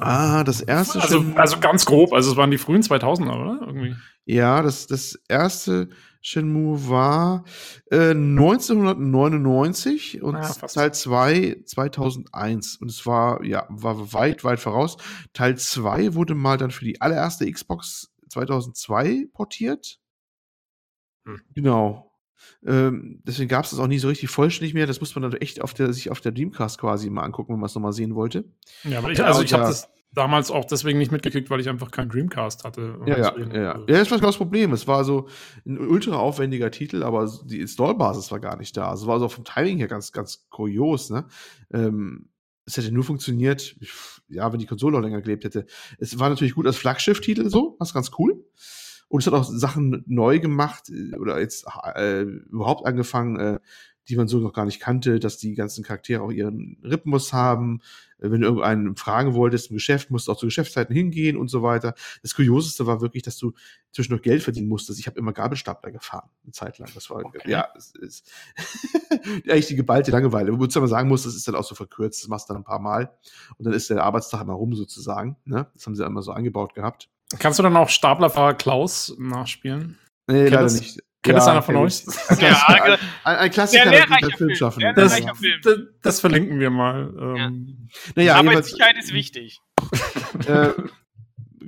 Ah, 0.00 0.44
das 0.44 0.60
erste 0.60 1.00
Also, 1.00 1.18
Shenmue- 1.20 1.36
also 1.36 1.58
ganz 1.60 1.86
grob, 1.86 2.12
also 2.12 2.32
es 2.32 2.36
waren 2.36 2.50
die 2.50 2.58
frühen 2.58 2.82
2000er, 2.82 3.40
oder? 3.40 3.66
Irgendwie. 3.66 3.94
Ja, 4.24 4.62
das, 4.62 4.86
das 4.86 5.18
erste 5.28 5.88
Shenmue 6.20 6.88
war 6.88 7.44
äh, 7.90 8.10
1999 8.14 10.22
und 10.22 10.36
Ah. 10.36 10.52
Teil 10.68 10.94
2 10.94 11.62
2001. 11.66 12.76
Und 12.76 12.90
es 12.90 13.04
war, 13.06 13.42
ja, 13.44 13.66
war 13.68 14.12
weit, 14.12 14.44
weit 14.44 14.60
voraus. 14.60 14.96
Teil 15.32 15.56
2 15.58 16.14
wurde 16.14 16.34
mal 16.34 16.56
dann 16.58 16.70
für 16.70 16.84
die 16.84 17.00
allererste 17.00 17.50
Xbox 17.50 18.12
2002 18.30 19.26
portiert. 19.32 19.98
Hm. 21.26 21.40
Genau. 21.54 22.11
Ähm, 22.64 23.20
deswegen 23.24 23.48
gab 23.48 23.64
es 23.64 23.70
das 23.70 23.80
auch 23.80 23.86
nie 23.86 23.98
so 23.98 24.08
richtig 24.08 24.30
vollständig 24.30 24.74
mehr. 24.74 24.86
Das 24.86 25.00
muss 25.00 25.14
man 25.14 25.22
dann 25.22 25.34
echt 25.40 25.60
auf 25.62 25.74
der, 25.74 25.92
sich 25.92 26.10
auf 26.10 26.20
der 26.20 26.32
Dreamcast 26.32 26.78
quasi 26.78 27.10
mal 27.10 27.22
angucken, 27.22 27.52
wenn 27.54 27.60
man 27.60 27.66
es 27.66 27.74
nochmal 27.74 27.92
sehen 27.92 28.14
wollte. 28.14 28.44
Ja, 28.84 28.98
aber 28.98 29.10
ich, 29.12 29.22
also 29.24 29.42
ich 29.42 29.52
habe 29.52 29.64
das 29.64 29.88
damals 30.14 30.50
auch 30.50 30.66
deswegen 30.66 30.98
nicht 30.98 31.10
mitgekriegt, 31.10 31.48
weil 31.50 31.60
ich 31.60 31.68
einfach 31.68 31.90
keinen 31.90 32.10
Dreamcast 32.10 32.64
hatte. 32.64 32.98
Ja, 33.06 33.18
ja, 33.18 33.34
ja, 33.38 33.62
ja. 33.62 33.72
also- 33.72 33.86
Ja, 33.88 33.98
das 33.98 34.10
war 34.10 34.18
genau 34.18 34.28
das 34.28 34.36
Problem. 34.36 34.72
Es 34.72 34.86
war 34.86 35.04
so 35.04 35.28
ein 35.66 35.78
ultra 35.78 36.16
aufwendiger 36.16 36.70
Titel, 36.70 37.02
aber 37.02 37.30
die 37.46 37.60
Installbasis 37.60 38.30
war 38.30 38.38
gar 38.38 38.56
nicht 38.56 38.76
da. 38.76 38.90
Also 38.90 39.04
es 39.04 39.08
war 39.08 39.18
so 39.18 39.28
vom 39.28 39.44
Timing 39.44 39.78
her 39.78 39.88
ganz, 39.88 40.12
ganz 40.12 40.46
kurios, 40.50 41.10
ne? 41.10 41.26
Ähm, 41.72 42.28
es 42.64 42.76
hätte 42.76 42.92
nur 42.92 43.02
funktioniert, 43.02 43.74
ja, 44.28 44.52
wenn 44.52 44.60
die 44.60 44.66
Konsole 44.66 44.96
auch 44.96 45.02
länger 45.02 45.20
gelebt 45.20 45.42
hätte. 45.44 45.66
Es 45.98 46.16
war 46.20 46.28
natürlich 46.28 46.54
gut 46.54 46.66
als 46.66 46.76
Flaggschiff-Titel 46.76 47.48
so, 47.50 47.74
was 47.80 47.92
ganz 47.92 48.12
cool. 48.18 48.44
Und 49.12 49.20
es 49.20 49.26
hat 49.26 49.34
auch 49.34 49.44
Sachen 49.44 50.04
neu 50.06 50.38
gemacht 50.38 50.88
äh, 50.88 51.14
oder 51.18 51.38
jetzt 51.38 51.66
äh, 51.96 52.22
überhaupt 52.22 52.86
angefangen, 52.86 53.38
äh, 53.38 53.58
die 54.08 54.16
man 54.16 54.26
so 54.26 54.38
noch 54.38 54.54
gar 54.54 54.64
nicht 54.64 54.80
kannte, 54.80 55.20
dass 55.20 55.36
die 55.36 55.54
ganzen 55.54 55.84
Charaktere 55.84 56.22
auch 56.22 56.30
ihren 56.30 56.78
Rhythmus 56.82 57.34
haben. 57.34 57.82
Äh, 58.20 58.30
Wenn 58.30 58.40
du 58.40 58.46
irgendeinen 58.46 58.96
fragen 58.96 59.34
wolltest 59.34 59.68
im 59.68 59.74
Geschäft, 59.76 60.10
musst 60.10 60.28
du 60.28 60.32
auch 60.32 60.38
zu 60.38 60.46
Geschäftszeiten 60.46 60.96
hingehen 60.96 61.36
und 61.36 61.48
so 61.48 61.62
weiter. 61.62 61.94
Das 62.22 62.34
Kurioseste 62.34 62.86
war 62.86 63.02
wirklich, 63.02 63.22
dass 63.22 63.36
du 63.36 63.52
zwischendurch 63.90 64.22
Geld 64.22 64.42
verdienen 64.42 64.68
musstest. 64.68 64.98
Ich 64.98 65.06
habe 65.06 65.18
immer 65.18 65.34
Gabelstapler 65.34 65.90
gefahren, 65.92 66.30
eine 66.44 66.52
Zeit 66.52 66.78
lang. 66.78 66.88
Das 66.94 67.10
war, 67.10 67.22
Okay. 67.22 67.50
ja, 67.50 67.68
es 67.76 67.94
ist 67.94 68.32
eigentlich 69.46 69.66
die 69.66 69.76
geballte 69.76 70.10
Langeweile. 70.10 70.58
Wo 70.58 70.64
du 70.64 70.78
aber 70.78 70.88
sagen 70.88 71.10
musst, 71.10 71.26
das 71.26 71.36
ist 71.36 71.46
dann 71.46 71.54
auch 71.54 71.64
so 71.64 71.74
verkürzt. 71.74 72.22
Das 72.22 72.28
machst 72.28 72.48
du 72.48 72.54
dann 72.54 72.62
ein 72.62 72.64
paar 72.64 72.80
Mal. 72.80 73.12
Und 73.58 73.66
dann 73.66 73.74
ist 73.74 73.90
der 73.90 74.02
Arbeitstag 74.02 74.40
immer 74.40 74.54
rum 74.54 74.74
sozusagen. 74.74 75.36
Ne? 75.44 75.70
Das 75.74 75.84
haben 75.84 75.96
sie 75.96 76.02
immer 76.06 76.22
so 76.22 76.32
eingebaut 76.32 76.72
gehabt. 76.74 77.10
Kannst 77.38 77.58
du 77.58 77.62
dann 77.62 77.76
auch 77.76 77.88
Staplerfahrer 77.88 78.54
Klaus 78.54 79.14
nachspielen? 79.18 79.98
Nee, 80.26 80.40
Kennt 80.44 80.50
leider 80.50 80.62
das- 80.64 80.80
nicht. 80.80 81.00
Kennt 81.22 81.38
das 81.38 81.46
einer 81.46 81.62
von 81.62 81.76
euch? 81.76 82.04
ich. 82.04 82.40
Ja, 82.40 82.64
ein, 82.66 82.92
ein, 83.24 83.36
ein 83.36 83.50
Klassiker 83.52 83.84
der, 83.84 83.92
lehrreicher 83.92 84.26
der 84.26 84.36
Film, 84.36 84.54
sehr 84.56 84.92
Das, 84.94 85.20
das, 85.62 85.78
das 86.02 86.20
verlinken 86.20 86.58
wir 86.58 86.70
mal. 86.70 87.14
Ähm, 87.16 87.88
Naja, 88.16 88.36
jedenfalls, 88.38 88.72
Arbeitssicherheit 88.72 88.96
ist 88.98 89.12
wichtig. 89.12 89.60
äh, 90.48 90.70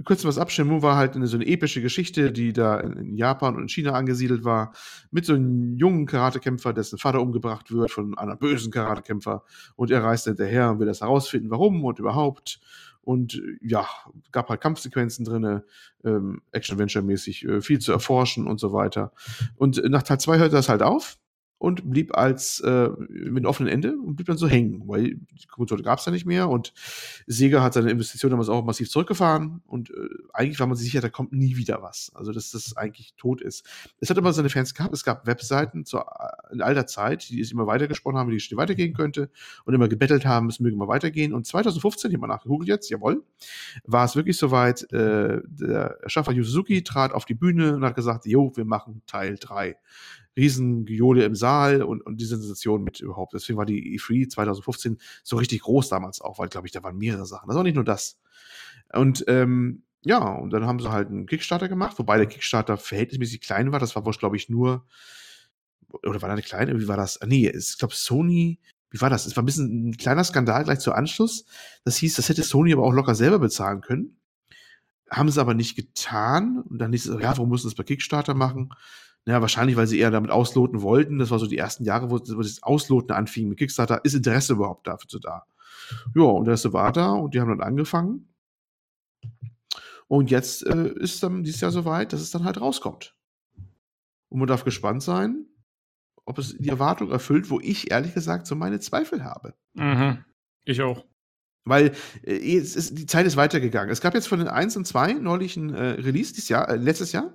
kurz 0.05 0.25
was 0.25 0.39
ab, 0.39 0.51
Shenmue 0.51 0.83
war 0.83 0.97
halt 0.97 1.15
eine, 1.15 1.29
so 1.29 1.37
eine 1.37 1.47
epische 1.47 1.81
Geschichte, 1.81 2.33
die 2.33 2.53
da 2.53 2.81
in, 2.81 2.95
in 2.95 3.17
Japan 3.17 3.55
und 3.55 3.63
in 3.63 3.69
China 3.69 3.93
angesiedelt 3.93 4.43
war, 4.43 4.73
mit 5.13 5.25
so 5.25 5.35
einem 5.35 5.77
jungen 5.77 6.07
Karatekämpfer, 6.07 6.73
dessen 6.73 6.99
Vater 6.99 7.21
umgebracht 7.21 7.71
wird 7.71 7.93
von 7.93 8.19
einer 8.19 8.35
bösen 8.37 8.73
Karatekämpfer 8.73 9.45
und 9.77 9.93
er 9.93 10.03
reist 10.03 10.25
hinterher 10.25 10.71
und 10.73 10.81
will 10.81 10.87
das 10.87 11.01
herausfinden, 11.01 11.51
warum 11.51 11.85
und 11.85 12.01
überhaupt. 12.01 12.59
Und 13.05 13.35
äh, 13.35 13.59
ja, 13.61 13.87
gab 14.33 14.49
halt 14.49 14.61
Kampfsequenzen 14.61 15.25
drinne, 15.25 15.65
ähm, 16.05 16.43
Action-Adventure-mäßig, 16.53 17.45
äh, 17.45 17.61
viel 17.61 17.79
zu 17.79 17.93
erforschen 17.93 18.47
und 18.47 18.59
so 18.59 18.73
weiter. 18.73 19.13
Und 19.57 19.79
äh, 19.79 19.89
nach 19.89 20.03
Teil 20.03 20.19
2 20.19 20.39
hörte 20.39 20.57
das 20.57 20.69
halt 20.69 20.83
auf 20.83 21.19
und 21.59 21.91
blieb 21.91 22.17
als 22.17 22.61
äh, 22.61 22.91
mit 23.09 23.47
offenen 23.47 23.73
Ende 23.73 23.97
und 23.97 24.17
blieb 24.17 24.27
dann 24.27 24.37
so 24.37 24.49
hängen, 24.49 24.83
weil 24.87 25.15
die 25.15 25.47
Konsole 25.47 25.83
gab 25.83 25.99
es 25.99 26.05
ja 26.05 26.13
nicht 26.13 26.27
mehr 26.27 26.49
und 26.49 26.73
Sega 27.27 27.63
hat 27.63 27.75
seine 27.75 27.91
Investition 27.91 28.31
damals 28.31 28.49
auch 28.49 28.65
massiv 28.65 28.91
zurückgefahren 28.91 29.63
und 29.67 29.91
äh, 29.91 30.09
eigentlich 30.33 30.61
war 30.61 30.67
man 30.67 30.77
sich 30.77 30.87
sicher, 30.87 31.01
da 31.01 31.09
kommt 31.09 31.33
nie 31.33 31.57
wieder 31.57 31.83
was. 31.83 32.13
Also 32.15 32.33
dass 32.33 32.51
das 32.51 32.77
eigentlich 32.77 33.15
tot 33.17 33.41
ist. 33.41 33.67
Es 34.01 34.11
hat 34.11 34.19
immer 34.19 34.33
seine 34.33 34.51
Fans 34.51 34.75
gehabt, 34.75 34.93
es 34.95 35.05
gab 35.05 35.27
Webseiten 35.27 35.85
zu, 35.85 36.01
in 36.53 36.61
alter 36.61 36.87
Zeit, 36.87 37.29
die 37.29 37.41
es 37.41 37.53
immer 37.53 37.67
weitergesprochen 37.67 38.19
haben, 38.19 38.31
wie 38.31 38.37
die 38.37 38.57
weitergehen 38.57 38.95
könnte 38.95 39.31
und 39.65 39.75
immer 39.75 39.89
gebettelt 39.89 40.27
haben, 40.27 40.49
es 40.49 40.61
möge 40.61 40.77
mal 40.77 40.89
weitergehen. 40.89 41.33
Und 41.33 41.47
2015, 41.47 42.11
ich 42.11 42.17
habe 42.17 42.27
mal 42.27 42.35
nachgegoogelt 42.35 42.69
jetzt, 42.69 42.91
jawohl, 42.91 43.23
war 43.85 44.05
es 44.05 44.17
wirklich 44.17 44.37
soweit, 44.37 44.83
äh, 44.93 45.41
der 45.45 45.99
Schaffer 46.07 46.33
Yu 46.33 46.45
Suzuki 46.45 46.83
trat 46.83 47.13
auf 47.13 47.25
die 47.25 47.35
Bühne 47.35 47.75
und 47.75 47.85
hat 47.85 47.95
gesagt, 47.95 48.27
jo, 48.27 48.53
wir 48.55 48.65
machen 48.65 49.03
Teil 49.07 49.37
3. 49.39 49.77
Riesengeole 50.37 51.25
im 51.25 51.35
Saal 51.35 51.83
und, 51.83 52.03
und 52.03 52.21
die 52.21 52.25
Sensation 52.25 52.83
mit 52.85 53.01
überhaupt. 53.01 53.35
Deswegen 53.35 53.59
war 53.59 53.67
die 53.67 53.99
E3 53.99 54.29
2015 54.29 54.99
so 55.23 55.37
richtig 55.37 55.63
groß 55.63 55.89
damals 55.89 56.21
auch, 56.21 56.39
weil, 56.39 56.49
glaube 56.49 56.67
ich, 56.67 56.73
da 56.73 56.83
waren 56.83 56.99
mehrere 56.99 57.27
Sachen. 57.27 57.49
Das 57.49 57.57
war 57.57 57.63
nicht 57.63 57.77
nur 57.77 57.85
das. 57.85 58.19
Und 58.93 59.25
ähm, 59.29 59.83
ja, 60.05 60.19
und 60.19 60.51
dann 60.51 60.67
haben 60.67 60.81
sie 60.81 60.91
halt 60.91 61.09
einen 61.09 61.27
Kickstarter 61.27 61.69
gemacht, 61.69 61.99
wobei 61.99 62.19
der 62.19 62.27
Kickstarter 62.27 62.77
verhältnismäßig 62.77 63.41
klein 63.41 63.73
war. 63.73 63.81
Das 63.81 63.97
war 63.97 64.05
wohl, 64.05 64.13
glaube 64.13 64.37
ich, 64.37 64.49
nur, 64.51 64.85
oder 66.03 66.21
war 66.21 66.29
da 66.29 66.35
eine 66.35 66.43
kleine, 66.43 66.79
wie 66.79 66.89
war 66.89 66.97
das? 66.97 67.21
Ah, 67.23 67.27
Nee, 67.27 67.49
ich 67.49 67.79
glaube, 67.79 67.95
Sony, 67.95 68.61
wie 68.91 69.01
war 69.01 69.11
das? 69.11 69.27
Es 69.27 69.35
war 69.37 69.43
ein 69.43 69.47
bisschen 69.47 69.89
ein 69.89 69.97
kleiner 69.97 70.23
Skandal 70.23 70.65
gleich 70.65 70.81
zu 70.81 70.93
Anschluss. 70.93 71.47
Das 71.85 71.97
hieß, 71.97 72.17
das 72.17 72.29
hätte 72.29 72.43
Sony 72.43 72.73
aber 72.73 72.85
auch 72.85 72.93
locker 72.93 73.15
selber 73.15 73.39
bezahlen 73.39 73.81
können. 73.81 74.19
Haben 75.11 75.31
sie 75.31 75.41
aber 75.41 75.55
nicht 75.55 75.75
getan. 75.75 76.63
Und 76.69 76.79
dann 76.79 76.93
hieß 76.93 77.07
es, 77.07 77.21
ja, 77.21 77.37
warum 77.37 77.49
mussten 77.49 77.69
sie 77.69 77.73
es 77.73 77.77
bei 77.77 77.85
Kickstarter 77.85 78.35
machen? 78.35 78.71
Ja, 79.27 79.41
wahrscheinlich, 79.41 79.77
weil 79.77 79.87
sie 79.87 79.99
eher 79.99 80.11
damit 80.11 80.31
ausloten 80.31 80.83
wollten. 80.83 81.19
Das 81.19 81.31
war 81.31 81.39
so 81.39 81.47
die 81.47 81.57
ersten 81.57 81.85
Jahre, 81.85 82.11
wo, 82.11 82.17
wo 82.19 82.43
das 82.43 82.63
Ausloten 82.63 83.13
anfing 83.13 83.49
mit 83.49 83.59
Kickstarter. 83.59 84.05
Ist 84.05 84.15
Interesse 84.15 84.53
überhaupt 84.53 84.87
dafür 84.87 85.09
so 85.09 85.19
da? 85.19 85.47
Ja, 86.15 86.23
und 86.23 86.43
Interesse 86.43 86.73
war 86.73 86.93
da 86.93 87.13
und 87.13 87.35
die 87.35 87.41
haben 87.41 87.49
dann 87.49 87.63
angefangen. 87.63 88.29
Und 90.09 90.31
jetzt 90.31 90.67
äh, 90.67 90.89
ist 90.89 91.23
dann 91.23 91.43
dieses 91.43 91.63
Jahr 91.63 91.71
soweit, 91.71 92.13
dass 92.13 92.21
es 92.21 92.31
dann 92.31 92.45
halt 92.45 92.61
rauskommt. 92.61 93.17
Und 94.29 94.39
man 94.41 94.49
darf 94.49 94.65
gespannt 94.65 95.03
sein, 95.03 95.47
ob 96.27 96.39
es 96.39 96.57
die 96.57 96.69
Erwartung 96.69 97.11
erfüllt, 97.11 97.51
wo 97.51 97.61
ich 97.61 97.91
ehrlich 97.91 98.15
gesagt 98.15 98.47
so 98.47 98.55
meine 98.55 98.81
Zweifel 98.81 99.25
habe. 99.25 99.55
mhm. 99.75 100.25
Ich 100.67 100.81
auch. 100.81 101.05
Weil 101.65 101.95
äh, 102.23 102.35
ist, 102.35 102.99
die 102.99 103.07
Zeit 103.07 103.27
ist 103.27 103.37
weitergegangen. 103.37 103.91
Es 103.91 104.01
gab 104.01 104.15
jetzt 104.15 104.29
von 104.29 104.39
den 104.39 104.49
1 104.49 104.77
und 104.77 104.87
2 104.87 105.15
neulich 105.15 105.57
ein 105.57 105.73
äh, 105.73 105.83
Release 106.01 106.33
dieses 106.33 106.49
Jahr, 106.49 106.69
äh, 106.69 106.77
letztes 106.77 107.13
Jahr. 107.13 107.33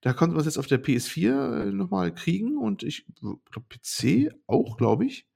Da 0.00 0.12
konnte 0.12 0.34
man 0.34 0.40
es 0.40 0.46
jetzt 0.46 0.58
auf 0.58 0.66
der 0.66 0.82
PS4 0.82 1.68
äh, 1.68 1.72
nochmal 1.72 2.14
kriegen 2.14 2.58
und 2.58 2.82
ich 2.82 3.06
glaube 3.20 3.66
PC 3.68 4.32
auch, 4.46 4.76
glaube 4.76 5.06
ich. 5.06 5.26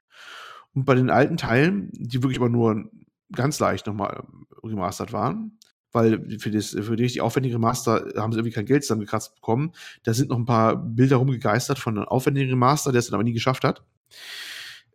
Und 0.74 0.84
bei 0.84 0.94
den 0.94 1.10
alten 1.10 1.36
Teilen, 1.36 1.90
die 1.92 2.22
wirklich 2.22 2.38
aber 2.38 2.48
nur 2.48 2.90
ganz 3.32 3.58
leicht 3.58 3.86
nochmal 3.86 4.24
remastert 4.62 5.12
waren, 5.12 5.58
weil 5.92 6.38
für, 6.38 6.50
das, 6.50 6.70
für 6.70 6.96
die 6.96 7.02
richtig 7.02 7.20
aufwendige 7.20 7.56
Remaster 7.56 8.12
haben 8.16 8.32
sie 8.32 8.38
irgendwie 8.38 8.54
kein 8.54 8.66
Geld 8.66 8.84
zusammengekratzt 8.84 9.34
bekommen. 9.34 9.72
Da 10.04 10.14
sind 10.14 10.30
noch 10.30 10.38
ein 10.38 10.44
paar 10.44 10.76
Bilder 10.76 11.16
rumgegeistert 11.16 11.78
von 11.78 11.96
einem 11.96 12.06
aufwendigen 12.06 12.50
Remaster, 12.50 12.92
der 12.92 13.00
es 13.00 13.06
dann 13.06 13.14
aber 13.14 13.24
nie 13.24 13.32
geschafft 13.32 13.64
hat. 13.64 13.82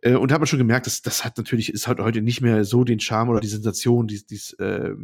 Äh, 0.00 0.14
und 0.14 0.30
da 0.30 0.34
hat 0.34 0.40
man 0.40 0.46
schon 0.46 0.58
gemerkt, 0.58 0.86
dass 0.86 1.02
das 1.02 1.24
hat 1.24 1.36
natürlich, 1.36 1.72
ist 1.72 1.88
halt 1.88 2.00
heute 2.00 2.22
nicht 2.22 2.40
mehr 2.40 2.64
so 2.64 2.84
den 2.84 3.00
Charme 3.00 3.30
oder 3.30 3.40
die 3.40 3.48
Sensation, 3.48 4.06
die 4.06 4.22
es 4.30 4.52
äh, 4.54 4.94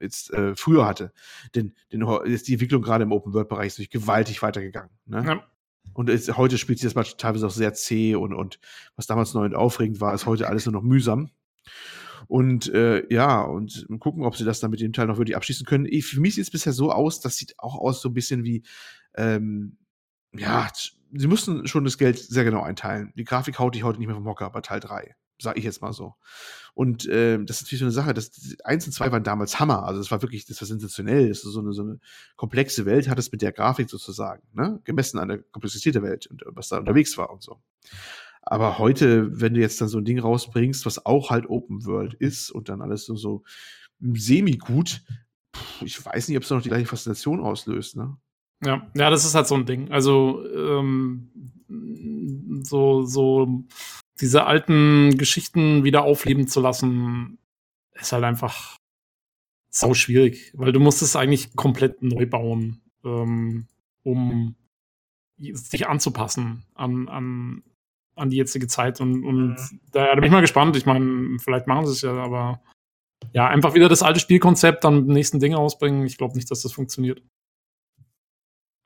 jetzt 0.00 0.32
äh, 0.32 0.54
früher 0.56 0.86
hatte. 0.86 1.12
Denn, 1.54 1.74
denn 1.92 2.02
ist 2.24 2.48
die 2.48 2.54
Entwicklung 2.54 2.82
gerade 2.82 3.04
im 3.04 3.12
Open-World-Bereich 3.12 3.68
ist 3.68 3.74
natürlich 3.74 3.90
gewaltig 3.90 4.42
weitergegangen. 4.42 4.90
Ne? 5.06 5.24
Ja. 5.26 5.44
Und 5.92 6.08
es, 6.08 6.36
heute 6.36 6.58
spielt 6.58 6.78
sich 6.78 6.86
das 6.86 6.94
mal 6.94 7.04
teilweise 7.04 7.46
auch 7.46 7.50
sehr 7.50 7.74
zäh 7.74 8.14
und, 8.14 8.32
und 8.32 8.60
was 8.96 9.06
damals 9.06 9.34
neu 9.34 9.44
und 9.44 9.54
aufregend 9.54 10.00
war, 10.00 10.14
ist 10.14 10.26
heute 10.26 10.48
alles 10.48 10.66
nur 10.66 10.72
noch 10.72 10.82
mühsam. 10.82 11.30
Und 12.28 12.72
äh, 12.72 13.12
ja, 13.12 13.42
und 13.42 13.86
gucken, 13.98 14.24
ob 14.24 14.36
sie 14.36 14.44
das 14.44 14.60
dann 14.60 14.70
mit 14.70 14.80
dem 14.80 14.92
Teil 14.92 15.06
noch 15.06 15.18
wirklich 15.18 15.36
abschließen 15.36 15.66
können. 15.66 15.86
Ich, 15.86 16.06
für 16.06 16.20
mich 16.20 16.36
sieht 16.36 16.44
es 16.44 16.50
bisher 16.50 16.72
so 16.72 16.92
aus, 16.92 17.20
das 17.20 17.36
sieht 17.36 17.58
auch 17.58 17.76
aus 17.76 18.00
so 18.00 18.08
ein 18.08 18.14
bisschen 18.14 18.44
wie, 18.44 18.62
ähm, 19.14 19.78
ja, 20.32 20.68
sie 21.12 21.26
mussten 21.26 21.66
schon 21.66 21.84
das 21.84 21.98
Geld 21.98 22.18
sehr 22.18 22.44
genau 22.44 22.62
einteilen. 22.62 23.12
Die 23.16 23.24
Grafik 23.24 23.58
haut 23.58 23.74
dich 23.74 23.82
heute 23.82 23.98
nicht 23.98 24.06
mehr 24.06 24.16
vom 24.16 24.26
Hocker 24.26 24.50
bei 24.50 24.60
Teil 24.60 24.80
3. 24.80 25.16
Sag 25.40 25.56
ich 25.56 25.64
jetzt 25.64 25.80
mal 25.80 25.92
so. 25.92 26.14
Und 26.74 27.06
äh, 27.06 27.42
das 27.44 27.56
ist 27.56 27.62
natürlich 27.64 27.80
so 27.80 27.86
eine 27.86 27.92
Sache, 27.92 28.14
das, 28.14 28.30
1 28.64 28.86
und 28.86 28.92
2 28.92 29.12
waren 29.12 29.24
damals 29.24 29.58
Hammer. 29.58 29.84
Also 29.84 30.00
das 30.00 30.10
war 30.10 30.22
wirklich, 30.22 30.46
das 30.46 30.60
war 30.60 30.66
sensationell. 30.66 31.28
Das 31.28 31.38
ist 31.38 31.52
so 31.52 31.60
eine, 31.60 31.72
so 31.72 31.82
eine 31.82 31.98
komplexe 32.36 32.86
Welt, 32.86 33.08
hat 33.08 33.18
es 33.18 33.32
mit 33.32 33.42
der 33.42 33.52
Grafik 33.52 33.90
sozusagen, 33.90 34.42
ne? 34.52 34.80
Gemessen 34.84 35.18
an 35.18 35.28
der 35.28 35.38
Komplexität 35.38 35.94
der 35.94 36.02
Welt 36.02 36.26
und 36.26 36.42
was 36.46 36.68
da 36.68 36.78
unterwegs 36.78 37.16
war 37.18 37.30
und 37.30 37.42
so. 37.42 37.60
Aber 38.42 38.78
heute, 38.78 39.40
wenn 39.40 39.54
du 39.54 39.60
jetzt 39.60 39.80
dann 39.80 39.88
so 39.88 39.98
ein 39.98 40.04
Ding 40.04 40.18
rausbringst, 40.18 40.86
was 40.86 41.04
auch 41.04 41.30
halt 41.30 41.48
Open 41.48 41.84
World 41.84 42.14
ist 42.14 42.50
und 42.50 42.68
dann 42.68 42.80
alles 42.80 43.04
so, 43.04 43.16
so 43.16 43.42
semi-gut, 44.00 45.02
ich 45.82 46.04
weiß 46.04 46.28
nicht, 46.28 46.36
ob 46.36 46.44
es 46.44 46.50
noch 46.50 46.62
die 46.62 46.68
gleiche 46.68 46.86
Faszination 46.86 47.40
auslöst, 47.40 47.96
ne? 47.96 48.16
Ja, 48.62 48.90
ja, 48.94 49.08
das 49.08 49.24
ist 49.24 49.34
halt 49.34 49.46
so 49.46 49.54
ein 49.54 49.64
Ding. 49.64 49.90
Also 49.90 50.44
ähm, 50.54 51.30
so, 52.62 53.02
so 53.04 53.64
diese 54.20 54.44
alten 54.44 55.16
Geschichten 55.16 55.84
wieder 55.84 56.02
aufleben 56.02 56.46
zu 56.46 56.60
lassen, 56.60 57.38
ist 57.94 58.12
halt 58.12 58.24
einfach 58.24 58.76
sau 59.70 59.94
schwierig, 59.94 60.52
weil 60.54 60.72
du 60.72 60.80
musst 60.80 61.02
es 61.02 61.16
eigentlich 61.16 61.54
komplett 61.54 62.02
neu 62.02 62.26
bauen, 62.26 62.80
ähm, 63.04 63.66
um 64.02 64.56
sich 65.38 65.88
anzupassen 65.88 66.64
an, 66.74 67.08
an, 67.08 67.62
an 68.16 68.30
die 68.30 68.36
jetzige 68.36 68.66
Zeit. 68.66 69.00
Und, 69.00 69.24
und 69.24 69.50
mhm. 69.50 69.80
da, 69.92 70.06
da 70.06 70.14
bin 70.16 70.24
ich 70.24 70.30
mal 70.30 70.40
gespannt. 70.40 70.76
Ich 70.76 70.86
meine, 70.86 71.38
vielleicht 71.38 71.66
machen 71.66 71.86
sie 71.86 71.92
es 71.92 72.02
ja, 72.02 72.12
aber 72.12 72.60
ja, 73.32 73.48
einfach 73.48 73.74
wieder 73.74 73.88
das 73.88 74.02
alte 74.02 74.20
Spielkonzept 74.20 74.84
dann 74.84 74.96
mit 74.96 75.06
dem 75.06 75.14
nächsten 75.14 75.40
Ding 75.40 75.54
ausbringen. 75.54 76.04
Ich 76.04 76.18
glaube 76.18 76.34
nicht, 76.34 76.50
dass 76.50 76.62
das 76.62 76.72
funktioniert. 76.72 77.22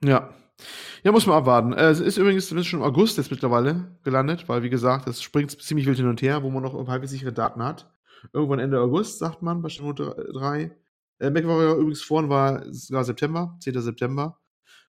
Ja. 0.05 0.35
Ja, 1.03 1.13
muss 1.13 1.27
man 1.27 1.37
abwarten. 1.37 1.73
Äh, 1.73 1.91
es 1.91 2.01
ist 2.01 2.17
übrigens 2.17 2.49
schon 2.49 2.81
im 2.81 2.85
August 2.85 3.19
jetzt 3.19 3.31
mittlerweile 3.31 3.97
gelandet, 4.05 4.49
weil, 4.49 4.63
wie 4.63 4.71
gesagt, 4.71 5.07
es 5.09 5.23
springt 5.23 5.51
ziemlich 5.51 5.87
wild 5.87 5.99
hin 5.99 6.09
und 6.09 6.23
her, 6.23 6.43
wo 6.43 6.51
man 6.51 6.63
noch 6.63 6.75
halbwegs 6.89 7.13
sichere 7.13 7.33
Daten 7.33 7.63
hat. 7.63 7.91
Irgendwann 8.33 8.59
Ende 8.59 8.81
August, 8.81 9.19
sagt 9.19 9.43
man, 9.43 9.61
bei 9.61 9.69
Shenmue 9.69 9.95
3. 9.95 10.75
Äh, 11.19 11.31
MacWarrior 11.31 11.77
übrigens 11.77 12.03
vorhin 12.03 12.31
war 12.31 12.65
sogar 12.73 13.05
September, 13.05 13.57
10. 13.61 13.81
September. 13.81 14.39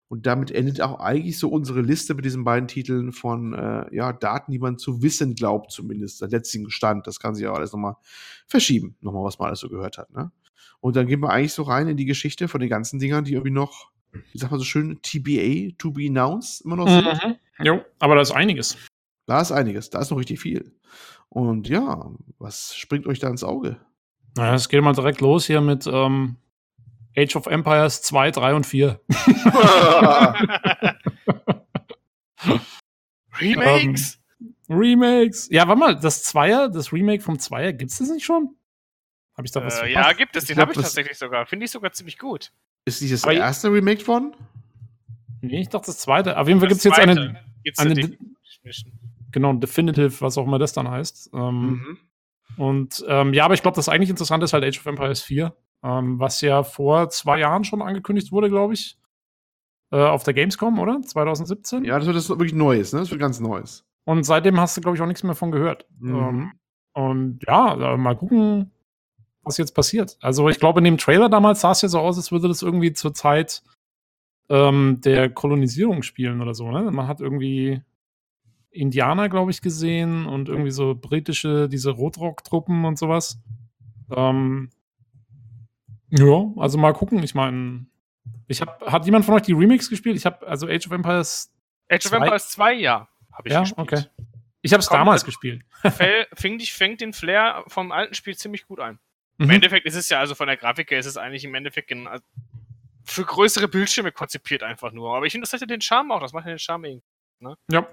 Und 0.07 0.27
damit 0.27 0.51
endet 0.51 0.81
auch 0.81 0.99
eigentlich 0.99 1.39
so 1.39 1.49
unsere 1.49 1.81
Liste 1.81 2.13
mit 2.13 2.25
diesen 2.25 2.43
beiden 2.43 2.67
Titeln 2.67 3.11
von 3.11 3.53
äh, 3.53 3.93
ja, 3.93 4.13
Daten, 4.13 4.51
die 4.51 4.59
man 4.59 4.77
zu 4.77 5.01
wissen 5.01 5.33
glaubt, 5.33 5.71
zumindest. 5.71 6.21
Der 6.21 6.29
letzten 6.29 6.69
Stand. 6.69 7.07
Das 7.07 7.19
kann 7.19 7.33
sich 7.33 7.47
auch 7.47 7.55
alles 7.55 7.73
nochmal 7.73 7.95
verschieben, 8.45 8.95
nochmal, 9.01 9.23
was 9.23 9.39
man 9.39 9.47
alles 9.47 9.59
so 9.59 9.69
gehört 9.69 9.97
hat. 9.97 10.11
Ne? 10.11 10.31
Und 10.79 10.95
dann 10.95 11.07
gehen 11.07 11.21
wir 11.21 11.31
eigentlich 11.31 11.53
so 11.53 11.63
rein 11.63 11.87
in 11.87 11.97
die 11.97 12.05
Geschichte 12.05 12.47
von 12.47 12.61
den 12.61 12.69
ganzen 12.69 12.99
Dingern, 12.99 13.25
die 13.25 13.33
irgendwie 13.33 13.51
noch 13.51 13.91
wie 14.31 14.37
sagt 14.37 14.51
man 14.51 14.59
so 14.59 14.65
schön, 14.65 14.99
TBA, 15.01 15.75
to 15.77 15.91
be 15.91 16.07
announced, 16.07 16.61
immer 16.65 16.75
noch 16.75 16.87
sind. 16.87 17.05
Mhm. 17.05 17.35
Jo, 17.65 17.85
aber 17.99 18.15
da 18.15 18.21
ist 18.21 18.31
einiges. 18.31 18.77
Da 19.25 19.41
ist 19.41 19.51
einiges, 19.51 19.89
da 19.89 19.99
ist 19.99 20.11
noch 20.11 20.19
richtig 20.19 20.39
viel. 20.39 20.73
Und 21.29 21.67
ja, 21.67 22.11
was 22.37 22.75
springt 22.75 23.07
euch 23.07 23.19
da 23.19 23.29
ins 23.29 23.43
Auge? 23.43 23.77
Naja, 24.35 24.53
es 24.55 24.69
geht 24.69 24.81
mal 24.81 24.93
direkt 24.93 25.21
los 25.21 25.45
hier 25.45 25.61
mit 25.61 25.87
ähm, 25.87 26.37
Age 27.17 27.35
of 27.35 27.47
Empires 27.47 28.01
2, 28.03 28.31
3 28.31 28.53
und 28.53 28.65
4. 28.65 28.99
Remakes! 33.39 34.19
Ähm, 34.41 34.51
Remakes! 34.69 35.49
Ja, 35.49 35.67
warte 35.67 35.79
mal, 35.79 35.99
das 35.99 36.23
Zweier, 36.23 36.69
das 36.69 36.91
Remake 36.91 37.23
vom 37.23 37.39
Zweier, 37.39 37.73
gibt 37.73 37.91
es 37.91 37.99
das 37.99 38.09
nicht 38.09 38.25
schon? 38.25 38.55
Habe 39.37 39.45
ich 39.45 39.51
da 39.51 39.63
was 39.63 39.81
äh, 39.81 39.91
Ja, 39.91 40.13
gibt 40.13 40.35
es, 40.35 40.45
den 40.45 40.57
habe 40.57 40.71
ich 40.71 40.77
tatsächlich 40.77 41.17
sogar. 41.17 41.45
Finde 41.45 41.65
ich 41.65 41.71
sogar 41.71 41.91
ziemlich 41.91 42.17
gut. 42.17 42.51
Ist 42.85 43.01
dieses 43.01 43.23
Aber 43.23 43.33
erste 43.33 43.71
remake 43.71 44.07
worden? 44.07 44.35
Nee, 45.41 45.61
ich 45.61 45.69
dachte 45.69 45.87
das 45.87 45.99
zweite. 45.99 46.37
Auf 46.37 46.47
jeden 46.47 46.59
Fall 46.59 46.69
gibt 46.69 46.79
es 46.79 46.85
jetzt 46.85 46.99
eine. 46.99 47.41
Gibt's 47.63 47.79
eine 47.79 48.17
genau, 49.31 49.53
Definitive, 49.53 50.21
was 50.21 50.37
auch 50.37 50.45
immer 50.45 50.59
das 50.59 50.73
dann 50.73 50.89
heißt. 50.89 51.31
Ähm, 51.33 51.61
mhm. 51.61 51.97
Und 52.57 53.05
ähm, 53.07 53.33
ja, 53.33 53.45
aber 53.45 53.53
ich 53.53 53.61
glaube, 53.61 53.75
das 53.75 53.89
eigentlich 53.89 54.09
Interessante 54.09 54.45
ist 54.45 54.53
halt 54.53 54.63
Age 54.63 54.79
of 54.79 54.85
Empires 54.85 55.21
4, 55.21 55.53
ähm, 55.83 56.19
was 56.19 56.41
ja 56.41 56.63
vor 56.63 57.09
zwei 57.09 57.39
Jahren 57.39 57.63
schon 57.63 57.81
angekündigt 57.81 58.31
wurde, 58.31 58.49
glaube 58.49 58.73
ich. 58.73 58.97
Äh, 59.91 59.97
auf 59.97 60.23
der 60.23 60.33
Gamescom, 60.33 60.79
oder? 60.79 61.01
2017? 61.01 61.83
Ja, 61.83 61.97
das 61.97 62.07
wird 62.07 62.15
das 62.15 62.29
wirklich 62.29 62.53
Neues, 62.53 62.93
ne? 62.93 62.99
Das 63.01 63.11
wird 63.11 63.19
ganz 63.19 63.39
Neues. 63.39 63.85
Und 64.05 64.23
seitdem 64.23 64.59
hast 64.59 64.77
du, 64.77 64.81
glaube 64.81 64.95
ich, 64.95 65.01
auch 65.01 65.07
nichts 65.07 65.23
mehr 65.23 65.35
von 65.35 65.51
gehört. 65.51 65.85
Mhm. 65.99 66.15
Ähm, 66.15 66.51
und 66.93 67.39
ja, 67.45 67.97
mal 67.97 68.15
gucken, 68.15 68.71
was 69.45 69.57
jetzt 69.57 69.75
passiert. 69.75 70.17
Also 70.21 70.49
ich 70.49 70.59
glaube, 70.59 70.79
in 70.79 70.85
dem 70.85 70.97
Trailer 70.97 71.29
damals 71.29 71.61
sah 71.61 71.71
es 71.71 71.81
ja 71.81 71.89
so 71.89 71.99
aus, 71.99 72.17
als 72.17 72.31
würde 72.31 72.47
das 72.47 72.61
irgendwie 72.61 72.93
zur 72.93 73.13
Zeit 73.13 73.63
ähm, 74.49 75.01
der 75.03 75.29
Kolonisierung 75.29 76.03
spielen 76.03 76.41
oder 76.41 76.53
so. 76.53 76.71
Ne? 76.71 76.91
Man 76.91 77.07
hat 77.07 77.21
irgendwie 77.21 77.81
Indianer, 78.71 79.29
glaube 79.29 79.51
ich, 79.51 79.61
gesehen 79.61 80.25
und 80.25 80.49
irgendwie 80.49 80.71
so 80.71 80.95
britische, 80.95 81.69
diese 81.69 81.91
Rotrock-Truppen 81.91 82.85
und 82.85 82.97
sowas. 82.97 83.39
Ähm, 84.15 84.69
ja, 86.09 86.51
also 86.57 86.77
mal 86.77 86.93
gucken. 86.93 87.23
Ich 87.23 87.33
meine, 87.33 87.85
ich 88.47 88.61
habe, 88.61 88.91
hat 88.91 89.05
jemand 89.05 89.25
von 89.25 89.33
euch 89.35 89.43
die 89.43 89.53
Remix 89.53 89.89
gespielt? 89.89 90.17
Ich 90.17 90.25
habe 90.25 90.45
also 90.47 90.67
Age 90.67 90.87
of 90.87 90.91
Empires. 90.91 91.51
Age 91.89 92.05
of 92.05 92.11
Empires 92.13 92.49
2, 92.49 92.73
ja, 92.73 93.07
habe 93.31 93.47
ich 93.47 93.53
ja? 93.53 93.61
gespielt. 93.61 93.79
Okay. 93.79 94.03
Ich 94.61 94.73
habe 94.73 94.81
es 94.81 94.89
damals 94.89 95.23
gespielt. 95.23 95.63
Fängt 96.33 96.63
fängt 96.63 97.01
den 97.01 97.13
Flair 97.13 97.63
vom 97.67 97.91
alten 97.91 98.15
Spiel 98.15 98.35
ziemlich 98.35 98.65
gut 98.67 98.79
ein. 98.79 98.97
Mhm. 99.37 99.45
Im 99.45 99.49
Endeffekt 99.51 99.85
ist 99.85 99.95
es 99.95 100.09
ja, 100.09 100.19
also 100.19 100.35
von 100.35 100.47
der 100.47 100.57
Grafik 100.57 100.91
her 100.91 100.99
ist 100.99 101.05
es 101.05 101.17
eigentlich 101.17 101.43
im 101.43 101.55
Endeffekt 101.55 101.91
also 101.91 102.23
für 103.03 103.23
größere 103.23 103.67
Bildschirme 103.67 104.11
konzipiert 104.11 104.63
einfach 104.63 104.91
nur. 104.91 105.15
Aber 105.15 105.25
ich 105.25 105.31
finde, 105.31 105.45
das 105.45 105.53
hat 105.53 105.61
ja 105.61 105.67
den 105.67 105.81
Charme 105.81 106.11
auch, 106.11 106.19
das 106.19 106.33
macht 106.33 106.45
ja 106.45 106.53
den 106.53 106.59
Charme 106.59 106.85
irgendwie. 106.85 107.05
Ne? 107.39 107.55
Ja. 107.71 107.87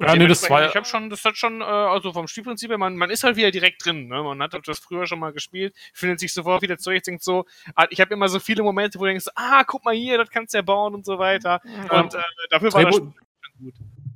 Ja, 0.00 0.16
nee, 0.16 0.26
das 0.26 0.50
war, 0.50 0.68
ich 0.68 0.74
habe 0.74 0.84
schon, 0.84 1.08
das 1.08 1.24
hat 1.24 1.36
schon, 1.36 1.60
äh, 1.60 1.64
also 1.64 2.12
vom 2.12 2.26
Spielprinzip 2.26 2.68
her, 2.68 2.78
man, 2.78 2.96
man 2.96 3.10
ist 3.10 3.22
halt 3.22 3.36
wieder 3.36 3.52
direkt 3.52 3.84
drin. 3.84 4.08
Ne? 4.08 4.24
Man 4.24 4.42
hat 4.42 4.58
das 4.66 4.80
früher 4.80 5.06
schon 5.06 5.20
mal 5.20 5.32
gespielt, 5.32 5.74
findet 5.92 6.18
sich 6.18 6.32
sofort 6.32 6.62
wieder 6.62 6.78
zurecht, 6.78 7.06
denkt 7.06 7.22
so, 7.22 7.44
ah, 7.76 7.86
ich 7.90 8.00
habe 8.00 8.12
immer 8.12 8.28
so 8.28 8.40
viele 8.40 8.64
Momente, 8.64 8.98
wo 8.98 9.04
du 9.04 9.10
denkst, 9.10 9.26
ah, 9.36 9.62
guck 9.64 9.84
mal 9.84 9.94
hier, 9.94 10.18
das 10.18 10.30
kannst 10.30 10.52
du 10.52 10.58
ja 10.58 10.62
bauen 10.62 10.94
und 10.94 11.06
so 11.06 11.18
weiter. 11.18 11.60
Ja. 11.64 12.00
Und 12.00 12.14
äh, 12.14 12.18
dafür 12.50 12.72
war 12.72 12.82
das 12.82 12.96
schon 12.96 13.14
gut. 13.60 13.74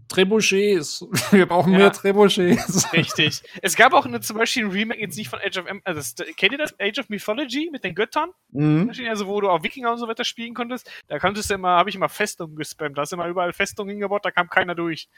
Trebuchets. 0.08 1.06
Wir 1.30 1.46
brauchen 1.46 1.72
ja. 1.72 1.78
mehr 1.78 1.92
Trebuchets. 1.92 2.92
Richtig. 2.92 3.42
Es 3.62 3.76
gab 3.76 3.92
auch 3.92 4.06
eine, 4.06 4.20
zum 4.20 4.36
Beispiel 4.36 4.64
ein 4.64 4.70
Remake 4.70 5.00
jetzt 5.00 5.16
nicht 5.16 5.28
von 5.28 5.38
Age 5.38 5.58
of 5.58 5.66
M 5.66 5.80
also 5.84 6.24
kennt 6.36 6.52
ihr 6.52 6.58
das? 6.58 6.74
Age 6.80 6.98
of 6.98 7.08
Mythology 7.08 7.68
mit 7.70 7.84
den 7.84 7.94
Göttern? 7.94 8.30
Mhm. 8.50 8.92
Also 9.08 9.26
wo 9.26 9.40
du 9.40 9.48
auch 9.48 9.62
Wikinger 9.62 9.92
und 9.92 9.98
so 9.98 10.08
weiter 10.08 10.24
spielen 10.24 10.54
konntest. 10.54 10.90
Da 11.08 11.18
konntest 11.18 11.50
du 11.50 11.54
immer, 11.54 11.70
habe 11.70 11.90
ich 11.90 11.96
immer 11.96 12.08
Festungen 12.08 12.56
gespammt. 12.56 12.96
Da 12.96 13.02
hast 13.02 13.12
du 13.12 13.16
immer 13.16 13.28
überall 13.28 13.52
Festungen 13.52 13.90
hingebaut, 13.90 14.24
da 14.24 14.30
kam 14.30 14.48
keiner 14.48 14.74
durch. 14.74 15.08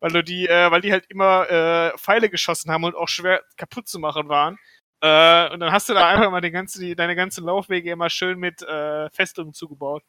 Weil 0.00 0.12
du 0.12 0.24
die, 0.24 0.48
äh, 0.48 0.70
weil 0.70 0.80
die 0.80 0.92
halt 0.92 1.06
immer 1.08 1.48
äh, 1.50 1.98
Pfeile 1.98 2.30
geschossen 2.30 2.70
haben 2.70 2.84
und 2.84 2.94
auch 2.94 3.08
schwer 3.08 3.42
kaputt 3.56 3.86
zu 3.88 3.98
machen 3.98 4.28
waren. 4.28 4.58
Äh, 5.02 5.52
und 5.52 5.60
dann 5.60 5.72
hast 5.72 5.88
du 5.88 5.94
da 5.94 6.08
einfach 6.08 6.30
mal 6.30 6.40
den 6.40 6.52
ganzen, 6.52 6.80
die, 6.80 6.94
deine 6.94 7.16
ganzen 7.16 7.44
Laufwege 7.44 7.90
immer 7.90 8.10
schön 8.10 8.38
mit 8.38 8.62
äh, 8.62 9.08
Festungen 9.10 9.54
zugebaut. 9.54 10.02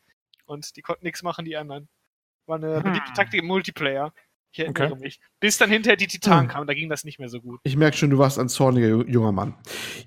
Und 0.46 0.76
die 0.76 0.82
konnten 0.82 1.06
nichts 1.06 1.24
machen, 1.24 1.46
die 1.46 1.56
anderen. 1.56 1.88
War 2.46 2.58
eine 2.58 2.82
beliebte 2.82 3.10
hm. 3.10 3.16
Taktik 3.16 3.42
im 3.42 3.48
Multiplayer. 3.48 4.14
Ich 4.54 4.60
erinnere 4.60 4.92
okay. 4.92 5.02
mich. 5.02 5.20
Bis 5.40 5.58
dann 5.58 5.70
hinterher 5.70 5.96
die 5.96 6.08
Titanen 6.08 6.44
hm. 6.44 6.50
kamen, 6.50 6.68
da 6.68 6.74
ging 6.74 6.90
das 6.90 7.06
nicht 7.06 7.20
mehr 7.20 7.30
so 7.30 7.40
gut. 7.40 7.60
Ich 7.64 7.78
merke 7.78 7.96
schon, 7.96 8.10
du 8.10 8.18
warst 8.18 8.38
ein 8.38 8.50
zorniger 8.50 9.08
junger 9.08 9.32
Mann. 9.32 9.56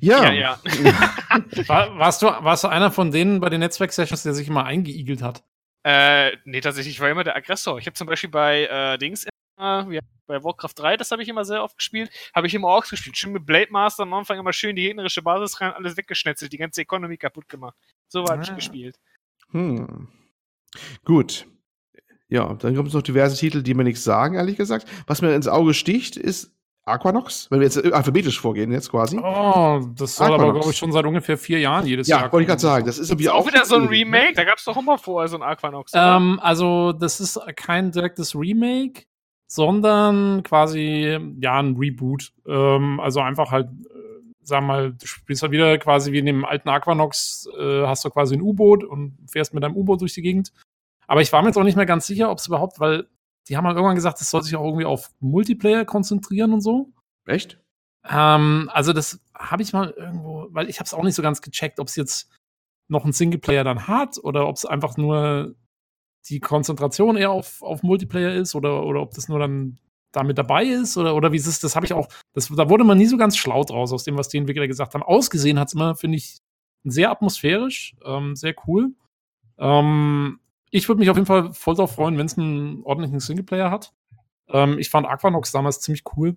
Ja. 0.01 0.25
ja, 0.25 0.33
ja. 0.33 0.61
War, 1.67 1.99
warst, 1.99 2.23
du, 2.23 2.27
warst 2.27 2.65
du 2.65 2.69
einer 2.69 2.91
von 2.91 3.11
denen 3.11 3.41
bei 3.41 3.49
den 3.49 3.61
Netzwerk-Sessions, 3.61 4.23
der 4.23 4.35
sich 4.35 4.49
immer 4.49 4.65
eingeigelt 4.65 5.23
hat? 5.23 5.43
Äh, 5.83 6.37
nee, 6.45 6.61
tatsächlich, 6.61 6.95
ich 6.95 7.01
war 7.01 7.11
immer 7.11 7.25
der 7.25 7.37
Aggressor. 7.37 7.79
Ich 7.79 7.87
habe 7.87 7.95
zum 7.95 8.07
Beispiel 8.07 8.31
bei 8.31 8.67
äh, 8.67 8.99
Dings, 8.99 9.27
immer, 9.57 9.87
ja, 9.91 10.01
bei 10.27 10.43
Warcraft 10.43 10.73
3, 10.77 10.97
das 10.97 11.11
habe 11.11 11.23
ich 11.23 11.29
immer 11.29 11.45
sehr 11.45 11.63
oft 11.63 11.77
gespielt, 11.77 12.11
habe 12.35 12.47
ich 12.47 12.55
immer 12.55 12.69
Orks 12.69 12.91
gespielt. 12.91 13.17
Schön 13.17 13.33
mit 13.33 13.45
Blade 13.45 13.71
Master 13.71 14.05
am 14.05 14.15
Anfang 14.15 14.39
immer 14.39 14.53
schön 14.53 14.77
die 14.77 14.83
gegnerische 14.83 15.23
Basis 15.23 15.61
rein, 15.61 15.73
alles 15.73 15.97
weggeschnetzelt, 15.97 16.53
die 16.53 16.59
ganze 16.59 16.83
Economy 16.83 17.17
kaputt 17.17 17.49
gemacht. 17.49 17.77
So 18.09 18.25
habe 18.25 18.39
ah. 18.39 18.43
ich 18.43 18.55
gespielt. 18.55 18.99
Hm. 19.51 20.09
Gut. 21.05 21.47
Ja, 22.29 22.55
dann 22.55 22.75
kommt 22.75 22.89
es 22.89 22.95
noch 22.95 23.03
diverse 23.03 23.37
Titel, 23.37 23.63
die 23.63 23.75
mir 23.75 23.85
nichts 23.85 24.05
sagen, 24.05 24.35
ehrlich 24.35 24.57
gesagt. 24.57 24.87
Was 25.07 25.23
mir 25.23 25.35
ins 25.35 25.49
Auge 25.49 25.75
sticht, 25.75 26.17
ist 26.17 26.55
Aquanox, 26.87 27.51
wenn 27.51 27.61
wir 27.61 27.67
jetzt 27.67 27.83
alphabetisch 27.93 28.39
vorgehen, 28.39 28.71
jetzt 28.71 28.91
quasi. 28.91 29.19
Oh, 29.19 29.81
das 29.97 30.17
soll 30.17 30.27
Aquanox. 30.27 30.43
aber, 30.43 30.53
glaube 30.53 30.71
ich, 30.71 30.77
schon 30.77 30.93
seit 30.93 31.07
ungefähr 31.07 31.39
vier 31.39 31.59
Jahren 31.59 31.87
jedes 31.87 32.09
ja, 32.09 32.17
Jahr. 32.17 32.27
Ja, 32.27 32.33
wollte 32.33 32.43
ich 32.43 32.49
gerade 32.49 32.61
sagen. 32.61 32.87
Das 32.87 32.99
ist, 32.99 33.11
ist 33.11 33.29
auch 33.31 33.47
wieder 33.47 33.65
so 33.65 33.77
ein 33.77 33.87
Remake. 33.87 34.35
Da 34.35 34.45
gab 34.45 34.59
es 34.59 34.65
doch 34.65 34.77
immer 34.77 34.99
vorher 34.99 35.29
so 35.29 35.37
ein 35.37 35.43
Aquanox. 35.43 35.93
Ähm, 35.95 36.39
also, 36.43 36.93
das 36.93 37.21
ist 37.21 37.41
kein 37.57 37.91
direktes 37.91 38.35
Remake, 38.35 39.05
sondern 39.47 40.43
quasi, 40.43 41.19
ja, 41.41 41.59
ein 41.59 41.77
Reboot. 41.77 42.33
Ähm, 42.47 43.01
also 43.01 43.21
einfach 43.21 43.51
halt, 43.51 43.69
äh, 43.69 44.05
sag 44.43 44.63
mal, 44.63 44.93
du 44.93 45.07
spielst 45.07 45.43
halt 45.43 45.53
wieder 45.53 45.79
quasi 45.79 46.13
wie 46.13 46.19
in 46.19 46.27
dem 46.27 46.45
alten 46.45 46.69
Aquanox, 46.69 47.49
äh, 47.59 47.87
hast 47.87 48.05
du 48.05 48.11
quasi 48.11 48.35
ein 48.35 48.43
U-Boot 48.43 48.85
und 48.85 49.17
fährst 49.31 49.55
mit 49.55 49.63
deinem 49.63 49.77
U-Boot 49.77 50.03
durch 50.03 50.13
die 50.13 50.23
Gegend. 50.23 50.53
Aber 51.07 51.21
ich 51.21 51.33
war 51.33 51.43
mir 51.43 51.49
jetzt 51.49 51.57
auch 51.57 51.65
nicht 51.65 51.77
mehr 51.77 51.87
ganz 51.87 52.07
sicher, 52.07 52.31
ob 52.31 52.39
es 52.39 52.47
überhaupt, 52.47 52.81
weil 52.81 53.09
die 53.49 53.57
haben 53.57 53.67
halt 53.67 53.77
irgendwann 53.77 53.95
gesagt, 53.95 54.21
es 54.21 54.31
soll 54.31 54.43
sich 54.43 54.57
auch 54.57 54.65
irgendwie 54.65 54.87
auf 54.87 55.11
Multiplayer 55.21 55.85
konzentrieren 55.85 56.53
und 56.53 56.61
so. 56.61 56.93
Echt? 57.27 57.61
Ähm, 58.09 58.71
also 58.73 58.93
das 58.93 59.21
habe 59.35 59.63
ich 59.63 59.73
mal 59.73 59.91
irgendwo, 59.91 60.49
weil 60.51 60.69
ich 60.69 60.79
habe 60.79 60.87
es 60.87 60.95
auch 60.95 61.03
nicht 61.03 61.15
so 61.15 61.23
ganz 61.23 61.43
gecheckt, 61.43 61.81
ob 61.81 61.89
es 61.89 61.97
jetzt 61.97 62.31
noch 62.89 63.05
einen 63.05 63.13
Singleplayer 63.13 63.65
dann 63.65 63.87
hat 63.87 64.19
oder 64.23 64.47
ob 64.47 64.57
es 64.57 64.67
einfach 64.67 64.97
nur 64.97 65.55
die 66.29 66.41
Konzentration 66.41 67.17
eher 67.17 67.31
auf, 67.31 67.63
auf 67.63 67.83
Multiplayer 67.83 68.35
ist 68.35 68.55
oder, 68.55 68.85
oder 68.85 69.01
ob 69.01 69.13
das 69.13 69.29
nur 69.29 69.39
dann 69.39 69.79
damit 70.13 70.39
dabei 70.39 70.65
ist 70.65 70.97
oder, 70.97 71.15
oder 71.15 71.33
wie 71.33 71.37
es 71.37 71.47
ist, 71.47 71.65
das 71.65 71.77
habe 71.77 71.87
ich 71.87 71.93
auch, 71.93 72.09
das, 72.33 72.49
da 72.49 72.71
wurde 72.71 72.85
man 72.85 72.99
nie 72.99 73.07
so 73.07 73.17
ganz 73.17 73.37
schlau 73.37 73.65
draus 73.65 73.93
aus 73.93 74.05
dem, 74.05 74.17
was 74.17 74.29
die 74.29 74.39
Entwickler 74.39 74.69
gesagt 74.69 74.95
haben. 74.95 75.03
Ausgesehen 75.03 75.59
hat 75.59 75.69
es 75.69 75.75
immer, 75.75 75.97
finde 75.97 76.19
ich, 76.19 76.39
sehr 76.85 77.11
atmosphärisch, 77.11 77.97
ähm, 78.05 78.37
sehr 78.37 78.55
cool. 78.67 78.93
Ähm, 79.59 80.41
ich 80.75 80.89
würde 80.89 80.99
mich 80.99 81.09
auf 81.09 81.17
jeden 81.17 81.27
Fall 81.27 81.53
voll 81.53 81.77
darauf 81.77 81.95
freuen, 81.95 82.19
wenn 82.19 82.27
es 82.27 82.37
einen 82.37 82.83
ordentlichen 82.83 83.21
Singleplayer 83.21 83.71
hat. 83.71 83.93
Ähm, 84.49 84.77
ich 84.81 84.91
fand 84.91 85.07
Aquanox 85.07 85.53
damals 85.53 85.81
ziemlich 85.81 86.03
cool. 86.17 86.37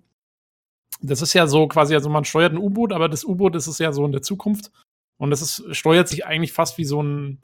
Das 1.02 1.22
ist 1.22 1.34
ja 1.34 1.48
so 1.48 1.66
quasi, 1.66 1.96
also 1.96 2.08
man 2.08 2.24
steuert 2.24 2.52
ein 2.52 2.58
U-Boot, 2.58 2.92
aber 2.92 3.08
das 3.08 3.24
U-Boot 3.24 3.56
ist 3.56 3.66
es 3.66 3.80
ja 3.80 3.90
so 3.90 4.06
in 4.06 4.12
der 4.12 4.22
Zukunft. 4.22 4.70
Und 5.16 5.30
das 5.30 5.42
ist, 5.42 5.64
steuert 5.74 6.06
sich 6.06 6.24
eigentlich 6.24 6.52
fast 6.52 6.78
wie 6.78 6.84
so 6.84 7.02
ein 7.02 7.42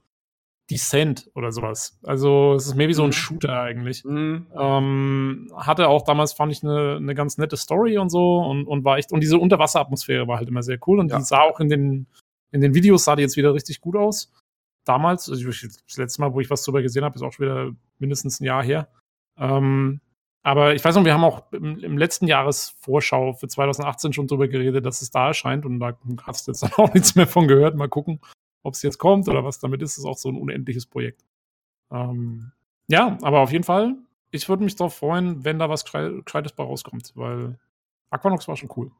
Descent 0.70 1.28
oder 1.34 1.50
sowas. 1.50 1.98
Also 2.04 2.54
es 2.54 2.66
ist 2.66 2.76
mehr 2.76 2.86
wie 2.86 2.94
so 2.94 3.02
ein 3.02 3.08
mhm. 3.08 3.12
Shooter 3.12 3.60
eigentlich. 3.60 4.04
Mhm. 4.04 4.46
Ähm, 4.56 5.52
hatte 5.56 5.88
auch 5.88 6.02
damals, 6.02 6.32
fand 6.32 6.52
ich, 6.52 6.62
eine, 6.62 6.94
eine 6.94 7.16
ganz 7.16 7.38
nette 7.38 7.56
Story 7.56 7.98
und 7.98 8.08
so 8.08 8.38
und, 8.38 8.68
und 8.68 8.84
war 8.84 8.98
echt, 8.98 9.10
und 9.10 9.18
diese 9.18 9.38
Unterwasseratmosphäre 9.38 10.28
war 10.28 10.38
halt 10.38 10.48
immer 10.48 10.62
sehr 10.62 10.78
cool 10.86 11.00
und 11.00 11.10
ja. 11.10 11.18
die 11.18 11.24
sah 11.24 11.40
auch 11.40 11.58
in 11.58 11.68
den, 11.68 12.06
in 12.52 12.60
den 12.60 12.72
Videos 12.72 13.02
sah 13.02 13.16
die 13.16 13.22
jetzt 13.22 13.36
wieder 13.36 13.52
richtig 13.52 13.80
gut 13.80 13.96
aus 13.96 14.30
damals, 14.84 15.28
also 15.28 15.46
das 15.46 15.96
letzte 15.96 16.20
Mal, 16.20 16.32
wo 16.32 16.40
ich 16.40 16.50
was 16.50 16.62
drüber 16.62 16.82
gesehen 16.82 17.04
habe, 17.04 17.16
ist 17.16 17.22
auch 17.22 17.32
schon 17.32 17.46
wieder 17.46 17.70
mindestens 17.98 18.40
ein 18.40 18.44
Jahr 18.44 18.62
her. 18.62 18.88
Ähm, 19.36 20.00
aber 20.42 20.74
ich 20.74 20.84
weiß 20.84 20.94
noch, 20.94 21.04
wir 21.04 21.14
haben 21.14 21.24
auch 21.24 21.50
im, 21.52 21.78
im, 21.78 21.96
letzten 21.96 22.26
Jahresvorschau 22.26 23.32
für 23.32 23.48
2018 23.48 24.12
schon 24.12 24.26
drüber 24.26 24.46
geredet, 24.46 24.84
dass 24.84 25.00
es 25.00 25.10
da 25.10 25.28
erscheint 25.28 25.64
und 25.64 25.80
da 25.80 25.96
hast 26.22 26.46
du 26.46 26.52
jetzt 26.52 26.62
auch 26.78 26.92
nichts 26.92 27.14
mehr 27.14 27.26
von 27.26 27.48
gehört. 27.48 27.76
Mal 27.76 27.88
gucken, 27.88 28.20
ob 28.62 28.74
es 28.74 28.82
jetzt 28.82 28.98
kommt 28.98 29.28
oder 29.28 29.44
was 29.44 29.58
damit 29.58 29.82
ist. 29.82 29.92
Das 29.92 29.98
ist 29.98 30.04
auch 30.04 30.18
so 30.18 30.28
ein 30.28 30.36
unendliches 30.36 30.86
Projekt. 30.86 31.24
Ähm, 31.90 32.52
ja, 32.88 33.16
aber 33.22 33.40
auf 33.40 33.52
jeden 33.52 33.64
Fall, 33.64 33.96
ich 34.30 34.48
würde 34.48 34.64
mich 34.64 34.76
darauf 34.76 34.94
freuen, 34.94 35.44
wenn 35.44 35.58
da 35.58 35.70
was 35.70 35.84
Gescheites 35.84 36.52
bei 36.52 36.64
rauskommt, 36.64 37.12
weil 37.14 37.58
Aquanox 38.10 38.46
war 38.46 38.56
schon 38.56 38.70
cool. 38.76 38.90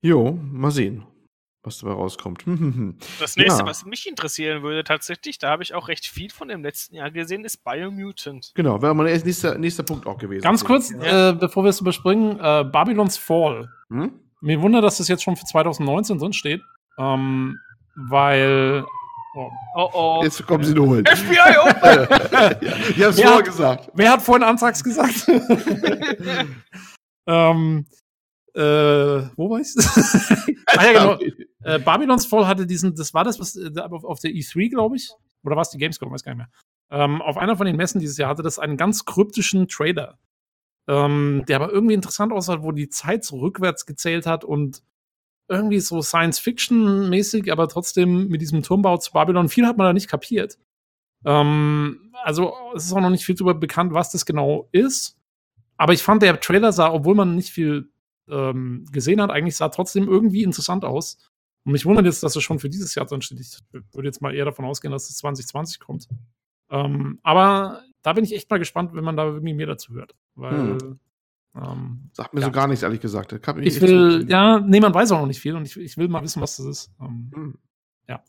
Jo, 0.00 0.32
mal 0.32 0.70
sehen 0.70 1.04
was 1.64 1.78
dabei 1.78 1.94
rauskommt. 1.94 2.44
das 3.18 3.36
nächste, 3.36 3.60
ja. 3.60 3.66
was 3.66 3.84
mich 3.84 4.08
interessieren 4.08 4.62
würde, 4.62 4.84
tatsächlich, 4.84 5.38
da 5.38 5.50
habe 5.50 5.62
ich 5.62 5.74
auch 5.74 5.88
recht 5.88 6.06
viel 6.06 6.30
von 6.30 6.48
dem 6.48 6.62
letzten 6.62 6.96
Jahr 6.96 7.10
gesehen, 7.10 7.44
ist 7.44 7.64
Biomutant. 7.64 8.52
Genau, 8.54 8.80
wäre 8.82 8.94
mein 8.94 9.06
nächster, 9.06 9.58
nächster 9.58 9.82
Punkt 9.82 10.06
auch 10.06 10.18
gewesen. 10.18 10.42
Ganz 10.42 10.64
kurz, 10.64 10.90
ja. 10.90 11.30
äh, 11.30 11.32
bevor 11.32 11.64
wir 11.64 11.70
es 11.70 11.80
überspringen, 11.80 12.38
äh, 12.38 12.64
Babylons 12.64 13.16
Fall. 13.16 13.70
Hm? 13.88 14.12
Mir 14.40 14.60
wundert, 14.60 14.84
dass 14.84 14.98
das 14.98 15.08
jetzt 15.08 15.22
schon 15.22 15.36
für 15.36 15.46
2019 15.46 16.18
drin 16.18 16.32
steht. 16.32 16.62
Ähm, 16.98 17.58
weil. 17.96 18.84
Oh. 19.36 19.50
oh, 19.74 19.90
oh. 19.92 20.20
Jetzt 20.22 20.46
kommen 20.46 20.62
sie 20.62 20.74
nur 20.74 20.86
holen. 20.88 21.04
FBI 21.06 21.56
Open! 21.58 22.06
ich 22.96 23.02
hab's 23.02 23.20
vorher 23.20 23.42
gesagt. 23.42 23.90
Wer 23.94 24.12
hat 24.12 24.22
vorhin 24.22 24.44
Antrags 24.44 24.84
gesagt? 24.84 25.26
ähm, 27.26 27.84
äh, 28.54 29.28
wo 29.36 29.50
war 29.50 29.60
ich? 29.60 29.74
ah 30.66 30.84
ja, 30.84 30.92
genau. 30.92 31.18
Äh, 31.64 31.78
Babylons 31.80 32.26
Fall 32.26 32.46
hatte 32.46 32.66
diesen, 32.66 32.94
das 32.94 33.12
war 33.12 33.24
das, 33.24 33.40
was 33.40 33.56
äh, 33.56 33.70
auf 33.80 34.20
der 34.20 34.30
E3, 34.30 34.70
glaube 34.70 34.96
ich, 34.96 35.10
oder 35.42 35.56
war 35.56 35.62
es 35.62 35.70
die 35.70 35.78
Gamescom, 35.78 36.10
weiß 36.10 36.22
gar 36.22 36.34
nicht 36.34 36.38
mehr. 36.38 36.50
Ähm, 36.90 37.20
auf 37.20 37.36
einer 37.36 37.56
von 37.56 37.66
den 37.66 37.76
Messen 37.76 38.00
dieses 38.00 38.16
Jahr 38.16 38.28
hatte 38.28 38.42
das 38.42 38.58
einen 38.58 38.76
ganz 38.76 39.04
kryptischen 39.04 39.66
Trailer, 39.66 40.18
ähm, 40.86 41.44
der 41.48 41.56
aber 41.56 41.72
irgendwie 41.72 41.94
interessant 41.94 42.32
aussah, 42.32 42.62
wo 42.62 42.70
die 42.70 42.88
Zeit 42.88 43.24
so 43.24 43.38
rückwärts 43.38 43.86
gezählt 43.86 44.26
hat 44.26 44.44
und 44.44 44.82
irgendwie 45.48 45.80
so 45.80 46.00
Science-Fiction-mäßig, 46.00 47.50
aber 47.50 47.68
trotzdem 47.68 48.28
mit 48.28 48.40
diesem 48.40 48.62
Turmbau 48.62 48.98
zu 48.98 49.12
Babylon. 49.12 49.48
Viel 49.48 49.66
hat 49.66 49.76
man 49.76 49.86
da 49.86 49.92
nicht 49.92 50.08
kapiert. 50.08 50.58
Ähm, 51.24 52.12
also 52.22 52.54
es 52.74 52.86
ist 52.86 52.92
auch 52.92 53.00
noch 53.00 53.10
nicht 53.10 53.24
viel 53.24 53.34
darüber 53.34 53.54
bekannt, 53.54 53.92
was 53.92 54.10
das 54.10 54.24
genau 54.24 54.68
ist. 54.72 55.18
Aber 55.76 55.92
ich 55.92 56.02
fand, 56.02 56.22
der 56.22 56.40
Trailer 56.40 56.72
sah, 56.72 56.92
obwohl 56.92 57.14
man 57.14 57.34
nicht 57.34 57.50
viel 57.50 57.90
ähm, 58.28 58.86
gesehen 58.90 59.20
hat, 59.20 59.30
eigentlich 59.30 59.56
sah 59.56 59.68
trotzdem 59.68 60.08
irgendwie 60.08 60.42
interessant 60.42 60.84
aus. 60.84 61.18
Und 61.64 61.72
mich 61.72 61.86
wundert 61.86 62.04
jetzt, 62.04 62.22
dass 62.22 62.36
es 62.36 62.42
schon 62.42 62.58
für 62.58 62.68
dieses 62.68 62.94
Jahr 62.94 63.06
drin 63.06 63.22
steht. 63.22 63.40
Ich 63.40 63.58
würde 63.92 64.08
jetzt 64.08 64.20
mal 64.20 64.34
eher 64.34 64.44
davon 64.44 64.64
ausgehen, 64.64 64.92
dass 64.92 65.08
es 65.08 65.16
2020 65.16 65.80
kommt. 65.80 66.08
Ähm, 66.70 67.18
aber 67.22 67.82
da 68.02 68.12
bin 68.12 68.24
ich 68.24 68.34
echt 68.34 68.50
mal 68.50 68.58
gespannt, 68.58 68.94
wenn 68.94 69.04
man 69.04 69.16
da 69.16 69.24
irgendwie 69.24 69.54
mehr 69.54 69.66
dazu 69.66 69.94
hört. 69.94 70.14
Weil. 70.34 70.78
Hm. 70.78 71.00
Ähm, 71.56 72.10
Sagt 72.12 72.34
mir 72.34 72.40
ja. 72.40 72.46
so 72.46 72.52
gar 72.52 72.66
nichts, 72.66 72.82
ehrlich 72.82 73.00
gesagt. 73.00 73.32
ich 73.32 73.80
will, 73.80 74.26
ja, 74.28 74.58
nee, 74.58 74.80
man 74.80 74.92
weiß 74.92 75.12
auch 75.12 75.20
noch 75.20 75.26
nicht 75.26 75.40
viel 75.40 75.54
und 75.54 75.64
ich, 75.64 75.76
ich 75.76 75.96
will 75.96 76.08
mal 76.08 76.22
wissen, 76.22 76.42
was 76.42 76.56
das 76.56 76.66
ist. 76.66 76.90
Ähm, 77.00 77.30
hm. 77.32 77.58
Ja. 78.08 78.22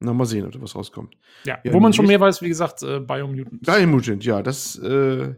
Na, 0.00 0.14
mal 0.14 0.24
sehen, 0.24 0.46
ob 0.46 0.52
da 0.52 0.62
was 0.62 0.74
rauskommt. 0.74 1.14
Ja, 1.44 1.58
ja 1.62 1.72
wo 1.74 1.80
man 1.80 1.92
schon 1.92 2.06
mehr 2.06 2.20
weiß, 2.20 2.40
wie 2.40 2.48
gesagt, 2.48 2.82
äh, 2.82 3.00
Biomutant. 3.00 3.62
Biomutant, 3.62 4.24
ja, 4.24 4.42
das 4.42 4.78
äh, 4.78 5.34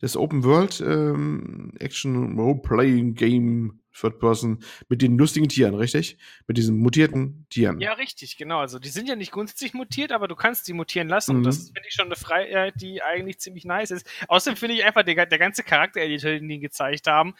das 0.00 0.16
Open 0.16 0.44
World 0.44 0.80
ähm, 0.80 1.72
Action 1.78 2.38
Role-Playing 2.38 3.14
Game 3.14 3.80
Third 3.92 4.20
Person 4.20 4.62
mit 4.88 5.02
den 5.02 5.18
lustigen 5.18 5.48
Tieren, 5.48 5.74
richtig? 5.74 6.18
Mit 6.46 6.56
diesen 6.56 6.78
mutierten 6.78 7.46
Tieren. 7.50 7.80
Ja, 7.80 7.94
richtig, 7.94 8.36
genau. 8.36 8.60
Also 8.60 8.78
die 8.78 8.88
sind 8.88 9.08
ja 9.08 9.16
nicht 9.16 9.32
grundsätzlich 9.32 9.74
mutiert, 9.74 10.12
aber 10.12 10.28
du 10.28 10.36
kannst 10.36 10.66
sie 10.66 10.72
mutieren 10.72 11.08
lassen. 11.08 11.32
Mhm. 11.32 11.38
Und 11.38 11.44
das 11.44 11.64
finde 11.64 11.88
ich 11.88 11.94
schon 11.94 12.06
eine 12.06 12.16
Freiheit, 12.16 12.74
die 12.80 13.02
eigentlich 13.02 13.38
ziemlich 13.40 13.64
nice 13.64 13.90
ist. 13.90 14.08
Außerdem 14.28 14.56
finde 14.56 14.76
ich 14.76 14.84
einfach 14.84 15.02
der, 15.02 15.26
der 15.26 15.38
ganze 15.38 15.62
Charakter-Editor, 15.62 16.30
den 16.30 16.48
die 16.48 16.60
gezeigt 16.60 17.06
haben, 17.06 17.34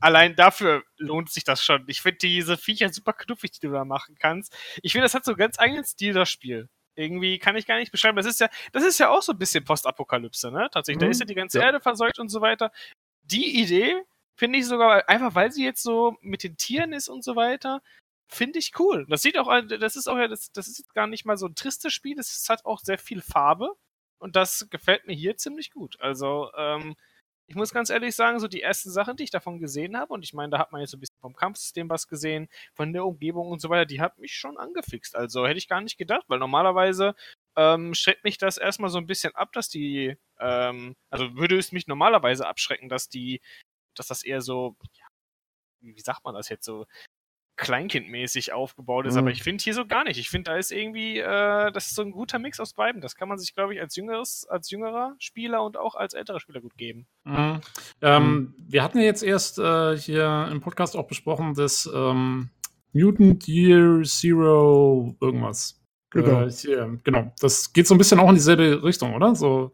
allein 0.00 0.36
dafür 0.36 0.84
lohnt 0.98 1.30
sich 1.30 1.44
das 1.44 1.64
schon. 1.64 1.84
Ich 1.88 2.00
finde 2.00 2.18
diese 2.18 2.56
Viecher 2.56 2.92
super 2.92 3.12
knuffig, 3.12 3.52
die 3.52 3.66
du 3.66 3.72
da 3.72 3.84
machen 3.84 4.16
kannst. 4.18 4.56
Ich 4.82 4.92
finde, 4.92 5.04
das 5.04 5.14
hat 5.14 5.24
so 5.24 5.32
einen 5.32 5.38
ganz 5.38 5.58
eigenen 5.58 5.84
Stil, 5.84 6.12
das 6.12 6.30
Spiel 6.30 6.68
irgendwie 6.94 7.38
kann 7.38 7.56
ich 7.56 7.66
gar 7.66 7.78
nicht 7.78 7.92
beschreiben. 7.92 8.16
Das 8.16 8.26
ist 8.26 8.40
ja, 8.40 8.48
das 8.72 8.84
ist 8.84 8.98
ja 8.98 9.10
auch 9.10 9.22
so 9.22 9.32
ein 9.32 9.38
bisschen 9.38 9.64
Postapokalypse, 9.64 10.50
ne? 10.50 10.68
Tatsächlich, 10.70 11.00
mhm. 11.00 11.06
da 11.06 11.10
ist 11.10 11.20
ja 11.20 11.26
die 11.26 11.34
ganze 11.34 11.58
ja. 11.58 11.66
Erde 11.66 11.80
verseucht 11.80 12.18
und 12.18 12.28
so 12.28 12.40
weiter. 12.40 12.72
Die 13.22 13.60
Idee 13.60 14.02
finde 14.36 14.58
ich 14.58 14.66
sogar, 14.66 15.08
einfach 15.08 15.34
weil 15.34 15.52
sie 15.52 15.64
jetzt 15.64 15.82
so 15.82 16.16
mit 16.20 16.42
den 16.42 16.56
Tieren 16.56 16.92
ist 16.92 17.08
und 17.08 17.24
so 17.24 17.36
weiter, 17.36 17.82
finde 18.28 18.58
ich 18.58 18.72
cool. 18.78 19.06
Das 19.08 19.22
sieht 19.22 19.38
auch, 19.38 19.48
das 19.62 19.96
ist 19.96 20.08
auch 20.08 20.18
ja, 20.18 20.28
das, 20.28 20.50
das 20.52 20.68
ist 20.68 20.92
gar 20.94 21.06
nicht 21.06 21.24
mal 21.24 21.36
so 21.36 21.46
ein 21.46 21.54
tristes 21.54 21.92
Spiel, 21.92 22.18
es 22.18 22.48
hat 22.48 22.64
auch 22.64 22.80
sehr 22.80 22.98
viel 22.98 23.22
Farbe 23.22 23.70
und 24.18 24.36
das 24.36 24.68
gefällt 24.70 25.06
mir 25.06 25.14
hier 25.14 25.36
ziemlich 25.36 25.70
gut. 25.70 25.96
Also, 26.00 26.50
ähm, 26.56 26.96
ich 27.46 27.54
muss 27.54 27.72
ganz 27.72 27.90
ehrlich 27.90 28.14
sagen, 28.14 28.40
so 28.40 28.48
die 28.48 28.62
ersten 28.62 28.90
Sachen, 28.90 29.16
die 29.16 29.24
ich 29.24 29.30
davon 29.30 29.58
gesehen 29.58 29.96
habe, 29.98 30.12
und 30.12 30.24
ich 30.24 30.32
meine, 30.32 30.50
da 30.50 30.58
hat 30.58 30.72
man 30.72 30.80
jetzt 30.80 30.90
so 30.90 30.96
ein 30.96 31.00
bisschen 31.00 31.20
vom 31.20 31.34
Kampfsystem 31.34 31.88
was 31.90 32.08
gesehen, 32.08 32.48
von 32.72 32.92
der 32.92 33.04
Umgebung 33.04 33.48
und 33.48 33.60
so 33.60 33.68
weiter, 33.68 33.86
die 33.86 34.00
hat 34.00 34.18
mich 34.18 34.34
schon 34.34 34.56
angefixt. 34.56 35.14
Also 35.14 35.46
hätte 35.46 35.58
ich 35.58 35.68
gar 35.68 35.80
nicht 35.80 35.98
gedacht, 35.98 36.24
weil 36.28 36.38
normalerweise 36.38 37.14
ähm, 37.56 37.94
schreckt 37.94 38.24
mich 38.24 38.38
das 38.38 38.56
erstmal 38.56 38.90
so 38.90 38.98
ein 38.98 39.06
bisschen 39.06 39.34
ab, 39.34 39.52
dass 39.52 39.68
die, 39.68 40.16
ähm, 40.40 40.96
also 41.10 41.34
würde 41.36 41.58
es 41.58 41.72
mich 41.72 41.86
normalerweise 41.86 42.46
abschrecken, 42.46 42.88
dass 42.88 43.08
die, 43.08 43.40
dass 43.94 44.06
das 44.08 44.22
eher 44.24 44.40
so, 44.40 44.76
ja, 44.94 45.06
wie 45.80 46.00
sagt 46.00 46.24
man 46.24 46.34
das 46.34 46.48
jetzt 46.48 46.64
so, 46.64 46.86
Kleinkindmäßig 47.56 48.52
aufgebaut 48.52 49.06
ist, 49.06 49.14
mhm. 49.14 49.20
aber 49.20 49.30
ich 49.30 49.42
finde 49.42 49.62
hier 49.62 49.74
so 49.74 49.86
gar 49.86 50.04
nicht. 50.04 50.18
Ich 50.18 50.28
finde, 50.28 50.50
da 50.50 50.56
ist 50.56 50.72
irgendwie, 50.72 51.18
äh, 51.18 51.70
das 51.72 51.86
ist 51.86 51.94
so 51.94 52.02
ein 52.02 52.10
guter 52.10 52.38
Mix 52.38 52.58
aus 52.58 52.72
beiden. 52.72 53.00
Das 53.00 53.14
kann 53.14 53.28
man 53.28 53.38
sich, 53.38 53.54
glaube 53.54 53.74
ich, 53.74 53.80
als 53.80 53.94
jüngeres, 53.94 54.46
als 54.48 54.70
jüngerer 54.70 55.14
Spieler 55.18 55.62
und 55.62 55.76
auch 55.76 55.94
als 55.94 56.14
älterer 56.14 56.40
Spieler 56.40 56.60
gut 56.60 56.76
geben. 56.76 57.06
Mhm. 57.24 57.60
Ähm, 58.02 58.24
mhm. 58.24 58.54
Wir 58.58 58.82
hatten 58.82 58.98
ja 58.98 59.04
jetzt 59.04 59.22
erst 59.22 59.58
äh, 59.58 59.96
hier 59.96 60.48
im 60.50 60.60
Podcast 60.60 60.96
auch 60.96 61.06
besprochen, 61.06 61.54
dass 61.54 61.88
ähm, 61.94 62.50
Mutant 62.92 63.46
Year 63.46 64.02
Zero 64.02 65.16
irgendwas. 65.20 65.80
Genau. 66.10 66.46
Äh, 66.46 66.50
hier, 66.50 67.00
genau. 67.04 67.32
Das 67.40 67.72
geht 67.72 67.86
so 67.86 67.94
ein 67.94 67.98
bisschen 67.98 68.18
auch 68.18 68.28
in 68.28 68.36
dieselbe 68.36 68.82
Richtung, 68.82 69.14
oder? 69.14 69.34
So 69.34 69.72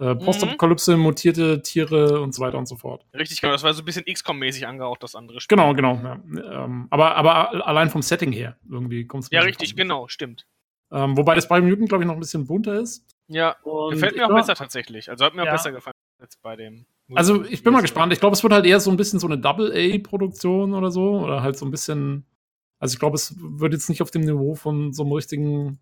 äh, 0.00 0.14
mhm. 0.14 0.18
Postapokalypse, 0.20 0.96
mutierte 0.96 1.62
Tiere 1.62 2.20
und 2.20 2.34
so 2.34 2.42
weiter 2.42 2.58
und 2.58 2.66
so 2.66 2.76
fort. 2.76 3.04
Richtig, 3.14 3.40
genau. 3.40 3.52
Das 3.52 3.62
war 3.62 3.74
so 3.74 3.82
ein 3.82 3.84
bisschen 3.84 4.04
XCOM-mäßig 4.04 4.66
angehaucht, 4.66 5.02
das 5.02 5.14
andere 5.14 5.40
Spiel. 5.40 5.56
Genau, 5.56 5.74
genau. 5.74 5.94
Ja. 6.02 6.64
Ähm, 6.64 6.86
aber, 6.90 7.16
aber 7.16 7.66
allein 7.66 7.90
vom 7.90 8.02
Setting 8.02 8.32
her 8.32 8.56
irgendwie 8.68 9.06
kommt 9.06 9.24
es 9.24 9.30
Ja, 9.30 9.42
richtig, 9.42 9.76
genau, 9.76 10.08
stimmt. 10.08 10.46
Ähm, 10.90 11.16
wobei 11.16 11.34
das 11.34 11.46
bei 11.46 11.60
glaube 11.60 12.02
ich, 12.02 12.06
noch 12.06 12.14
ein 12.14 12.20
bisschen 12.20 12.46
bunter 12.46 12.80
ist. 12.80 13.04
Ja, 13.28 13.56
und 13.62 13.92
gefällt 13.92 14.16
mir 14.16 14.26
auch 14.26 14.34
besser 14.34 14.54
tatsächlich. 14.54 15.10
Also 15.10 15.24
hat 15.24 15.34
mir 15.34 15.44
ja. 15.44 15.50
auch 15.50 15.54
besser 15.54 15.70
gefallen 15.70 15.94
als 16.18 16.36
bei 16.36 16.56
dem 16.56 16.84
Also 17.14 17.44
ich 17.44 17.62
bin 17.62 17.72
mal 17.72 17.80
gespannt. 17.82 18.12
Ich 18.12 18.20
glaube, 18.20 18.34
es 18.34 18.42
wird 18.42 18.52
halt 18.52 18.66
eher 18.66 18.80
so 18.80 18.90
ein 18.90 18.96
bisschen 18.96 19.20
so 19.20 19.26
eine 19.26 19.38
Double-A-Produktion 19.38 20.74
oder 20.74 20.90
so. 20.90 21.20
Oder 21.20 21.42
halt 21.42 21.56
so 21.56 21.64
ein 21.64 21.70
bisschen. 21.70 22.24
Also 22.78 22.94
ich 22.94 22.98
glaube, 22.98 23.16
es 23.16 23.36
wird 23.38 23.72
jetzt 23.72 23.88
nicht 23.88 24.02
auf 24.02 24.10
dem 24.10 24.22
Niveau 24.22 24.54
von 24.54 24.92
so 24.92 25.02
einem 25.02 25.12
richtigen 25.12 25.78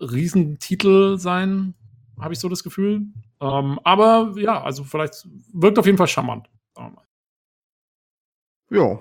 Riesentitel 0.00 1.18
sein, 1.18 1.74
habe 2.20 2.34
ich 2.34 2.40
so 2.40 2.48
das 2.48 2.62
Gefühl. 2.62 3.06
Ähm, 3.40 3.78
aber 3.84 4.34
ja, 4.36 4.62
also 4.62 4.84
vielleicht 4.84 5.26
wirkt 5.52 5.78
auf 5.78 5.86
jeden 5.86 5.98
Fall 5.98 6.08
charmant. 6.08 6.48
Ja, 8.70 9.00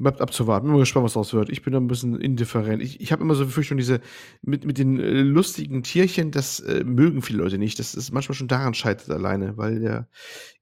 Bleibt 0.00 0.20
abzuwarten. 0.20 0.66
Bin 0.66 0.74
mal 0.74 0.78
gespannt, 0.78 1.04
was 1.04 1.14
daraus 1.14 1.34
wird. 1.34 1.50
Ich 1.50 1.62
bin 1.62 1.72
da 1.72 1.80
ein 1.80 1.88
bisschen 1.88 2.20
indifferent. 2.20 2.80
Ich, 2.80 3.00
ich 3.00 3.10
habe 3.10 3.24
immer 3.24 3.34
so 3.34 3.44
Befürchtung, 3.44 3.78
diese 3.78 4.00
mit, 4.42 4.64
mit 4.64 4.78
den 4.78 5.00
äh, 5.00 5.22
lustigen 5.22 5.82
Tierchen, 5.82 6.30
das 6.30 6.60
äh, 6.60 6.84
mögen 6.84 7.20
viele 7.20 7.42
Leute 7.42 7.58
nicht. 7.58 7.80
Das 7.80 7.96
ist 7.96 8.12
manchmal 8.12 8.36
schon 8.36 8.46
daran 8.46 8.74
scheitert 8.74 9.10
alleine, 9.10 9.56
weil 9.56 9.80
der 9.80 10.08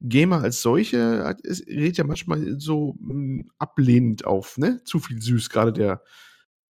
Gamer 0.00 0.40
als 0.40 0.62
solche 0.62 1.22
hat, 1.24 1.42
ist, 1.42 1.66
redet 1.66 1.98
ja 1.98 2.04
manchmal 2.04 2.58
so 2.58 2.96
mh, 2.98 3.12
hm, 3.12 3.50
ablehnend 3.58 4.24
auf, 4.24 4.56
ne? 4.56 4.80
Zu 4.84 5.00
viel 5.00 5.20
süß, 5.20 5.50
gerade 5.50 5.74
der 5.74 6.02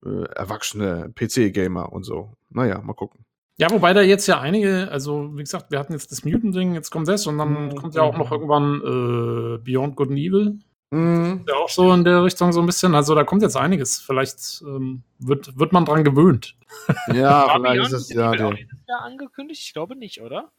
äh, 0.07 0.23
erwachsene 0.37 1.13
PC-Gamer 1.17 1.93
und 1.93 2.05
so. 2.05 2.37
Naja, 2.49 2.81
mal 2.81 2.95
gucken. 2.95 3.25
Ja, 3.63 3.71
wobei 3.71 3.93
da 3.93 4.03
jetzt 4.03 4.27
ja 4.27 4.41
einige, 4.41 4.89
also 4.91 5.37
wie 5.37 5.43
gesagt, 5.43 5.71
wir 5.71 5.79
hatten 5.79 5.93
jetzt 5.93 6.11
das 6.11 6.25
Mutant-Ding, 6.25 6.75
jetzt 6.75 6.91
kommt 6.91 7.09
das 7.09 7.27
und 7.27 7.39
dann 7.39 7.67
mhm. 7.67 7.75
kommt 7.77 7.95
ja 7.95 8.03
auch 8.03 8.17
noch 8.17 8.33
irgendwann 8.33 8.81
äh, 8.81 9.59
Beyond 9.59 9.97
Good 9.97 10.11
and 10.11 10.19
Evil 10.19 10.59
Mhm. 10.93 11.47
Ja, 11.49 11.55
auch 11.55 11.71
so 11.71 11.91
in 11.95 12.05
der 12.05 12.23
Richtung 12.23 12.53
so 12.53 12.61
ein 12.61 12.67
bisschen. 12.67 12.95
Also 12.95 13.15
da 13.15 13.25
kommt 13.25 13.41
jetzt 13.41 13.57
einiges. 13.57 13.99
Vielleicht 13.99 14.61
ähm, 14.61 15.03
wird, 15.19 15.59
wird 15.59 15.73
man 15.73 15.87
dran 15.87 16.05
gewöhnt. 16.05 16.55
Ja, 17.13 17.51
vielleicht 17.55 17.87
ist 17.87 17.93
es 17.93 18.09
ja. 18.11 18.33
Der... 18.33 18.55
ja 18.89 18.97
angekündigt? 18.99 19.63
Ich 19.63 19.73
glaube 19.73 19.97
nicht, 19.97 20.21
oder? 20.21 20.53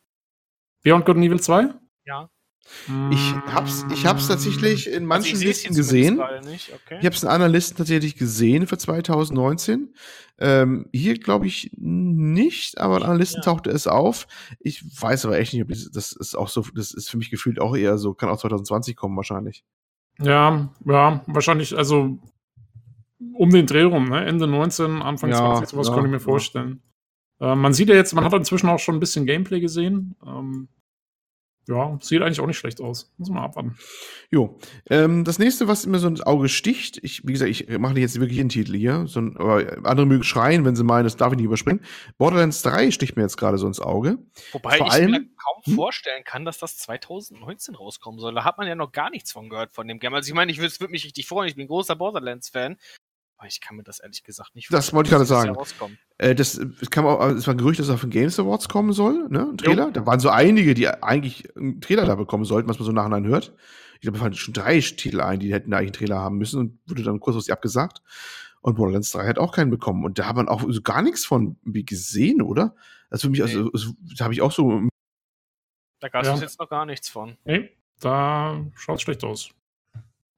Beyond 0.84 1.06
Good 1.06 1.18
and 1.18 1.26
Evil 1.26 1.40
2? 1.40 1.70
Ja. 2.06 2.30
Ich 3.11 3.34
hab's, 3.48 3.85
ich 3.91 4.06
hab's 4.06 4.27
tatsächlich 4.27 4.88
in 4.88 4.94
also 4.94 5.07
manchen 5.07 5.35
also 5.35 5.45
Listen 5.45 5.76
gesehen. 5.76 6.19
Okay. 6.19 6.98
Ich 6.99 7.06
hab's 7.06 7.23
in 7.23 7.30
anderen 7.30 7.52
Listen 7.52 7.77
tatsächlich 7.77 8.15
gesehen 8.15 8.68
für 8.68 8.77
2019. 8.77 9.94
Ähm, 10.40 10.88
hier 10.91 11.19
glaube 11.19 11.45
ich 11.48 11.72
nicht, 11.76 12.80
aber 12.80 12.98
in 12.98 13.03
anderen 13.03 13.19
Listen 13.19 13.38
ja. 13.38 13.44
tauchte 13.44 13.69
es 13.69 13.88
auf. 13.88 14.27
Ich 14.60 14.84
weiß 15.02 15.26
aber 15.26 15.38
echt 15.38 15.53
nicht, 15.53 15.61
ob 15.61 15.69
das, 15.69 15.90
das 15.91 16.14
ist 16.14 16.35
auch 16.35 16.48
so, 16.48 16.65
das 16.73 16.94
ist 16.94 17.10
für 17.10 17.18
mich 17.18 17.30
gefühlt 17.30 17.60
auch 17.60 17.76
eher 17.76 17.98
so, 17.98 18.14
kann 18.14 18.30
auch 18.30 18.38
2020 18.38 18.95
kommen 18.95 19.15
wahrscheinlich. 19.15 19.64
Ja, 20.19 20.69
ja, 20.85 21.23
wahrscheinlich, 21.27 21.77
also 21.77 22.19
um 23.34 23.49
den 23.49 23.65
Dreh 23.65 23.84
rum, 23.84 24.10
ne? 24.10 24.26
Ende 24.26 24.48
19, 24.48 25.02
Anfang 25.02 25.30
ja, 25.30 25.38
20, 25.38 25.69
sowas 25.69 25.88
ja, 25.88 25.94
könnte 25.94 26.07
ich 26.07 26.14
mir 26.14 26.19
vorstellen. 26.19 26.81
Ja. 27.40 27.53
Äh, 27.53 27.56
man 27.56 27.73
sieht 27.73 27.90
ja 27.90 27.95
jetzt, 27.95 28.14
man 28.14 28.23
hat 28.23 28.34
inzwischen 28.34 28.69
auch 28.69 28.80
schon 28.80 28.95
ein 28.95 28.99
bisschen 28.99 29.26
Gameplay 29.26 29.60
gesehen. 29.60 30.15
Ähm, 30.26 30.69
ja, 31.68 31.98
sieht 32.02 32.22
eigentlich 32.22 32.41
auch 32.41 32.48
nicht 32.48 32.57
schlecht 32.57 32.81
aus. 32.81 33.14
Muss 33.18 33.30
man 33.30 33.44
abwarten. 33.44 33.77
Jo. 34.30 34.60
Ähm, 34.90 35.23
das 35.23 35.40
nächste, 35.40 35.68
was 35.68 35.85
mir 35.85 35.99
so 35.99 36.07
ins 36.07 36.22
Auge 36.22 36.49
sticht, 36.49 36.99
ich, 37.03 37.26
wie 37.26 37.31
gesagt, 37.31 37.49
ich 37.49 37.69
mache 37.80 37.98
jetzt 37.99 38.19
wirklich 38.19 38.40
einen 38.40 38.49
Titel 38.49 38.76
hier, 38.76 39.06
so 39.07 39.22
ein, 39.22 39.38
aber 39.38 39.77
andere 39.84 40.06
mögen 40.06 40.23
schreien, 40.23 40.65
wenn 40.65 40.76
sie 40.76 40.84
meinen, 40.84 41.06
das 41.06 41.15
darf 41.15 41.31
ich 41.31 41.38
nicht 41.38 41.45
überspringen. 41.45 41.81
Borderlands 42.18 42.61
3 42.64 42.91
sticht 42.91 43.15
mir 43.15 43.23
jetzt 43.23 43.38
gerade 43.38 43.57
so 43.57 43.68
ins 43.68 43.80
Auge. 43.80 44.18
Wobei 44.52 44.77
Vor 44.77 44.88
ich 44.88 44.94
allem, 44.94 45.11
mir 45.11 45.22
kaum 45.22 45.64
hm? 45.64 45.76
vorstellen 45.76 46.23
kann, 46.23 46.44
dass 46.44 46.57
das 46.57 46.77
2019 46.77 47.76
rauskommen 47.76 48.19
soll. 48.19 48.34
Da 48.34 48.44
hat 48.44 48.57
man 48.57 48.68
ja 48.68 48.76
noch 48.76 48.91
gar 48.91 49.10
nichts 49.10 49.31
von 49.31 49.49
gehört 49.49 49.72
von 49.72 49.88
dem 49.88 49.99
Game. 49.99 50.14
Also 50.14 50.27
ich 50.27 50.34
meine, 50.34 50.52
ich 50.52 50.60
würde 50.60 50.73
würd 50.80 50.91
mich 50.91 51.06
richtig 51.06 51.27
freuen, 51.27 51.48
ich 51.48 51.56
bin 51.56 51.68
großer 51.68 51.95
Borderlands-Fan. 51.95 52.77
Aber 53.44 53.49
ich 53.49 53.60
kann 53.60 53.76
mir 53.76 53.84
das 53.84 53.99
ehrlich 53.99 54.24
gesagt 54.24 54.56
nicht 54.56 54.70
vorstellen. 54.70 54.88
Das 54.88 54.94
wollte 54.94 55.07
ich 55.10 55.11
gerade 55.11 55.26
sagen. 55.26 55.57
Äh, 56.18 56.34
das, 56.34 56.56
es, 56.56 56.90
kam 56.90 57.06
auch, 57.06 57.28
es 57.28 57.45
war 57.45 57.53
ein 57.53 57.57
Gerücht, 57.57 57.78
dass 57.78 57.90
er 57.90 57.95
auf 57.95 58.02
den 58.02 58.10
Games 58.10 58.40
Awards 58.40 58.70
kommen 58.70 58.94
soll, 58.94 59.28
ne? 59.28 59.49
Ein 59.52 59.57
Trailer. 59.57 59.88
Jo. 59.88 59.91
Da 59.91 60.06
waren 60.06 60.22
so 60.22 60.30
einige, 60.30 60.74
die 60.74 60.88
eigentlich 60.88 61.53
einen 61.57 61.82
Trailer 61.82 62.06
da 62.06 62.15
bekommen 62.15 62.45
sollten, 62.45 62.70
was 62.70 62.80
man 62.80 62.86
so 62.86 62.94
nachhinein 62.94 63.28
hört. 63.28 63.53
Ich 63.95 63.99
glaube, 63.99 64.15
es 64.15 64.22
fallen 64.22 64.34
schon 64.34 64.53
drei 64.53 64.80
Titel 64.80 65.20
ein, 65.20 65.41
die 65.41 65.53
hätten 65.53 65.72
da 65.72 65.78
eigentlich 65.78 65.90
einen 65.90 66.07
Trailer 66.07 66.20
haben 66.20 66.38
müssen 66.38 66.57
und 66.57 66.80
wurde 66.88 67.03
dann 67.03 67.20
kurzfristig 67.20 67.52
abgesagt. 67.52 68.02
Und 68.61 68.76
Borderlands 68.76 69.11
3 69.11 69.28
hat 69.28 69.40
auch 69.40 69.52
keinen 69.52 69.72
bekommen. 69.72 70.06
Und 70.06 70.20
da 70.20 70.28
hat 70.28 70.38
man 70.38 70.48
auch 70.48 70.64
so 70.65 70.82
gar 70.82 71.02
nichts 71.02 71.26
von 71.26 71.57
gesehen, 71.65 72.41
oder? 72.41 72.78
Also 73.10 73.28
für 73.28 73.32
mich, 73.32 73.41
also, 73.41 73.70
also 73.74 73.91
da 74.18 74.24
habe 74.24 74.34
ich 74.34 74.41
auch 74.41 74.53
so. 74.53 74.88
Da 75.99 76.07
gab 76.07 76.22
es 76.22 76.30
ja. 76.30 76.36
jetzt 76.38 76.60
noch 76.61 76.70
gar 76.70 76.86
nichts 76.86 77.10
von. 77.10 77.36
Nee, 77.44 77.72
da 77.99 78.65
schaut 78.76 79.02
schlecht 79.02 79.26
aus. 79.26 79.49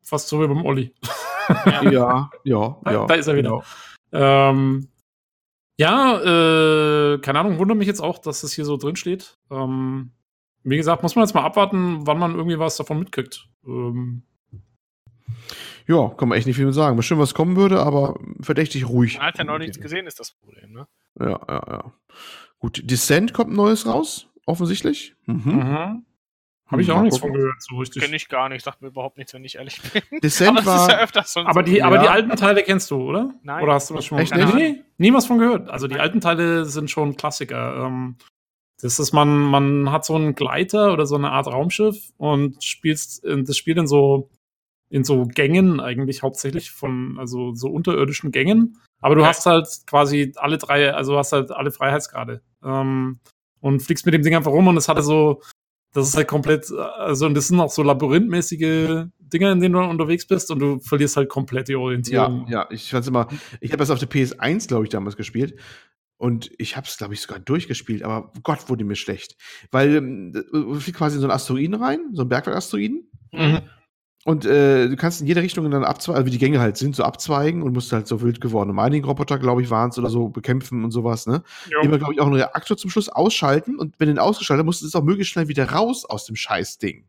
Fast 0.02 0.27
so 0.27 0.41
wie 0.41 0.48
beim 0.48 0.65
Olli. 0.65 0.91
Ja, 1.91 1.91
ja, 1.91 2.30
ja. 2.43 2.81
Da, 2.84 3.05
da 3.05 3.13
ist 3.15 3.27
er 3.27 3.35
wieder. 3.35 3.49
Genau. 3.49 3.63
Ähm, 4.11 4.88
ja, 5.77 6.22
äh, 6.22 7.17
keine 7.19 7.39
Ahnung, 7.39 7.59
wundert 7.59 7.77
mich 7.77 7.88
jetzt 7.88 8.01
auch, 8.01 8.17
dass 8.17 8.41
das 8.41 8.53
hier 8.53 8.65
so 8.65 8.77
drin 8.77 8.95
steht. 8.95 9.38
Ähm, 9.51 10.11
wie 10.63 10.77
gesagt, 10.77 11.03
muss 11.03 11.15
man 11.15 11.26
jetzt 11.26 11.34
mal 11.34 11.43
abwarten, 11.43 12.07
wann 12.07 12.17
man 12.17 12.35
irgendwie 12.35 12.59
was 12.59 12.77
davon 12.77 12.99
mitkriegt. 12.99 13.47
Ähm, 13.65 14.23
ja, 15.88 16.09
kann 16.09 16.30
man 16.30 16.38
echt 16.38 16.47
nicht 16.47 16.55
viel 16.55 16.65
mit 16.65 16.73
sagen. 16.73 16.97
Bestimmt 16.97 17.22
was 17.22 17.34
kommen 17.34 17.55
würde, 17.55 17.80
aber 17.81 18.19
verdächtig 18.41 18.88
ruhig. 18.88 19.17
Man 19.17 19.27
hat 19.27 19.38
ja 19.38 19.43
noch 19.43 19.59
nichts 19.59 19.80
gesehen, 19.80 20.07
ist 20.07 20.19
das 20.19 20.31
Problem, 20.31 20.72
ne? 20.72 20.88
Ja, 21.19 21.39
ja, 21.47 21.63
ja. 21.69 21.93
Gut, 22.57 22.89
Descent 22.89 23.34
kommt 23.34 23.51
ein 23.51 23.55
neues 23.55 23.85
raus, 23.85 24.27
offensichtlich. 24.45 25.15
Mhm. 25.26 25.41
mhm. 25.45 26.05
Habe 26.68 26.82
ich 26.82 26.92
auch 26.92 27.02
nichts 27.02 27.20
von 27.20 27.32
gehört, 27.32 27.62
so 27.62 27.76
richtig. 27.76 28.02
Kenne 28.02 28.16
ich 28.16 28.28
gar 28.28 28.50
nicht, 28.50 28.66
sagt 28.66 28.82
mir 28.82 28.88
überhaupt 28.88 29.18
nichts, 29.18 29.34
wenn 29.36 29.44
ich 29.44 29.56
ehrlich 29.56 29.80
bin. 29.82 30.02
Descent 30.22 30.58
aber 30.58 30.66
war. 30.66 30.90
Ja 30.90 31.24
so 31.24 31.42
aber, 31.42 31.62
die, 31.62 31.78
ja. 31.78 31.86
aber 31.86 32.00
die 32.00 32.08
alten 32.08 32.36
Teile 32.36 32.64
kennst 32.64 32.90
du, 32.90 33.04
oder? 33.04 33.36
Nein. 33.44 33.64
Oder 33.64 33.74
hast 33.74 33.92
du 33.92 33.94
was 33.94 34.06
schon 34.06 34.18
Echt 34.18 34.36
nicht? 34.36 34.54
Nee, 34.56 34.82
nie 34.98 35.14
was 35.14 35.28
von 35.28 35.38
gehört. 35.38 35.70
Also 35.70 35.88
die 35.88 36.00
alten 36.00 36.22
Teile 36.22 36.66
sind 36.66 36.90
schon 36.90 37.16
Klassiker. 37.18 37.86
Ähm, 37.86 38.16
das 38.82 39.00
ist, 39.00 39.14
man, 39.14 39.38
man 39.38 39.92
hat 39.92 40.06
so 40.06 40.16
einen 40.16 40.34
Gleiter 40.34 40.92
oder 40.92 41.06
so 41.06 41.16
eine 41.16 41.32
Art 41.32 41.48
Raumschiff 41.48 42.12
und 42.18 42.64
spielst, 42.64 43.24
das 43.24 43.58
spielt 43.58 43.78
in 43.78 43.88
so, 43.88 44.30
in 44.90 45.04
so 45.04 45.26
Gängen 45.26 45.80
eigentlich 45.80 46.24
hauptsächlich 46.24 46.72
von, 46.72 47.18
also 47.20 47.54
so 47.54 47.70
unterirdischen 47.70 48.32
Gängen. 48.32 48.80
Aber 49.02 49.16
du 49.16 49.22
okay. 49.22 49.30
hast 49.30 49.46
halt 49.46 49.68
quasi 49.86 50.34
alle 50.36 50.58
drei, 50.58 50.94
also 50.94 51.18
hast 51.18 51.32
halt 51.32 51.52
alle 51.52 51.72
Freiheitsgrade. 51.72 52.42
Ähm, 52.64 53.20
und 53.62 53.82
fliegst 53.82 54.06
mit 54.06 54.14
dem 54.14 54.22
Ding 54.22 54.36
einfach 54.36 54.52
rum 54.52 54.68
und 54.68 54.78
es 54.78 54.88
hatte 54.88 55.02
so, 55.02 55.42
das 55.95 56.09
ist 56.09 56.17
halt 56.17 56.27
komplett, 56.27 56.69
also 56.72 57.26
und 57.26 57.35
das 57.35 57.47
sind 57.47 57.59
auch 57.59 57.72
so 57.72 57.81
labyrinthmäßige 57.81 59.05
Dinge, 59.17 59.51
in 59.51 59.59
denen 59.61 59.73
du 59.73 59.80
unterwegs 59.80 60.27
bist 60.27 60.51
und 60.51 60.59
du 60.59 60.80
verlierst 60.80 61.15
halt 61.15 61.30
komplett 61.30 61.69
die 61.69 61.76
Orientierung. 61.76 62.47
Ja, 62.49 62.63
ja, 62.63 62.67
ich 62.69 62.89
fand's 62.89 63.07
immer, 63.07 63.27
ich 63.61 63.72
habe 63.72 63.80
das 63.80 63.89
auf 63.89 63.99
der 63.99 64.09
PS1, 64.09 64.67
glaube 64.67 64.84
ich, 64.84 64.89
damals 64.89 65.15
gespielt. 65.15 65.57
Und 66.17 66.51
ich 66.57 66.76
habe 66.77 66.85
es, 66.88 66.97
glaube 66.97 67.13
ich, 67.13 67.22
sogar 67.22 67.39
durchgespielt, 67.39 68.03
aber 68.03 68.31
Gott, 68.43 68.69
wurde 68.69 68.84
mir 68.84 68.95
schlecht. 68.95 69.35
Weil 69.72 69.95
ähm, 69.95 70.31
du 70.31 70.76
fliegst 70.76 70.97
quasi 70.97 71.15
in 71.15 71.22
so 71.22 71.27
einen 71.27 71.35
Asteroiden 71.35 71.76
rein, 71.76 71.99
so 72.13 72.22
einen 72.22 72.30
Bergwerk-Asteroiden. 72.30 73.09
Mhm. 73.31 73.61
Und 74.27 74.43
äh, 74.43 74.89
du 74.89 74.95
kannst 74.95 75.22
in 75.22 75.27
jede 75.27 75.43
Richtung 75.43 75.69
dann 75.69 75.84
abzweigen, 75.84 76.18
also 76.18 76.26
wie 76.26 76.31
die 76.31 76.39
Gänge 76.39 76.60
halt 76.60 76.77
sind, 76.77 76.95
so 76.95 77.03
abzweigen 77.03 77.61
und 77.61 77.73
musst 77.73 77.91
halt 77.93 78.07
so 78.07 78.23
wild 78.23 78.41
gewordene 78.41 78.73
Mining-Roboter, 78.73 79.38
glaube 79.38 79.61
ich, 79.61 79.69
waren 79.69 79.91
es 79.91 79.99
oder 79.99 80.10
so, 80.10 80.30
bekämpfen 80.30 80.84
und 80.84 80.89
sowas, 80.89 81.27
ne? 81.27 81.43
Jo. 81.69 81.81
Immer, 81.81 81.99
glaube 81.99 82.15
ich, 82.15 82.19
auch 82.19 82.26
einen 82.26 82.34
Reaktor 82.34 82.76
zum 82.76 82.89
Schluss 82.89 83.07
ausschalten 83.07 83.77
und 83.77 83.99
wenn 83.99 84.07
den 84.07 84.18
ausgeschaltet 84.18 84.65
musst 84.65 84.81
du 84.81 84.88
es 84.88 84.95
auch 84.95 85.03
möglichst 85.03 85.31
schnell 85.31 85.47
wieder 85.47 85.69
raus 85.69 86.06
aus 86.06 86.26
dem 86.26 86.35
Scheißding. 86.35 87.06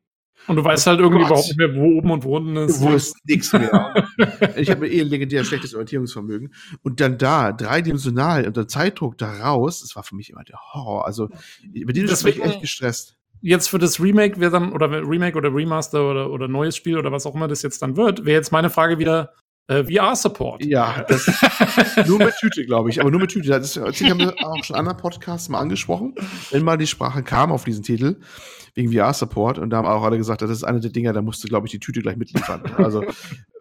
Und 0.46 0.56
du 0.56 0.64
weißt 0.64 0.86
halt 0.86 1.00
irgendwie 1.00 1.22
Gott. 1.22 1.30
überhaupt 1.30 1.48
nicht 1.48 1.58
mehr, 1.58 1.74
wo 1.74 1.96
oben 1.96 2.10
und 2.10 2.22
wo 2.22 2.36
unten 2.36 2.56
ist. 2.56 2.82
Wo 2.82 2.90
ist 2.90 3.16
nichts 3.24 3.50
mehr. 3.50 4.06
ich 4.56 4.70
habe 4.70 4.86
eh 4.86 5.00
ein 5.00 5.08
legendär 5.08 5.42
schlechtes 5.42 5.72
Orientierungsvermögen. 5.72 6.52
Und 6.82 7.00
dann 7.00 7.16
da, 7.16 7.50
dreidimensional, 7.52 8.46
unter 8.46 8.68
Zeitdruck 8.68 9.16
da 9.16 9.32
raus, 9.40 9.80
das 9.80 9.96
war 9.96 10.02
für 10.02 10.14
mich 10.14 10.28
immer 10.28 10.44
der 10.44 10.58
Horror. 10.74 11.06
Also, 11.06 11.30
über 11.72 11.94
die 11.94 12.06
war 12.06 12.28
ich 12.28 12.42
echt 12.42 12.60
gestresst 12.60 13.16
jetzt 13.40 13.68
für 13.68 13.78
das 13.78 14.00
Remake 14.00 14.40
wäre 14.40 14.50
dann, 14.50 14.72
oder 14.72 14.90
Remake 14.90 15.36
oder 15.36 15.54
Remaster 15.54 16.10
oder, 16.10 16.30
oder 16.30 16.48
neues 16.48 16.76
Spiel 16.76 16.98
oder 16.98 17.12
was 17.12 17.26
auch 17.26 17.34
immer 17.34 17.48
das 17.48 17.62
jetzt 17.62 17.82
dann 17.82 17.96
wird, 17.96 18.24
wäre 18.24 18.36
jetzt 18.36 18.52
meine 18.52 18.70
Frage 18.70 18.98
wieder, 18.98 19.32
äh, 19.68 19.84
VR-Support. 19.84 20.64
Ja, 20.64 21.04
das, 21.08 21.26
nur 22.06 22.18
mit 22.18 22.34
Tüte, 22.38 22.64
glaube 22.64 22.90
ich. 22.90 23.00
Aber 23.00 23.10
nur 23.10 23.20
mit 23.20 23.30
Tüte. 23.30 23.48
Das, 23.48 23.74
das 23.74 24.00
haben 24.00 24.18
wir 24.18 24.34
auch 24.38 24.62
schon 24.62 24.74
in 24.74 24.80
anderen 24.80 24.98
Podcasts 24.98 25.48
mal 25.48 25.58
angesprochen, 25.58 26.14
wenn 26.50 26.62
mal 26.62 26.78
die 26.78 26.86
Sprache 26.86 27.22
kam 27.22 27.50
auf 27.50 27.64
diesen 27.64 27.82
Titel, 27.82 28.20
wegen 28.74 28.92
VR-Support. 28.92 29.58
Und 29.58 29.70
da 29.70 29.78
haben 29.78 29.86
auch 29.86 30.04
alle 30.04 30.18
gesagt, 30.18 30.42
das 30.42 30.50
ist 30.50 30.62
eine 30.62 30.80
der 30.80 30.90
Dinger, 30.90 31.12
da 31.12 31.22
musste, 31.22 31.48
glaube 31.48 31.66
ich, 31.66 31.72
die 31.72 31.80
Tüte 31.80 32.00
gleich 32.00 32.16
mitliefern. 32.16 32.62
Also, 32.76 33.04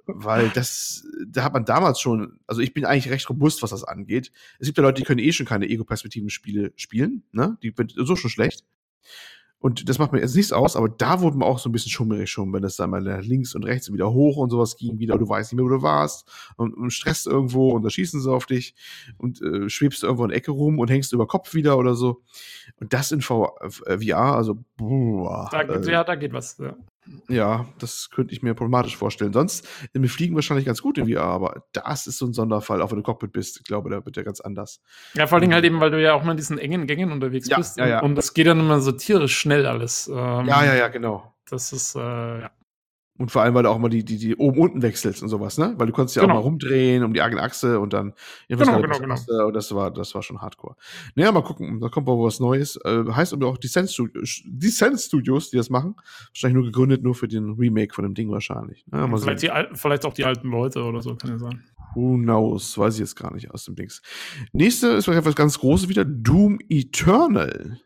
weil 0.06 0.50
das, 0.50 1.04
da 1.28 1.44
hat 1.44 1.54
man 1.54 1.66
damals 1.66 2.00
schon, 2.00 2.40
also 2.46 2.62
ich 2.62 2.74
bin 2.74 2.86
eigentlich 2.86 3.12
recht 3.12 3.28
robust, 3.30 3.64
was 3.64 3.72
das 3.72 3.84
angeht. 3.84 4.32
Es 4.60 4.68
gibt 4.68 4.78
ja 4.78 4.84
Leute, 4.84 5.02
die 5.02 5.06
können 5.06 5.20
eh 5.20 5.32
schon 5.32 5.48
keine 5.48 5.68
Ego-Perspektiven-Spiele 5.68 6.74
spielen, 6.76 7.24
ne? 7.32 7.58
Die 7.64 7.74
sind 7.76 7.94
so 7.96 8.16
schon 8.16 8.30
schlecht. 8.30 8.64
Und 9.66 9.90
das 9.90 9.98
macht 9.98 10.12
mir 10.12 10.20
jetzt 10.20 10.36
nichts 10.36 10.54
aus, 10.54 10.76
aber 10.76 10.90
da 10.90 11.22
wurde 11.22 11.38
man 11.38 11.50
auch 11.50 11.58
so 11.58 11.70
ein 11.70 11.72
bisschen 11.72 11.90
schummerig 11.90 12.30
schon, 12.30 12.54
wenn 12.54 12.62
das 12.62 12.76
dann 12.76 12.92
mal 12.92 13.04
links 13.24 13.56
und 13.56 13.64
rechts 13.64 13.90
und 13.90 13.96
wieder 13.96 14.14
hoch 14.14 14.38
und 14.38 14.52
sowas 14.52 14.78
ging, 14.78 15.00
wieder, 15.00 15.18
du 15.18 15.28
weißt 15.28 15.52
nicht 15.52 15.58
mehr, 15.58 15.66
wo 15.66 15.76
du 15.76 15.82
warst 15.82 16.30
und, 16.56 16.76
und 16.76 16.92
stresst 16.92 17.26
irgendwo 17.26 17.72
und 17.72 17.82
da 17.82 17.90
schießen 17.90 18.22
sie 18.22 18.32
auf 18.32 18.46
dich 18.46 18.76
und 19.18 19.42
äh, 19.42 19.68
schwebst 19.68 20.04
irgendwo 20.04 20.24
in 20.24 20.30
der 20.30 20.38
Ecke 20.38 20.52
rum 20.52 20.78
und 20.78 20.92
hängst 20.92 21.14
über 21.14 21.26
Kopf 21.26 21.56
wieder 21.56 21.80
oder 21.80 21.96
so. 21.96 22.22
Und 22.80 22.94
das 22.94 23.12
in 23.12 23.22
v 23.22 23.58
äh, 23.88 23.98
VR, 23.98 24.36
also 24.36 24.64
boah, 24.78 25.50
da, 25.52 25.62
äh, 25.62 25.92
ja, 25.92 26.04
da 26.04 26.14
geht 26.14 26.34
was. 26.34 26.60
Ja. 26.60 26.76
Ja, 27.28 27.66
das 27.80 28.10
könnte 28.10 28.34
ich 28.34 28.42
mir 28.42 28.54
problematisch 28.54 28.98
vorstellen. 28.98 29.34
Sonst, 29.34 29.68
wir 29.94 30.10
fliegen 30.10 30.36
wahrscheinlich 30.36 30.66
ganz 30.66 30.82
gut 30.82 30.98
in 30.98 31.08
VR, 31.08 31.24
aber 31.24 31.64
das 31.74 32.08
ist 32.08 32.18
so 32.18 32.26
ein 32.26 32.34
Sonderfall, 32.34 32.82
auch 32.82 32.92
wenn 32.92 32.98
du 32.98 33.04
Cockpit 33.04 33.32
bist. 33.32 33.58
Ich 33.58 33.64
glaube, 33.64 33.90
da 33.90 34.04
wird 34.06 34.18
ja 34.18 34.24
ganz 34.24 34.42
anders. 34.42 34.82
Ja, 35.14 35.28
vor 35.28 35.36
allen 35.36 35.42
Dingen 35.42 35.54
halt 35.54 35.66
eben, 35.66 35.80
weil 35.80 35.92
du 35.92 36.02
ja 36.02 36.14
auch 36.14 36.24
mal 36.24 36.32
in 36.32 36.38
diesen 36.38 36.58
engen 36.58 36.88
Gängen 36.88 37.12
unterwegs 37.12 37.48
Ja, 37.48 37.58
bist. 37.58 37.78
ja, 37.78 37.88
ja. 37.88 38.00
Und 38.02 38.16
das 38.16 38.34
geht 38.34 38.48
dann 38.48 38.60
immer 38.60 38.80
so 38.82 38.92
tierisch 38.92 39.38
schnell 39.38 39.66
alles. 39.66 40.08
Ähm, 40.08 40.46
Ja, 40.48 40.64
ja, 40.64 40.76
ja, 40.76 40.88
genau. 40.88 41.34
Das 41.50 41.72
ist, 41.74 41.96
äh, 41.96 42.00
ja. 42.00 42.52
Und 43.18 43.32
vor 43.32 43.44
allem, 43.44 43.54
weil 43.54 43.64
du 43.64 43.70
auch 43.70 43.78
mal 43.78 43.88
die, 43.88 44.04
die, 44.04 44.18
die 44.18 44.36
oben 44.36 44.60
unten 44.60 44.82
wechselst 44.82 45.24
und 45.24 45.30
sowas, 45.30 45.58
ne? 45.58 45.74
Weil 45.78 45.88
du 45.88 45.94
konntest 45.94 46.18
ja 46.18 46.22
Genau. 46.24 46.34
auch 46.34 46.38
mal 46.40 46.44
rumdrehen 46.44 47.02
um 47.04 47.14
die 47.14 47.22
eigene 47.22 47.42
Achse 47.42 47.80
und 47.80 47.94
dann 47.94 48.14
Genau, 48.50 48.82
genau, 48.82 49.14
Achse, 49.14 49.46
Und 49.46 49.54
das 49.54 49.74
war, 49.74 49.90
das 49.90 50.14
war 50.16 50.22
schon 50.22 50.42
hardcore. 50.42 50.76
Naja, 51.16 51.32
mal 51.32 51.42
gucken, 51.42 51.80
da 51.80 51.88
kommt 51.88 52.08
mal 52.08 52.18
was 52.18 52.42
Neues. 52.42 52.76
Äh, 52.84 53.06
heißt 53.10 53.32
aber 53.32 53.48
auch 53.48 53.58
Descent 53.58 53.90
Studios, 53.90 54.42
Descent 54.46 55.00
Studios, 55.00 55.50
die 55.50 55.56
das 55.56 55.70
machen. 55.70 55.96
Wahrscheinlich 56.34 56.56
nur 56.56 56.66
gegründet, 56.66 57.04
nur 57.04 57.16
für 57.16 57.30
den 57.30 57.52
Remake 57.54 57.94
von 57.94 58.04
dem 58.04 58.16
Ding 58.16 58.30
wahrscheinlich. 58.32 58.84
Naja, 58.92 59.08
mal 59.08 59.18
vielleicht, 59.18 59.40
sehen. 59.40 59.52
die, 59.72 59.78
vielleicht 59.78 60.06
auch 60.06 60.14
die 60.14 60.26
alten 60.26 60.50
Leute 60.50 60.84
oder 60.84 61.02
so, 61.02 61.16
kann 61.16 61.30
ja 61.32 61.38
sein. 61.38 61.64
Who 61.94 62.18
knows? 62.18 62.78
Weiß 62.78 62.96
ich 62.96 63.00
jetzt 63.00 63.16
gar 63.16 63.34
nicht 63.34 63.50
aus 63.52 63.64
dem 63.64 63.76
Dings. 63.76 64.02
Nächste 64.52 64.88
ist 64.90 65.06
vielleicht 65.06 65.22
etwas 65.22 65.36
ganz 65.36 65.58
Großes 65.58 65.88
wieder. 65.88 66.04
Doom 66.04 66.60
Eternal. 66.68 67.80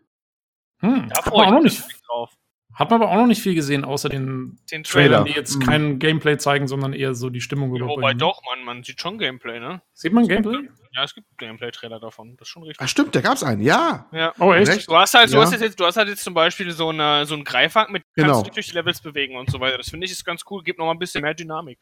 Hm, 0.79 1.09
Da 1.13 1.21
freue 1.21 1.45
ich 1.45 1.51
noch 1.51 1.61
mich 1.61 1.79
nicht, 1.87 2.01
drauf. 2.07 2.31
Hat 2.79 2.89
man 2.89 3.01
aber 3.01 3.11
auch 3.11 3.15
noch 3.17 3.27
nicht 3.27 3.41
viel 3.43 3.53
gesehen, 3.55 3.83
außer 3.85 4.09
den 4.09 4.57
Den 4.71 4.83
Trailern, 4.83 5.23
Trailer. 5.23 5.23
die 5.25 5.31
jetzt 5.33 5.57
Mhm. 5.57 5.63
kein 5.65 5.99
Gameplay 5.99 6.37
zeigen, 6.37 6.67
sondern 6.67 6.93
eher 6.93 7.13
so 7.13 7.29
die 7.29 7.41
Stimmung 7.41 7.75
Ja, 7.75 7.85
wobei 7.85 8.13
doch, 8.13 8.41
man, 8.49 8.63
man 8.65 8.83
sieht 8.83 8.99
schon 9.01 9.17
Gameplay, 9.17 9.59
ne? 9.59 9.81
Sieht 9.93 10.13
man 10.13 10.27
Gameplay? 10.27 10.69
Ja, 10.93 11.03
es 11.03 11.13
gibt 11.13 11.27
Gameplay-Trailer 11.37 11.99
davon. 11.99 12.35
Das 12.37 12.47
ist 12.47 12.51
schon 12.51 12.63
richtig. 12.63 12.81
Ah, 12.81 12.87
stimmt, 12.87 13.13
da 13.13 13.21
gab's 13.21 13.43
einen. 13.43 13.61
Ja. 13.61 14.07
Ja. 14.11 14.33
Oh, 14.39 14.53
echt? 14.53 14.71
Recht. 14.71 14.89
Du 14.89 14.95
hast 14.95 15.13
halt, 15.13 15.29
Ja. 15.29 15.35
du 15.37 15.41
hast 15.45 15.59
jetzt, 15.61 15.79
du 15.79 15.85
hast 15.85 15.97
halt 15.97 16.07
jetzt 16.09 16.23
zum 16.23 16.33
Beispiel 16.33 16.71
so, 16.71 16.89
eine, 16.89 17.25
so 17.27 17.35
einen 17.35 17.43
Greifhaken 17.43 17.93
mit 17.93 18.03
Genau. 18.15 18.27
kannst 18.29 18.41
du 18.41 18.45
dich 18.45 18.53
durch 18.55 18.67
die 18.69 18.73
Levels 18.75 19.01
bewegen 19.01 19.35
und 19.37 19.51
so 19.51 19.59
weiter. 19.59 19.77
Das 19.77 19.89
finde 19.89 20.05
ich 20.05 20.11
ist 20.11 20.25
ganz 20.25 20.41
cool, 20.49 20.63
gibt 20.63 20.79
noch 20.79 20.85
mal 20.85 20.93
ein 20.93 20.99
bisschen 20.99 21.21
mehr 21.21 21.33
Dynamik. 21.35 21.79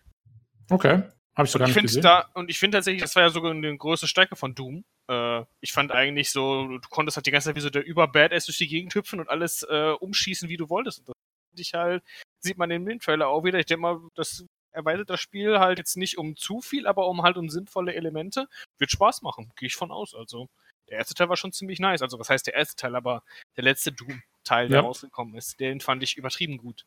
Okay. 0.69 1.03
Habe 1.38 1.45
ich 1.45 1.51
so 1.51 1.57
Und 1.57 1.59
gar 1.59 1.69
ich 1.69 1.76
nicht 1.76 1.76
finde 1.76 1.88
gesehen. 1.88 2.01
da 2.01 2.30
und 2.34 2.49
ich 2.49 2.57
finde 2.57 2.77
tatsächlich, 2.80 3.03
das 3.03 3.15
war 3.15 3.22
ja 3.23 3.30
sogar 3.30 3.51
eine 3.51 3.77
größte 3.77 4.07
Stärke 4.07 4.35
von 4.35 4.55
Doom. 4.55 4.84
Äh, 5.07 5.43
ich 5.61 5.72
fand 5.72 5.91
eigentlich 5.91 6.31
so, 6.31 6.80
du 6.80 6.89
konntest 6.89 7.15
halt 7.15 7.27
die 7.27 7.31
ganze 7.31 7.49
Zeit 7.49 7.55
wie 7.55 7.61
so 7.61 7.69
der 7.69 7.85
über 7.85 8.07
Badass 8.07 8.45
durch 8.45 8.57
die 8.57 8.68
Gegend 8.68 8.95
hüpfen 8.95 9.19
und 9.19 9.30
alles 9.30 9.61
äh, 9.69 9.91
umschießen, 9.99 10.49
wie 10.49 10.57
du 10.57 10.69
wolltest. 10.69 10.99
Und 10.99 11.09
das 11.09 11.15
finde 11.51 11.61
ich 11.61 11.73
halt, 11.76 12.03
sieht 12.39 12.57
man 12.57 12.72
in 12.72 12.85
dem 12.85 12.99
Trailer 12.99 13.27
auch 13.27 13.43
wieder. 13.43 13.59
Ich 13.59 13.68
denke 13.68 13.81
mal, 13.81 13.99
das 14.15 14.45
erweitert 14.72 15.09
das 15.11 15.19
Spiel 15.22 15.59
halt 15.59 15.77
jetzt 15.77 15.95
nicht 15.95 16.18
um 16.18 16.35
zu 16.35 16.59
viel, 16.61 16.88
aber 16.88 17.07
um 17.07 17.22
halt 17.22 17.38
um 17.38 17.49
sinnvolle 17.49 17.93
Elemente. 17.93 18.47
Wird 18.80 18.89
Spaß 18.91 19.22
machen, 19.22 19.51
gehe 19.57 19.68
ich 19.68 19.76
von 19.76 19.91
aus. 19.91 20.15
Also 20.15 20.47
der 20.89 20.97
erste 20.97 21.14
Teil 21.14 21.30
war 21.30 21.38
schon 21.38 21.51
ziemlich 21.51 21.80
nice. 21.80 22.01
Also 22.01 22.18
was 22.19 22.30
heißt 22.30 22.47
der 22.47 22.55
erste 22.55 22.76
Teil, 22.76 22.95
aber 22.95 23.22
der 23.57 23.64
letzte 23.64 23.91
Doom-Teil, 23.91 24.69
der 24.69 24.80
Ja. 24.80 24.84
rausgekommen 24.84 25.35
ist, 25.35 25.59
den 25.59 25.81
fand 25.81 26.01
ich 26.01 26.18
übertrieben 26.18 26.57
gut. 26.57 26.85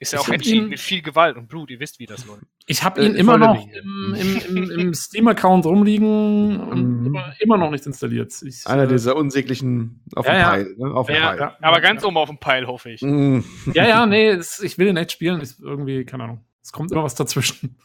Ist 0.00 0.12
ja 0.12 0.20
Ich 0.20 0.28
auch 0.28 0.46
ihn- 0.46 0.68
mit 0.68 0.78
viel 0.78 1.02
Gewalt 1.02 1.36
und 1.36 1.48
Blut, 1.48 1.70
ihr 1.70 1.80
wisst, 1.80 1.98
wie 1.98 2.06
das 2.06 2.24
läuft. 2.26 2.44
Ich 2.66 2.84
habe 2.84 3.00
Äh, 3.00 3.06
ihn 3.06 3.14
immer 3.16 3.32
voll 3.32 3.40
noch 3.40 3.66
im, 3.68 4.14
im, 4.14 4.56
im, 4.56 4.70
im 4.70 4.94
Steam-Account 4.94 5.66
rumliegen 5.66 6.60
und 6.60 7.00
Mhm. 7.00 7.06
immer, 7.06 7.32
immer 7.40 7.56
noch 7.58 7.70
nicht 7.72 7.84
installiert. 7.84 8.32
Ich, 8.42 8.64
Einer 8.66 8.84
äh, 8.84 8.88
dieser 8.88 9.16
unsäglichen 9.16 10.00
auf 10.14 10.24
Ja, 10.26 10.32
dem 10.32 10.38
ja. 10.38 10.50
Pfeil. 10.50 10.74
Ne? 10.78 10.94
Auf 10.94 11.06
dem 11.08 11.16
Ja, 11.16 11.28
Pfeil. 11.30 11.38
ja. 11.40 11.56
Aber 11.62 11.80
ganz 11.80 12.04
oben 12.04 12.16
auf 12.16 12.28
dem 12.28 12.38
Pile, 12.38 12.66
hoffe 12.68 12.90
ich. 12.90 13.02
Mm. 13.02 13.40
Ja, 13.74 13.88
ja, 13.88 14.06
nee, 14.06 14.28
es, 14.28 14.60
ich 14.60 14.78
will 14.78 14.86
den 14.86 14.96
echt 14.96 15.10
spielen. 15.12 15.40
Ist 15.40 15.60
irgendwie, 15.60 16.04
keine 16.04 16.24
Ahnung. 16.24 16.44
Es 16.62 16.70
kommt 16.72 16.92
immer 16.92 17.02
was 17.02 17.14
dazwischen. 17.16 17.76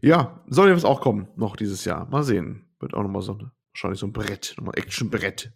Ja, 0.00 0.40
soll 0.46 0.68
ja 0.68 0.76
was 0.76 0.84
auch 0.84 1.00
kommen, 1.00 1.28
noch 1.36 1.56
dieses 1.56 1.84
Jahr. 1.84 2.06
Mal 2.10 2.22
sehen. 2.22 2.64
Wird 2.80 2.94
auch 2.94 3.02
nochmal 3.02 3.22
so 3.22 3.32
eine, 3.38 3.50
wahrscheinlich 3.72 4.00
so 4.00 4.06
ein 4.06 4.12
Brett, 4.12 4.54
nochmal 4.56 4.74
Action-Brett. 4.76 5.52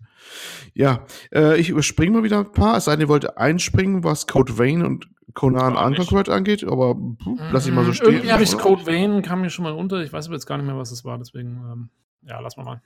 Ja, 0.74 1.06
äh, 1.32 1.58
ich 1.58 1.68
überspringe 1.68 2.18
mal 2.18 2.22
wieder 2.24 2.38
ein 2.40 2.52
paar, 2.52 2.76
es 2.78 2.86
sei 2.86 2.92
denn, 2.92 3.02
ihr 3.02 3.08
wollt 3.08 3.36
einspringen, 3.38 4.04
was 4.04 4.26
Code 4.26 4.58
Vein 4.58 4.84
und 4.84 5.08
Conan. 5.34 5.76
Unconquered 5.76 6.28
angeht, 6.28 6.64
aber 6.64 6.94
puh, 6.94 7.38
lass 7.52 7.66
ich 7.66 7.72
mal 7.72 7.84
so 7.84 7.90
Mm, 7.90 7.94
stehen. 7.94 8.08
Irgendwie 8.08 8.32
habe 8.32 8.42
ich? 8.42 8.56
Code 8.56 8.86
Vein, 8.86 9.22
kam 9.22 9.42
mir 9.42 9.50
schon 9.50 9.64
mal 9.64 9.72
unter. 9.72 10.02
Ich 10.02 10.12
weiß 10.12 10.26
aber 10.26 10.34
jetzt 10.34 10.46
gar 10.46 10.56
nicht 10.56 10.66
mehr, 10.66 10.78
was 10.78 10.90
es 10.90 11.04
war. 11.04 11.18
Deswegen, 11.18 11.60
ähm, 11.70 11.90
ja, 12.22 12.40
lass 12.40 12.56
mal 12.56 12.64
mal. 12.64 12.82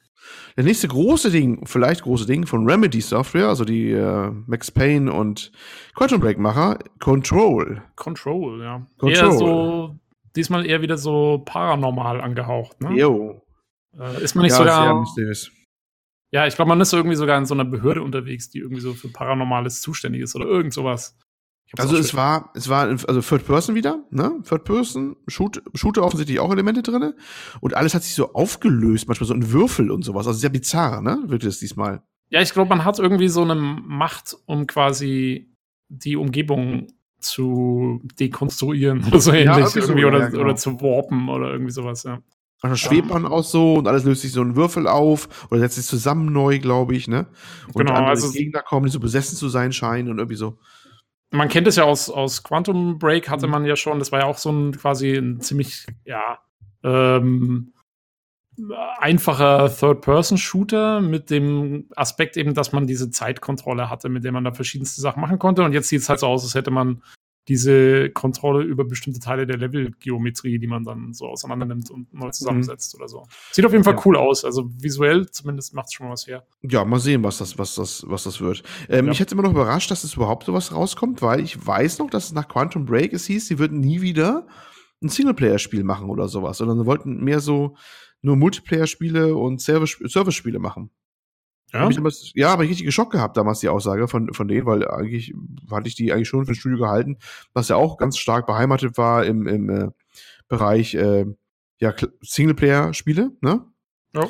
Der 0.56 0.64
nächste 0.64 0.88
große 0.88 1.30
Ding, 1.30 1.64
vielleicht 1.66 2.02
große 2.02 2.26
Ding 2.26 2.46
von 2.46 2.68
Remedy 2.68 3.00
Software, 3.00 3.48
also 3.48 3.64
die 3.64 3.92
äh, 3.92 4.30
Max 4.46 4.70
Payne 4.70 5.12
und 5.12 5.52
Quantum 5.94 6.20
Break 6.20 6.38
Macher, 6.38 6.78
Control. 6.98 7.82
Control, 7.96 8.60
ja. 8.62 8.86
Control. 8.98 9.12
Eher 9.12 9.32
so, 9.32 9.96
diesmal 10.36 10.66
eher 10.66 10.82
wieder 10.82 10.98
so 10.98 11.42
paranormal 11.44 12.20
angehaucht. 12.20 12.80
Ne? 12.82 12.96
Jo. 12.98 13.42
Äh, 13.98 14.22
ist 14.22 14.34
man 14.34 14.44
nicht 14.44 14.52
ja, 14.52 14.58
sogar. 14.58 15.04
Ja, 16.32 16.46
ich 16.46 16.54
glaube, 16.54 16.68
man 16.68 16.80
ist 16.80 16.90
so 16.90 16.96
irgendwie 16.96 17.16
sogar 17.16 17.36
in 17.38 17.46
so 17.46 17.54
einer 17.54 17.64
Behörde 17.64 18.02
unterwegs, 18.02 18.50
die 18.50 18.58
irgendwie 18.58 18.80
so 18.80 18.94
für 18.94 19.08
Paranormales 19.08 19.80
zuständig 19.80 20.22
ist 20.22 20.36
oder 20.36 20.46
irgend 20.46 20.72
sowas. 20.72 21.16
Also 21.78 21.96
es 21.96 22.14
war, 22.14 22.50
es 22.54 22.68
war 22.68 22.88
also 22.88 23.20
Third 23.20 23.46
Person 23.46 23.74
wieder, 23.76 24.04
ne? 24.10 24.40
Third 24.48 24.64
Person, 24.64 25.16
Shoot, 25.28 25.62
Shooter 25.74 26.02
offensichtlich 26.02 26.40
auch 26.40 26.50
Elemente 26.50 26.82
drinne 26.82 27.14
und 27.60 27.74
alles 27.74 27.94
hat 27.94 28.02
sich 28.02 28.14
so 28.14 28.32
aufgelöst, 28.32 29.06
manchmal 29.06 29.28
so 29.28 29.34
in 29.34 29.52
Würfel 29.52 29.90
und 29.90 30.02
sowas. 30.02 30.26
Also 30.26 30.40
sehr 30.40 30.50
bizarr, 30.50 31.00
ne? 31.00 31.22
Wird 31.26 31.44
es 31.44 31.60
diesmal. 31.60 32.02
Ja, 32.28 32.40
ich 32.40 32.52
glaube, 32.52 32.68
man 32.68 32.84
hat 32.84 32.98
irgendwie 32.98 33.28
so 33.28 33.42
eine 33.42 33.54
Macht, 33.54 34.36
um 34.46 34.66
quasi 34.66 35.54
die 35.88 36.16
Umgebung 36.16 36.88
zu 37.20 38.00
dekonstruieren 38.18 39.04
oder 39.08 39.20
so 39.20 39.32
ähnlich. 39.32 39.56
irgendwie 39.56 39.80
so, 39.80 39.80
irgendwie, 39.80 40.02
ja, 40.02 40.08
oder, 40.08 40.18
ja, 40.18 40.28
genau. 40.28 40.42
oder 40.42 40.56
zu 40.56 40.80
warpen 40.80 41.28
oder 41.28 41.52
irgendwie 41.52 41.72
sowas, 41.72 42.02
ja. 42.02 42.20
Manchmal 42.62 42.76
schwebt 42.76 43.08
man 43.08 43.24
auch 43.26 43.42
so 43.42 43.74
und 43.74 43.88
alles 43.88 44.04
löst 44.04 44.20
sich 44.22 44.32
so 44.32 44.42
in 44.42 44.54
Würfel 44.56 44.86
auf 44.86 45.46
oder 45.50 45.60
setzt 45.60 45.76
sich 45.76 45.86
zusammen 45.86 46.32
neu, 46.32 46.58
glaube 46.58 46.94
ich, 46.94 47.08
ne? 47.08 47.26
Und 47.68 47.76
Genau, 47.86 47.92
andere 47.92 48.10
also- 48.10 48.30
Gegner 48.32 48.60
kommen, 48.62 48.86
die 48.86 48.92
so 48.92 49.00
besessen 49.00 49.36
zu 49.36 49.48
sein 49.48 49.72
scheinen 49.72 50.10
und 50.10 50.18
irgendwie 50.18 50.36
so. 50.36 50.58
Man 51.32 51.48
kennt 51.48 51.66
es 51.68 51.76
ja 51.76 51.84
aus, 51.84 52.10
aus 52.10 52.42
Quantum 52.42 52.98
Break, 52.98 53.30
hatte 53.30 53.46
Mhm. 53.46 53.52
man 53.52 53.64
ja 53.64 53.76
schon, 53.76 53.98
das 53.98 54.10
war 54.12 54.20
ja 54.20 54.26
auch 54.26 54.36
so 54.38 54.50
ein 54.50 54.72
quasi 54.76 55.14
ein 55.16 55.40
ziemlich, 55.40 55.86
ja, 56.04 56.38
ähm, 56.82 57.72
einfacher 58.98 59.74
Third-Person-Shooter 59.74 61.00
mit 61.00 61.30
dem 61.30 61.86
Aspekt 61.96 62.36
eben, 62.36 62.52
dass 62.54 62.72
man 62.72 62.86
diese 62.86 63.10
Zeitkontrolle 63.10 63.88
hatte, 63.88 64.08
mit 64.08 64.24
der 64.24 64.32
man 64.32 64.44
da 64.44 64.52
verschiedenste 64.52 65.00
Sachen 65.00 65.20
machen 65.22 65.38
konnte. 65.38 65.62
Und 65.62 65.72
jetzt 65.72 65.88
sieht 65.88 66.00
es 66.02 66.08
halt 66.08 66.20
so 66.20 66.26
aus, 66.26 66.42
als 66.44 66.54
hätte 66.54 66.70
man 66.70 67.02
diese 67.50 68.10
Kontrolle 68.10 68.62
über 68.64 68.84
bestimmte 68.84 69.18
Teile 69.18 69.44
der 69.44 69.56
Levelgeometrie, 69.58 70.60
die 70.60 70.68
man 70.68 70.84
dann 70.84 71.12
so 71.12 71.26
auseinander 71.26 71.66
nimmt 71.66 71.90
und 71.90 72.14
neu 72.14 72.30
zusammensetzt 72.30 72.94
oder 72.94 73.08
so. 73.08 73.24
Sieht 73.50 73.66
auf 73.66 73.72
jeden 73.72 73.82
Fall 73.82 73.94
Ja. 73.96 74.02
cool 74.04 74.16
aus. 74.16 74.44
Also 74.44 74.70
visuell 74.78 75.28
zumindest 75.30 75.74
macht 75.74 75.86
es 75.88 75.94
schon 75.94 76.06
mal 76.06 76.12
was 76.12 76.28
her. 76.28 76.46
Ja, 76.62 76.84
mal 76.84 77.00
sehen, 77.00 77.24
was 77.24 77.38
das, 77.38 77.58
was 77.58 77.74
das, 77.74 78.04
was 78.06 78.22
das 78.22 78.40
wird. 78.40 78.62
Ähm, 78.88 79.06
Ja. 79.06 79.12
Ich 79.12 79.18
hätte 79.20 79.34
immer 79.34 79.42
noch 79.42 79.50
überrascht, 79.50 79.90
dass 79.90 80.04
es 80.04 80.14
überhaupt 80.14 80.44
sowas 80.44 80.72
rauskommt, 80.72 81.22
weil 81.22 81.40
ich 81.40 81.66
weiß 81.66 81.98
noch, 81.98 82.08
dass 82.08 82.26
es 82.26 82.32
nach 82.32 82.46
Quantum 82.46 82.86
Break 82.86 83.12
es 83.12 83.26
hieß, 83.26 83.48
sie 83.48 83.58
würden 83.58 83.80
nie 83.80 84.00
wieder 84.00 84.46
ein 85.02 85.08
Singleplayer-Spiel 85.08 85.82
machen 85.82 86.08
oder 86.08 86.28
sowas, 86.28 86.58
sondern 86.58 86.78
sie 86.78 86.86
wollten 86.86 87.24
mehr 87.24 87.40
so 87.40 87.74
nur 88.22 88.36
Multiplayer-Spiele 88.36 89.34
und 89.34 89.60
Service- 89.60 89.98
Service-Spiele 90.06 90.60
machen. 90.60 90.90
Ja, 91.72 91.80
Hab 91.80 91.90
ich 91.90 91.96
damals, 91.96 92.32
ja, 92.34 92.52
aber 92.52 92.64
ich 92.64 92.70
richtig 92.70 92.86
geschockt 92.86 93.12
gehabt 93.12 93.36
damals 93.36 93.60
die 93.60 93.68
Aussage 93.68 94.08
von, 94.08 94.32
von 94.34 94.48
denen, 94.48 94.66
weil 94.66 94.86
eigentlich 94.88 95.34
hatte 95.70 95.88
ich 95.88 95.94
die 95.94 96.12
eigentlich 96.12 96.28
schon 96.28 96.44
für 96.44 96.52
ein 96.52 96.56
Studio 96.56 96.78
gehalten, 96.78 97.18
was 97.52 97.68
ja 97.68 97.76
auch 97.76 97.96
ganz 97.96 98.18
stark 98.18 98.46
beheimatet 98.46 98.98
war 98.98 99.24
im, 99.24 99.46
im 99.46 99.70
äh, 99.70 99.88
Bereich 100.48 100.94
äh, 100.94 101.26
ja, 101.78 101.94
Singleplayer-Spiele, 102.22 103.32
ne? 103.40 103.64
Ja. 104.14 104.28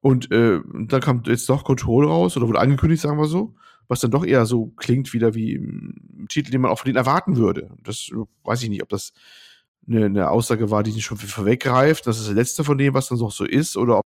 Und 0.00 0.32
äh, 0.32 0.60
dann 0.86 1.00
kam 1.00 1.22
jetzt 1.26 1.48
doch 1.48 1.62
Control 1.62 2.06
raus 2.06 2.36
oder 2.36 2.48
wurde 2.48 2.58
angekündigt, 2.58 3.02
sagen 3.02 3.18
wir 3.18 3.28
so, 3.28 3.54
was 3.86 4.00
dann 4.00 4.10
doch 4.10 4.24
eher 4.24 4.46
so 4.46 4.66
klingt 4.76 5.12
wieder 5.12 5.34
wie 5.34 5.54
ein 5.54 6.26
Titel, 6.28 6.50
den 6.50 6.60
man 6.60 6.72
auch 6.72 6.78
von 6.80 6.86
denen 6.86 6.96
erwarten 6.96 7.36
würde. 7.36 7.70
Das 7.84 8.10
weiß 8.42 8.62
ich 8.64 8.68
nicht, 8.68 8.82
ob 8.82 8.88
das 8.88 9.12
eine, 9.86 10.06
eine 10.06 10.30
Aussage 10.30 10.70
war, 10.70 10.82
die 10.82 10.92
nicht 10.92 11.04
schon 11.04 11.18
vorweggreift, 11.18 12.06
das 12.06 12.18
ist 12.18 12.28
das 12.28 12.34
letzte 12.34 12.64
von 12.64 12.78
dem, 12.78 12.94
was 12.94 13.08
dann 13.08 13.18
noch 13.18 13.30
so 13.30 13.44
ist, 13.44 13.76
oder 13.76 13.98
ob 13.98 14.04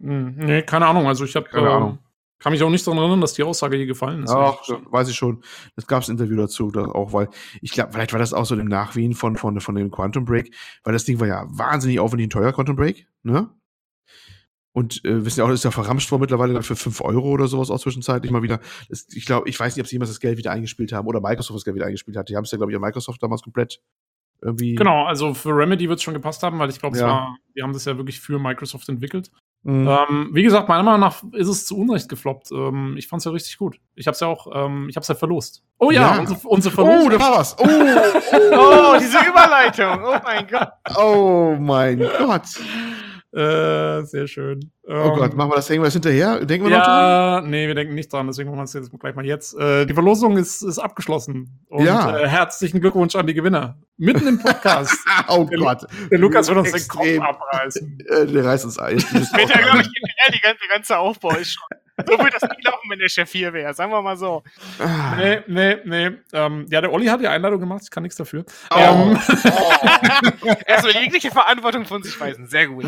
Hm, 0.00 0.34
nee, 0.36 0.62
keine 0.62 0.86
Ahnung. 0.86 1.06
Also 1.06 1.24
ich 1.24 1.36
habe 1.36 1.48
Keine 1.48 1.68
äh, 1.68 1.72
Ahnung. 1.72 1.98
kann 2.38 2.52
mich 2.52 2.62
auch 2.62 2.70
nicht 2.70 2.86
daran 2.86 2.98
erinnern, 2.98 3.20
dass 3.20 3.34
die 3.34 3.42
Aussage 3.42 3.76
hier 3.76 3.86
gefallen 3.86 4.22
ist. 4.22 4.30
Ach, 4.30 4.56
weiß 4.90 5.08
ich 5.08 5.16
schon. 5.16 5.42
Das 5.76 5.86
gab 5.86 6.02
es 6.02 6.08
ein 6.08 6.12
Interview 6.12 6.36
dazu, 6.36 6.70
da 6.70 6.86
auch, 6.86 7.12
weil 7.12 7.28
ich 7.60 7.70
glaube, 7.72 7.92
vielleicht 7.92 8.12
war 8.12 8.18
das 8.20 8.32
auch 8.32 8.46
so 8.46 8.54
im 8.54 8.66
Nachwehen 8.66 9.14
von, 9.14 9.36
von, 9.36 9.60
von 9.60 9.74
dem 9.74 9.90
Quantum 9.90 10.24
Break, 10.24 10.54
weil 10.84 10.92
das 10.92 11.04
Ding 11.04 11.20
war 11.20 11.26
ja 11.26 11.44
wahnsinnig 11.48 12.00
aufwendig 12.00 12.26
und 12.26 12.30
teuer, 12.32 12.52
Quantum 12.52 12.76
Break, 12.76 13.06
ne? 13.22 13.50
Und 14.72 15.04
äh, 15.04 15.24
wissen 15.24 15.40
ja 15.40 15.44
auch, 15.44 15.48
das 15.48 15.60
ist 15.60 15.64
ja 15.64 15.72
verramscht 15.72 16.10
worden 16.12 16.20
mittlerweile 16.22 16.62
für 16.62 16.76
5 16.76 17.00
Euro 17.00 17.28
oder 17.30 17.48
sowas 17.48 17.70
auch 17.70 17.80
zwischenzeitlich 17.80 18.30
mal 18.30 18.42
wieder. 18.42 18.60
Das, 18.88 19.06
ich 19.12 19.26
glaube, 19.26 19.48
ich 19.48 19.58
weiß 19.58 19.74
nicht, 19.74 19.82
ob 19.82 19.88
sie 19.88 19.96
jemals 19.96 20.10
das 20.10 20.20
Geld 20.20 20.38
wieder 20.38 20.52
eingespielt 20.52 20.92
haben 20.92 21.08
oder 21.08 21.20
Microsoft 21.20 21.56
das 21.56 21.64
Geld 21.64 21.74
wieder 21.74 21.86
eingespielt 21.86 22.16
hat. 22.16 22.28
Die 22.28 22.36
haben 22.36 22.44
es 22.44 22.52
ja, 22.52 22.56
glaube 22.56 22.70
ich, 22.70 22.76
an 22.76 22.82
Microsoft 22.82 23.20
damals 23.20 23.42
komplett 23.42 23.80
irgendwie. 24.40 24.76
Genau, 24.76 25.04
also 25.06 25.34
für 25.34 25.50
Remedy 25.56 25.88
wird 25.88 25.98
es 25.98 26.04
schon 26.04 26.14
gepasst 26.14 26.44
haben, 26.44 26.58
weil 26.60 26.70
ich 26.70 26.78
glaube, 26.78 26.96
Ja. 26.96 27.34
die 27.56 27.62
haben 27.62 27.72
das 27.72 27.84
ja 27.84 27.96
wirklich 27.96 28.20
für 28.20 28.38
Microsoft 28.38 28.88
entwickelt. 28.88 29.32
Mhm. 29.62 29.88
Ähm, 29.88 30.30
wie 30.32 30.42
gesagt, 30.42 30.68
meiner 30.68 30.82
Meinung 30.82 31.00
nach 31.00 31.22
ist 31.32 31.48
es 31.48 31.66
zu 31.66 31.76
Unrecht 31.76 32.08
gefloppt. 32.08 32.50
Ähm, 32.50 32.94
ich 32.96 33.08
fand 33.08 33.20
es 33.20 33.24
ja 33.26 33.30
richtig 33.30 33.58
gut. 33.58 33.78
Ich 33.94 34.06
habe 34.06 34.14
es 34.14 34.20
ja 34.20 34.26
auch, 34.28 34.46
ähm, 34.54 34.88
ich 34.88 34.96
habe 34.96 35.02
es 35.02 35.08
ja 35.08 35.14
verlost. 35.14 35.62
Oh 35.78 35.90
ja, 35.90 36.14
Ja. 36.14 36.18
Unser, 36.20 36.36
unser 36.46 36.70
Verlust. 36.70 37.06
Oh, 37.06 37.08
da 37.10 37.20
war 37.20 37.38
was. 37.38 37.56
Oh, 38.52 38.92
Oh, 38.92 38.96
diese 38.98 39.18
Überleitung. 39.28 40.00
Oh 40.04 40.16
mein 40.24 40.46
Gott. 40.46 40.68
oh 40.96 41.56
mein 41.58 41.98
Gott. 41.98 42.42
Äh, 43.32 44.02
sehr 44.06 44.26
schön. 44.26 44.72
Oh 44.82 44.92
ähm, 44.92 45.14
Gott, 45.14 45.34
machen 45.34 45.50
wir 45.50 45.56
das 45.56 45.70
irgendwas 45.70 45.92
hinterher? 45.92 46.44
Denken 46.44 46.66
wir 46.66 46.72
ja, 46.72 46.78
noch 46.78 46.84
dran? 46.84 47.50
Nee, 47.50 47.68
wir 47.68 47.76
denken 47.76 47.94
nicht 47.94 48.12
dran, 48.12 48.26
deswegen 48.26 48.50
machen 48.50 48.58
wir 48.58 48.64
es 48.64 48.72
jetzt 48.72 48.90
gleich 48.98 49.14
mal 49.14 49.24
jetzt. 49.24 49.56
Äh, 49.56 49.86
die 49.86 49.94
Verlosung 49.94 50.36
ist, 50.36 50.62
ist 50.62 50.78
abgeschlossen. 50.80 51.64
Und 51.68 51.84
ja. 51.84 52.18
äh, 52.18 52.28
herzlichen 52.28 52.80
Glückwunsch 52.80 53.14
an 53.14 53.28
die 53.28 53.34
Gewinner. 53.34 53.78
Mitten 53.98 54.26
im 54.26 54.38
Podcast. 54.40 54.98
oh 55.28 55.44
der, 55.44 55.58
Gott. 55.58 55.86
Der 56.10 56.18
Lukas 56.18 56.48
wird 56.48 56.58
uns 56.58 56.72
Extrem. 56.72 57.04
den 57.04 57.22
Kopf 57.22 57.38
abreißen. 57.40 57.98
Äh, 58.08 58.26
der 58.26 58.44
reißt 58.44 58.64
uns 58.64 58.78
ein. 58.78 58.98
Später, 58.98 59.58
glaube 59.62 59.82
ich, 59.82 59.88
die 59.88 60.40
ganze, 60.40 60.68
ganze 60.68 60.98
Aufbau 60.98 61.30
ist 61.36 61.52
schon 61.52 61.79
so 62.06 62.18
würde 62.18 62.30
das 62.38 62.48
nicht 62.48 62.64
laufen, 62.64 62.90
wenn 62.90 62.98
der 62.98 63.08
Chef 63.08 63.30
hier 63.30 63.52
wäre, 63.52 63.74
sagen 63.74 63.92
wir 63.92 64.02
mal 64.02 64.16
so. 64.16 64.42
Nee, 65.16 65.40
nee, 65.46 65.76
nee. 65.84 66.10
Ähm, 66.32 66.66
ja, 66.70 66.80
der 66.80 66.92
Olli 66.92 67.06
hat 67.06 67.20
die 67.20 67.28
Einladung 67.28 67.60
gemacht, 67.60 67.82
ich 67.84 67.90
kann 67.90 68.02
nichts 68.02 68.16
dafür. 68.16 68.44
Oh. 68.70 68.76
Ähm. 68.78 69.18
Oh. 69.44 70.54
er 70.66 70.82
soll 70.82 70.92
jegliche 70.92 71.30
Verantwortung 71.30 71.84
von 71.84 72.02
sich 72.02 72.18
weisen, 72.20 72.46
sehr 72.46 72.68
gut. 72.68 72.86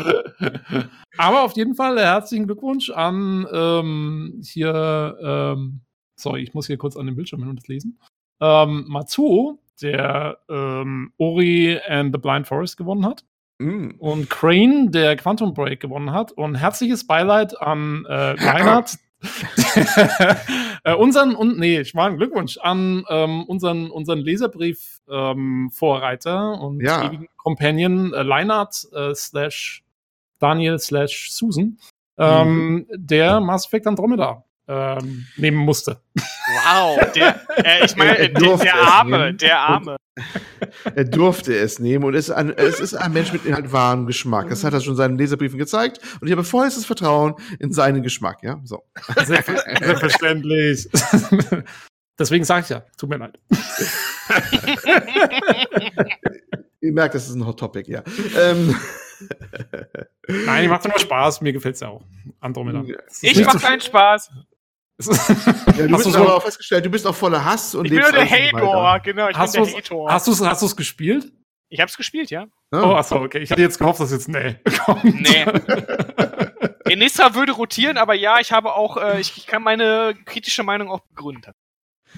Aber 1.17 1.41
auf 1.43 1.53
jeden 1.53 1.75
Fall 1.75 1.99
herzlichen 1.99 2.45
Glückwunsch 2.45 2.89
an 2.89 3.47
ähm, 3.51 4.41
hier, 4.43 5.17
ähm, 5.21 5.81
sorry, 6.15 6.41
ich 6.41 6.53
muss 6.53 6.67
hier 6.67 6.77
kurz 6.77 6.95
an 6.97 7.05
den 7.05 7.15
Bildschirm 7.15 7.41
hin 7.41 7.49
und 7.49 7.59
das 7.59 7.67
lesen. 7.67 7.99
Ähm, 8.41 8.85
Matsuo, 8.87 9.59
der 9.81 10.37
ähm, 10.49 11.13
Ori 11.17 11.79
and 11.87 12.13
the 12.13 12.19
Blind 12.19 12.47
Forest 12.47 12.77
gewonnen 12.77 13.05
hat. 13.05 13.23
Mm. 13.63 13.95
Und 13.97 14.29
Crane, 14.29 14.91
der 14.91 15.15
Quantum 15.15 15.53
Break 15.53 15.79
gewonnen 15.79 16.11
hat. 16.11 16.33
Und 16.33 16.55
herzliches 16.55 17.07
Beileid 17.07 17.61
an 17.61 18.03
äh, 18.07 18.13
Reinhard, 18.13 18.97
äh, 20.83 20.95
unseren, 20.95 21.33
und, 21.35 21.57
nee, 21.57 21.85
schmalen 21.85 22.17
Glückwunsch 22.17 22.57
an 22.57 23.05
ähm, 23.09 23.43
unseren, 23.43 23.89
unseren 23.89 24.19
Leserbrief-Vorreiter 24.19 26.55
ähm, 26.55 26.61
und 26.61 26.81
ja. 26.81 27.07
ewigen 27.07 27.29
Companion 27.37 28.13
äh, 28.13 28.23
Leinart 28.23 28.85
äh, 28.93 29.15
slash 29.15 29.85
Daniel 30.39 30.77
slash 30.77 31.31
Susan, 31.31 31.77
ähm, 32.17 32.73
mhm. 32.73 32.85
der 32.93 33.39
Mass 33.39 33.65
Effect 33.65 33.87
Andromeda 33.87 34.43
ähm, 34.67 35.25
nehmen 35.37 35.57
musste. 35.57 36.01
Wow, 36.15 37.11
der, 37.13 37.41
äh, 37.57 37.85
ich 37.85 37.95
meine, 37.95 38.29
der, 38.29 38.57
der 38.57 38.75
Arme, 38.75 39.33
der 39.33 39.59
Arme. 39.59 39.97
er 40.95 41.05
durfte 41.05 41.55
es 41.55 41.79
nehmen 41.79 42.05
und 42.05 42.13
es 42.13 42.29
ist, 42.29 42.35
ein, 42.35 42.51
es 42.55 42.79
ist 42.79 42.93
ein 42.93 43.13
Mensch 43.13 43.33
mit 43.33 43.43
halt 43.51 43.71
wahrem 43.71 44.05
Geschmack. 44.05 44.49
Das 44.49 44.63
hat 44.63 44.73
er 44.73 44.81
schon 44.81 44.93
in 44.93 44.97
seinen 44.97 45.17
Leserbriefen 45.17 45.57
gezeigt 45.57 45.99
und 46.21 46.27
ich 46.27 46.31
habe 46.31 46.43
vollstes 46.43 46.85
Vertrauen 46.85 47.35
in 47.59 47.71
seinen 47.71 48.03
Geschmack, 48.03 48.43
ja. 48.43 48.59
So. 48.63 48.83
Selbstverständlich. 49.25 50.89
Deswegen 52.19 52.43
sage 52.45 52.61
ich 52.63 52.69
ja, 52.69 52.83
tut 52.97 53.09
mir 53.09 53.17
leid. 53.17 53.39
Ihr 56.79 56.91
merkt, 56.91 57.15
das 57.15 57.27
ist 57.27 57.35
ein 57.35 57.45
Hot 57.45 57.59
Topic, 57.59 57.91
ja. 57.91 58.03
Ähm. 58.39 58.75
Nein, 60.27 60.69
macht 60.69 60.85
immer 60.85 60.99
Spaß, 60.99 61.41
mir 61.41 61.53
gefällt 61.53 61.75
es 61.75 61.81
ja 61.81 61.87
auch. 61.87 62.03
Andromeda. 62.39 62.83
Ich 63.21 63.43
mach 63.45 63.59
keinen 63.59 63.81
Spaß. 63.81 64.29
ja, 65.77 65.87
du 65.87 65.93
hast 65.93 66.03
bist 66.03 66.15
aber 66.15 66.35
auch 66.35 66.43
festgestellt, 66.43 66.85
du 66.85 66.89
bist 66.89 67.05
auch 67.07 67.15
voller 67.15 67.43
Hass 67.43 67.73
und 67.75 67.85
ich 67.85 67.91
bin 67.91 67.99
der 67.99 68.29
Hator, 68.29 68.99
genau, 68.99 69.29
ich 69.29 69.37
hast 69.37 69.53
bin 69.53 69.63
der 69.65 69.75
Hator. 69.75 70.11
Hast 70.11 70.27
du 70.27 70.31
es 70.31 70.41
hast 70.41 70.75
gespielt? 70.75 71.31
Ich 71.69 71.79
hab's 71.79 71.97
gespielt, 71.97 72.29
ja. 72.29 72.45
Oh, 72.71 72.77
oh 72.77 72.93
achso, 72.93 73.15
okay. 73.15 73.39
Ich 73.39 73.51
hatte 73.51 73.61
jetzt 73.61 73.79
gehofft, 73.79 73.99
dass 73.99 74.11
jetzt 74.11 74.29
nee 74.29 74.57
kommt. 74.85 75.03
Nee. 75.03 75.45
Enissa 76.85 77.33
würde 77.33 77.53
rotieren, 77.53 77.97
aber 77.97 78.13
ja, 78.13 78.39
ich 78.39 78.51
habe 78.51 78.75
auch, 78.75 78.97
äh, 78.97 79.19
ich, 79.19 79.35
ich, 79.37 79.47
kann 79.47 79.63
meine 79.63 80.13
kritische 80.25 80.61
Meinung 80.61 80.91
auch 80.91 80.99
begründen. 80.99 81.53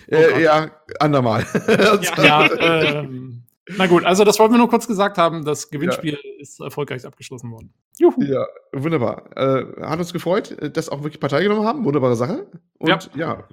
Äh, 0.07 0.34
oh 0.34 0.38
ja, 0.38 0.72
andermal. 0.99 1.45
ja, 1.68 2.23
ja 2.23 2.52
ähm, 2.60 3.44
na 3.77 3.87
gut, 3.87 4.05
also 4.05 4.23
das 4.23 4.39
wollten 4.39 4.53
wir 4.53 4.59
nur 4.59 4.69
kurz 4.69 4.87
gesagt 4.87 5.17
haben. 5.17 5.43
Das 5.43 5.69
Gewinnspiel 5.69 6.13
ja. 6.13 6.41
ist 6.41 6.59
erfolgreich 6.59 7.05
abgeschlossen 7.05 7.51
worden. 7.51 7.73
Juhu. 7.97 8.21
Ja, 8.23 8.45
wunderbar. 8.71 9.25
Äh, 9.35 9.81
hat 9.81 9.99
uns 9.99 10.13
gefreut, 10.13 10.51
äh, 10.51 10.69
dass 10.69 10.89
auch 10.89 11.03
wirklich 11.03 11.19
Partei 11.19 11.43
genommen 11.43 11.65
haben. 11.65 11.83
Wunderbare 11.83 12.15
Sache. 12.15 12.47
Und 12.77 12.89
ja, 12.89 12.99
ja 13.15 13.47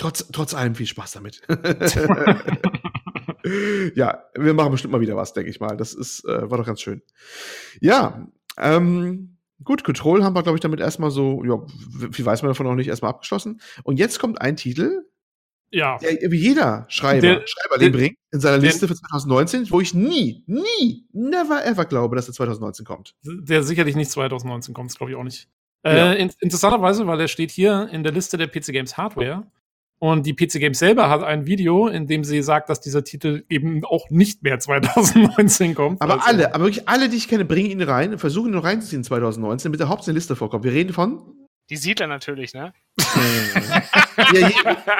trotz, 0.00 0.26
trotz 0.32 0.54
allem 0.54 0.74
viel 0.74 0.86
Spaß 0.86 1.12
damit. 1.12 1.42
ja, 3.94 4.24
wir 4.34 4.54
machen 4.54 4.72
bestimmt 4.72 4.92
mal 4.92 5.00
wieder 5.00 5.16
was, 5.16 5.32
denke 5.32 5.50
ich 5.50 5.60
mal. 5.60 5.76
Das 5.76 5.94
ist, 5.94 6.24
äh, 6.24 6.50
war 6.50 6.58
doch 6.58 6.66
ganz 6.66 6.80
schön. 6.80 7.02
Ja, 7.80 8.26
ähm, 8.56 9.36
gut, 9.62 9.84
Control 9.84 10.24
haben 10.24 10.34
wir, 10.34 10.42
glaube 10.42 10.56
ich, 10.56 10.62
damit 10.62 10.80
erstmal 10.80 11.10
so, 11.10 11.44
ja, 11.44 11.60
viel 12.10 12.26
weiß 12.26 12.42
man 12.42 12.50
davon 12.50 12.66
noch 12.66 12.74
nicht, 12.74 12.88
erstmal 12.88 13.10
abgeschlossen. 13.10 13.60
Und 13.84 13.98
jetzt 13.98 14.18
kommt 14.18 14.40
ein 14.40 14.56
Titel, 14.56 15.04
ja. 15.70 15.98
Der, 15.98 16.30
wie 16.30 16.36
jeder 16.36 16.86
Schreiber, 16.88 17.20
der, 17.20 17.46
Schreiber 17.46 17.78
den 17.78 17.92
bringt 17.92 18.16
in 18.32 18.40
seiner 18.40 18.58
Liste 18.58 18.88
für 18.88 18.94
2019, 18.94 19.70
wo 19.70 19.80
ich 19.80 19.94
nie, 19.94 20.44
nie, 20.46 21.06
never 21.12 21.64
ever 21.64 21.84
glaube, 21.84 22.16
dass 22.16 22.28
er 22.28 22.34
2019 22.34 22.84
kommt. 22.84 23.14
Der 23.22 23.62
sicherlich 23.62 23.96
nicht 23.96 24.10
2019 24.10 24.74
kommt, 24.74 24.94
glaube 24.96 25.12
ich 25.12 25.16
auch 25.16 25.24
nicht. 25.24 25.48
Äh, 25.82 25.96
ja. 25.96 26.12
Äh, 26.12 26.22
in, 26.22 26.32
interessanterweise, 26.40 27.06
weil 27.06 27.20
er 27.20 27.28
steht 27.28 27.50
hier 27.50 27.88
in 27.92 28.02
der 28.02 28.12
Liste 28.12 28.36
der 28.36 28.48
PC 28.48 28.66
Games 28.66 28.96
Hardware. 28.96 29.46
Und 30.02 30.24
die 30.24 30.32
PC 30.32 30.60
Games 30.60 30.78
selber 30.78 31.10
hat 31.10 31.22
ein 31.22 31.44
Video, 31.44 31.86
in 31.86 32.06
dem 32.06 32.24
sie 32.24 32.42
sagt, 32.42 32.70
dass 32.70 32.80
dieser 32.80 33.04
Titel 33.04 33.44
eben 33.50 33.84
auch 33.84 34.08
nicht 34.08 34.42
mehr 34.42 34.58
2019 34.60 35.74
kommt. 35.74 36.00
Aber 36.00 36.14
also. 36.14 36.26
alle, 36.26 36.54
aber 36.54 36.64
wirklich 36.64 36.88
alle, 36.88 37.10
die 37.10 37.16
ich 37.16 37.28
kenne, 37.28 37.44
bringen 37.44 37.70
ihn 37.70 37.82
rein, 37.82 38.18
versuchen 38.18 38.54
ihn 38.54 38.58
reinzuziehen 38.58 39.04
2019, 39.04 39.70
damit 39.70 39.80
er 39.80 39.88
hauptsächlich 39.88 40.08
in 40.08 40.14
der 40.14 40.20
Liste 40.20 40.36
vorkommt. 40.36 40.64
Wir 40.64 40.72
reden 40.72 40.94
von 40.94 41.20
die 41.70 41.76
Siedler 41.76 42.08
natürlich, 42.08 42.52
ne? 42.52 42.72
ja, 44.32 44.50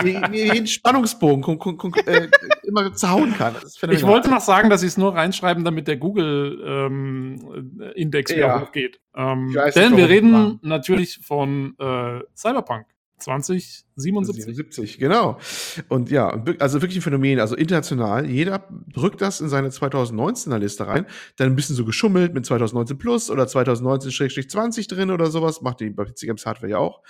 jeden, 0.04 0.32
jeden 0.32 0.68
Spannungsbogen 0.68 1.58
äh, 2.06 2.28
immer 2.62 2.94
zerhauen 2.94 3.36
kann. 3.36 3.56
Ich 3.90 4.04
wollte 4.04 4.30
noch 4.30 4.40
sagen, 4.40 4.70
dass 4.70 4.82
sie 4.82 4.86
es 4.86 4.96
nur 4.96 5.12
reinschreiben, 5.14 5.64
damit 5.64 5.88
der 5.88 5.96
Google-Index 5.96 8.30
ähm, 8.30 8.36
wieder 8.36 8.46
ja. 8.46 8.60
hochgeht. 8.60 9.00
Ähm, 9.16 9.56
denn 9.74 9.96
wir 9.96 10.08
reden 10.08 10.60
natürlich 10.62 11.18
von 11.18 11.74
äh, 11.78 12.20
Cyberpunk. 12.36 12.86
2077. 13.20 14.56
70, 14.56 14.98
genau. 14.98 15.38
Und 15.88 16.10
ja, 16.10 16.42
also 16.58 16.82
wirklich 16.82 16.98
ein 16.98 17.02
Phänomen, 17.02 17.40
also 17.40 17.56
international. 17.56 18.26
Jeder 18.26 18.68
drückt 18.92 19.20
das 19.20 19.40
in 19.40 19.48
seine 19.48 19.68
2019er 19.68 20.58
Liste 20.58 20.86
rein, 20.86 21.06
dann 21.36 21.48
ein 21.48 21.56
bisschen 21.56 21.76
so 21.76 21.84
geschummelt 21.84 22.34
mit 22.34 22.46
2019 22.46 22.98
Plus 22.98 23.30
oder 23.30 23.44
2019-20 23.44 24.88
drin 24.88 25.10
oder 25.10 25.30
sowas, 25.30 25.60
macht 25.62 25.80
die 25.80 25.90
bei 25.90 26.04
PC 26.04 26.20
Games 26.22 26.46
Hardware 26.46 26.70
ja 26.70 26.78
auch. 26.78 27.02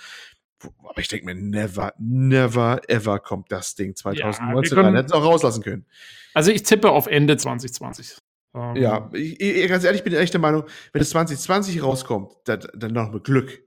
Aber 0.83 0.99
ich 0.99 1.07
denke 1.07 1.25
mir, 1.25 1.35
never, 1.35 1.93
never, 1.97 2.81
ever 2.87 3.19
kommt 3.19 3.51
das 3.51 3.75
Ding 3.75 3.95
2019 3.95 4.77
ja, 4.77 4.83
rein. 4.83 4.95
Hätten 4.95 5.07
es 5.07 5.11
auch 5.11 5.23
rauslassen 5.23 5.63
können. 5.63 5.85
Also 6.33 6.51
ich 6.51 6.63
tippe 6.63 6.91
auf 6.91 7.07
Ende 7.07 7.37
2020. 7.37 8.17
Um, 8.53 8.75
ja, 8.75 9.09
ich, 9.13 9.39
ich, 9.39 9.67
ganz 9.69 9.85
ehrlich, 9.85 10.01
ich 10.01 10.03
bin 10.03 10.13
echt 10.13 10.33
der 10.33 10.41
Meinung, 10.41 10.65
wenn 10.91 11.01
es 11.01 11.11
2020 11.11 11.81
rauskommt, 11.81 12.33
dann, 12.45 12.67
dann 12.73 12.91
noch 12.91 13.11
mit 13.11 13.23
Glück. 13.23 13.63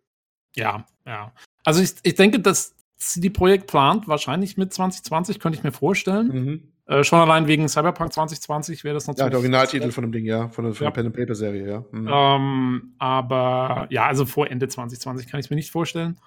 Ja, 0.54 0.86
ja. 1.06 1.32
Also 1.64 1.82
ich, 1.82 1.94
ich 2.02 2.14
denke, 2.14 2.40
dass 2.40 2.74
CD 2.96 3.30
Projekt 3.30 3.66
plant, 3.66 4.06
wahrscheinlich 4.06 4.56
mit 4.56 4.72
2020, 4.72 5.40
könnte 5.40 5.58
ich 5.58 5.64
mir 5.64 5.72
vorstellen. 5.72 6.28
Mhm. 6.28 6.72
Äh, 6.86 7.02
schon 7.02 7.18
allein 7.18 7.46
wegen 7.46 7.66
Cyberpunk 7.68 8.12
2020 8.12 8.84
wäre 8.84 8.94
das 8.94 9.06
natürlich. 9.06 9.24
Ja, 9.24 9.30
der 9.30 9.38
Originaltitel 9.38 9.90
von 9.90 10.02
dem 10.02 10.12
Ding, 10.12 10.26
ja, 10.26 10.48
von 10.48 10.64
der, 10.64 10.74
von 10.74 10.84
ja. 10.84 10.90
der 10.90 10.94
Pen 10.94 11.06
and 11.06 11.16
Paper 11.16 11.34
Serie, 11.34 11.66
ja. 11.66 11.84
Mhm. 11.90 12.08
Ähm, 12.12 12.94
aber 12.98 13.86
ja, 13.90 14.06
also 14.06 14.26
vor 14.26 14.50
Ende 14.50 14.68
2020 14.68 15.26
kann 15.26 15.40
ich 15.40 15.48
mir 15.48 15.56
nicht 15.56 15.70
vorstellen. 15.70 16.20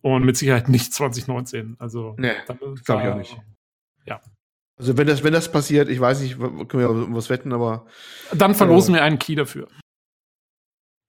Und 0.00 0.24
mit 0.24 0.36
Sicherheit 0.36 0.68
nicht 0.68 0.92
2019. 0.94 1.76
Also, 1.78 2.14
nee, 2.18 2.32
glaube 2.84 3.02
ich 3.02 3.08
auch 3.08 3.16
nicht. 3.16 3.36
Ja. 4.06 4.20
Also, 4.76 4.96
wenn 4.96 5.08
das, 5.08 5.24
wenn 5.24 5.32
das 5.32 5.50
passiert, 5.50 5.88
ich 5.88 6.00
weiß 6.00 6.20
nicht, 6.20 6.38
können 6.38 6.68
wir 6.72 6.90
um 6.90 7.14
was 7.16 7.30
wetten, 7.30 7.52
aber. 7.52 7.86
Dann 8.32 8.54
verlosen 8.54 8.94
äh, 8.94 8.98
wir 8.98 9.04
einen 9.04 9.18
Key 9.18 9.34
dafür. 9.34 9.68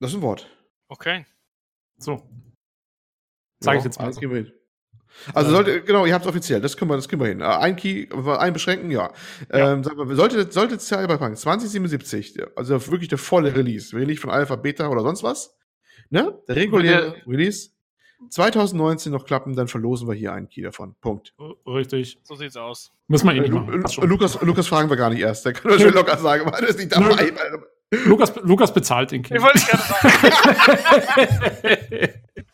Das 0.00 0.10
ist 0.10 0.16
ein 0.16 0.22
Wort. 0.22 0.50
Okay. 0.88 1.24
So. 1.98 2.28
Sag 3.60 3.78
ich 3.78 3.84
jetzt 3.84 4.00
mal. 4.00 4.12
So. 4.12 4.20
Also 5.34 5.50
sollte, 5.50 5.82
genau, 5.82 6.06
ihr 6.06 6.14
habt 6.14 6.24
es 6.24 6.28
offiziell, 6.28 6.60
das 6.60 6.76
können 6.76 6.90
wir, 6.90 6.96
das 6.96 7.08
können 7.08 7.20
wir 7.22 7.28
hin. 7.28 7.40
Äh, 7.40 7.44
ein 7.44 7.76
Key, 7.76 8.06
ein 8.38 8.52
beschränken, 8.52 8.90
ja. 8.90 9.10
ja. 9.52 9.72
Ähm, 9.72 9.84
wir, 9.84 10.16
sollte, 10.16 10.50
sollte 10.50 10.78
Cyberpunk 10.78 11.36
2077, 11.36 12.40
also 12.56 12.74
wirklich 12.90 13.08
der 13.08 13.18
volle 13.18 13.54
Release, 13.54 13.92
will 13.92 14.06
nicht 14.06 14.20
von 14.20 14.30
Alpha, 14.30 14.56
Beta 14.56 14.88
oder 14.88 15.02
sonst 15.02 15.22
was, 15.22 15.56
ne? 16.08 16.38
Der 16.48 16.56
reguläre 16.56 17.16
Release 17.26 17.70
2019 18.28 19.12
noch 19.12 19.24
klappen, 19.24 19.56
dann 19.56 19.68
verlosen 19.68 20.08
wir 20.08 20.14
hier 20.14 20.32
einen 20.32 20.48
Key 20.48 20.62
davon. 20.62 20.94
Punkt. 21.00 21.34
Richtig. 21.66 22.18
So 22.22 22.34
sieht's 22.34 22.56
aus. 22.56 22.92
Müssen 23.08 23.28
wir 23.28 23.34
eh 23.34 23.40
nicht 23.40 23.52
machen. 23.52 23.72
Lu 23.72 24.06
Lukas, 24.06 24.40
Lukas 24.42 24.66
fragen 24.68 24.90
wir 24.90 24.96
gar 24.96 25.10
nicht 25.10 25.20
erst. 25.20 25.46
Der 25.46 25.54
kann 25.54 25.78
schon 25.78 25.94
locker 25.94 26.18
sagen, 26.18 26.44
weil 26.46 26.62
er 26.62 26.68
ist 26.68 26.78
nicht 26.78 26.94
dabei. 26.94 27.32
Lukas, 28.04 28.34
Lukas 28.42 28.72
bezahlt 28.72 29.10
den 29.10 29.22
Key. 29.22 29.34
Ich 29.36 29.42
wollte 29.42 29.58
gerade 29.58 29.82
sagen. 31.62 32.10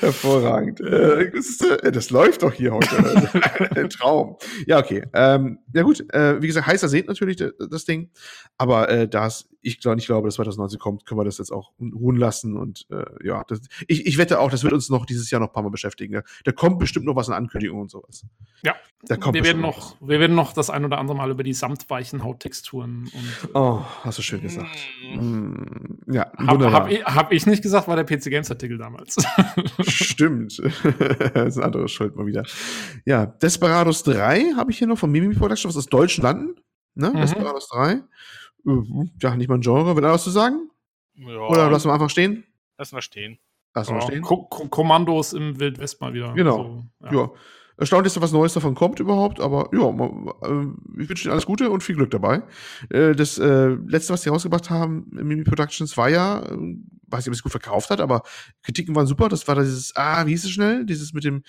Hervorragend. 0.00 0.80
Äh, 0.80 1.30
das, 1.30 1.60
äh, 1.60 1.92
das, 1.92 2.10
läuft 2.10 2.42
doch 2.42 2.52
hier 2.52 2.72
heute. 2.72 3.70
Ein 3.76 3.90
Traum. 3.90 4.36
Ja, 4.66 4.78
okay. 4.78 5.04
Ähm, 5.12 5.58
ja 5.74 5.82
gut, 5.82 6.04
äh, 6.12 6.40
wie 6.42 6.46
gesagt, 6.46 6.66
heißer 6.66 6.88
seht 6.88 7.08
natürlich 7.08 7.36
das 7.36 7.84
Ding. 7.84 8.10
Aber 8.56 8.88
äh, 8.88 9.08
da 9.08 9.28
ich 9.60 9.80
glaube, 9.80 9.98
ich 9.98 10.06
glaube, 10.06 10.28
dass 10.28 10.36
2019 10.36 10.78
kommt, 10.78 11.06
können 11.06 11.20
wir 11.20 11.24
das 11.24 11.38
jetzt 11.38 11.52
auch 11.52 11.72
ruhen 11.80 12.16
lassen. 12.16 12.56
Und 12.56 12.86
äh, 12.90 13.04
ja, 13.26 13.44
das, 13.46 13.60
ich, 13.86 14.06
ich 14.06 14.18
wette 14.18 14.40
auch, 14.40 14.50
das 14.50 14.62
wird 14.62 14.72
uns 14.72 14.88
noch 14.88 15.04
dieses 15.04 15.30
Jahr 15.30 15.40
noch 15.40 15.48
ein 15.48 15.52
paar 15.52 15.62
Mal 15.62 15.70
beschäftigen. 15.70 16.14
Ja. 16.14 16.22
Da 16.44 16.52
kommt 16.52 16.78
bestimmt 16.78 17.06
noch 17.06 17.16
was 17.16 17.28
an 17.28 17.34
Ankündigungen 17.34 17.82
und 17.82 17.90
sowas. 17.90 18.24
Ja, 18.62 18.74
da 19.02 19.16
kommt 19.16 19.34
wir 19.34 19.44
werden 19.44 19.60
noch, 19.60 19.96
was. 20.00 20.08
wir 20.08 20.20
werden 20.20 20.36
noch 20.36 20.52
das 20.52 20.70
ein 20.70 20.84
oder 20.84 20.98
andere 20.98 21.16
Mal 21.16 21.30
über 21.30 21.42
die 21.42 21.54
samtweichen 21.54 22.22
Hauttexturen 22.22 23.10
und. 23.12 23.50
Äh, 23.50 23.58
oh, 23.58 23.82
hast 24.02 24.18
du 24.18 24.22
schön 24.22 24.42
gesagt. 24.42 24.76
Mm. 25.14 26.12
Ja, 26.12 26.32
habe 26.38 26.72
hab 26.72 26.90
ich, 26.90 27.04
hab 27.04 27.32
ich 27.32 27.46
nicht 27.46 27.62
gesagt, 27.62 27.88
war 27.88 27.96
der 27.96 28.04
PC 28.04 28.24
Games 28.30 28.50
Artikel 28.50 28.78
damals. 28.78 29.16
Stimmt. 29.86 30.58
das 31.34 31.48
ist 31.48 31.56
eine 31.56 31.64
andere 31.64 31.88
Schuld 31.88 32.16
mal 32.16 32.26
wieder. 32.26 32.44
Ja, 33.04 33.26
Desperados 33.26 34.02
3 34.02 34.54
habe 34.56 34.70
ich 34.70 34.78
hier 34.78 34.86
noch 34.86 34.98
von 34.98 35.10
Mimi 35.10 35.34
Production, 35.34 35.68
was 35.68 35.76
aus 35.76 35.86
deutschen 35.86 36.22
Landen. 36.22 36.56
Ne? 36.94 37.10
Mhm. 37.10 37.20
Desperados 37.20 37.68
3. 37.68 37.92
Äh, 37.92 38.00
ja, 39.22 39.36
nicht 39.36 39.48
mal 39.48 39.56
ein 39.56 39.60
Genre. 39.60 39.96
Will 39.96 40.04
er 40.04 40.12
was 40.12 40.24
zu 40.24 40.30
sagen? 40.30 40.70
Ja. 41.14 41.40
Oder 41.48 41.70
lassen 41.70 41.88
wir 41.88 41.94
einfach 41.94 42.10
stehen? 42.10 42.44
Lassen 42.76 42.96
wir 42.96 43.02
stehen. 43.02 43.38
Lassen 43.74 43.94
wir 43.94 44.02
stehen. 44.02 44.22
Ko 44.22 44.44
Kommandos 44.46 45.32
im 45.32 45.58
Wildwest 45.58 46.00
mal 46.00 46.12
wieder. 46.12 46.32
Genau. 46.34 46.84
So, 47.00 47.06
ja. 47.06 47.12
ja. 47.12 47.30
Erstaunlich, 47.76 48.12
dass 48.12 48.22
was 48.22 48.32
Neues 48.32 48.54
davon 48.54 48.74
kommt 48.74 48.98
überhaupt, 48.98 49.40
aber 49.40 49.70
ja, 49.72 49.88
äh, 49.88 50.66
ich 51.00 51.08
wünsche 51.08 51.28
Ihnen 51.28 51.32
alles 51.32 51.46
Gute 51.46 51.70
und 51.70 51.84
viel 51.84 51.94
Glück 51.94 52.10
dabei. 52.10 52.42
Äh, 52.90 53.14
das 53.14 53.38
letzte, 53.38 54.12
was 54.12 54.22
sie 54.22 54.30
rausgebracht 54.30 54.68
haben, 54.68 55.06
Mimi 55.10 55.44
Productions, 55.44 55.96
war 55.96 56.08
ja, 56.08 56.44
weiß 57.10 57.24
nicht, 57.24 57.28
ob 57.28 57.34
es 57.34 57.42
gut 57.42 57.52
verkauft 57.52 57.90
hat, 57.90 58.00
aber 58.00 58.22
Kritiken 58.62 58.94
waren 58.94 59.06
super. 59.06 59.28
Das 59.28 59.46
war 59.48 59.56
dieses, 59.56 59.94
ah, 59.96 60.26
wie 60.26 60.30
hieß 60.30 60.44
es 60.44 60.50
schnell? 60.50 60.84
Dieses 60.84 61.12
mit 61.12 61.24
dem 61.24 61.42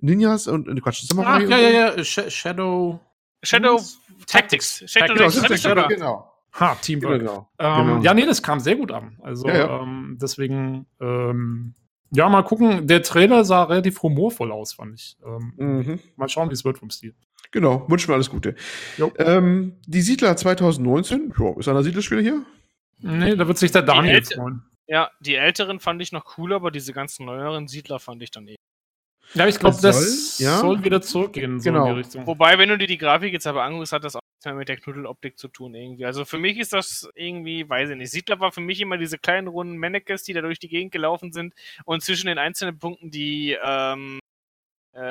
Ninjas 0.00 0.46
und, 0.46 0.68
und 0.68 0.82
Quatsch, 0.82 1.02
Samurai. 1.06 1.44
Ach, 1.44 1.48
ja, 1.48 1.58
ja, 1.58 1.96
ja, 1.96 2.04
Shadow. 2.04 3.00
Shadow 3.42 3.80
Tactics. 4.26 4.84
Shadow 4.86 5.14
Tactics, 5.14 5.42
genau, 5.42 5.56
Shadow, 5.56 5.88
genau. 5.88 6.30
Ha, 6.52 6.76
Teamwork. 6.76 7.20
Genau, 7.20 7.48
ähm, 7.58 7.86
genau. 7.86 8.02
Ja, 8.02 8.14
nee, 8.14 8.26
das 8.26 8.42
kam 8.42 8.60
sehr 8.60 8.76
gut 8.76 8.92
an. 8.92 9.18
Also 9.22 9.48
ja, 9.48 9.56
ja. 9.56 9.82
Ähm, 9.82 10.18
deswegen, 10.20 10.86
ähm, 11.00 11.74
ja, 12.10 12.28
mal 12.28 12.42
gucken. 12.42 12.86
Der 12.86 13.02
Trailer 13.02 13.44
sah 13.44 13.64
relativ 13.64 14.02
humorvoll 14.02 14.52
aus, 14.52 14.74
fand 14.74 14.94
ich. 14.94 15.16
Ähm, 15.26 15.52
mhm. 15.56 16.00
Mal 16.16 16.28
schauen, 16.28 16.48
wie 16.50 16.54
es 16.54 16.64
wird 16.64 16.78
vom 16.78 16.90
Stil. 16.90 17.14
Genau, 17.50 17.88
wünschen 17.88 18.08
wir 18.08 18.14
alles 18.14 18.30
Gute. 18.30 18.54
Ähm, 19.18 19.76
die 19.86 20.00
Siedler 20.00 20.36
2019, 20.36 21.34
jo, 21.36 21.56
ist 21.58 21.68
einer 21.68 21.82
Siedlerspieler 21.82 22.20
hier? 22.20 22.44
Nee, 23.00 23.36
da 23.36 23.46
wird 23.46 23.58
sich 23.58 23.70
der 23.70 23.82
Daniel 23.82 24.24
freuen. 24.24 24.62
Ja, 24.86 25.10
die 25.20 25.34
älteren 25.36 25.80
fand 25.80 26.02
ich 26.02 26.12
noch 26.12 26.24
cooler, 26.24 26.56
aber 26.56 26.70
diese 26.70 26.92
ganzen 26.92 27.26
neueren 27.26 27.68
Siedler 27.68 27.98
fand 27.98 28.22
ich 28.22 28.30
dann 28.30 28.46
eh. 28.48 28.56
Ja, 29.32 29.48
ich 29.48 29.58
glaube, 29.58 29.76
das, 29.80 29.82
das 29.82 30.36
soll, 30.36 30.46
ja? 30.46 30.58
soll, 30.58 30.84
wieder 30.84 31.00
zurückgehen. 31.00 31.58
So 31.58 31.72
genau. 31.72 31.96
Wobei, 32.26 32.58
wenn 32.58 32.68
du 32.68 32.78
dir 32.78 32.86
die 32.86 32.98
Grafik 32.98 33.32
jetzt 33.32 33.46
aber 33.46 33.64
anguckst, 33.64 33.92
hat 33.92 34.04
das 34.04 34.14
auch 34.14 34.20
nichts 34.20 34.44
mehr 34.44 34.54
mit 34.54 34.68
der 34.68 34.76
Knuddeloptik 34.76 35.38
zu 35.38 35.48
tun 35.48 35.74
irgendwie. 35.74 36.04
Also 36.04 36.24
für 36.24 36.38
mich 36.38 36.58
ist 36.58 36.72
das 36.72 37.08
irgendwie, 37.14 37.68
weiß 37.68 37.90
ich 37.90 37.96
nicht. 37.96 38.10
Siedler 38.10 38.38
war 38.38 38.52
für 38.52 38.60
mich 38.60 38.80
immer 38.80 38.98
diese 38.98 39.18
kleinen 39.18 39.48
runden 39.48 39.78
Mannekes, 39.78 40.22
die 40.22 40.34
da 40.34 40.40
durch 40.40 40.58
die 40.58 40.68
Gegend 40.68 40.92
gelaufen 40.92 41.32
sind 41.32 41.54
und 41.84 42.02
zwischen 42.02 42.26
den 42.26 42.38
einzelnen 42.38 42.78
Punkten 42.78 43.10
die 43.10 43.56
ähm, 43.64 44.18
äh, 44.18 44.20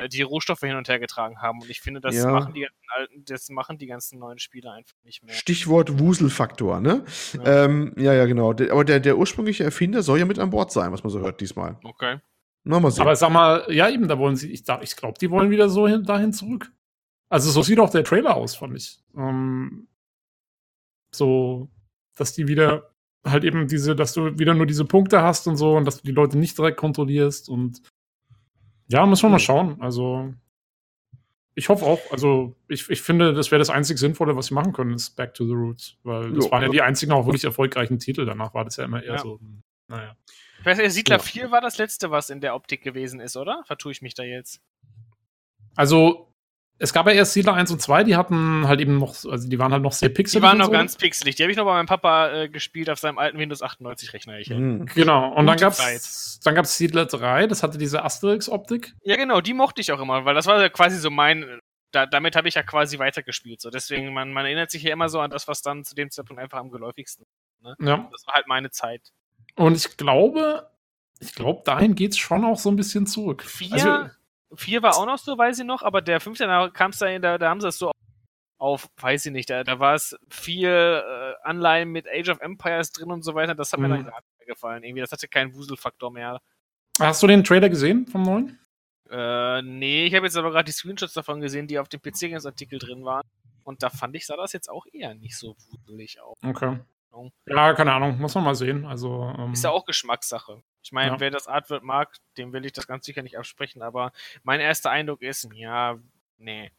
die 0.08 0.22
Rohstoffe 0.22 0.60
hin 0.60 0.76
und 0.76 0.88
her 0.88 0.98
getragen 0.98 1.42
haben. 1.42 1.60
Und 1.60 1.68
ich 1.68 1.80
finde, 1.80 2.00
das 2.00 2.14
ja. 2.14 2.30
machen 2.30 2.54
die 2.54 2.62
ganzen 2.62 2.86
alten, 2.88 3.24
das 3.26 3.48
machen 3.50 3.78
die 3.78 3.86
ganzen 3.86 4.18
neuen 4.18 4.38
Spieler 4.38 4.72
einfach 4.72 4.96
nicht 5.04 5.22
mehr. 5.22 5.34
Stichwort 5.34 5.98
Wuselfaktor, 5.98 6.80
ne? 6.80 7.04
Ja, 7.34 7.64
ähm, 7.64 7.92
ja, 7.96 8.14
ja, 8.14 8.24
genau. 8.26 8.50
Aber 8.50 8.84
der, 8.84 9.00
der 9.00 9.18
ursprüngliche 9.18 9.64
Erfinder 9.64 10.02
soll 10.02 10.18
ja 10.18 10.24
mit 10.24 10.38
an 10.38 10.50
Bord 10.50 10.72
sein, 10.72 10.92
was 10.92 11.02
man 11.02 11.10
so 11.10 11.20
hört 11.20 11.40
diesmal. 11.40 11.78
Okay. 11.84 12.18
Na, 12.64 12.80
mal 12.80 12.90
sehen. 12.90 13.02
Aber 13.02 13.14
sag 13.14 13.30
mal, 13.30 13.66
ja, 13.68 13.90
eben, 13.90 14.08
da 14.08 14.18
wollen 14.18 14.36
sie, 14.36 14.50
ich, 14.50 14.64
ich 14.80 14.96
glaube, 14.96 15.18
die 15.20 15.30
wollen 15.30 15.50
wieder 15.50 15.68
so 15.68 15.86
hin, 15.86 16.02
dahin 16.04 16.32
zurück. 16.32 16.72
Also, 17.28 17.50
so 17.50 17.62
sieht 17.62 17.78
auch 17.78 17.90
der 17.90 18.04
Trailer 18.04 18.36
aus, 18.36 18.56
fand 18.56 18.76
ich. 18.76 19.00
Ähm, 19.16 19.88
so, 21.14 21.68
dass 22.16 22.32
die 22.32 22.48
wieder 22.48 22.90
halt 23.24 23.44
eben 23.44 23.66
diese, 23.68 23.96
dass 23.96 24.12
du 24.12 24.38
wieder 24.38 24.54
nur 24.54 24.66
diese 24.66 24.84
Punkte 24.84 25.22
hast 25.22 25.46
und 25.46 25.56
so 25.56 25.76
und 25.76 25.84
dass 25.84 26.00
du 26.00 26.06
die 26.06 26.12
Leute 26.12 26.38
nicht 26.38 26.56
direkt 26.56 26.76
kontrollierst 26.76 27.48
und 27.48 27.82
ja, 28.88 29.06
muss 29.06 29.22
man 29.22 29.32
mal 29.32 29.38
schauen. 29.38 29.80
Also, 29.80 30.34
ich 31.54 31.68
hoffe 31.68 31.84
auch, 31.84 32.00
also 32.10 32.56
ich, 32.68 32.90
ich 32.90 33.02
finde, 33.02 33.32
das 33.32 33.50
wäre 33.50 33.58
das 33.58 33.70
einzig 33.70 33.98
Sinnvolle, 33.98 34.36
was 34.36 34.46
sie 34.46 34.54
machen 34.54 34.72
können, 34.72 34.94
ist 34.94 35.10
Back 35.10 35.34
to 35.34 35.46
the 35.46 35.52
Roots. 35.52 35.96
Weil 36.02 36.32
das 36.32 36.46
jo, 36.46 36.50
waren 36.50 36.62
ja 36.62 36.68
die 36.68 36.82
einzigen 36.82 37.12
auch 37.12 37.26
wirklich 37.26 37.44
erfolgreichen 37.44 37.98
Titel. 37.98 38.26
Danach 38.26 38.54
war 38.54 38.64
das 38.64 38.76
ja 38.76 38.84
immer 38.84 39.02
eher 39.02 39.14
ja. 39.14 39.18
so, 39.18 39.38
naja. 39.88 40.16
Ich 40.58 40.66
weiß, 40.66 40.94
Siedler 40.94 41.16
ja. 41.16 41.22
4 41.22 41.50
war 41.50 41.60
das 41.60 41.78
letzte, 41.78 42.10
was 42.10 42.30
in 42.30 42.40
der 42.40 42.54
Optik 42.54 42.82
gewesen 42.82 43.20
ist, 43.20 43.36
oder? 43.36 43.62
Vertue 43.66 43.92
ich 43.92 44.02
mich 44.02 44.14
da 44.14 44.22
jetzt? 44.22 44.60
Also, 45.76 46.33
es 46.84 46.92
gab 46.92 47.06
ja 47.06 47.12
erst 47.12 47.32
Siedler 47.32 47.54
1 47.54 47.70
und 47.70 47.80
2, 47.80 48.04
die 48.04 48.14
hatten 48.14 48.68
halt 48.68 48.78
eben 48.80 48.98
noch, 48.98 49.16
also 49.24 49.48
die 49.48 49.58
waren 49.58 49.72
halt 49.72 49.82
noch 49.82 49.92
sehr 49.92 50.10
pixelig. 50.10 50.40
Die 50.40 50.46
waren 50.46 50.58
noch 50.58 50.66
so. 50.66 50.72
ganz 50.72 50.96
pixelig. 50.96 51.34
Die 51.34 51.42
habe 51.42 51.50
ich 51.50 51.56
noch 51.56 51.64
bei 51.64 51.72
meinem 51.72 51.86
Papa 51.86 52.30
äh, 52.30 52.48
gespielt 52.48 52.90
auf 52.90 52.98
seinem 52.98 53.18
alten 53.18 53.38
Windows 53.38 53.62
98 53.62 54.12
Rechner. 54.12 54.38
Ich 54.38 54.50
mhm. 54.50 54.84
Genau. 54.94 55.32
Und 55.34 55.46
dann 55.46 55.56
gab's, 55.56 56.40
dann 56.44 56.54
gab's 56.54 56.76
Siedler 56.76 57.06
3, 57.06 57.46
das 57.46 57.62
hatte 57.62 57.78
diese 57.78 58.04
Asterix-Optik. 58.04 58.94
Ja, 59.02 59.16
genau, 59.16 59.40
die 59.40 59.54
mochte 59.54 59.80
ich 59.80 59.92
auch 59.92 60.00
immer, 60.00 60.26
weil 60.26 60.34
das 60.34 60.46
war 60.46 60.60
ja 60.60 60.68
quasi 60.68 60.98
so 60.98 61.10
mein, 61.10 61.60
da, 61.90 62.04
damit 62.04 62.36
habe 62.36 62.48
ich 62.48 62.54
ja 62.54 62.62
quasi 62.62 62.98
weitergespielt. 62.98 63.62
So. 63.62 63.70
Deswegen, 63.70 64.12
man, 64.12 64.32
man 64.32 64.44
erinnert 64.44 64.70
sich 64.70 64.82
ja 64.82 64.92
immer 64.92 65.08
so 65.08 65.20
an 65.20 65.30
das, 65.30 65.48
was 65.48 65.62
dann 65.62 65.84
zu 65.84 65.94
dem 65.94 66.10
Zeitpunkt 66.10 66.42
einfach 66.42 66.58
am 66.58 66.70
geläufigsten. 66.70 67.24
Ne? 67.62 67.74
Ja. 67.80 68.08
Das 68.12 68.26
war 68.26 68.34
halt 68.34 68.46
meine 68.46 68.70
Zeit. 68.70 69.12
Und 69.56 69.76
ich 69.76 69.96
glaube, 69.96 70.68
ich 71.20 71.34
glaube, 71.34 71.62
dahin 71.64 71.94
geht 71.94 72.12
es 72.12 72.18
schon 72.18 72.44
auch 72.44 72.58
so 72.58 72.70
ein 72.70 72.76
bisschen 72.76 73.06
zurück. 73.06 73.42
Vier, 73.42 73.72
also, 73.72 74.10
vier 74.56 74.82
war 74.82 74.96
auch 74.96 75.06
noch 75.06 75.18
so, 75.18 75.36
weiß 75.36 75.58
ich 75.58 75.64
noch, 75.64 75.82
aber 75.82 76.02
der 76.02 76.20
fünfte, 76.20 76.46
da 76.46 76.68
kam 76.68 76.90
es 76.90 76.98
da, 76.98 77.18
da, 77.18 77.38
da 77.38 77.48
haben 77.48 77.60
sie 77.60 77.68
es 77.68 77.78
so 77.78 77.92
auf, 78.58 78.88
weiß 78.96 79.26
ich 79.26 79.32
nicht, 79.32 79.50
da, 79.50 79.64
da 79.64 79.78
war 79.78 79.94
es 79.94 80.16
viel 80.30 80.68
äh, 80.68 81.34
Anleihen 81.42 81.90
mit 81.90 82.06
Age 82.08 82.30
of 82.30 82.40
Empires 82.40 82.92
drin 82.92 83.10
und 83.10 83.22
so 83.22 83.34
weiter. 83.34 83.54
Das 83.54 83.72
hat 83.72 83.80
mir 83.80 83.88
dann 83.88 84.00
mhm. 84.00 84.06
gar 84.06 84.16
nicht 84.20 84.38
mehr 84.38 84.46
gefallen. 84.46 84.82
Irgendwie, 84.82 85.00
das 85.00 85.12
hatte 85.12 85.28
keinen 85.28 85.54
Wuselfaktor 85.54 86.10
mehr. 86.10 86.40
Hast 86.98 87.22
du 87.22 87.26
den 87.26 87.44
Trailer 87.44 87.68
gesehen 87.68 88.06
vom 88.06 88.22
neuen? 88.22 88.58
Äh, 89.10 89.62
nee, 89.62 90.06
ich 90.06 90.14
habe 90.14 90.26
jetzt 90.26 90.36
aber 90.36 90.50
gerade 90.50 90.64
die 90.64 90.72
Screenshots 90.72 91.12
davon 91.12 91.40
gesehen, 91.40 91.66
die 91.66 91.78
auf 91.78 91.88
dem 91.88 92.00
PC 92.00 92.20
Games 92.20 92.46
Artikel 92.46 92.78
drin 92.78 93.04
waren. 93.04 93.26
Und 93.64 93.82
da 93.82 93.90
fand 93.90 94.14
ich, 94.16 94.26
sah 94.26 94.36
das 94.36 94.52
jetzt 94.52 94.70
auch 94.70 94.86
eher 94.92 95.14
nicht 95.14 95.36
so 95.36 95.56
wuselig 95.70 96.20
aus. 96.20 96.38
Okay. 96.42 96.78
Ja, 97.46 97.74
keine 97.74 97.92
Ahnung, 97.92 98.18
muss 98.18 98.34
man 98.34 98.44
mal 98.44 98.54
sehen. 98.54 98.84
Also, 98.84 99.32
ähm, 99.38 99.52
ist 99.52 99.64
ja 99.64 99.70
auch 99.70 99.84
Geschmackssache. 99.84 100.62
Ich 100.82 100.92
meine, 100.92 101.12
ja. 101.12 101.20
wer 101.20 101.30
das 101.30 101.46
Artwork 101.46 101.82
mag, 101.82 102.14
dem 102.36 102.52
will 102.52 102.64
ich 102.64 102.72
das 102.72 102.86
ganz 102.86 103.06
sicher 103.06 103.22
nicht 103.22 103.38
absprechen, 103.38 103.82
aber 103.82 104.12
mein 104.42 104.60
erster 104.60 104.90
Eindruck 104.90 105.22
ist, 105.22 105.48
ja, 105.54 105.98
nee. 106.38 106.70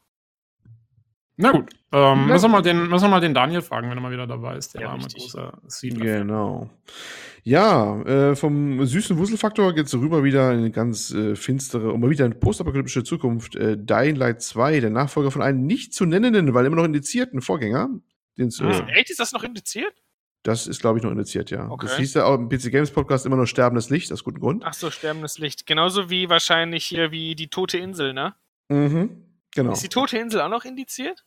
Na 1.38 1.52
gut, 1.52 1.70
ähm, 1.91 2.28
müssen, 2.28 2.45
wir 2.45 2.49
mal 2.49 2.62
den, 2.62 2.88
müssen 2.88 3.06
wir 3.06 3.10
mal 3.10 3.20
den 3.20 3.34
Daniel 3.34 3.62
fragen, 3.62 3.90
wenn 3.90 3.98
er 3.98 4.02
mal 4.02 4.12
wieder 4.12 4.28
dabei 4.28 4.56
ist. 4.56 4.74
Der 4.74 4.82
ja, 4.82 4.88
war 4.88 4.95
ein 4.95 5.02
großer 5.02 5.53
Genau. 5.82 6.70
Ja, 7.44 8.02
äh, 8.03 8.36
vom 8.36 8.86
süßen 8.86 9.18
Wuselfaktor 9.18 9.74
geht 9.74 9.86
es 9.86 9.94
rüber 9.94 10.24
wieder 10.24 10.52
in 10.53 10.60
eine 10.60 10.72
ganz 10.72 11.12
äh, 11.12 11.36
finstere 11.36 11.91
und 11.91 11.99
mal 11.99 12.10
wieder 12.10 12.26
eine 12.26 12.36
postapokalyptische 12.36 13.03
Zukunft. 13.03 13.56
Äh, 13.56 13.78
Dying 13.78 14.16
Light 14.16 14.41
2, 14.41 14.80
der 14.80 14.90
Nachfolger 14.90 15.30
von 15.30 15.41
einem 15.41 15.66
nicht 15.66 15.94
zu 15.94 16.06
nennenden, 16.06 16.53
weil 16.53 16.66
immer 16.66 16.78
noch 16.78 16.86
indizierten 16.86 17.41
Vorgänger. 17.41 17.90
Den's, 18.38 18.60
ah, 18.62 18.88
echt, 18.88 19.10
ist 19.10 19.20
das 19.20 19.32
noch 19.32 19.44
indiziert? 19.44 19.94
Das 20.45 20.67
ist, 20.67 20.80
glaube 20.80 20.99
ich, 20.99 21.03
noch 21.03 21.09
indiziert, 21.09 21.49
ja. 21.49 21.67
Okay. 21.72 21.88
Das 21.88 21.97
hieß 21.97 22.13
ja 22.13 22.26
auch 22.26 22.35
im 22.35 22.49
PC 22.49 22.69
Games 22.69 22.91
Podcast 22.91 23.26
immer 23.26 23.35
nur 23.35 23.47
Sterbendes 23.47 23.89
Licht, 23.89 24.13
aus 24.13 24.23
gutem 24.23 24.41
Grund. 24.41 24.63
Ach 24.63 24.76
so, 24.76 24.91
Sterbendes 24.91 25.39
Licht. 25.39 25.65
Genauso 25.65 26.11
wie 26.11 26.30
wahrscheinlich 26.30 26.85
hier 26.85 27.09
wie 27.09 27.34
die 27.34 27.47
Tote 27.47 27.80
Insel, 27.80 28.13
ne? 28.13 28.35
Mhm, 28.69 29.26
genau. 29.49 29.72
Ist 29.72 29.81
die 29.81 29.89
Tote 29.89 30.19
Insel 30.19 30.41
auch 30.41 30.49
noch 30.49 30.63
indiziert? 30.63 31.26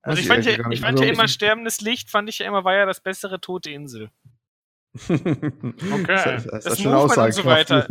Also 0.00 0.18
ich, 0.18 0.24
ich 0.24 0.32
fand, 0.32 0.46
ja, 0.46 0.52
ich 0.70 0.80
fand 0.80 0.92
also, 0.92 1.04
ja 1.04 1.12
immer 1.12 1.28
Sterbendes 1.28 1.82
Licht, 1.82 2.08
fand 2.08 2.30
ich 2.30 2.38
ja 2.38 2.46
immer, 2.46 2.64
war 2.64 2.74
ja 2.74 2.86
das 2.86 3.02
bessere 3.02 3.42
Tote 3.42 3.70
Insel. 3.70 4.10
Okay. 4.96 6.06
Das, 6.06 6.46
das, 6.46 6.64
das 6.64 6.84
Movement 6.84 7.18
und 7.18 7.32
so 7.34 7.44
weiter. 7.44 7.88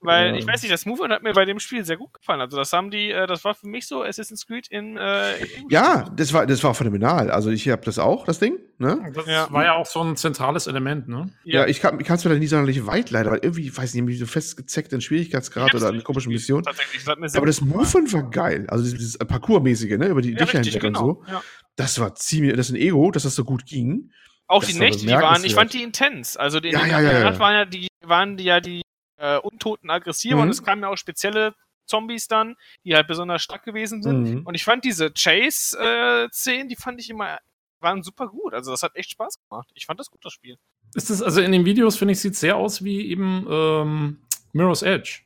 Weil, 0.00 0.30
ja. 0.30 0.36
ich 0.36 0.46
weiß 0.46 0.62
nicht, 0.62 0.72
das 0.72 0.86
Movement 0.86 1.12
hat 1.12 1.22
mir 1.22 1.34
bei 1.34 1.44
dem 1.44 1.58
Spiel 1.58 1.84
sehr 1.84 1.98
gut 1.98 2.14
gefallen. 2.14 2.40
Also, 2.40 2.56
das 2.56 2.72
haben 2.72 2.90
die, 2.90 3.10
äh, 3.10 3.26
das 3.26 3.44
war 3.44 3.54
für 3.54 3.66
mich 3.66 3.86
so 3.86 4.02
Assassin's 4.02 4.46
Creed 4.46 4.68
in. 4.68 4.96
Äh, 4.96 5.36
in 5.36 5.68
ja, 5.68 6.08
das 6.16 6.32
war, 6.32 6.46
das 6.46 6.64
war 6.64 6.74
phänomenal. 6.74 7.30
Also, 7.30 7.50
ich 7.50 7.68
habe 7.68 7.82
das 7.84 7.98
auch, 7.98 8.24
das 8.24 8.38
Ding. 8.38 8.58
Ne? 8.78 9.12
Das 9.14 9.26
ja. 9.26 9.48
war 9.52 9.64
ja 9.64 9.74
auch 9.74 9.86
so 9.86 10.00
ein 10.00 10.16
zentrales 10.16 10.66
Element, 10.66 11.08
ne? 11.08 11.30
Ja, 11.44 11.60
ja 11.60 11.66
ich 11.68 11.80
kann 11.80 12.00
es 12.00 12.24
mir 12.24 12.38
nie 12.38 12.46
sonderlich 12.46 12.86
weit 12.86 13.10
leider, 13.10 13.30
weil 13.30 13.40
irgendwie, 13.42 13.66
ich 13.66 13.76
weiß 13.76 13.94
nicht, 13.94 14.18
so 14.18 14.26
festgezeckt 14.26 14.92
in 14.92 15.00
Schwierigkeitsgrad 15.00 15.74
oder 15.74 15.88
eine 15.88 16.02
komische 16.02 16.30
Mission. 16.30 16.62
Das 16.62 17.36
Aber 17.36 17.46
das 17.46 17.60
Movement 17.60 18.12
war 18.12 18.30
geil. 18.30 18.66
Also, 18.68 18.84
dieses 18.84 19.18
Parkour-mäßige, 19.18 19.98
ne? 19.98 20.06
Über 20.06 20.22
die 20.22 20.32
ja, 20.32 20.38
Dächer 20.38 20.62
hinweg 20.62 20.80
genau. 20.80 21.04
und 21.04 21.26
so. 21.26 21.32
Ja. 21.32 21.42
Das 21.76 22.00
war 22.00 22.14
ziemlich, 22.14 22.56
das 22.56 22.68
ist 22.68 22.74
ein 22.74 22.80
Ego, 22.80 23.10
dass 23.10 23.22
das 23.24 23.34
so 23.34 23.44
gut 23.44 23.66
ging. 23.66 24.10
Auch 24.46 24.64
die 24.64 24.74
Nächte, 24.74 25.06
die 25.06 25.12
waren, 25.12 25.44
ich 25.44 25.54
fand 25.54 25.72
die 25.72 25.82
intens. 25.82 26.36
Also 26.36 26.60
die, 26.60 26.70
ja, 26.70 26.84
ja, 26.84 27.00
ja, 27.00 27.20
ja. 27.20 27.38
waren 27.38 27.54
ja 27.54 27.64
die, 27.64 27.88
waren 28.02 28.36
die 28.36 28.44
ja 28.44 28.60
die 28.60 28.82
äh, 29.16 29.38
Untoten 29.38 29.90
aggressiver 29.90 30.36
mhm. 30.36 30.42
und 30.42 30.48
es 30.50 30.62
kamen 30.62 30.82
ja 30.82 30.88
auch 30.88 30.96
spezielle 30.96 31.54
Zombies 31.86 32.28
dann, 32.28 32.56
die 32.84 32.94
halt 32.94 33.06
besonders 33.06 33.42
stark 33.42 33.64
gewesen 33.64 34.02
sind. 34.02 34.22
Mhm. 34.24 34.46
Und 34.46 34.54
ich 34.54 34.64
fand 34.64 34.84
diese 34.84 35.10
Chase-Szenen, 35.10 36.66
äh, 36.66 36.68
die 36.68 36.76
fand 36.76 37.00
ich 37.00 37.10
immer, 37.10 37.38
waren 37.80 38.02
super 38.02 38.28
gut. 38.28 38.54
Also 38.54 38.70
das 38.70 38.82
hat 38.82 38.94
echt 38.96 39.10
Spaß 39.10 39.38
gemacht. 39.48 39.70
Ich 39.74 39.86
fand 39.86 40.00
das 40.00 40.10
gut, 40.10 40.24
das 40.24 40.32
Spiel. 40.32 40.56
Ist 40.94 41.10
das, 41.10 41.22
also 41.22 41.40
in 41.40 41.52
den 41.52 41.64
Videos, 41.64 41.96
finde 41.96 42.12
ich, 42.12 42.20
sieht 42.20 42.36
sehr 42.36 42.56
aus 42.56 42.84
wie 42.84 43.08
eben, 43.10 43.46
ähm, 43.50 44.22
Mirror's 44.52 44.82
Edge. 44.82 45.22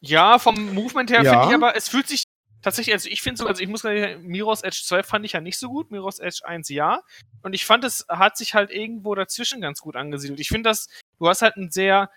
Ja, 0.00 0.38
vom 0.38 0.74
Movement 0.74 1.10
her 1.10 1.22
Ja. 1.22 1.32
finde 1.32 1.48
ich 1.48 1.54
aber, 1.54 1.76
es 1.76 1.88
fühlt 1.88 2.06
sich 2.06 2.24
tatsächlich, 2.62 2.94
also 2.94 3.08
ich 3.08 3.22
finde 3.22 3.38
so, 3.38 3.46
also 3.46 3.62
ich 3.62 3.68
muss 3.68 3.82
sagen, 3.82 4.22
Mirror's 4.26 4.62
Edge 4.62 4.80
2 4.84 5.02
fand 5.02 5.24
ich 5.24 5.32
ja 5.32 5.40
nicht 5.40 5.58
so 5.58 5.68
gut, 5.68 5.90
Mirror's 5.90 6.18
Edge 6.18 6.40
1 6.44 6.68
ja. 6.68 7.02
Und 7.42 7.52
ich 7.54 7.64
fand, 7.64 7.84
es 7.84 8.04
hat 8.08 8.36
sich 8.36 8.54
halt 8.54 8.70
irgendwo 8.70 9.14
dazwischen 9.14 9.60
ganz 9.60 9.80
gut 9.80 9.96
angesiedelt. 9.96 10.40
Ich 10.40 10.48
finde 10.48 10.70
das, 10.70 10.88
du 11.18 11.28
hast 11.28 11.42
halt 11.42 11.56
ein 11.56 11.70
sehr, 11.70 12.10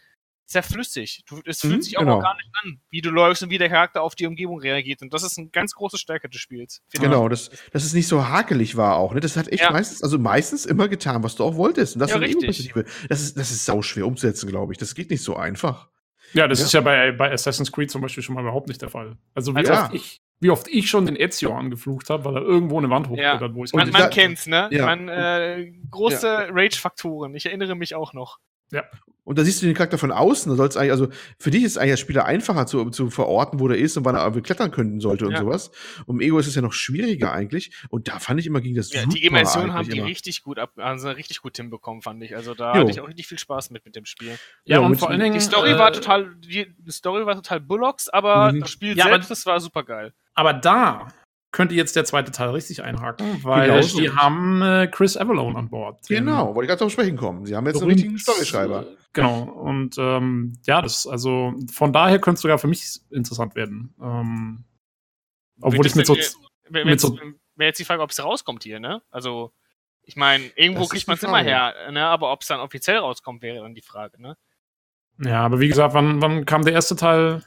sehr 0.46 0.64
flüssig. 0.64 1.24
Du, 1.30 1.40
es 1.46 1.62
fühlt 1.62 1.78
Mhm, 1.78 1.82
sich 1.82 1.98
auch 1.98 2.02
genau. 2.02 2.20
gar 2.20 2.36
nicht 2.36 2.50
an, 2.64 2.82
wie 2.90 3.00
du 3.02 3.10
läufst 3.10 3.42
und 3.42 3.52
wie 3.52 3.58
der 3.58 3.70
Charakter 3.70 4.02
auf 4.02 4.16
die 4.16 4.26
Umgebung 4.26 4.60
reagiert. 4.60 5.02
Und 5.02 5.14
das 5.14 5.24
ist 5.24 5.38
eine 5.38 5.48
ganz 5.48 5.74
große 5.74 5.98
Stärke 5.98 6.28
des 6.28 6.42
Spiels. 6.42 6.82
Genau, 6.92 7.30
dass, 7.30 7.50
dass 7.72 7.86
es 7.86 7.94
nicht 7.94 8.08
so 8.10 8.28
hakelig 8.28 8.76
war 8.76 8.98
auch. 8.98 9.14
Ne? 9.14 9.22
Das 9.22 9.38
hat 9.38 9.48
echt 9.48 9.64
Ja. 9.64 9.72
meistens, 9.72 10.04
also 10.04 10.20
meistens 10.20 10.66
immer 10.66 10.90
getan, 10.90 11.24
was 11.24 11.36
du 11.36 11.46
auch 11.46 11.56
wolltest. 11.56 11.96
Und 11.96 12.00
das 12.02 12.10
Ja, 12.10 12.18
ist 12.18 12.22
richtig. 12.24 12.74
Das 13.08 13.22
ist, 13.22 13.38
das 13.38 13.52
ist 13.52 13.64
sauschwer 13.66 14.06
umzusetzen, 14.06 14.50
glaube 14.50 14.74
ich. 14.74 14.78
Das 14.78 14.94
geht 14.94 15.10
nicht 15.10 15.24
so 15.24 15.38
einfach. 15.38 15.88
Ja, 16.34 16.50
das 16.50 16.60
Ja. 16.60 16.66
ist 16.66 16.74
ja 16.74 16.82
bei, 16.82 17.14
bei 17.14 17.32
Assassin's 17.32 17.72
Creed 17.72 17.90
zum 17.90 18.02
Beispiel 18.02 18.22
schon 18.24 18.36
mal 18.36 18.42
überhaupt 18.42 18.68
nicht 18.68 18.82
der 18.82 18.90
Fall. 18.90 19.18
Also 19.34 19.54
wie, 19.56 19.60
Also- 19.60 19.72
oft, 19.74 19.94
ich, 19.94 20.18
wie 20.42 20.50
oft 20.50 20.68
ich 20.68 20.90
schon 20.90 21.06
den 21.06 21.16
Ezio 21.16 21.56
angeflucht 21.56 22.10
habe, 22.10 22.26
weil 22.26 22.36
er 22.38 22.42
irgendwo 22.42 22.78
eine 22.80 22.90
Wand 22.90 23.06
Ja. 23.06 23.12
hochklettert, 23.12 23.56
wo 23.56 23.64
ich 23.64 23.74
Man, 23.74 23.90
man 23.92 24.10
kennt's, 24.10 24.48
ne? 24.48 24.68
Ja. 24.72 24.86
Man, 24.88 25.08
äh, 25.08 25.72
große 25.92 26.48
Rage-Faktoren. 26.52 27.36
Ich 27.36 27.46
erinnere 27.46 27.76
mich 27.76 27.96
auch 27.96 28.14
noch. 28.14 28.40
Und 29.24 29.38
da 29.38 29.44
siehst 29.46 29.62
du 29.62 29.68
den 29.68 29.76
Charakter 29.76 30.00
von 30.00 30.12
außen. 30.12 30.50
Da 30.50 30.56
soll's 30.56 30.76
eigentlich, 30.76 30.92
also 30.92 31.08
für 31.38 31.52
dich 31.52 31.64
ist 31.64 31.78
eigentlich 31.78 31.92
als 31.92 32.00
Spieler 32.00 32.26
einfacher 32.26 32.66
zu, 32.66 32.90
zu 32.90 33.12
verorten, 33.12 33.60
wo 33.60 33.68
der 33.68 33.78
ist 33.78 33.96
und 33.96 34.04
wann 34.04 34.16
er 34.16 34.24
irgendwie 34.24 34.42
klettern 34.42 34.72
können 34.72 35.00
sollte 35.00 35.26
und 35.28 35.34
Ja. 35.34 35.40
sowas. 35.40 35.70
Um 36.08 36.20
Ego 36.22 36.40
ist 36.40 36.48
es 36.48 36.56
ja 36.56 36.62
noch 36.64 36.74
schwieriger 36.74 37.32
eigentlich. 37.32 37.72
Und 37.90 38.08
da 38.08 38.18
fand 38.18 38.40
ich 38.40 38.48
immer, 38.48 38.62
ging 38.62 38.74
das 38.76 38.92
Ja, 38.92 39.02
super 39.02 39.14
die 39.14 39.24
Immersion 39.26 39.74
haben 39.74 39.88
die 39.88 40.00
immer. 40.00 40.08
richtig 40.08 40.42
gut 40.42 40.58
ab, 40.58 40.72
also 40.78 41.10
richtig 41.12 41.42
gut 41.42 41.56
hinbekommen, 41.56 42.02
fand 42.02 42.22
ich. 42.24 42.36
Also 42.36 42.56
da 42.56 42.74
Jo. 42.74 42.80
hatte 42.82 42.92
ich 42.92 43.00
auch 43.00 43.08
richtig 43.08 43.28
viel 43.28 43.38
Spaß 43.38 43.70
mit 43.70 43.86
mit 43.86 43.96
dem 43.96 44.06
Spiel. 44.06 44.38
Ja, 44.66 44.80
Ja, 44.80 44.80
und 44.80 44.98
vor 44.98 45.12
allen 45.12 45.20
Dingen. 45.20 45.34
Die 45.36 45.40
Story 45.40 45.72
äh, 45.74 45.78
war 45.78 45.94
total, 45.94 46.36
die, 46.38 46.74
Story 46.90 47.24
war 47.26 47.36
total 47.36 47.60
Bullocks, 47.60 48.10
aber 48.10 48.52
Mhm. 48.52 48.62
das 48.62 48.72
Spiel 48.72 48.98
Ja, 48.98 49.06
aber- 49.06 49.14
selbst, 49.14 49.30
das 49.32 49.46
war 49.46 49.60
super 49.60 49.84
geil. 49.84 50.14
Aber 50.34 50.54
da 50.54 51.10
könnte 51.52 51.76
jetzt 51.76 51.96
der 51.96 52.06
zweite 52.06 52.32
Teil 52.32 52.50
richtig 52.52 52.82
einhaken, 52.84 53.44
weil 53.44 53.68
Genau 53.70 53.82
so. 53.82 54.00
die 54.00 54.10
haben 54.10 54.62
äh, 54.62 54.88
Chris 54.88 55.18
Avalone 55.18 55.58
an 55.58 55.70
Bord. 55.70 56.08
Genau, 56.08 56.56
wollte 56.56 56.66
ich 56.66 56.68
gerade 56.70 56.80
darauf 56.80 56.94
sprechen 56.94 57.18
kommen. 57.18 57.46
Sie 57.46 57.56
haben 57.56 57.66
jetzt 57.66 57.76
einen 57.76 57.88
berühmt- 57.88 57.98
richtigen 57.98 58.18
Storyschreiber. 58.18 58.86
Genau. 59.14 59.42
Und 59.44 59.98
ähm, 59.98 60.54
ja, 60.66 60.82
das, 60.82 61.06
also 61.06 61.54
von 61.72 61.92
daher 61.92 62.20
könnte 62.20 62.36
es 62.38 62.42
sogar 62.42 62.58
für 62.58 62.68
mich 62.68 63.02
interessant 63.10 63.56
werden. 63.56 63.94
Ähm, 64.02 64.64
obwohl 65.62 65.86
ich 65.86 65.96
mit 65.96 66.06
so. 66.06 66.16
Wäre 66.70 66.90
jetzt, 66.90 67.02
so- 67.02 67.20
wär 67.56 67.68
jetzt 67.68 67.80
die 67.80 67.86
Frage, 67.86 68.02
ob 68.02 68.12
es 68.12 68.24
rauskommt 68.24 68.64
hier, 68.64 68.80
ne? 68.80 69.02
Also, 69.12 69.52
ich 70.04 70.16
meine, 70.16 70.46
irgendwo 70.56 70.86
kriegt 70.86 71.08
man 71.08 71.18
es 71.18 71.24
immer 71.24 71.40
her, 71.44 71.74
ne? 71.92 72.06
Aber 72.06 72.32
ob 72.32 72.42
es 72.42 72.48
dann 72.48 72.62
offiziell 72.62 72.98
rauskommt, 73.00 73.42
wäre 73.42 73.60
dann 73.60 73.76
die 73.76 73.82
Frage, 73.82 74.22
ne? 74.22 74.38
Ja, 75.20 75.42
aber 75.44 75.60
wie 75.60 75.68
gesagt, 75.68 75.94
wann, 75.94 76.22
wann 76.22 76.46
kam 76.46 76.64
der 76.64 76.74
erste 76.74 76.96
Teil? 76.96 77.44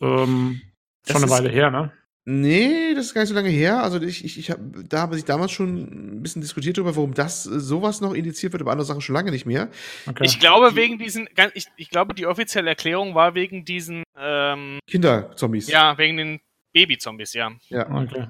Ähm, 0.00 0.60
schon 1.06 1.22
eine 1.22 1.30
Weile 1.30 1.48
her, 1.48 1.70
ne? 1.70 1.92
Nee, 2.30 2.92
das 2.94 3.06
ist 3.06 3.14
gar 3.14 3.22
nicht 3.22 3.30
so 3.30 3.34
lange 3.34 3.48
her. 3.48 3.82
Also 3.82 4.02
ich, 4.02 4.22
ich, 4.22 4.38
ich 4.38 4.50
hab, 4.50 4.60
da 4.86 5.00
habe 5.00 5.16
ich 5.16 5.24
damals 5.24 5.50
schon 5.50 6.16
ein 6.18 6.22
bisschen 6.22 6.42
diskutiert 6.42 6.76
darüber, 6.76 6.94
warum 6.94 7.14
das 7.14 7.46
äh, 7.46 7.58
sowas 7.58 8.02
noch 8.02 8.12
indiziert 8.12 8.52
wird, 8.52 8.60
aber 8.60 8.70
andere 8.70 8.84
Sachen 8.84 9.00
schon 9.00 9.14
lange 9.14 9.30
nicht 9.30 9.46
mehr. 9.46 9.70
Okay. 10.06 10.24
Ich 10.26 10.38
glaube, 10.38 10.76
wegen 10.76 10.98
diesen, 10.98 11.26
ich, 11.54 11.68
ich 11.76 11.88
glaube, 11.88 12.12
die 12.12 12.26
offizielle 12.26 12.68
Erklärung 12.68 13.14
war 13.14 13.34
wegen 13.34 13.64
diesen, 13.64 14.02
ähm, 14.14 14.78
Kinderzombies. 14.86 15.68
ja, 15.68 15.96
wegen 15.96 16.18
den 16.18 16.40
Baby-Zombies, 16.74 17.32
ja. 17.32 17.50
ja. 17.70 17.90
Okay. 17.90 18.26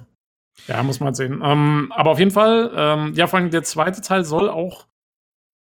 Ja, 0.69 0.81
muss 0.85 1.01
man 1.01 1.15
sehen. 1.15 1.43
Ähm, 1.45 1.91
aber 1.91 2.13
auf 2.13 2.21
jeden 2.21 2.31
Fall, 2.31 2.71
ähm, 2.77 3.15
ja, 3.15 3.27
vor 3.27 3.41
allem 3.41 3.51
der 3.51 3.65
zweite 3.65 4.01
Teil 4.01 4.25
soll 4.25 4.49
auch, 4.49 4.87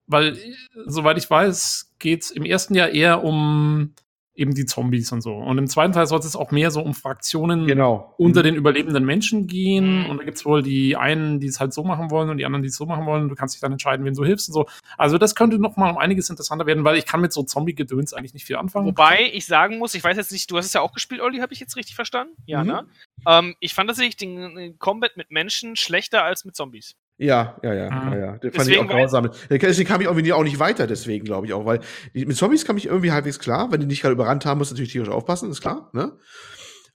weil, 0.07 0.37
äh, 0.39 0.55
soweit 0.87 1.19
ich 1.19 1.29
weiß, 1.29 1.93
geht 1.99 2.23
es 2.23 2.31
im 2.31 2.45
ersten 2.45 2.73
Jahr 2.73 2.89
eher 2.89 3.23
um 3.23 3.93
eben 4.35 4.55
die 4.55 4.65
Zombies 4.65 5.11
und 5.11 5.21
so. 5.21 5.33
Und 5.35 5.57
im 5.59 5.67
zweiten 5.67 5.93
Teil 5.93 6.07
sollte 6.07 6.25
es 6.25 6.35
auch 6.35 6.49
mehr 6.51 6.71
so 6.71 6.81
um 6.81 6.93
Fraktionen 6.95 7.67
Genau. 7.67 8.13
unter 8.17 8.41
den 8.41 8.55
überlebenden 8.55 9.05
Menschen 9.05 9.45
gehen. 9.47 9.99
Mhm. 10.03 10.09
Und 10.09 10.17
da 10.17 10.23
gibt 10.23 10.37
es 10.37 10.45
wohl 10.45 10.63
die 10.63 10.95
einen, 10.97 11.39
die 11.39 11.47
es 11.47 11.59
halt 11.59 11.71
so 11.73 11.83
machen 11.83 12.09
wollen 12.09 12.29
und 12.31 12.37
die 12.37 12.45
anderen, 12.45 12.63
die 12.63 12.69
es 12.69 12.75
so 12.75 12.85
machen 12.87 13.05
wollen. 13.05 13.29
Du 13.29 13.35
kannst 13.35 13.53
dich 13.53 13.61
dann 13.61 13.71
entscheiden, 13.71 14.05
wen 14.05 14.15
du 14.15 14.25
hilfst 14.25 14.49
und 14.49 14.53
so. 14.53 14.65
Also 14.97 15.17
das 15.19 15.35
könnte 15.35 15.59
noch 15.59 15.77
mal 15.77 15.91
um 15.91 15.97
einiges 15.97 16.29
interessanter 16.31 16.65
werden, 16.65 16.83
weil 16.83 16.97
ich 16.97 17.05
kann 17.05 17.21
mit 17.21 17.31
so 17.31 17.43
Zombie-Gedöns 17.43 18.13
eigentlich 18.13 18.33
nicht 18.33 18.45
viel 18.45 18.55
anfangen. 18.55 18.87
Wobei 18.87 19.29
ich 19.33 19.45
sagen 19.45 19.77
muss, 19.77 19.93
ich 19.93 20.03
weiß 20.03 20.17
jetzt 20.17 20.31
nicht, 20.31 20.49
du 20.49 20.57
hast 20.57 20.65
es 20.65 20.73
ja 20.73 20.81
auch 20.81 20.93
gespielt, 20.93 21.21
Olli, 21.21 21.37
habe 21.39 21.53
ich 21.53 21.59
jetzt 21.59 21.75
richtig 21.75 21.95
verstanden? 21.95 22.33
Ja, 22.45 22.61
Mhm. 22.63 22.69
ne? 22.69 22.85
Ähm, 23.27 23.55
ich 23.59 23.73
fand 23.73 23.87
tatsächlich 23.89 24.17
den, 24.17 24.55
den 24.55 24.79
Combat 24.79 25.15
mit 25.15 25.29
Menschen 25.31 25.75
schlechter 25.75 26.23
als 26.23 26.43
mit 26.43 26.55
Zombies. 26.55 26.95
Ja, 27.17 27.57
ja, 27.61 27.73
ja, 27.73 27.89
Mhm. 27.91 28.13
ja, 28.13 28.17
ja. 28.17 28.31
Den 28.37 28.51
fand 28.51 28.67
ich 28.67 28.75
Deswegen 28.75 28.79
auch 28.81 28.87
grausam. 28.87 29.29
Deswegen 29.49 29.87
kam 29.87 30.01
ich 30.01 30.07
irgendwie 30.07 30.33
auch 30.33 30.43
nicht 30.43 30.59
weiter, 30.59 30.87
deswegen 30.87 31.25
glaube 31.25 31.45
ich 31.45 31.53
auch, 31.53 31.65
weil 31.65 31.79
mit 32.13 32.35
Zombies 32.35 32.65
kam 32.65 32.77
ich 32.77 32.87
irgendwie 32.87 33.11
halbwegs 33.11 33.39
klar. 33.39 33.71
Wenn 33.71 33.81
die 33.81 33.87
nicht 33.87 34.01
gerade 34.01 34.13
überrannt 34.13 34.45
haben, 34.45 34.57
musst 34.57 34.71
du 34.71 34.75
natürlich 34.75 34.91
tierisch 34.91 35.09
aufpassen, 35.09 35.49
ist 35.51 35.61
klar, 35.61 35.89
ne? 35.93 36.17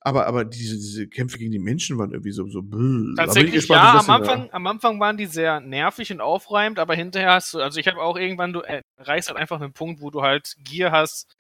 Aber, 0.00 0.26
aber 0.26 0.44
diese, 0.44 0.76
diese 0.76 1.08
Kämpfe 1.08 1.38
gegen 1.38 1.50
die 1.50 1.58
Menschen 1.58 1.98
waren 1.98 2.12
irgendwie 2.12 2.30
so, 2.30 2.46
so 2.48 2.60
ich 2.60 3.16
Tatsächlich, 3.16 3.52
gespannt, 3.52 3.82
ja, 3.82 3.98
am 3.98 4.10
Anfang, 4.10 4.48
am 4.52 4.66
Anfang 4.66 5.00
waren 5.00 5.16
die 5.16 5.26
sehr 5.26 5.60
nervig 5.60 6.12
und 6.12 6.20
aufreibend, 6.20 6.78
aber 6.78 6.94
hinterher 6.94 7.32
hast 7.32 7.54
du, 7.54 7.60
also 7.60 7.80
ich 7.80 7.88
habe 7.88 8.00
auch 8.00 8.16
irgendwann, 8.16 8.52
du 8.52 8.60
äh, 8.60 8.82
erreichst 8.96 9.28
halt 9.28 9.38
einfach 9.38 9.60
einen 9.60 9.72
Punkt, 9.72 10.00
wo 10.00 10.10
du 10.10 10.22
halt 10.22 10.54
Gier 10.62 10.92
hast. 10.92 11.36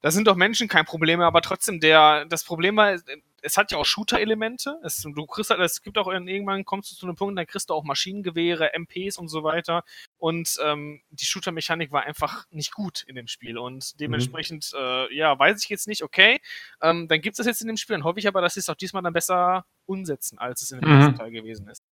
Da 0.00 0.10
sind 0.10 0.26
doch 0.26 0.34
Menschen 0.34 0.66
kein 0.66 0.86
Problem 0.86 1.18
mehr, 1.18 1.26
aber 1.26 1.42
trotzdem, 1.42 1.78
der, 1.78 2.24
das 2.26 2.42
Problem 2.44 2.76
war, 2.76 2.98
es- 3.44 3.56
hat 3.56 3.70
ja 3.70 3.78
auch 3.78 3.84
Shooter-Elemente. 3.84 4.78
Es, 4.82 5.02
du 5.02 5.26
kriegst 5.26 5.50
halt, 5.50 5.60
es 5.60 5.82
gibt 5.82 5.98
auch 5.98 6.08
irgendwann 6.08 6.64
kommst 6.64 6.90
du 6.90 6.96
zu 6.96 7.06
einem 7.06 7.14
Punkt, 7.16 7.38
da 7.38 7.44
kriegst 7.44 7.70
du 7.70 7.74
auch 7.74 7.84
Maschinengewehre, 7.84 8.72
MPs 8.74 9.18
und 9.18 9.28
so 9.28 9.44
weiter. 9.44 9.84
Und 10.18 10.56
ähm, 10.64 11.02
die 11.10 11.26
Shooter-Mechanik 11.26 11.92
war 11.92 12.02
einfach 12.04 12.46
nicht 12.50 12.72
gut 12.72 13.02
in 13.06 13.14
dem 13.14 13.28
Spiel. 13.28 13.58
Und 13.58 14.00
dementsprechend, 14.00 14.72
äh, 14.76 15.14
ja, 15.14 15.38
weiß 15.38 15.62
ich 15.62 15.68
jetzt 15.68 15.86
nicht, 15.86 16.02
okay, 16.02 16.40
ähm, 16.82 17.06
dann 17.08 17.20
gibt 17.20 17.34
es 17.34 17.36
das 17.38 17.46
jetzt 17.46 17.60
in 17.60 17.68
dem 17.68 17.76
Spiel, 17.76 17.94
dann 17.94 18.04
hoffe 18.04 18.18
ich 18.18 18.26
aber, 18.26 18.40
dass 18.40 18.54
sie 18.54 18.60
es 18.60 18.68
auch 18.68 18.74
diesmal 18.74 19.02
dann 19.02 19.12
besser 19.12 19.66
umsetzen, 19.86 20.38
als 20.38 20.62
es 20.62 20.70
in 20.70 20.80
dem 20.80 20.88
Mhm. 20.90 20.96
ersten 21.00 21.18
Teil 21.18 21.30
gewesen 21.30 21.68
ist. 21.68 21.83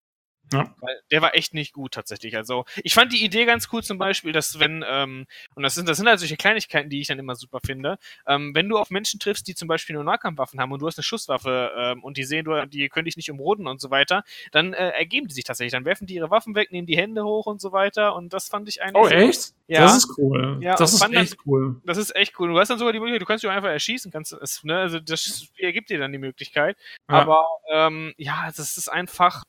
Ja. 0.52 0.74
Der 1.10 1.22
war 1.22 1.34
echt 1.34 1.54
nicht 1.54 1.72
gut 1.72 1.92
tatsächlich. 1.92 2.36
Also 2.36 2.64
ich 2.82 2.94
fand 2.94 3.12
die 3.12 3.24
Idee 3.24 3.44
ganz 3.44 3.68
cool 3.72 3.82
zum 3.82 3.98
Beispiel, 3.98 4.32
dass 4.32 4.58
wenn, 4.58 4.84
ähm, 4.86 5.26
und 5.54 5.62
das 5.62 5.74
sind, 5.74 5.88
das 5.88 5.96
sind 5.98 6.08
halt 6.08 6.18
solche 6.18 6.36
Kleinigkeiten, 6.36 6.90
die 6.90 7.00
ich 7.00 7.06
dann 7.08 7.18
immer 7.18 7.34
super 7.34 7.58
finde, 7.64 7.98
ähm, 8.26 8.54
wenn 8.54 8.68
du 8.68 8.78
auf 8.78 8.90
Menschen 8.90 9.20
triffst, 9.20 9.46
die 9.48 9.54
zum 9.54 9.68
Beispiel 9.68 9.94
nur 9.94 10.04
Nahkampfwaffen 10.04 10.60
haben 10.60 10.72
und 10.72 10.80
du 10.80 10.86
hast 10.86 10.98
eine 10.98 11.04
Schusswaffe 11.04 11.72
ähm, 11.76 12.02
und 12.04 12.16
die 12.16 12.24
sehen, 12.24 12.44
du, 12.44 12.66
die 12.66 12.88
können 12.88 13.04
dich 13.06 13.16
nicht 13.16 13.30
umroden 13.30 13.66
und 13.66 13.80
so 13.80 13.90
weiter, 13.90 14.24
dann 14.50 14.72
äh, 14.72 14.90
ergeben 14.90 15.28
die 15.28 15.34
sich 15.34 15.44
tatsächlich. 15.44 15.72
Dann 15.72 15.84
werfen 15.84 16.06
die 16.06 16.14
ihre 16.14 16.30
Waffen 16.30 16.54
weg, 16.54 16.72
nehmen 16.72 16.86
die 16.86 16.96
Hände 16.96 17.24
hoch 17.24 17.46
und 17.46 17.60
so 17.60 17.72
weiter 17.72 18.14
und 18.14 18.32
das 18.32 18.48
fand 18.48 18.68
ich 18.68 18.82
eigentlich. 18.82 19.02
Oh, 19.02 19.08
echt? 19.08 19.52
Ja. 19.68 19.80
Das 19.80 19.96
ist 19.96 20.18
cool. 20.18 20.58
Ja, 20.60 20.74
das 20.76 20.92
ist 20.92 20.98
fand 21.00 21.14
das- 21.14 21.32
echt 21.32 21.46
cool. 21.46 21.80
Das 21.84 21.96
ist 21.96 22.14
echt 22.14 22.38
cool. 22.38 22.48
Du 22.48 22.58
hast 22.58 22.68
dann 22.68 22.78
sogar 22.78 22.92
die 22.92 22.98
Möglichkeit, 22.98 23.22
du 23.22 23.26
kannst 23.26 23.42
dich 23.44 23.50
einfach 23.50 23.70
erschießen, 23.70 24.10
kannst 24.12 24.32
es, 24.32 24.62
ne, 24.64 24.78
also 24.78 25.00
das 25.00 25.44
Spiel 25.44 25.72
gibt 25.72 25.88
dir 25.90 25.98
dann 25.98 26.12
die 26.12 26.18
Möglichkeit. 26.18 26.76
Ja. 27.08 27.20
Aber 27.20 27.46
ähm, 27.72 28.12
ja, 28.18 28.50
das 28.54 28.76
ist 28.76 28.88
einfach. 28.90 29.42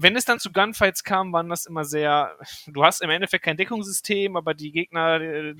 Wenn 0.00 0.14
es 0.14 0.24
dann 0.24 0.38
zu 0.38 0.52
Gunfights 0.52 1.02
kam, 1.02 1.32
waren 1.32 1.48
das 1.48 1.66
immer 1.66 1.84
sehr. 1.84 2.36
Du 2.68 2.84
hast 2.84 3.02
im 3.02 3.10
Endeffekt 3.10 3.44
kein 3.44 3.56
Deckungssystem, 3.56 4.36
aber 4.36 4.54
die 4.54 4.70
Gegner 4.70 5.20
äh, 5.20 5.54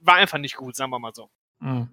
war 0.00 0.16
einfach 0.16 0.38
nicht 0.38 0.56
gut, 0.56 0.74
sagen 0.74 0.90
wir 0.90 0.98
mal 0.98 1.12
so. 1.14 1.30
Mhm. 1.60 1.88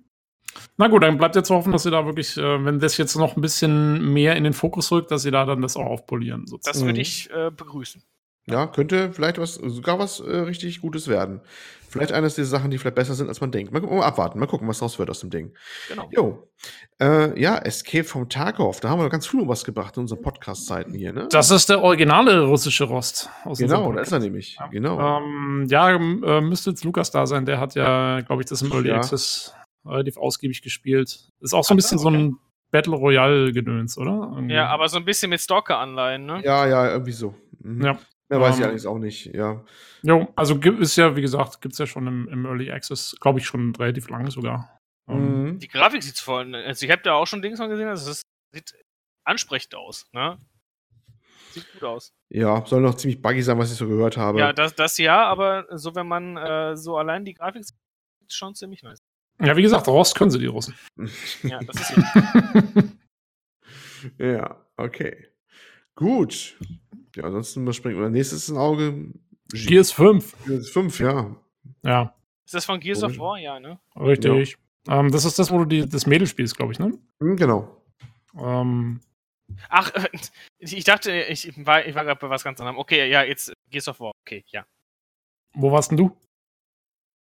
Na 0.78 0.88
gut, 0.88 1.04
dann 1.04 1.18
bleibt 1.18 1.36
jetzt 1.36 1.48
zu 1.50 1.56
hoffen, 1.56 1.72
dass 1.72 1.84
sie 1.84 1.92
da 1.92 2.06
wirklich, 2.06 2.38
äh, 2.38 2.66
wenn 2.66 2.80
das 2.80 2.98
jetzt 2.98 3.16
noch 3.16 3.36
ein 3.36 3.42
bisschen 3.42 4.14
mehr 4.14 4.36
in 4.38 4.44
den 4.44 4.54
Fokus 4.54 4.92
rückt, 4.92 5.12
dass 5.12 5.22
sie 5.24 5.32
da 5.32 5.46
dann 5.46 5.62
das 5.62 5.76
auch 5.76 5.86
aufpolieren. 5.86 6.42
Das 6.44 6.50
Sozusagen. 6.52 6.86
würde 6.86 6.98
Mhm. 6.98 7.02
ich 7.02 7.30
äh, 7.32 7.52
begrüßen. 7.52 8.02
Ja, 8.48 8.68
könnte 8.68 9.12
vielleicht 9.12 9.40
was, 9.40 9.56
sogar 9.56 9.98
was 9.98 10.20
äh, 10.20 10.38
richtig 10.38 10.82
Gutes 10.82 11.08
werden. 11.08 11.42
Vielleicht 11.90 12.12
eines 12.12 12.36
dieser 12.36 12.50
Sachen, 12.50 12.72
die 12.72 12.78
vielleicht 12.78 12.96
besser 12.96 13.14
sind, 13.14 13.30
als 13.30 13.40
man 13.40 13.52
denkt. 13.52 13.72
Mal, 13.72 13.80
gucken, 13.80 13.98
mal 13.98 14.06
abwarten, 14.06 14.38
mal 14.38 14.48
gucken, 14.48 14.68
was 14.68 14.80
draus 14.80 15.00
wird 15.00 15.10
aus 15.10 15.22
dem 15.22 15.30
Ding. 15.30 15.54
Genau. 15.88 16.10
Jo. 16.12 16.48
Äh, 17.02 17.40
ja, 17.40 17.58
Escape 17.58 18.04
vom 18.04 18.28
Tarkov. 18.28 18.82
Da 18.82 18.90
haben 18.90 19.00
wir 19.00 19.10
ganz 19.10 19.26
früh 19.26 19.48
was 19.48 19.64
gebracht 19.64 19.96
in 19.96 20.02
unseren 20.02 20.22
Podcast-Zeiten 20.22 20.94
hier, 20.94 21.14
ne? 21.14 21.28
Das 21.32 21.52
ist 21.52 21.70
der 21.70 21.82
originale 21.82 22.42
russische 22.42 22.84
Rost. 22.84 23.30
Aus 23.46 23.60
genau, 23.60 23.92
da 23.94 24.02
ist 24.02 24.12
er 24.12 24.20
nämlich. 24.20 24.58
Ja. 24.60 24.68
Genau. 24.68 25.00
Ähm, 25.00 25.68
ja, 25.70 25.90
ähm, 25.92 26.24
äh, 26.28 26.42
müsste 26.42 26.72
jetzt 26.72 26.84
Lukas 26.84 27.12
da 27.12 27.26
sein. 27.26 27.46
Der 27.46 27.60
hat 27.60 27.76
ja, 27.76 28.20
glaube 28.22 28.42
ich, 28.42 28.50
das 28.50 28.62
im 28.62 28.72
Early 28.72 28.90
Ja. 28.90 28.98
Access 28.98 29.56
relativ 29.86 30.18
ausgiebig 30.18 30.62
gespielt. 30.62 31.30
Ist 31.40 31.54
auch 31.54 31.64
so 31.64 31.74
ein 31.74 31.78
bisschen 31.78 31.98
so, 31.98 32.04
so 32.04 32.10
ein 32.10 32.38
Battle 32.72 32.96
Royale-Gedöns, 32.96 33.98
oder? 33.98 34.34
Irgendwie. 34.36 34.56
Ja, 34.56 34.68
aber 34.68 34.90
so 34.90 34.98
ein 34.98 35.06
bisschen 35.06 35.30
mit 35.30 35.40
Stalker-Anleihen, 35.40 36.26
ne? 36.26 36.42
ja, 36.44 36.68
ja, 36.68 36.92
irgendwie 36.92 37.14
so. 37.14 37.36
Mhm. 37.60 37.86
Ja. 37.86 37.98
Mehr 38.30 38.42
weiß 38.42 38.56
ich 38.56 38.60
Ähm, 38.60 38.64
allerdings 38.64 38.86
auch 38.86 38.98
nicht, 38.98 39.28
ja. 39.28 39.64
Jo, 40.02 40.28
also 40.36 40.60
gibt 40.60 40.80
ist 40.80 40.96
ja, 40.96 41.16
wie 41.16 41.22
gesagt, 41.22 41.62
gibt 41.62 41.74
es 41.74 41.80
ja 41.80 41.86
schon 41.86 42.08
im, 42.08 42.28
im 42.30 42.46
Early 42.46 42.72
Access, 42.72 43.16
glaube 43.20 43.40
ich, 43.40 43.46
schon 43.46 43.76
relativ 43.76 44.10
lange 44.10 44.32
sogar. 44.32 44.80
Ähm, 45.08 45.44
Mhm. 45.54 45.60
Die 45.60 45.68
Grafik 45.68 46.02
sieht 46.04 46.18
voll. 46.20 46.54
Also 46.56 46.86
ich 46.86 46.92
habe 46.92 47.02
da 47.04 47.14
auch 47.14 47.28
schon 47.28 47.42
Dings 47.42 47.60
mal 47.60 47.70
gesehen, 47.70 47.88
also 47.88 48.08
das 48.08 48.24
sieht 48.52 48.74
ansprechend 49.24 49.76
aus, 49.76 50.08
ne? 50.14 50.40
Sieht 51.52 51.72
gut 51.72 51.84
aus. 51.84 52.12
Ja, 52.30 52.66
soll 52.66 52.82
noch 52.82 52.96
ziemlich 52.96 53.22
buggy 53.22 53.42
sein, 53.42 53.58
was 53.58 53.72
ich 53.72 53.78
so 53.78 53.88
gehört 53.88 54.18
habe. 54.18 54.40
Ja, 54.40 54.52
das, 54.52 54.76
das 54.76 54.98
ja, 54.98 55.24
aber 55.26 55.66
so 55.78 55.96
wenn 55.96 56.08
man 56.08 56.36
äh, 56.38 56.76
so 56.76 56.98
allein 56.98 57.24
die 57.24 57.34
Grafik 57.34 57.64
sieht, 57.64 57.78
ist 58.28 58.36
schon 58.36 58.56
ziemlich 58.56 58.84
nice. 58.84 59.00
Ja, 59.40 59.56
wie 59.56 59.62
gesagt, 59.62 59.88
Rost 59.88 60.16
können 60.16 60.32
sie 60.32 60.40
die 60.40 60.48
Russen. 60.48 60.76
Ja, 61.44 61.60
das 61.60 61.82
ist 61.82 61.98
richtig. 61.98 62.92
ja, 64.18 64.66
okay. 64.78 65.28
Gut. 65.96 66.58
Ja, 67.16 67.24
ansonsten 67.24 67.62
überspringen 67.62 68.00
wir. 68.00 68.10
Nächstes 68.10 68.50
ein 68.50 68.58
Auge. 68.58 69.14
Gears 69.52 69.92
5. 69.92 70.36
Gears 70.46 70.70
5, 70.70 71.00
ja. 71.00 71.36
Ja, 71.84 72.16
Ist 72.46 72.54
das 72.54 72.66
von 72.66 72.80
Gears 72.80 73.04
of. 73.04 73.18
War? 73.18 73.38
Ja, 73.40 73.60
ne? 73.60 73.80
richtig. 73.96 74.58
Ähm, 74.88 75.12
das 75.12 75.26
ist 75.26 75.40
das, 75.40 75.52
wo 75.52 75.60
du 75.60 75.66
die, 75.66 75.88
das 75.88 76.06
Mädel 76.06 76.28
spielst, 76.28 76.58
glaube 76.58 76.74
ich, 76.74 76.80
ne? 76.80 76.98
Hm, 77.20 77.36
genau. 77.38 77.82
Ähm, 78.38 79.00
Ach, 79.70 79.92
ich 80.60 80.84
dachte, 80.84 81.12
ich 81.12 81.66
war, 81.66 81.86
ich 81.86 81.96
war 81.96 82.04
gerade 82.04 82.20
bei 82.20 82.30
was 82.30 82.44
ganz 82.44 82.60
anderem. 82.60 82.78
Okay, 82.78 83.10
ja, 83.10 83.24
jetzt 83.24 83.54
Gears 83.70 83.88
of 83.88 84.00
War. 84.00 84.12
Okay, 84.26 84.44
ja. 84.48 84.66
wo 85.54 85.72
warst 85.72 85.92
denn 85.92 85.98
du? 85.98 86.16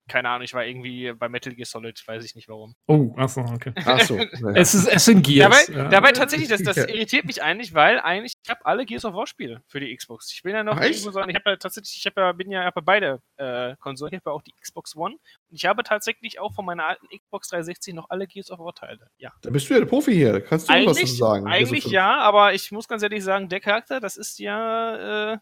Keine 0.07 0.29
Ahnung, 0.29 0.43
ich 0.43 0.53
war 0.53 0.67
irgendwie 0.67 1.13
bei 1.15 1.29
Metal 1.29 1.55
Gear 1.55 1.65
Solid, 1.65 2.03
weiß 2.07 2.25
ich 2.25 2.35
nicht 2.35 2.49
warum. 2.49 2.75
Oh, 2.87 3.15
achso, 3.17 3.41
okay. 3.41 3.73
Ach 3.85 4.01
so. 4.01 4.19
Ja. 4.45 4.51
Es, 4.55 4.75
ist, 4.75 4.87
es 4.87 5.05
sind 5.05 5.25
Gears. 5.25 5.67
Dabei, 5.67 5.79
ja. 5.79 5.89
dabei 5.89 6.13
tatsächlich, 6.13 6.49
das, 6.49 6.63
das 6.63 6.77
irritiert 6.77 7.25
mich 7.25 7.43
eigentlich, 7.43 7.73
weil 7.73 7.99
eigentlich, 8.01 8.35
ich 8.43 8.51
habe 8.51 8.65
alle 8.67 8.85
Gears 8.85 9.05
of 9.05 9.15
War 9.15 9.27
Spiele 9.27 9.63
für 9.69 9.81
die 9.81 9.95
Xbox. 9.95 10.31
Ich 10.33 10.43
bin 10.43 10.55
ja 10.55 10.63
noch 10.63 10.77
Ach, 10.77 10.83
irgendwo 10.83 11.11
so, 11.11 11.21
ich 11.21 11.35
habe 11.35 11.51
ja 11.51 11.57
tatsächlich, 11.57 11.97
ich 11.97 12.07
hab 12.07 12.17
ja, 12.17 12.33
bin 12.33 12.51
ja, 12.51 12.65
hab 12.65 12.77
ja 12.77 12.83
beide 12.85 13.23
äh, 13.37 13.77
Konsolen, 13.79 14.13
ich 14.13 14.21
habe 14.21 14.31
ja 14.31 14.35
auch 14.35 14.43
die 14.43 14.53
Xbox 14.61 14.97
One 14.97 15.15
und 15.15 15.57
ich 15.57 15.65
habe 15.65 15.83
tatsächlich 15.83 16.41
auch 16.41 16.53
von 16.55 16.65
meiner 16.65 16.87
alten 16.87 17.07
Xbox 17.09 17.49
360 17.49 17.95
noch 17.95 18.11
alle 18.11 18.27
Gears 18.27 18.51
of 18.51 18.59
War 18.59 18.75
Teile. 18.75 19.07
Ja. 19.17 19.33
Da 19.43 19.51
bist 19.51 19.71
du 19.71 19.75
ja 19.75 19.81
der 19.81 19.87
Profi 19.87 20.13
hier. 20.13 20.33
Da 20.33 20.41
kannst 20.41 20.69
du 20.69 20.73
was 20.73 20.81
Eigentlich, 20.81 21.11
dazu 21.11 21.17
sagen. 21.17 21.47
eigentlich 21.47 21.85
Also, 21.85 21.95
ja, 21.95 22.21
aber 22.21 22.55
ich 22.55 22.71
muss 22.73 22.89
ganz 22.89 23.03
ehrlich 23.03 23.25
sagen, 23.25 23.49
der 23.49 23.61
Charakter, 23.61 24.01
das 24.01 24.17
ist 24.17 24.39
ja, 24.39 25.33
äh, 25.35 25.39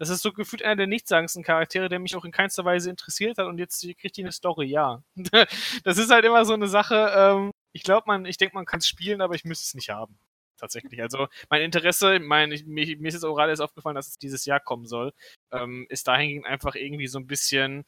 das 0.00 0.08
ist 0.08 0.22
so 0.22 0.32
gefühlt 0.32 0.62
einer 0.62 0.76
der 0.76 0.86
nichtssagendsten 0.86 1.42
Charaktere, 1.42 1.90
der 1.90 1.98
mich 1.98 2.16
auch 2.16 2.24
in 2.24 2.32
keinster 2.32 2.64
Weise 2.64 2.88
interessiert 2.88 3.36
hat 3.36 3.46
und 3.46 3.58
jetzt 3.58 3.82
kriegt 3.98 4.16
die 4.16 4.22
eine 4.22 4.32
Story, 4.32 4.66
ja. 4.66 5.02
das 5.84 5.98
ist 5.98 6.10
halt 6.10 6.24
immer 6.24 6.46
so 6.46 6.54
eine 6.54 6.68
Sache, 6.68 7.12
ähm, 7.14 7.50
ich 7.72 7.82
glaube, 7.82 8.04
man, 8.06 8.24
ich 8.24 8.38
denke, 8.38 8.54
man 8.54 8.64
kann 8.64 8.78
es 8.78 8.88
spielen, 8.88 9.20
aber 9.20 9.34
ich 9.34 9.44
müsste 9.44 9.64
es 9.64 9.74
nicht 9.74 9.90
haben. 9.90 10.18
Tatsächlich. 10.56 11.02
Also 11.02 11.28
mein 11.50 11.60
Interesse, 11.60 12.18
mein, 12.18 12.50
ich, 12.50 12.64
mir, 12.64 12.84
mir 12.96 13.08
ist 13.08 13.14
jetzt 13.14 13.24
auch 13.24 13.34
gerade 13.34 13.50
erst 13.50 13.60
aufgefallen, 13.62 13.94
dass 13.94 14.08
es 14.08 14.18
dieses 14.18 14.46
Jahr 14.46 14.60
kommen 14.60 14.86
soll, 14.86 15.12
ähm, 15.52 15.86
ist 15.90 16.08
dahingehend 16.08 16.46
einfach 16.46 16.76
irgendwie 16.76 17.06
so 17.06 17.18
ein 17.18 17.26
bisschen. 17.26 17.84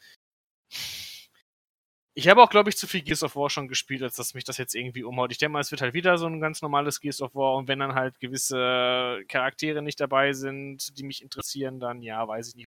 Ich 2.14 2.28
habe 2.28 2.42
auch, 2.42 2.50
glaube 2.50 2.68
ich, 2.68 2.76
zu 2.76 2.86
viel 2.86 3.02
Gears 3.02 3.22
of 3.22 3.36
War 3.36 3.48
schon 3.48 3.68
gespielt, 3.68 4.02
als 4.02 4.16
dass 4.16 4.34
mich 4.34 4.44
das 4.44 4.58
jetzt 4.58 4.74
irgendwie 4.74 5.02
umhaut. 5.02 5.32
Ich 5.32 5.38
denke 5.38 5.54
mal, 5.54 5.60
es 5.60 5.70
wird 5.70 5.80
halt 5.80 5.94
wieder 5.94 6.18
so 6.18 6.26
ein 6.26 6.40
ganz 6.40 6.60
normales 6.60 7.00
Gears 7.00 7.22
of 7.22 7.34
War 7.34 7.54
und 7.56 7.68
wenn 7.68 7.78
dann 7.78 7.94
halt 7.94 8.20
gewisse 8.20 9.22
Charaktere 9.28 9.80
nicht 9.80 9.98
dabei 9.98 10.34
sind, 10.34 10.98
die 10.98 11.04
mich 11.04 11.22
interessieren, 11.22 11.80
dann 11.80 12.02
ja, 12.02 12.26
weiß 12.26 12.48
ich 12.48 12.54
nicht. 12.56 12.68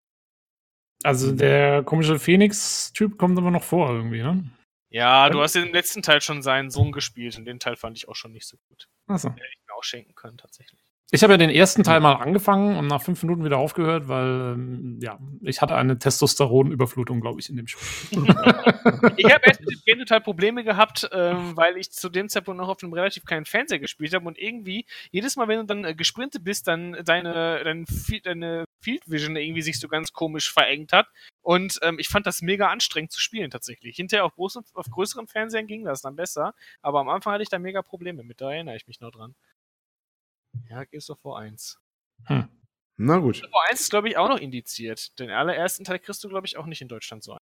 Also 1.03 1.33
der 1.33 1.83
komische 1.83 2.19
Phoenix-Typ 2.19 3.17
kommt 3.17 3.37
aber 3.37 3.51
noch 3.51 3.63
vor 3.63 3.89
irgendwie, 3.89 4.21
ne? 4.21 4.49
Ja, 4.89 5.29
du 5.29 5.41
hast 5.41 5.55
im 5.55 5.73
letzten 5.73 6.01
Teil 6.03 6.21
schon 6.21 6.41
seinen 6.41 6.69
Sohn 6.69 6.91
gespielt 6.91 7.37
und 7.37 7.45
den 7.45 7.59
Teil 7.59 7.75
fand 7.75 7.97
ich 7.97 8.07
auch 8.07 8.15
schon 8.15 8.31
nicht 8.31 8.47
so 8.47 8.57
gut. 8.69 8.87
Achso. 9.07 9.31
Hätte 9.31 9.41
ich 9.49 9.67
mir 9.67 9.75
auch 9.75 9.83
schenken 9.83 10.15
können, 10.15 10.37
tatsächlich. 10.37 10.79
Ich 11.11 11.21
habe 11.21 11.33
ja 11.33 11.37
den 11.37 11.51
ersten 11.51 11.83
Teil 11.83 11.99
mal 11.99 12.15
angefangen 12.15 12.75
und 12.75 12.87
nach 12.87 13.01
fünf 13.01 13.21
Minuten 13.21 13.45
wieder 13.45 13.59
aufgehört, 13.59 14.07
weil 14.07 14.53
ähm, 14.55 14.99
ja, 14.99 15.19
ich 15.41 15.61
hatte 15.61 15.75
eine 15.75 15.99
Testosteronüberflutung, 15.99 17.21
glaube 17.21 17.39
ich, 17.39 17.49
in 17.49 17.57
dem 17.57 17.67
Spiel. 17.67 18.23
Ich 19.17 19.31
habe 19.31 19.45
erst 19.45 19.59
mit 19.61 19.69
dem 19.69 19.81
Game 19.85 19.99
total 19.99 20.21
Probleme 20.21 20.63
gehabt, 20.63 21.09
ähm, 21.11 21.55
weil 21.55 21.77
ich 21.77 21.91
zu 21.91 22.09
dem 22.09 22.29
Zeitpunkt 22.29 22.59
noch 22.59 22.69
auf 22.69 22.81
einem 22.81 22.93
relativ 22.93 23.25
kleinen 23.25 23.45
Fernseher 23.45 23.79
gespielt 23.79 24.13
habe 24.13 24.25
und 24.25 24.37
irgendwie 24.37 24.85
jedes 25.11 25.35
Mal, 25.35 25.47
wenn 25.47 25.59
du 25.59 25.65
dann 25.65 25.83
äh, 25.83 25.93
gesprintet 25.93 26.43
bist, 26.43 26.67
dann 26.67 26.93
deine, 27.05 27.63
dein, 27.63 27.85
deine 28.23 28.65
Field 28.81 29.03
Vision 29.05 29.35
irgendwie 29.35 29.61
sich 29.61 29.79
so 29.79 29.87
ganz 29.87 30.13
komisch 30.13 30.51
verengt 30.51 30.93
hat. 30.93 31.07
Und 31.41 31.79
ähm, 31.81 31.97
ich 31.99 32.07
fand 32.07 32.25
das 32.25 32.41
mega 32.41 32.69
anstrengend 32.69 33.11
zu 33.11 33.19
spielen 33.19 33.51
tatsächlich. 33.51 33.95
Hinterher 33.95 34.25
auf, 34.25 34.35
großen, 34.35 34.63
auf 34.73 34.85
größeren 34.89 35.27
Fernsehern 35.27 35.67
ging 35.67 35.83
das 35.83 36.01
dann 36.01 36.15
besser, 36.15 36.53
aber 36.81 37.01
am 37.01 37.09
Anfang 37.09 37.33
hatte 37.33 37.43
ich 37.43 37.49
da 37.49 37.59
mega 37.59 37.81
Probleme 37.81 38.23
mit, 38.23 38.41
da 38.41 38.51
erinnere 38.51 38.75
ich 38.75 38.87
mich 38.87 38.99
noch 38.99 39.11
dran. 39.11 39.35
Ja, 40.69 40.83
Gears 40.85 41.09
of 41.09 41.23
War 41.23 41.39
1. 41.39 41.79
Na 42.97 43.17
gut. 43.17 43.35
Gears 43.35 43.45
of 43.45 43.51
War 43.53 43.69
1 43.71 43.81
ist, 43.81 43.89
glaube 43.89 44.09
ich, 44.09 44.17
auch 44.17 44.29
noch 44.29 44.39
indiziert. 44.39 45.17
Den 45.19 45.29
allerersten 45.29 45.83
Teil 45.83 45.99
kriegst 45.99 46.23
du, 46.23 46.29
glaube 46.29 46.47
ich, 46.47 46.57
auch 46.57 46.65
nicht 46.65 46.81
in 46.81 46.87
Deutschland 46.87 47.23
so 47.23 47.33
ein. 47.33 47.39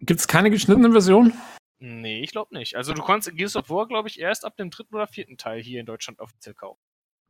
Gibt 0.00 0.20
es 0.20 0.28
keine 0.28 0.50
geschnittene 0.50 0.90
Version? 0.92 1.32
Nee, 1.78 2.22
ich 2.22 2.30
glaube 2.32 2.54
nicht. 2.56 2.76
Also 2.76 2.92
du 2.92 3.02
konntest 3.02 3.36
Gears 3.36 3.56
of 3.56 3.70
War, 3.70 3.86
glaube 3.88 4.08
ich, 4.08 4.20
erst 4.20 4.44
ab 4.44 4.56
dem 4.56 4.70
dritten 4.70 4.94
oder 4.94 5.06
vierten 5.06 5.36
Teil 5.36 5.62
hier 5.62 5.80
in 5.80 5.86
Deutschland 5.86 6.20
offiziell 6.20 6.54
kaufen. 6.54 6.80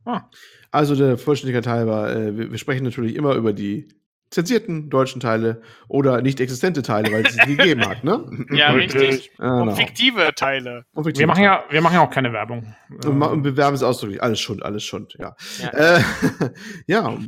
Ah, 0.03 0.29
Also 0.71 0.95
der 0.95 1.17
Vollständigkeit 1.17 1.67
halber, 1.67 2.13
äh, 2.15 2.35
wir, 2.35 2.51
wir 2.51 2.57
sprechen 2.57 2.83
natürlich 2.83 3.15
immer 3.15 3.35
über 3.35 3.53
die 3.53 3.87
zensierten 4.31 4.89
deutschen 4.89 5.19
Teile 5.19 5.61
oder 5.87 6.21
nicht 6.21 6.39
existente 6.39 6.81
Teile, 6.81 7.11
weil 7.11 7.25
es 7.25 7.33
sie 7.35 7.55
gegeben 7.55 7.87
hat, 7.87 8.03
ne? 8.03 8.25
Ja, 8.51 8.71
Richtig. 8.71 9.31
Ah, 9.37 9.59
Und 9.59 9.65
genau. 9.65 9.75
fiktive 9.75 10.31
Teile. 10.35 10.85
Und 10.93 11.03
fiktive 11.03 11.23
wir, 11.23 11.27
machen 11.27 11.43
ja, 11.43 11.63
wir 11.69 11.81
machen 11.81 11.93
ja 11.95 12.01
auch 12.01 12.09
keine 12.09 12.33
Werbung. 12.33 12.73
Und, 13.05 13.17
ma- 13.17 13.27
und 13.27 13.43
bewerben 13.43 13.75
es 13.75 13.83
ausdrücklich. 13.83 14.23
Alles 14.23 14.39
Schund, 14.39 14.63
alles 14.63 14.83
Schund, 14.83 15.15
ja. 15.19 15.35
Ja. 15.59 15.69
Äh, 15.69 16.01
ja, 16.87 17.19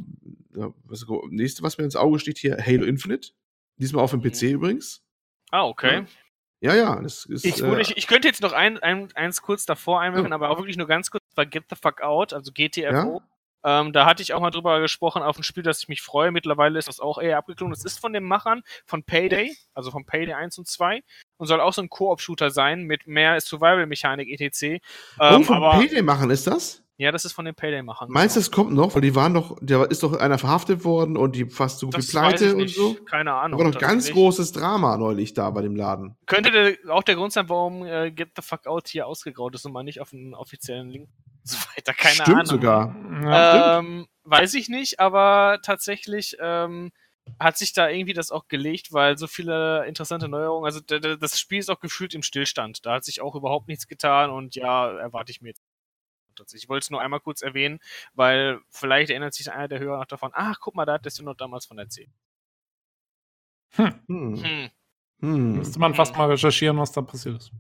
ja, 0.56 0.74
was, 0.86 1.06
nächste, 1.30 1.62
was 1.62 1.78
mir 1.78 1.84
ins 1.84 1.96
Auge 1.96 2.20
steht 2.20 2.38
hier, 2.38 2.58
Halo 2.66 2.86
Infinite. 2.86 3.32
Diesmal 3.78 4.04
auf 4.04 4.12
dem 4.12 4.22
PC 4.22 4.44
übrigens. 4.44 5.04
Ah, 5.52 5.66
okay. 5.66 6.06
Ja, 6.62 6.74
ja, 6.76 7.02
das 7.02 7.26
ist. 7.26 7.44
Ich, 7.44 7.62
äh, 7.62 7.82
ich, 7.82 7.98
ich 7.98 8.08
könnte 8.08 8.28
jetzt 8.30 8.42
noch 8.42 8.54
ein, 8.54 8.78
ein, 8.80 9.10
eins 9.16 9.42
kurz 9.42 9.66
davor 9.66 10.00
einwerfen, 10.00 10.32
aber 10.32 10.50
auch 10.50 10.58
wirklich 10.60 10.78
nur 10.78 10.88
ganz 10.88 11.12
kurz, 11.12 11.24
war 11.36 11.46
Get 11.46 11.66
the 11.70 11.76
Fuck 11.76 12.02
Out, 12.02 12.32
also 12.32 12.52
GTFO. 12.54 13.22
Ähm, 13.64 13.94
da 13.94 14.06
hatte 14.06 14.22
ich 14.22 14.34
auch 14.34 14.42
mal 14.42 14.52
drüber 14.52 14.80
gesprochen 14.82 15.24
auf 15.24 15.38
ein 15.38 15.44
Spiel, 15.44 15.64
das 15.64 15.80
ich 15.82 15.88
mich 15.88 16.02
freue. 16.02 16.32
Mittlerweile 16.32 16.80
ist 16.80 16.88
das 16.88 17.00
auch 17.00 17.18
eher 17.18 17.38
abgeklungen. 17.38 17.74
Es 17.74 17.86
ist 17.86 18.00
von 18.00 18.14
den 18.14 18.24
Machern 18.24 18.62
von 18.86 19.04
Payday, 19.04 19.56
also 19.74 19.92
von 19.92 20.06
Payday 20.06 20.34
1 20.34 20.58
und 20.58 20.68
2 20.68 21.02
und 21.38 21.48
soll 21.48 21.62
auch 21.62 21.74
so 21.74 21.82
ein 21.82 21.90
Koop-Shooter 21.90 22.50
sein 22.52 22.84
mit 22.84 23.08
mehr 23.08 23.40
Survival-Mechanik 23.40 24.30
etc. 24.30 24.82
oh, 25.20 25.24
Ähm, 25.24 25.44
von 25.44 25.58
aber, 25.58 25.80
Payday 25.80 26.02
machen 26.02 26.30
ist 26.30 26.48
das? 26.48 26.82
ja, 26.98 27.12
das 27.12 27.26
ist 27.26 27.34
von 27.34 27.44
den 27.44 27.56
Payday-Machern. 27.56 28.08
Meinst 28.12 28.36
du, 28.36 28.40
das 28.40 28.52
kommt 28.52 28.72
noch? 28.72 28.94
Weil 28.96 29.02
die 29.02 29.16
waren 29.16 29.34
doch, 29.34 29.58
da 29.62 29.84
ist 29.84 30.04
doch 30.04 30.14
einer 30.14 30.38
verhaftet 30.38 30.86
worden 30.86 31.18
und 31.18 31.36
die 31.36 31.46
fast 31.46 31.80
so 31.80 31.88
gut 31.88 31.98
wie 31.98 32.08
pleite 32.08 32.56
und 32.56 32.70
so. 32.70 32.94
Keine 33.10 33.32
Da 33.32 33.42
Ahnung. 33.42 33.60
war 33.60 33.72
doch 33.72 33.80
ganz 33.80 34.12
großes 34.12 34.52
Drama 34.52 34.96
neulich 34.98 35.34
da 35.34 35.50
bei 35.50 35.62
dem 35.64 35.76
Laden. 35.76 36.16
Könnte 36.28 36.52
der, 36.52 36.94
auch 36.94 37.04
der 37.04 37.16
Grund 37.16 37.34
sein, 37.34 37.50
warum 37.50 37.84
äh, 37.86 38.12
Get 38.12 38.30
the 38.36 38.42
Fuck 38.42 38.68
Out 38.68 38.88
hier 38.88 39.08
ausgegraut 39.08 39.56
ist 39.56 39.66
und 39.66 39.74
man 39.74 39.86
nicht 39.86 40.00
auf 40.02 40.14
einen 40.14 40.34
offiziellen 40.36 40.90
Link 40.90 41.10
so 41.48 41.58
weiter. 41.76 41.94
Keine 41.94 42.16
Stimmt 42.16 42.30
Ahnung. 42.30 42.46
sogar. 42.46 42.96
ja, 43.24 43.80
Ähm, 43.80 44.08
weiß 44.24 44.54
ich 44.56 44.70
nicht, 44.70 45.00
aber 45.00 45.60
tatsächlich 45.62 46.38
ähm, 46.40 46.92
hat 47.40 47.58
sich 47.58 47.74
da 47.74 47.90
irgendwie 47.90 48.14
das 48.14 48.32
auch 48.32 48.48
gelegt, 48.48 48.92
weil 48.92 49.18
so 49.18 49.28
viele 49.28 49.86
interessante 49.88 50.28
Neuerungen, 50.28 50.66
also 50.66 50.80
das 50.82 51.40
Spiel 51.40 51.60
ist 51.60 51.70
auch 51.70 51.80
gefühlt 51.80 52.14
im 52.14 52.24
Stillstand. 52.24 52.86
Da 52.86 52.96
hat 52.96 53.06
sich 53.06 53.22
auch 53.22 53.36
überhaupt 53.36 53.68
nichts 53.68 53.88
getan 53.88 54.30
und 54.30 54.56
ja, 54.56 54.92
erwarte 54.92 55.32
ich 55.32 55.42
mir 55.42 55.50
jetzt. 55.50 55.62
Ich 56.54 56.68
wollte 56.68 56.86
es 56.86 56.90
nur 56.90 57.00
einmal 57.00 57.20
kurz 57.20 57.44
erwähnen, 57.44 57.80
weil 58.16 58.60
vielleicht 58.72 59.12
erinnert 59.12 59.36
sich 59.36 59.52
einer 59.52 59.68
der 59.68 59.80
Hörer 59.80 60.00
noch 60.00 60.06
davon, 60.08 60.32
ach, 60.34 60.60
guck 60.60 60.74
mal, 60.74 60.86
da 60.86 60.94
hat 60.94 61.06
noch 61.22 61.36
damals 61.36 61.68
von 61.68 61.78
erzählt. 61.78 62.10
Hm. 63.76 63.94
Hm. 64.08 64.70
Hm. 65.20 65.54
müsste 65.58 65.80
man 65.80 65.94
fast 65.94 66.16
mal 66.16 66.30
recherchieren, 66.30 66.78
was 66.78 66.92
da 66.92 67.02
passiert 67.02 67.38
ist. 67.38 67.52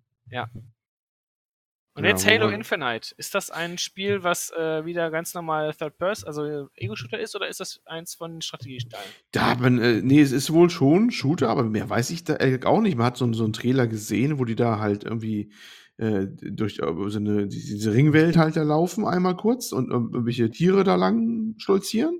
Und 1.96 2.06
Ja, 2.06 2.10
jetzt 2.10 2.26
Halo 2.26 2.46
wobei- 2.46 2.56
Infinite. 2.56 3.14
Ist 3.18 3.36
das 3.36 3.52
ein 3.52 3.78
Spiel, 3.78 4.24
was 4.24 4.52
äh, 4.52 4.84
wieder 4.84 5.12
ganz 5.12 5.34
normal 5.36 5.74
Third 5.76 5.98
Person, 6.00 6.28
also 6.28 6.68
Ego-Shooter 6.76 7.20
ist, 7.20 7.36
oder 7.36 7.48
ist 7.48 7.60
das 7.60 7.82
eins 7.86 8.16
von 8.16 8.32
den 8.32 8.42
Strategiesteilen? 8.42 9.06
Da 9.32 9.54
man, 9.56 9.78
äh, 9.80 10.02
nee, 10.02 10.20
es 10.22 10.32
ist 10.32 10.52
wohl 10.52 10.72
schon 10.72 11.12
Shooter, 11.12 11.50
aber 11.50 11.64
mehr 11.64 11.88
weiß 11.90 12.10
ich 12.10 12.24
da 12.24 12.36
ehrlich 12.36 12.66
auch 12.66 12.82
nicht. 12.82 12.98
Man 12.98 13.06
hat 13.06 13.18
so, 13.18 13.32
so 13.34 13.44
einen 13.44 13.54
Trailer 13.54 13.86
gesehen, 13.88 14.40
wo 14.40 14.46
die 14.46 14.56
da 14.56 14.80
halt 14.80 15.04
irgendwie 15.04 15.52
äh, 15.98 16.26
durch 16.42 16.80
äh, 16.80 16.86
so 17.10 17.20
eine, 17.20 17.46
die- 17.46 17.60
diese 17.60 17.94
Ringwelt 17.94 18.36
halt 18.38 18.56
da 18.56 18.64
laufen 18.64 19.06
einmal 19.06 19.36
kurz 19.36 19.72
und 19.72 19.92
irgendwelche 19.92 20.50
Tiere 20.50 20.84
da 20.84 20.96
lang 20.96 21.54
stolzieren. 21.60 22.20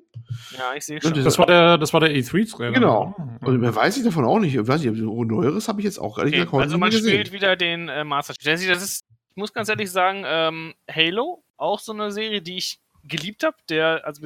Ja, 0.56 0.76
ich 0.76 0.86
sehe 0.86 0.98
Und 0.98 1.16
schon. 1.16 1.24
das- 1.24 1.40
war 1.40 1.48
der, 1.48 1.80
das 1.80 1.92
war 1.92 2.00
der 2.00 2.12
E3-Trailer. 2.16 2.74
Genau. 2.74 3.16
ne? 3.18 3.40
Und 3.48 3.60
mehr 3.60 3.76
weiß 3.76 3.98
ich 3.98 4.04
davon 4.04 4.26
auch 4.26 4.38
nicht. 4.40 4.54
Ich 4.54 4.68
weiß 4.68 4.84
nicht, 4.84 4.96
so 5.00 5.24
Neueres 5.24 5.68
habe 5.68 5.82
ich 5.82 5.86
jetzt 5.86 5.98
auch 5.98 6.20
ehrlich 6.20 6.36
Okay, 6.36 6.44
gesagt 6.46 6.64
also 6.66 6.78
man 6.78 6.92
gesehen. 6.92 7.10
spielt 7.10 7.32
wieder 7.32 7.56
den 7.56 7.90
äh, 7.90 8.04
Master 8.04 8.36
Chief. 8.36 8.68
Das 8.68 8.84
ist, 8.84 9.04
ich 9.34 9.38
muss 9.38 9.52
ganz 9.52 9.68
ehrlich 9.68 9.90
sagen, 9.90 10.24
ähm, 10.28 10.76
Halo, 10.88 11.44
auch 11.58 11.80
so 11.80 11.92
eine 11.92 12.12
Serie, 12.12 12.44
die 12.44 12.58
ich 12.58 12.80
geliebt 13.04 13.44
habe. 13.44 13.58
Der, 13.68 14.06
also 14.06 14.22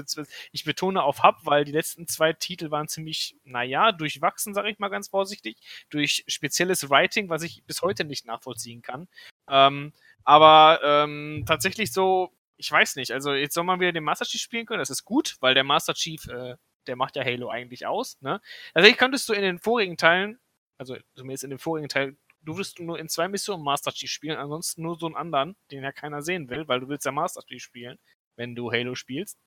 ich 0.52 0.66
betone 0.66 1.02
auf 1.02 1.24
Hub, 1.24 1.38
weil 1.44 1.64
die 1.64 1.72
letzten 1.72 2.08
zwei 2.08 2.34
Titel 2.34 2.72
waren 2.72 2.90
ziemlich, 2.90 3.38
naja, 3.46 3.94
durchwachsen, 3.94 4.54
sage 4.54 4.70
ich 4.70 4.80
mal 4.80 4.90
ganz 4.90 5.08
vorsichtig, 5.08 5.58
durch 5.90 6.26
spezielles 6.28 6.90
Writing, 6.90 7.30
was 7.30 7.42
ich 7.44 7.64
bis 7.64 7.82
heute 7.82 8.04
nicht 8.04 8.26
nachvollziehen 8.26 8.82
kann. 8.82 9.08
Ähm, 9.50 9.94
aber 10.26 10.82
ähm, 10.84 11.46
tatsächlich 11.48 11.94
so, 11.94 12.34
ich 12.58 12.70
weiß 12.70 12.98
nicht, 12.98 13.12
also 13.12 13.34
jetzt 13.34 13.54
soll 13.54 13.64
man 13.64 13.80
wieder 13.80 13.94
den 13.94 14.04
Master 14.04 14.26
Chief 14.26 14.42
spielen 14.42 14.66
können, 14.66 14.80
das 14.80 14.90
ist 14.90 15.06
gut, 15.06 15.38
weil 15.40 15.54
der 15.54 15.64
Master 15.64 15.94
Chief, 15.94 16.28
äh, 16.28 16.58
der 16.86 16.98
macht 16.98 17.16
ja 17.16 17.24
Halo 17.24 17.50
eigentlich 17.50 17.86
aus, 17.86 18.18
ne? 18.22 18.42
Tatsächlich 18.74 19.00
könntest 19.00 19.30
du 19.30 19.34
in 19.34 19.42
den 19.42 19.58
vorigen 19.60 19.96
Teilen, 19.96 20.38
also 20.78 20.98
zumindest 21.16 21.46
in 21.46 21.50
dem 21.50 21.60
vorigen 21.60 21.88
Teil, 21.88 22.18
du 22.48 22.58
wirst 22.58 22.80
nur 22.80 22.98
in 22.98 23.10
zwei 23.10 23.28
Missionen 23.28 23.64
Master 23.64 23.92
Chief 23.92 24.10
spielen, 24.10 24.38
ansonsten 24.38 24.82
nur 24.82 24.98
so 24.98 25.06
einen 25.06 25.16
anderen, 25.16 25.56
den 25.70 25.84
ja 25.84 25.92
keiner 25.92 26.22
sehen 26.22 26.50
will, 26.50 26.68
weil 26.68 26.80
du 26.80 26.88
willst 26.88 27.06
ja 27.06 27.12
Master 27.12 27.42
Chief 27.46 27.62
spielen, 27.62 28.00
wenn 28.38 28.56
du 28.56 28.72
Halo 28.72 28.96
spielst. 28.96 29.38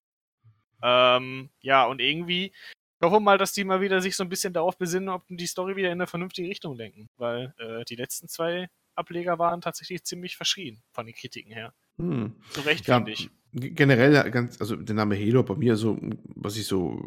Ähm, 0.83 1.49
ja, 1.63 1.87
und 1.87 2.01
irgendwie, 2.01 2.47
ich 2.47 3.03
hoffe 3.03 3.21
mal, 3.21 3.39
dass 3.39 3.53
die 3.53 3.65
mal 3.65 3.81
wieder 3.81 4.01
sich 4.03 4.17
so 4.17 4.23
ein 4.23 4.29
bisschen 4.29 4.53
darauf 4.53 4.77
besinnen, 4.77 5.09
ob 5.09 5.25
die 5.29 5.47
Story 5.47 5.77
wieder 5.77 5.89
in 5.89 5.95
eine 5.95 6.07
vernünftige 6.07 6.49
Richtung 6.49 6.77
lenken, 6.77 7.09
weil 7.17 7.55
äh, 7.59 7.85
die 7.87 7.97
letzten 7.97 8.29
zwei 8.29 8.69
Ableger 8.95 9.39
waren 9.39 9.63
tatsächlich 9.63 10.05
ziemlich 10.05 10.37
verschrien 10.37 10.83
von 10.93 11.07
den 11.07 11.15
Kritiken 11.15 11.53
her. 11.53 11.73
Hm. 11.99 12.37
Zu 12.51 12.61
Recht, 12.63 12.87
Ja, 12.87 12.97
finde 12.97 13.13
ich. 13.13 13.31
generell 13.53 14.31
ganz, 14.31 14.61
also 14.61 14.77
der 14.77 14.95
Name 14.95 15.17
Halo 15.19 15.43
bei 15.43 15.55
mir 15.55 15.77
so, 15.77 15.99
was 16.35 16.57
ich 16.57 16.67
so 16.67 17.03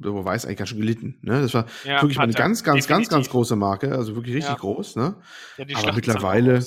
so 0.00 0.24
weiß, 0.24 0.44
eigentlich 0.44 0.58
ganz 0.58 0.70
schön 0.70 0.80
gelitten. 0.80 1.18
Ne? 1.22 1.40
Das 1.40 1.54
war 1.54 1.66
Ja, 1.84 2.02
wirklich 2.02 2.18
eine 2.18 2.32
ganz, 2.32 2.62
ganz, 2.62 2.86
ganz, 2.86 3.08
ganz 3.08 3.28
große 3.28 3.56
Marke, 3.56 3.92
also 3.92 4.14
wirklich 4.14 4.36
richtig 4.36 4.52
Ja. 4.52 4.58
groß. 4.58 4.96
Ne? 4.96 5.16
Ja, 5.56 5.64
aber 5.64 5.78
Schlacht 5.78 5.96
mittlerweile- 5.96 6.64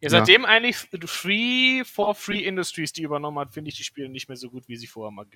Ja, 0.00 0.10
seitdem 0.10 0.44
eigentlich 0.44 0.76
Free 1.06 1.84
for 1.84 2.14
Free 2.14 2.40
Industries 2.40 2.92
die 2.92 3.02
übernommen 3.02 3.38
hat, 3.38 3.52
finde 3.54 3.70
ich 3.70 3.76
die 3.76 3.84
Spiele 3.84 4.08
nicht 4.08 4.28
mehr 4.28 4.36
so 4.36 4.50
gut, 4.50 4.66
wie 4.66 4.76
sie 4.76 4.88
vorher 4.88 5.12
mal. 5.12 5.26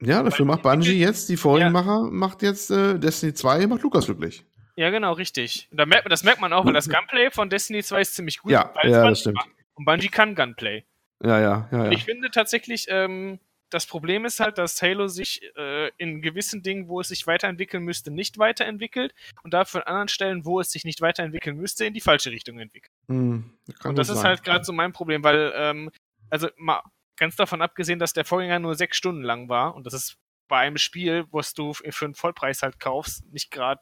Ja, 0.00 0.22
dafür 0.22 0.44
macht 0.44 0.62
Bungie 0.62 0.92
jetzt, 0.92 1.28
die 1.28 1.36
Vorhinmacher, 1.36 2.04
ja. 2.04 2.10
macht 2.10 2.42
jetzt 2.42 2.70
äh, 2.70 2.98
Destiny 2.98 3.34
2, 3.34 3.66
macht 3.66 3.82
Lukas 3.82 4.06
glücklich. 4.06 4.44
Ja, 4.76 4.90
genau, 4.90 5.12
richtig. 5.12 5.68
Da 5.72 5.86
merkt, 5.86 6.10
das 6.10 6.22
merkt 6.22 6.40
man 6.40 6.52
auch, 6.52 6.64
weil 6.64 6.72
das 6.72 6.88
Gunplay 6.88 7.30
von 7.32 7.50
Destiny 7.50 7.82
2 7.82 8.00
ist 8.00 8.14
ziemlich 8.14 8.38
gut. 8.38 8.52
Ja, 8.52 8.72
ja 8.84 9.08
das 9.08 9.20
stimmt. 9.20 9.40
Und 9.74 9.84
Bungie 9.84 10.08
kann 10.08 10.36
Gunplay. 10.36 10.84
Ja, 11.22 11.40
ja, 11.40 11.68
ja. 11.72 11.84
ja. 11.84 11.90
Ich 11.90 12.04
finde 12.04 12.30
tatsächlich, 12.30 12.86
ähm, 12.88 13.40
das 13.70 13.86
Problem 13.86 14.24
ist 14.24 14.40
halt, 14.40 14.58
dass 14.58 14.80
Halo 14.80 15.08
sich 15.08 15.42
äh, 15.56 15.90
in 15.98 16.22
gewissen 16.22 16.62
Dingen, 16.62 16.88
wo 16.88 17.00
es 17.00 17.08
sich 17.08 17.26
weiterentwickeln 17.26 17.82
müsste, 17.82 18.10
nicht 18.10 18.38
weiterentwickelt 18.38 19.14
und 19.42 19.54
dafür 19.54 19.86
an 19.86 19.92
anderen 19.92 20.08
Stellen, 20.08 20.44
wo 20.44 20.60
es 20.60 20.70
sich 20.70 20.84
nicht 20.84 21.00
weiterentwickeln 21.00 21.56
müsste, 21.56 21.84
in 21.84 21.94
die 21.94 22.00
falsche 22.00 22.30
Richtung 22.30 22.58
entwickelt. 22.58 22.92
Mm, 23.08 23.40
und 23.84 23.98
das 23.98 24.08
ist 24.08 24.16
sein. 24.16 24.26
halt 24.26 24.44
gerade 24.44 24.64
so 24.64 24.72
mein 24.72 24.92
Problem, 24.92 25.22
weil, 25.22 25.52
ähm, 25.54 25.90
also 26.30 26.48
mal 26.56 26.82
ganz 27.16 27.36
davon 27.36 27.62
abgesehen, 27.62 27.98
dass 27.98 28.12
der 28.12 28.24
Vorgänger 28.24 28.58
nur 28.58 28.74
sechs 28.74 28.96
Stunden 28.96 29.22
lang 29.22 29.48
war 29.48 29.74
und 29.74 29.86
das 29.86 29.94
ist 29.94 30.16
bei 30.48 30.60
einem 30.60 30.78
Spiel, 30.78 31.26
was 31.30 31.52
du 31.52 31.74
für 31.74 32.04
einen 32.04 32.14
Vollpreis 32.14 32.62
halt 32.62 32.80
kaufst, 32.80 33.24
nicht 33.32 33.50
gerade 33.50 33.80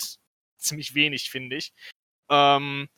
ziemlich 0.57 0.95
wenig, 0.95 1.31
finde 1.31 1.57
ich. 1.57 1.73
Ähm, 2.29 2.89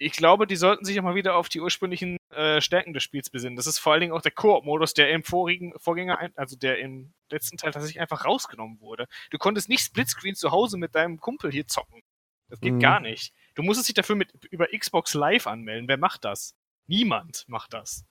ich 0.00 0.12
glaube, 0.12 0.46
die 0.46 0.56
sollten 0.56 0.86
sich 0.86 0.98
auch 0.98 1.04
mal 1.04 1.14
wieder 1.14 1.36
auf 1.36 1.50
die 1.50 1.60
ursprünglichen 1.60 2.16
äh, 2.30 2.62
Stärken 2.62 2.94
des 2.94 3.02
Spiels 3.02 3.28
besinnen. 3.28 3.56
Das 3.56 3.66
ist 3.66 3.78
vor 3.78 3.92
allen 3.92 4.00
Dingen 4.00 4.14
auch 4.14 4.22
der 4.22 4.32
Koop-Modus, 4.32 4.94
der 4.94 5.10
im 5.10 5.22
vorigen 5.22 5.78
Vorgänger, 5.78 6.30
also 6.36 6.56
der 6.56 6.78
im 6.78 7.12
letzten 7.30 7.58
Teil 7.58 7.70
tatsächlich 7.70 8.00
einfach 8.00 8.24
rausgenommen 8.24 8.80
wurde. 8.80 9.06
Du 9.30 9.36
konntest 9.36 9.68
nicht 9.68 9.84
Splitscreen 9.84 10.34
zu 10.34 10.52
Hause 10.52 10.78
mit 10.78 10.94
deinem 10.94 11.20
Kumpel 11.20 11.52
hier 11.52 11.66
zocken. 11.66 12.00
Das 12.48 12.60
geht 12.60 12.72
mhm. 12.72 12.80
gar 12.80 13.00
nicht. 13.00 13.34
Du 13.54 13.62
musstest 13.62 13.88
dich 13.88 13.94
dafür 13.94 14.16
mit 14.16 14.32
über 14.50 14.68
Xbox 14.68 15.12
Live 15.12 15.46
anmelden. 15.46 15.86
Wer 15.86 15.98
macht 15.98 16.24
das? 16.24 16.56
Niemand 16.86 17.44
macht 17.46 17.74
das. 17.74 18.06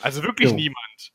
Also 0.00 0.22
wirklich 0.22 0.50
jo. 0.50 0.56
niemand. 0.56 1.12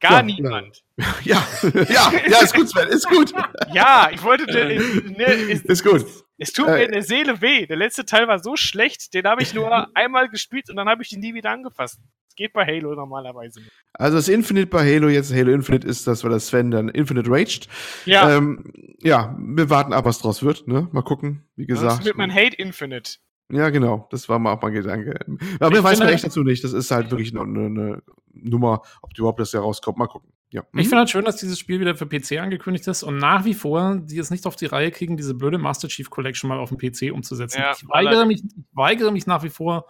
Gar 0.00 0.12
ja, 0.12 0.22
niemand. 0.22 0.82
Ja, 1.24 1.42
ja, 1.62 2.12
ja, 2.28 2.42
ist 2.42 2.54
gut, 2.54 2.68
Sven, 2.68 2.88
ist 2.88 3.08
gut. 3.08 3.32
ja, 3.72 4.10
ich 4.12 4.22
wollte. 4.22 4.44
Ne, 4.44 5.24
ist, 5.24 5.64
ist 5.64 5.82
gut. 5.82 6.04
Es 6.36 6.52
tut 6.52 6.66
mir 6.66 6.84
in 6.84 6.92
der 6.92 7.02
Seele 7.02 7.40
weh. 7.40 7.66
Der 7.66 7.76
letzte 7.76 8.04
Teil 8.04 8.28
war 8.28 8.38
so 8.38 8.56
schlecht, 8.56 9.14
den 9.14 9.24
habe 9.24 9.42
ich 9.42 9.54
nur 9.54 9.88
einmal 9.94 10.28
gespielt 10.28 10.68
und 10.68 10.76
dann 10.76 10.88
habe 10.88 11.02
ich 11.02 11.12
ihn 11.12 11.20
nie 11.20 11.32
wieder 11.32 11.50
angefasst. 11.50 12.00
Das 12.26 12.34
geht 12.34 12.52
bei 12.52 12.66
Halo 12.66 12.94
normalerweise 12.94 13.60
nicht. 13.60 13.72
Also 13.94 14.18
das 14.18 14.28
Infinite 14.28 14.66
bei 14.66 14.84
Halo, 14.84 15.08
jetzt 15.08 15.34
Halo 15.34 15.52
Infinite 15.52 15.86
ist 15.86 16.06
das, 16.06 16.22
weil 16.22 16.30
das 16.30 16.48
Sven 16.48 16.70
dann 16.70 16.90
Infinite 16.90 17.30
raged. 17.30 17.68
Ja. 18.04 18.36
Ähm, 18.36 18.72
ja, 18.98 19.34
wir 19.38 19.70
warten 19.70 19.94
ab, 19.94 20.04
was 20.04 20.18
draus 20.18 20.42
wird, 20.42 20.68
ne? 20.68 20.88
Mal 20.92 21.02
gucken, 21.02 21.48
wie 21.56 21.66
gesagt. 21.66 22.00
Das 22.00 22.04
wird 22.04 22.16
man 22.16 22.32
Hate 22.32 22.56
Infinite. 22.56 23.18
Ja, 23.50 23.70
genau. 23.70 24.06
Das 24.10 24.28
war 24.28 24.38
mal 24.38 24.52
auch 24.52 24.62
mein 24.62 24.72
Gedanke. 24.72 25.18
Aber 25.58 25.70
mir 25.70 25.82
weiß 25.82 25.98
man 25.98 26.08
echt 26.08 26.24
dazu 26.24 26.42
nicht. 26.42 26.62
Das 26.64 26.72
ist 26.72 26.90
halt 26.90 27.10
wirklich 27.10 27.36
eine, 27.36 27.42
eine 27.42 28.02
Nummer, 28.32 28.82
ob 29.02 29.14
die 29.14 29.20
überhaupt 29.20 29.40
das 29.40 29.52
Jahr 29.52 29.62
rauskommt. 29.62 29.98
Mal 29.98 30.06
gucken. 30.06 30.32
Ja. 30.52 30.62
Ich 30.72 30.88
finde 30.88 30.98
halt 30.98 31.10
schön, 31.10 31.24
dass 31.24 31.36
dieses 31.36 31.60
Spiel 31.60 31.78
wieder 31.78 31.94
für 31.94 32.06
PC 32.06 32.40
angekündigt 32.40 32.86
ist 32.88 33.04
und 33.04 33.18
nach 33.18 33.44
wie 33.44 33.54
vor 33.54 34.00
die 34.02 34.18
es 34.18 34.30
nicht 34.30 34.46
auf 34.46 34.56
die 34.56 34.66
Reihe 34.66 34.90
kriegen, 34.90 35.16
diese 35.16 35.34
blöde 35.34 35.58
Master 35.58 35.86
Chief 35.86 36.10
Collection 36.10 36.48
mal 36.48 36.58
auf 36.58 36.70
dem 36.70 36.78
PC 36.78 37.12
umzusetzen. 37.12 37.60
Ja, 37.60 37.72
ich, 37.72 37.88
weigere 37.88 38.26
mich, 38.26 38.42
ich 38.42 38.64
weigere 38.72 39.12
mich 39.12 39.28
nach 39.28 39.44
wie 39.44 39.48
vor, 39.48 39.86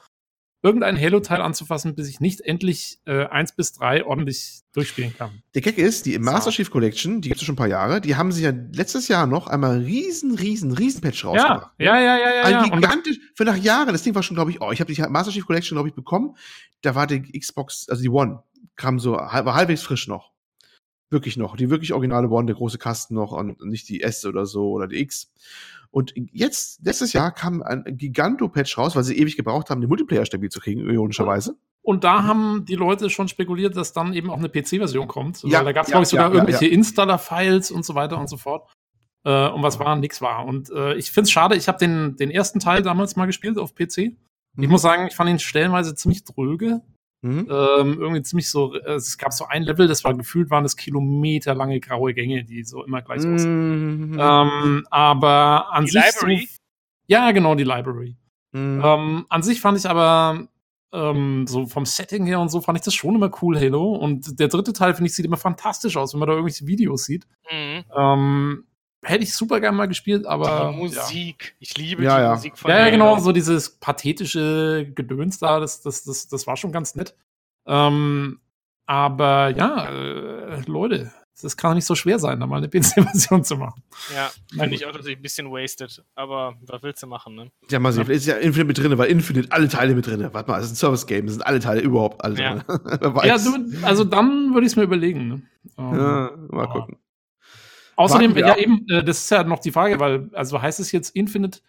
irgendein 0.63 1.01
Halo-Teil 1.01 1.41
anzufassen, 1.41 1.95
bis 1.95 2.09
ich 2.09 2.21
nicht 2.21 2.43
endlich 2.43 2.99
äh, 3.07 3.25
1 3.27 3.53
bis 3.53 3.73
3 3.73 4.05
ordentlich 4.05 4.61
durchspielen 4.73 5.17
kann. 5.17 5.43
Der 5.55 5.63
Gag 5.63 5.79
ist, 5.79 6.07
die 6.07 6.19
Master 6.19 6.51
Chief 6.51 6.71
Collection, 6.71 7.21
die 7.21 7.29
gibt 7.29 7.41
es 7.41 7.47
schon 7.47 7.55
ein 7.55 7.57
paar 7.57 7.69
Jahre, 7.69 8.01
die 8.01 8.17
haben 8.17 8.31
sich 8.31 8.45
ja 8.45 8.53
letztes 8.73 9.09
Jahr 9.09 9.27
noch 9.27 9.47
einmal 9.47 9.79
riesen, 9.79 10.35
riesen, 10.35 10.73
riesen 10.73 11.01
Patch 11.01 11.25
rausgebracht. 11.25 11.73
Ja, 11.79 11.99
ja, 11.99 12.17
ja, 12.17 12.19
ja. 12.19 12.35
ja, 12.35 12.43
also 12.43 12.71
gigantisch, 12.71 13.19
für 13.35 13.45
nach 13.45 13.57
Jahren, 13.57 13.93
das 13.93 14.03
Ding 14.03 14.15
war 14.15 14.23
schon, 14.23 14.37
glaube 14.37 14.51
ich, 14.51 14.61
oh, 14.61 14.71
ich 14.71 14.81
habe 14.81 14.93
die 14.93 15.01
Master 15.03 15.33
Chief 15.33 15.47
Collection, 15.47 15.77
glaube 15.77 15.89
ich, 15.89 15.95
bekommen, 15.95 16.37
da 16.83 16.95
war 16.95 17.07
die 17.07 17.39
Xbox, 17.39 17.89
also 17.89 18.03
die 18.03 18.11
One, 18.11 18.43
kam 18.77 18.99
so, 18.99 19.13
war 19.13 19.55
halbwegs 19.55 19.83
frisch 19.83 20.09
noch. 20.09 20.31
Wirklich 21.11 21.37
noch. 21.37 21.57
Die 21.57 21.71
wirklich 21.71 21.93
originale 21.93 22.29
One, 22.29 22.47
der 22.47 22.55
große 22.55 22.79
Kasten 22.79 23.15
noch 23.15 23.33
und 23.33 23.61
nicht 23.65 23.89
die 23.89 24.01
S 24.01 24.25
oder 24.25 24.47
so 24.47 24.71
oder 24.71 24.87
die 24.87 25.01
X. 25.01 25.33
Und 25.91 26.13
jetzt, 26.15 26.85
letztes 26.85 27.13
Jahr 27.13 27.33
kam 27.33 27.63
ein 27.63 27.85
Giganto-Patch 27.87 28.79
raus, 28.79 28.95
weil 28.95 29.03
sie 29.03 29.19
ewig 29.19 29.37
gebraucht 29.37 29.71
haben, 29.71 29.81
den 29.81 29.89
Multiplayer 29.89 30.25
stabil 30.25 30.49
zu 30.49 30.61
kriegen, 30.61 30.89
ironischerweise. 30.89 31.57
Und 31.83 32.05
da 32.05 32.25
haben 32.25 32.65
die 32.67 32.77
Leute 32.77 33.11
schon 33.11 33.27
spekuliert, 33.27 33.77
dass 33.77 33.93
dann 33.93 34.13
eben 34.13 34.31
auch 34.31 34.39
eine 34.39 34.49
PC-Version 34.49 35.09
kommt. 35.09 35.43
Ja, 35.43 35.65
da 35.65 35.73
gab 35.73 35.85
es, 35.85 35.91
ja, 35.91 35.95
glaube 35.95 36.03
ich, 36.05 36.09
sogar 36.11 36.29
ja, 36.29 36.35
irgendwelche. 36.35 36.67
Installer-Files 36.67 37.71
und 37.71 37.85
so 37.85 37.95
weiter 37.95 38.19
und 38.19 38.29
so 38.29 38.37
fort. 38.37 38.71
Äh, 39.25 39.49
und 39.49 39.63
was 39.63 39.79
war, 39.79 39.97
nix 39.97 40.21
war. 40.21 40.47
Und 40.47 40.71
äh, 40.71 40.95
ich 40.95 41.11
finde 41.11 41.27
es 41.27 41.31
schade, 41.31 41.57
ich 41.57 41.69
habe 41.69 41.79
den, 41.79 42.17
den 42.17 42.31
ersten 42.31 42.61
Teil 42.61 42.83
damals 42.83 43.17
mal 43.17 43.27
gespielt 43.27 43.59
auf 43.59 43.75
PC. 43.75 43.99
Ich 43.99 44.17
mhm. 44.57 44.69
muss 44.69 44.83
sagen, 44.83 45.07
ich 45.09 45.17
fand 45.17 45.31
ihn 45.31 45.39
stellenweise 45.39 45.95
ziemlich 45.95 46.25
dröge. 46.25 46.83
Mhm. 47.23 47.49
Ähm, 47.51 47.99
irgendwie 48.01 48.23
ziemlich 48.23 48.49
so, 48.49 48.75
es 48.75 49.19
gab 49.19 49.33
so 49.33 49.45
ein 49.45 49.63
Level, 49.63 49.87
das 49.87 50.05
war 50.05 50.15
gefühlt, 50.15 50.51
waren 50.51 50.65
es 50.65 50.77
kilometerlange 50.77 51.81
graue 51.81 52.15
Gänge, 52.15 52.45
die 52.45 52.65
so 52.65 52.85
immer 52.85 53.03
gleich 53.03 53.23
mhm. 53.23 53.35
aussehen. 53.35 54.19
Ähm, 54.19 54.87
aber 54.91 55.73
an 55.73 55.85
die 55.85 55.91
sich. 55.91 56.03
Library? 56.03 56.49
So, 56.51 56.59
ja, 57.09 57.31
genau, 57.33 57.55
die 57.55 57.65
Library. 57.65 58.17
Mhm. 58.53 58.83
Ähm, 58.85 59.27
an 59.29 59.43
sich 59.43 59.61
fand 59.61 59.79
ich 59.79 59.89
aber 59.89 60.49
ähm, 60.93 61.47
so 61.47 61.67
vom 61.67 61.85
Setting 61.87 62.25
her 62.25 62.41
und 62.41 62.49
so 62.49 62.61
fand 62.61 62.79
ich 62.79 62.85
das 62.85 62.95
schon 62.95 63.15
immer 63.15 63.31
cool, 63.43 63.59
Halo. 63.59 63.93
Und 63.95 64.41
der 64.41 64.49
dritte 64.49 64.73
Teil, 64.73 64.95
finde 64.95 65.09
ich, 65.09 65.15
sieht 65.15 65.27
immer 65.27 65.37
fantastisch 65.37 65.97
aus, 65.97 66.15
wenn 66.15 66.21
man 66.21 66.29
da 66.29 66.35
irgendwelche 66.35 66.67
Videos 66.67 67.05
sieht. 67.05 67.27
Mhm. 67.51 67.85
Ähm, 67.97 68.65
hätte 69.03 69.25
ich 69.25 69.35
super 69.35 69.61
gerne 69.61 69.77
mal 69.77 69.87
gespielt, 69.87 70.27
aber. 70.27 70.71
Die 70.73 70.79
Musik. 70.79 71.45
Ja. 71.45 71.57
Ich 71.59 71.77
liebe 71.77 72.03
ja, 72.03 72.17
die 72.17 72.23
ja. 72.23 72.35
Musik 72.35 72.59
von 72.59 72.71
Ja, 72.71 72.81
ja, 72.81 72.91
genau, 72.91 73.19
so 73.19 73.33
dieses 73.33 73.71
pathetische 73.71 74.91
Gedöns 74.95 75.39
da, 75.39 75.61
das, 75.61 75.81
das, 75.83 76.05
das, 76.05 76.29
das 76.29 76.47
war 76.47 76.57
schon 76.57 76.73
ganz 76.73 76.95
nett. 76.95 77.15
Ähm, 77.67 78.41
aber 78.87 79.51
ja, 79.51 79.89
äh, 79.89 80.63
Leute, 80.67 81.13
das 81.43 81.57
kann 81.57 81.71
doch 81.71 81.75
nicht 81.77 81.87
so 81.87 81.95
schwer 81.95 82.19
sein, 82.19 82.41
da 82.41 82.47
mal 82.47 82.59
eine 82.59 82.69
PC-Version 82.69 83.45
zu 83.45 83.57
machen. 83.57 83.83
Ja, 84.15 84.31
finde 84.51 84.75
ich 84.75 84.85
auch 84.87 84.93
natürlich 84.93 85.19
ein 85.19 85.23
bisschen 85.23 85.51
wasted, 85.51 86.03
aber 86.15 86.55
was 86.67 86.83
willst 86.83 87.03
du 87.03 87.07
machen, 87.07 87.35
ne? 87.35 87.51
Ja, 87.71 87.79
mal 87.79 87.93
sehen, 87.93 88.09
ist 88.11 88.27
ja 88.27 88.37
Infinite 88.37 88.67
mit 88.67 88.79
drin, 88.79 88.99
weil 88.99 89.11
Infinite 89.11 89.51
alle 89.53 89.69
Teile 89.69 89.95
mit 89.95 90.07
drin. 90.07 90.29
Warte 90.33 90.51
mal, 90.51 90.59
es 90.59 90.67
ist 90.67 90.73
ein 90.73 90.77
Service-Game, 90.77 91.27
es 91.27 91.33
sind 91.33 91.43
alle 91.43 91.61
Teile 91.61 91.81
überhaupt 91.81 92.23
alle 92.25 92.41
ja. 92.41 92.55
drin. 92.59 93.21
ja, 93.25 93.39
du, 93.39 93.87
also 93.87 94.05
dann 94.05 94.53
würde 94.55 94.67
ich 94.67 94.73
es 94.73 94.77
mir 94.77 94.83
überlegen. 94.83 95.29
Ne? 95.29 95.43
Um, 95.77 95.95
ja, 95.95 96.31
mal 96.51 96.67
gucken. 96.67 96.97
Außerdem, 98.01 98.37
ja 98.37 98.57
eben, 98.57 98.87
äh, 98.89 99.05
das 99.05 99.19
ist 99.19 99.31
ja 99.31 99.45
noch 99.45 99.59
die 99.59 99.73
Frage, 99.73 100.01
weil, 100.01 100.31
also 100.33 100.61
heißt 100.61 100.81
es 100.81 100.91
jetzt 100.93 101.15
Infinite, 101.15 101.61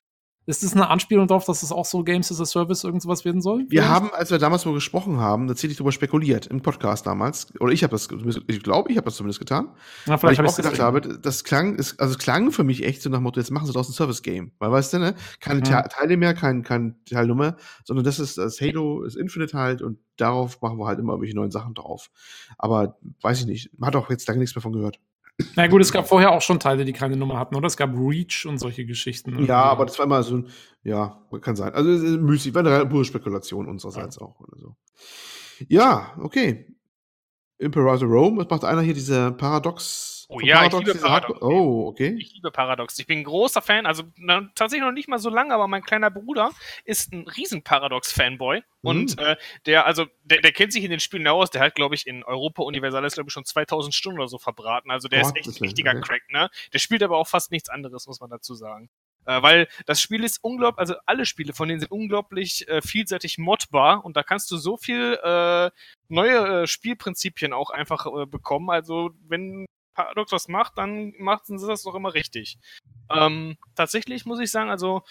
ist 0.47 0.63
das 0.63 0.73
eine 0.73 0.89
Anspielung 0.89 1.27
darauf, 1.27 1.45
dass 1.45 1.61
das 1.61 1.71
auch 1.71 1.85
so 1.85 2.03
Games 2.03 2.31
as 2.31 2.41
a 2.41 2.45
Service 2.45 2.83
irgendwas 2.83 3.25
werden 3.25 3.41
soll? 3.41 3.65
Wir 3.69 3.87
haben, 3.87 4.11
als 4.11 4.31
wir 4.31 4.39
damals 4.39 4.65
mal 4.65 4.73
gesprochen 4.73 5.19
haben, 5.19 5.47
tatsächlich 5.47 5.77
darüber 5.77 5.91
spekuliert, 5.91 6.47
im 6.47 6.61
Podcast 6.61 7.05
damals, 7.05 7.53
oder 7.59 7.71
ich 7.71 7.83
habe 7.83 7.91
das, 7.91 8.07
ich 8.47 8.63
glaube, 8.63 8.91
ich 8.91 8.97
habe 8.97 9.05
das 9.05 9.15
zumindest 9.17 9.39
getan, 9.39 9.69
Na, 10.07 10.21
weil 10.23 10.33
ich 10.33 10.41
auch 10.41 10.55
gedacht 10.55 10.79
habe, 10.79 11.01
das 11.01 11.43
klang, 11.43 11.75
ist, 11.75 11.99
also 11.99 12.17
klang 12.17 12.51
für 12.51 12.63
mich 12.63 12.83
echt 12.83 13.03
so 13.03 13.09
nach 13.09 13.19
dem 13.19 13.23
Motto, 13.23 13.39
jetzt 13.39 13.51
machen 13.51 13.67
sie 13.67 13.73
daraus 13.73 13.89
ein 13.89 13.93
Service-Game. 13.93 14.51
Weil, 14.57 14.71
weißt 14.71 14.93
du, 14.93 14.99
ne, 14.99 15.15
keine 15.39 15.59
mhm. 15.59 15.65
Teile 15.65 16.17
mehr, 16.17 16.33
kein, 16.33 16.63
kein 16.63 16.95
Teilnummer, 17.05 17.55
sondern 17.83 18.03
das 18.03 18.19
ist 18.19 18.39
das 18.39 18.59
Halo, 18.61 19.03
ist 19.03 19.17
Infinite 19.17 19.55
halt 19.55 19.83
und 19.83 19.99
darauf 20.17 20.59
machen 20.61 20.79
wir 20.79 20.87
halt 20.87 20.97
immer 20.97 21.13
irgendwelche 21.13 21.35
neuen 21.35 21.51
Sachen 21.51 21.75
drauf. 21.75 22.09
Aber 22.57 22.97
weiß 23.21 23.41
ich 23.41 23.45
nicht, 23.45 23.69
man 23.77 23.87
hat 23.87 23.95
auch 23.95 24.09
jetzt 24.09 24.27
lange 24.27 24.39
nichts 24.39 24.55
mehr 24.55 24.63
von 24.63 24.73
gehört. 24.73 24.99
Na 25.55 25.67
gut, 25.67 25.81
es 25.81 25.91
gab 25.91 26.07
vorher 26.07 26.31
auch 26.31 26.41
schon 26.41 26.59
Teile, 26.59 26.85
die 26.85 26.93
keine 26.93 27.17
Nummer 27.17 27.39
hatten, 27.39 27.55
oder? 27.55 27.67
Es 27.67 27.77
gab 27.77 27.91
Reach 27.95 28.45
und 28.47 28.59
solche 28.59 28.85
Geschichten. 28.85 29.35
Ne? 29.35 29.45
Ja, 29.47 29.63
aber 29.63 29.85
das 29.85 29.97
war 29.97 30.05
immer 30.05 30.23
so 30.23 30.37
ein, 30.37 30.47
ja, 30.83 31.21
kann 31.41 31.55
sein. 31.55 31.73
Also 31.73 31.89
müßig, 31.89 32.53
war 32.53 32.65
eine 32.65 32.85
pure 32.85 33.05
Spekulation 33.05 33.67
unsererseits 33.67 34.17
ja. 34.17 34.25
auch 34.25 34.39
oder 34.39 34.57
so. 34.57 34.75
Ja, 35.67 36.13
okay. 36.19 36.67
Imperator 37.57 38.07
Rome, 38.07 38.41
was 38.41 38.49
macht 38.49 38.65
einer 38.65 38.81
hier 38.81 38.93
diese 38.93 39.31
Paradox 39.31 40.10
Oh 40.33 40.39
ja, 40.39 40.55
Paradox, 40.55 40.87
ich 40.87 40.93
liebe 40.93 41.05
Paradox. 41.05 41.41
Oh, 41.41 41.87
okay. 41.87 42.15
Ich 42.17 42.33
liebe 42.33 42.51
Paradox. 42.51 42.99
Ich 42.99 43.05
bin 43.05 43.19
ein 43.19 43.23
großer 43.25 43.61
Fan, 43.61 43.85
also 43.85 44.03
na, 44.15 44.49
tatsächlich 44.55 44.85
noch 44.85 44.93
nicht 44.93 45.09
mal 45.09 45.19
so 45.19 45.29
lange, 45.29 45.53
aber 45.53 45.67
mein 45.67 45.83
kleiner 45.83 46.09
Bruder 46.09 46.51
ist 46.85 47.11
ein 47.11 47.27
riesen 47.27 47.63
Paradox-Fanboy. 47.63 48.59
Mhm. 48.59 48.63
Und 48.81 49.19
äh, 49.19 49.35
der, 49.65 49.85
also, 49.85 50.05
der, 50.23 50.39
der 50.39 50.53
kennt 50.53 50.71
sich 50.71 50.85
in 50.85 50.89
den 50.89 51.01
Spielen 51.01 51.27
aus. 51.27 51.49
Der 51.49 51.61
hat, 51.61 51.75
glaube 51.75 51.95
ich, 51.95 52.07
in 52.07 52.23
Europa 52.23 52.63
Universalis, 52.63 53.15
glaube 53.15 53.27
ich, 53.27 53.33
schon 53.33 53.43
2000 53.43 53.93
Stunden 53.93 54.19
oder 54.19 54.29
so 54.29 54.37
verbraten. 54.37 54.89
Also 54.89 55.09
der 55.09 55.19
oh, 55.19 55.27
ist 55.27 55.35
echt 55.35 55.47
ein 55.47 55.65
richtiger 55.65 55.91
okay. 55.91 56.01
Crack, 56.01 56.21
ne? 56.31 56.49
Der 56.71 56.79
spielt 56.79 57.03
aber 57.03 57.17
auch 57.17 57.27
fast 57.27 57.51
nichts 57.51 57.67
anderes, 57.67 58.07
muss 58.07 58.21
man 58.21 58.29
dazu 58.29 58.55
sagen. 58.55 58.89
Äh, 59.25 59.41
weil 59.41 59.67
das 59.85 59.99
Spiel 59.99 60.23
ist 60.23 60.41
unglaublich, 60.41 60.79
also 60.79 60.95
alle 61.05 61.25
Spiele 61.25 61.51
von 61.51 61.67
denen 61.67 61.81
sind 61.81 61.91
unglaublich 61.91 62.67
äh, 62.69 62.81
vielseitig 62.81 63.37
modbar 63.37 64.03
und 64.03 64.15
da 64.15 64.23
kannst 64.23 64.49
du 64.49 64.57
so 64.57 64.77
viel 64.77 65.19
äh, 65.21 65.69
neue 66.07 66.63
äh, 66.63 66.67
Spielprinzipien 66.67 67.51
auch 67.53 67.69
einfach 67.69 68.05
äh, 68.07 68.25
bekommen. 68.25 68.69
Also 68.69 69.11
wenn 69.27 69.65
Paradox 69.93 70.31
was 70.31 70.47
macht, 70.47 70.77
dann 70.77 71.13
macht 71.17 71.45
sie 71.45 71.57
das 71.65 71.83
doch 71.83 71.95
immer 71.95 72.13
richtig. 72.13 72.57
Ähm, 73.09 73.57
tatsächlich 73.75 74.25
muss 74.25 74.39
ich 74.39 74.51
sagen, 74.51 74.69
also 74.69 75.03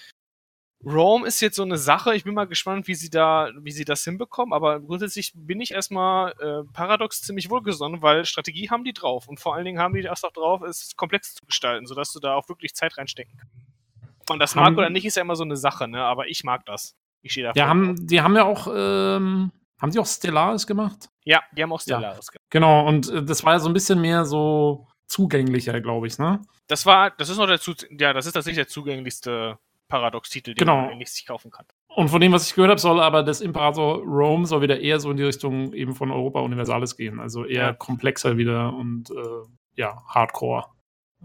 Rome 0.84 1.26
ist 1.26 1.40
jetzt 1.40 1.56
so 1.56 1.62
eine 1.62 1.76
Sache. 1.76 2.14
Ich 2.14 2.24
bin 2.24 2.34
mal 2.34 2.46
gespannt, 2.46 2.88
wie 2.88 2.94
sie 2.94 3.10
da, 3.10 3.50
wie 3.60 3.70
sie 3.70 3.84
das 3.84 4.02
hinbekommen. 4.02 4.54
Aber 4.54 4.80
grundsätzlich 4.80 5.32
bin 5.34 5.60
ich 5.60 5.72
erstmal 5.72 6.32
äh, 6.40 6.72
Paradox 6.72 7.20
ziemlich 7.20 7.50
wohlgesonnen, 7.50 8.00
weil 8.00 8.24
Strategie 8.24 8.70
haben 8.70 8.84
die 8.84 8.94
drauf 8.94 9.28
und 9.28 9.38
vor 9.40 9.54
allen 9.54 9.66
Dingen 9.66 9.78
haben 9.78 9.94
die 9.94 10.02
das 10.02 10.24
auch 10.24 10.32
drauf, 10.32 10.62
es 10.62 10.96
komplex 10.96 11.34
zu 11.34 11.44
gestalten, 11.44 11.86
sodass 11.86 12.12
du 12.12 12.20
da 12.20 12.34
auch 12.34 12.48
wirklich 12.48 12.74
Zeit 12.74 12.96
reinstecken 12.96 13.36
kannst. 13.38 14.28
man 14.30 14.38
das 14.38 14.54
mag 14.54 14.72
oder 14.76 14.88
nicht, 14.88 15.04
ist 15.04 15.16
ja 15.16 15.22
immer 15.22 15.36
so 15.36 15.44
eine 15.44 15.56
Sache, 15.56 15.86
ne? 15.86 16.02
Aber 16.02 16.28
ich 16.28 16.44
mag 16.44 16.64
das. 16.64 16.96
Ich 17.20 17.32
stehe 17.32 17.46
da. 17.46 17.52
Ja, 17.54 17.68
haben, 17.68 18.06
die 18.06 18.22
haben 18.22 18.34
ja 18.34 18.44
auch, 18.44 18.66
ähm, 18.74 19.52
haben 19.80 19.90
die 19.90 19.98
auch 19.98 20.06
Stellaris 20.06 20.66
gemacht? 20.66 21.08
Ja, 21.24 21.42
die 21.56 21.62
haben 21.62 21.72
auch 21.72 21.80
Stellaris 21.80 22.26
ja. 22.26 22.32
gemacht. 22.32 22.50
Genau, 22.50 22.86
und 22.86 23.08
äh, 23.08 23.22
das 23.24 23.44
war 23.44 23.54
ja 23.54 23.58
so 23.58 23.68
ein 23.68 23.72
bisschen 23.72 24.00
mehr 24.00 24.24
so 24.24 24.86
zugänglicher, 25.06 25.80
glaube 25.80 26.06
ich, 26.06 26.18
ne? 26.18 26.40
Das 26.68 26.86
war, 26.86 27.10
das 27.10 27.28
ist 27.28 27.38
noch 27.38 27.46
der, 27.46 27.58
ja, 27.98 28.12
das 28.12 28.26
ist 28.26 28.32
tatsächlich 28.32 28.64
der 28.64 28.68
zugänglichste 28.68 29.58
Paradox-Titel, 29.88 30.54
den 30.54 30.56
genau. 30.56 30.82
man 30.82 30.90
eigentlich 30.90 31.10
sich 31.10 31.26
kaufen 31.26 31.50
kann. 31.50 31.66
Und 31.88 32.08
von 32.08 32.20
dem, 32.20 32.32
was 32.32 32.46
ich 32.46 32.54
gehört 32.54 32.70
habe, 32.70 32.80
soll 32.80 33.00
aber 33.00 33.22
das 33.22 33.40
Imperator 33.40 33.98
Rome 33.98 34.46
soll 34.46 34.62
wieder 34.62 34.80
eher 34.80 35.00
so 35.00 35.10
in 35.10 35.16
die 35.16 35.24
Richtung 35.24 35.72
eben 35.72 35.94
von 35.94 36.10
Europa 36.12 36.40
Universalis 36.40 36.96
gehen. 36.96 37.18
Also 37.18 37.44
eher 37.44 37.62
ja. 37.62 37.72
komplexer 37.72 38.36
wieder 38.36 38.72
und 38.72 39.10
äh, 39.10 39.48
ja, 39.74 40.00
Hardcore. 40.06 40.66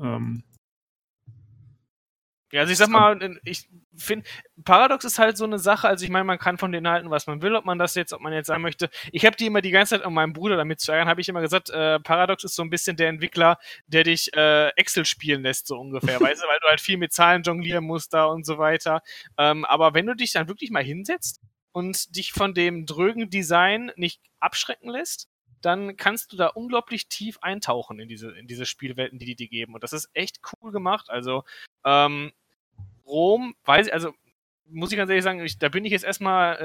Ähm, 0.01 0.43
ja, 2.51 2.61
also 2.61 2.71
ich 2.71 2.77
sag 2.77 2.89
mal, 2.89 3.39
ich 3.43 3.69
finde, 3.97 4.25
Paradox 4.63 5.05
ist 5.05 5.19
halt 5.19 5.37
so 5.37 5.45
eine 5.45 5.59
Sache, 5.59 5.87
also 5.87 6.03
ich 6.03 6.11
meine, 6.11 6.25
man 6.25 6.37
kann 6.37 6.57
von 6.57 6.71
denen 6.71 6.87
halten, 6.87 7.09
was 7.09 7.27
man 7.27 7.41
will, 7.41 7.55
ob 7.55 7.65
man 7.65 7.77
das 7.77 7.95
jetzt, 7.95 8.13
ob 8.13 8.21
man 8.21 8.33
jetzt 8.33 8.47
sagen 8.47 8.61
möchte. 8.61 8.89
Ich 9.11 9.25
habe 9.25 9.35
die 9.35 9.45
immer 9.45 9.61
die 9.61 9.71
ganze 9.71 9.95
Zeit, 9.95 10.05
um 10.05 10.13
meinem 10.13 10.33
Bruder 10.33 10.57
damit 10.57 10.79
zu 10.79 10.91
ärgern, 10.91 11.07
habe 11.07 11.21
ich 11.21 11.29
immer 11.29 11.41
gesagt, 11.41 11.69
äh, 11.69 11.99
Paradox 11.99 12.43
ist 12.43 12.55
so 12.55 12.63
ein 12.63 12.69
bisschen 12.69 12.97
der 12.97 13.09
Entwickler, 13.09 13.57
der 13.87 14.03
dich 14.03 14.33
äh, 14.35 14.69
Excel 14.69 15.05
spielen 15.05 15.43
lässt, 15.43 15.67
so 15.67 15.77
ungefähr, 15.77 16.19
weißt 16.21 16.43
du, 16.43 16.47
weil 16.47 16.59
du 16.61 16.67
halt 16.67 16.81
viel 16.81 16.97
mit 16.97 17.13
Zahlen 17.13 17.43
jonglieren 17.43 17.85
musst 17.85 18.13
da 18.13 18.25
und 18.25 18.45
so 18.45 18.57
weiter. 18.57 19.01
Ähm, 19.37 19.65
aber 19.65 19.93
wenn 19.93 20.05
du 20.05 20.15
dich 20.15 20.33
dann 20.33 20.47
wirklich 20.47 20.71
mal 20.71 20.83
hinsetzt 20.83 21.41
und 21.71 22.15
dich 22.15 22.31
von 22.31 22.53
dem 22.53 22.85
drögen 22.85 23.29
Design 23.29 23.91
nicht 23.95 24.21
abschrecken 24.39 24.89
lässt, 24.89 25.29
dann 25.61 25.97
kannst 25.97 26.31
du 26.31 26.37
da 26.37 26.47
unglaublich 26.47 27.07
tief 27.09 27.39
eintauchen 27.41 27.99
in 27.99 28.07
diese, 28.07 28.31
in 28.37 28.47
diese 28.47 28.65
Spielwelten, 28.65 29.17
die 29.17 29.25
die 29.25 29.35
dir 29.35 29.47
geben. 29.47 29.73
Und 29.73 29.83
das 29.83 29.93
ist 29.93 30.09
echt 30.13 30.39
cool 30.61 30.71
gemacht. 30.71 31.09
Also, 31.09 31.43
ähm, 31.83 32.31
Rom, 33.05 33.55
weiß 33.65 33.87
ich, 33.87 33.93
also 33.93 34.13
muss 34.67 34.91
ich 34.91 34.97
ganz 34.97 35.09
ehrlich 35.09 35.23
sagen, 35.23 35.43
ich, 35.43 35.59
da 35.59 35.69
bin 35.69 35.85
ich 35.85 35.91
jetzt 35.91 36.05
erstmal, 36.05 36.57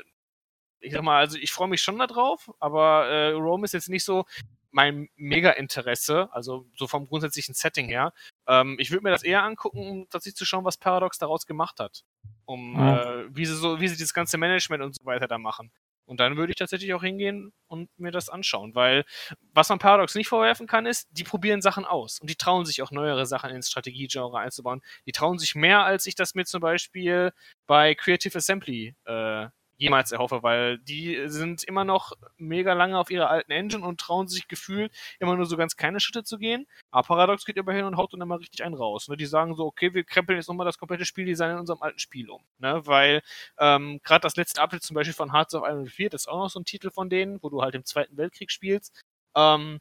äh, 0.00 0.86
ich 0.86 0.92
sag 0.92 1.02
mal, 1.02 1.18
also 1.18 1.38
ich 1.38 1.52
freue 1.52 1.68
mich 1.68 1.82
schon 1.82 1.98
darauf, 1.98 2.52
aber 2.60 3.06
äh, 3.06 3.30
Rome 3.30 3.64
ist 3.64 3.72
jetzt 3.72 3.88
nicht 3.88 4.04
so 4.04 4.24
mein 4.70 5.08
Mega-Interesse, 5.14 6.28
also 6.32 6.66
so 6.74 6.88
vom 6.88 7.06
grundsätzlichen 7.06 7.54
Setting 7.54 7.86
her. 7.86 8.12
Ähm, 8.48 8.76
ich 8.80 8.90
würde 8.90 9.04
mir 9.04 9.10
das 9.10 9.22
eher 9.22 9.44
angucken, 9.44 9.78
um 9.78 10.08
tatsächlich 10.10 10.36
zu 10.36 10.44
schauen, 10.44 10.64
was 10.64 10.76
Paradox 10.76 11.16
daraus 11.18 11.46
gemacht 11.46 11.78
hat. 11.78 12.04
Um 12.44 12.72
mhm. 12.72 12.80
äh, 12.80 13.36
wie 13.36 13.46
sie 13.46 13.54
so, 13.54 13.80
wie 13.80 13.86
sie 13.86 13.96
das 13.96 14.12
ganze 14.12 14.36
Management 14.36 14.82
und 14.82 14.96
so 14.96 15.04
weiter 15.04 15.28
da 15.28 15.38
machen. 15.38 15.70
Und 16.06 16.20
dann 16.20 16.36
würde 16.36 16.50
ich 16.52 16.56
tatsächlich 16.56 16.92
auch 16.94 17.02
hingehen 17.02 17.52
und 17.66 17.88
mir 17.98 18.10
das 18.10 18.28
anschauen, 18.28 18.74
weil 18.74 19.04
was 19.52 19.68
man 19.68 19.78
Paradox 19.78 20.14
nicht 20.14 20.28
vorwerfen 20.28 20.66
kann, 20.66 20.86
ist, 20.86 21.08
die 21.10 21.24
probieren 21.24 21.62
Sachen 21.62 21.84
aus 21.84 22.20
und 22.20 22.28
die 22.28 22.36
trauen 22.36 22.66
sich 22.66 22.82
auch 22.82 22.90
neuere 22.90 23.26
Sachen 23.26 23.50
ins 23.50 23.70
Strategiegenre 23.70 24.38
einzubauen. 24.38 24.82
Die 25.06 25.12
trauen 25.12 25.38
sich 25.38 25.54
mehr, 25.54 25.84
als 25.84 26.06
ich 26.06 26.14
das 26.14 26.34
mir 26.34 26.44
zum 26.44 26.60
Beispiel 26.60 27.32
bei 27.66 27.94
Creative 27.94 28.36
Assembly 28.36 28.94
äh, 29.04 29.48
jemals 29.76 30.12
erhoffe, 30.12 30.42
weil 30.42 30.78
die 30.78 31.28
sind 31.28 31.64
immer 31.64 31.84
noch 31.84 32.12
mega 32.36 32.72
lange 32.72 32.98
auf 32.98 33.10
ihrer 33.10 33.30
alten 33.30 33.52
Engine 33.52 33.84
und 33.84 34.00
trauen 34.00 34.28
sich 34.28 34.48
gefühlt 34.48 34.92
immer 35.18 35.36
nur 35.36 35.46
so 35.46 35.56
ganz 35.56 35.76
kleine 35.76 36.00
Schritte 36.00 36.24
zu 36.24 36.38
gehen. 36.38 36.66
Aber 36.90 37.06
Paradox 37.06 37.44
geht 37.44 37.56
immerhin 37.56 37.84
und 37.84 37.96
haut 37.96 38.12
dann 38.12 38.20
immer 38.20 38.38
richtig 38.38 38.62
einen 38.62 38.74
raus. 38.74 39.08
Ne? 39.08 39.16
Die 39.16 39.26
sagen 39.26 39.54
so, 39.56 39.64
okay, 39.66 39.92
wir 39.94 40.04
krempeln 40.04 40.38
jetzt 40.38 40.48
nochmal 40.48 40.66
das 40.66 40.78
komplette 40.78 41.04
Spieldesign 41.04 41.52
in 41.52 41.58
unserem 41.58 41.82
alten 41.82 41.98
Spiel 41.98 42.30
um. 42.30 42.42
Ne? 42.58 42.86
Weil 42.86 43.22
ähm, 43.58 44.00
gerade 44.04 44.22
das 44.22 44.36
letzte 44.36 44.60
Update 44.62 44.82
zum 44.82 44.94
Beispiel 44.94 45.14
von 45.14 45.32
Hearts 45.32 45.54
of 45.54 45.64
Iron 45.66 45.86
4, 45.86 46.10
das 46.10 46.22
ist 46.22 46.28
auch 46.28 46.38
noch 46.38 46.50
so 46.50 46.60
ein 46.60 46.64
Titel 46.64 46.90
von 46.90 47.10
denen, 47.10 47.42
wo 47.42 47.48
du 47.50 47.62
halt 47.62 47.74
im 47.74 47.84
Zweiten 47.84 48.16
Weltkrieg 48.16 48.50
spielst. 48.50 49.02
Ähm, 49.34 49.80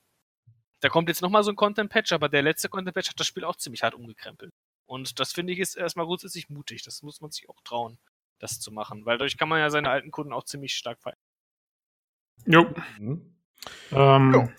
da 0.81 0.89
kommt 0.89 1.07
jetzt 1.07 1.21
nochmal 1.21 1.43
so 1.43 1.51
ein 1.51 1.55
Content-Patch, 1.55 2.11
aber 2.11 2.29
der 2.29 2.41
letzte 2.41 2.67
Content-Patch 2.67 3.09
hat 3.09 3.19
das 3.19 3.27
Spiel 3.27 3.45
auch 3.45 3.55
ziemlich 3.55 3.83
hart 3.83 3.93
umgekrempelt. 3.93 4.51
Und 4.85 5.19
das 5.19 5.31
finde 5.31 5.53
ich 5.53 5.59
ist 5.59 5.75
erstmal 5.75 6.05
grundsätzlich 6.05 6.49
mutig. 6.49 6.83
Das 6.83 7.03
muss 7.03 7.21
man 7.21 7.31
sich 7.31 7.47
auch 7.49 7.61
trauen 7.63 7.97
das 8.39 8.59
zu 8.59 8.71
machen, 8.71 9.05
weil 9.05 9.17
dadurch 9.17 9.37
kann 9.37 9.49
man 9.49 9.59
ja 9.59 9.69
seine 9.69 9.89
alten 9.89 10.11
Kunden 10.11 10.33
auch 10.33 10.43
ziemlich 10.43 10.75
stark 10.75 11.01
verändern. 11.01 11.23
Jo. 12.45 12.73
Mhm. 12.99 13.35
Ähm, 13.91 14.33
jo. 14.33 14.49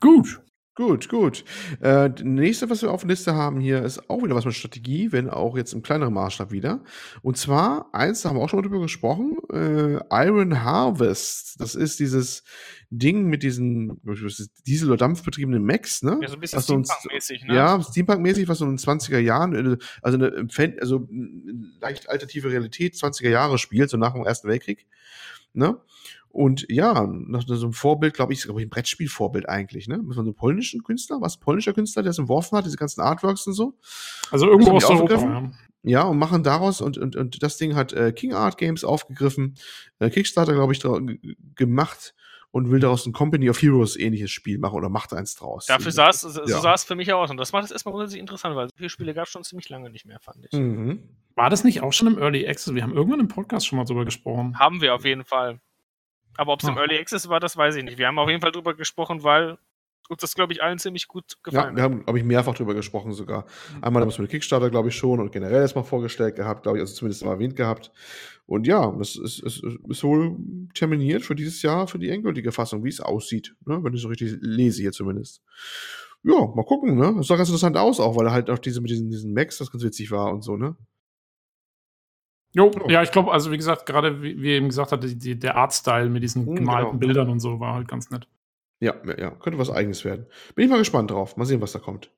Gut. 0.00 0.42
Gut, 0.76 1.08
gut. 1.08 1.42
Äh, 1.80 2.10
nächste, 2.22 2.68
was 2.68 2.82
wir 2.82 2.90
auf 2.90 3.00
der 3.00 3.08
Liste 3.08 3.34
haben 3.34 3.60
hier, 3.60 3.82
ist 3.82 4.10
auch 4.10 4.22
wieder 4.22 4.34
was 4.34 4.44
mit 4.44 4.52
Strategie, 4.52 5.10
wenn 5.10 5.30
auch 5.30 5.56
jetzt 5.56 5.72
im 5.72 5.82
kleineren 5.82 6.12
Maßstab 6.12 6.50
wieder. 6.50 6.84
Und 7.22 7.38
zwar, 7.38 7.88
eins, 7.94 8.20
da 8.20 8.28
haben 8.28 8.36
wir 8.36 8.42
auch 8.42 8.50
schon 8.50 8.58
mal 8.58 8.68
drüber 8.68 8.82
gesprochen, 8.82 9.38
äh, 9.50 9.98
Iron 10.10 10.62
Harvest. 10.64 11.58
Das 11.60 11.74
ist 11.76 11.98
dieses 11.98 12.44
Ding 12.90 13.24
mit 13.24 13.42
diesen 13.42 14.02
Diesel- 14.66 14.88
oder 14.88 14.98
Dampfbetriebenen 14.98 15.64
Macs, 15.64 16.02
ne? 16.02 16.18
Ja, 16.20 16.28
so 16.28 16.34
ein 16.34 16.40
bisschen 16.40 16.60
Steampunk-mäßig, 16.60 17.46
ne? 17.46 17.54
Ja, 17.54 17.82
Steampunk-mäßig, 17.82 18.46
was 18.46 18.58
so 18.58 18.66
in 18.66 18.72
den 18.72 18.78
20er 18.78 19.18
Jahren, 19.18 19.54
äh, 19.54 19.78
also 20.02 20.18
eine 20.18 20.46
also 20.78 21.08
leicht 21.80 22.10
alternative 22.10 22.50
Realität, 22.50 22.96
20er 22.96 23.30
Jahre 23.30 23.56
spielt, 23.56 23.88
so 23.88 23.96
nach 23.96 24.12
dem 24.12 24.26
Ersten 24.26 24.46
Weltkrieg, 24.46 24.86
ne? 25.54 25.80
Und 26.36 26.66
ja, 26.68 27.06
nach 27.06 27.44
so 27.46 27.54
einem 27.54 27.72
Vorbild, 27.72 28.12
glaube 28.12 28.34
ich, 28.34 28.42
glaube 28.42 28.60
ich, 28.60 28.66
ein 28.66 28.68
Brettspielvorbild 28.68 29.48
eigentlich, 29.48 29.88
ne? 29.88 29.96
Von 29.96 30.12
so 30.12 30.20
einem 30.20 30.34
polnischen 30.34 30.82
Künstler, 30.82 31.22
was 31.22 31.38
polnischer 31.38 31.72
Künstler, 31.72 32.02
der 32.02 32.10
es 32.10 32.18
entworfen 32.18 32.58
hat, 32.58 32.66
diese 32.66 32.76
ganzen 32.76 33.00
Artworks 33.00 33.46
und 33.46 33.54
so. 33.54 33.78
Also 34.30 34.46
irgendwo 34.46 34.72
aus 34.72 34.84
Europa, 34.84 35.14
ja. 35.14 35.50
Ja, 35.82 36.02
und 36.02 36.18
machen 36.18 36.42
daraus, 36.42 36.82
und, 36.82 36.98
und, 36.98 37.16
und 37.16 37.42
das 37.42 37.56
Ding 37.56 37.74
hat 37.74 37.94
äh, 37.94 38.12
King 38.12 38.34
Art 38.34 38.58
Games 38.58 38.84
aufgegriffen, 38.84 39.54
äh, 39.98 40.10
Kickstarter, 40.10 40.52
glaube 40.52 40.74
ich, 40.74 40.82
gemacht 41.54 42.14
und 42.50 42.70
will 42.70 42.80
daraus 42.80 43.06
ein 43.06 43.14
Company 43.14 43.48
of 43.48 43.62
Heroes 43.62 43.96
ähnliches 43.96 44.30
Spiel 44.30 44.58
machen 44.58 44.74
oder 44.74 44.90
macht 44.90 45.14
eins 45.14 45.36
draus. 45.36 45.64
Dafür 45.64 45.92
sah 45.92 46.10
es, 46.10 46.20
so 46.20 46.42
ja. 46.44 46.60
sah 46.60 46.74
es 46.74 46.84
für 46.84 46.96
mich 46.96 47.14
aus. 47.14 47.30
Und 47.30 47.38
das 47.38 47.52
macht 47.52 47.64
es 47.64 47.70
erstmal 47.70 47.92
grundsätzlich 47.92 48.20
interessant, 48.20 48.56
weil 48.56 48.66
so 48.66 48.76
viele 48.76 48.90
Spiele 48.90 49.14
gab 49.14 49.24
es 49.24 49.30
schon 49.30 49.42
ziemlich 49.42 49.70
lange 49.70 49.88
nicht 49.88 50.04
mehr, 50.04 50.20
fand 50.20 50.44
ich. 50.44 50.52
Mhm. 50.52 51.02
War 51.34 51.48
das 51.48 51.64
nicht 51.64 51.80
auch 51.80 51.94
schon 51.94 52.08
im 52.08 52.18
Early 52.18 52.46
Access? 52.46 52.74
Wir 52.74 52.82
haben 52.82 52.94
irgendwann 52.94 53.20
im 53.20 53.28
Podcast 53.28 53.66
schon 53.66 53.78
mal 53.78 53.84
drüber 53.84 54.04
gesprochen. 54.04 54.58
Haben 54.58 54.82
wir 54.82 54.94
auf 54.94 55.06
jeden 55.06 55.24
Fall. 55.24 55.60
Aber 56.36 56.52
ob 56.52 56.60
es 56.60 56.66
ah. 56.66 56.72
im 56.72 56.78
Early 56.78 56.98
Access 56.98 57.28
war, 57.28 57.40
das 57.40 57.56
weiß 57.56 57.76
ich 57.76 57.84
nicht. 57.84 57.98
Wir 57.98 58.06
haben 58.06 58.18
auf 58.18 58.28
jeden 58.28 58.40
Fall 58.40 58.52
drüber 58.52 58.74
gesprochen, 58.74 59.22
weil 59.22 59.58
uns 60.08 60.20
das, 60.20 60.34
glaube 60.34 60.52
ich, 60.52 60.62
allen 60.62 60.78
ziemlich 60.78 61.08
gut 61.08 61.36
gefallen 61.42 61.70
Ja, 61.70 61.76
wir 61.76 61.82
haben, 61.82 62.04
glaube 62.04 62.18
ich, 62.18 62.24
mehrfach 62.24 62.54
drüber 62.54 62.74
gesprochen 62.74 63.12
sogar. 63.12 63.44
Einmal 63.80 64.02
haben 64.02 64.08
wir 64.08 64.12
es 64.12 64.18
mit 64.18 64.30
Kickstarter, 64.30 64.70
glaube 64.70 64.88
ich, 64.88 64.96
schon 64.96 65.20
und 65.20 65.32
generell 65.32 65.60
erstmal 65.60 65.84
vorgestellt 65.84 66.36
gehabt, 66.36 66.62
glaube 66.62 66.78
ich, 66.78 66.82
also 66.82 66.94
zumindest 66.94 67.24
mal 67.24 67.32
erwähnt 67.32 67.56
gehabt. 67.56 67.90
Und 68.46 68.66
ja, 68.66 68.94
das 68.98 69.16
ist, 69.16 69.40
ist, 69.42 69.62
ist 69.64 70.04
wohl 70.04 70.36
terminiert 70.74 71.22
für 71.22 71.34
dieses 71.34 71.62
Jahr, 71.62 71.88
für 71.88 71.98
die 71.98 72.10
endgültige 72.10 72.52
Fassung, 72.52 72.84
wie 72.84 72.88
es 72.88 73.00
aussieht, 73.00 73.54
ne? 73.64 73.82
wenn 73.82 73.94
ich 73.94 74.02
so 74.02 74.08
richtig 74.08 74.36
lese 74.40 74.82
hier 74.82 74.92
zumindest. 74.92 75.42
Ja, 76.22 76.46
mal 76.54 76.64
gucken, 76.64 76.96
ne? 76.96 77.14
Das 77.16 77.28
sah 77.28 77.36
ganz 77.36 77.48
interessant 77.48 77.76
aus 77.76 78.00
auch, 78.00 78.16
weil 78.16 78.26
er 78.26 78.32
halt 78.32 78.50
auch 78.50 78.58
diese 78.58 78.80
mit 78.80 78.90
diesen, 78.90 79.10
diesen 79.10 79.32
Macs, 79.32 79.58
das 79.58 79.70
ganz 79.70 79.84
witzig 79.84 80.10
war 80.10 80.32
und 80.32 80.42
so, 80.42 80.56
ne? 80.56 80.76
Jo, 82.56 82.70
ja, 82.88 83.02
ich 83.02 83.10
glaube, 83.10 83.32
also 83.32 83.52
wie 83.52 83.58
gesagt, 83.58 83.84
gerade 83.84 84.22
wie, 84.22 84.40
wie 84.40 84.52
eben 84.52 84.68
gesagt 84.68 84.90
hat, 84.90 85.04
die, 85.04 85.38
der 85.38 85.56
Artstyle 85.56 86.08
mit 86.08 86.22
diesen 86.22 86.46
hm, 86.46 86.56
gemalten 86.56 86.92
genau. 86.92 86.98
Bildern 86.98 87.28
und 87.28 87.40
so 87.40 87.60
war 87.60 87.74
halt 87.74 87.86
ganz 87.86 88.08
nett. 88.08 88.26
Ja, 88.80 88.94
ja, 89.06 89.18
ja, 89.18 89.30
könnte 89.30 89.58
was 89.58 89.68
eigenes 89.68 90.06
werden. 90.06 90.24
Bin 90.54 90.64
ich 90.64 90.70
mal 90.70 90.78
gespannt 90.78 91.10
drauf. 91.10 91.36
Mal 91.36 91.44
sehen, 91.44 91.60
was 91.60 91.72
da 91.72 91.80
kommt. 91.80 92.10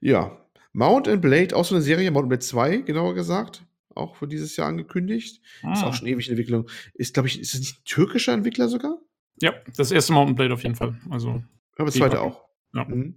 Ja, 0.00 0.36
Mount 0.72 1.06
and 1.06 1.22
Blade, 1.22 1.54
auch 1.54 1.64
so 1.64 1.76
eine 1.76 1.82
Serie, 1.82 2.10
Mount 2.10 2.24
and 2.24 2.30
Blade 2.30 2.40
2, 2.40 2.78
genauer 2.78 3.14
gesagt. 3.14 3.64
Auch 3.94 4.16
für 4.16 4.26
dieses 4.26 4.56
Jahr 4.56 4.66
angekündigt. 4.66 5.40
Ah. 5.62 5.74
Ist 5.74 5.84
auch 5.84 5.94
schon 5.94 6.08
ewig 6.08 6.26
in 6.26 6.32
Entwicklung. 6.32 6.68
Ist, 6.94 7.14
glaube 7.14 7.28
ich, 7.28 7.38
ist 7.40 7.54
es 7.54 7.60
nicht 7.60 7.78
ein 7.78 7.84
türkischer 7.84 8.32
Entwickler 8.32 8.68
sogar? 8.68 8.98
Ja, 9.40 9.54
das 9.76 9.92
erste 9.92 10.12
Mount 10.12 10.30
and 10.30 10.36
Blade 10.36 10.54
auf 10.54 10.62
jeden 10.64 10.74
Fall. 10.74 10.96
Also. 11.08 11.42
Aber 11.76 11.86
das 11.86 11.94
zweite 11.94 12.20
auch. 12.20 12.48
Ja. 12.74 12.84
Mhm. 12.84 13.16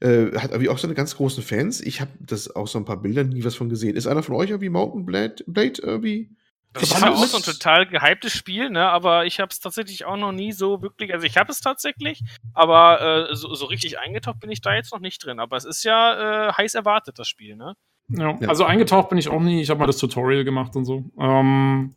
Äh, 0.00 0.38
hat 0.38 0.50
irgendwie 0.50 0.68
auch 0.68 0.78
seine 0.78 0.94
ganz 0.94 1.16
großen 1.16 1.42
Fans. 1.42 1.80
Ich 1.80 2.00
habe 2.00 2.10
das 2.20 2.54
auch 2.54 2.66
so 2.66 2.78
ein 2.78 2.84
paar 2.84 3.00
Bilder 3.02 3.24
nie 3.24 3.44
was 3.44 3.54
von 3.54 3.68
gesehen. 3.68 3.96
Ist 3.96 4.06
einer 4.06 4.22
von 4.22 4.34
euch 4.34 4.50
irgendwie 4.50 4.70
Mountain 4.70 5.04
Blade, 5.04 5.36
Blade 5.46 5.80
irgendwie? 5.82 6.30
Das 6.72 6.82
ist 6.82 7.00
ja 7.00 7.10
auch 7.10 7.24
so 7.24 7.38
ein 7.38 7.42
total 7.42 7.86
gehyptes 7.86 8.32
Spiel, 8.32 8.70
ne? 8.70 8.88
Aber 8.88 9.24
ich 9.24 9.40
habe 9.40 9.48
es 9.50 9.58
tatsächlich 9.58 10.04
auch 10.04 10.16
noch 10.16 10.32
nie 10.32 10.52
so 10.52 10.82
wirklich. 10.82 11.12
Also 11.12 11.26
ich 11.26 11.36
habe 11.36 11.50
es 11.50 11.60
tatsächlich, 11.60 12.22
aber 12.52 13.30
äh, 13.30 13.34
so, 13.34 13.54
so, 13.54 13.66
richtig 13.66 13.98
eingetaucht 13.98 14.40
bin 14.40 14.50
ich 14.50 14.60
da 14.60 14.74
jetzt 14.74 14.92
noch 14.92 15.00
nicht 15.00 15.24
drin. 15.24 15.40
Aber 15.40 15.56
es 15.56 15.64
ist 15.64 15.82
ja 15.84 16.48
äh, 16.48 16.52
heiß 16.52 16.74
erwartet, 16.74 17.18
das 17.18 17.26
Spiel, 17.26 17.56
ne? 17.56 17.74
Ja, 18.08 18.38
ja. 18.40 18.48
also 18.48 18.64
eingetaucht 18.64 19.08
bin 19.08 19.18
ich 19.18 19.28
auch 19.28 19.40
nie. 19.40 19.62
Ich 19.62 19.70
habe 19.70 19.80
mal 19.80 19.86
das 19.86 19.98
Tutorial 19.98 20.44
gemacht 20.44 20.76
und 20.76 20.84
so. 20.84 21.10
Ähm, 21.18 21.94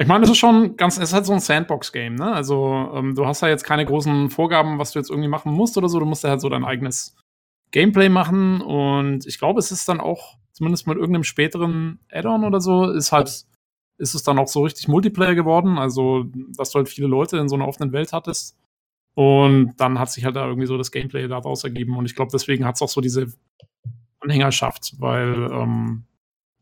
ich 0.00 0.06
meine, 0.06 0.24
es 0.24 0.30
ist 0.30 0.38
schon 0.38 0.76
ganz, 0.76 0.96
es 0.96 1.08
ist 1.08 1.12
halt 1.12 1.26
so 1.26 1.32
ein 1.32 1.40
Sandbox-Game, 1.40 2.14
ne? 2.14 2.32
Also, 2.32 2.90
ähm, 2.94 3.16
du 3.16 3.26
hast 3.26 3.40
ja 3.40 3.48
jetzt 3.48 3.64
keine 3.64 3.84
großen 3.84 4.30
Vorgaben, 4.30 4.78
was 4.78 4.92
du 4.92 5.00
jetzt 5.00 5.10
irgendwie 5.10 5.28
machen 5.28 5.52
musst 5.52 5.76
oder 5.76 5.88
so. 5.88 5.98
Du 5.98 6.06
musst 6.06 6.22
ja 6.22 6.30
halt 6.30 6.40
so 6.40 6.48
dein 6.48 6.64
eigenes 6.64 7.16
Gameplay 7.72 8.08
machen. 8.08 8.60
Und 8.60 9.26
ich 9.26 9.38
glaube, 9.38 9.58
es 9.58 9.72
ist 9.72 9.88
dann 9.88 10.00
auch, 10.00 10.38
zumindest 10.52 10.86
mit 10.86 10.98
irgendeinem 10.98 11.24
späteren 11.24 11.98
Add-on 12.12 12.44
oder 12.44 12.60
so, 12.60 12.88
ist 12.90 13.10
halt, 13.10 13.44
ist 13.98 14.14
es 14.14 14.22
dann 14.22 14.38
auch 14.38 14.46
so 14.46 14.62
richtig 14.62 14.86
Multiplayer 14.86 15.34
geworden. 15.34 15.78
Also, 15.78 16.26
dass 16.56 16.70
du 16.70 16.78
halt 16.78 16.88
viele 16.88 17.08
Leute 17.08 17.38
in 17.38 17.48
so 17.48 17.56
einer 17.56 17.66
offenen 17.66 17.92
Welt 17.92 18.12
hattest. 18.12 18.56
Und 19.14 19.74
dann 19.78 19.98
hat 19.98 20.12
sich 20.12 20.24
halt 20.24 20.36
da 20.36 20.46
irgendwie 20.46 20.68
so 20.68 20.78
das 20.78 20.92
Gameplay 20.92 21.26
daraus 21.26 21.64
ergeben. 21.64 21.96
Und 21.96 22.06
ich 22.06 22.14
glaube, 22.14 22.30
deswegen 22.32 22.64
hat 22.64 22.76
es 22.76 22.82
auch 22.82 22.88
so 22.88 23.00
diese 23.00 23.32
Anhängerschaft, 24.20 24.94
weil, 24.98 25.50
ähm, 25.50 26.04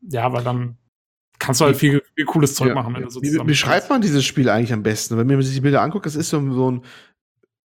ja, 0.01 0.33
weil 0.33 0.43
dann 0.43 0.79
kannst 1.39 1.61
du 1.61 1.67
halt 1.67 1.77
viel, 1.77 2.03
viel 2.15 2.25
cooles 2.25 2.55
Zeug 2.55 2.69
ja. 2.69 2.75
machen. 2.75 2.95
Wenn 2.95 3.03
du 3.03 3.11
so 3.11 3.23
wie, 3.23 3.39
wie 3.45 3.55
schreibt 3.55 3.91
man 3.91 4.01
dieses 4.01 4.25
Spiel 4.25 4.49
eigentlich 4.49 4.73
am 4.73 4.83
besten? 4.83 5.17
Wenn 5.17 5.27
man 5.27 5.43
sich 5.43 5.55
die 5.55 5.61
Bilder 5.61 5.83
anguckt, 5.83 6.07
das 6.07 6.17
ist 6.17 6.31
so, 6.31 6.41
so 6.53 6.71
ein 6.71 6.83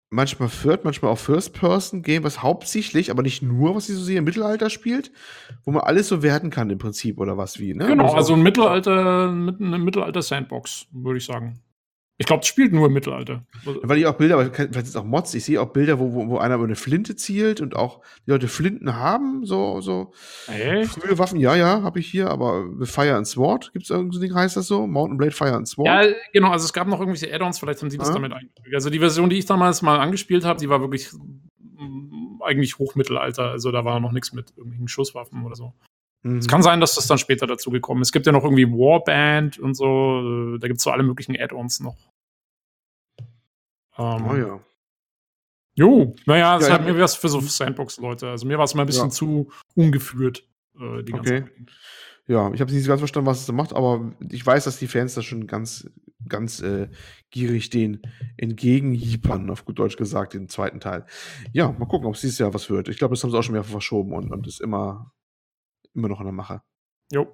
manchmal 0.10 0.50
Third, 0.50 0.86
manchmal 0.86 1.12
auch 1.12 1.18
First-Person-Game, 1.18 2.24
was 2.24 2.42
hauptsächlich, 2.42 3.12
aber 3.12 3.22
nicht 3.22 3.42
nur, 3.42 3.76
was 3.76 3.90
ich 3.90 3.96
so 3.96 4.02
sehe, 4.02 4.18
im 4.18 4.24
Mittelalter 4.24 4.70
spielt, 4.70 5.12
wo 5.64 5.72
man 5.72 5.84
alles 5.84 6.08
so 6.08 6.24
werten 6.24 6.50
kann 6.50 6.70
im 6.70 6.78
Prinzip 6.78 7.20
oder 7.20 7.38
was 7.38 7.60
wie, 7.60 7.74
ne? 7.74 7.86
Genau, 7.86 8.14
also 8.14 8.34
ein 8.34 8.42
Mittelalter, 8.42 9.30
eine 9.30 9.80
Mittelalter-Sandbox, 9.80 10.88
würde 10.92 11.18
ich 11.18 11.26
sagen. 11.26 11.60
Ich 12.22 12.26
glaube, 12.26 12.42
es 12.42 12.48
spielt 12.48 12.74
nur 12.74 12.88
im 12.88 12.94
Mittelalter. 12.94 13.46
Weil 13.64 13.98
ich 13.98 14.06
auch 14.06 14.16
Bilder, 14.16 14.38
vielleicht 14.54 14.74
sind 14.74 14.88
es 14.88 14.96
auch 14.98 15.06
Mods, 15.06 15.34
ich 15.36 15.46
sehe 15.46 15.62
auch 15.62 15.70
Bilder, 15.70 16.00
wo, 16.00 16.14
wo, 16.14 16.28
wo 16.28 16.38
einer 16.38 16.56
über 16.56 16.66
eine 16.66 16.76
Flinte 16.76 17.16
zielt 17.16 17.62
und 17.62 17.78
auch 17.78 18.02
die 18.26 18.32
Leute 18.32 18.50
Flinten 18.50 18.94
haben, 18.98 19.46
so, 19.46 19.80
so 19.80 20.12
Echt? 20.48 20.92
frühe 20.92 21.18
Waffen, 21.18 21.40
ja, 21.40 21.56
ja, 21.56 21.82
habe 21.82 22.00
ich 22.00 22.08
hier, 22.12 22.30
aber 22.30 22.66
Fire 22.84 23.16
and 23.16 23.26
Sword, 23.26 23.72
gibt 23.72 23.86
es 23.86 23.90
irgendein 23.90 24.20
Ding, 24.20 24.36
heißt 24.36 24.58
das 24.58 24.68
so? 24.68 24.86
Mountain 24.86 25.18
Blade 25.18 25.32
Fire 25.32 25.54
and 25.56 25.66
Sword? 25.66 25.88
Ja, 25.88 26.04
genau, 26.34 26.52
also 26.52 26.66
es 26.66 26.74
gab 26.74 26.90
noch 26.90 27.00
irgendwelche 27.00 27.34
Add-ons, 27.34 27.58
vielleicht 27.58 27.82
haben 27.82 27.90
sie 27.90 27.98
das 27.98 28.10
Ah. 28.10 28.14
damit 28.16 28.34
eingefügt. 28.34 28.76
Also 28.76 28.90
die 28.90 29.00
Version, 29.00 29.30
die 29.30 29.38
ich 29.38 29.46
damals 29.46 29.82
mal 29.82 29.98
angespielt 30.00 30.44
habe, 30.44 30.60
die 30.60 30.68
war 30.68 30.82
wirklich 30.82 31.08
mm, 31.14 32.42
eigentlich 32.44 32.78
Hochmittelalter, 32.80 33.52
also 33.52 33.72
da 33.72 33.86
war 33.86 34.02
noch 34.02 34.12
nichts 34.12 34.34
mit 34.34 34.52
irgendwelchen 34.58 34.90
Schusswaffen 34.90 35.46
oder 35.46 35.56
so. 35.56 35.74
Mhm. 36.24 36.40
Es 36.40 36.48
kann 36.50 36.62
sein, 36.62 36.82
dass 36.82 36.96
das 36.96 37.08
dann 37.08 37.18
später 37.18 37.48
dazu 37.48 37.70
gekommen 37.70 38.02
ist. 38.02 38.10
Es 38.10 38.12
gibt 38.12 38.26
ja 38.26 38.34
noch 38.34 38.44
irgendwie 38.44 38.68
Warband 38.68 39.58
und 39.58 39.74
so, 39.74 40.58
da 40.58 40.68
gibt 40.68 40.80
es 40.80 40.84
so 40.84 40.92
alle 40.92 41.04
möglichen 41.04 41.40
Add-ons 41.40 41.80
noch. 41.80 41.96
Ähm, 44.00 44.26
Oh 44.28 44.36
ja. 44.36 44.60
Jo, 45.76 46.16
naja, 46.26 46.58
es 46.58 46.68
Ja, 46.68 46.74
halt 46.78 46.88
ja. 46.88 46.94
mir 46.94 47.00
was 47.00 47.16
für 47.16 47.30
so 47.30 47.40
Sandbox-Leute. 47.40 48.30
Also 48.30 48.46
mir 48.48 48.58
war 48.58 48.66
es 48.66 48.74
mal 48.76 48.84
ein 48.84 48.88
bisschen 48.88 49.06
Ja. 49.06 49.12
zu 49.12 49.50
ungeführt, 49.76 50.44
äh, 50.80 51.04
die 51.04 51.12
ganze 51.14 51.36
Okay. 51.36 51.42
Zeit. 51.44 51.72
Ja, 52.28 52.52
ich 52.54 52.62
habe 52.62 52.72
nicht 52.72 52.86
ganz 52.88 53.00
verstanden, 53.00 53.26
was 53.28 53.40
es 53.40 53.46
da 53.48 53.54
macht, 53.54 53.74
aber 53.74 54.14
ich 54.30 54.46
weiß, 54.46 54.66
dass 54.66 54.78
die 54.78 54.88
Fans 54.88 55.16
da 55.16 55.24
schon 55.24 55.48
ganz, 55.48 55.90
ganz 56.28 56.60
äh, 56.62 56.88
gierig 57.32 57.72
den 57.72 58.02
entgegenhiepern, 58.38 59.50
auf 59.50 59.66
gut 59.66 59.80
Deutsch 59.80 59.98
gesagt, 59.98 60.34
den 60.36 60.48
zweiten 60.48 60.80
Teil. 60.80 61.06
Ja, 61.54 61.72
mal 61.72 61.88
gucken, 61.88 62.08
ob 62.08 62.14
es 62.16 62.22
dieses 62.22 62.38
Jahr 62.38 62.54
was 62.54 62.70
wird. 62.70 62.88
Ich 62.88 62.98
glaube, 63.00 63.16
das 63.16 63.24
haben 63.24 63.32
sie 63.32 63.38
auch 63.38 63.42
schon 63.44 63.54
mehrfach 63.54 63.72
verschoben 63.72 64.14
und, 64.14 64.32
und 64.32 64.46
ist 64.46 64.62
immer, 64.62 65.12
immer 65.96 66.08
noch 66.08 66.20
in 66.20 66.26
der 66.26 66.34
Mache. 66.34 66.62
Jo. 67.12 67.34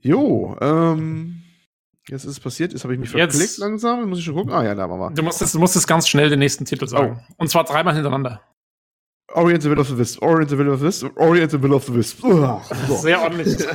Jo, 0.00 0.56
ähm, 0.60 1.42
jetzt 2.08 2.24
ist 2.24 2.30
es 2.32 2.40
passiert, 2.40 2.72
jetzt 2.72 2.84
habe 2.84 2.94
ich 2.94 3.00
mich 3.00 3.12
Jetzt- 3.12 3.36
verklickt 3.36 3.58
langsam, 3.58 4.00
jetzt 4.00 4.08
muss 4.08 4.18
ich 4.18 4.24
schon 4.24 4.34
gucken. 4.34 4.52
Ah 4.52 4.64
ja, 4.64 4.74
da 4.74 4.86
wir. 4.88 5.10
Du 5.10 5.22
musstest, 5.22 5.54
du 5.54 5.58
musstest 5.58 5.86
ganz 5.88 6.08
schnell 6.08 6.28
den 6.30 6.38
nächsten 6.38 6.64
Titel 6.64 6.86
sagen. 6.86 7.20
Oh. 7.28 7.34
Und 7.38 7.48
zwar 7.50 7.64
dreimal 7.64 7.94
hintereinander. 7.94 8.40
Orient 9.34 9.62
the 9.62 9.70
Will 9.70 9.78
of 9.78 9.88
the 9.88 9.96
Wisp, 9.96 10.20
Orient 10.22 10.50
the 10.50 10.58
Will 10.58 10.68
of 10.68 10.80
the 10.80 10.86
Wisp, 10.86 11.06
Orient 11.16 11.50
the 11.52 11.62
Will 11.62 11.72
of 11.72 11.84
the 11.86 11.94
Wisp. 11.94 12.22
Uah, 12.22 12.60
so. 12.88 12.96
Sehr 12.96 13.20
ordentlich. 13.20 13.56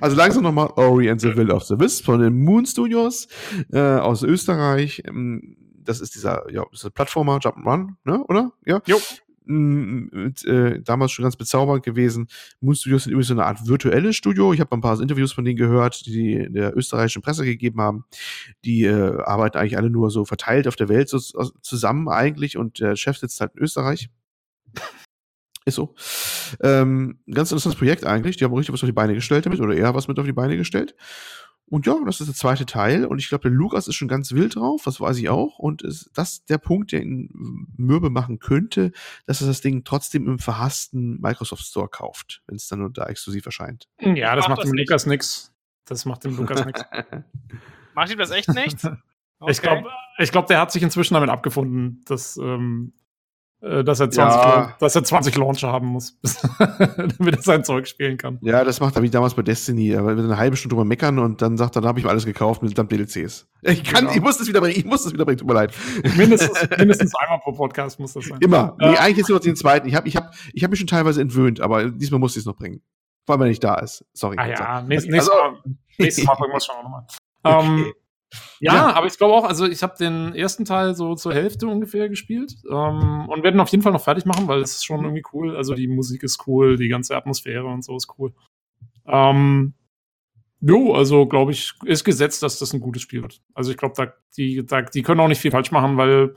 Also 0.00 0.16
langsam 0.16 0.42
nochmal 0.42 0.68
Orient 0.76 1.20
the 1.20 1.36
Will 1.36 1.50
of 1.52 1.62
the 1.64 1.78
Wisp 1.78 2.06
von 2.06 2.18
den 2.20 2.42
Moon 2.42 2.64
Studios 2.66 3.28
äh, 3.72 3.78
aus 3.78 4.22
Österreich. 4.22 5.02
Ähm, 5.06 5.56
Das 5.84 6.00
ist 6.00 6.14
dieser, 6.14 6.50
ja, 6.50 6.64
das 6.70 6.80
ist 6.80 6.86
ein 6.86 6.92
Plattformer, 6.92 7.36
Jump'n'Run, 7.38 7.90
ne, 8.04 8.24
oder? 8.28 8.52
Ja. 8.64 8.80
Jo. 8.86 8.98
Mit, 9.44 10.44
äh, 10.44 10.80
damals 10.82 11.12
schon 11.12 11.24
ganz 11.24 11.36
bezaubernd 11.36 11.82
gewesen. 11.84 12.28
Moon 12.60 12.74
Studios 12.74 13.04
sind 13.04 13.12
übrigens 13.12 13.28
so 13.28 13.34
eine 13.34 13.44
Art 13.44 13.66
virtuelles 13.66 14.16
Studio. 14.16 14.52
Ich 14.52 14.60
habe 14.60 14.72
ein 14.76 14.80
paar 14.80 15.00
Interviews 15.00 15.32
von 15.32 15.44
denen 15.44 15.56
gehört, 15.56 16.06
die 16.06 16.34
in 16.34 16.54
der 16.54 16.76
österreichischen 16.76 17.22
Presse 17.22 17.44
gegeben 17.44 17.80
haben. 17.80 18.04
Die 18.64 18.84
äh, 18.84 19.20
arbeiten 19.22 19.58
eigentlich 19.58 19.76
alle 19.76 19.90
nur 19.90 20.10
so 20.10 20.24
verteilt 20.24 20.68
auf 20.68 20.76
der 20.76 20.88
Welt 20.88 21.08
so, 21.08 21.18
zusammen 21.18 22.08
eigentlich 22.08 22.56
und 22.56 22.80
der 22.80 22.96
Chef 22.96 23.18
sitzt 23.18 23.40
halt 23.40 23.52
in 23.54 23.62
Österreich. 23.62 24.10
Ist 25.64 25.76
so. 25.76 25.94
Ähm, 26.60 27.20
ganz 27.30 27.50
interessantes 27.52 27.78
Projekt 27.78 28.04
eigentlich. 28.04 28.36
Die 28.36 28.44
haben 28.44 28.52
richtig 28.54 28.72
was 28.72 28.82
auf 28.82 28.88
die 28.88 28.92
Beine 28.92 29.14
gestellt 29.14 29.46
damit, 29.46 29.60
oder 29.60 29.76
er 29.76 29.94
was 29.94 30.08
mit 30.08 30.18
auf 30.18 30.26
die 30.26 30.32
Beine 30.32 30.56
gestellt. 30.56 30.96
Und 31.72 31.86
ja, 31.86 31.96
das 32.04 32.20
ist 32.20 32.26
der 32.26 32.34
zweite 32.34 32.66
Teil. 32.66 33.06
Und 33.06 33.18
ich 33.18 33.30
glaube, 33.30 33.48
der 33.48 33.50
Lukas 33.50 33.88
ist 33.88 33.94
schon 33.94 34.06
ganz 34.06 34.32
wild 34.32 34.56
drauf, 34.56 34.82
das 34.84 35.00
weiß 35.00 35.16
ich 35.16 35.30
auch. 35.30 35.58
Und 35.58 35.80
ist 35.80 36.10
das 36.12 36.44
der 36.44 36.58
Punkt, 36.58 36.92
der 36.92 37.00
ihn 37.00 37.30
mürbe 37.78 38.10
machen 38.10 38.40
könnte, 38.40 38.92
dass 39.24 39.40
er 39.40 39.46
das 39.46 39.62
Ding 39.62 39.82
trotzdem 39.82 40.28
im 40.28 40.38
verhassten 40.38 41.18
Microsoft 41.18 41.64
Store 41.64 41.88
kauft, 41.88 42.42
wenn 42.46 42.56
es 42.56 42.68
dann 42.68 42.80
nur 42.80 42.90
da 42.92 43.06
exklusiv 43.06 43.46
erscheint. 43.46 43.88
ja, 44.00 44.36
das 44.36 44.42
Macht 44.42 44.50
macht 44.50 44.58
das 44.58 44.66
dem 44.66 44.74
nicht. 44.74 44.90
Lukas 44.90 45.06
nix. 45.06 45.54
Das 45.86 46.04
macht 46.04 46.24
dem 46.24 46.36
Lukas 46.36 46.62
nix. 46.66 46.84
Macht 47.94 48.10
ihm 48.10 48.18
das 48.18 48.30
echt 48.32 48.48
nichts? 48.48 48.86
Ich 49.48 49.62
glaube, 49.62 49.88
ich 50.18 50.30
glaub, 50.30 50.46
der 50.46 50.60
hat 50.60 50.72
sich 50.72 50.82
inzwischen 50.82 51.14
damit 51.14 51.30
abgefunden, 51.30 52.02
dass, 52.04 52.36
ähm, 52.36 52.92
äh, 52.96 53.01
dass, 53.84 54.00
er 54.00 54.10
20 54.10 54.16
Ja. 54.42 54.74
Dass 54.80 54.96
er 54.96 55.04
20 55.04 55.36
Launcher 55.36 55.70
haben 55.70 55.86
muss, 55.86 56.18
damit 56.58 57.36
er 57.36 57.42
sein 57.42 57.62
Zeug 57.64 57.86
spielen 57.86 58.18
kann. 58.18 58.38
Ja, 58.42 58.64
das 58.64 58.80
macht 58.80 58.96
er 58.96 59.02
wie 59.02 59.10
damals 59.10 59.34
bei 59.34 59.42
Destiny. 59.42 59.94
Aber 59.96 60.10
eine 60.10 60.36
halbe 60.36 60.56
Stunde 60.56 60.74
drüber 60.74 60.84
meckern 60.84 61.18
und 61.20 61.40
dann 61.42 61.56
sagt 61.56 61.76
er, 61.76 61.80
dann 61.82 61.88
habe 61.88 61.98
ich 62.00 62.04
mir 62.04 62.10
alles 62.10 62.24
gekauft 62.26 62.62
mit 62.62 62.74
samt 62.76 62.90
DLCs. 62.90 63.48
Ich 63.62 63.84
kann, 63.84 64.00
Genau. 64.02 64.12
ich 64.16 64.20
muss 64.20 64.38
das 64.38 64.48
wieder 64.48 64.60
bringen, 64.60 64.76
ich 64.76 64.84
muss 64.84 65.04
das 65.04 65.12
wieder 65.12 65.24
bringen, 65.24 65.38
tut 65.38 65.46
mir 65.46 65.54
leid. 65.54 65.72
Mindestens, 66.16 66.58
mindestens 66.76 67.14
einmal 67.14 67.38
pro 67.38 67.52
Podcast 67.52 68.00
muss 68.00 68.12
das 68.14 68.24
sein. 68.26 68.38
Immer. 68.40 68.76
Ja. 68.80 68.90
Nee, 68.90 68.96
eigentlich 68.98 69.18
jetzt 69.18 69.28
nur 69.30 69.38
den 69.38 69.54
zweiten. 69.56 69.86
Ich 69.86 69.94
habe 69.94 70.08
ich 70.08 70.16
hab, 70.16 70.34
ich 70.52 70.64
hab 70.64 70.70
mich 70.70 70.80
schon 70.80 70.88
teilweise 70.88 71.20
entwöhnt, 71.20 71.60
aber 71.60 71.88
diesmal 71.90 72.18
muss 72.18 72.32
ich 72.32 72.40
es 72.40 72.46
noch 72.46 72.56
bringen. 72.56 72.82
Vor 73.24 73.34
allem, 73.34 73.40
wenn 73.42 73.46
er 73.46 73.50
nicht 73.50 73.62
da 73.62 73.76
ist. 73.76 74.04
Sorry. 74.12 74.36
Ah 74.38 74.48
ja, 74.48 74.82
nächstes, 74.82 75.12
nächstes, 75.12 75.32
Also- 75.32 75.52
Mal, 75.52 75.74
nächstes 75.98 76.24
Mal 76.24 76.34
bringen 76.34 76.52
wir 76.52 76.56
es 76.56 76.66
schon 76.66 76.76
nochmal. 76.82 77.06
Okay. 77.44 77.66
Ähm, 77.66 77.92
ja, 78.60 78.74
Ja. 78.74 78.94
aber 78.94 79.06
ich 79.06 79.18
glaube 79.18 79.34
auch, 79.34 79.44
also 79.44 79.66
ich 79.66 79.82
habe 79.82 79.94
den 79.98 80.34
ersten 80.34 80.64
Teil 80.64 80.94
so 80.94 81.14
zur 81.14 81.34
Hälfte 81.34 81.66
ungefähr 81.66 82.08
gespielt 82.08 82.56
ähm, 82.70 83.28
und 83.28 83.42
werden 83.42 83.60
auf 83.60 83.68
jeden 83.70 83.82
Fall 83.82 83.92
noch 83.92 84.02
fertig 84.04 84.24
machen, 84.24 84.48
weil 84.48 84.60
es 84.60 84.72
ist 84.76 84.84
schon 84.84 85.04
irgendwie 85.04 85.24
cool. 85.32 85.56
Also 85.56 85.74
die 85.74 85.88
Musik 85.88 86.22
ist 86.22 86.46
cool, 86.46 86.76
die 86.76 86.88
ganze 86.88 87.16
Atmosphäre 87.16 87.66
und 87.66 87.84
so 87.84 87.96
ist 87.96 88.08
cool. 88.18 88.32
Ähm, 89.06 89.74
jo, 90.60 90.94
also 90.94 91.26
glaube 91.26 91.52
ich, 91.52 91.74
ist 91.84 92.04
gesetzt, 92.04 92.42
dass 92.42 92.58
das 92.58 92.72
ein 92.72 92.80
gutes 92.80 93.02
Spiel 93.02 93.22
wird. 93.22 93.40
Also 93.54 93.70
ich 93.70 93.76
glaube, 93.76 93.94
da, 93.96 94.12
die, 94.36 94.64
da, 94.64 94.82
die 94.82 95.02
können 95.02 95.20
auch 95.20 95.28
nicht 95.28 95.40
viel 95.40 95.50
falsch 95.50 95.72
machen, 95.72 95.96
weil 95.96 96.34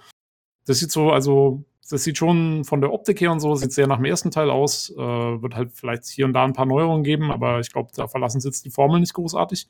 das 0.66 0.80
sieht 0.80 0.92
so, 0.92 1.12
also 1.12 1.64
das 1.88 2.04
sieht 2.04 2.18
schon 2.18 2.64
von 2.64 2.82
der 2.82 2.92
Optik 2.92 3.22
her 3.22 3.32
und 3.32 3.40
so, 3.40 3.54
sieht 3.54 3.72
sehr 3.72 3.86
nach 3.86 3.98
dem 3.98 4.06
ersten 4.06 4.32
Teil 4.32 4.50
aus. 4.50 4.90
Äh, 4.90 4.98
wird 4.98 5.56
halt 5.56 5.72
vielleicht 5.72 6.06
hier 6.08 6.26
und 6.26 6.34
da 6.34 6.44
ein 6.44 6.54
paar 6.54 6.66
Neuerungen 6.66 7.04
geben, 7.04 7.32
aber 7.32 7.60
ich 7.60 7.72
glaube, 7.72 7.92
da 7.96 8.08
verlassen 8.08 8.42
sie 8.42 8.48
jetzt 8.48 8.66
die 8.66 8.72
Formel 8.72 9.00
nicht 9.00 9.14
großartig. 9.14 9.68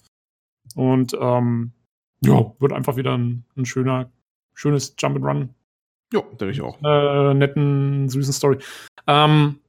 Und 0.75 1.15
ähm, 1.19 1.73
ja, 2.21 2.53
wird 2.59 2.73
einfach 2.73 2.95
wieder 2.95 3.17
ein, 3.17 3.45
ein 3.57 3.65
schöner, 3.65 4.11
schönes 4.53 4.97
Jump'n'Run. 4.97 5.49
Jo, 6.13 6.21
denke 6.39 6.51
ich 6.51 6.61
auch. 6.61 6.77
Äh, 6.83 7.33
netten, 7.33 8.07
süßen 8.09 8.33
Story. 8.33 8.57
Ähm, 9.07 9.59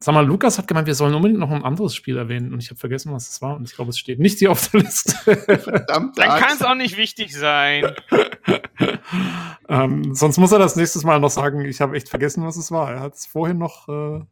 sag 0.00 0.14
mal, 0.14 0.26
Lukas 0.26 0.58
hat 0.58 0.66
gemeint, 0.66 0.86
wir 0.86 0.94
sollen 0.94 1.14
unbedingt 1.14 1.38
noch 1.38 1.50
ein 1.50 1.64
anderes 1.64 1.94
Spiel 1.94 2.16
erwähnen 2.16 2.52
und 2.52 2.60
ich 2.60 2.70
habe 2.70 2.80
vergessen, 2.80 3.12
was 3.12 3.28
es 3.28 3.40
war 3.40 3.56
und 3.56 3.68
ich 3.68 3.74
glaube, 3.74 3.90
es 3.90 3.98
steht 3.98 4.18
nicht 4.18 4.38
hier 4.38 4.50
auf 4.50 4.68
der 4.70 4.80
Liste. 4.80 5.14
Verdammt. 5.58 6.18
Dann 6.18 6.40
kann 6.40 6.56
es 6.56 6.62
auch 6.62 6.74
nicht 6.74 6.96
wichtig 6.96 7.36
sein. 7.36 7.92
ähm, 9.68 10.14
sonst 10.14 10.38
muss 10.38 10.52
er 10.52 10.58
das 10.58 10.76
nächstes 10.76 11.04
Mal 11.04 11.20
noch 11.20 11.30
sagen, 11.30 11.64
ich 11.64 11.80
habe 11.80 11.96
echt 11.96 12.08
vergessen, 12.08 12.44
was 12.44 12.56
es 12.56 12.70
war. 12.72 12.90
Er 12.92 13.00
hat 13.00 13.14
es 13.14 13.26
vorhin 13.26 13.58
noch. 13.58 13.88
Äh, 13.88 14.22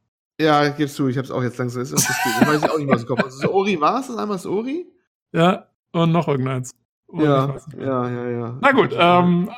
Ja, 0.41 0.69
gibst 0.71 0.99
du, 0.99 1.09
ich 1.09 1.19
hab's 1.19 1.31
auch 1.31 1.43
jetzt 1.43 1.59
langsam. 1.59 1.83
Ist 1.83 1.93
das 1.93 2.07
das 2.07 2.17
Spiel? 2.17 2.33
Ich 2.41 2.49
weiß 2.49 2.63
ich 2.65 2.71
auch 2.71 2.79
nicht 2.79 2.87
mehr 2.87 2.97
aus 2.97 3.03
dem 3.05 3.09
Kopf. 3.09 3.23
Also, 3.25 3.43
das 3.43 3.51
Ori 3.51 3.81
war 3.81 4.01
es 4.01 4.09
das 4.09 4.17
einmal 4.17 4.37
das 4.37 4.47
Ori? 4.47 4.87
ja, 5.33 5.67
und 5.93 6.13
noch 6.13 6.27
irgendeins. 6.29 6.73
Ja, 7.15 7.57
ja, 7.79 8.11
ja, 8.11 8.31
ja. 8.31 8.59
Na 8.61 8.73
gut, 8.73 8.95
ähm, 8.97 9.51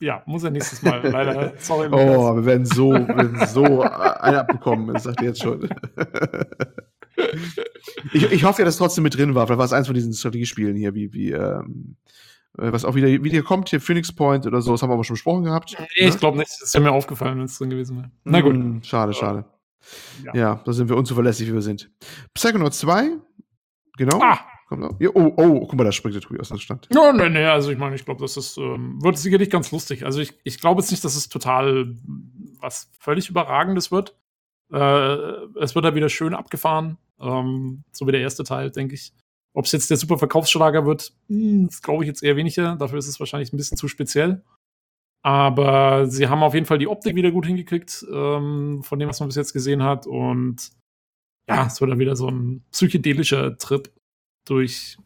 ja, 0.00 0.22
muss 0.26 0.44
er 0.44 0.50
nächstes 0.50 0.82
Mal. 0.82 1.00
Leider, 1.10 1.54
sorry. 1.58 1.88
Oh, 1.90 2.36
wir 2.36 2.44
werden 2.44 2.66
so, 2.66 2.92
so 3.46 3.82
äh, 3.82 3.88
eine 3.88 4.40
abbekommen, 4.40 4.92
das 4.92 5.04
sagt 5.04 5.20
ihr 5.20 5.28
jetzt 5.28 5.42
schon. 5.42 5.66
ich, 8.12 8.32
ich 8.32 8.44
hoffe 8.44 8.62
ja, 8.62 8.64
dass 8.64 8.74
es 8.74 8.78
trotzdem 8.78 9.04
mit 9.04 9.16
drin 9.16 9.34
war. 9.34 9.46
Vielleicht 9.46 9.58
war 9.58 9.64
es 9.64 9.72
eins 9.72 9.86
von 9.86 9.94
diesen 9.94 10.12
Strategiespielen 10.12 10.76
hier, 10.76 10.94
wie, 10.94 11.12
wie, 11.12 11.30
ähm, 11.32 11.96
äh, 12.58 12.72
was 12.72 12.84
auch 12.84 12.94
wieder, 12.94 13.08
wieder 13.08 13.42
kommt, 13.42 13.70
hier 13.70 13.80
Phoenix 13.80 14.12
Point 14.12 14.46
oder 14.46 14.60
so, 14.60 14.72
das 14.72 14.82
haben 14.82 14.90
wir 14.90 14.94
aber 14.94 15.04
schon 15.04 15.14
besprochen 15.14 15.44
gehabt. 15.44 15.76
Nee, 15.78 16.08
ich 16.08 16.18
glaube 16.18 16.38
nicht. 16.38 16.50
Das 16.60 16.74
wäre 16.74 16.84
mir 16.84 16.92
aufgefallen, 16.92 17.38
wenn 17.38 17.46
es 17.46 17.58
drin 17.58 17.70
gewesen 17.70 17.96
wäre. 17.96 18.10
Na 18.24 18.40
gut. 18.40 18.54
Hm, 18.54 18.82
schade, 18.82 19.14
schade. 19.14 19.44
Ja. 20.24 20.34
Ja. 20.34 20.60
da 20.64 20.72
sind 20.72 20.88
wir 20.88 20.96
unzuverlässig, 20.96 21.48
wie 21.48 21.54
wir 21.54 21.62
sind. 21.62 21.90
Psychonaut 22.34 22.74
2, 22.74 23.10
genau. 23.96 24.18
Ah, 24.20 24.40
Kommt. 24.66 25.00
Ja, 25.00 25.10
oh, 25.12 25.32
oh, 25.36 25.60
guck 25.60 25.74
mal, 25.74 25.84
da 25.84 25.92
springt 25.92 26.14
der 26.14 26.22
Tobi 26.22 26.40
aus 26.40 26.48
dem 26.48 26.58
Stand. 26.58 26.88
Ja, 26.92 27.12
nee, 27.12 27.28
nee, 27.28 27.44
also 27.44 27.70
ich 27.70 27.78
meine, 27.78 27.94
ich 27.96 28.04
glaube, 28.04 28.22
das 28.22 28.36
ist, 28.36 28.56
ähm, 28.56 29.02
wird 29.02 29.18
sicherlich 29.18 29.50
ganz 29.50 29.70
lustig. 29.72 30.04
Also 30.04 30.20
ich, 30.20 30.32
ich 30.42 30.60
glaube 30.60 30.80
jetzt 30.80 30.90
nicht, 30.90 31.04
dass 31.04 31.16
es 31.16 31.28
total 31.28 31.94
was 32.60 32.90
völlig 32.98 33.28
Überragendes 33.28 33.92
wird. 33.92 34.16
Äh, 34.72 34.78
es 35.60 35.74
wird 35.74 35.84
da 35.84 35.94
wieder 35.94 36.08
schön 36.08 36.34
abgefahren, 36.34 36.96
ähm, 37.20 37.84
so 37.92 38.06
wie 38.06 38.12
der 38.12 38.22
erste 38.22 38.44
Teil, 38.44 38.70
denke 38.70 38.94
ich. 38.94 39.12
Ob 39.52 39.66
es 39.66 39.72
jetzt 39.72 39.90
der 39.90 39.98
super 39.98 40.18
Verkaufsschlager 40.18 40.86
wird, 40.86 41.12
hm, 41.28 41.66
das 41.66 41.82
glaube 41.82 42.04
ich 42.04 42.08
jetzt 42.08 42.22
eher 42.22 42.36
weniger. 42.36 42.76
Dafür 42.76 42.98
ist 42.98 43.06
es 43.06 43.20
wahrscheinlich 43.20 43.52
ein 43.52 43.56
bisschen 43.56 43.76
zu 43.76 43.86
speziell. 43.86 44.42
Aber 45.22 46.06
sie 46.06 46.28
haben 46.28 46.42
auf 46.42 46.54
jeden 46.54 46.66
Fall 46.66 46.78
die 46.78 46.88
Optik 46.88 47.14
wieder 47.16 47.30
gut 47.30 47.46
hingekriegt, 47.46 48.04
ähm, 48.12 48.82
von 48.82 48.98
dem, 48.98 49.08
was 49.08 49.20
man 49.20 49.28
bis 49.28 49.36
jetzt 49.36 49.52
gesehen 49.52 49.82
hat. 49.82 50.06
Und 50.06 50.70
ja, 51.48 51.66
es 51.66 51.80
wird 51.80 51.90
dann 51.90 51.98
wieder 51.98 52.16
so 52.16 52.28
ein 52.28 52.64
psychedelischer 52.72 53.56
Trip 53.58 53.90
durch 54.44 54.98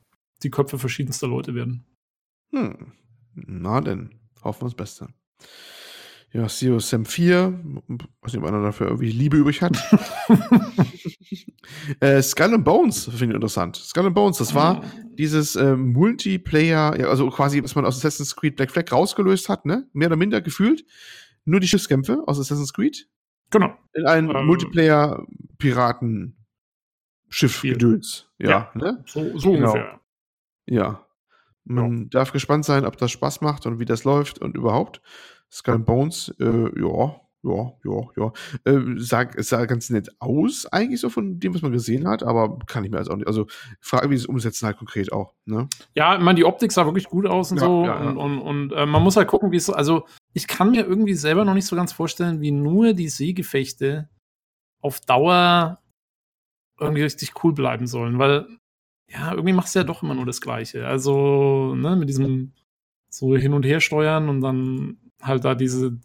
die 0.42 0.50
Köpfe 0.50 0.78
verschiedenster 0.78 1.28
Leute 1.28 1.54
werden. 1.54 1.84
Hm. 2.50 2.92
Na 3.34 3.80
denn, 3.80 4.14
hoffen 4.42 4.62
wir 4.62 4.66
das 4.66 4.74
Beste. 4.74 5.08
Ja, 6.32 6.46
Zero 6.46 6.78
Sam 6.78 7.06
4, 7.06 7.58
was 8.20 8.34
nicht, 8.34 8.42
ob 8.42 8.48
einer 8.48 8.62
dafür 8.62 8.88
irgendwie 8.88 9.10
Liebe 9.10 9.38
übrig 9.38 9.62
hat. 9.62 9.78
äh, 12.00 12.20
Skull 12.20 12.54
and 12.54 12.64
Bones 12.64 13.04
finde 13.04 13.26
ich 13.26 13.34
interessant. 13.34 13.76
Skull 13.76 14.06
and 14.06 14.14
Bones, 14.14 14.36
das 14.36 14.54
war 14.54 14.84
dieses 15.14 15.56
äh, 15.56 15.74
Multiplayer, 15.74 17.00
ja, 17.00 17.08
also 17.08 17.30
quasi, 17.30 17.64
was 17.64 17.74
man 17.74 17.86
aus 17.86 17.96
Assassin's 17.96 18.36
Creed 18.36 18.56
Black 18.56 18.70
Flag 18.70 18.92
rausgelöst 18.92 19.48
hat, 19.48 19.64
ne? 19.64 19.88
Mehr 19.94 20.08
oder 20.08 20.16
minder 20.16 20.42
gefühlt. 20.42 20.84
Nur 21.46 21.60
die 21.60 21.68
Schiffskämpfe 21.68 22.22
aus 22.26 22.38
Assassin's 22.38 22.74
Creed. 22.74 23.08
Genau. 23.50 23.74
In 23.94 24.04
ein 24.04 24.28
Ähm. 24.28 24.46
Multiplayer-Piraten-Schiff-Gedöns. 27.28 28.28
Ja, 28.38 28.50
Ja. 28.50 28.70
ne? 28.74 29.02
So, 29.06 29.38
so 29.38 29.52
Genau. 29.52 29.72
ungefähr. 29.72 30.00
Ja. 30.66 31.04
Man 31.64 32.08
darf 32.10 32.32
gespannt 32.32 32.64
sein, 32.64 32.86
ob 32.86 32.96
das 32.96 33.10
Spaß 33.10 33.40
macht 33.42 33.66
und 33.66 33.78
wie 33.78 33.84
das 33.84 34.04
läuft 34.04 34.38
und 34.38 34.56
überhaupt. 34.56 35.02
Skull 35.50 35.74
and 35.74 35.86
Bones, 35.86 36.34
äh, 36.40 36.44
ja, 36.80 37.20
ja, 37.42 37.72
ja, 37.84 38.00
ja. 38.16 38.32
Äh, 38.64 38.80
sah, 38.96 39.22
es 39.36 39.48
sah 39.50 39.64
ganz 39.66 39.88
nett 39.90 40.08
aus, 40.18 40.66
eigentlich 40.66 41.00
so 41.00 41.08
von 41.08 41.38
dem, 41.40 41.54
was 41.54 41.62
man 41.62 41.72
gesehen 41.72 42.06
hat, 42.08 42.22
aber 42.22 42.58
kann 42.66 42.84
ich 42.84 42.90
mir 42.90 42.98
also 42.98 43.12
auch 43.12 43.16
nicht. 43.16 43.26
Also, 43.28 43.46
frage, 43.80 44.10
wie 44.10 44.16
sie 44.16 44.22
es 44.24 44.26
umsetzen 44.26 44.66
halt 44.66 44.76
konkret 44.78 45.12
auch, 45.12 45.34
ne? 45.46 45.68
Ja, 45.94 46.16
ich 46.16 46.22
meine, 46.22 46.36
die 46.36 46.44
Optik 46.44 46.72
sah 46.72 46.84
wirklich 46.86 47.06
gut 47.08 47.26
aus 47.26 47.50
und 47.52 47.58
Ja, 47.58 47.64
so. 47.64 47.84
ja, 47.84 48.02
ja. 48.02 48.10
Und, 48.10 48.16
und, 48.18 48.38
und 48.40 48.72
äh, 48.72 48.84
man 48.86 49.02
muss 49.02 49.16
halt 49.16 49.28
gucken, 49.28 49.52
wie 49.52 49.56
es. 49.56 49.70
Also, 49.70 50.06
ich 50.34 50.46
kann 50.48 50.70
mir 50.70 50.84
irgendwie 50.86 51.14
selber 51.14 51.44
noch 51.44 51.54
nicht 51.54 51.66
so 51.66 51.76
ganz 51.76 51.92
vorstellen, 51.92 52.40
wie 52.40 52.50
nur 52.50 52.92
die 52.92 53.08
Seegefechte 53.08 54.08
auf 54.80 55.00
Dauer 55.00 55.80
irgendwie 56.80 57.02
richtig 57.02 57.32
cool 57.42 57.52
bleiben 57.52 57.86
sollen, 57.86 58.18
weil 58.18 58.46
ja, 59.10 59.32
irgendwie 59.32 59.54
machst 59.54 59.74
du 59.74 59.78
ja 59.78 59.84
doch 59.84 60.02
immer 60.02 60.14
nur 60.14 60.26
das 60.26 60.40
Gleiche. 60.40 60.86
Also, 60.86 61.74
ne, 61.74 61.96
mit 61.96 62.08
diesem 62.08 62.52
so 63.10 63.34
hin 63.36 63.54
und 63.54 63.64
her 63.64 63.80
steuern 63.80 64.28
und 64.28 64.42
dann 64.42 64.98
halt 65.22 65.44
da 65.44 65.54
diese 65.54 65.96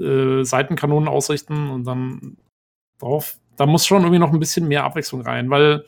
äh, 0.00 0.42
Seitenkanonen 0.42 1.08
ausrichten 1.08 1.68
und 1.70 1.84
dann 1.84 2.36
drauf. 2.98 3.38
Da 3.56 3.66
muss 3.66 3.86
schon 3.86 4.02
irgendwie 4.02 4.18
noch 4.18 4.32
ein 4.32 4.40
bisschen 4.40 4.66
mehr 4.66 4.84
Abwechslung 4.84 5.20
rein, 5.20 5.50
weil 5.50 5.84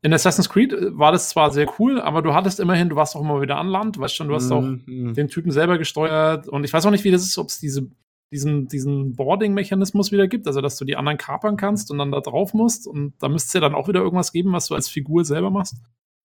in 0.00 0.12
Assassin's 0.14 0.48
Creed 0.48 0.72
äh, 0.72 0.96
war 0.98 1.12
das 1.12 1.28
zwar 1.28 1.50
sehr 1.50 1.68
cool, 1.78 2.00
aber 2.00 2.22
du 2.22 2.32
hattest 2.34 2.60
immerhin, 2.60 2.88
du 2.88 2.96
warst 2.96 3.14
auch 3.14 3.20
immer 3.20 3.42
wieder 3.42 3.58
an 3.58 3.68
Land, 3.68 3.98
weißt 3.98 4.16
schon, 4.16 4.28
du 4.28 4.34
hast 4.34 4.50
auch 4.50 4.62
Mhm. 4.62 5.12
den 5.14 5.28
Typen 5.28 5.50
selber 5.52 5.76
gesteuert 5.76 6.48
und 6.48 6.64
ich 6.64 6.72
weiß 6.72 6.86
auch 6.86 6.90
nicht, 6.90 7.04
wie 7.04 7.10
das 7.10 7.22
ist, 7.22 7.36
ob 7.36 7.48
es 7.48 7.60
diese, 7.60 7.90
diesen, 8.30 8.68
diesen 8.68 9.14
Boarding-Mechanismus 9.14 10.12
wieder 10.12 10.28
gibt, 10.28 10.46
also 10.46 10.60
dass 10.60 10.76
du 10.76 10.84
die 10.84 10.96
anderen 10.96 11.18
kapern 11.18 11.56
kannst 11.56 11.90
und 11.90 11.98
dann 11.98 12.12
da 12.12 12.20
drauf 12.20 12.54
musst 12.54 12.86
und 12.86 13.14
da 13.20 13.28
müsste 13.28 13.48
es 13.48 13.52
ja 13.54 13.60
dann 13.60 13.74
auch 13.74 13.88
wieder 13.88 14.00
irgendwas 14.00 14.32
geben, 14.32 14.52
was 14.52 14.66
du 14.66 14.74
als 14.74 14.88
Figur 14.88 15.24
selber 15.24 15.50
machst. 15.50 15.76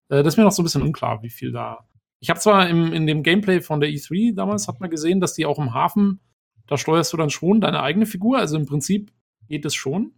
Äh, 0.08 0.22
das 0.22 0.34
ist 0.34 0.36
mir 0.36 0.44
noch 0.44 0.52
so 0.52 0.62
ein 0.62 0.64
bisschen 0.64 0.82
unklar, 0.82 1.22
wie 1.22 1.30
viel 1.30 1.52
da. 1.52 1.88
Ich 2.20 2.30
habe 2.30 2.40
zwar 2.40 2.68
im, 2.68 2.92
in 2.92 3.06
dem 3.06 3.22
Gameplay 3.22 3.60
von 3.60 3.80
der 3.80 3.90
E3 3.90 4.34
damals 4.34 4.68
hat 4.68 4.80
man 4.80 4.90
gesehen, 4.90 5.20
dass 5.20 5.34
die 5.34 5.46
auch 5.46 5.58
im 5.58 5.74
Hafen, 5.74 6.20
da 6.66 6.76
steuerst 6.76 7.12
du 7.12 7.16
dann 7.16 7.30
schon 7.30 7.60
deine 7.60 7.82
eigene 7.82 8.06
Figur, 8.06 8.38
also 8.38 8.56
im 8.56 8.66
Prinzip 8.66 9.12
geht 9.48 9.64
es 9.64 9.74
schon. 9.74 10.12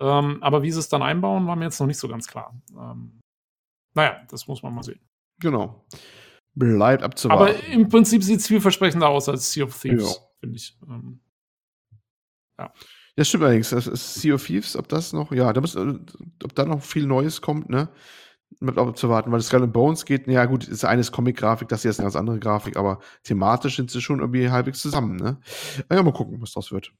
Ähm, 0.00 0.42
aber 0.42 0.62
wie 0.62 0.70
sie 0.70 0.80
es 0.80 0.88
dann 0.88 1.02
einbauen, 1.02 1.46
war 1.46 1.56
mir 1.56 1.64
jetzt 1.64 1.78
noch 1.80 1.86
nicht 1.86 1.98
so 1.98 2.08
ganz 2.08 2.26
klar. 2.26 2.54
Ähm, 2.70 3.20
naja, 3.94 4.20
das 4.30 4.48
muss 4.48 4.62
man 4.62 4.74
mal 4.74 4.82
sehen. 4.82 5.00
Genau. 5.40 5.84
Bleibt 6.54 7.02
abzuwarten. 7.02 7.54
Aber 7.54 7.64
im 7.66 7.88
Prinzip 7.88 8.22
sieht 8.22 8.40
es 8.40 8.46
vielversprechender 8.46 9.08
aus 9.08 9.28
als 9.28 9.52
Sea 9.52 9.64
of 9.64 9.80
Thieves, 9.80 10.16
Ja. 10.16 10.31
Finde 10.42 10.56
ich. 10.56 10.76
Ähm, 10.88 11.20
Ja, 12.58 13.24
stimmt 13.24 13.44
allerdings. 13.44 13.70
Das 13.70 13.86
ist 13.86 14.14
Sea 14.14 14.34
of 14.34 14.46
Thieves, 14.46 14.76
ob 14.76 14.88
das 14.88 15.12
noch, 15.12 15.32
ja, 15.32 15.52
da 15.52 15.60
muss, 15.60 15.74
äh, 15.74 15.94
ob 16.42 16.54
da 16.54 16.64
noch 16.64 16.82
viel 16.82 17.06
Neues 17.06 17.40
kommt, 17.40 17.70
ne? 17.70 17.88
Bleibt 18.60 18.78
auch 18.78 18.92
zu 18.94 19.08
warten, 19.08 19.32
weil 19.32 19.38
das 19.38 19.46
Skull 19.46 19.62
and 19.62 19.72
Bones 19.72 20.04
geht, 20.04 20.26
ja 20.26 20.44
gut, 20.44 20.68
ist 20.68 20.84
eines 20.84 21.10
Comic-Grafik, 21.10 21.68
das 21.68 21.82
hier 21.82 21.90
ist 21.90 21.98
eine 21.98 22.06
ganz 22.06 22.16
andere 22.16 22.38
Grafik, 22.38 22.76
aber 22.76 22.98
thematisch 23.22 23.76
sind 23.76 23.90
sie 23.90 24.02
schon 24.02 24.20
irgendwie 24.20 24.50
halbwegs 24.50 24.80
zusammen, 24.80 25.16
ne? 25.16 25.38
Ja, 25.90 26.02
mal 26.02 26.12
gucken, 26.12 26.40
was 26.42 26.52
das 26.52 26.70
wird. 26.72 26.92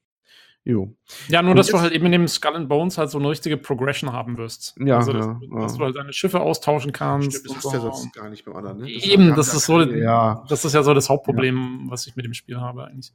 Jo. 0.64 0.96
ja, 1.28 1.42
nur 1.42 1.52
Und 1.52 1.56
dass 1.56 1.66
du 1.68 1.80
halt 1.80 1.92
eben 1.92 2.06
in 2.06 2.12
dem 2.12 2.28
Skull 2.28 2.54
and 2.54 2.68
Bones 2.68 2.96
halt 2.96 3.10
so 3.10 3.18
eine 3.18 3.28
richtige 3.28 3.56
Progression 3.56 4.12
haben 4.12 4.38
wirst. 4.38 4.76
Ja, 4.78 4.98
also, 4.98 5.12
dass, 5.12 5.26
ja, 5.26 5.40
dass 5.60 5.72
ja. 5.72 5.78
du 5.78 5.84
halt 5.84 5.96
deine 5.96 6.12
Schiffe 6.12 6.40
austauschen 6.40 6.92
kannst. 6.92 7.36
Stimmt, 7.36 7.56
das 7.56 7.62
du 7.62 7.70
ja 7.70 7.80
so. 7.80 7.90
sonst 7.90 8.12
gar 8.12 8.30
nicht 8.30 8.44
beim 8.44 8.54
anderen, 8.54 8.78
ne? 8.78 8.92
Das 8.92 9.04
Eben, 9.04 9.34
das 9.34 9.54
ist 9.54 9.66
so, 9.66 9.80
ja, 9.80 10.44
das 10.48 10.64
ist 10.64 10.72
ja 10.74 10.84
so 10.84 10.94
das 10.94 11.08
Hauptproblem, 11.08 11.86
was 11.90 12.06
ich 12.06 12.14
mit 12.14 12.24
dem 12.24 12.34
Spiel 12.34 12.60
habe 12.60 12.84
eigentlich. 12.84 13.12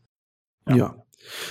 Ja. 0.76 0.96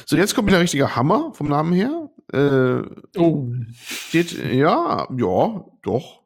So, 0.07 0.17
jetzt 0.17 0.35
kommt 0.35 0.51
der 0.51 0.61
richtige 0.61 0.97
Hammer 0.97 1.33
vom 1.35 1.49
Namen 1.49 1.73
her. 1.73 2.11
Äh, 2.33 2.83
Oh. 3.19 3.49
steht, 3.85 4.33
ja, 4.33 5.07
ja, 5.17 5.65
doch. 5.83 6.23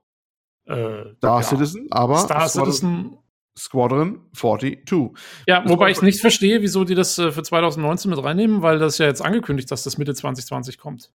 Äh, 0.66 1.14
Star 1.16 1.40
ja. 1.40 1.42
Citizen, 1.42 1.88
aber 1.90 2.18
Star 2.18 2.48
Squadron, 2.48 2.72
Citizen. 2.72 3.18
Squadron 3.58 4.20
42. 4.34 5.10
Ja, 5.46 5.64
wobei 5.68 5.90
ich 5.90 6.00
nicht 6.00 6.20
verstehe, 6.20 6.62
wieso 6.62 6.84
die 6.84 6.94
das 6.94 7.18
äh, 7.18 7.32
für 7.32 7.42
2019 7.42 8.10
mit 8.10 8.22
reinnehmen, 8.22 8.62
weil 8.62 8.78
das 8.78 8.98
ja 8.98 9.06
jetzt 9.06 9.20
angekündigt, 9.22 9.70
dass 9.70 9.82
das 9.82 9.98
Mitte 9.98 10.14
2020 10.14 10.78
kommt. 10.78 11.10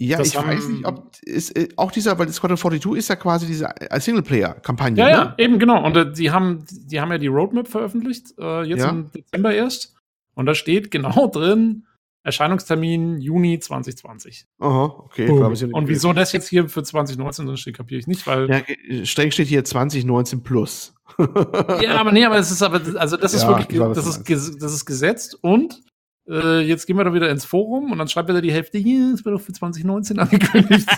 Ja, 0.00 0.18
Das 0.18 0.28
ich 0.28 0.36
weiß 0.36 0.68
nicht, 0.68 0.86
ob 0.86 1.10
ist, 1.22 1.56
äh, 1.58 1.68
auch 1.76 1.90
dieser, 1.90 2.16
weil 2.20 2.28
Squadron 2.28 2.56
42 2.56 2.96
ist 2.98 3.08
ja 3.08 3.16
quasi 3.16 3.46
diese 3.46 3.66
äh, 3.80 3.98
Singleplayer-Kampagne, 4.00 4.96
Ja, 4.96 5.06
ne? 5.06 5.12
ja, 5.12 5.34
eben 5.38 5.58
genau. 5.58 5.84
Und 5.84 5.96
äh, 5.96 6.12
die 6.12 6.30
haben, 6.30 6.64
die 6.70 7.00
haben 7.00 7.10
ja 7.10 7.18
die 7.18 7.26
Roadmap 7.26 7.66
veröffentlicht, 7.66 8.32
äh, 8.38 8.62
jetzt 8.62 8.78
Ja. 8.78 8.90
im 8.90 9.10
Dezember 9.10 9.52
erst. 9.52 9.94
Und 10.38 10.46
da 10.46 10.54
steht 10.54 10.92
genau 10.92 11.26
drin, 11.32 11.84
Erscheinungstermin 12.22 13.20
Juni 13.20 13.58
2020. 13.58 14.46
Aha, 14.60 14.84
okay. 15.04 15.32
Nicht 15.32 15.74
Und 15.74 15.88
wieso 15.88 16.12
das 16.12 16.32
jetzt 16.32 16.48
hier 16.48 16.68
für 16.68 16.84
2019 16.84 17.46
drin 17.46 17.56
steht, 17.56 17.76
kapiere 17.76 17.98
ich 17.98 18.06
nicht, 18.06 18.24
weil. 18.26 18.48
Ja, 18.48 18.58
äh, 18.58 19.04
streng 19.04 19.32
steht 19.32 19.48
hier 19.48 19.64
2019 19.64 20.42
plus. 20.42 20.94
Ja, 21.82 21.96
aber 21.96 22.12
nee, 22.12 22.24
aber 22.24 22.36
es 22.36 22.52
ist 22.52 22.62
aber, 22.62 22.80
also 23.00 23.16
das 23.16 23.34
ist 23.34 23.42
Ja, 23.42 23.58
wirklich, 23.58 23.80
das 23.80 24.06
ist, 24.06 24.62
das 24.62 24.72
ist 24.72 24.84
gesetzt 24.84 25.38
und 25.40 25.80
äh, 26.28 26.60
jetzt 26.60 26.86
gehen 26.86 26.96
wir 26.96 27.04
doch 27.04 27.14
wieder 27.14 27.30
ins 27.30 27.44
Forum 27.44 27.90
und 27.90 27.98
dann 27.98 28.08
schreibt 28.08 28.28
er 28.28 28.34
da 28.34 28.40
die 28.40 28.52
Hälfte, 28.52 28.78
hier, 28.78 29.12
das 29.12 29.24
war 29.24 29.32
doch 29.32 29.40
für 29.40 29.52
2019 29.52 30.18
angekündigt. 30.20 30.88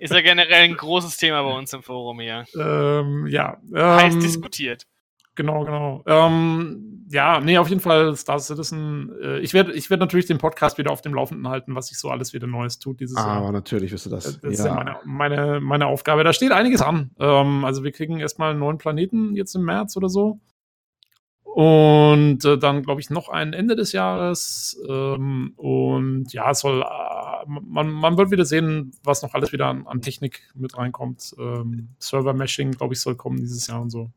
Ist 0.00 0.12
ja 0.12 0.20
generell 0.20 0.64
ein 0.64 0.76
großes 0.76 1.16
Thema 1.16 1.42
bei 1.44 1.56
uns 1.56 1.72
im 1.72 1.82
Forum 1.82 2.20
hier. 2.20 2.44
ähm, 2.58 3.26
ja. 3.28 3.56
Heiß 3.72 4.14
Ähm, 4.14 4.20
diskutiert. 4.20 4.86
Genau, 5.34 5.64
genau. 5.64 6.02
Ähm, 6.06 7.06
ja, 7.10 7.40
nee, 7.40 7.58
auf 7.58 7.68
jeden 7.68 7.80
Fall 7.80 8.16
Star 8.16 8.38
Citizen. 8.38 9.12
Äh, 9.20 9.40
ich 9.40 9.52
werde 9.52 9.72
ich 9.72 9.90
werd 9.90 10.00
natürlich 10.00 10.26
den 10.26 10.38
Podcast 10.38 10.78
wieder 10.78 10.90
auf 10.90 11.00
dem 11.00 11.14
Laufenden 11.14 11.48
halten, 11.48 11.74
was 11.74 11.88
sich 11.88 11.98
so 11.98 12.10
alles 12.10 12.32
wieder 12.32 12.46
Neues 12.46 12.78
tut 12.78 13.00
dieses 13.00 13.16
Aber 13.16 13.42
Jahr. 13.42 13.52
natürlich 13.52 13.92
wirst 13.92 14.06
du 14.06 14.10
das. 14.10 14.40
Das 14.40 14.52
ist 14.52 14.64
ja 14.64 14.74
meine, 14.74 14.96
meine, 15.04 15.60
meine 15.60 15.86
Aufgabe. 15.86 16.24
Da 16.24 16.32
steht 16.32 16.52
einiges 16.52 16.82
an. 16.82 17.10
Ähm, 17.18 17.64
also 17.64 17.84
wir 17.84 17.92
kriegen 17.92 18.20
erstmal 18.20 18.50
einen 18.50 18.60
neuen 18.60 18.78
Planeten 18.78 19.34
jetzt 19.34 19.54
im 19.54 19.64
März 19.64 19.96
oder 19.96 20.08
so. 20.08 20.40
Und 21.42 22.44
äh, 22.44 22.58
dann, 22.58 22.82
glaube 22.82 23.00
ich, 23.00 23.10
noch 23.10 23.28
ein 23.28 23.52
Ende 23.52 23.76
des 23.76 23.92
Jahres. 23.92 24.76
Ähm, 24.88 25.52
und 25.56 26.32
ja, 26.32 26.50
es 26.50 26.58
soll, 26.60 26.82
äh, 26.82 27.46
man, 27.46 27.90
man 27.90 28.18
wird 28.18 28.32
wieder 28.32 28.44
sehen, 28.44 28.90
was 29.04 29.22
noch 29.22 29.34
alles 29.34 29.52
wieder 29.52 29.68
an, 29.68 29.86
an 29.86 30.00
Technik 30.00 30.50
mit 30.54 30.76
reinkommt. 30.76 31.32
Ähm, 31.38 31.90
Server-Meshing, 32.00 32.72
glaube 32.72 32.94
ich, 32.94 33.00
soll 33.00 33.14
kommen 33.14 33.36
dieses 33.36 33.68
Jahr 33.68 33.80
und 33.80 33.90
so. 33.90 34.10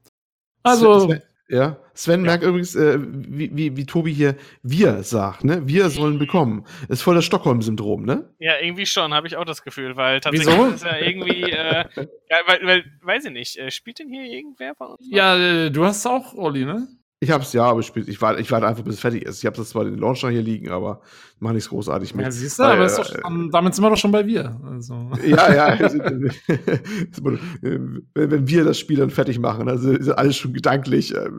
Also, 0.67 0.99
Sven, 1.07 1.21
ja, 1.49 1.77
Sven 1.93 2.21
merkt 2.23 2.43
übrigens, 2.43 2.75
äh, 2.75 2.99
wie, 2.99 3.55
wie, 3.55 3.77
wie 3.77 3.85
Tobi 3.85 4.13
hier 4.13 4.35
wir 4.63 5.03
sagt, 5.03 5.45
ne? 5.45 5.65
Wir 5.65 5.89
sollen 5.89 6.19
bekommen. 6.19 6.65
Ist 6.89 7.01
voll 7.01 7.15
das 7.15 7.25
Stockholm-Syndrom, 7.25 8.03
ne? 8.03 8.29
Ja, 8.39 8.59
irgendwie 8.61 8.85
schon, 8.85 9.13
habe 9.13 9.27
ich 9.27 9.37
auch 9.37 9.45
das 9.45 9.63
Gefühl, 9.63 9.95
weil 9.95 10.19
tatsächlich 10.19 10.53
Wieso? 10.53 10.67
ist 10.67 10.83
ja 10.83 10.97
irgendwie, 10.97 11.43
äh, 11.43 11.85
ja, 12.29 12.37
weil, 12.47 12.59
weil, 12.63 12.85
weiß 13.01 13.25
ich 13.25 13.31
nicht, 13.31 13.57
äh, 13.57 13.71
spielt 13.71 13.99
denn 13.99 14.09
hier 14.09 14.23
irgendwer 14.23 14.75
von 14.75 14.87
uns? 14.87 15.07
ja, 15.09 15.37
äh, 15.37 15.71
du 15.71 15.85
hast 15.85 16.05
auch, 16.05 16.33
Olli, 16.33 16.65
ne? 16.65 16.87
Ich 17.19 17.31
hab's 17.31 17.51
ja, 17.53 17.63
aber 17.65 17.79
ich, 17.79 17.87
spiel- 17.87 18.07
ich 18.07 18.21
warte 18.21 18.39
ich 18.39 18.51
warte 18.51 18.67
einfach, 18.67 18.83
bis 18.83 18.93
es 18.95 18.99
fertig 18.99 19.23
ist. 19.25 19.39
Ich 19.39 19.45
habe 19.47 19.57
das 19.57 19.69
zwar 19.69 19.85
den 19.85 19.97
Launcher 19.97 20.29
hier 20.29 20.43
liegen, 20.43 20.69
aber 20.69 21.01
mach 21.39 21.51
nichts 21.51 21.69
großartig 21.69 22.13
mit. 22.13 22.25
Ja, 22.25 22.31
siehst 22.31 22.59
du, 22.59 22.63
Weil, 22.63 22.73
aber 22.73 22.85
ist 22.85 22.93
äh, 22.99 23.03
doch 23.03 23.21
schon, 23.23 23.49
damit 23.49 23.73
sind 23.73 23.83
wir 23.83 23.89
doch 23.89 23.97
schon 23.97 24.11
bei 24.11 24.25
wir. 24.27 24.59
Also. 24.63 25.09
Ja, 25.25 25.51
ja. 25.53 25.79
wenn 27.21 28.03
wenn 28.13 28.47
wir 28.47 28.63
das 28.65 28.77
Spiel 28.77 28.97
dann 28.97 29.09
fertig 29.09 29.39
machen, 29.39 29.67
also 29.67 29.91
ist 29.93 30.09
alles 30.09 30.37
schon 30.37 30.53
gedanklich. 30.53 31.15
äh, 31.15 31.29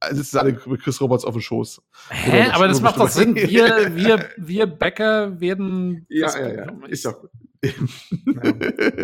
Also 0.00 0.20
es 0.22 0.28
ist 0.28 0.36
alle 0.36 0.58
mit 0.64 0.80
Chris 0.82 0.98
Roberts 1.00 1.26
auf 1.26 1.34
dem 1.34 1.42
Schoß. 1.42 1.82
Hä? 2.08 2.44
Oder 2.46 2.54
Aber 2.54 2.68
das 2.68 2.80
macht 2.80 2.98
doch 2.98 3.08
Sinn. 3.10 3.34
Wir, 3.34 3.90
wir, 3.96 4.28
wir 4.38 4.66
Bäcker 4.66 5.38
werden. 5.40 6.06
Ja, 6.08 6.26
das- 6.26 6.36
ja, 6.36 6.48
ja. 6.54 6.66
Ist 6.86 7.04
doch 7.04 7.20
gut. 7.20 7.30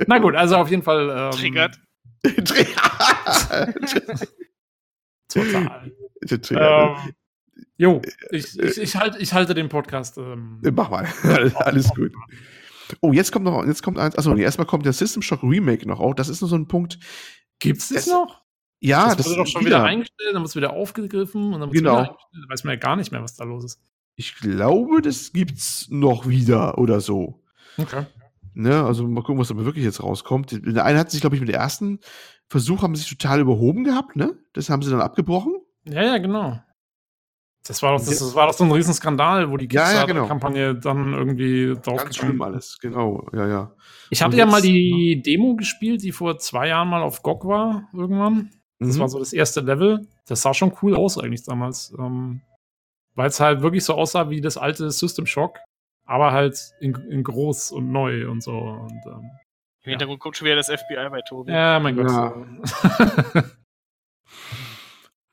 Na 0.07 0.19
gut, 0.21 0.35
also 0.37 0.57
auf 0.57 0.71
jeden 0.71 0.83
Fall. 0.85 1.11
Ähm, 1.11 1.31
Triggert. 1.39 1.79
Total. 5.29 5.93
Ähm, 6.23 6.97
jo, 7.77 8.03
ich, 8.31 8.59
ich, 8.59 8.79
ich, 8.79 8.97
halt, 8.97 9.17
ich 9.21 9.33
halte 9.33 9.55
den 9.55 9.69
Podcast. 9.69 10.17
Ähm, 10.19 10.61
Mach 10.73 10.91
mal. 10.91 11.07
Alles, 11.57 11.89
gut. 11.95 12.13
Oh, 13.01 13.13
jetzt 13.13 13.33
kommt 13.33 13.45
noch, 13.45 13.65
jetzt 13.67 13.83
kommt 13.83 13.99
eins. 13.99 14.17
Achso, 14.17 14.35
nee, 14.35 14.43
erstmal 14.43 14.67
kommt 14.67 14.85
der 14.87 14.93
System 14.93 15.23
Shock 15.23 15.43
Remake 15.43 15.87
noch 15.89 16.01
auch. 16.01 16.15
Das 16.15 16.29
ist 16.29 16.41
nur 16.41 16.49
so 16.49 16.57
ein 16.57 16.69
Punkt. 16.69 16.99
Gibt's 17.59 17.89
das 17.89 18.05
das- 18.05 18.15
noch? 18.15 18.43
Ja, 18.81 19.15
das 19.15 19.25
wurde 19.27 19.37
doch 19.39 19.47
schon 19.47 19.65
wieder, 19.65 19.83
eingestellt, 19.83 20.35
dann 20.35 20.43
wird 20.43 20.49
es 20.51 20.57
wieder 20.57 20.75
aufgegriffen 20.75 21.55
und 21.55 21.61
dann 21.61 21.71
wird 21.71 21.79
Genau. 21.79 22.03
wieder. 22.03 22.19
Da 22.33 22.53
weiß 22.53 22.65
man 22.65 22.75
ja 22.75 22.81
gar 22.81 22.97
nicht 22.97 23.13
mehr, 23.13 23.23
was 23.23 23.35
da 23.35 23.45
los 23.45 23.65
ist. 23.65 23.81
Ich 24.17 24.35
glaube, 24.37 25.01
das 25.01 25.33
gibt's 25.33 25.87
noch 25.89 26.29
wieder 26.29 26.77
oder 26.77 27.01
so. 27.01 27.43
Okay. 27.79 28.05
Ne, 28.53 28.85
also 28.85 29.09
mal 29.09 29.23
gucken, 29.23 29.39
was 29.39 29.49
da 29.49 29.57
wirklich 29.57 29.85
jetzt 29.87 30.03
rauskommt. 30.03 30.61
Der 30.67 30.85
eine 30.85 30.99
hat 30.99 31.11
sich, 31.11 31.23
glaube 31.23 31.35
ich, 31.35 31.41
mit 31.41 31.49
dem 31.49 31.55
ersten 31.55 31.99
Versuch 32.49 32.83
haben 32.83 32.95
sie 32.95 33.03
sich 33.03 33.11
total 33.17 33.41
überhoben 33.41 33.85
gehabt, 33.85 34.17
ne? 34.17 34.37
Das 34.53 34.69
haben 34.69 34.83
sie 34.83 34.91
dann 34.91 35.01
abgebrochen. 35.01 35.55
Ja, 35.85 36.03
ja, 36.03 36.19
genau. 36.19 36.61
Das 37.67 37.83
war 37.83 37.93
doch, 37.93 38.05
das, 38.05 38.19
das 38.19 38.35
war 38.35 38.47
doch 38.47 38.53
so 38.53 38.65
ein 38.65 38.73
Riesenskandal, 38.73 39.51
wo 39.51 39.57
die 39.57 39.69
Kickstarter-Kampagne 39.69 40.61
ja, 40.61 40.67
ja, 40.67 40.73
genau. 40.73 40.83
dann 40.83 41.15
irgendwie 41.15 41.75
drauf 41.81 42.05
Ganz 42.05 42.17
schlimm 42.17 42.43
alles, 42.43 42.79
genau, 42.79 43.27
ja, 43.33 43.49
ja. 43.49 43.73
Ich 44.11 44.23
hatte 44.23 44.37
ja 44.37 44.45
mal 44.45 44.61
die 44.61 45.23
Demo 45.25 45.57
gespielt, 45.57 46.03
die 46.03 46.13
vor 46.13 46.37
zwei 46.39 46.69
Jahren 46.69 46.89
mal 46.89 47.03
auf 47.03 47.23
GOG 47.23 47.47
war, 47.47 47.89
irgendwann. 47.95 48.51
Das 48.79 48.97
mhm. 48.97 49.01
war 49.01 49.09
so 49.09 49.19
das 49.19 49.33
erste 49.33 49.61
Level. 49.61 50.07
Das 50.27 50.43
sah 50.43 50.53
schon 50.53 50.75
cool 50.83 50.95
aus 50.95 51.17
eigentlich 51.17 51.45
damals. 51.45 51.95
Ähm, 51.99 52.43
Weil 53.15 53.29
es 53.29 53.41
halt 53.41 53.63
wirklich 53.63 53.85
so 53.85 53.95
aussah 53.95 54.29
wie 54.29 54.43
das 54.43 54.59
alte 54.59 54.91
System 54.91 55.25
Shock, 55.25 55.59
aber 56.05 56.33
halt 56.33 56.59
in, 56.81 56.95
in 57.09 57.23
groß 57.23 57.73
und 57.73 57.91
neu 57.91 58.29
und 58.31 58.43
so. 58.43 58.53
Und, 58.53 59.01
ähm, 59.07 59.31
Im 59.85 59.91
Hintergrund 59.91 60.21
ja. 60.21 60.23
guckt 60.23 60.37
schon 60.37 60.47
wieder 60.47 60.57
das 60.57 60.69
FBI 60.69 61.09
bei 61.11 61.23
Tobi. 61.23 61.51
Ja, 61.51 61.81
mein 61.81 61.97
Gott. 61.97 62.11
Ja. 62.11 62.35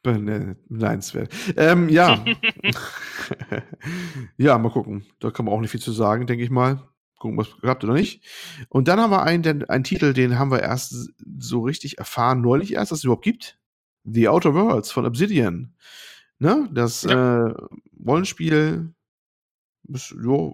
Beneidenswert. 0.03 1.33
Ähm, 1.57 1.89
ja. 1.89 2.23
ja, 4.37 4.57
mal 4.57 4.71
gucken. 4.71 5.05
Da 5.19 5.31
kann 5.31 5.45
man 5.45 5.53
auch 5.53 5.61
nicht 5.61 5.71
viel 5.71 5.81
zu 5.81 5.91
sagen, 5.91 6.27
denke 6.27 6.43
ich 6.43 6.49
mal. 6.49 6.87
Gucken, 7.19 7.37
was 7.37 7.55
gehabt 7.61 7.83
oder 7.83 7.93
nicht. 7.93 8.23
Und 8.69 8.87
dann 8.87 8.99
haben 8.99 9.11
wir 9.11 9.23
einen, 9.23 9.43
den, 9.43 9.69
einen 9.69 9.83
Titel, 9.83 10.13
den 10.13 10.39
haben 10.39 10.51
wir 10.51 10.61
erst 10.61 11.11
so 11.37 11.61
richtig 11.61 11.99
erfahren, 11.99 12.41
neulich 12.41 12.73
erst, 12.73 12.91
dass 12.91 12.99
es 12.99 13.03
überhaupt 13.03 13.23
gibt. 13.23 13.59
The 14.03 14.29
Outer 14.29 14.55
Worlds 14.55 14.91
von 14.91 15.05
Obsidian. 15.05 15.75
Ne? 16.39 16.67
Das 16.73 17.03
ja. 17.03 17.47
äh, 17.47 17.53
Rollenspiel. 18.05 18.93
Ist, 19.87 20.15
jo, 20.23 20.53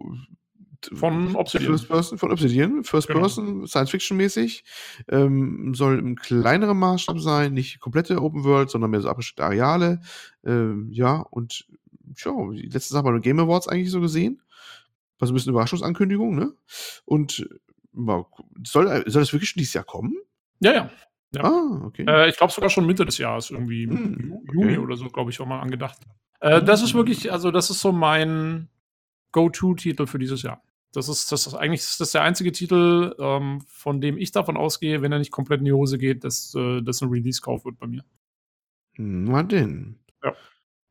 von 0.93 1.35
Obsidian. 1.35 1.71
First 1.71 1.87
Person, 1.87 2.17
von 2.17 2.31
Obsidian, 2.31 2.83
First 2.83 3.07
genau. 3.07 3.21
Person, 3.21 3.67
Science-Fiction-mäßig. 3.67 4.63
Ähm, 5.09 5.73
soll 5.73 5.99
im 5.99 6.15
kleineren 6.15 6.77
Maßstab 6.77 7.19
sein, 7.19 7.53
nicht 7.53 7.79
komplette 7.79 8.21
Open 8.21 8.43
World, 8.43 8.69
sondern 8.69 8.91
mehr 8.91 9.01
so 9.01 9.09
abgesteckte 9.09 9.43
Areale. 9.43 10.01
Ähm, 10.45 10.89
ja, 10.91 11.25
und 11.29 11.67
ja, 12.15 12.31
die 12.51 12.69
letzte 12.69 12.93
Sache 12.93 13.03
bei 13.03 13.11
den 13.11 13.21
Game 13.21 13.39
Awards 13.39 13.67
eigentlich 13.67 13.91
so 13.91 14.01
gesehen. 14.01 14.41
Was 15.19 15.29
ein 15.29 15.33
bisschen 15.33 15.51
Überraschungsankündigung, 15.51 16.35
ne? 16.35 16.53
Und 17.05 17.47
soll, 18.63 19.03
soll 19.07 19.21
das 19.21 19.33
wirklich 19.33 19.49
schon 19.49 19.59
dieses 19.59 19.73
Jahr 19.73 19.83
kommen? 19.83 20.15
Ja, 20.59 20.73
ja. 20.73 20.89
ja. 21.33 21.43
Ah, 21.43 21.81
okay. 21.85 22.05
Äh, 22.07 22.29
ich 22.29 22.37
glaube 22.37 22.53
sogar 22.53 22.69
schon 22.69 22.85
Mitte 22.85 23.05
des 23.05 23.17
Jahres, 23.17 23.49
irgendwie 23.49 23.87
hm, 23.87 24.33
okay. 24.33 24.51
Juni 24.53 24.77
oder 24.77 24.95
so, 24.95 25.09
glaube 25.09 25.31
ich, 25.31 25.39
war 25.39 25.47
mal 25.47 25.59
angedacht. 25.59 25.97
Äh, 26.39 26.61
das 26.63 26.83
ist 26.83 26.93
wirklich, 26.93 27.31
also 27.31 27.51
das 27.51 27.69
ist 27.69 27.81
so 27.81 27.91
mein 27.91 28.69
Go-To-Titel 29.31 30.05
für 30.05 30.19
dieses 30.19 30.43
Jahr. 30.43 30.61
Das 30.93 31.09
ist, 31.09 31.31
das 31.31 31.47
ist 31.47 31.53
eigentlich 31.53 31.81
ist 31.81 31.99
das 31.99 32.11
der 32.11 32.23
einzige 32.23 32.51
Titel, 32.51 33.15
ähm, 33.19 33.61
von 33.67 34.01
dem 34.01 34.17
ich 34.17 34.31
davon 34.31 34.57
ausgehe, 34.57 35.01
wenn 35.01 35.11
er 35.11 35.19
nicht 35.19 35.31
komplett 35.31 35.59
in 35.59 35.65
die 35.65 35.73
Hose 35.73 35.97
geht, 35.97 36.23
dass 36.23 36.55
äh, 36.55 36.81
das 36.81 37.01
ein 37.01 37.09
Release-Kauf 37.09 37.65
wird 37.65 37.77
bei 37.77 37.87
mir. 37.87 38.03
Na 38.97 39.43
denn. 39.43 39.99
Ja. 40.23 40.33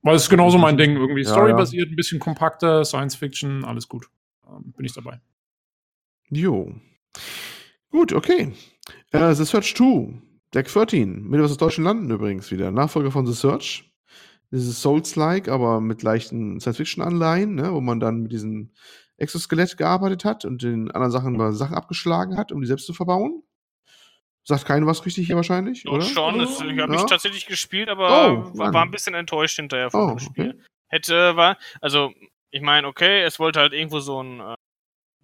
Weil 0.03 0.17
es 0.17 0.25
ist 0.25 0.31
genauso 0.31 0.59
mein 0.59 0.77
Ding. 0.77 0.97
Irgendwie 0.97 1.23
ja, 1.23 1.31
storybasiert, 1.31 1.89
ja. 1.89 1.93
ein 1.93 1.97
bisschen 1.97 2.21
kompakter, 2.21 2.85
Science-Fiction, 2.85 3.65
alles 3.65 3.89
gut. 3.89 4.09
Ähm, 4.47 4.73
bin 4.77 4.85
ich 4.87 4.93
dabei. 4.93 5.21
Jo. 6.31 6.73
Gut, 7.91 8.13
okay. 8.13 8.53
Uh, 9.15 9.33
The 9.33 9.45
Search 9.45 9.75
2, 9.75 10.21
Deck 10.55 10.69
13, 10.69 11.23
mit 11.23 11.41
aus 11.41 11.57
deutschen 11.57 11.85
Landen 11.85 12.11
übrigens 12.11 12.51
wieder. 12.51 12.71
Nachfolger 12.71 13.11
von 13.11 13.27
The 13.27 13.33
Search. 13.33 13.91
Das 14.51 14.65
ist 14.65 14.81
Souls-like, 14.81 15.49
aber 15.49 15.81
mit 15.81 16.03
leichten 16.03 16.61
Science-Fiction-Anleihen, 16.61 17.55
ne, 17.55 17.73
wo 17.73 17.81
man 17.81 17.99
dann 17.99 18.23
mit 18.23 18.33
diesen 18.33 18.73
Exoskelett 19.19 19.77
gearbeitet 19.77 20.25
hat 20.25 20.45
und 20.45 20.63
den 20.63 20.91
anderen 20.91 21.11
Sachen 21.11 21.37
mal 21.37 21.53
Sachen 21.53 21.75
abgeschlagen 21.75 22.37
hat, 22.37 22.53
um 22.53 22.61
die 22.61 22.67
selbst 22.67 22.87
zu 22.87 22.95
verbauen. 22.95 23.43
Sagt 24.45 24.67
keiner 24.67 24.87
was 24.87 25.05
richtig 25.05 25.27
hier 25.27 25.37
wahrscheinlich, 25.37 25.83
Doch 25.83 25.95
oder? 25.95 26.03
Schon, 26.03 26.39
das, 26.39 26.61
ich 26.61 26.67
habe 26.67 26.77
ja. 26.77 26.87
nicht 26.87 27.09
tatsächlich 27.09 27.47
gespielt, 27.47 27.89
aber 27.89 28.09
oh, 28.09 28.59
war, 28.59 28.73
war, 28.73 28.83
ein 28.83 28.93
bisschen 28.93 29.15
enttäuscht 29.15 29.57
hinterher 29.57 29.91
von 29.91 30.01
oh, 30.03 30.09
dem 30.11 30.19
Spiel. 30.21 30.51
Okay. 30.51 30.63
Hätte, 30.89 31.37
war, 31.37 31.59
also, 31.81 32.13
ich 32.51 32.63
meine, 32.63 32.87
okay, 32.87 33.23
es 33.23 33.41
wollte 33.41 33.59
halt 33.59 33.73
irgendwo 33.73 33.99
so 33.99 34.23
ein 34.23 34.39
äh, 34.39 34.55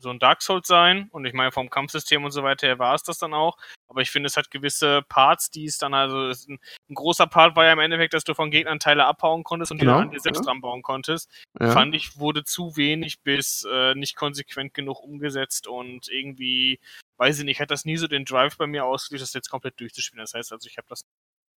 so 0.03 0.11
ein 0.11 0.19
Dark 0.19 0.43
Souls 0.43 0.67
sein. 0.67 1.09
Und 1.11 1.25
ich 1.25 1.33
meine, 1.33 1.53
vom 1.53 1.71
Kampfsystem 1.71 2.25
und 2.25 2.31
so 2.31 2.43
weiter 2.43 2.67
her 2.67 2.79
war 2.79 2.95
es 2.95 3.03
das 3.03 3.19
dann 3.19 3.33
auch. 3.33 3.57
Aber 3.89 4.01
ich 4.01 4.11
finde, 4.11 4.27
es 4.27 4.37
hat 4.37 4.51
gewisse 4.51 5.03
Parts, 5.09 5.51
die 5.51 5.67
es 5.67 5.79
dann, 5.79 5.95
also 5.95 6.31
ein, 6.49 6.59
ein, 6.91 6.95
großer 6.95 7.27
Part 7.27 7.57
war 7.57 7.65
ja 7.65 7.73
im 7.73 7.79
Endeffekt, 7.79 8.15
dass 8.15 8.25
du 8.25 8.35
von 8.35 8.51
Gegnern 8.51 8.81
Teile 8.81 9.05
abhauen 9.05 9.45
konntest 9.45 9.71
und 9.71 9.79
genau. 9.79 9.93
die 9.93 9.99
dann 9.99 10.09
an 10.09 10.11
dir 10.11 10.21
selbst 10.21 10.41
ja. 10.41 10.45
dran 10.45 10.61
bauen 10.61 10.83
konntest. 10.83 11.31
Ja. 11.61 11.71
Fand 11.71 11.95
ich, 11.95 12.19
wurde 12.19 12.45
zu 12.45 12.77
wenig 12.77 13.21
bis 13.23 13.67
äh, 13.71 13.95
nicht 13.95 14.17
konsequent 14.17 14.75
genug 14.75 15.03
umgesetzt 15.03 15.67
und 15.67 16.09
irgendwie, 16.09 16.81
weiß 17.19 17.39
ich 17.39 17.45
nicht, 17.45 17.61
hat 17.61 17.71
das 17.71 17.85
nie 17.85 17.97
so 17.97 18.09
den 18.09 18.25
Drive 18.25 18.57
bei 18.57 18.67
mir 18.67 18.85
ausgelöst, 18.85 19.23
das 19.23 19.35
jetzt 19.35 19.51
komplett 19.51 19.79
durchzuspielen. 19.79 20.23
Das 20.23 20.35
heißt 20.35 20.53
also, 20.53 20.69
ich 20.69 20.79
habe 20.79 20.89
das 20.89 21.05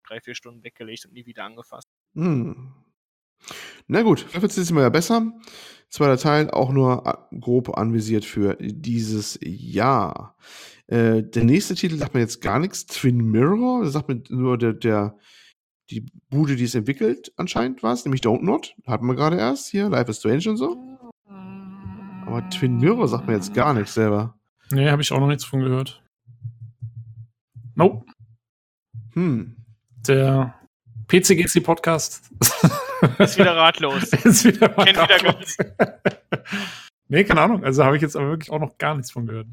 drei, 0.06 0.20
vier 0.20 0.34
Stunden 0.34 0.62
weggelegt 0.62 1.06
und 1.06 1.14
nie 1.14 1.26
wieder 1.26 1.44
angefasst. 1.44 1.88
Hm. 2.14 2.83
Na 3.86 4.02
gut, 4.02 4.26
es 4.32 4.54
dieses 4.54 4.70
Mal 4.70 4.82
ja 4.82 4.88
besser. 4.88 5.32
Zweiter 5.88 6.16
Teil 6.16 6.50
auch 6.50 6.72
nur 6.72 7.06
äh, 7.06 7.36
grob 7.38 7.76
anvisiert 7.76 8.24
für 8.24 8.56
dieses 8.60 9.38
Jahr. 9.42 10.36
Äh, 10.86 11.22
der 11.22 11.44
nächste 11.44 11.74
Titel 11.74 11.96
sagt 11.96 12.14
mir 12.14 12.20
jetzt 12.20 12.40
gar 12.40 12.58
nichts. 12.58 12.86
Twin 12.86 13.18
Mirror, 13.18 13.84
da 13.84 13.90
sagt 13.90 14.08
mir 14.08 14.22
nur 14.28 14.58
der, 14.58 14.72
der, 14.72 15.16
die 15.90 16.06
Bude, 16.30 16.56
die 16.56 16.64
es 16.64 16.74
entwickelt, 16.74 17.32
anscheinend 17.36 17.82
war 17.82 17.92
es, 17.92 18.04
nämlich 18.04 18.22
Don't 18.22 18.42
Not. 18.42 18.74
Hatten 18.86 19.06
wir 19.06 19.14
gerade 19.14 19.36
erst 19.36 19.68
hier, 19.68 19.88
Life 19.88 20.10
is 20.10 20.18
Strange 20.18 20.50
und 20.50 20.56
so. 20.56 20.76
Aber 22.26 22.48
Twin 22.50 22.78
Mirror 22.78 23.06
sagt 23.06 23.26
mir 23.26 23.34
jetzt 23.34 23.54
gar 23.54 23.74
nichts 23.74 23.94
selber. 23.94 24.38
Nee, 24.70 24.90
habe 24.90 25.02
ich 25.02 25.12
auch 25.12 25.20
noch 25.20 25.28
nichts 25.28 25.44
von 25.44 25.60
gehört. 25.60 26.02
Nope. 27.74 28.04
Hm. 29.12 29.56
Der 30.08 30.54
PCGC 31.06 31.62
Podcast 31.62 32.30
ist 33.18 33.38
wieder 33.38 33.56
ratlos. 33.56 34.02
ist 34.24 34.44
wieder 34.44 34.68
Kennt 34.68 34.98
ratlos. 34.98 35.58
wieder 35.58 36.00
nee, 37.08 37.24
keine 37.24 37.40
Ahnung. 37.40 37.64
Also 37.64 37.84
habe 37.84 37.96
ich 37.96 38.02
jetzt 38.02 38.16
aber 38.16 38.28
wirklich 38.28 38.50
auch 38.50 38.60
noch 38.60 38.78
gar 38.78 38.94
nichts 38.94 39.10
von 39.10 39.26
gehört. 39.26 39.46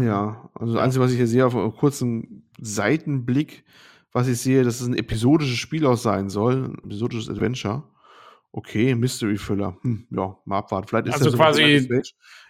Ja, 0.00 0.50
also 0.54 0.74
das 0.74 0.82
Einzige, 0.82 1.04
was 1.04 1.12
ich 1.12 1.16
hier 1.16 1.28
sehe, 1.28 1.46
auf 1.46 1.54
einem 1.54 1.74
kurzen 1.74 2.42
Seitenblick, 2.58 3.64
was 4.12 4.26
ich 4.26 4.40
sehe, 4.40 4.64
dass 4.64 4.80
es 4.80 4.86
ein 4.86 4.96
episodisches 4.96 5.58
Spiel 5.58 5.86
aus 5.86 6.02
sein 6.02 6.28
soll, 6.28 6.64
ein 6.64 6.78
episodisches 6.84 7.28
Adventure. 7.28 7.84
Okay, 8.50 8.94
Mystery 8.94 9.36
Füller. 9.36 9.76
Hm, 9.82 10.06
ja, 10.10 10.34
mal 10.46 10.58
abwarten. 10.58 10.88
Vielleicht 10.88 11.08
ist 11.08 11.14
also 11.14 11.26
das 11.26 11.34
quasi 11.36 11.86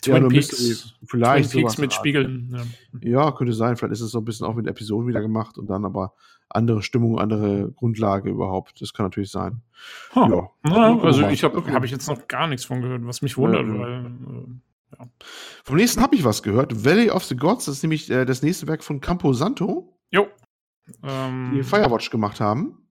Twin 0.02 0.22
ja, 0.22 0.28
Peaks, 0.28 0.52
Mystery, 0.52 0.92
vielleicht 1.04 1.50
Twin 1.50 1.62
Peaks 1.62 1.78
mit 1.78 1.92
Spiegeln. 1.92 2.54
Ja. 3.02 3.24
ja. 3.24 3.32
könnte 3.32 3.52
sein. 3.52 3.76
Vielleicht 3.76 3.92
ist 3.92 4.02
es 4.02 4.12
so 4.12 4.18
ein 4.18 4.24
bisschen 4.24 4.46
auch 4.46 4.54
mit 4.54 4.68
Episoden 4.68 5.08
wieder 5.08 5.20
gemacht 5.20 5.58
und 5.58 5.68
dann 5.68 5.84
aber 5.84 6.14
andere 6.48 6.82
Stimmung, 6.82 7.18
andere 7.18 7.72
Grundlage 7.72 8.30
überhaupt. 8.30 8.80
Das 8.80 8.92
kann 8.92 9.06
natürlich 9.06 9.30
sein. 9.30 9.62
Huh. 10.14 10.50
Ja. 10.64 10.70
ja 10.70 10.98
also 11.00 11.26
ich 11.28 11.44
habe 11.44 11.58
okay. 11.58 11.72
hab 11.72 11.84
ich 11.84 11.90
jetzt 11.90 12.08
noch 12.08 12.28
gar 12.28 12.46
nichts 12.46 12.64
von 12.64 12.80
gehört, 12.80 13.06
was 13.06 13.22
mich 13.22 13.36
wundert, 13.36 13.66
ja, 13.66 13.78
weil 13.78 14.06
äh, 14.06 14.98
ja. 14.98 15.08
Vom 15.64 15.76
nächsten 15.76 16.02
habe 16.02 16.14
ich 16.14 16.24
was 16.24 16.42
gehört. 16.42 16.84
Valley 16.84 17.10
of 17.10 17.24
the 17.24 17.36
Gods, 17.36 17.66
das 17.66 17.76
ist 17.76 17.82
nämlich 17.82 18.10
äh, 18.10 18.24
das 18.24 18.42
nächste 18.42 18.66
Werk 18.66 18.84
von 18.84 19.00
Campo 19.00 19.32
Santo. 19.32 19.98
Jo. 20.10 20.28
Ähm, 21.02 21.52
die 21.54 21.62
Firewatch 21.62 22.10
gemacht 22.10 22.40
haben. 22.40 22.86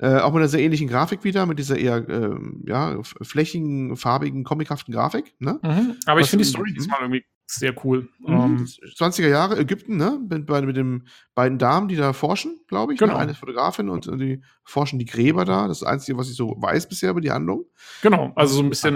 Äh, 0.00 0.18
auch 0.18 0.30
mit 0.32 0.38
einer 0.38 0.48
sehr 0.48 0.60
ähnlichen 0.60 0.86
Grafik 0.86 1.24
wieder, 1.24 1.44
mit 1.46 1.58
dieser 1.58 1.76
eher 1.76 2.08
äh, 2.08 2.36
ja, 2.66 3.02
flächigen, 3.02 3.96
farbigen, 3.96 4.44
comichaften 4.44 4.94
Grafik. 4.94 5.34
Ne? 5.40 5.58
Mhm. 5.60 5.96
Aber 6.06 6.20
Was 6.20 6.26
ich 6.26 6.30
finde 6.30 6.44
die 6.44 6.50
Story 6.50 6.72
diesmal 6.72 7.00
irgendwie 7.00 7.24
sehr 7.50 7.74
cool. 7.84 8.08
Mhm. 8.20 8.26
Um, 8.26 8.56
ähm, 8.58 8.64
20er 8.64 9.28
Jahre, 9.28 9.58
Ägypten, 9.58 9.96
ne? 9.96 10.20
Mit, 10.28 10.48
mit 10.48 10.76
den 10.76 11.08
beiden 11.34 11.58
Damen, 11.58 11.88
die 11.88 11.96
da 11.96 12.12
forschen, 12.12 12.60
glaube 12.68 12.94
ich. 12.94 13.00
Ne? 13.00 13.06
Genau. 13.06 13.18
Eine 13.18 13.34
Fotografin 13.34 13.88
und 13.88 14.06
die 14.06 14.42
forschen 14.64 14.98
die 14.98 15.06
Gräber 15.06 15.44
da. 15.44 15.66
Das 15.66 15.78
ist 15.78 15.82
das 15.82 15.88
Einzige, 15.88 16.18
was 16.18 16.28
ich 16.28 16.36
so 16.36 16.56
weiß 16.58 16.88
bisher 16.88 17.10
über 17.10 17.20
die 17.20 17.30
Handlung. 17.30 17.64
Genau, 18.02 18.32
also 18.34 18.56
so 18.56 18.62
ein 18.62 18.68
bisschen. 18.68 18.94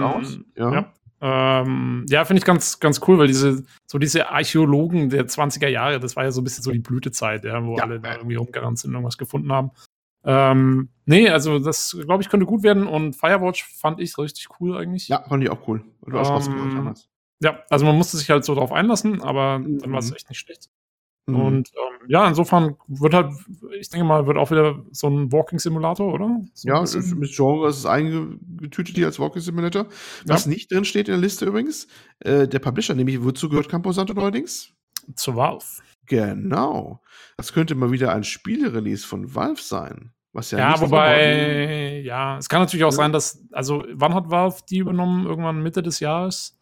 Ja. 0.55 0.71
ja. 0.71 0.93
Ähm, 1.25 2.05
ja, 2.09 2.25
finde 2.25 2.39
ich 2.39 2.45
ganz, 2.45 2.79
ganz 2.79 2.99
cool, 3.07 3.17
weil 3.17 3.27
diese, 3.27 3.63
so 3.85 3.97
diese 3.97 4.29
Archäologen 4.29 5.09
der 5.09 5.25
20er 5.25 5.69
Jahre, 5.69 5.99
das 6.01 6.17
war 6.17 6.25
ja 6.25 6.31
so 6.31 6.41
ein 6.41 6.43
bisschen 6.43 6.63
so 6.63 6.71
die 6.71 6.79
Blütezeit, 6.79 7.45
ja, 7.45 7.65
wo 7.65 7.77
ja. 7.77 7.83
alle 7.83 8.01
da 8.01 8.15
irgendwie 8.17 8.35
rumgerannt 8.35 8.77
sind 8.77 8.89
und 8.89 8.95
irgendwas 8.95 9.17
gefunden 9.17 9.51
haben. 9.51 9.71
Ähm, 10.25 10.89
nee, 11.05 11.29
also 11.29 11.59
das, 11.59 11.97
glaube 12.05 12.23
ich, 12.23 12.29
könnte 12.29 12.45
gut 12.45 12.61
werden 12.63 12.87
und 12.87 13.15
Firewatch 13.15 13.63
fand 13.63 14.01
ich 14.01 14.17
richtig 14.17 14.47
cool 14.59 14.77
eigentlich. 14.77 15.07
Ja, 15.07 15.23
fand 15.27 15.43
ich 15.43 15.49
auch 15.49 15.65
cool. 15.67 15.83
Du 16.05 16.19
hast 16.19 16.29
ähm, 16.29 16.35
was 16.35 16.49
gemacht 16.49 16.77
damals. 16.77 17.09
Ja, 17.43 17.59
also 17.69 17.85
man 17.85 17.97
musste 17.97 18.17
sich 18.17 18.29
halt 18.29 18.45
so 18.45 18.55
drauf 18.55 18.71
einlassen, 18.71 19.21
aber 19.21 19.59
mhm. 19.59 19.79
dann 19.79 19.91
war 19.91 19.99
es 19.99 20.11
echt 20.11 20.29
nicht 20.29 20.39
schlecht. 20.39 20.69
Mhm. 21.25 21.35
Und 21.35 21.71
ähm, 21.75 22.07
ja, 22.09 22.27
insofern 22.27 22.75
wird 22.87 23.13
halt, 23.13 23.33
ich 23.79 23.89
denke 23.89 24.05
mal, 24.05 24.27
wird 24.27 24.37
auch 24.37 24.51
wieder 24.51 24.83
so 24.91 25.07
ein 25.07 25.31
Walking 25.31 25.59
Simulator, 25.59 26.13
oder? 26.13 26.41
So 26.53 26.67
ja, 26.67 26.81
mit 27.15 27.31
Genre 27.31 27.69
ist 27.69 27.77
es 27.77 27.85
eingetütet 27.85 28.95
hier 28.95 29.05
als 29.05 29.19
Walking 29.19 29.41
Simulator. 29.41 29.87
Was 30.25 30.45
ja. 30.45 30.51
nicht 30.51 30.71
drin 30.71 30.85
steht 30.85 31.07
in 31.07 31.13
der 31.13 31.21
Liste 31.21 31.45
übrigens, 31.45 31.87
äh, 32.19 32.47
der 32.47 32.59
Publisher, 32.59 32.93
nämlich 32.93 33.23
wozu 33.23 33.47
gehört 33.47 33.69
Camposanto 33.69 34.13
neuerdings? 34.13 34.73
Zu 35.15 35.35
Valve. 35.35 35.65
Genau. 36.07 37.01
Das 37.37 37.53
könnte 37.53 37.75
mal 37.75 37.91
wieder 37.91 38.11
ein 38.13 38.23
Spielerelease 38.23 39.07
von 39.07 39.33
Valve 39.33 39.61
sein. 39.61 40.13
Was 40.33 40.51
ja, 40.51 40.57
ja 40.57 40.81
wobei, 40.81 42.01
ja, 42.03 42.37
es 42.37 42.49
kann 42.49 42.61
natürlich 42.61 42.83
auch 42.83 42.91
ja. 42.91 42.97
sein, 42.97 43.13
dass, 43.13 43.45
also, 43.51 43.85
wann 43.91 44.15
hat 44.15 44.31
Valve 44.31 44.61
die 44.67 44.79
übernommen? 44.79 45.27
Irgendwann 45.27 45.61
Mitte 45.61 45.83
des 45.83 45.99
Jahres? 45.99 46.59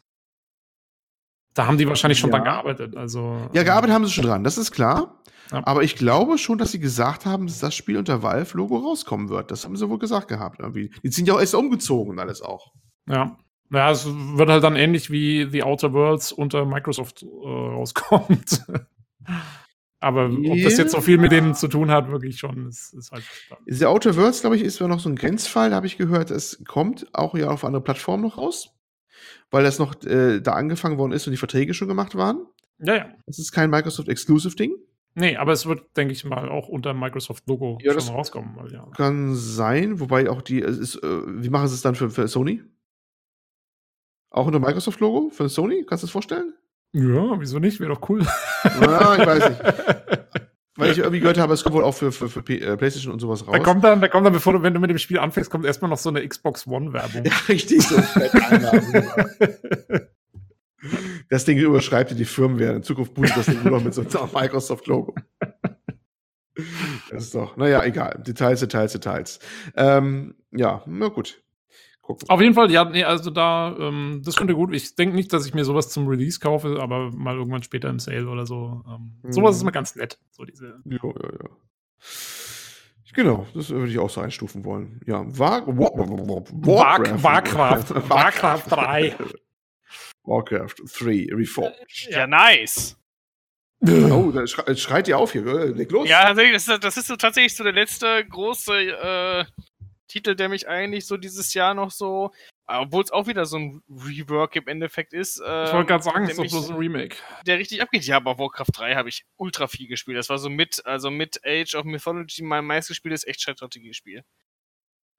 Da 1.54 1.68
haben 1.68 1.78
die 1.78 1.88
wahrscheinlich 1.88 2.20
schon 2.20 2.30
ja. 2.32 2.38
dran 2.38 2.46
gearbeitet. 2.46 2.96
Also, 2.96 3.50
ja, 3.54 3.64
gearbeitet 3.64 3.94
haben 3.94 4.06
sie 4.06 4.12
schon 4.12 4.26
dran, 4.26 4.44
das 4.44 4.58
ist 4.58 4.72
klar. 4.72 5.22
Ja. 5.52 5.62
Aber 5.66 5.84
ich 5.84 5.96
glaube 5.96 6.38
schon, 6.38 6.58
dass 6.58 6.72
sie 6.72 6.80
gesagt 6.80 7.26
haben, 7.26 7.48
dass 7.48 7.60
das 7.60 7.76
Spiel 7.76 7.98
unter 7.98 8.24
Valve-Logo 8.24 8.78
rauskommen 8.78 9.30
wird. 9.30 9.52
Das 9.52 9.66
haben 9.66 9.76
sie 9.76 9.90
wohl 9.90 10.00
gesagt 10.00 10.30
gehabt. 10.30 10.62
Irgendwie. 10.62 10.92
Die 11.04 11.10
sind 11.10 11.28
ja 11.28 11.34
auch 11.34 11.42
erst 11.42 11.56
umgezogen 11.56 12.14
und 12.14 12.20
alles 12.20 12.42
auch. 12.42 12.72
Ja. 13.08 13.38
Ja, 13.74 13.92
es 13.92 14.06
wird 14.06 14.50
halt 14.50 14.64
dann 14.64 14.76
ähnlich 14.76 15.12
wie 15.12 15.48
The 15.50 15.64
Outer 15.64 15.94
Worlds 15.94 16.34
unter 16.34 16.66
Microsoft 16.66 17.24
äh, 17.24 17.48
rauskommt. 17.48 18.66
Aber 20.02 20.30
yeah. 20.30 20.54
ob 20.54 20.64
das 20.64 20.78
jetzt 20.78 20.92
so 20.92 21.00
viel 21.00 21.18
mit 21.18 21.32
denen 21.32 21.54
zu 21.54 21.68
tun 21.68 21.92
hat, 21.92 22.10
wirklich 22.10 22.40
schon, 22.40 22.68
ist, 22.68 22.94
ist 22.94 23.12
halt. 23.12 23.24
The 23.68 23.86
Outer 23.86 24.16
Worlds, 24.18 24.42
glaube 24.42 24.58
ich, 24.58 24.64
ist 24.64 24.82
noch 24.82 25.00
so 25.00 25.10
ein 25.10 25.16
Grenzfall, 25.16 25.70
da 25.70 25.76
habe 25.76 25.86
ich 25.86 25.98
gehört. 25.98 26.32
Es 26.32 26.64
kommt 26.68 27.08
auch 27.14 27.36
ja 27.36 27.50
auf 27.50 27.64
andere 27.64 27.84
Plattformen 27.84 28.24
noch 28.24 28.38
raus, 28.38 28.74
weil 29.50 29.64
das 29.64 29.80
noch 29.80 30.02
äh, 30.04 30.40
da 30.42 30.54
angefangen 30.54 30.98
worden 30.98 31.12
ist 31.12 31.28
und 31.28 31.32
die 31.32 31.38
Verträge 31.38 31.74
schon 31.74 31.88
gemacht 31.88 32.16
waren. 32.16 32.46
Ja, 32.80 32.96
ja. 32.96 33.06
Das 33.26 33.40
ist 33.40 33.52
kein 33.52 33.70
Microsoft-Exclusive-Ding. 33.70 34.74
Nee, 35.14 35.36
aber 35.36 35.52
es 35.52 35.66
wird, 35.66 35.96
denke 35.98 36.14
ich 36.14 36.24
mal, 36.24 36.50
auch 36.50 36.70
unter 36.70 36.94
Microsoft-Logo 36.94 37.80
ja, 37.82 38.00
schon 38.00 38.16
rauskommen. 38.16 38.56
Weil, 38.56 38.72
ja. 38.72 38.88
Kann 38.96 39.36
sein, 39.36 40.00
wobei 40.00 40.30
auch 40.30 40.42
die, 40.42 40.62
es 40.62 40.78
ist, 40.78 40.96
äh, 40.96 41.44
wie 41.44 41.50
machen 41.50 41.68
sie 41.68 41.76
es 41.76 41.82
dann 41.82 41.96
für, 41.96 42.10
für 42.10 42.28
Sony? 42.28 42.64
Auch 44.30 44.48
unter 44.48 44.60
Microsoft-Logo 44.60 45.30
für 45.30 45.50
Sony? 45.50 45.86
Kannst 45.86 46.04
du 46.04 46.08
das 46.08 46.12
vorstellen? 46.12 46.54
Ja, 46.94 47.40
wieso 47.40 47.60
nicht? 47.60 47.80
Wäre 47.80 47.94
doch 47.94 48.10
cool. 48.10 48.26
Ja, 48.64 49.16
ich 49.18 49.26
weiß 49.26 49.50
nicht. 49.50 49.62
Weil 50.82 50.92
ich 50.92 50.98
irgendwie 50.98 51.20
gehört 51.20 51.38
habe, 51.38 51.54
es 51.54 51.64
kommt 51.64 51.76
wohl 51.76 51.84
auch 51.84 51.94
für, 51.94 52.12
für, 52.12 52.28
für 52.28 52.40
äh, 52.40 52.76
PlayStation 52.76 53.14
und 53.14 53.20
sowas 53.20 53.46
raus. 53.46 53.54
Da 53.54 53.60
kommt 53.60 53.84
dann, 53.84 54.02
da 54.02 54.08
kommt 54.08 54.26
dann, 54.26 54.34
bevor 54.34 54.54
du, 54.54 54.64
wenn 54.64 54.74
du 54.74 54.80
mit 54.80 54.90
dem 54.90 54.98
Spiel 54.98 55.20
anfängst, 55.20 55.52
kommt 55.52 55.66
erstmal 55.66 55.90
noch 55.90 56.00
so 56.00 56.10
eine 56.10 56.28
Xbox 56.28 56.66
One-Werbung. 56.66 57.24
Ja, 57.26 57.32
richtig. 57.48 57.84
So 57.84 58.02
das 61.30 61.46
Ding 61.46 61.60
überschreibt 61.60 62.10
dir 62.12 62.16
die 62.16 62.26
Firmware. 62.26 62.74
In 62.74 62.84
Zukunft 62.84 63.14
bootet 63.14 63.38
das 63.38 63.46
Ding 63.46 63.62
nur 63.64 63.74
noch 63.74 63.84
mit 63.84 63.94
so 63.94 64.02
einem 64.02 64.32
Microsoft-Logo. 64.34 65.14
Das 67.12 67.24
ist 67.26 67.36
doch, 67.36 67.56
naja, 67.58 67.84
egal. 67.84 68.22
Details, 68.26 68.62
Details, 68.62 68.92
Details. 68.94 69.40
Ähm, 69.76 70.36
ja, 70.52 70.82
na 70.88 71.10
gut 71.10 71.42
gucken. 72.02 72.30
Auf 72.30 72.42
jeden 72.42 72.54
Fall, 72.54 72.72
ja, 72.72 72.86
nee, 72.86 73.04
also 73.04 73.30
da, 73.30 73.76
ähm, 73.80 74.22
das 74.24 74.36
könnte 74.36 74.56
gut. 74.56 74.74
Ich 74.74 74.96
denke 74.96 75.16
nicht, 75.16 75.32
dass 75.34 75.46
ich 75.46 75.54
mir 75.54 75.66
sowas 75.66 75.90
zum 75.90 76.08
Release 76.08 76.40
kaufe, 76.40 76.80
aber 76.82 77.12
mal 77.12 77.36
irgendwann 77.36 77.64
später 77.64 77.90
im 77.90 78.00
Sale 78.00 78.28
oder 78.28 78.46
so. 78.46 78.84
Ähm, 78.88 79.20
mhm. 79.24 79.32
Sowas 79.32 79.56
ist 79.56 79.62
immer 79.62 79.72
ganz 79.72 79.96
nett. 79.96 80.20
So 80.32 80.44
diese. 80.46 80.82
Ja, 80.86 81.00
ja, 81.04 81.30
ja. 81.44 81.50
Genau, 83.14 83.46
das 83.54 83.70
würde 83.70 83.92
ich 83.92 84.00
auch 84.00 84.10
so 84.10 84.22
einstufen 84.22 84.64
wollen. 84.64 85.02
Ja, 85.06 85.24
War 85.38 85.68
Warcraft. 85.68 87.24
Warcraft. 87.24 88.10
Warcraft 88.10 88.64
3. 88.70 89.16
Warcraft 90.24 90.76
3 91.00 91.28
Reforged. 91.32 92.08
Ja, 92.10 92.26
nice. 92.26 92.98
Oh, 93.84 94.32
da 94.32 94.46
schreit 94.46 95.08
ihr 95.08 95.18
auf 95.18 95.32
hier, 95.32 95.42
leg 95.74 95.92
los. 95.92 96.08
Ja, 96.08 96.34
das 96.34 96.68
ist, 96.68 96.84
das 96.84 96.98
ist 96.98 97.08
so 97.08 97.16
tatsächlich 97.16 97.56
so 97.56 97.64
der 97.64 97.74
letzte 97.74 98.24
große 98.30 98.74
äh, 98.74 99.46
Titel, 100.12 100.36
der 100.36 100.50
mich 100.50 100.68
eigentlich 100.68 101.08
so 101.08 101.16
dieses 101.16 101.54
Jahr 101.54 101.74
noch 101.74 101.90
so, 101.90 102.32
obwohl 102.68 103.02
es 103.02 103.12
auch 103.12 103.28
wieder 103.28 103.46
so 103.46 103.58
ein 103.58 103.82
Rework 103.90 104.58
im 104.58 104.68
Endeffekt 104.68 105.14
ist. 105.14 105.40
Äh, 105.40 105.66
ich 105.66 105.74
wollte 105.74 105.88
gerade 105.88 106.04
sagen, 106.04 106.26
es 106.26 106.32
ist 106.32 106.38
doch 106.38 106.50
bloß 106.50 106.70
ein 106.72 106.76
Remake. 106.76 107.16
Der 107.46 107.58
richtig 107.58 107.82
abgeht. 107.82 108.04
Ja, 108.04 108.18
aber 108.18 108.38
Warcraft 108.38 108.72
3 108.74 108.96
habe 108.96 109.08
ich 109.08 109.26
ultra 109.38 109.68
viel 109.68 109.88
gespielt. 109.88 110.18
Das 110.18 110.30
war 110.30 110.38
so 110.38 110.50
mit, 110.50 110.86
also 110.86 111.10
mit 111.10 111.40
Age 111.46 111.76
of 111.76 111.86
Mythology 111.86 112.44
mein 112.44 112.66
meistgespieltes 112.66 113.26
Echtzeitstrategiespiel. 113.26 114.24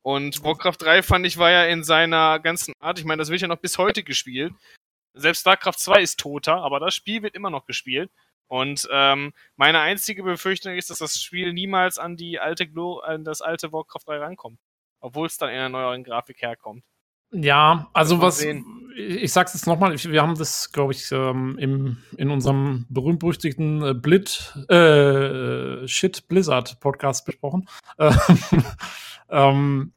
Und 0.03 0.45
Warcraft 0.45 0.77
3 0.81 1.03
fand 1.03 1.27
ich 1.27 1.39
war 1.39 1.51
ja 1.51 1.65
in 1.65 1.85
seiner 1.85 2.39
ganzen 2.41 2.75
Art, 2.79 2.99
ich 2.99 3.07
meine, 3.07 3.21
das 3.21 3.31
wird 3.31 3.41
ja 3.41 3.49
noch 3.49 3.61
bis 3.61 3.79
heute 3.79 4.03
gespielt. 4.03 4.53
Selbst 5.15 5.47
Warcraft 5.47 5.79
2 5.79 6.03
ist 6.03 6.21
toter, 6.21 6.57
aber 6.57 6.81
das 6.81 6.95
Spiel 6.95 7.23
wird 7.23 7.35
immer 7.35 7.51
noch 7.51 7.65
gespielt. 7.65 8.11
Und 8.49 8.87
ähm, 8.93 9.33
meine 9.57 9.81
einzige 9.81 10.23
Befürchtung 10.23 10.77
ist, 10.77 10.91
dass 10.91 10.99
das 10.99 11.23
Spiel 11.23 11.55
niemals 11.55 11.97
an 11.97 12.19
die 12.19 12.39
alte 12.39 12.69
Glo 12.69 12.99
an 12.99 13.25
das 13.25 13.41
alte 13.41 13.73
Warcraft 13.73 14.03
3 14.07 14.19
rankommt 14.19 14.59
obwohl 15.03 15.27
es 15.27 15.37
dann 15.37 15.51
in 15.51 15.57
einer 15.57 15.69
neueren 15.69 16.05
Grafik 16.05 16.41
herkommt. 16.41 16.85
Ja, 17.35 17.89
also 17.95 18.21
was, 18.21 18.39
sehen. 18.39 18.91
ich 18.95 19.33
sag's 19.33 19.55
jetzt 19.55 19.67
nochmal, 19.67 19.97
wir 19.97 20.23
haben 20.23 20.37
das, 20.37 20.71
glaube 20.71 20.93
ich, 20.93 21.11
ähm, 21.13 21.57
im, 21.59 21.97
in 22.19 22.31
unserem 22.31 22.87
berühmt-berüchtigten 22.91 23.83
äh, 23.83 23.95
Blit, 23.95 24.55
äh, 24.69 25.87
Shit 25.89 26.29
Blizzard 26.29 26.79
Podcast 26.81 27.25
besprochen. 27.25 27.69
ähm, 29.31 29.93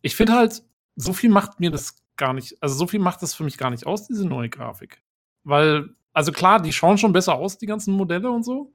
ich 0.00 0.16
finde 0.16 0.32
halt, 0.32 0.62
so 0.96 1.12
viel 1.12 1.28
macht 1.28 1.60
mir 1.60 1.70
das 1.70 1.96
gar 2.16 2.32
nicht, 2.32 2.56
also 2.62 2.74
so 2.74 2.86
viel 2.86 3.00
macht 3.00 3.20
das 3.22 3.34
für 3.34 3.44
mich 3.44 3.58
gar 3.58 3.70
nicht 3.70 3.86
aus, 3.86 4.06
diese 4.06 4.26
neue 4.26 4.48
Grafik. 4.48 5.02
Weil, 5.44 5.90
also 6.14 6.32
klar, 6.32 6.60
die 6.60 6.72
schauen 6.72 6.96
schon 6.96 7.12
besser 7.12 7.34
aus, 7.34 7.58
die 7.58 7.66
ganzen 7.66 7.94
Modelle 7.94 8.30
und 8.30 8.44
so. 8.44 8.72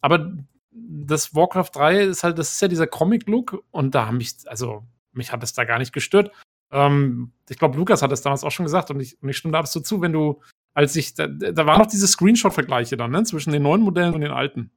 Aber 0.00 0.32
das 0.70 1.34
Warcraft 1.34 1.70
3 1.72 2.00
ist 2.02 2.24
halt, 2.24 2.38
das 2.38 2.52
ist 2.52 2.62
ja 2.62 2.68
dieser 2.68 2.86
Comic-Look 2.86 3.64
und 3.70 3.94
da 3.94 4.06
haben 4.06 4.18
mich, 4.18 4.34
also 4.46 4.84
mich 5.12 5.32
hat 5.32 5.42
es 5.42 5.52
da 5.52 5.64
gar 5.64 5.78
nicht 5.78 5.92
gestört. 5.92 6.30
Ähm, 6.70 7.32
ich 7.48 7.58
glaube, 7.58 7.78
Lukas 7.78 8.02
hat 8.02 8.12
es 8.12 8.22
damals 8.22 8.44
auch 8.44 8.50
schon 8.50 8.66
gesagt 8.66 8.90
und 8.90 9.00
ich, 9.00 9.20
und 9.22 9.28
ich 9.28 9.36
stimme 9.36 9.52
da 9.52 9.60
absolut 9.60 9.86
zu, 9.86 10.00
wenn 10.00 10.12
du, 10.12 10.42
als 10.74 10.94
ich, 10.96 11.14
da, 11.14 11.26
da 11.26 11.66
waren 11.66 11.78
noch 11.78 11.86
diese 11.86 12.06
Screenshot-Vergleiche 12.06 12.96
dann, 12.96 13.10
ne, 13.10 13.22
zwischen 13.24 13.52
den 13.52 13.62
neuen 13.62 13.80
Modellen 13.80 14.14
und 14.14 14.20
den 14.20 14.30
alten. 14.30 14.70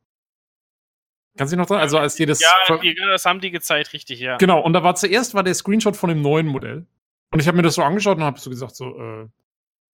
Kannst 1.38 1.54
du 1.54 1.56
dich 1.56 1.62
noch 1.62 1.68
dran? 1.68 1.80
Also 1.80 1.98
als 1.98 2.16
die 2.16 2.26
das. 2.26 2.42
Ja, 2.42 2.50
das 3.10 3.26
haben 3.26 3.40
die 3.40 3.52
gezeigt, 3.52 3.94
richtig, 3.94 4.20
ja. 4.20 4.38
Genau, 4.38 4.62
und 4.62 4.74
da 4.74 4.84
war 4.84 4.96
zuerst 4.96 5.34
war 5.34 5.44
der 5.44 5.54
Screenshot 5.54 5.96
von 5.96 6.10
dem 6.10 6.22
neuen 6.22 6.48
Modell. 6.48 6.86
Und 7.32 7.40
ich 7.40 7.48
habe 7.48 7.56
mir 7.56 7.64
das 7.64 7.76
so 7.76 7.84
angeschaut 7.84 8.18
und 8.18 8.24
habe 8.24 8.40
so 8.40 8.50
gesagt, 8.50 8.76
so, 8.76 9.00
äh, 9.00 9.28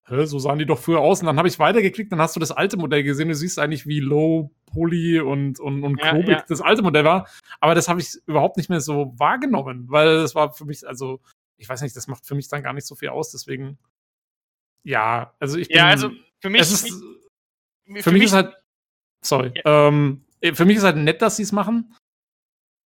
hä, 0.07 0.25
so 0.25 0.39
sahen 0.39 0.59
die 0.59 0.65
doch 0.65 0.79
früher 0.79 0.99
aus. 0.99 1.19
Und 1.19 1.27
dann 1.27 1.37
habe 1.37 1.47
ich 1.47 1.59
weitergeklickt, 1.59 2.11
dann 2.11 2.21
hast 2.21 2.35
du 2.35 2.39
das 2.39 2.51
alte 2.51 2.77
Modell 2.77 3.03
gesehen. 3.03 3.27
Du 3.27 3.35
siehst 3.35 3.59
eigentlich, 3.59 3.87
wie 3.87 3.99
low 3.99 4.51
poly 4.65 5.19
und, 5.19 5.59
und, 5.59 5.83
und 5.83 5.99
ja, 5.99 6.09
klobig 6.09 6.29
ja. 6.29 6.45
das 6.47 6.61
alte 6.61 6.81
Modell 6.81 7.05
war. 7.05 7.27
Aber 7.59 7.75
das 7.75 7.87
habe 7.87 7.99
ich 7.99 8.15
überhaupt 8.25 8.57
nicht 8.57 8.69
mehr 8.69 8.81
so 8.81 9.13
wahrgenommen, 9.17 9.85
weil 9.89 10.17
das 10.17 10.35
war 10.35 10.53
für 10.53 10.65
mich, 10.65 10.87
also, 10.87 11.21
ich 11.57 11.67
weiß 11.67 11.81
nicht, 11.81 11.95
das 11.95 12.07
macht 12.07 12.25
für 12.25 12.35
mich 12.35 12.47
dann 12.47 12.63
gar 12.63 12.73
nicht 12.73 12.87
so 12.87 12.95
viel 12.95 13.09
aus. 13.09 13.31
Deswegen, 13.31 13.77
ja, 14.83 15.33
also 15.39 15.57
ich 15.57 15.67
bin. 15.67 15.77
Ja, 15.77 15.87
also 15.87 16.11
für 16.39 16.49
mich. 16.49 16.61
Ist, 16.61 16.87
für, 16.87 18.03
für, 18.03 18.11
mich, 18.11 18.23
ist 18.23 18.33
halt. 18.33 18.53
Sorry. 19.23 19.51
Ja. 19.55 19.87
Ähm, 19.87 20.25
für 20.53 20.65
mich 20.65 20.77
ist 20.77 20.83
halt 20.83 20.97
nett, 20.97 21.21
dass 21.21 21.37
sie 21.37 21.43
es 21.43 21.51
machen. 21.51 21.95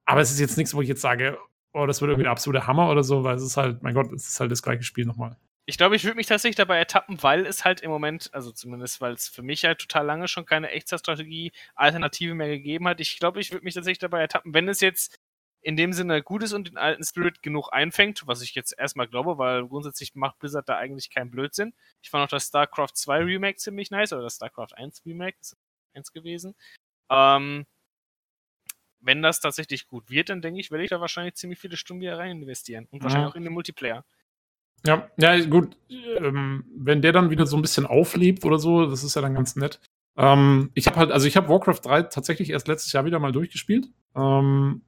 Aber 0.06 0.22
es 0.22 0.32
ist 0.32 0.40
jetzt 0.40 0.58
nichts, 0.58 0.74
wo 0.74 0.82
ich 0.82 0.88
jetzt 0.88 1.02
sage, 1.02 1.38
oh, 1.74 1.86
das 1.86 2.02
wird 2.02 2.10
irgendwie 2.10 2.28
ein 2.28 2.32
absoluter 2.32 2.66
Hammer 2.66 2.90
oder 2.90 3.04
so, 3.04 3.24
weil 3.24 3.36
es 3.36 3.44
ist 3.44 3.58
halt, 3.58 3.84
mein 3.84 3.94
Gott, 3.94 4.12
es 4.12 4.28
ist 4.28 4.40
halt 4.40 4.52
das 4.52 4.64
gleiche 4.64 4.84
Spiel 4.84 5.06
nochmal. 5.06 5.38
Ich 5.70 5.78
glaube, 5.78 5.96
ich 5.96 6.04
würde 6.04 6.16
mich 6.16 6.26
tatsächlich 6.26 6.56
dabei 6.56 6.80
ertappen, 6.80 7.22
weil 7.22 7.46
es 7.46 7.64
halt 7.64 7.82
im 7.82 7.92
Moment, 7.92 8.34
also 8.34 8.52
zumindest, 8.52 9.02
weil 9.02 9.14
es 9.14 9.30
für 9.30 9.44
mich 9.44 9.66
halt 9.66 9.78
total 9.78 10.04
lange 10.04 10.28
schon 10.28 10.48
keine 10.48 10.72
Echtzeitstrategie-Alternative 10.72 12.34
mehr 12.34 12.48
gegeben 12.48 12.88
hat. 12.88 13.00
Ich 13.00 13.20
glaube, 13.20 13.40
ich 13.40 13.52
würde 13.52 13.64
mich 13.64 13.76
tatsächlich 13.76 14.00
dabei 14.00 14.20
ertappen, 14.20 14.56
wenn 14.56 14.68
es 14.68 14.80
jetzt 14.80 15.20
in 15.62 15.78
dem 15.78 15.94
Sinne 15.94 16.24
gut 16.24 16.42
ist 16.42 16.54
und 16.54 16.70
den 16.70 16.78
alten 16.78 17.04
Spirit 17.04 17.44
genug 17.44 17.70
einfängt, 17.72 18.26
was 18.26 18.42
ich 18.42 18.56
jetzt 18.56 18.74
erstmal 18.80 19.08
glaube, 19.08 19.38
weil 19.38 19.68
grundsätzlich 19.68 20.16
macht 20.16 20.40
Blizzard 20.40 20.68
da 20.68 20.76
eigentlich 20.76 21.12
keinen 21.12 21.30
Blödsinn. 21.30 21.76
Ich 22.02 22.10
fand 22.10 22.24
auch 22.24 22.30
das 22.30 22.48
StarCraft 22.48 22.96
2 22.96 23.20
Remake 23.20 23.58
ziemlich 23.58 23.92
nice, 23.92 24.12
oder 24.12 24.24
das 24.24 24.38
StarCraft 24.38 24.74
1 24.74 25.06
Remake 25.06 25.38
ist 25.40 25.56
eins 25.94 26.12
gewesen. 26.12 26.56
Ähm, 27.12 27.68
wenn 29.02 29.22
das 29.22 29.40
tatsächlich 29.40 29.86
gut 29.86 30.10
wird, 30.10 30.30
dann 30.30 30.42
denke 30.42 30.62
ich, 30.62 30.72
werde 30.72 30.84
ich 30.84 30.90
da 30.90 31.00
wahrscheinlich 31.00 31.36
ziemlich 31.36 31.60
viele 31.60 31.78
Stunden 31.78 32.02
wieder 32.02 32.18
rein 32.18 32.42
investieren 32.42 32.88
und 32.90 33.04
wahrscheinlich 33.04 33.28
ja. 33.28 33.32
auch 33.32 33.36
in 33.36 33.44
den 33.44 33.54
Multiplayer. 33.54 34.04
Ja, 34.86 35.10
ja, 35.18 35.46
gut. 35.46 35.76
Ähm, 35.90 36.66
wenn 36.76 37.02
der 37.02 37.12
dann 37.12 37.30
wieder 37.30 37.46
so 37.46 37.58
ein 37.58 37.62
bisschen 37.62 37.86
auflebt 37.86 38.46
oder 38.46 38.60
so, 38.60 38.86
das 38.86 39.04
ist 39.04 39.16
ja 39.16 39.22
dann 39.22 39.34
ganz 39.34 39.56
nett. 39.56 39.80
Ähm, 40.18 40.72
ich 40.74 40.88
habe 40.88 40.98
halt, 40.98 41.12
also 41.12 41.28
ich 41.28 41.38
habe 41.38 41.50
Warcraft 41.50 41.82
3 41.84 42.04
tatsächlich 42.04 42.50
erst 42.50 42.68
letztes 42.68 42.92
Jahr 42.92 43.06
wieder 43.06 43.20
mal 43.20 43.32
durchgespielt. 43.32 43.88
Ähm, 44.16 44.82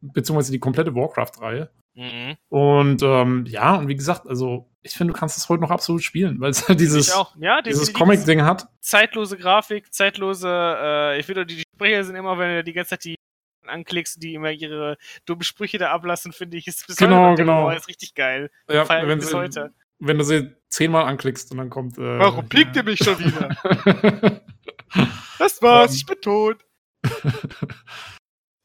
beziehungsweise 0.00 0.52
die 0.52 0.58
komplette 0.60 0.94
Warcraft-Reihe. 0.94 1.70
Mhm. 1.94 2.36
Und 2.48 3.02
ähm, 3.02 3.44
ja, 3.48 3.74
und 3.76 3.88
wie 3.88 3.96
gesagt, 3.96 4.26
also 4.28 4.68
ich 4.82 4.92
finde, 4.92 5.12
du 5.12 5.18
kannst 5.18 5.36
es 5.36 5.48
heute 5.48 5.62
noch 5.62 5.70
absolut 5.70 6.02
spielen, 6.02 6.40
weil 6.40 6.50
es 6.50 6.68
halt 6.68 6.78
dieses, 6.78 7.12
ja, 7.40 7.60
dieses 7.60 7.92
Comic-Ding 7.92 8.42
hat. 8.42 8.68
Zeitlose 8.80 9.36
Grafik, 9.36 9.92
zeitlose, 9.92 10.48
äh, 10.48 11.18
ich 11.18 11.26
finde, 11.26 11.44
die 11.44 11.60
Sprecher 11.74 12.04
sind 12.04 12.14
immer, 12.14 12.38
wenn 12.38 12.56
du 12.56 12.64
die 12.64 12.72
ganze 12.72 12.90
Zeit 12.90 13.04
die 13.04 13.16
anklickst, 13.68 14.22
die 14.22 14.34
immer 14.34 14.50
ihre 14.50 14.96
dummen 15.26 15.42
Sprüche 15.42 15.78
da 15.78 15.90
ablassen, 15.90 16.32
finde 16.32 16.56
ich, 16.56 16.66
ist 16.66 16.86
bis 16.86 16.96
genau, 16.96 17.30
heute 17.30 17.42
genau. 17.42 17.70
ist 17.70 17.88
richtig 17.88 18.14
geil. 18.14 18.50
Ja, 18.68 18.88
wenn 18.88 19.18
bis 19.18 19.30
sie, 19.30 19.36
heute. 19.36 19.72
Wenn 19.98 20.18
du 20.18 20.24
sie 20.24 20.52
zehnmal 20.68 21.04
anklickst 21.04 21.50
und 21.52 21.58
dann 21.58 21.70
kommt. 21.70 21.98
Äh, 21.98 22.18
Warum 22.18 22.48
blinkt 22.48 22.76
ja. 22.76 22.82
ihr 22.82 22.84
mich 22.84 22.98
schon 22.98 23.18
wieder? 23.18 23.56
das 25.38 25.60
war's, 25.62 25.90
um. 25.90 25.96
ich 25.96 26.06
bin 26.06 26.20
tot. 26.20 26.64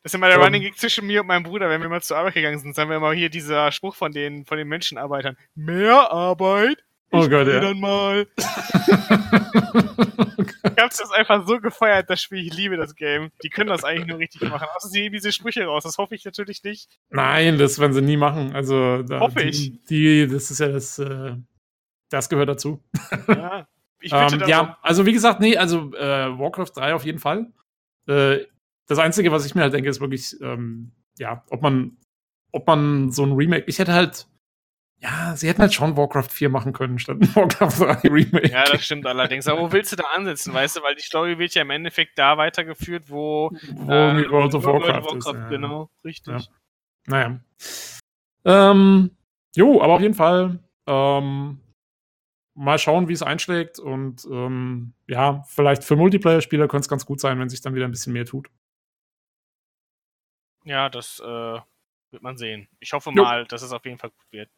Das 0.03 0.11
ist 0.11 0.15
immer 0.15 0.27
der 0.27 0.38
um, 0.38 0.43
Running 0.43 0.61
Gag 0.61 0.77
zwischen 0.77 1.07
mir 1.07 1.22
und 1.22 1.27
meinem 1.27 1.43
Bruder, 1.43 1.69
wenn 1.69 1.82
wir 1.82 1.88
mal 1.88 2.01
zur 2.01 2.17
Arbeit 2.17 2.33
gegangen 2.33 2.59
sind, 2.59 2.77
haben 2.77 2.90
wir 2.90 2.98
immer 2.98 3.14
hier 3.14 3.30
dieser 3.30 3.72
Spruch 3.72 3.95
von 3.95 4.11
den, 4.11 4.45
von 4.45 4.57
den 4.57 4.67
Menschenarbeitern. 4.67 5.38
Mehr 5.56 6.11
Arbeit? 6.11 6.83
Oh 7.14 7.30
Gott, 7.30 7.48
ja. 7.48 7.59
dann 7.59 7.80
mal. 7.80 8.25
ich 8.38 8.45
hab's 10.80 10.98
das 10.98 11.11
einfach 11.11 11.45
so 11.45 11.59
gefeiert, 11.59 12.09
das 12.09 12.19
Spiel. 12.22 12.40
Ich 12.40 12.56
liebe 12.56 12.75
das 12.75 12.95
Game. 12.95 13.30
Die 13.43 13.50
können 13.50 13.69
das 13.69 13.83
eigentlich 13.83 14.08
nur 14.08 14.17
richtig 14.17 14.42
machen. 14.42 14.67
Außer 14.75 14.90
sie 14.90 15.01
nehmen 15.01 15.14
diese 15.14 15.32
Sprüche 15.32 15.64
raus. 15.66 15.83
Das 15.83 16.00
hoffe 16.00 16.16
ich 16.16 16.25
natürlich 16.25 16.64
nicht. 16.64 16.90
Nein, 17.11 17.59
das 17.59 17.77
werden 17.77 17.93
sie 17.93 18.01
nie 18.01 18.17
machen. 18.17 18.56
Also, 18.56 19.03
da, 19.03 19.19
hoffe 19.19 19.43
ich. 19.43 19.83
Die, 19.85 20.27
das 20.27 20.50
ist 20.50 20.59
ja 20.59 20.69
das, 20.69 20.98
äh, 20.98 21.35
das 22.09 22.30
gehört 22.30 22.50
dazu. 22.50 22.83
ja. 23.27 23.67
Ich 24.01 24.11
bitte 24.11 24.43
ähm, 24.43 24.50
ja, 24.50 24.77
also 24.82 25.06
wie 25.06 25.14
gesagt, 25.14 25.40
nee, 25.40 25.56
also 25.56 25.93
äh, 25.93 26.38
Warcraft 26.38 26.72
3 26.75 26.93
auf 26.93 27.06
jeden 27.06 27.19
Fall. 27.19 27.53
Äh, 28.08 28.40
das 28.88 29.00
Einzige, 29.00 29.32
was 29.32 29.45
ich 29.45 29.56
mir 29.56 29.61
halt 29.61 29.74
denke, 29.74 29.90
ist 29.90 30.01
wirklich, 30.01 30.35
ähm, 30.42 30.92
ja, 31.17 31.43
ob 31.50 31.61
man, 31.61 31.98
ob 32.51 32.67
man 32.67 33.11
so 33.11 33.24
ein 33.24 33.32
Remake, 33.32 33.66
ich 33.67 33.80
hätte 33.80 33.93
halt, 33.93 34.27
ja, 35.03 35.35
sie 35.35 35.49
hätten 35.49 35.61
halt 35.61 35.73
schon 35.73 35.98
Warcraft 35.98 36.30
4 36.30 36.48
machen 36.48 36.72
können, 36.72 36.98
statt 36.98 37.17
ein 37.19 37.35
Warcraft 37.35 37.77
3 37.77 37.85
Remake. 38.09 38.49
Ja, 38.49 38.64
das 38.64 38.85
stimmt 38.85 39.06
allerdings. 39.06 39.48
Aber 39.48 39.59
wo 39.59 39.72
willst 39.73 39.91
du 39.91 39.98
da 39.98 40.06
ansetzen, 40.15 40.53
weißt 40.53 40.77
du? 40.77 40.82
Weil 40.82 40.95
die 40.95 41.01
Story 41.01 41.38
wird 41.38 41.53
ja 41.56 41.64
im 41.64 41.72
Endeffekt 41.72 42.17
da 42.17 42.38
weitergeführt, 42.38 43.09
wo, 43.09 43.51
wo 43.51 43.91
äh, 43.91 44.32
World 44.32 44.56
of 44.56 44.64
Warcraft, 44.64 45.03
Warcraft 45.03 45.17
ist. 45.17 45.25
Ja. 45.27 45.49
Genau, 45.49 45.90
richtig. 46.06 46.33
Ja. 46.33 46.41
Naja. 47.07 47.40
Ähm, 48.45 49.11
jo, 49.56 49.82
aber 49.82 49.95
auf 49.95 50.01
jeden 50.01 50.14
Fall, 50.14 50.59
ähm, 50.88 51.59
mal 52.56 52.80
schauen, 52.80 53.09
wie 53.09 53.14
es 53.14 53.23
einschlägt. 53.23 53.80
Und 53.80 54.25
ähm, 54.32 54.93
ja, 55.07 55.43
vielleicht 55.49 55.83
für 55.83 55.98
Multiplayer-Spieler 55.98 56.69
könnte 56.69 56.85
es 56.85 56.90
ganz 56.90 57.06
gut 57.06 57.19
sein, 57.19 57.40
wenn 57.40 57.49
sich 57.49 57.59
dann 57.59 57.75
wieder 57.75 57.85
ein 57.85 57.91
bisschen 57.91 58.14
mehr 58.14 58.25
tut. 58.25 58.49
Ja, 60.64 60.88
das 60.88 61.19
äh, 61.19 61.59
wird 62.11 62.23
man 62.23 62.38
sehen. 62.38 62.69
Ich 62.80 62.93
hoffe 62.93 63.11
mal, 63.11 63.41
jo. 63.41 63.45
dass 63.48 63.64
es 63.64 63.73
auf 63.73 63.83
jeden 63.83 63.98
Fall 63.98 64.11
gut 64.11 64.32
wird. 64.32 64.49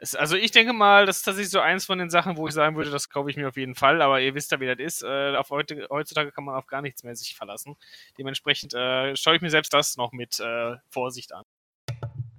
Es, 0.00 0.14
also 0.14 0.36
ich 0.36 0.52
denke 0.52 0.72
mal, 0.72 1.06
das 1.06 1.18
ist 1.18 1.22
tatsächlich 1.24 1.50
so 1.50 1.58
eins 1.60 1.84
von 1.84 1.98
den 1.98 2.08
Sachen, 2.08 2.36
wo 2.36 2.46
ich 2.46 2.54
sagen 2.54 2.76
würde, 2.76 2.90
das 2.90 3.08
kaufe 3.08 3.30
ich 3.30 3.36
mir 3.36 3.48
auf 3.48 3.56
jeden 3.56 3.74
Fall, 3.74 4.00
aber 4.00 4.20
ihr 4.20 4.34
wisst 4.34 4.52
ja, 4.52 4.60
wie 4.60 4.66
das 4.66 4.78
ist. 4.78 5.02
Äh, 5.02 5.36
auf 5.36 5.50
heute, 5.50 5.88
heutzutage 5.90 6.30
kann 6.30 6.44
man 6.44 6.54
auf 6.54 6.66
gar 6.66 6.82
nichts 6.82 7.02
mehr 7.02 7.16
sich 7.16 7.34
verlassen. 7.36 7.76
Dementsprechend 8.16 8.74
äh, 8.74 9.16
schaue 9.16 9.36
ich 9.36 9.42
mir 9.42 9.50
selbst 9.50 9.74
das 9.74 9.96
noch 9.96 10.12
mit 10.12 10.38
äh, 10.38 10.76
Vorsicht 10.88 11.34
an. 11.34 11.44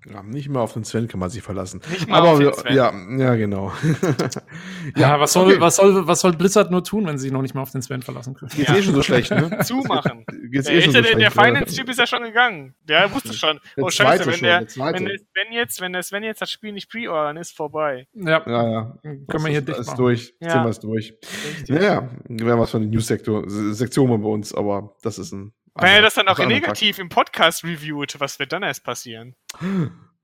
Ja, 0.05 0.23
nicht 0.23 0.49
mal 0.49 0.61
auf 0.61 0.73
den 0.73 0.83
Sven 0.85 1.07
kann 1.07 1.19
man 1.19 1.29
sich 1.29 1.41
verlassen. 1.41 1.81
Nicht 1.91 2.07
mal 2.07 2.19
Aber 2.19 2.29
auf 2.31 2.39
den 2.39 2.53
Sven. 2.53 2.73
ja, 2.73 2.93
ja, 3.17 3.35
genau. 3.35 3.73
ja, 4.95 5.01
ja, 5.01 5.19
was 5.19 5.33
soll, 5.33 5.47
okay. 5.47 5.59
was 5.59 5.75
soll, 5.75 6.07
was 6.07 6.21
soll 6.21 6.33
Blizzard 6.33 6.71
nur 6.71 6.83
tun, 6.83 7.05
wenn 7.05 7.17
sie 7.17 7.23
sich 7.23 7.31
noch 7.31 7.41
nicht 7.41 7.53
mal 7.53 7.61
auf 7.61 7.71
den 7.71 7.81
Sven 7.81 8.01
verlassen 8.01 8.33
können? 8.33 8.51
Geht's 8.55 8.69
ja. 8.69 8.77
eh 8.77 8.81
schon 8.81 8.95
so 8.95 9.03
schlecht, 9.03 9.31
ne? 9.31 9.59
Zumachen. 9.63 10.25
Geht's 10.51 10.67
der, 10.67 10.75
eh 10.75 10.81
schon 10.81 10.93
so 10.93 11.01
der, 11.01 11.15
der 11.15 11.31
Finance-Typ 11.31 11.89
ist 11.89 11.99
ja 11.99 12.07
schon 12.07 12.23
gegangen. 12.23 12.75
Der 12.83 13.13
wusste 13.13 13.33
schon. 13.33 13.59
Der 13.75 13.83
oh 13.83 13.89
Scheiße, 13.89 14.25
wenn 14.25 14.39
der, 14.39 14.61
der 14.61 14.93
wenn 14.93 15.05
der 15.05 15.17
Sven 15.17 15.53
jetzt, 15.53 15.81
wenn 15.81 15.93
der 15.93 16.03
Sven 16.03 16.23
jetzt 16.23 16.41
das 16.41 16.51
Spiel 16.51 16.71
nicht 16.71 16.89
pre-ordern, 16.89 17.37
ist 17.37 17.55
vorbei. 17.55 18.07
Ja, 18.13 18.41
ja, 18.45 18.71
ja. 18.71 18.97
Können 19.03 19.27
wir 19.43 19.51
hier 19.51 19.61
dicht 19.61 19.79
machen. 19.79 19.89
Ist 19.89 19.97
durch. 19.97 20.33
Ja. 20.39 20.49
Ziehen 20.49 20.63
wir 20.63 20.69
es 20.69 20.79
durch. 20.79 21.13
Richtig. 21.45 21.69
Ja, 21.69 21.81
ja. 21.81 22.09
Wäre 22.29 22.59
was 22.59 22.71
von 22.71 22.81
der 22.81 22.89
News-Sektion 22.89 24.21
bei 24.21 24.29
uns, 24.29 24.53
aber 24.53 24.95
das 25.01 25.19
ist 25.19 25.33
ein. 25.33 25.53
Wenn 25.81 25.93
er 25.93 26.01
das 26.01 26.15
dann 26.15 26.27
auch 26.27 26.39
negativ 26.39 26.99
im 26.99 27.09
Podcast 27.09 27.63
reviewt, 27.63 28.19
was 28.19 28.39
wird 28.39 28.51
dann 28.53 28.63
erst 28.63 28.83
passieren? 28.83 29.35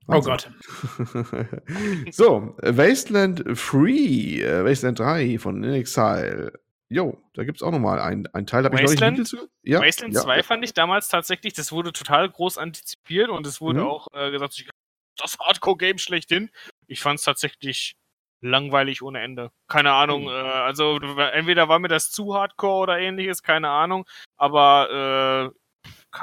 Oh 0.08 0.20
Gott. 0.20 0.50
so, 2.10 2.54
Wasteland 2.62 3.40
3, 3.40 3.88
äh, 3.88 4.64
Wasteland 4.64 4.98
3 4.98 5.38
von 5.38 5.64
In 5.64 5.72
Exile. 5.72 6.52
Jo, 6.88 7.20
da 7.34 7.42
gibt 7.42 7.58
es 7.58 7.62
auch 7.62 7.72
nochmal 7.72 7.98
einen, 7.98 8.28
einen 8.28 8.46
Teil. 8.46 8.64
Wasteland, 8.64 9.18
ich 9.18 9.26
zu? 9.26 9.48
Ja, 9.62 9.80
Wasteland 9.80 10.14
ja. 10.14 10.20
2 10.20 10.42
fand 10.44 10.64
ich 10.64 10.72
damals 10.74 11.08
tatsächlich, 11.08 11.54
das 11.54 11.72
wurde 11.72 11.92
total 11.92 12.30
groß 12.30 12.58
antizipiert 12.58 13.28
und 13.30 13.46
es 13.46 13.60
wurde 13.60 13.80
mhm. 13.80 13.86
auch 13.86 14.06
äh, 14.12 14.30
gesagt, 14.30 14.64
das 15.16 15.38
Hardcore-Game 15.38 15.98
schlechthin. 15.98 16.50
Ich 16.86 17.00
fand 17.00 17.18
es 17.18 17.24
tatsächlich 17.24 17.96
langweilig 18.46 19.02
ohne 19.02 19.20
Ende. 19.20 19.50
Keine 19.68 19.92
Ahnung, 19.92 20.22
mhm. 20.22 20.28
äh, 20.28 20.32
also 20.32 20.98
entweder 20.98 21.68
war 21.68 21.78
mir 21.78 21.88
das 21.88 22.10
zu 22.10 22.34
Hardcore 22.34 22.82
oder 22.82 22.98
ähnliches, 22.98 23.42
keine 23.42 23.68
Ahnung, 23.68 24.06
aber 24.36 25.52
äh, 25.52 26.20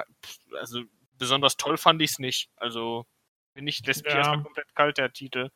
also 0.57 0.81
besonders 1.17 1.57
toll 1.57 1.77
fand 1.77 2.01
ich 2.01 2.11
es 2.11 2.19
nicht. 2.19 2.49
Also 2.55 3.05
bin 3.53 3.67
ich, 3.67 3.85
lässt 3.85 4.03
mich 4.03 4.13
ja. 4.13 4.19
erstmal 4.19 4.43
komplett 4.43 4.75
kalt, 4.75 4.97
der 4.97 5.13
Titel. 5.13 5.49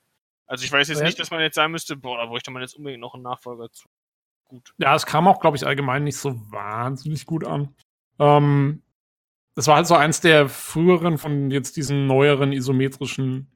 Also 0.46 0.64
ich 0.64 0.72
weiß 0.72 0.88
jetzt 0.88 1.00
ja. 1.00 1.06
nicht, 1.06 1.20
dass 1.20 1.32
man 1.32 1.42
jetzt 1.42 1.56
sagen 1.56 1.72
müsste, 1.72 1.98
boah, 1.98 2.18
da 2.18 2.26
bräuchte 2.26 2.52
man 2.52 2.62
jetzt 2.62 2.76
unbedingt 2.76 3.02
noch 3.02 3.14
einen 3.14 3.24
Nachfolger 3.24 3.70
zu. 3.72 3.88
Gut. 4.46 4.74
Ja, 4.78 4.96
es 4.96 5.06
kam 5.06 5.28
auch, 5.28 5.42
glaube 5.42 5.58
ich, 5.58 5.68
allgemein 5.68 6.06
nicht 6.06 6.18
so 6.18 6.34
wahnsinnig 6.52 7.26
gut 7.26 7.46
an. 7.46 7.76
Ähm, 8.18 8.82
das 9.56 9.68
war 9.68 9.76
halt 9.76 9.88
so 9.88 9.96
eins 9.96 10.22
der 10.22 10.48
früheren 10.48 11.18
von 11.18 11.52
jetzt 11.52 11.76
diesen 11.76 12.08
neueren 12.08 12.54
isometrischen 12.54 13.52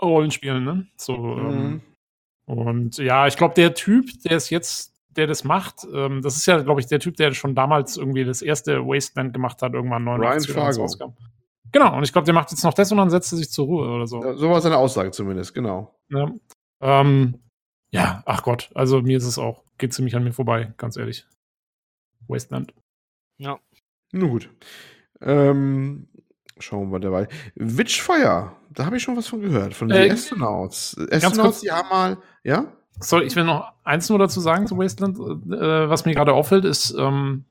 Rollenspielen, 0.00 0.62
ne? 0.62 0.86
So, 0.96 1.16
mhm. 1.16 1.52
ähm, 1.52 1.82
und 2.46 2.98
ja, 2.98 3.26
ich 3.26 3.36
glaube, 3.36 3.54
der 3.54 3.74
Typ, 3.74 4.06
der 4.24 4.36
es 4.36 4.50
jetzt, 4.50 4.94
der 5.10 5.26
das 5.26 5.44
macht, 5.44 5.86
ähm, 5.92 6.22
das 6.22 6.36
ist 6.36 6.46
ja, 6.46 6.58
glaube 6.62 6.80
ich, 6.80 6.86
der 6.86 7.00
Typ, 7.00 7.16
der 7.16 7.32
schon 7.32 7.54
damals 7.54 7.96
irgendwie 7.96 8.24
das 8.24 8.40
erste 8.40 8.86
Wasteland 8.86 9.32
gemacht 9.32 9.60
hat, 9.62 9.74
irgendwann 9.74 10.04
89 10.04 10.56
Ryan 10.56 10.74
Fargo. 10.74 11.14
Genau, 11.72 11.96
und 11.96 12.04
ich 12.04 12.12
glaube, 12.12 12.24
der 12.24 12.34
macht 12.34 12.52
jetzt 12.52 12.62
noch 12.62 12.74
das 12.74 12.92
und 12.92 12.98
dann 12.98 13.10
setzt 13.10 13.32
er 13.32 13.38
sich 13.38 13.50
zur 13.50 13.66
Ruhe 13.66 13.88
oder 13.88 14.06
so. 14.06 14.22
Ja, 14.22 14.36
so 14.36 14.48
war 14.48 14.60
seine 14.60 14.76
Aussage 14.76 15.10
zumindest, 15.10 15.52
genau. 15.52 15.94
Ja. 16.08 16.30
Ähm, 16.80 17.40
ja, 17.90 18.22
ach 18.26 18.42
Gott, 18.42 18.70
also 18.74 19.02
mir 19.02 19.16
ist 19.16 19.26
es 19.26 19.38
auch, 19.38 19.64
geht 19.78 19.92
ziemlich 19.92 20.14
an 20.14 20.24
mir 20.24 20.32
vorbei, 20.32 20.72
ganz 20.76 20.96
ehrlich. 20.96 21.26
Wasteland. 22.28 22.72
Ja. 23.38 23.58
Nun 24.12 24.30
gut. 24.30 24.50
Ähm, 25.20 26.08
schauen 26.58 26.90
wir 26.90 27.00
dabei. 27.00 27.28
Witchfire, 27.54 28.52
da 28.70 28.86
habe 28.86 28.96
ich 28.96 29.02
schon 29.02 29.16
was 29.16 29.26
von 29.26 29.40
gehört, 29.40 29.74
von 29.74 29.88
den 29.88 30.10
äh, 30.10 30.10
Astronauts. 30.10 30.96
Astronauts, 31.10 31.60
die 31.60 31.70
haben 31.70 31.88
mal, 31.88 32.18
ja? 32.42 32.66
Soll 32.98 33.24
ich 33.24 33.36
will 33.36 33.44
noch 33.44 33.72
eins 33.84 34.08
nur 34.08 34.18
dazu 34.18 34.40
sagen 34.40 34.66
zu 34.66 34.78
Wasteland? 34.78 35.18
Äh, 35.18 35.90
was 35.90 36.06
mir 36.06 36.14
gerade 36.14 36.32
auffällt, 36.32 36.64
ist, 36.64 36.94
ähm, 36.98 37.44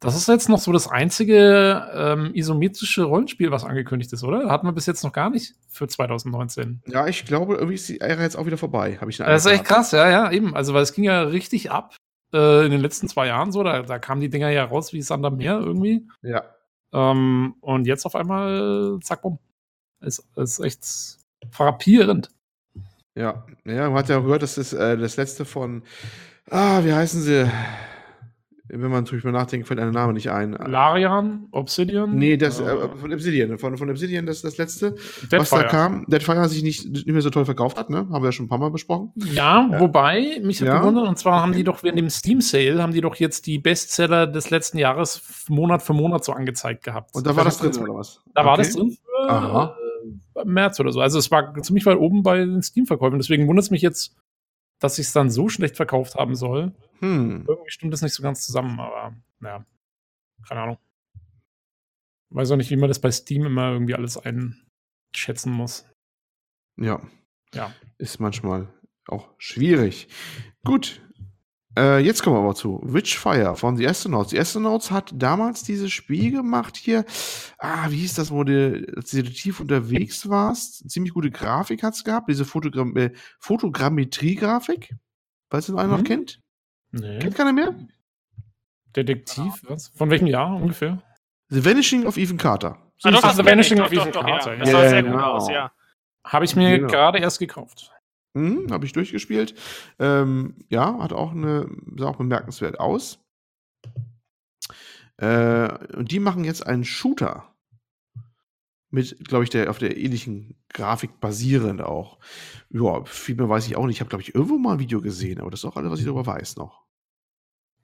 das 0.00 0.16
ist 0.16 0.28
jetzt 0.28 0.48
noch 0.48 0.60
so 0.60 0.72
das 0.72 0.88
einzige 0.88 1.90
ähm, 1.92 2.30
isometrische 2.32 3.02
Rollenspiel, 3.02 3.50
was 3.50 3.64
angekündigt 3.64 4.12
ist, 4.12 4.22
oder? 4.22 4.48
Hatten 4.48 4.66
wir 4.66 4.72
bis 4.72 4.86
jetzt 4.86 5.02
noch 5.02 5.12
gar 5.12 5.28
nicht 5.28 5.54
für 5.68 5.88
2019. 5.88 6.82
Ja, 6.86 7.08
ich 7.08 7.24
glaube, 7.24 7.54
irgendwie 7.54 7.74
ist 7.74 7.88
die 7.88 8.00
Ära 8.00 8.22
jetzt 8.22 8.36
auch 8.36 8.46
wieder 8.46 8.58
vorbei. 8.58 8.96
Habe 9.00 9.10
ich 9.10 9.18
Das 9.18 9.44
ist 9.44 9.50
echt 9.50 9.64
krass, 9.64 9.90
ja, 9.90 10.08
ja, 10.08 10.30
eben. 10.30 10.54
Also, 10.54 10.72
weil 10.72 10.82
es 10.82 10.92
ging 10.92 11.04
ja 11.04 11.22
richtig 11.22 11.72
ab 11.72 11.96
äh, 12.32 12.64
in 12.64 12.70
den 12.70 12.80
letzten 12.80 13.08
zwei 13.08 13.26
Jahren 13.26 13.50
so. 13.50 13.64
Da, 13.64 13.82
da 13.82 13.98
kamen 13.98 14.20
die 14.20 14.30
Dinger 14.30 14.50
ja 14.50 14.64
raus 14.64 14.92
wie 14.92 15.02
Sand 15.02 15.26
am 15.26 15.36
Meer 15.36 15.58
irgendwie. 15.58 16.06
Ja. 16.22 16.44
Ähm, 16.92 17.54
und 17.60 17.86
jetzt 17.86 18.06
auf 18.06 18.14
einmal, 18.14 18.98
zack, 19.02 19.22
bumm. 19.22 19.38
Ist, 20.00 20.24
ist 20.36 20.60
echt 20.60 20.86
frappierend. 21.50 22.30
Ja, 23.14 23.44
ja, 23.64 23.90
man 23.90 23.98
hat 23.98 24.08
ja 24.08 24.20
gehört, 24.20 24.42
das 24.42 24.58
ist 24.58 24.72
äh, 24.72 24.96
das 24.96 25.16
letzte 25.16 25.44
von, 25.44 25.82
ah, 26.50 26.84
wie 26.84 26.92
heißen 26.92 27.20
sie? 27.20 27.50
Wenn 28.68 28.90
man 28.90 29.04
drüber 29.04 29.32
nachdenkt, 29.32 29.66
fällt 29.66 29.80
ein 29.80 29.90
Name 29.90 30.12
nicht 30.12 30.30
ein. 30.30 30.52
Larian? 30.52 31.48
Obsidian? 31.50 32.14
Nee, 32.16 32.36
das, 32.36 32.60
äh, 32.60 32.88
von 32.96 33.12
Obsidian. 33.12 33.58
Von, 33.58 33.76
von 33.76 33.90
Obsidian, 33.90 34.26
das 34.26 34.42
das 34.42 34.58
letzte, 34.58 34.92
Deadfire. 35.22 35.40
was 35.40 35.50
da 35.50 35.62
kam. 35.64 36.04
Deadfire 36.06 36.48
sich 36.48 36.62
nicht, 36.62 36.88
nicht 36.88 37.06
mehr 37.06 37.22
so 37.22 37.30
toll 37.30 37.44
verkauft 37.44 37.78
hat, 37.78 37.90
ne? 37.90 38.06
Haben 38.10 38.22
wir 38.22 38.26
ja 38.26 38.32
schon 38.32 38.46
ein 38.46 38.48
paar 38.48 38.58
Mal 38.58 38.70
besprochen. 38.70 39.12
Ja, 39.16 39.68
äh, 39.72 39.80
wobei, 39.80 40.40
mich 40.42 40.60
hat 40.60 40.68
ja. 40.68 40.78
gewundert, 40.78 41.08
und 41.08 41.18
zwar 41.18 41.42
haben 41.42 41.52
die 41.52 41.64
doch 41.64 41.82
während 41.82 41.98
dem 41.98 42.10
Steam 42.10 42.40
Sale, 42.40 42.82
haben 42.82 42.92
die 42.92 43.00
doch 43.00 43.16
jetzt 43.16 43.46
die 43.46 43.58
Bestseller 43.58 44.26
des 44.26 44.50
letzten 44.50 44.78
Jahres 44.78 45.22
Monat 45.48 45.82
für 45.82 45.94
Monat 45.94 46.24
so 46.24 46.32
angezeigt 46.32 46.84
gehabt. 46.84 47.14
Und 47.14 47.26
da 47.26 47.34
war 47.36 47.44
das, 47.44 47.58
drin, 47.58 47.76
oder 47.78 47.94
was? 47.94 48.20
Da 48.34 48.42
okay. 48.42 48.50
war 48.50 48.56
das 48.56 48.72
drin 48.74 48.90
für 48.90 49.30
Aha. 49.30 49.76
Äh, 50.36 50.44
März 50.44 50.78
oder 50.80 50.92
so. 50.92 51.00
Also 51.00 51.18
es 51.18 51.30
war 51.30 51.54
ziemlich 51.62 51.86
weit 51.86 51.98
oben 51.98 52.22
bei 52.22 52.38
den 52.38 52.62
Steam-Verkäufen. 52.62 53.18
Deswegen 53.18 53.48
wundert 53.48 53.64
es 53.64 53.70
mich 53.70 53.82
jetzt, 53.82 54.16
dass 54.78 54.96
sich 54.96 55.06
es 55.06 55.12
dann 55.12 55.30
so 55.30 55.48
schlecht 55.48 55.76
verkauft 55.76 56.14
haben 56.14 56.34
soll. 56.34 56.72
Hm. 57.00 57.44
Irgendwie 57.46 57.70
stimmt 57.70 57.92
das 57.92 58.02
nicht 58.02 58.14
so 58.14 58.22
ganz 58.22 58.44
zusammen, 58.44 58.78
aber 58.80 59.14
naja, 59.40 59.64
keine 60.46 60.62
Ahnung. 60.62 60.78
Weiß 62.30 62.50
auch 62.50 62.56
nicht, 62.56 62.70
wie 62.70 62.76
man 62.76 62.88
das 62.88 63.00
bei 63.00 63.10
Steam 63.10 63.46
immer 63.46 63.72
irgendwie 63.72 63.94
alles 63.94 64.18
einschätzen 64.18 65.52
muss. 65.52 65.86
Ja. 66.76 67.00
Ja. 67.54 67.72
Ist 67.96 68.20
manchmal 68.20 68.68
auch 69.06 69.30
schwierig. 69.38 70.08
Gut. 70.64 71.00
Äh, 71.78 72.00
jetzt 72.00 72.22
kommen 72.22 72.36
wir 72.36 72.40
aber 72.40 72.54
zu 72.54 72.80
Witchfire 72.82 73.54
von 73.54 73.76
The 73.76 73.88
Astronauts. 73.88 74.30
The 74.30 74.40
Astronauts 74.40 74.90
hat 74.90 75.12
damals 75.14 75.62
dieses 75.62 75.92
Spiel 75.92 76.32
gemacht 76.32 76.76
hier. 76.76 77.04
Ah, 77.58 77.90
wie 77.90 77.98
hieß 77.98 78.14
das, 78.14 78.30
wo 78.30 78.42
du, 78.42 78.84
als 78.96 79.10
tief 79.10 79.60
unterwegs 79.60 80.28
warst? 80.28 80.90
Ziemlich 80.90 81.14
gute 81.14 81.30
Grafik 81.30 81.82
hat 81.82 81.94
es 81.94 82.04
gehabt. 82.04 82.28
Diese 82.28 82.44
Fotogramm 82.44 82.96
äh, 82.96 83.12
Fotogrammetrie-Grafik. 83.38 84.94
Weißt 85.50 85.68
du, 85.68 85.72
noch 85.72 85.80
einer 85.80 85.92
mhm. 85.92 85.98
noch 85.98 86.04
kennt? 86.04 86.40
Nee. 86.92 87.18
Kennt 87.18 87.34
keiner 87.34 87.52
mehr? 87.52 87.74
Detektiv, 88.96 89.62
was? 89.68 89.88
Von 89.88 90.10
welchem 90.10 90.26
Jahr 90.26 90.56
ungefähr? 90.56 91.02
The 91.50 91.64
Vanishing 91.64 92.06
of 92.06 92.16
Ethan 92.16 92.38
Carter. 92.38 92.78
So 92.98 93.08
ah, 93.08 93.12
doch, 93.12 93.32
The 93.32 93.44
Vanishing 93.44 93.80
of 93.80 93.92
Ethan 93.92 94.12
Carter. 94.12 94.54
Ja. 94.54 94.58
Das 94.58 94.70
sah 94.70 94.88
sehr 94.88 95.02
gut 95.02 95.12
genau. 95.12 95.32
aus, 95.32 95.48
ja. 95.48 95.72
Habe 96.24 96.44
ich 96.44 96.56
mir 96.56 96.78
genau. 96.78 96.90
gerade 96.90 97.18
erst 97.18 97.38
gekauft. 97.38 97.92
Mhm, 98.34 98.70
Habe 98.70 98.84
ich 98.86 98.92
durchgespielt. 98.92 99.54
Ähm, 99.98 100.56
ja, 100.68 100.98
hat 100.98 101.12
auch 101.12 101.32
eine, 101.32 101.68
sah 101.96 102.08
auch 102.08 102.16
bemerkenswert 102.16 102.78
aus. 102.78 103.18
Äh, 105.16 105.68
und 105.96 106.10
die 106.10 106.20
machen 106.20 106.44
jetzt 106.44 106.66
einen 106.66 106.84
Shooter. 106.84 107.54
Mit, 108.90 109.28
glaube 109.28 109.44
ich, 109.44 109.50
der 109.50 109.68
auf 109.68 109.78
der 109.78 109.98
ähnlichen 109.98 110.56
Grafik 110.70 111.20
basierend 111.20 111.82
auch. 111.82 112.18
Ja, 112.70 113.04
viel 113.04 113.34
mehr 113.34 113.48
weiß 113.48 113.66
ich 113.66 113.76
auch 113.76 113.84
nicht. 113.86 113.96
Ich 113.96 114.00
habe, 114.00 114.08
glaube 114.08 114.22
ich, 114.22 114.34
irgendwo 114.34 114.56
mal 114.56 114.74
ein 114.74 114.78
Video 114.78 115.02
gesehen, 115.02 115.40
aber 115.40 115.50
das 115.50 115.60
ist 115.60 115.64
auch 115.66 115.76
alles, 115.76 115.90
was 115.90 115.98
ich 115.98 116.06
darüber 116.06 116.26
weiß 116.26 116.56
noch. 116.56 116.86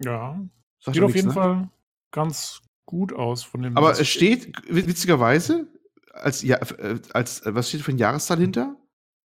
Ja. 0.02 0.41
Sag 0.81 0.94
Sieht 0.94 1.02
auf 1.02 1.15
jeden 1.15 1.28
ne? 1.28 1.34
Fall 1.34 1.70
ganz 2.10 2.62
gut 2.86 3.12
aus 3.12 3.42
von 3.42 3.62
dem. 3.62 3.76
Aber 3.76 3.92
es 3.92 4.08
steht, 4.08 4.52
witzigerweise, 4.68 5.66
als, 6.12 6.42
ja, 6.42 6.57
äh, 6.57 7.00
als, 7.12 7.42
was 7.44 7.68
steht 7.68 7.83
für 7.83 7.92
ein 7.92 7.99
Jahreszahl 7.99 8.39
hinter? 8.39 8.76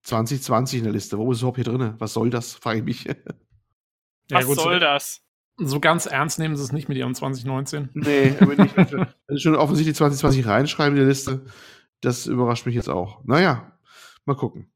2020 0.04 0.80
in 0.80 0.84
der 0.84 0.94
Liste. 0.94 1.18
Wo 1.18 1.32
ist 1.32 1.38
es 1.38 1.42
überhaupt 1.42 1.58
hier 1.58 1.64
drin? 1.64 1.96
Was 1.98 2.14
soll 2.14 2.30
das? 2.30 2.54
Frage 2.54 2.80
ich 2.80 2.86
mich. 2.86 3.04
Ja, 3.06 4.38
Was 4.38 4.46
gut, 4.46 4.56
soll 4.56 4.76
so, 4.76 4.80
das? 4.80 5.23
So 5.58 5.80
ganz 5.80 6.06
ernst 6.06 6.40
nehmen 6.40 6.56
sie 6.56 6.64
es 6.64 6.72
nicht 6.72 6.90
mit 6.90 6.98
ihrem 6.98 7.14
2019. 7.14 7.90
Nee, 7.94 8.34
aber 8.40 8.56
nicht. 8.56 8.76
Also 9.28 9.40
schon 9.40 9.56
offensichtlich 9.56 9.96
2020 9.96 10.46
reinschreiben 10.46 10.98
in 10.98 11.04
die 11.04 11.08
Liste. 11.08 11.46
Das 12.02 12.26
überrascht 12.26 12.66
mich 12.66 12.76
jetzt 12.76 12.90
auch. 12.90 13.24
Naja, 13.24 13.78
mal 14.26 14.36
gucken 14.36 14.73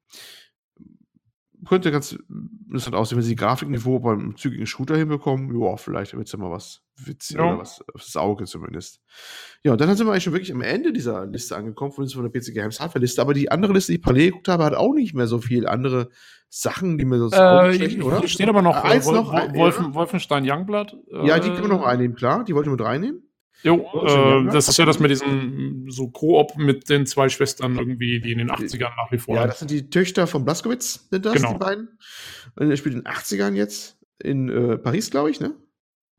könnte 1.66 1.92
ganz 1.92 2.18
interessant 2.66 2.96
aussehen, 2.96 3.18
wenn 3.18 3.24
sie 3.24 3.32
die 3.32 3.42
Grafikniveau 3.42 4.00
beim 4.00 4.36
zügigen 4.38 4.68
Shooter 4.68 4.96
hinbekommen. 4.96 5.60
Ja, 5.60 5.78
vielleicht 5.78 6.14
wird 6.14 6.28
es 6.28 6.32
ja 6.32 6.40
mal 6.40 6.52
was 6.52 6.84
witzig 6.98 7.38
ja. 7.38 7.46
oder 7.46 7.60
was 7.60 7.84
aufs 7.94 8.16
Auge 8.16 8.46
zumindest. 8.46 9.02
Ja, 9.64 9.72
und 9.72 9.82
dann 9.82 9.96
sind 9.96 10.08
wir 10.08 10.12
eigentlich 10.12 10.24
schon 10.24 10.34
wirklich 10.34 10.54
am 10.54 10.62
Ende 10.62 10.94
dieser 10.94 11.26
Liste 11.26 11.56
angekommen, 11.56 11.92
von 11.92 12.06
der 12.08 12.30
PC 12.30 12.54
Games 12.54 12.80
Hardware 12.80 13.00
Liste. 13.00 13.22
Aber 13.22 13.34
die 13.34 13.52
andere 13.52 13.74
Liste, 13.74 13.92
die 13.92 13.98
ich 13.98 14.04
parallel 14.04 14.28
geguckt 14.28 14.48
habe, 14.48 14.64
hat 14.64 14.76
auch 14.76 14.94
nicht 14.94 15.14
mehr 15.14 15.28
so 15.28 15.40
viel 15.40 15.68
andere 15.68 16.10
Sachen, 16.50 16.98
die 16.98 17.06
mir 17.06 17.18
so 17.18 17.30
äh, 17.36 18.02
oder? 18.02 18.20
Hier 18.20 18.28
steht 18.28 18.50
aber 18.50 18.62
noch, 18.62 18.84
äh, 18.84 18.88
Eins 18.88 19.08
noch 19.08 19.34
Wolfen, 19.34 19.94
Wolfenstein 19.94 20.50
Youngblood. 20.50 20.96
Äh, 21.12 21.28
ja, 21.28 21.40
die 21.40 21.50
können 21.50 21.64
wir 21.64 21.68
noch 21.70 21.86
reinnehmen, 21.86 22.16
klar. 22.16 22.44
Die 22.44 22.56
wollten 22.56 22.70
wir 22.70 22.78
mit 22.78 22.82
reinnehmen. 22.82 23.27
Jo, 23.64 23.86
äh, 24.06 24.52
das 24.52 24.70
ist 24.70 24.78
ja 24.78 24.86
das 24.86 25.00
mit 25.00 25.12
diesem 25.12 25.90
so 25.90 26.10
Koop 26.10 26.58
mit 26.58 26.90
den 26.90 27.06
zwei 27.06 27.30
Schwestern 27.30 27.78
irgendwie, 27.78 28.20
die 28.20 28.32
in 28.32 28.38
den 28.38 28.52
80ern 28.52 28.96
nach 28.96 29.12
wie 29.12 29.18
vor. 29.18 29.36
Ja, 29.36 29.48
das 29.48 29.60
sind 29.60 29.72
die 29.72 29.90
Töchter 29.90 30.28
von 30.28 30.46
Blaskowitz, 30.46 31.08
sind 31.10 31.26
das, 31.26 31.34
genau. 31.34 31.54
die 31.54 31.60
beiden. 31.60 31.90
Und 32.56 32.70
er 32.70 32.78
spielt 32.78 32.96
in 32.96 33.02
den 33.02 33.12
80ern 33.12 33.54
jetzt 33.54 33.98
in 34.20 34.50
äh, 34.50 34.78
Paris, 34.78 35.10
glaube 35.10 35.32
ich, 35.32 35.40
ne? 35.40 35.56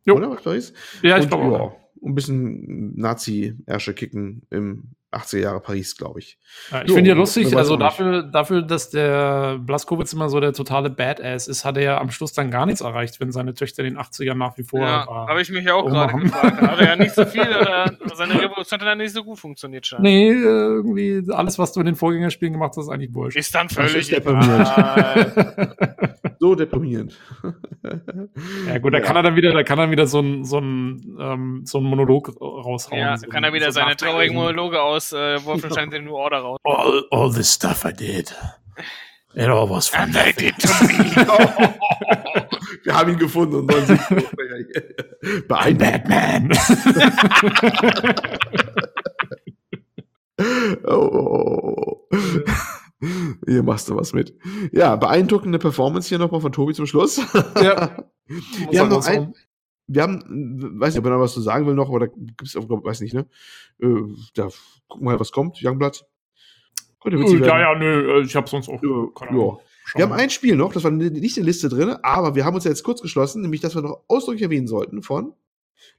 Jo. 0.04 0.16
Oder 0.16 0.34
Paris? 0.36 0.72
Ja, 1.02 1.18
ich 1.18 1.28
glaube 1.28 1.52
ja, 1.52 1.72
ein 2.06 2.14
bisschen 2.14 2.96
Nazi-Ärsche 2.96 3.94
kicken 3.94 4.42
im 4.50 4.94
80er 5.12 5.38
Jahre 5.38 5.60
Paris, 5.60 5.96
glaube 5.96 6.20
ich. 6.20 6.38
Ja, 6.70 6.82
ich 6.84 6.92
finde 6.92 7.08
ja 7.08 7.16
lustig, 7.16 7.56
also 7.56 7.76
dafür, 7.76 8.22
dafür, 8.22 8.62
dass 8.62 8.90
der 8.90 9.58
Blaskowitz 9.58 10.12
immer 10.12 10.28
so 10.28 10.38
der 10.38 10.52
totale 10.52 10.90
Badass 10.90 11.48
ist, 11.48 11.64
hat 11.64 11.78
er 11.78 11.82
ja 11.82 12.00
am 12.00 12.10
Schluss 12.10 12.34
dann 12.34 12.50
gar 12.50 12.66
nichts 12.66 12.82
erreicht, 12.82 13.18
wenn 13.18 13.32
seine 13.32 13.54
Töchter 13.54 13.84
in 13.84 13.94
den 13.94 14.02
80ern 14.02 14.34
nach 14.34 14.58
wie 14.58 14.64
vor. 14.64 14.80
Ja, 14.80 15.06
habe 15.06 15.40
ich 15.40 15.50
mich 15.50 15.64
ja 15.64 15.74
auch 15.74 15.86
gerade 15.86 16.12
gefragt. 16.18 16.60
Hat 16.60 16.80
er 16.80 16.86
ja 16.86 16.96
nicht 16.96 17.14
so 17.14 17.24
viel 17.24 17.40
oder 17.40 17.90
seine 18.14 18.34
Revolution 18.34 18.80
hat 18.80 18.86
dann 18.86 18.98
nicht 18.98 19.14
so 19.14 19.24
gut 19.24 19.38
funktioniert 19.38 19.86
schon. 19.86 20.02
Nee, 20.02 20.30
irgendwie 20.30 21.22
alles, 21.32 21.58
was 21.58 21.72
du 21.72 21.80
in 21.80 21.86
den 21.86 21.96
Vorgängerspielen 21.96 22.52
gemacht 22.52 22.74
hast, 22.76 22.84
ist 22.84 22.90
eigentlich 22.90 23.14
wurscht. 23.14 23.38
Ist 23.38 23.54
dann 23.54 23.68
völlig 23.70 24.08
deprimierend. 24.08 24.68
so 26.38 26.54
deprimierend. 26.54 27.18
ja 28.66 28.78
gut, 28.78 28.92
da 28.92 28.98
ja. 28.98 29.04
kann 29.04 29.16
er 29.16 29.22
dann 29.22 29.36
wieder, 29.36 29.52
da 29.52 29.62
kann 29.62 29.78
er 29.78 29.90
wieder 29.90 30.06
so 30.06 30.20
ein, 30.20 30.44
so 30.44 30.58
ein, 30.58 31.16
ähm, 31.18 31.62
so 31.64 31.78
ein 31.78 31.84
Monolog 31.84 32.38
raushauen. 32.40 33.00
Ja, 33.00 33.16
so 33.16 33.26
kann 33.28 33.44
er 33.44 33.52
wieder 33.52 33.72
so 33.72 33.80
seine 33.80 33.96
traurigen 33.96 34.36
Monologe 34.36 34.82
aus 34.82 34.97
aus 34.98 35.12
äh, 35.12 35.44
Wolfenstein 35.44 35.90
The 35.92 36.00
New 36.00 36.16
Order 36.16 36.38
raus. 36.38 36.58
All, 36.64 37.04
all 37.10 37.30
the 37.30 37.44
stuff 37.44 37.84
I 37.84 37.92
did. 37.92 38.34
It 39.34 39.48
all 39.48 39.68
was 39.70 39.88
fun. 39.88 40.00
And 40.02 40.14
they 40.14 40.32
did 40.32 40.58
to 40.58 40.68
me. 40.84 40.88
Wir 42.84 42.94
haben 42.94 43.12
ihn 43.12 43.18
gefunden 43.18 43.56
und 43.56 43.68
Bei 45.48 45.72
Batman. 45.74 46.50
oh, 50.84 51.10
oh, 51.12 51.76
oh. 51.76 52.08
Hier 53.46 53.62
machst 53.62 53.88
du 53.88 53.96
was 53.96 54.12
mit. 54.12 54.34
Ja, 54.72 54.96
beeindruckende 54.96 55.60
Performance 55.60 56.08
hier 56.08 56.18
nochmal 56.18 56.40
von 56.40 56.50
Tobi 56.50 56.74
zum 56.74 56.86
Schluss. 56.86 57.20
Ja. 57.62 58.04
Wir 58.70 58.80
haben 58.80 58.88
noch 58.88 59.06
ein, 59.06 59.34
wir 59.88 60.02
haben, 60.02 60.80
weiß 60.80 60.94
nicht, 60.94 61.00
ob 61.00 61.06
er 61.06 61.12
noch 61.12 61.20
was 61.20 61.32
zu 61.32 61.40
sagen 61.40 61.66
will 61.66 61.74
noch, 61.74 61.88
aber 61.88 62.00
da 62.00 62.06
gibt 62.06 62.42
es, 62.42 62.54
weiß 62.54 63.00
nicht, 63.00 63.14
ne? 63.14 63.26
Äh, 63.80 64.02
da 64.34 64.48
gucken 64.86 65.06
wir 65.06 65.12
mal, 65.12 65.20
was 65.20 65.32
kommt. 65.32 65.60
Youngblood. 65.62 66.04
Könnte 67.00 67.18
witzig 67.18 67.40
ja, 67.40 67.60
ja, 67.60 67.74
nö, 67.74 68.18
äh, 68.18 68.24
ich 68.24 68.36
habe 68.36 68.48
sonst 68.48 68.68
auch. 68.68 68.80
Keine. 69.14 69.58
Wir 69.94 70.04
haben 70.04 70.12
ein 70.12 70.28
Spiel 70.28 70.56
noch, 70.56 70.74
das 70.74 70.84
war 70.84 70.90
nicht 70.90 71.14
in 71.14 71.42
der 71.42 71.44
Liste 71.44 71.70
drin, 71.70 71.96
aber 72.02 72.34
wir 72.34 72.44
haben 72.44 72.54
uns 72.54 72.64
ja 72.64 72.70
jetzt 72.70 72.82
kurz 72.82 73.00
geschlossen, 73.00 73.40
nämlich, 73.40 73.62
dass 73.62 73.74
wir 73.74 73.80
noch 73.80 74.02
ausdrücklich 74.08 74.42
erwähnen 74.42 74.66
sollten 74.66 75.02
von 75.02 75.32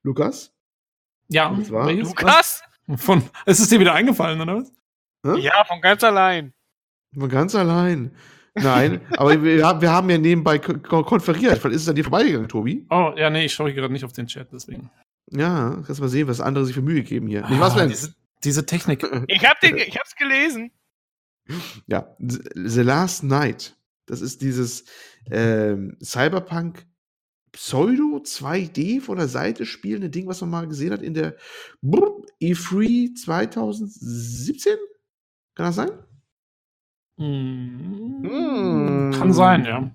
Lukas. 0.04 0.54
Ja, 1.28 1.50
Lukas? 1.50 2.62
Von, 2.98 3.24
ist 3.46 3.60
es 3.60 3.70
dir 3.70 3.80
wieder 3.80 3.94
eingefallen, 3.94 4.42
oder 4.42 4.58
was? 4.58 5.42
Ja, 5.42 5.64
von 5.66 5.82
ganz 5.82 6.04
allein. 6.04 6.54
Von 7.18 7.30
ganz 7.30 7.56
allein. 7.56 8.16
Nein, 8.56 9.02
aber 9.18 9.44
wir, 9.44 9.82
wir, 9.82 9.92
haben 9.92 10.10
ja 10.10 10.18
nebenbei 10.18 10.60
konferiert. 10.60 11.58
Vielleicht 11.60 11.76
ist 11.76 11.84
es 11.84 11.90
an 11.90 11.96
dir 11.96 12.04
vorbeigegangen, 12.04 12.50
Tobi. 12.50 12.86
Oh, 12.90 13.14
ja, 13.16 13.30
nee, 13.30 13.46
ich 13.46 13.54
schaue 13.54 13.74
gerade 13.74 13.92
nicht 13.94 14.06
auf 14.06 14.14
den 14.14 14.28
Chat, 14.28 14.52
deswegen. 14.52 14.90
Ja, 15.32 15.82
kannst 15.86 16.02
mal 16.02 16.10
sehen, 16.10 16.28
was 16.28 16.42
andere 16.42 16.66
sich 16.66 16.76
für 16.76 16.82
Mühe 16.82 17.04
geben 17.04 17.28
hier. 17.28 17.46
Ah, 17.46 17.60
was 17.60 17.76
diese, 17.88 18.16
diese 18.44 18.66
Technik. 18.66 19.04
Ich, 19.28 19.46
hab 19.46 19.60
den, 19.60 19.78
ich 19.78 19.98
hab's 19.98 20.16
gelesen. 20.16 20.72
Ja, 21.88 22.16
The 22.20 22.82
Last 22.82 23.24
Night. 23.24 23.76
Das 24.06 24.22
ist 24.22 24.42
dieses 24.42 24.86
ähm, 25.30 25.98
Cyberpunk 26.02 26.86
Pseudo 27.52 28.22
2D 28.24 29.02
von 29.02 29.18
der 29.18 29.28
Seite 29.28 29.66
spielende 29.66 30.10
Ding, 30.10 30.28
was 30.28 30.42
man 30.42 30.50
mal 30.50 30.68
gesehen 30.68 30.94
hat 30.94 31.02
in 31.02 31.14
der 31.14 31.36
E3 31.84 33.16
2017. 33.16 34.78
Kann 35.56 35.66
das 35.66 35.76
sein? 35.76 35.92
Mm. 37.20 39.12
Kann 39.12 39.34
sein, 39.34 39.66
ja. 39.66 39.92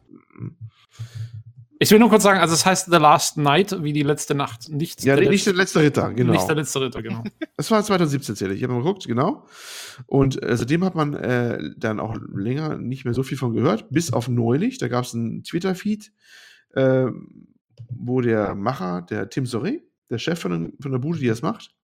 Ich 1.81 1.91
will 1.91 1.99
nur 1.99 2.09
kurz 2.09 2.23
sagen, 2.23 2.39
also 2.39 2.55
es 2.55 2.65
heißt 2.65 2.87
The 2.91 2.99
Last 2.99 3.37
Night, 3.37 3.83
wie 3.83 3.93
die 3.93 4.03
letzte 4.03 4.35
Nacht. 4.35 4.69
Nicht 4.71 5.05
ja, 5.05 5.17
der 5.17 5.29
nicht 5.29 5.45
der 5.45 5.55
letzte 5.55 5.81
Ritter, 5.81 6.13
genau. 6.13 6.33
Nicht 6.33 6.47
der 6.47 6.55
letzte 6.55 6.81
Ritter, 6.81 7.03
genau. 7.03 7.25
Das 7.57 7.71
war 7.71 7.83
2017 7.83 8.37
zähle 8.37 8.53
ich. 8.55 8.59
Ich 8.59 8.65
habe 8.65 8.75
mal 8.75 8.81
geguckt, 8.83 9.07
genau. 9.07 9.47
Und 10.07 10.43
äh, 10.43 10.57
seitdem 10.57 10.85
hat 10.85 10.95
man 10.95 11.15
äh, 11.15 11.59
dann 11.77 11.99
auch 11.99 12.17
länger 12.35 12.77
nicht 12.79 13.05
mehr 13.05 13.15
so 13.15 13.23
viel 13.23 13.37
von 13.37 13.53
gehört, 13.53 13.91
bis 13.91 14.13
auf 14.13 14.29
neulich. 14.29 14.79
Da 14.79 14.89
gab 14.89 15.05
es 15.05 15.15
einen 15.15 15.43
Twitter-Feed, 15.43 16.13
äh, 16.75 17.07
wo 17.91 18.21
der 18.21 18.55
Macher, 18.55 19.03
der 19.03 19.29
Tim 19.29 19.45
Soré, 19.45 19.81
der 20.11 20.19
Chef 20.19 20.39
von, 20.39 20.75
von 20.81 20.93
der 20.93 20.99
Bude, 20.99 21.19
die 21.19 21.27
das 21.27 21.43
macht, 21.43 21.75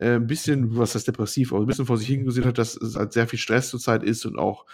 äh, 0.00 0.16
ein 0.16 0.26
bisschen, 0.26 0.76
was 0.76 0.94
heißt 0.94 1.06
depressiv, 1.06 1.52
aber 1.52 1.62
ein 1.62 1.66
bisschen 1.66 1.86
vor 1.86 1.98
sich 1.98 2.08
hingesehen 2.08 2.46
hat, 2.46 2.58
dass 2.58 2.74
es 2.74 2.96
halt 2.96 3.12
sehr 3.12 3.28
viel 3.28 3.38
Stress 3.38 3.68
zurzeit 3.68 4.02
ist 4.02 4.24
und 4.24 4.38
auch 4.38 4.64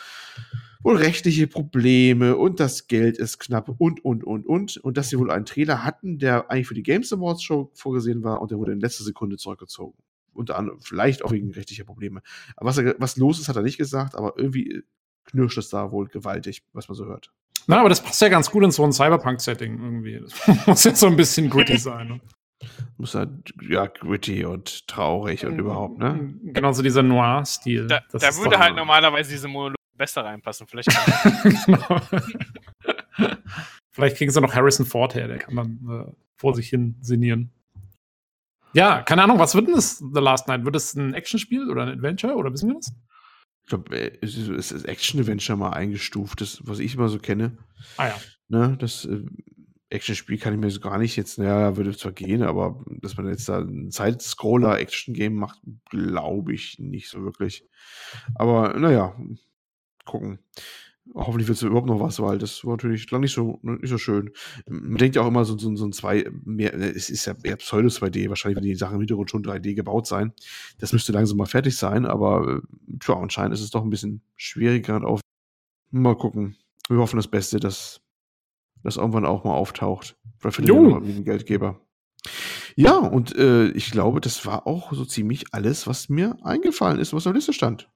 wohl 0.82 0.96
rechtliche 0.96 1.48
Probleme 1.48 2.36
und 2.36 2.60
das 2.60 2.86
Geld 2.86 3.18
ist 3.18 3.40
knapp 3.40 3.68
und, 3.78 4.05
und, 4.05 4.22
und, 4.22 4.46
und. 4.46 4.76
Und 4.76 4.96
dass 4.96 5.08
sie 5.08 5.18
wohl 5.18 5.32
einen 5.32 5.44
Trailer 5.44 5.82
hatten, 5.82 6.18
der 6.18 6.50
eigentlich 6.50 6.68
für 6.68 6.74
die 6.74 6.84
Games 6.84 7.12
Awards 7.12 7.42
Show 7.42 7.72
vorgesehen 7.74 8.22
war 8.22 8.40
und 8.40 8.52
der 8.52 8.58
wurde 8.58 8.72
in 8.72 8.80
letzter 8.80 9.02
Sekunde 9.02 9.36
zurückgezogen. 9.36 9.98
Unter 10.32 10.56
anderem, 10.56 10.80
vielleicht 10.80 11.24
auch 11.24 11.32
wegen 11.32 11.50
rechtlicher 11.50 11.84
Probleme. 11.84 12.22
Aber 12.56 12.68
was, 12.68 12.78
er, 12.78 12.94
was 12.98 13.16
los 13.16 13.40
ist, 13.40 13.48
hat 13.48 13.56
er 13.56 13.62
nicht 13.62 13.78
gesagt, 13.78 14.14
aber 14.14 14.34
irgendwie 14.36 14.82
knirscht 15.24 15.58
es 15.58 15.70
da 15.70 15.90
wohl 15.90 16.06
gewaltig, 16.06 16.62
was 16.72 16.88
man 16.88 16.94
so 16.94 17.06
hört. 17.06 17.32
Na, 17.66 17.80
aber 17.80 17.88
das 17.88 18.00
passt 18.00 18.22
ja 18.22 18.28
ganz 18.28 18.48
gut 18.48 18.62
in 18.62 18.70
so 18.70 18.84
ein 18.84 18.92
Cyberpunk-Setting 18.92 19.82
irgendwie. 19.82 20.20
Das 20.20 20.66
muss 20.68 20.84
jetzt 20.84 21.00
so 21.00 21.08
ein 21.08 21.16
bisschen 21.16 21.50
gritty 21.50 21.78
sein. 21.78 22.20
Muss 22.97 23.15
halt, 23.15 23.52
ja, 23.62 23.86
gritty 23.86 24.44
und 24.44 24.89
traurig 24.89 25.44
und 25.44 25.59
überhaupt, 25.59 25.99
ne? 25.99 26.35
Genau, 26.43 26.73
so 26.73 26.83
dieser 26.83 27.02
Noir-Stil. 27.02 27.86
Da, 27.86 28.01
da 28.12 28.36
würde 28.36 28.59
halt 28.59 28.75
normalerweise 28.75 29.31
diese 29.31 29.49
Monologe 29.49 29.76
besser 29.97 30.25
reinpassen. 30.25 30.67
Vielleicht, 30.67 30.89
genau. 31.67 32.01
Vielleicht 33.93 34.17
kriegen 34.17 34.31
sie 34.31 34.41
noch 34.41 34.55
Harrison 34.55 34.86
Ford 34.86 35.15
her, 35.15 35.28
der 35.28 35.39
kann 35.39 35.57
dann 35.57 35.81
äh, 35.89 36.12
vor 36.36 36.55
sich 36.55 36.68
hin 36.68 36.97
sinnieren. 37.01 37.51
Ja, 38.73 39.02
keine 39.02 39.23
Ahnung, 39.23 39.39
was 39.39 39.55
wird 39.55 39.68
denn 39.68 39.75
das 39.75 39.99
The 39.99 40.20
Last 40.20 40.49
Night? 40.49 40.65
Wird 40.65 40.76
es 40.76 40.94
ein 40.94 41.15
Actionspiel 41.15 41.70
oder 41.70 41.83
ein 41.83 41.89
Adventure 41.89 42.35
oder 42.35 42.52
wissen 42.52 42.68
wir 42.68 42.75
das? 42.76 42.93
Ich 43.65 43.68
glaube, 43.70 43.97
äh, 43.97 44.18
es 44.20 44.36
ist 44.36 44.85
Action-Adventure 44.85 45.59
mal 45.59 45.70
eingestuft, 45.70 46.41
das, 46.41 46.60
was 46.67 46.78
ich 46.78 46.94
immer 46.94 47.09
so 47.09 47.18
kenne. 47.18 47.57
Ah 47.97 48.09
ja. 48.09 48.15
Ne, 48.49 48.76
das 48.78 49.07
äh, 49.07 49.25
Action-Spiel 49.97 50.39
kann 50.39 50.55
ich 50.55 50.60
mir 50.60 50.70
so 50.70 50.81
gar 50.81 50.99
nicht 50.99 51.16
jetzt, 51.16 51.39
naja, 51.39 51.76
würde 51.76 51.97
zwar 51.97 52.12
gehen, 52.12 52.42
aber 52.42 52.84
dass 52.86 53.16
man 53.16 53.28
jetzt 53.28 53.49
da 53.49 53.58
ein 53.58 53.91
Side-Scroller-Action-Game 53.91 55.34
macht, 55.34 55.60
glaube 55.91 56.55
ich 56.55 56.78
nicht 56.78 57.08
so 57.08 57.25
wirklich. 57.25 57.65
Aber 58.34 58.78
naja, 58.78 59.16
gucken. 60.05 60.39
Hoffentlich 61.15 61.47
wird 61.47 61.57
es 61.57 61.62
überhaupt 61.62 61.86
noch 61.86 62.00
was, 62.00 62.18
weil 62.18 62.39
das 62.39 62.65
war 62.65 62.73
natürlich 62.73 63.08
lang 63.12 63.20
nicht 63.20 63.33
so, 63.33 63.60
nicht 63.62 63.89
so 63.89 63.97
schön. 63.97 64.31
Man 64.68 64.97
denkt 64.97 65.15
ja 65.15 65.23
auch 65.23 65.28
immer 65.28 65.44
so, 65.44 65.57
so, 65.57 65.75
so 65.76 65.86
ein 65.86 65.92
2, 65.92 66.31
mehr, 66.44 66.75
es 66.75 67.10
ist 67.10 67.26
ja 67.26 67.34
eher 67.44 67.57
Pseudo 67.57 67.86
2D, 67.89 68.28
wahrscheinlich 68.28 68.57
werden 68.57 68.66
die 68.66 68.75
Sachen 68.75 68.97
im 68.97 69.02
Hintergrund 69.02 69.31
schon 69.31 69.44
3D 69.44 69.75
gebaut 69.75 70.08
sein. 70.08 70.33
Das 70.78 70.92
müsste 70.92 71.12
langsam 71.12 71.39
mal 71.39 71.47
fertig 71.47 71.76
sein, 71.76 72.07
aber 72.07 72.60
tja, 72.99 73.15
anscheinend 73.15 73.55
ist 73.55 73.62
es 73.62 73.70
doch 73.70 73.84
ein 73.84 73.91
bisschen 73.91 74.23
schwieriger 74.34 75.05
auf. 75.05 75.20
Mal 75.92 76.16
gucken. 76.16 76.57
Wir 76.89 76.99
hoffen 76.99 77.16
das 77.16 77.28
Beste, 77.28 77.60
dass 77.60 78.00
das 78.86 78.97
irgendwann 78.97 79.26
auch 79.26 79.44
mal 79.44 79.55
auftaucht. 79.55 80.16
Vielleicht 80.39 80.56
findet 80.56 80.74
ihr 80.74 80.97
einen 80.97 81.24
Geldgeber. 81.24 81.81
Ja, 82.74 82.98
und 82.98 83.36
äh, 83.36 83.68
ich 83.68 83.90
glaube, 83.90 84.20
das 84.20 84.44
war 84.44 84.66
auch 84.66 84.92
so 84.92 85.05
ziemlich 85.05 85.47
alles, 85.52 85.86
was 85.86 86.08
mir 86.08 86.36
eingefallen 86.42 86.98
ist, 86.98 87.12
was 87.12 87.18
auf 87.26 87.32
der 87.32 87.34
Liste 87.34 87.52
stand. 87.52 87.89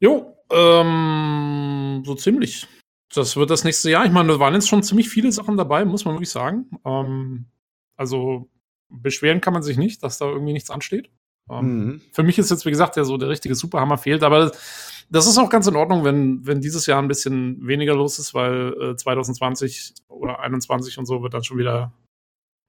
Jo, 0.00 0.36
ähm, 0.50 2.02
so 2.04 2.14
ziemlich. 2.14 2.66
Das 3.12 3.36
wird 3.36 3.50
das 3.50 3.64
nächste 3.64 3.90
Jahr. 3.90 4.04
Ich 4.04 4.12
meine, 4.12 4.28
da 4.28 4.38
waren 4.38 4.54
jetzt 4.54 4.68
schon 4.68 4.82
ziemlich 4.82 5.08
viele 5.08 5.32
Sachen 5.32 5.56
dabei, 5.56 5.84
muss 5.84 6.04
man 6.04 6.14
wirklich 6.14 6.30
sagen. 6.30 6.70
Ähm, 6.84 7.46
also 7.96 8.50
beschweren 8.90 9.40
kann 9.40 9.54
man 9.54 9.62
sich 9.62 9.76
nicht, 9.76 10.02
dass 10.02 10.18
da 10.18 10.26
irgendwie 10.26 10.52
nichts 10.52 10.70
ansteht. 10.70 11.10
Ähm, 11.50 11.84
mhm. 11.84 12.00
Für 12.12 12.22
mich 12.22 12.38
ist 12.38 12.50
jetzt, 12.50 12.66
wie 12.66 12.70
gesagt, 12.70 12.96
ja 12.96 13.04
so 13.04 13.16
der 13.16 13.30
richtige 13.30 13.54
Superhammer 13.54 13.96
fehlt, 13.96 14.22
aber 14.22 14.40
das 14.40 14.97
ist 15.26 15.38
auch 15.38 15.48
ganz 15.48 15.66
in 15.66 15.76
Ordnung, 15.76 16.04
wenn, 16.04 16.46
wenn 16.46 16.60
dieses 16.60 16.86
Jahr 16.86 17.00
ein 17.00 17.08
bisschen 17.08 17.66
weniger 17.66 17.94
los 17.94 18.18
ist, 18.18 18.34
weil 18.34 18.74
äh, 18.80 18.96
2020 18.96 19.94
oder 20.08 20.34
2021 20.34 20.98
und 20.98 21.06
so 21.06 21.22
wird 21.22 21.34
dann 21.34 21.44
schon 21.44 21.58
wieder 21.58 21.92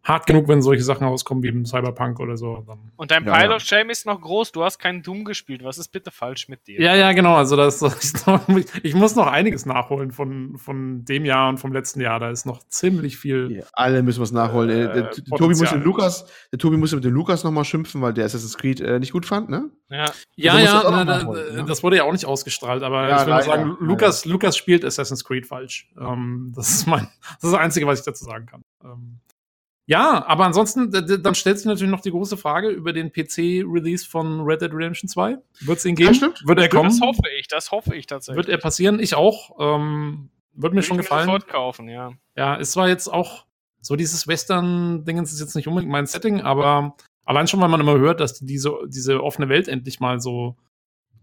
hart 0.03 0.25
genug, 0.27 0.47
wenn 0.47 0.61
solche 0.61 0.81
Sachen 0.83 1.05
rauskommen 1.05 1.43
wie 1.43 1.49
im 1.49 1.65
Cyberpunk 1.65 2.19
oder 2.19 2.37
so. 2.37 2.63
Dann 2.65 2.79
und 2.95 3.11
dein 3.11 3.25
Ja, 3.25 3.33
Pile 3.35 3.49
ja. 3.49 3.55
of 3.57 3.61
Shame 3.61 3.89
ist 3.89 4.05
noch 4.05 4.19
groß, 4.19 4.51
du 4.53 4.63
hast 4.63 4.79
keinen 4.79 5.03
Doom 5.03 5.25
gespielt. 5.25 5.63
Was 5.63 5.77
ist 5.77 5.89
bitte 5.89 6.09
falsch 6.09 6.47
mit 6.47 6.65
dir? 6.67 6.81
ja, 6.81 6.95
ja, 6.95 7.11
genau. 7.11 7.35
Also 7.35 7.55
das, 7.55 7.79
das 7.79 7.95
ist 8.03 8.25
noch, 8.25 8.41
ich 8.81 8.95
muss 8.95 9.15
noch 9.15 9.27
einiges 9.27 9.65
nachholen 9.65 10.11
von, 10.11 10.57
von 10.57 11.03
dem 11.05 11.25
Jahr 11.25 11.49
und 11.49 11.57
vom 11.59 11.73
letzten 11.73 12.01
Jahr. 12.01 12.19
Da 12.19 12.29
ist 12.31 12.45
noch 12.45 12.63
ziemlich 12.69 13.17
viel. 13.17 13.51
Ja, 13.51 13.63
alle 13.73 14.01
müssen 14.01 14.21
was 14.21 14.31
nachholen. 14.31 14.69
Äh, 14.69 14.83
Äh, 14.83 14.93
der, 14.93 15.01
der 15.03 15.37
Tobi 15.37 15.55
muss 15.55 15.69
den 15.69 15.83
Lukas, 15.83 16.25
der 16.51 16.59
Tobi 16.59 16.77
musste 16.77 16.95
mit 16.95 17.05
dem 17.05 17.13
Lukas 17.13 17.43
nochmal 17.43 17.65
schimpfen, 17.65 18.01
weil 18.01 18.13
der 18.13 18.25
Assassin's 18.25 18.57
Creed 18.57 18.79
äh, 18.81 18.99
nicht 18.99 19.11
gut 19.11 19.25
fand, 19.25 19.49
ne? 19.49 19.69
Ja. 19.89 20.05
Ja, 20.35 20.53
Also 20.53 20.65
ja, 20.65 20.79
auch 20.79 20.83
noch 20.85 20.91
na, 20.91 21.03
da, 21.05 21.17
nachholen, 21.19 21.55
ne? 21.55 21.65
das 21.65 21.83
wurde 21.83 21.97
ja 21.97 22.03
auch 22.03 22.11
nicht 22.13 22.25
ausgestrahlt, 22.25 22.83
aber 22.83 23.09
Ja, 23.09 23.21
ich 23.21 23.27
leider, 23.27 23.43
sagen. 23.43 23.77
Lukas, 23.79 24.25
Lukas 24.25 24.55
spielt 24.57 24.85
Assassin's 24.85 25.23
Creed 25.25 25.45
falsch. 25.45 25.89
Ähm, 25.99 26.53
das 26.55 26.69
ist 26.69 26.87
mein, 26.87 27.01
das 27.41 27.43
ist 27.43 27.53
das 27.53 27.59
Einzige, 27.59 27.85
was 27.85 27.99
ich 27.99 28.05
dazu 28.05 28.23
sagen 28.23 28.45
kann. 28.45 28.63
Ähm, 28.83 29.19
ja, 29.89 30.23
aber 30.27 30.45
ansonsten, 30.45 30.91
dann 30.91 31.33
stellt 31.33 31.57
sich 31.57 31.65
natürlich 31.65 31.89
noch 31.89 32.01
die 32.01 32.11
große 32.11 32.37
Frage 32.37 32.69
über 32.69 32.93
den 32.93 33.11
PC-Release 33.11 34.07
von 34.07 34.41
Red 34.41 34.61
Dead 34.61 34.71
Redemption 34.71 35.09
2. 35.09 35.39
Wird 35.61 35.79
es 35.79 35.83
ihn 35.85 35.95
geben? 35.95 36.09
Ja, 36.09 36.13
stimmt. 36.13 36.45
Wird 36.45 36.59
er 36.59 36.69
kommen? 36.69 36.91
Das 36.91 37.01
hoffe 37.01 37.23
ich, 37.39 37.47
das 37.47 37.71
hoffe 37.71 37.95
ich 37.95 38.05
tatsächlich. 38.05 38.37
Wird 38.37 38.49
er 38.49 38.59
passieren? 38.59 38.99
Ich 38.99 39.15
auch. 39.15 39.57
Ähm, 39.59 40.29
wird 40.53 40.73
mir 40.73 40.77
Würde 40.77 40.87
schon 40.87 40.97
ich 40.97 41.05
gefallen. 41.05 41.25
sofort 41.25 41.47
kaufen, 41.47 41.89
ja. 41.89 42.11
Ja, 42.35 42.55
es 42.59 42.75
war 42.75 42.87
jetzt 42.87 43.07
auch 43.07 43.47
so 43.81 43.95
dieses 43.95 44.27
Western-Dingens 44.27 45.33
ist 45.33 45.39
jetzt 45.39 45.55
nicht 45.55 45.67
unbedingt 45.67 45.91
mein 45.91 46.05
Setting, 46.05 46.41
aber 46.41 46.95
allein 47.25 47.47
schon, 47.47 47.59
weil 47.59 47.69
man 47.69 47.81
immer 47.81 47.97
hört, 47.97 48.19
dass 48.19 48.35
die 48.35 48.45
diese, 48.45 48.77
diese 48.85 49.23
offene 49.23 49.49
Welt 49.49 49.67
endlich 49.67 49.99
mal 49.99 50.19
so 50.19 50.55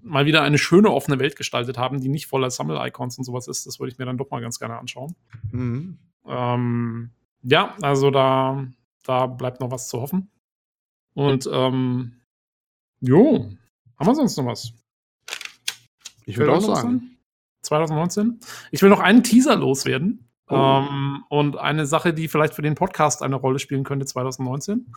mal 0.02 0.26
wieder 0.26 0.42
eine 0.42 0.58
schöne 0.58 0.90
offene 0.90 1.20
Welt 1.20 1.36
gestaltet 1.36 1.78
haben, 1.78 2.00
die 2.00 2.08
nicht 2.08 2.26
voller 2.26 2.50
Sammel-Icons 2.50 3.16
und 3.16 3.22
sowas 3.22 3.46
ist, 3.46 3.64
das 3.64 3.78
würde 3.78 3.92
ich 3.92 3.98
mir 3.98 4.06
dann 4.06 4.18
doch 4.18 4.30
mal 4.30 4.40
ganz 4.40 4.58
gerne 4.58 4.76
anschauen. 4.76 5.14
Mhm. 5.52 5.98
Ähm, 6.26 7.10
ja, 7.46 7.76
also 7.80 8.10
da, 8.10 8.66
da 9.04 9.26
bleibt 9.26 9.60
noch 9.60 9.70
was 9.70 9.88
zu 9.88 10.00
hoffen. 10.00 10.30
Und 11.14 11.48
ähm, 11.50 12.20
jo, 13.00 13.50
haben 13.96 14.06
wir 14.06 14.14
sonst 14.14 14.36
noch 14.36 14.46
was? 14.46 14.72
Ich 16.24 16.36
würde 16.36 16.52
auch 16.52 16.60
sagen. 16.60 16.88
ein? 16.88 17.18
2019. 17.62 18.40
Ich 18.70 18.82
will 18.82 18.90
noch 18.90 19.00
einen 19.00 19.22
Teaser 19.22 19.56
loswerden. 19.56 20.28
Oh. 20.48 20.54
Ähm, 20.54 21.24
und 21.28 21.56
eine 21.56 21.86
Sache, 21.86 22.12
die 22.12 22.28
vielleicht 22.28 22.54
für 22.54 22.62
den 22.62 22.74
Podcast 22.74 23.22
eine 23.22 23.36
Rolle 23.36 23.58
spielen 23.58 23.84
könnte 23.84 24.06
2019. 24.06 24.92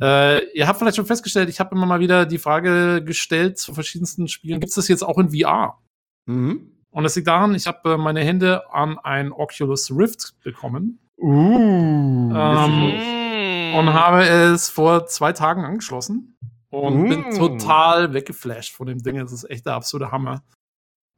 Äh, 0.00 0.50
ihr 0.52 0.66
habt 0.66 0.78
vielleicht 0.78 0.96
schon 0.96 1.06
festgestellt, 1.06 1.48
ich 1.48 1.60
habe 1.60 1.74
immer 1.74 1.86
mal 1.86 2.00
wieder 2.00 2.26
die 2.26 2.38
Frage 2.38 3.02
gestellt 3.04 3.58
zu 3.58 3.72
verschiedensten 3.72 4.28
Spielen, 4.28 4.60
gibt 4.60 4.70
es 4.70 4.76
das 4.76 4.88
jetzt 4.88 5.02
auch 5.02 5.18
in 5.18 5.30
VR? 5.30 5.78
Mhm. 6.26 6.72
Und 6.90 7.04
das 7.04 7.14
liegt 7.16 7.28
daran, 7.28 7.54
ich 7.54 7.66
habe 7.66 7.92
äh, 7.92 7.96
meine 7.96 8.20
Hände 8.20 8.70
an 8.72 8.98
ein 8.98 9.32
Oculus 9.32 9.90
Rift 9.90 10.34
bekommen 10.42 11.05
Uh. 11.18 12.32
Ähm, 12.34 12.92
und 13.74 13.92
habe 13.92 14.24
es 14.24 14.68
vor 14.68 15.06
zwei 15.06 15.32
Tagen 15.32 15.64
angeschlossen 15.64 16.38
und 16.70 17.04
Mm. 17.04 17.08
bin 17.08 17.30
total 17.36 18.12
weggeflasht 18.12 18.74
von 18.74 18.86
dem 18.86 19.02
Ding. 19.02 19.18
Es 19.18 19.32
ist 19.32 19.48
echt 19.50 19.66
der 19.66 19.74
absolute 19.74 20.12
Hammer. 20.12 20.42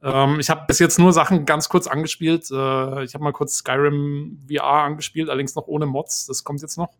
Ähm, 0.02 0.38
ich 0.38 0.48
habe 0.50 0.64
bis 0.68 0.78
jetzt 0.78 0.98
nur 0.98 1.12
Sachen 1.12 1.44
ganz 1.44 1.68
kurz 1.68 1.88
angespielt. 1.88 2.48
Äh, 2.50 3.04
ich 3.04 3.14
habe 3.14 3.24
mal 3.24 3.32
kurz 3.32 3.54
Skyrim 3.56 4.46
VR 4.48 4.84
angespielt, 4.84 5.28
allerdings 5.28 5.56
noch 5.56 5.66
ohne 5.66 5.86
Mods. 5.86 6.26
Das 6.26 6.44
kommt 6.44 6.62
jetzt 6.62 6.78
noch. 6.78 6.94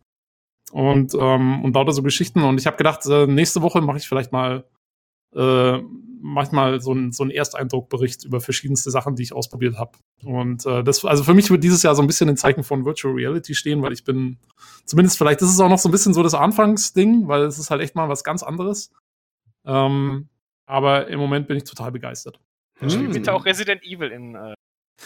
Und, 0.73 1.15
ähm, 1.15 1.65
und 1.65 1.75
lauter 1.75 1.93
so 1.93 2.03
Geschichten. 2.03 2.43
Und 2.43 2.59
ich 2.59 2.67
habe 2.67 2.77
gedacht, 2.77 3.07
äh, 3.07 3.27
nächste 3.27 3.63
Woche 3.63 3.81
mache 3.81 3.99
ich 3.99 4.09
vielleicht 4.09 4.33
mal, 4.33 4.65
äh, 5.35 5.79
mach 6.21 6.45
ich 6.45 6.53
mal 6.53 6.81
so 6.81 6.91
einen 6.93 7.13
so 7.13 7.23
einen 7.23 7.31
Ersteindruckbericht 7.31 8.25
über 8.25 8.41
verschiedenste 8.41 8.91
Sachen, 8.91 9.15
die 9.17 9.23
ich 9.23 9.33
ausprobiert 9.33 9.77
habe. 9.79 9.93
Und 10.25 10.65
äh, 10.67 10.83
das, 10.85 11.05
also 11.05 11.25
für 11.25 11.35
mich 11.35 11.51
wird 11.51 11.63
dieses 11.65 11.83
Jahr 11.83 11.95
so 11.95 12.03
ein 12.03 12.07
bisschen 12.07 12.29
ein 12.29 12.37
Zeichen 12.37 12.65
von 12.65 12.85
Virtual 12.85 13.15
Reality 13.15 13.55
stehen, 13.55 13.83
weil 13.83 13.93
ich 13.93 14.05
bin, 14.05 14.39
zumindest 14.85 15.19
vielleicht 15.19 15.41
ist 15.43 15.51
es 15.51 15.61
auch 15.61 15.69
noch 15.69 15.79
so 15.79 15.89
ein 15.89 15.93
bisschen 15.93 16.15
so 16.15 16.23
das 16.23 16.35
Anfangsding, 16.35 17.29
weil 17.29 17.43
es 17.43 17.59
ist 17.59 17.71
halt 17.71 17.81
echt 17.83 17.95
mal 17.95 18.09
was 18.09 18.25
ganz 18.25 18.43
anderes. 18.43 18.91
Ähm, 19.65 20.29
aber 20.67 21.09
im 21.09 21.19
Moment 21.19 21.49
bin 21.49 21.57
ich 21.57 21.65
total 21.65 21.93
begeistert. 21.93 22.41
Spiel 22.87 23.09
Mhm. 23.09 23.13
bitte 23.13 23.33
auch 23.33 23.45
Resident 23.45 23.83
Evil 23.83 24.09
in. 24.11 24.35
Äh, 24.35 24.55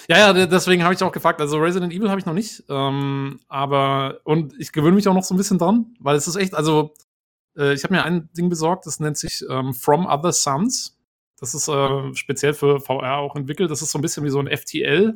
Ja, 0.09 0.19
ja, 0.19 0.33
de- 0.33 0.47
deswegen 0.47 0.83
habe 0.85 0.95
ich 0.95 1.03
auch 1.03 1.13
gefragt. 1.13 1.41
Also 1.41 1.59
Resident 1.59 1.93
Evil 1.93 2.09
habe 2.11 2.19
ich 2.19 2.27
noch 2.27 2.33
nicht, 2.35 2.65
ähm, 2.69 3.41
aber 3.49 4.21
und 4.25 4.55
ich 4.59 4.73
gewöhne 4.73 4.95
mich 4.97 5.07
auch 5.09 5.15
noch 5.15 5.23
so 5.23 5.35
ein 5.35 5.37
bisschen 5.37 5.59
dran, 5.59 5.95
weil 6.01 6.17
es 6.17 6.27
ist 6.27 6.37
echt, 6.37 6.55
also 6.55 6.95
äh, 7.59 7.75
ich 7.75 7.85
habe 7.85 7.95
mir 7.95 8.03
ein 8.05 8.31
Ding 8.33 8.49
besorgt, 8.49 8.87
das 8.87 9.01
nennt 9.01 9.19
sich 9.19 9.45
ähm, 9.51 9.75
From 9.75 10.07
Other 10.07 10.33
Suns. 10.33 10.99
Das 11.43 11.55
ist 11.55 11.67
äh, 11.67 12.15
speziell 12.15 12.55
für 12.55 12.79
VR 12.79 13.19
auch 13.19 13.35
entwickelt. 13.35 13.69
Das 13.69 13.83
ist 13.83 13.91
so 13.91 13.99
ein 13.99 14.01
bisschen 14.01 14.23
wie 14.23 14.31
so 14.31 14.39
ein 14.39 14.47
FTL. 14.47 15.13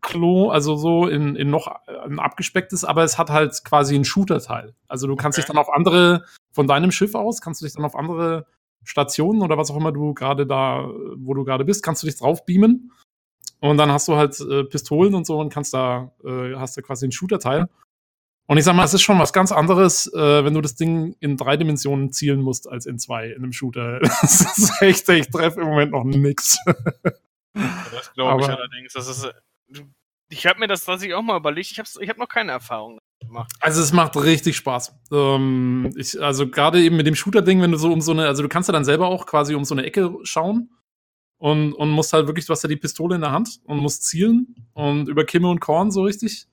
Klo, 0.00 0.48
also 0.48 0.76
so 0.76 1.06
in, 1.06 1.36
in 1.36 1.50
noch 1.50 1.66
ein 1.86 2.18
abgespecktes, 2.18 2.84
aber 2.86 3.04
es 3.04 3.18
hat 3.18 3.28
halt 3.28 3.62
quasi 3.62 3.96
einen 3.96 4.06
Shooter-Teil. 4.06 4.74
Also 4.88 5.06
du 5.06 5.14
kannst 5.14 5.36
Okay. 5.36 5.44
dich 5.44 5.52
dann 5.52 5.58
auf 5.60 5.70
andere, 5.70 6.24
von 6.52 6.66
deinem 6.66 6.90
Schiff 6.90 7.14
aus, 7.14 7.42
kannst 7.42 7.60
du 7.60 7.66
dich 7.66 7.74
dann 7.74 7.84
auf 7.84 7.96
andere 7.96 8.46
Stationen 8.82 9.42
oder 9.42 9.58
was 9.58 9.70
auch 9.70 9.76
immer 9.76 9.92
du 9.92 10.14
gerade 10.14 10.46
da, 10.46 10.88
wo 11.16 11.34
du 11.34 11.44
gerade 11.44 11.66
bist, 11.66 11.82
kannst 11.82 12.02
du 12.02 12.06
dich 12.06 12.16
drauf 12.16 12.46
beamen. 12.46 12.92
Und 13.60 13.76
dann 13.76 13.92
hast 13.92 14.08
du 14.08 14.16
halt 14.16 14.40
äh, 14.40 14.64
Pistolen 14.64 15.14
und 15.14 15.26
so 15.26 15.38
und 15.38 15.52
kannst 15.52 15.74
da, 15.74 16.12
äh, 16.24 16.54
hast 16.54 16.78
du 16.78 16.82
quasi 16.82 17.04
einen 17.04 17.12
Shooter-Teil. 17.12 17.68
Und 18.46 18.58
ich 18.58 18.64
sag 18.64 18.76
mal, 18.76 18.84
es 18.84 18.94
ist 18.94 19.02
schon 19.02 19.18
was 19.18 19.32
ganz 19.32 19.50
anderes, 19.50 20.12
äh, 20.14 20.44
wenn 20.44 20.54
du 20.54 20.60
das 20.60 20.76
Ding 20.76 21.16
in 21.18 21.36
drei 21.36 21.56
Dimensionen 21.56 22.12
zielen 22.12 22.40
musst, 22.40 22.68
als 22.68 22.86
in 22.86 22.98
zwei 22.98 23.28
in 23.28 23.42
einem 23.42 23.52
Shooter. 23.52 24.00
Das 24.20 24.58
ist 24.58 24.82
echt, 24.82 25.08
ich 25.08 25.28
treffe 25.28 25.60
im 25.60 25.66
Moment 25.66 25.92
noch 25.92 26.04
nix. 26.04 26.58
das 27.54 28.12
glaube 28.14 28.42
ich 28.42 28.48
allerdings. 28.48 28.92
Das 28.92 29.08
ist, 29.08 29.28
ich 30.28 30.46
habe 30.46 30.60
mir 30.60 30.68
das 30.68 30.84
tatsächlich 30.84 31.14
auch 31.14 31.22
mal 31.22 31.36
überlegt. 31.36 31.70
Ich 31.70 31.78
habe 31.78 31.88
ich 32.00 32.08
hab 32.08 32.18
noch 32.18 32.28
keine 32.28 32.52
Erfahrung 32.52 32.98
gemacht. 33.20 33.52
Also 33.60 33.82
es 33.82 33.92
macht 33.92 34.16
richtig 34.16 34.56
Spaß. 34.56 34.94
Ähm, 35.12 35.92
ich, 35.96 36.20
also 36.20 36.48
gerade 36.48 36.80
eben 36.82 36.96
mit 36.96 37.06
dem 37.06 37.14
Shooter-Ding, 37.14 37.60
wenn 37.62 37.72
du 37.72 37.78
so 37.78 37.92
um 37.92 38.00
so 38.00 38.12
eine, 38.12 38.26
also 38.26 38.42
du 38.42 38.48
kannst 38.48 38.68
ja 38.68 38.72
dann 38.72 38.84
selber 38.84 39.08
auch 39.08 39.26
quasi 39.26 39.54
um 39.54 39.64
so 39.64 39.74
eine 39.74 39.84
Ecke 39.84 40.16
schauen 40.22 40.70
und, 41.38 41.72
und 41.72 41.90
musst 41.90 42.12
halt 42.12 42.26
wirklich, 42.26 42.46
du 42.46 42.52
hast 42.52 42.62
ja 42.62 42.68
die 42.68 42.76
Pistole 42.76 43.16
in 43.16 43.20
der 43.20 43.32
Hand 43.32 43.60
und 43.64 43.78
musst 43.78 44.04
zielen 44.04 44.68
und 44.72 45.08
über 45.08 45.24
Kimme 45.24 45.48
und 45.48 45.60
Korn 45.60 45.90
so 45.90 46.02
richtig. 46.02 46.46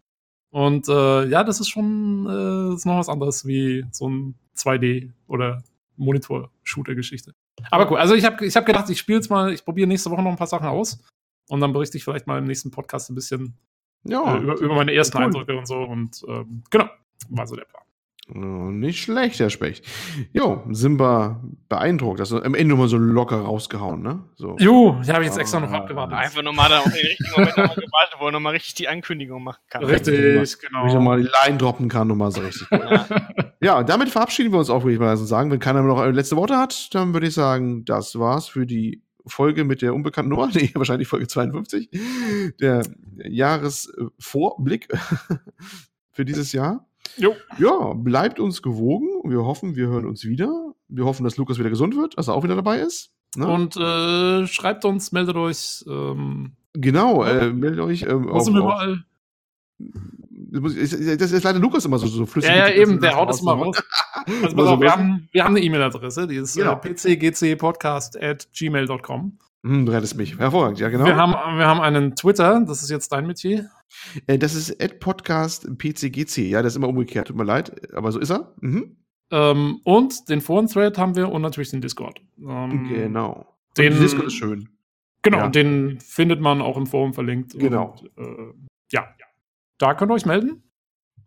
Und 0.53 0.87
äh, 0.87 1.25
ja, 1.29 1.43
das 1.43 1.59
ist 1.59 1.69
schon 1.69 2.27
äh, 2.29 2.75
ist 2.75 2.85
noch 2.85 2.99
was 2.99 3.09
anderes 3.09 3.43
wie 3.47 3.87
so 3.89 4.07
ein 4.07 4.35
2D 4.55 5.09
oder 5.25 5.63
Monitor-Shooter-Geschichte. 5.97 7.33
Aber 7.71 7.89
cool, 7.89 7.97
also 7.97 8.13
ich 8.13 8.23
habe 8.23 8.45
ich 8.45 8.55
hab 8.55 8.63
gedacht, 8.63 8.87
ich 8.91 8.99
spiele 8.99 9.17
jetzt 9.17 9.31
mal, 9.31 9.51
ich 9.51 9.65
probiere 9.65 9.87
nächste 9.87 10.11
Woche 10.11 10.21
noch 10.21 10.29
ein 10.29 10.37
paar 10.37 10.45
Sachen 10.45 10.67
aus 10.67 11.03
und 11.49 11.59
dann 11.59 11.73
berichte 11.73 11.97
ich 11.97 12.03
vielleicht 12.03 12.27
mal 12.27 12.37
im 12.37 12.45
nächsten 12.45 12.69
Podcast 12.69 13.09
ein 13.09 13.15
bisschen 13.15 13.55
Ja, 14.03 14.35
äh, 14.35 14.41
über, 14.41 14.53
über 14.59 14.75
meine 14.75 14.93
ersten 14.93 15.17
cool. 15.17 15.23
Eindrücke 15.23 15.57
und 15.57 15.67
so. 15.67 15.79
Und 15.79 16.23
ähm, 16.27 16.63
genau, 16.69 16.87
war 17.29 17.47
so 17.47 17.55
der 17.55 17.65
Plan. 17.65 17.83
Nicht 18.29 19.01
schlecht, 19.03 19.39
Herr 19.41 19.49
Specht. 19.49 19.85
Jo, 20.31 20.63
sind 20.71 20.97
wir 20.97 21.41
beeindruckt. 21.67 22.21
Das 22.21 22.31
ist 22.31 22.41
am 22.41 22.55
Ende 22.55 22.73
mal 22.75 22.87
so 22.87 22.97
locker 22.97 23.37
rausgehauen, 23.41 24.01
ne? 24.01 24.23
So. 24.35 24.55
Jo, 24.59 24.97
ich 25.03 25.09
habe 25.09 25.25
jetzt 25.25 25.37
extra 25.37 25.59
noch 25.59 25.71
Ah. 25.71 25.79
abgewartet. 25.79 26.17
Einfach 26.17 26.41
nochmal 26.41 26.69
da 26.69 26.79
auf 26.79 26.85
den 26.85 26.93
richtigen 26.93 27.31
Moment 27.31 27.57
nochmal 27.57 27.75
gewartet, 27.75 28.15
wo 28.19 28.25
er 28.27 28.31
nochmal 28.31 28.53
richtig 28.53 28.75
die 28.75 28.87
Ankündigung 28.87 29.43
machen 29.43 29.59
kann. 29.69 29.83
Richtig, 29.83 30.17
ich 30.17 30.59
genau. 30.59 31.01
mal 31.01 31.21
die 31.21 31.29
Line 31.45 31.57
droppen 31.57 31.89
kann, 31.89 32.07
nochmal 32.07 32.31
so 32.31 32.39
richtig. 32.41 32.65
Ja. 32.71 33.05
ja, 33.61 33.83
damit 33.83 34.09
verabschieden 34.09 34.53
wir 34.53 34.59
uns 34.59 34.69
auch, 34.69 34.83
würde 34.83 34.93
ich 34.93 34.99
mal 34.99 35.17
so 35.17 35.25
sagen. 35.25 35.51
Wenn 35.51 35.59
keiner 35.59 35.81
mehr 35.83 35.93
noch 35.93 36.01
äh, 36.01 36.09
letzte 36.11 36.37
Worte 36.37 36.57
hat, 36.57 36.95
dann 36.95 37.13
würde 37.13 37.27
ich 37.27 37.33
sagen, 37.33 37.83
das 37.83 38.17
war's 38.17 38.47
für 38.47 38.65
die 38.65 39.03
Folge 39.25 39.65
mit 39.65 39.81
der 39.81 39.93
unbekannten 39.93 40.29
Nummer, 40.29 40.47
nee, 40.53 40.71
wahrscheinlich 40.75 41.09
Folge 41.09 41.27
52, 41.27 41.89
der 42.61 42.83
Jahresvorblick 43.17 44.87
für 46.11 46.23
dieses 46.23 46.53
Jahr. 46.53 46.85
Jo. 47.17 47.35
Ja, 47.59 47.93
bleibt 47.95 48.39
uns 48.39 48.61
gewogen. 48.61 49.07
Wir 49.25 49.43
hoffen, 49.43 49.75
wir 49.75 49.87
hören 49.87 50.05
uns 50.05 50.23
wieder. 50.25 50.73
Wir 50.87 51.05
hoffen, 51.05 51.23
dass 51.23 51.37
Lukas 51.37 51.59
wieder 51.59 51.69
gesund 51.69 51.95
wird, 51.95 52.17
dass 52.17 52.27
er 52.27 52.33
auch 52.35 52.43
wieder 52.43 52.55
dabei 52.55 52.79
ist. 52.79 53.11
Ne? 53.35 53.47
Und 53.47 53.75
äh, 53.77 54.45
schreibt 54.47 54.85
uns, 54.85 55.11
meldet 55.11 55.35
euch. 55.35 55.83
Ähm, 55.87 56.53
genau, 56.73 57.23
äh, 57.23 57.51
meldet 57.51 57.79
euch. 57.79 58.03
Ähm, 58.03 58.25
wir 58.25 58.47
überall? 58.47 59.03
das 59.79 61.31
ist- 61.31 61.43
leider 61.43 61.59
Lukas 61.59 61.85
immer 61.85 61.97
so, 61.97 62.07
so 62.07 62.25
flüssig. 62.25 62.51
Ja, 62.51 62.67
ja, 62.67 62.73
eben, 62.75 62.99
der 62.99 63.15
haut 63.15 63.29
das 63.29 63.41
mal 63.41 63.53
raus. 63.53 63.81
Also, 64.25 64.55
Also, 64.55 64.69
auf, 64.75 64.79
wir, 64.79 64.89
haben, 64.91 65.27
wir 65.33 65.43
haben 65.43 65.55
eine 65.55 65.65
E-Mail-Adresse, 65.65 66.27
die 66.27 66.35
ist 66.35 66.55
Genau. 66.55 66.73
äh, 66.73 66.93
pcgcpodcast 66.93 68.21
at 68.21 68.47
gmail.com. 68.53 69.37
Hm, 69.65 69.85
du 69.85 69.91
rettest 69.91 70.15
mich. 70.15 70.37
Hervorragend, 70.37 70.79
ja, 70.79 70.87
genau. 70.89 71.05
Wir, 71.05 71.17
haben, 71.17 71.33
wir 71.57 71.65
haben 71.67 71.81
einen 71.81 72.15
Twitter, 72.15 72.61
das 72.65 72.83
ist 72.83 72.89
jetzt 72.89 73.11
dein 73.11 73.27
Metier. 73.27 73.69
Äh, 74.27 74.37
das 74.37 74.55
ist 74.55 74.81
Ad 74.81 74.95
Podcast 74.95 75.67
PCGC. 75.77 76.49
Ja, 76.49 76.61
das 76.61 76.73
ist 76.73 76.77
immer 76.77 76.89
umgekehrt. 76.89 77.27
Tut 77.27 77.37
mir 77.37 77.43
leid, 77.43 77.93
aber 77.93 78.11
so 78.11 78.19
ist 78.19 78.29
er. 78.31 78.53
Mhm. 78.61 78.97
Ähm, 79.31 79.79
und 79.83 80.29
den 80.29 80.41
Foren-Thread 80.41 80.97
haben 80.97 81.15
wir 81.15 81.31
und 81.31 81.41
natürlich 81.41 81.71
den 81.71 81.81
Discord. 81.81 82.21
Ähm, 82.39 82.87
Genau. 82.89 83.45
Den- 83.77 83.97
Discord 83.99 84.27
ist 84.27 84.33
schön. 84.35 84.69
Genau, 85.23 85.37
Ja. 85.37 85.47
den 85.49 85.99
findet 85.99 86.41
man 86.41 86.61
auch 86.61 86.77
im 86.77 86.85
Forum 86.85 87.13
verlinkt. 87.13 87.57
Genau. 87.57 87.95
Und, 88.17 88.25
äh, 88.25 88.53
ja, 88.91 89.07
da 89.79 89.93
könnt 89.95 90.11
ihr 90.11 90.15
euch 90.15 90.25
melden. 90.25 90.63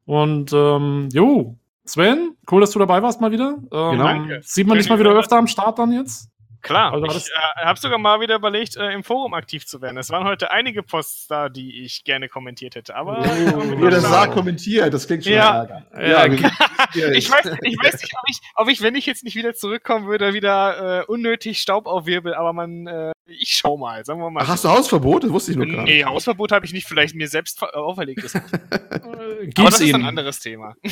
Und 0.04 0.52
ähm, 0.52 1.08
jo, 1.12 1.58
Sven, 1.84 2.36
cool, 2.50 2.60
dass 2.60 2.70
du 2.72 2.78
dabei 2.78 3.02
warst 3.02 3.20
mal 3.20 3.32
wieder. 3.32 3.56
Ähm, 3.72 3.98
Genau. 3.98 4.40
Sieht 4.42 4.66
man 4.66 4.76
dich 4.78 4.88
mal 4.88 4.98
wieder 4.98 5.12
öfter 5.18 5.36
am 5.36 5.46
Start 5.46 5.78
dann 5.78 5.92
jetzt? 5.92 6.30
Klar, 6.66 6.92
also 6.92 7.06
ich 7.06 7.28
äh, 7.28 7.64
habe 7.64 7.78
sogar 7.78 7.96
mal 7.96 8.20
wieder 8.20 8.34
überlegt, 8.34 8.76
äh, 8.76 8.90
im 8.90 9.04
Forum 9.04 9.34
aktiv 9.34 9.66
zu 9.66 9.80
werden. 9.80 9.96
Es 9.98 10.10
waren 10.10 10.24
heute 10.24 10.50
einige 10.50 10.82
Posts 10.82 11.28
da, 11.28 11.48
die 11.48 11.84
ich 11.84 12.02
gerne 12.02 12.28
kommentiert 12.28 12.74
hätte. 12.74 12.96
Aber 12.96 13.20
oh, 13.20 13.84
ihr 13.84 13.90
das 13.90 14.02
sagt, 14.02 14.32
kommentiert, 14.32 14.92
das 14.92 15.06
klingt 15.06 15.22
schon 15.22 15.34
ja. 15.34 15.84
Ja, 15.94 16.26
ja 16.26 16.26
ich, 17.12 17.30
weiß, 17.30 17.56
ich 17.62 17.78
weiß 17.78 18.02
nicht, 18.02 18.14
ob 18.14 18.28
ich, 18.28 18.40
ob 18.56 18.68
ich, 18.68 18.82
wenn 18.82 18.96
ich 18.96 19.06
jetzt 19.06 19.22
nicht 19.22 19.36
wieder 19.36 19.54
zurückkommen 19.54 20.08
würde, 20.08 20.34
wieder 20.34 21.02
äh, 21.02 21.04
unnötig 21.04 21.60
Staub 21.60 21.86
aufwirbel, 21.86 22.34
aber 22.34 22.52
man, 22.52 22.88
äh, 22.88 23.12
ich 23.26 23.56
schau 23.56 23.76
mal, 23.76 24.04
sagen 24.04 24.18
wir 24.18 24.30
mal. 24.30 24.42
Ach, 24.42 24.48
hast 24.48 24.64
du 24.64 24.68
Hausverbot? 24.68 25.22
Das 25.22 25.30
wusste 25.30 25.52
ich 25.52 25.56
noch 25.56 25.66
gar 25.66 25.84
nicht. 25.84 25.94
Nee, 25.94 26.04
Hausverbot 26.04 26.50
habe 26.50 26.66
ich 26.66 26.72
nicht, 26.72 26.88
vielleicht 26.88 27.14
mir 27.14 27.28
selbst 27.28 27.62
auferlegt. 27.62 28.24
aber 28.90 29.46
das 29.54 29.80
ist 29.80 29.94
ein 29.94 30.04
anderes 30.04 30.40
Thema. 30.40 30.74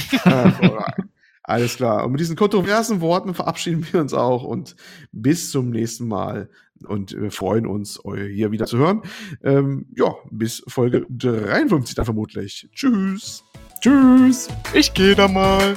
Alles 1.47 1.77
klar. 1.77 2.05
Und 2.05 2.13
mit 2.13 2.21
diesen 2.21 2.37
kontroversen 2.37 3.03
Worten 3.03 3.35
verabschieden 3.35 3.87
wir 3.93 4.01
uns 4.01 4.15
auch 4.15 4.45
und 4.45 4.77
bis 5.13 5.51
zum 5.51 5.71
nächsten 5.71 6.09
Mal. 6.09 6.49
Und 6.87 7.15
wir 7.19 7.31
freuen 7.31 7.67
uns, 7.67 8.05
euch 8.05 8.33
hier 8.33 8.51
wieder 8.51 8.67
zu 8.67 8.79
hören. 8.79 9.03
Ähm, 9.43 9.87
ja, 9.95 10.15
bis 10.31 10.63
Folge 10.67 11.07
53 11.09 11.95
dann 11.95 12.05
vermutlich. 12.05 12.69
Tschüss. 12.75 13.45
Tschüss. 13.81 14.49
Ich 14.73 14.93
gehe 14.95 15.15
da 15.15 15.29
mal. 15.29 15.75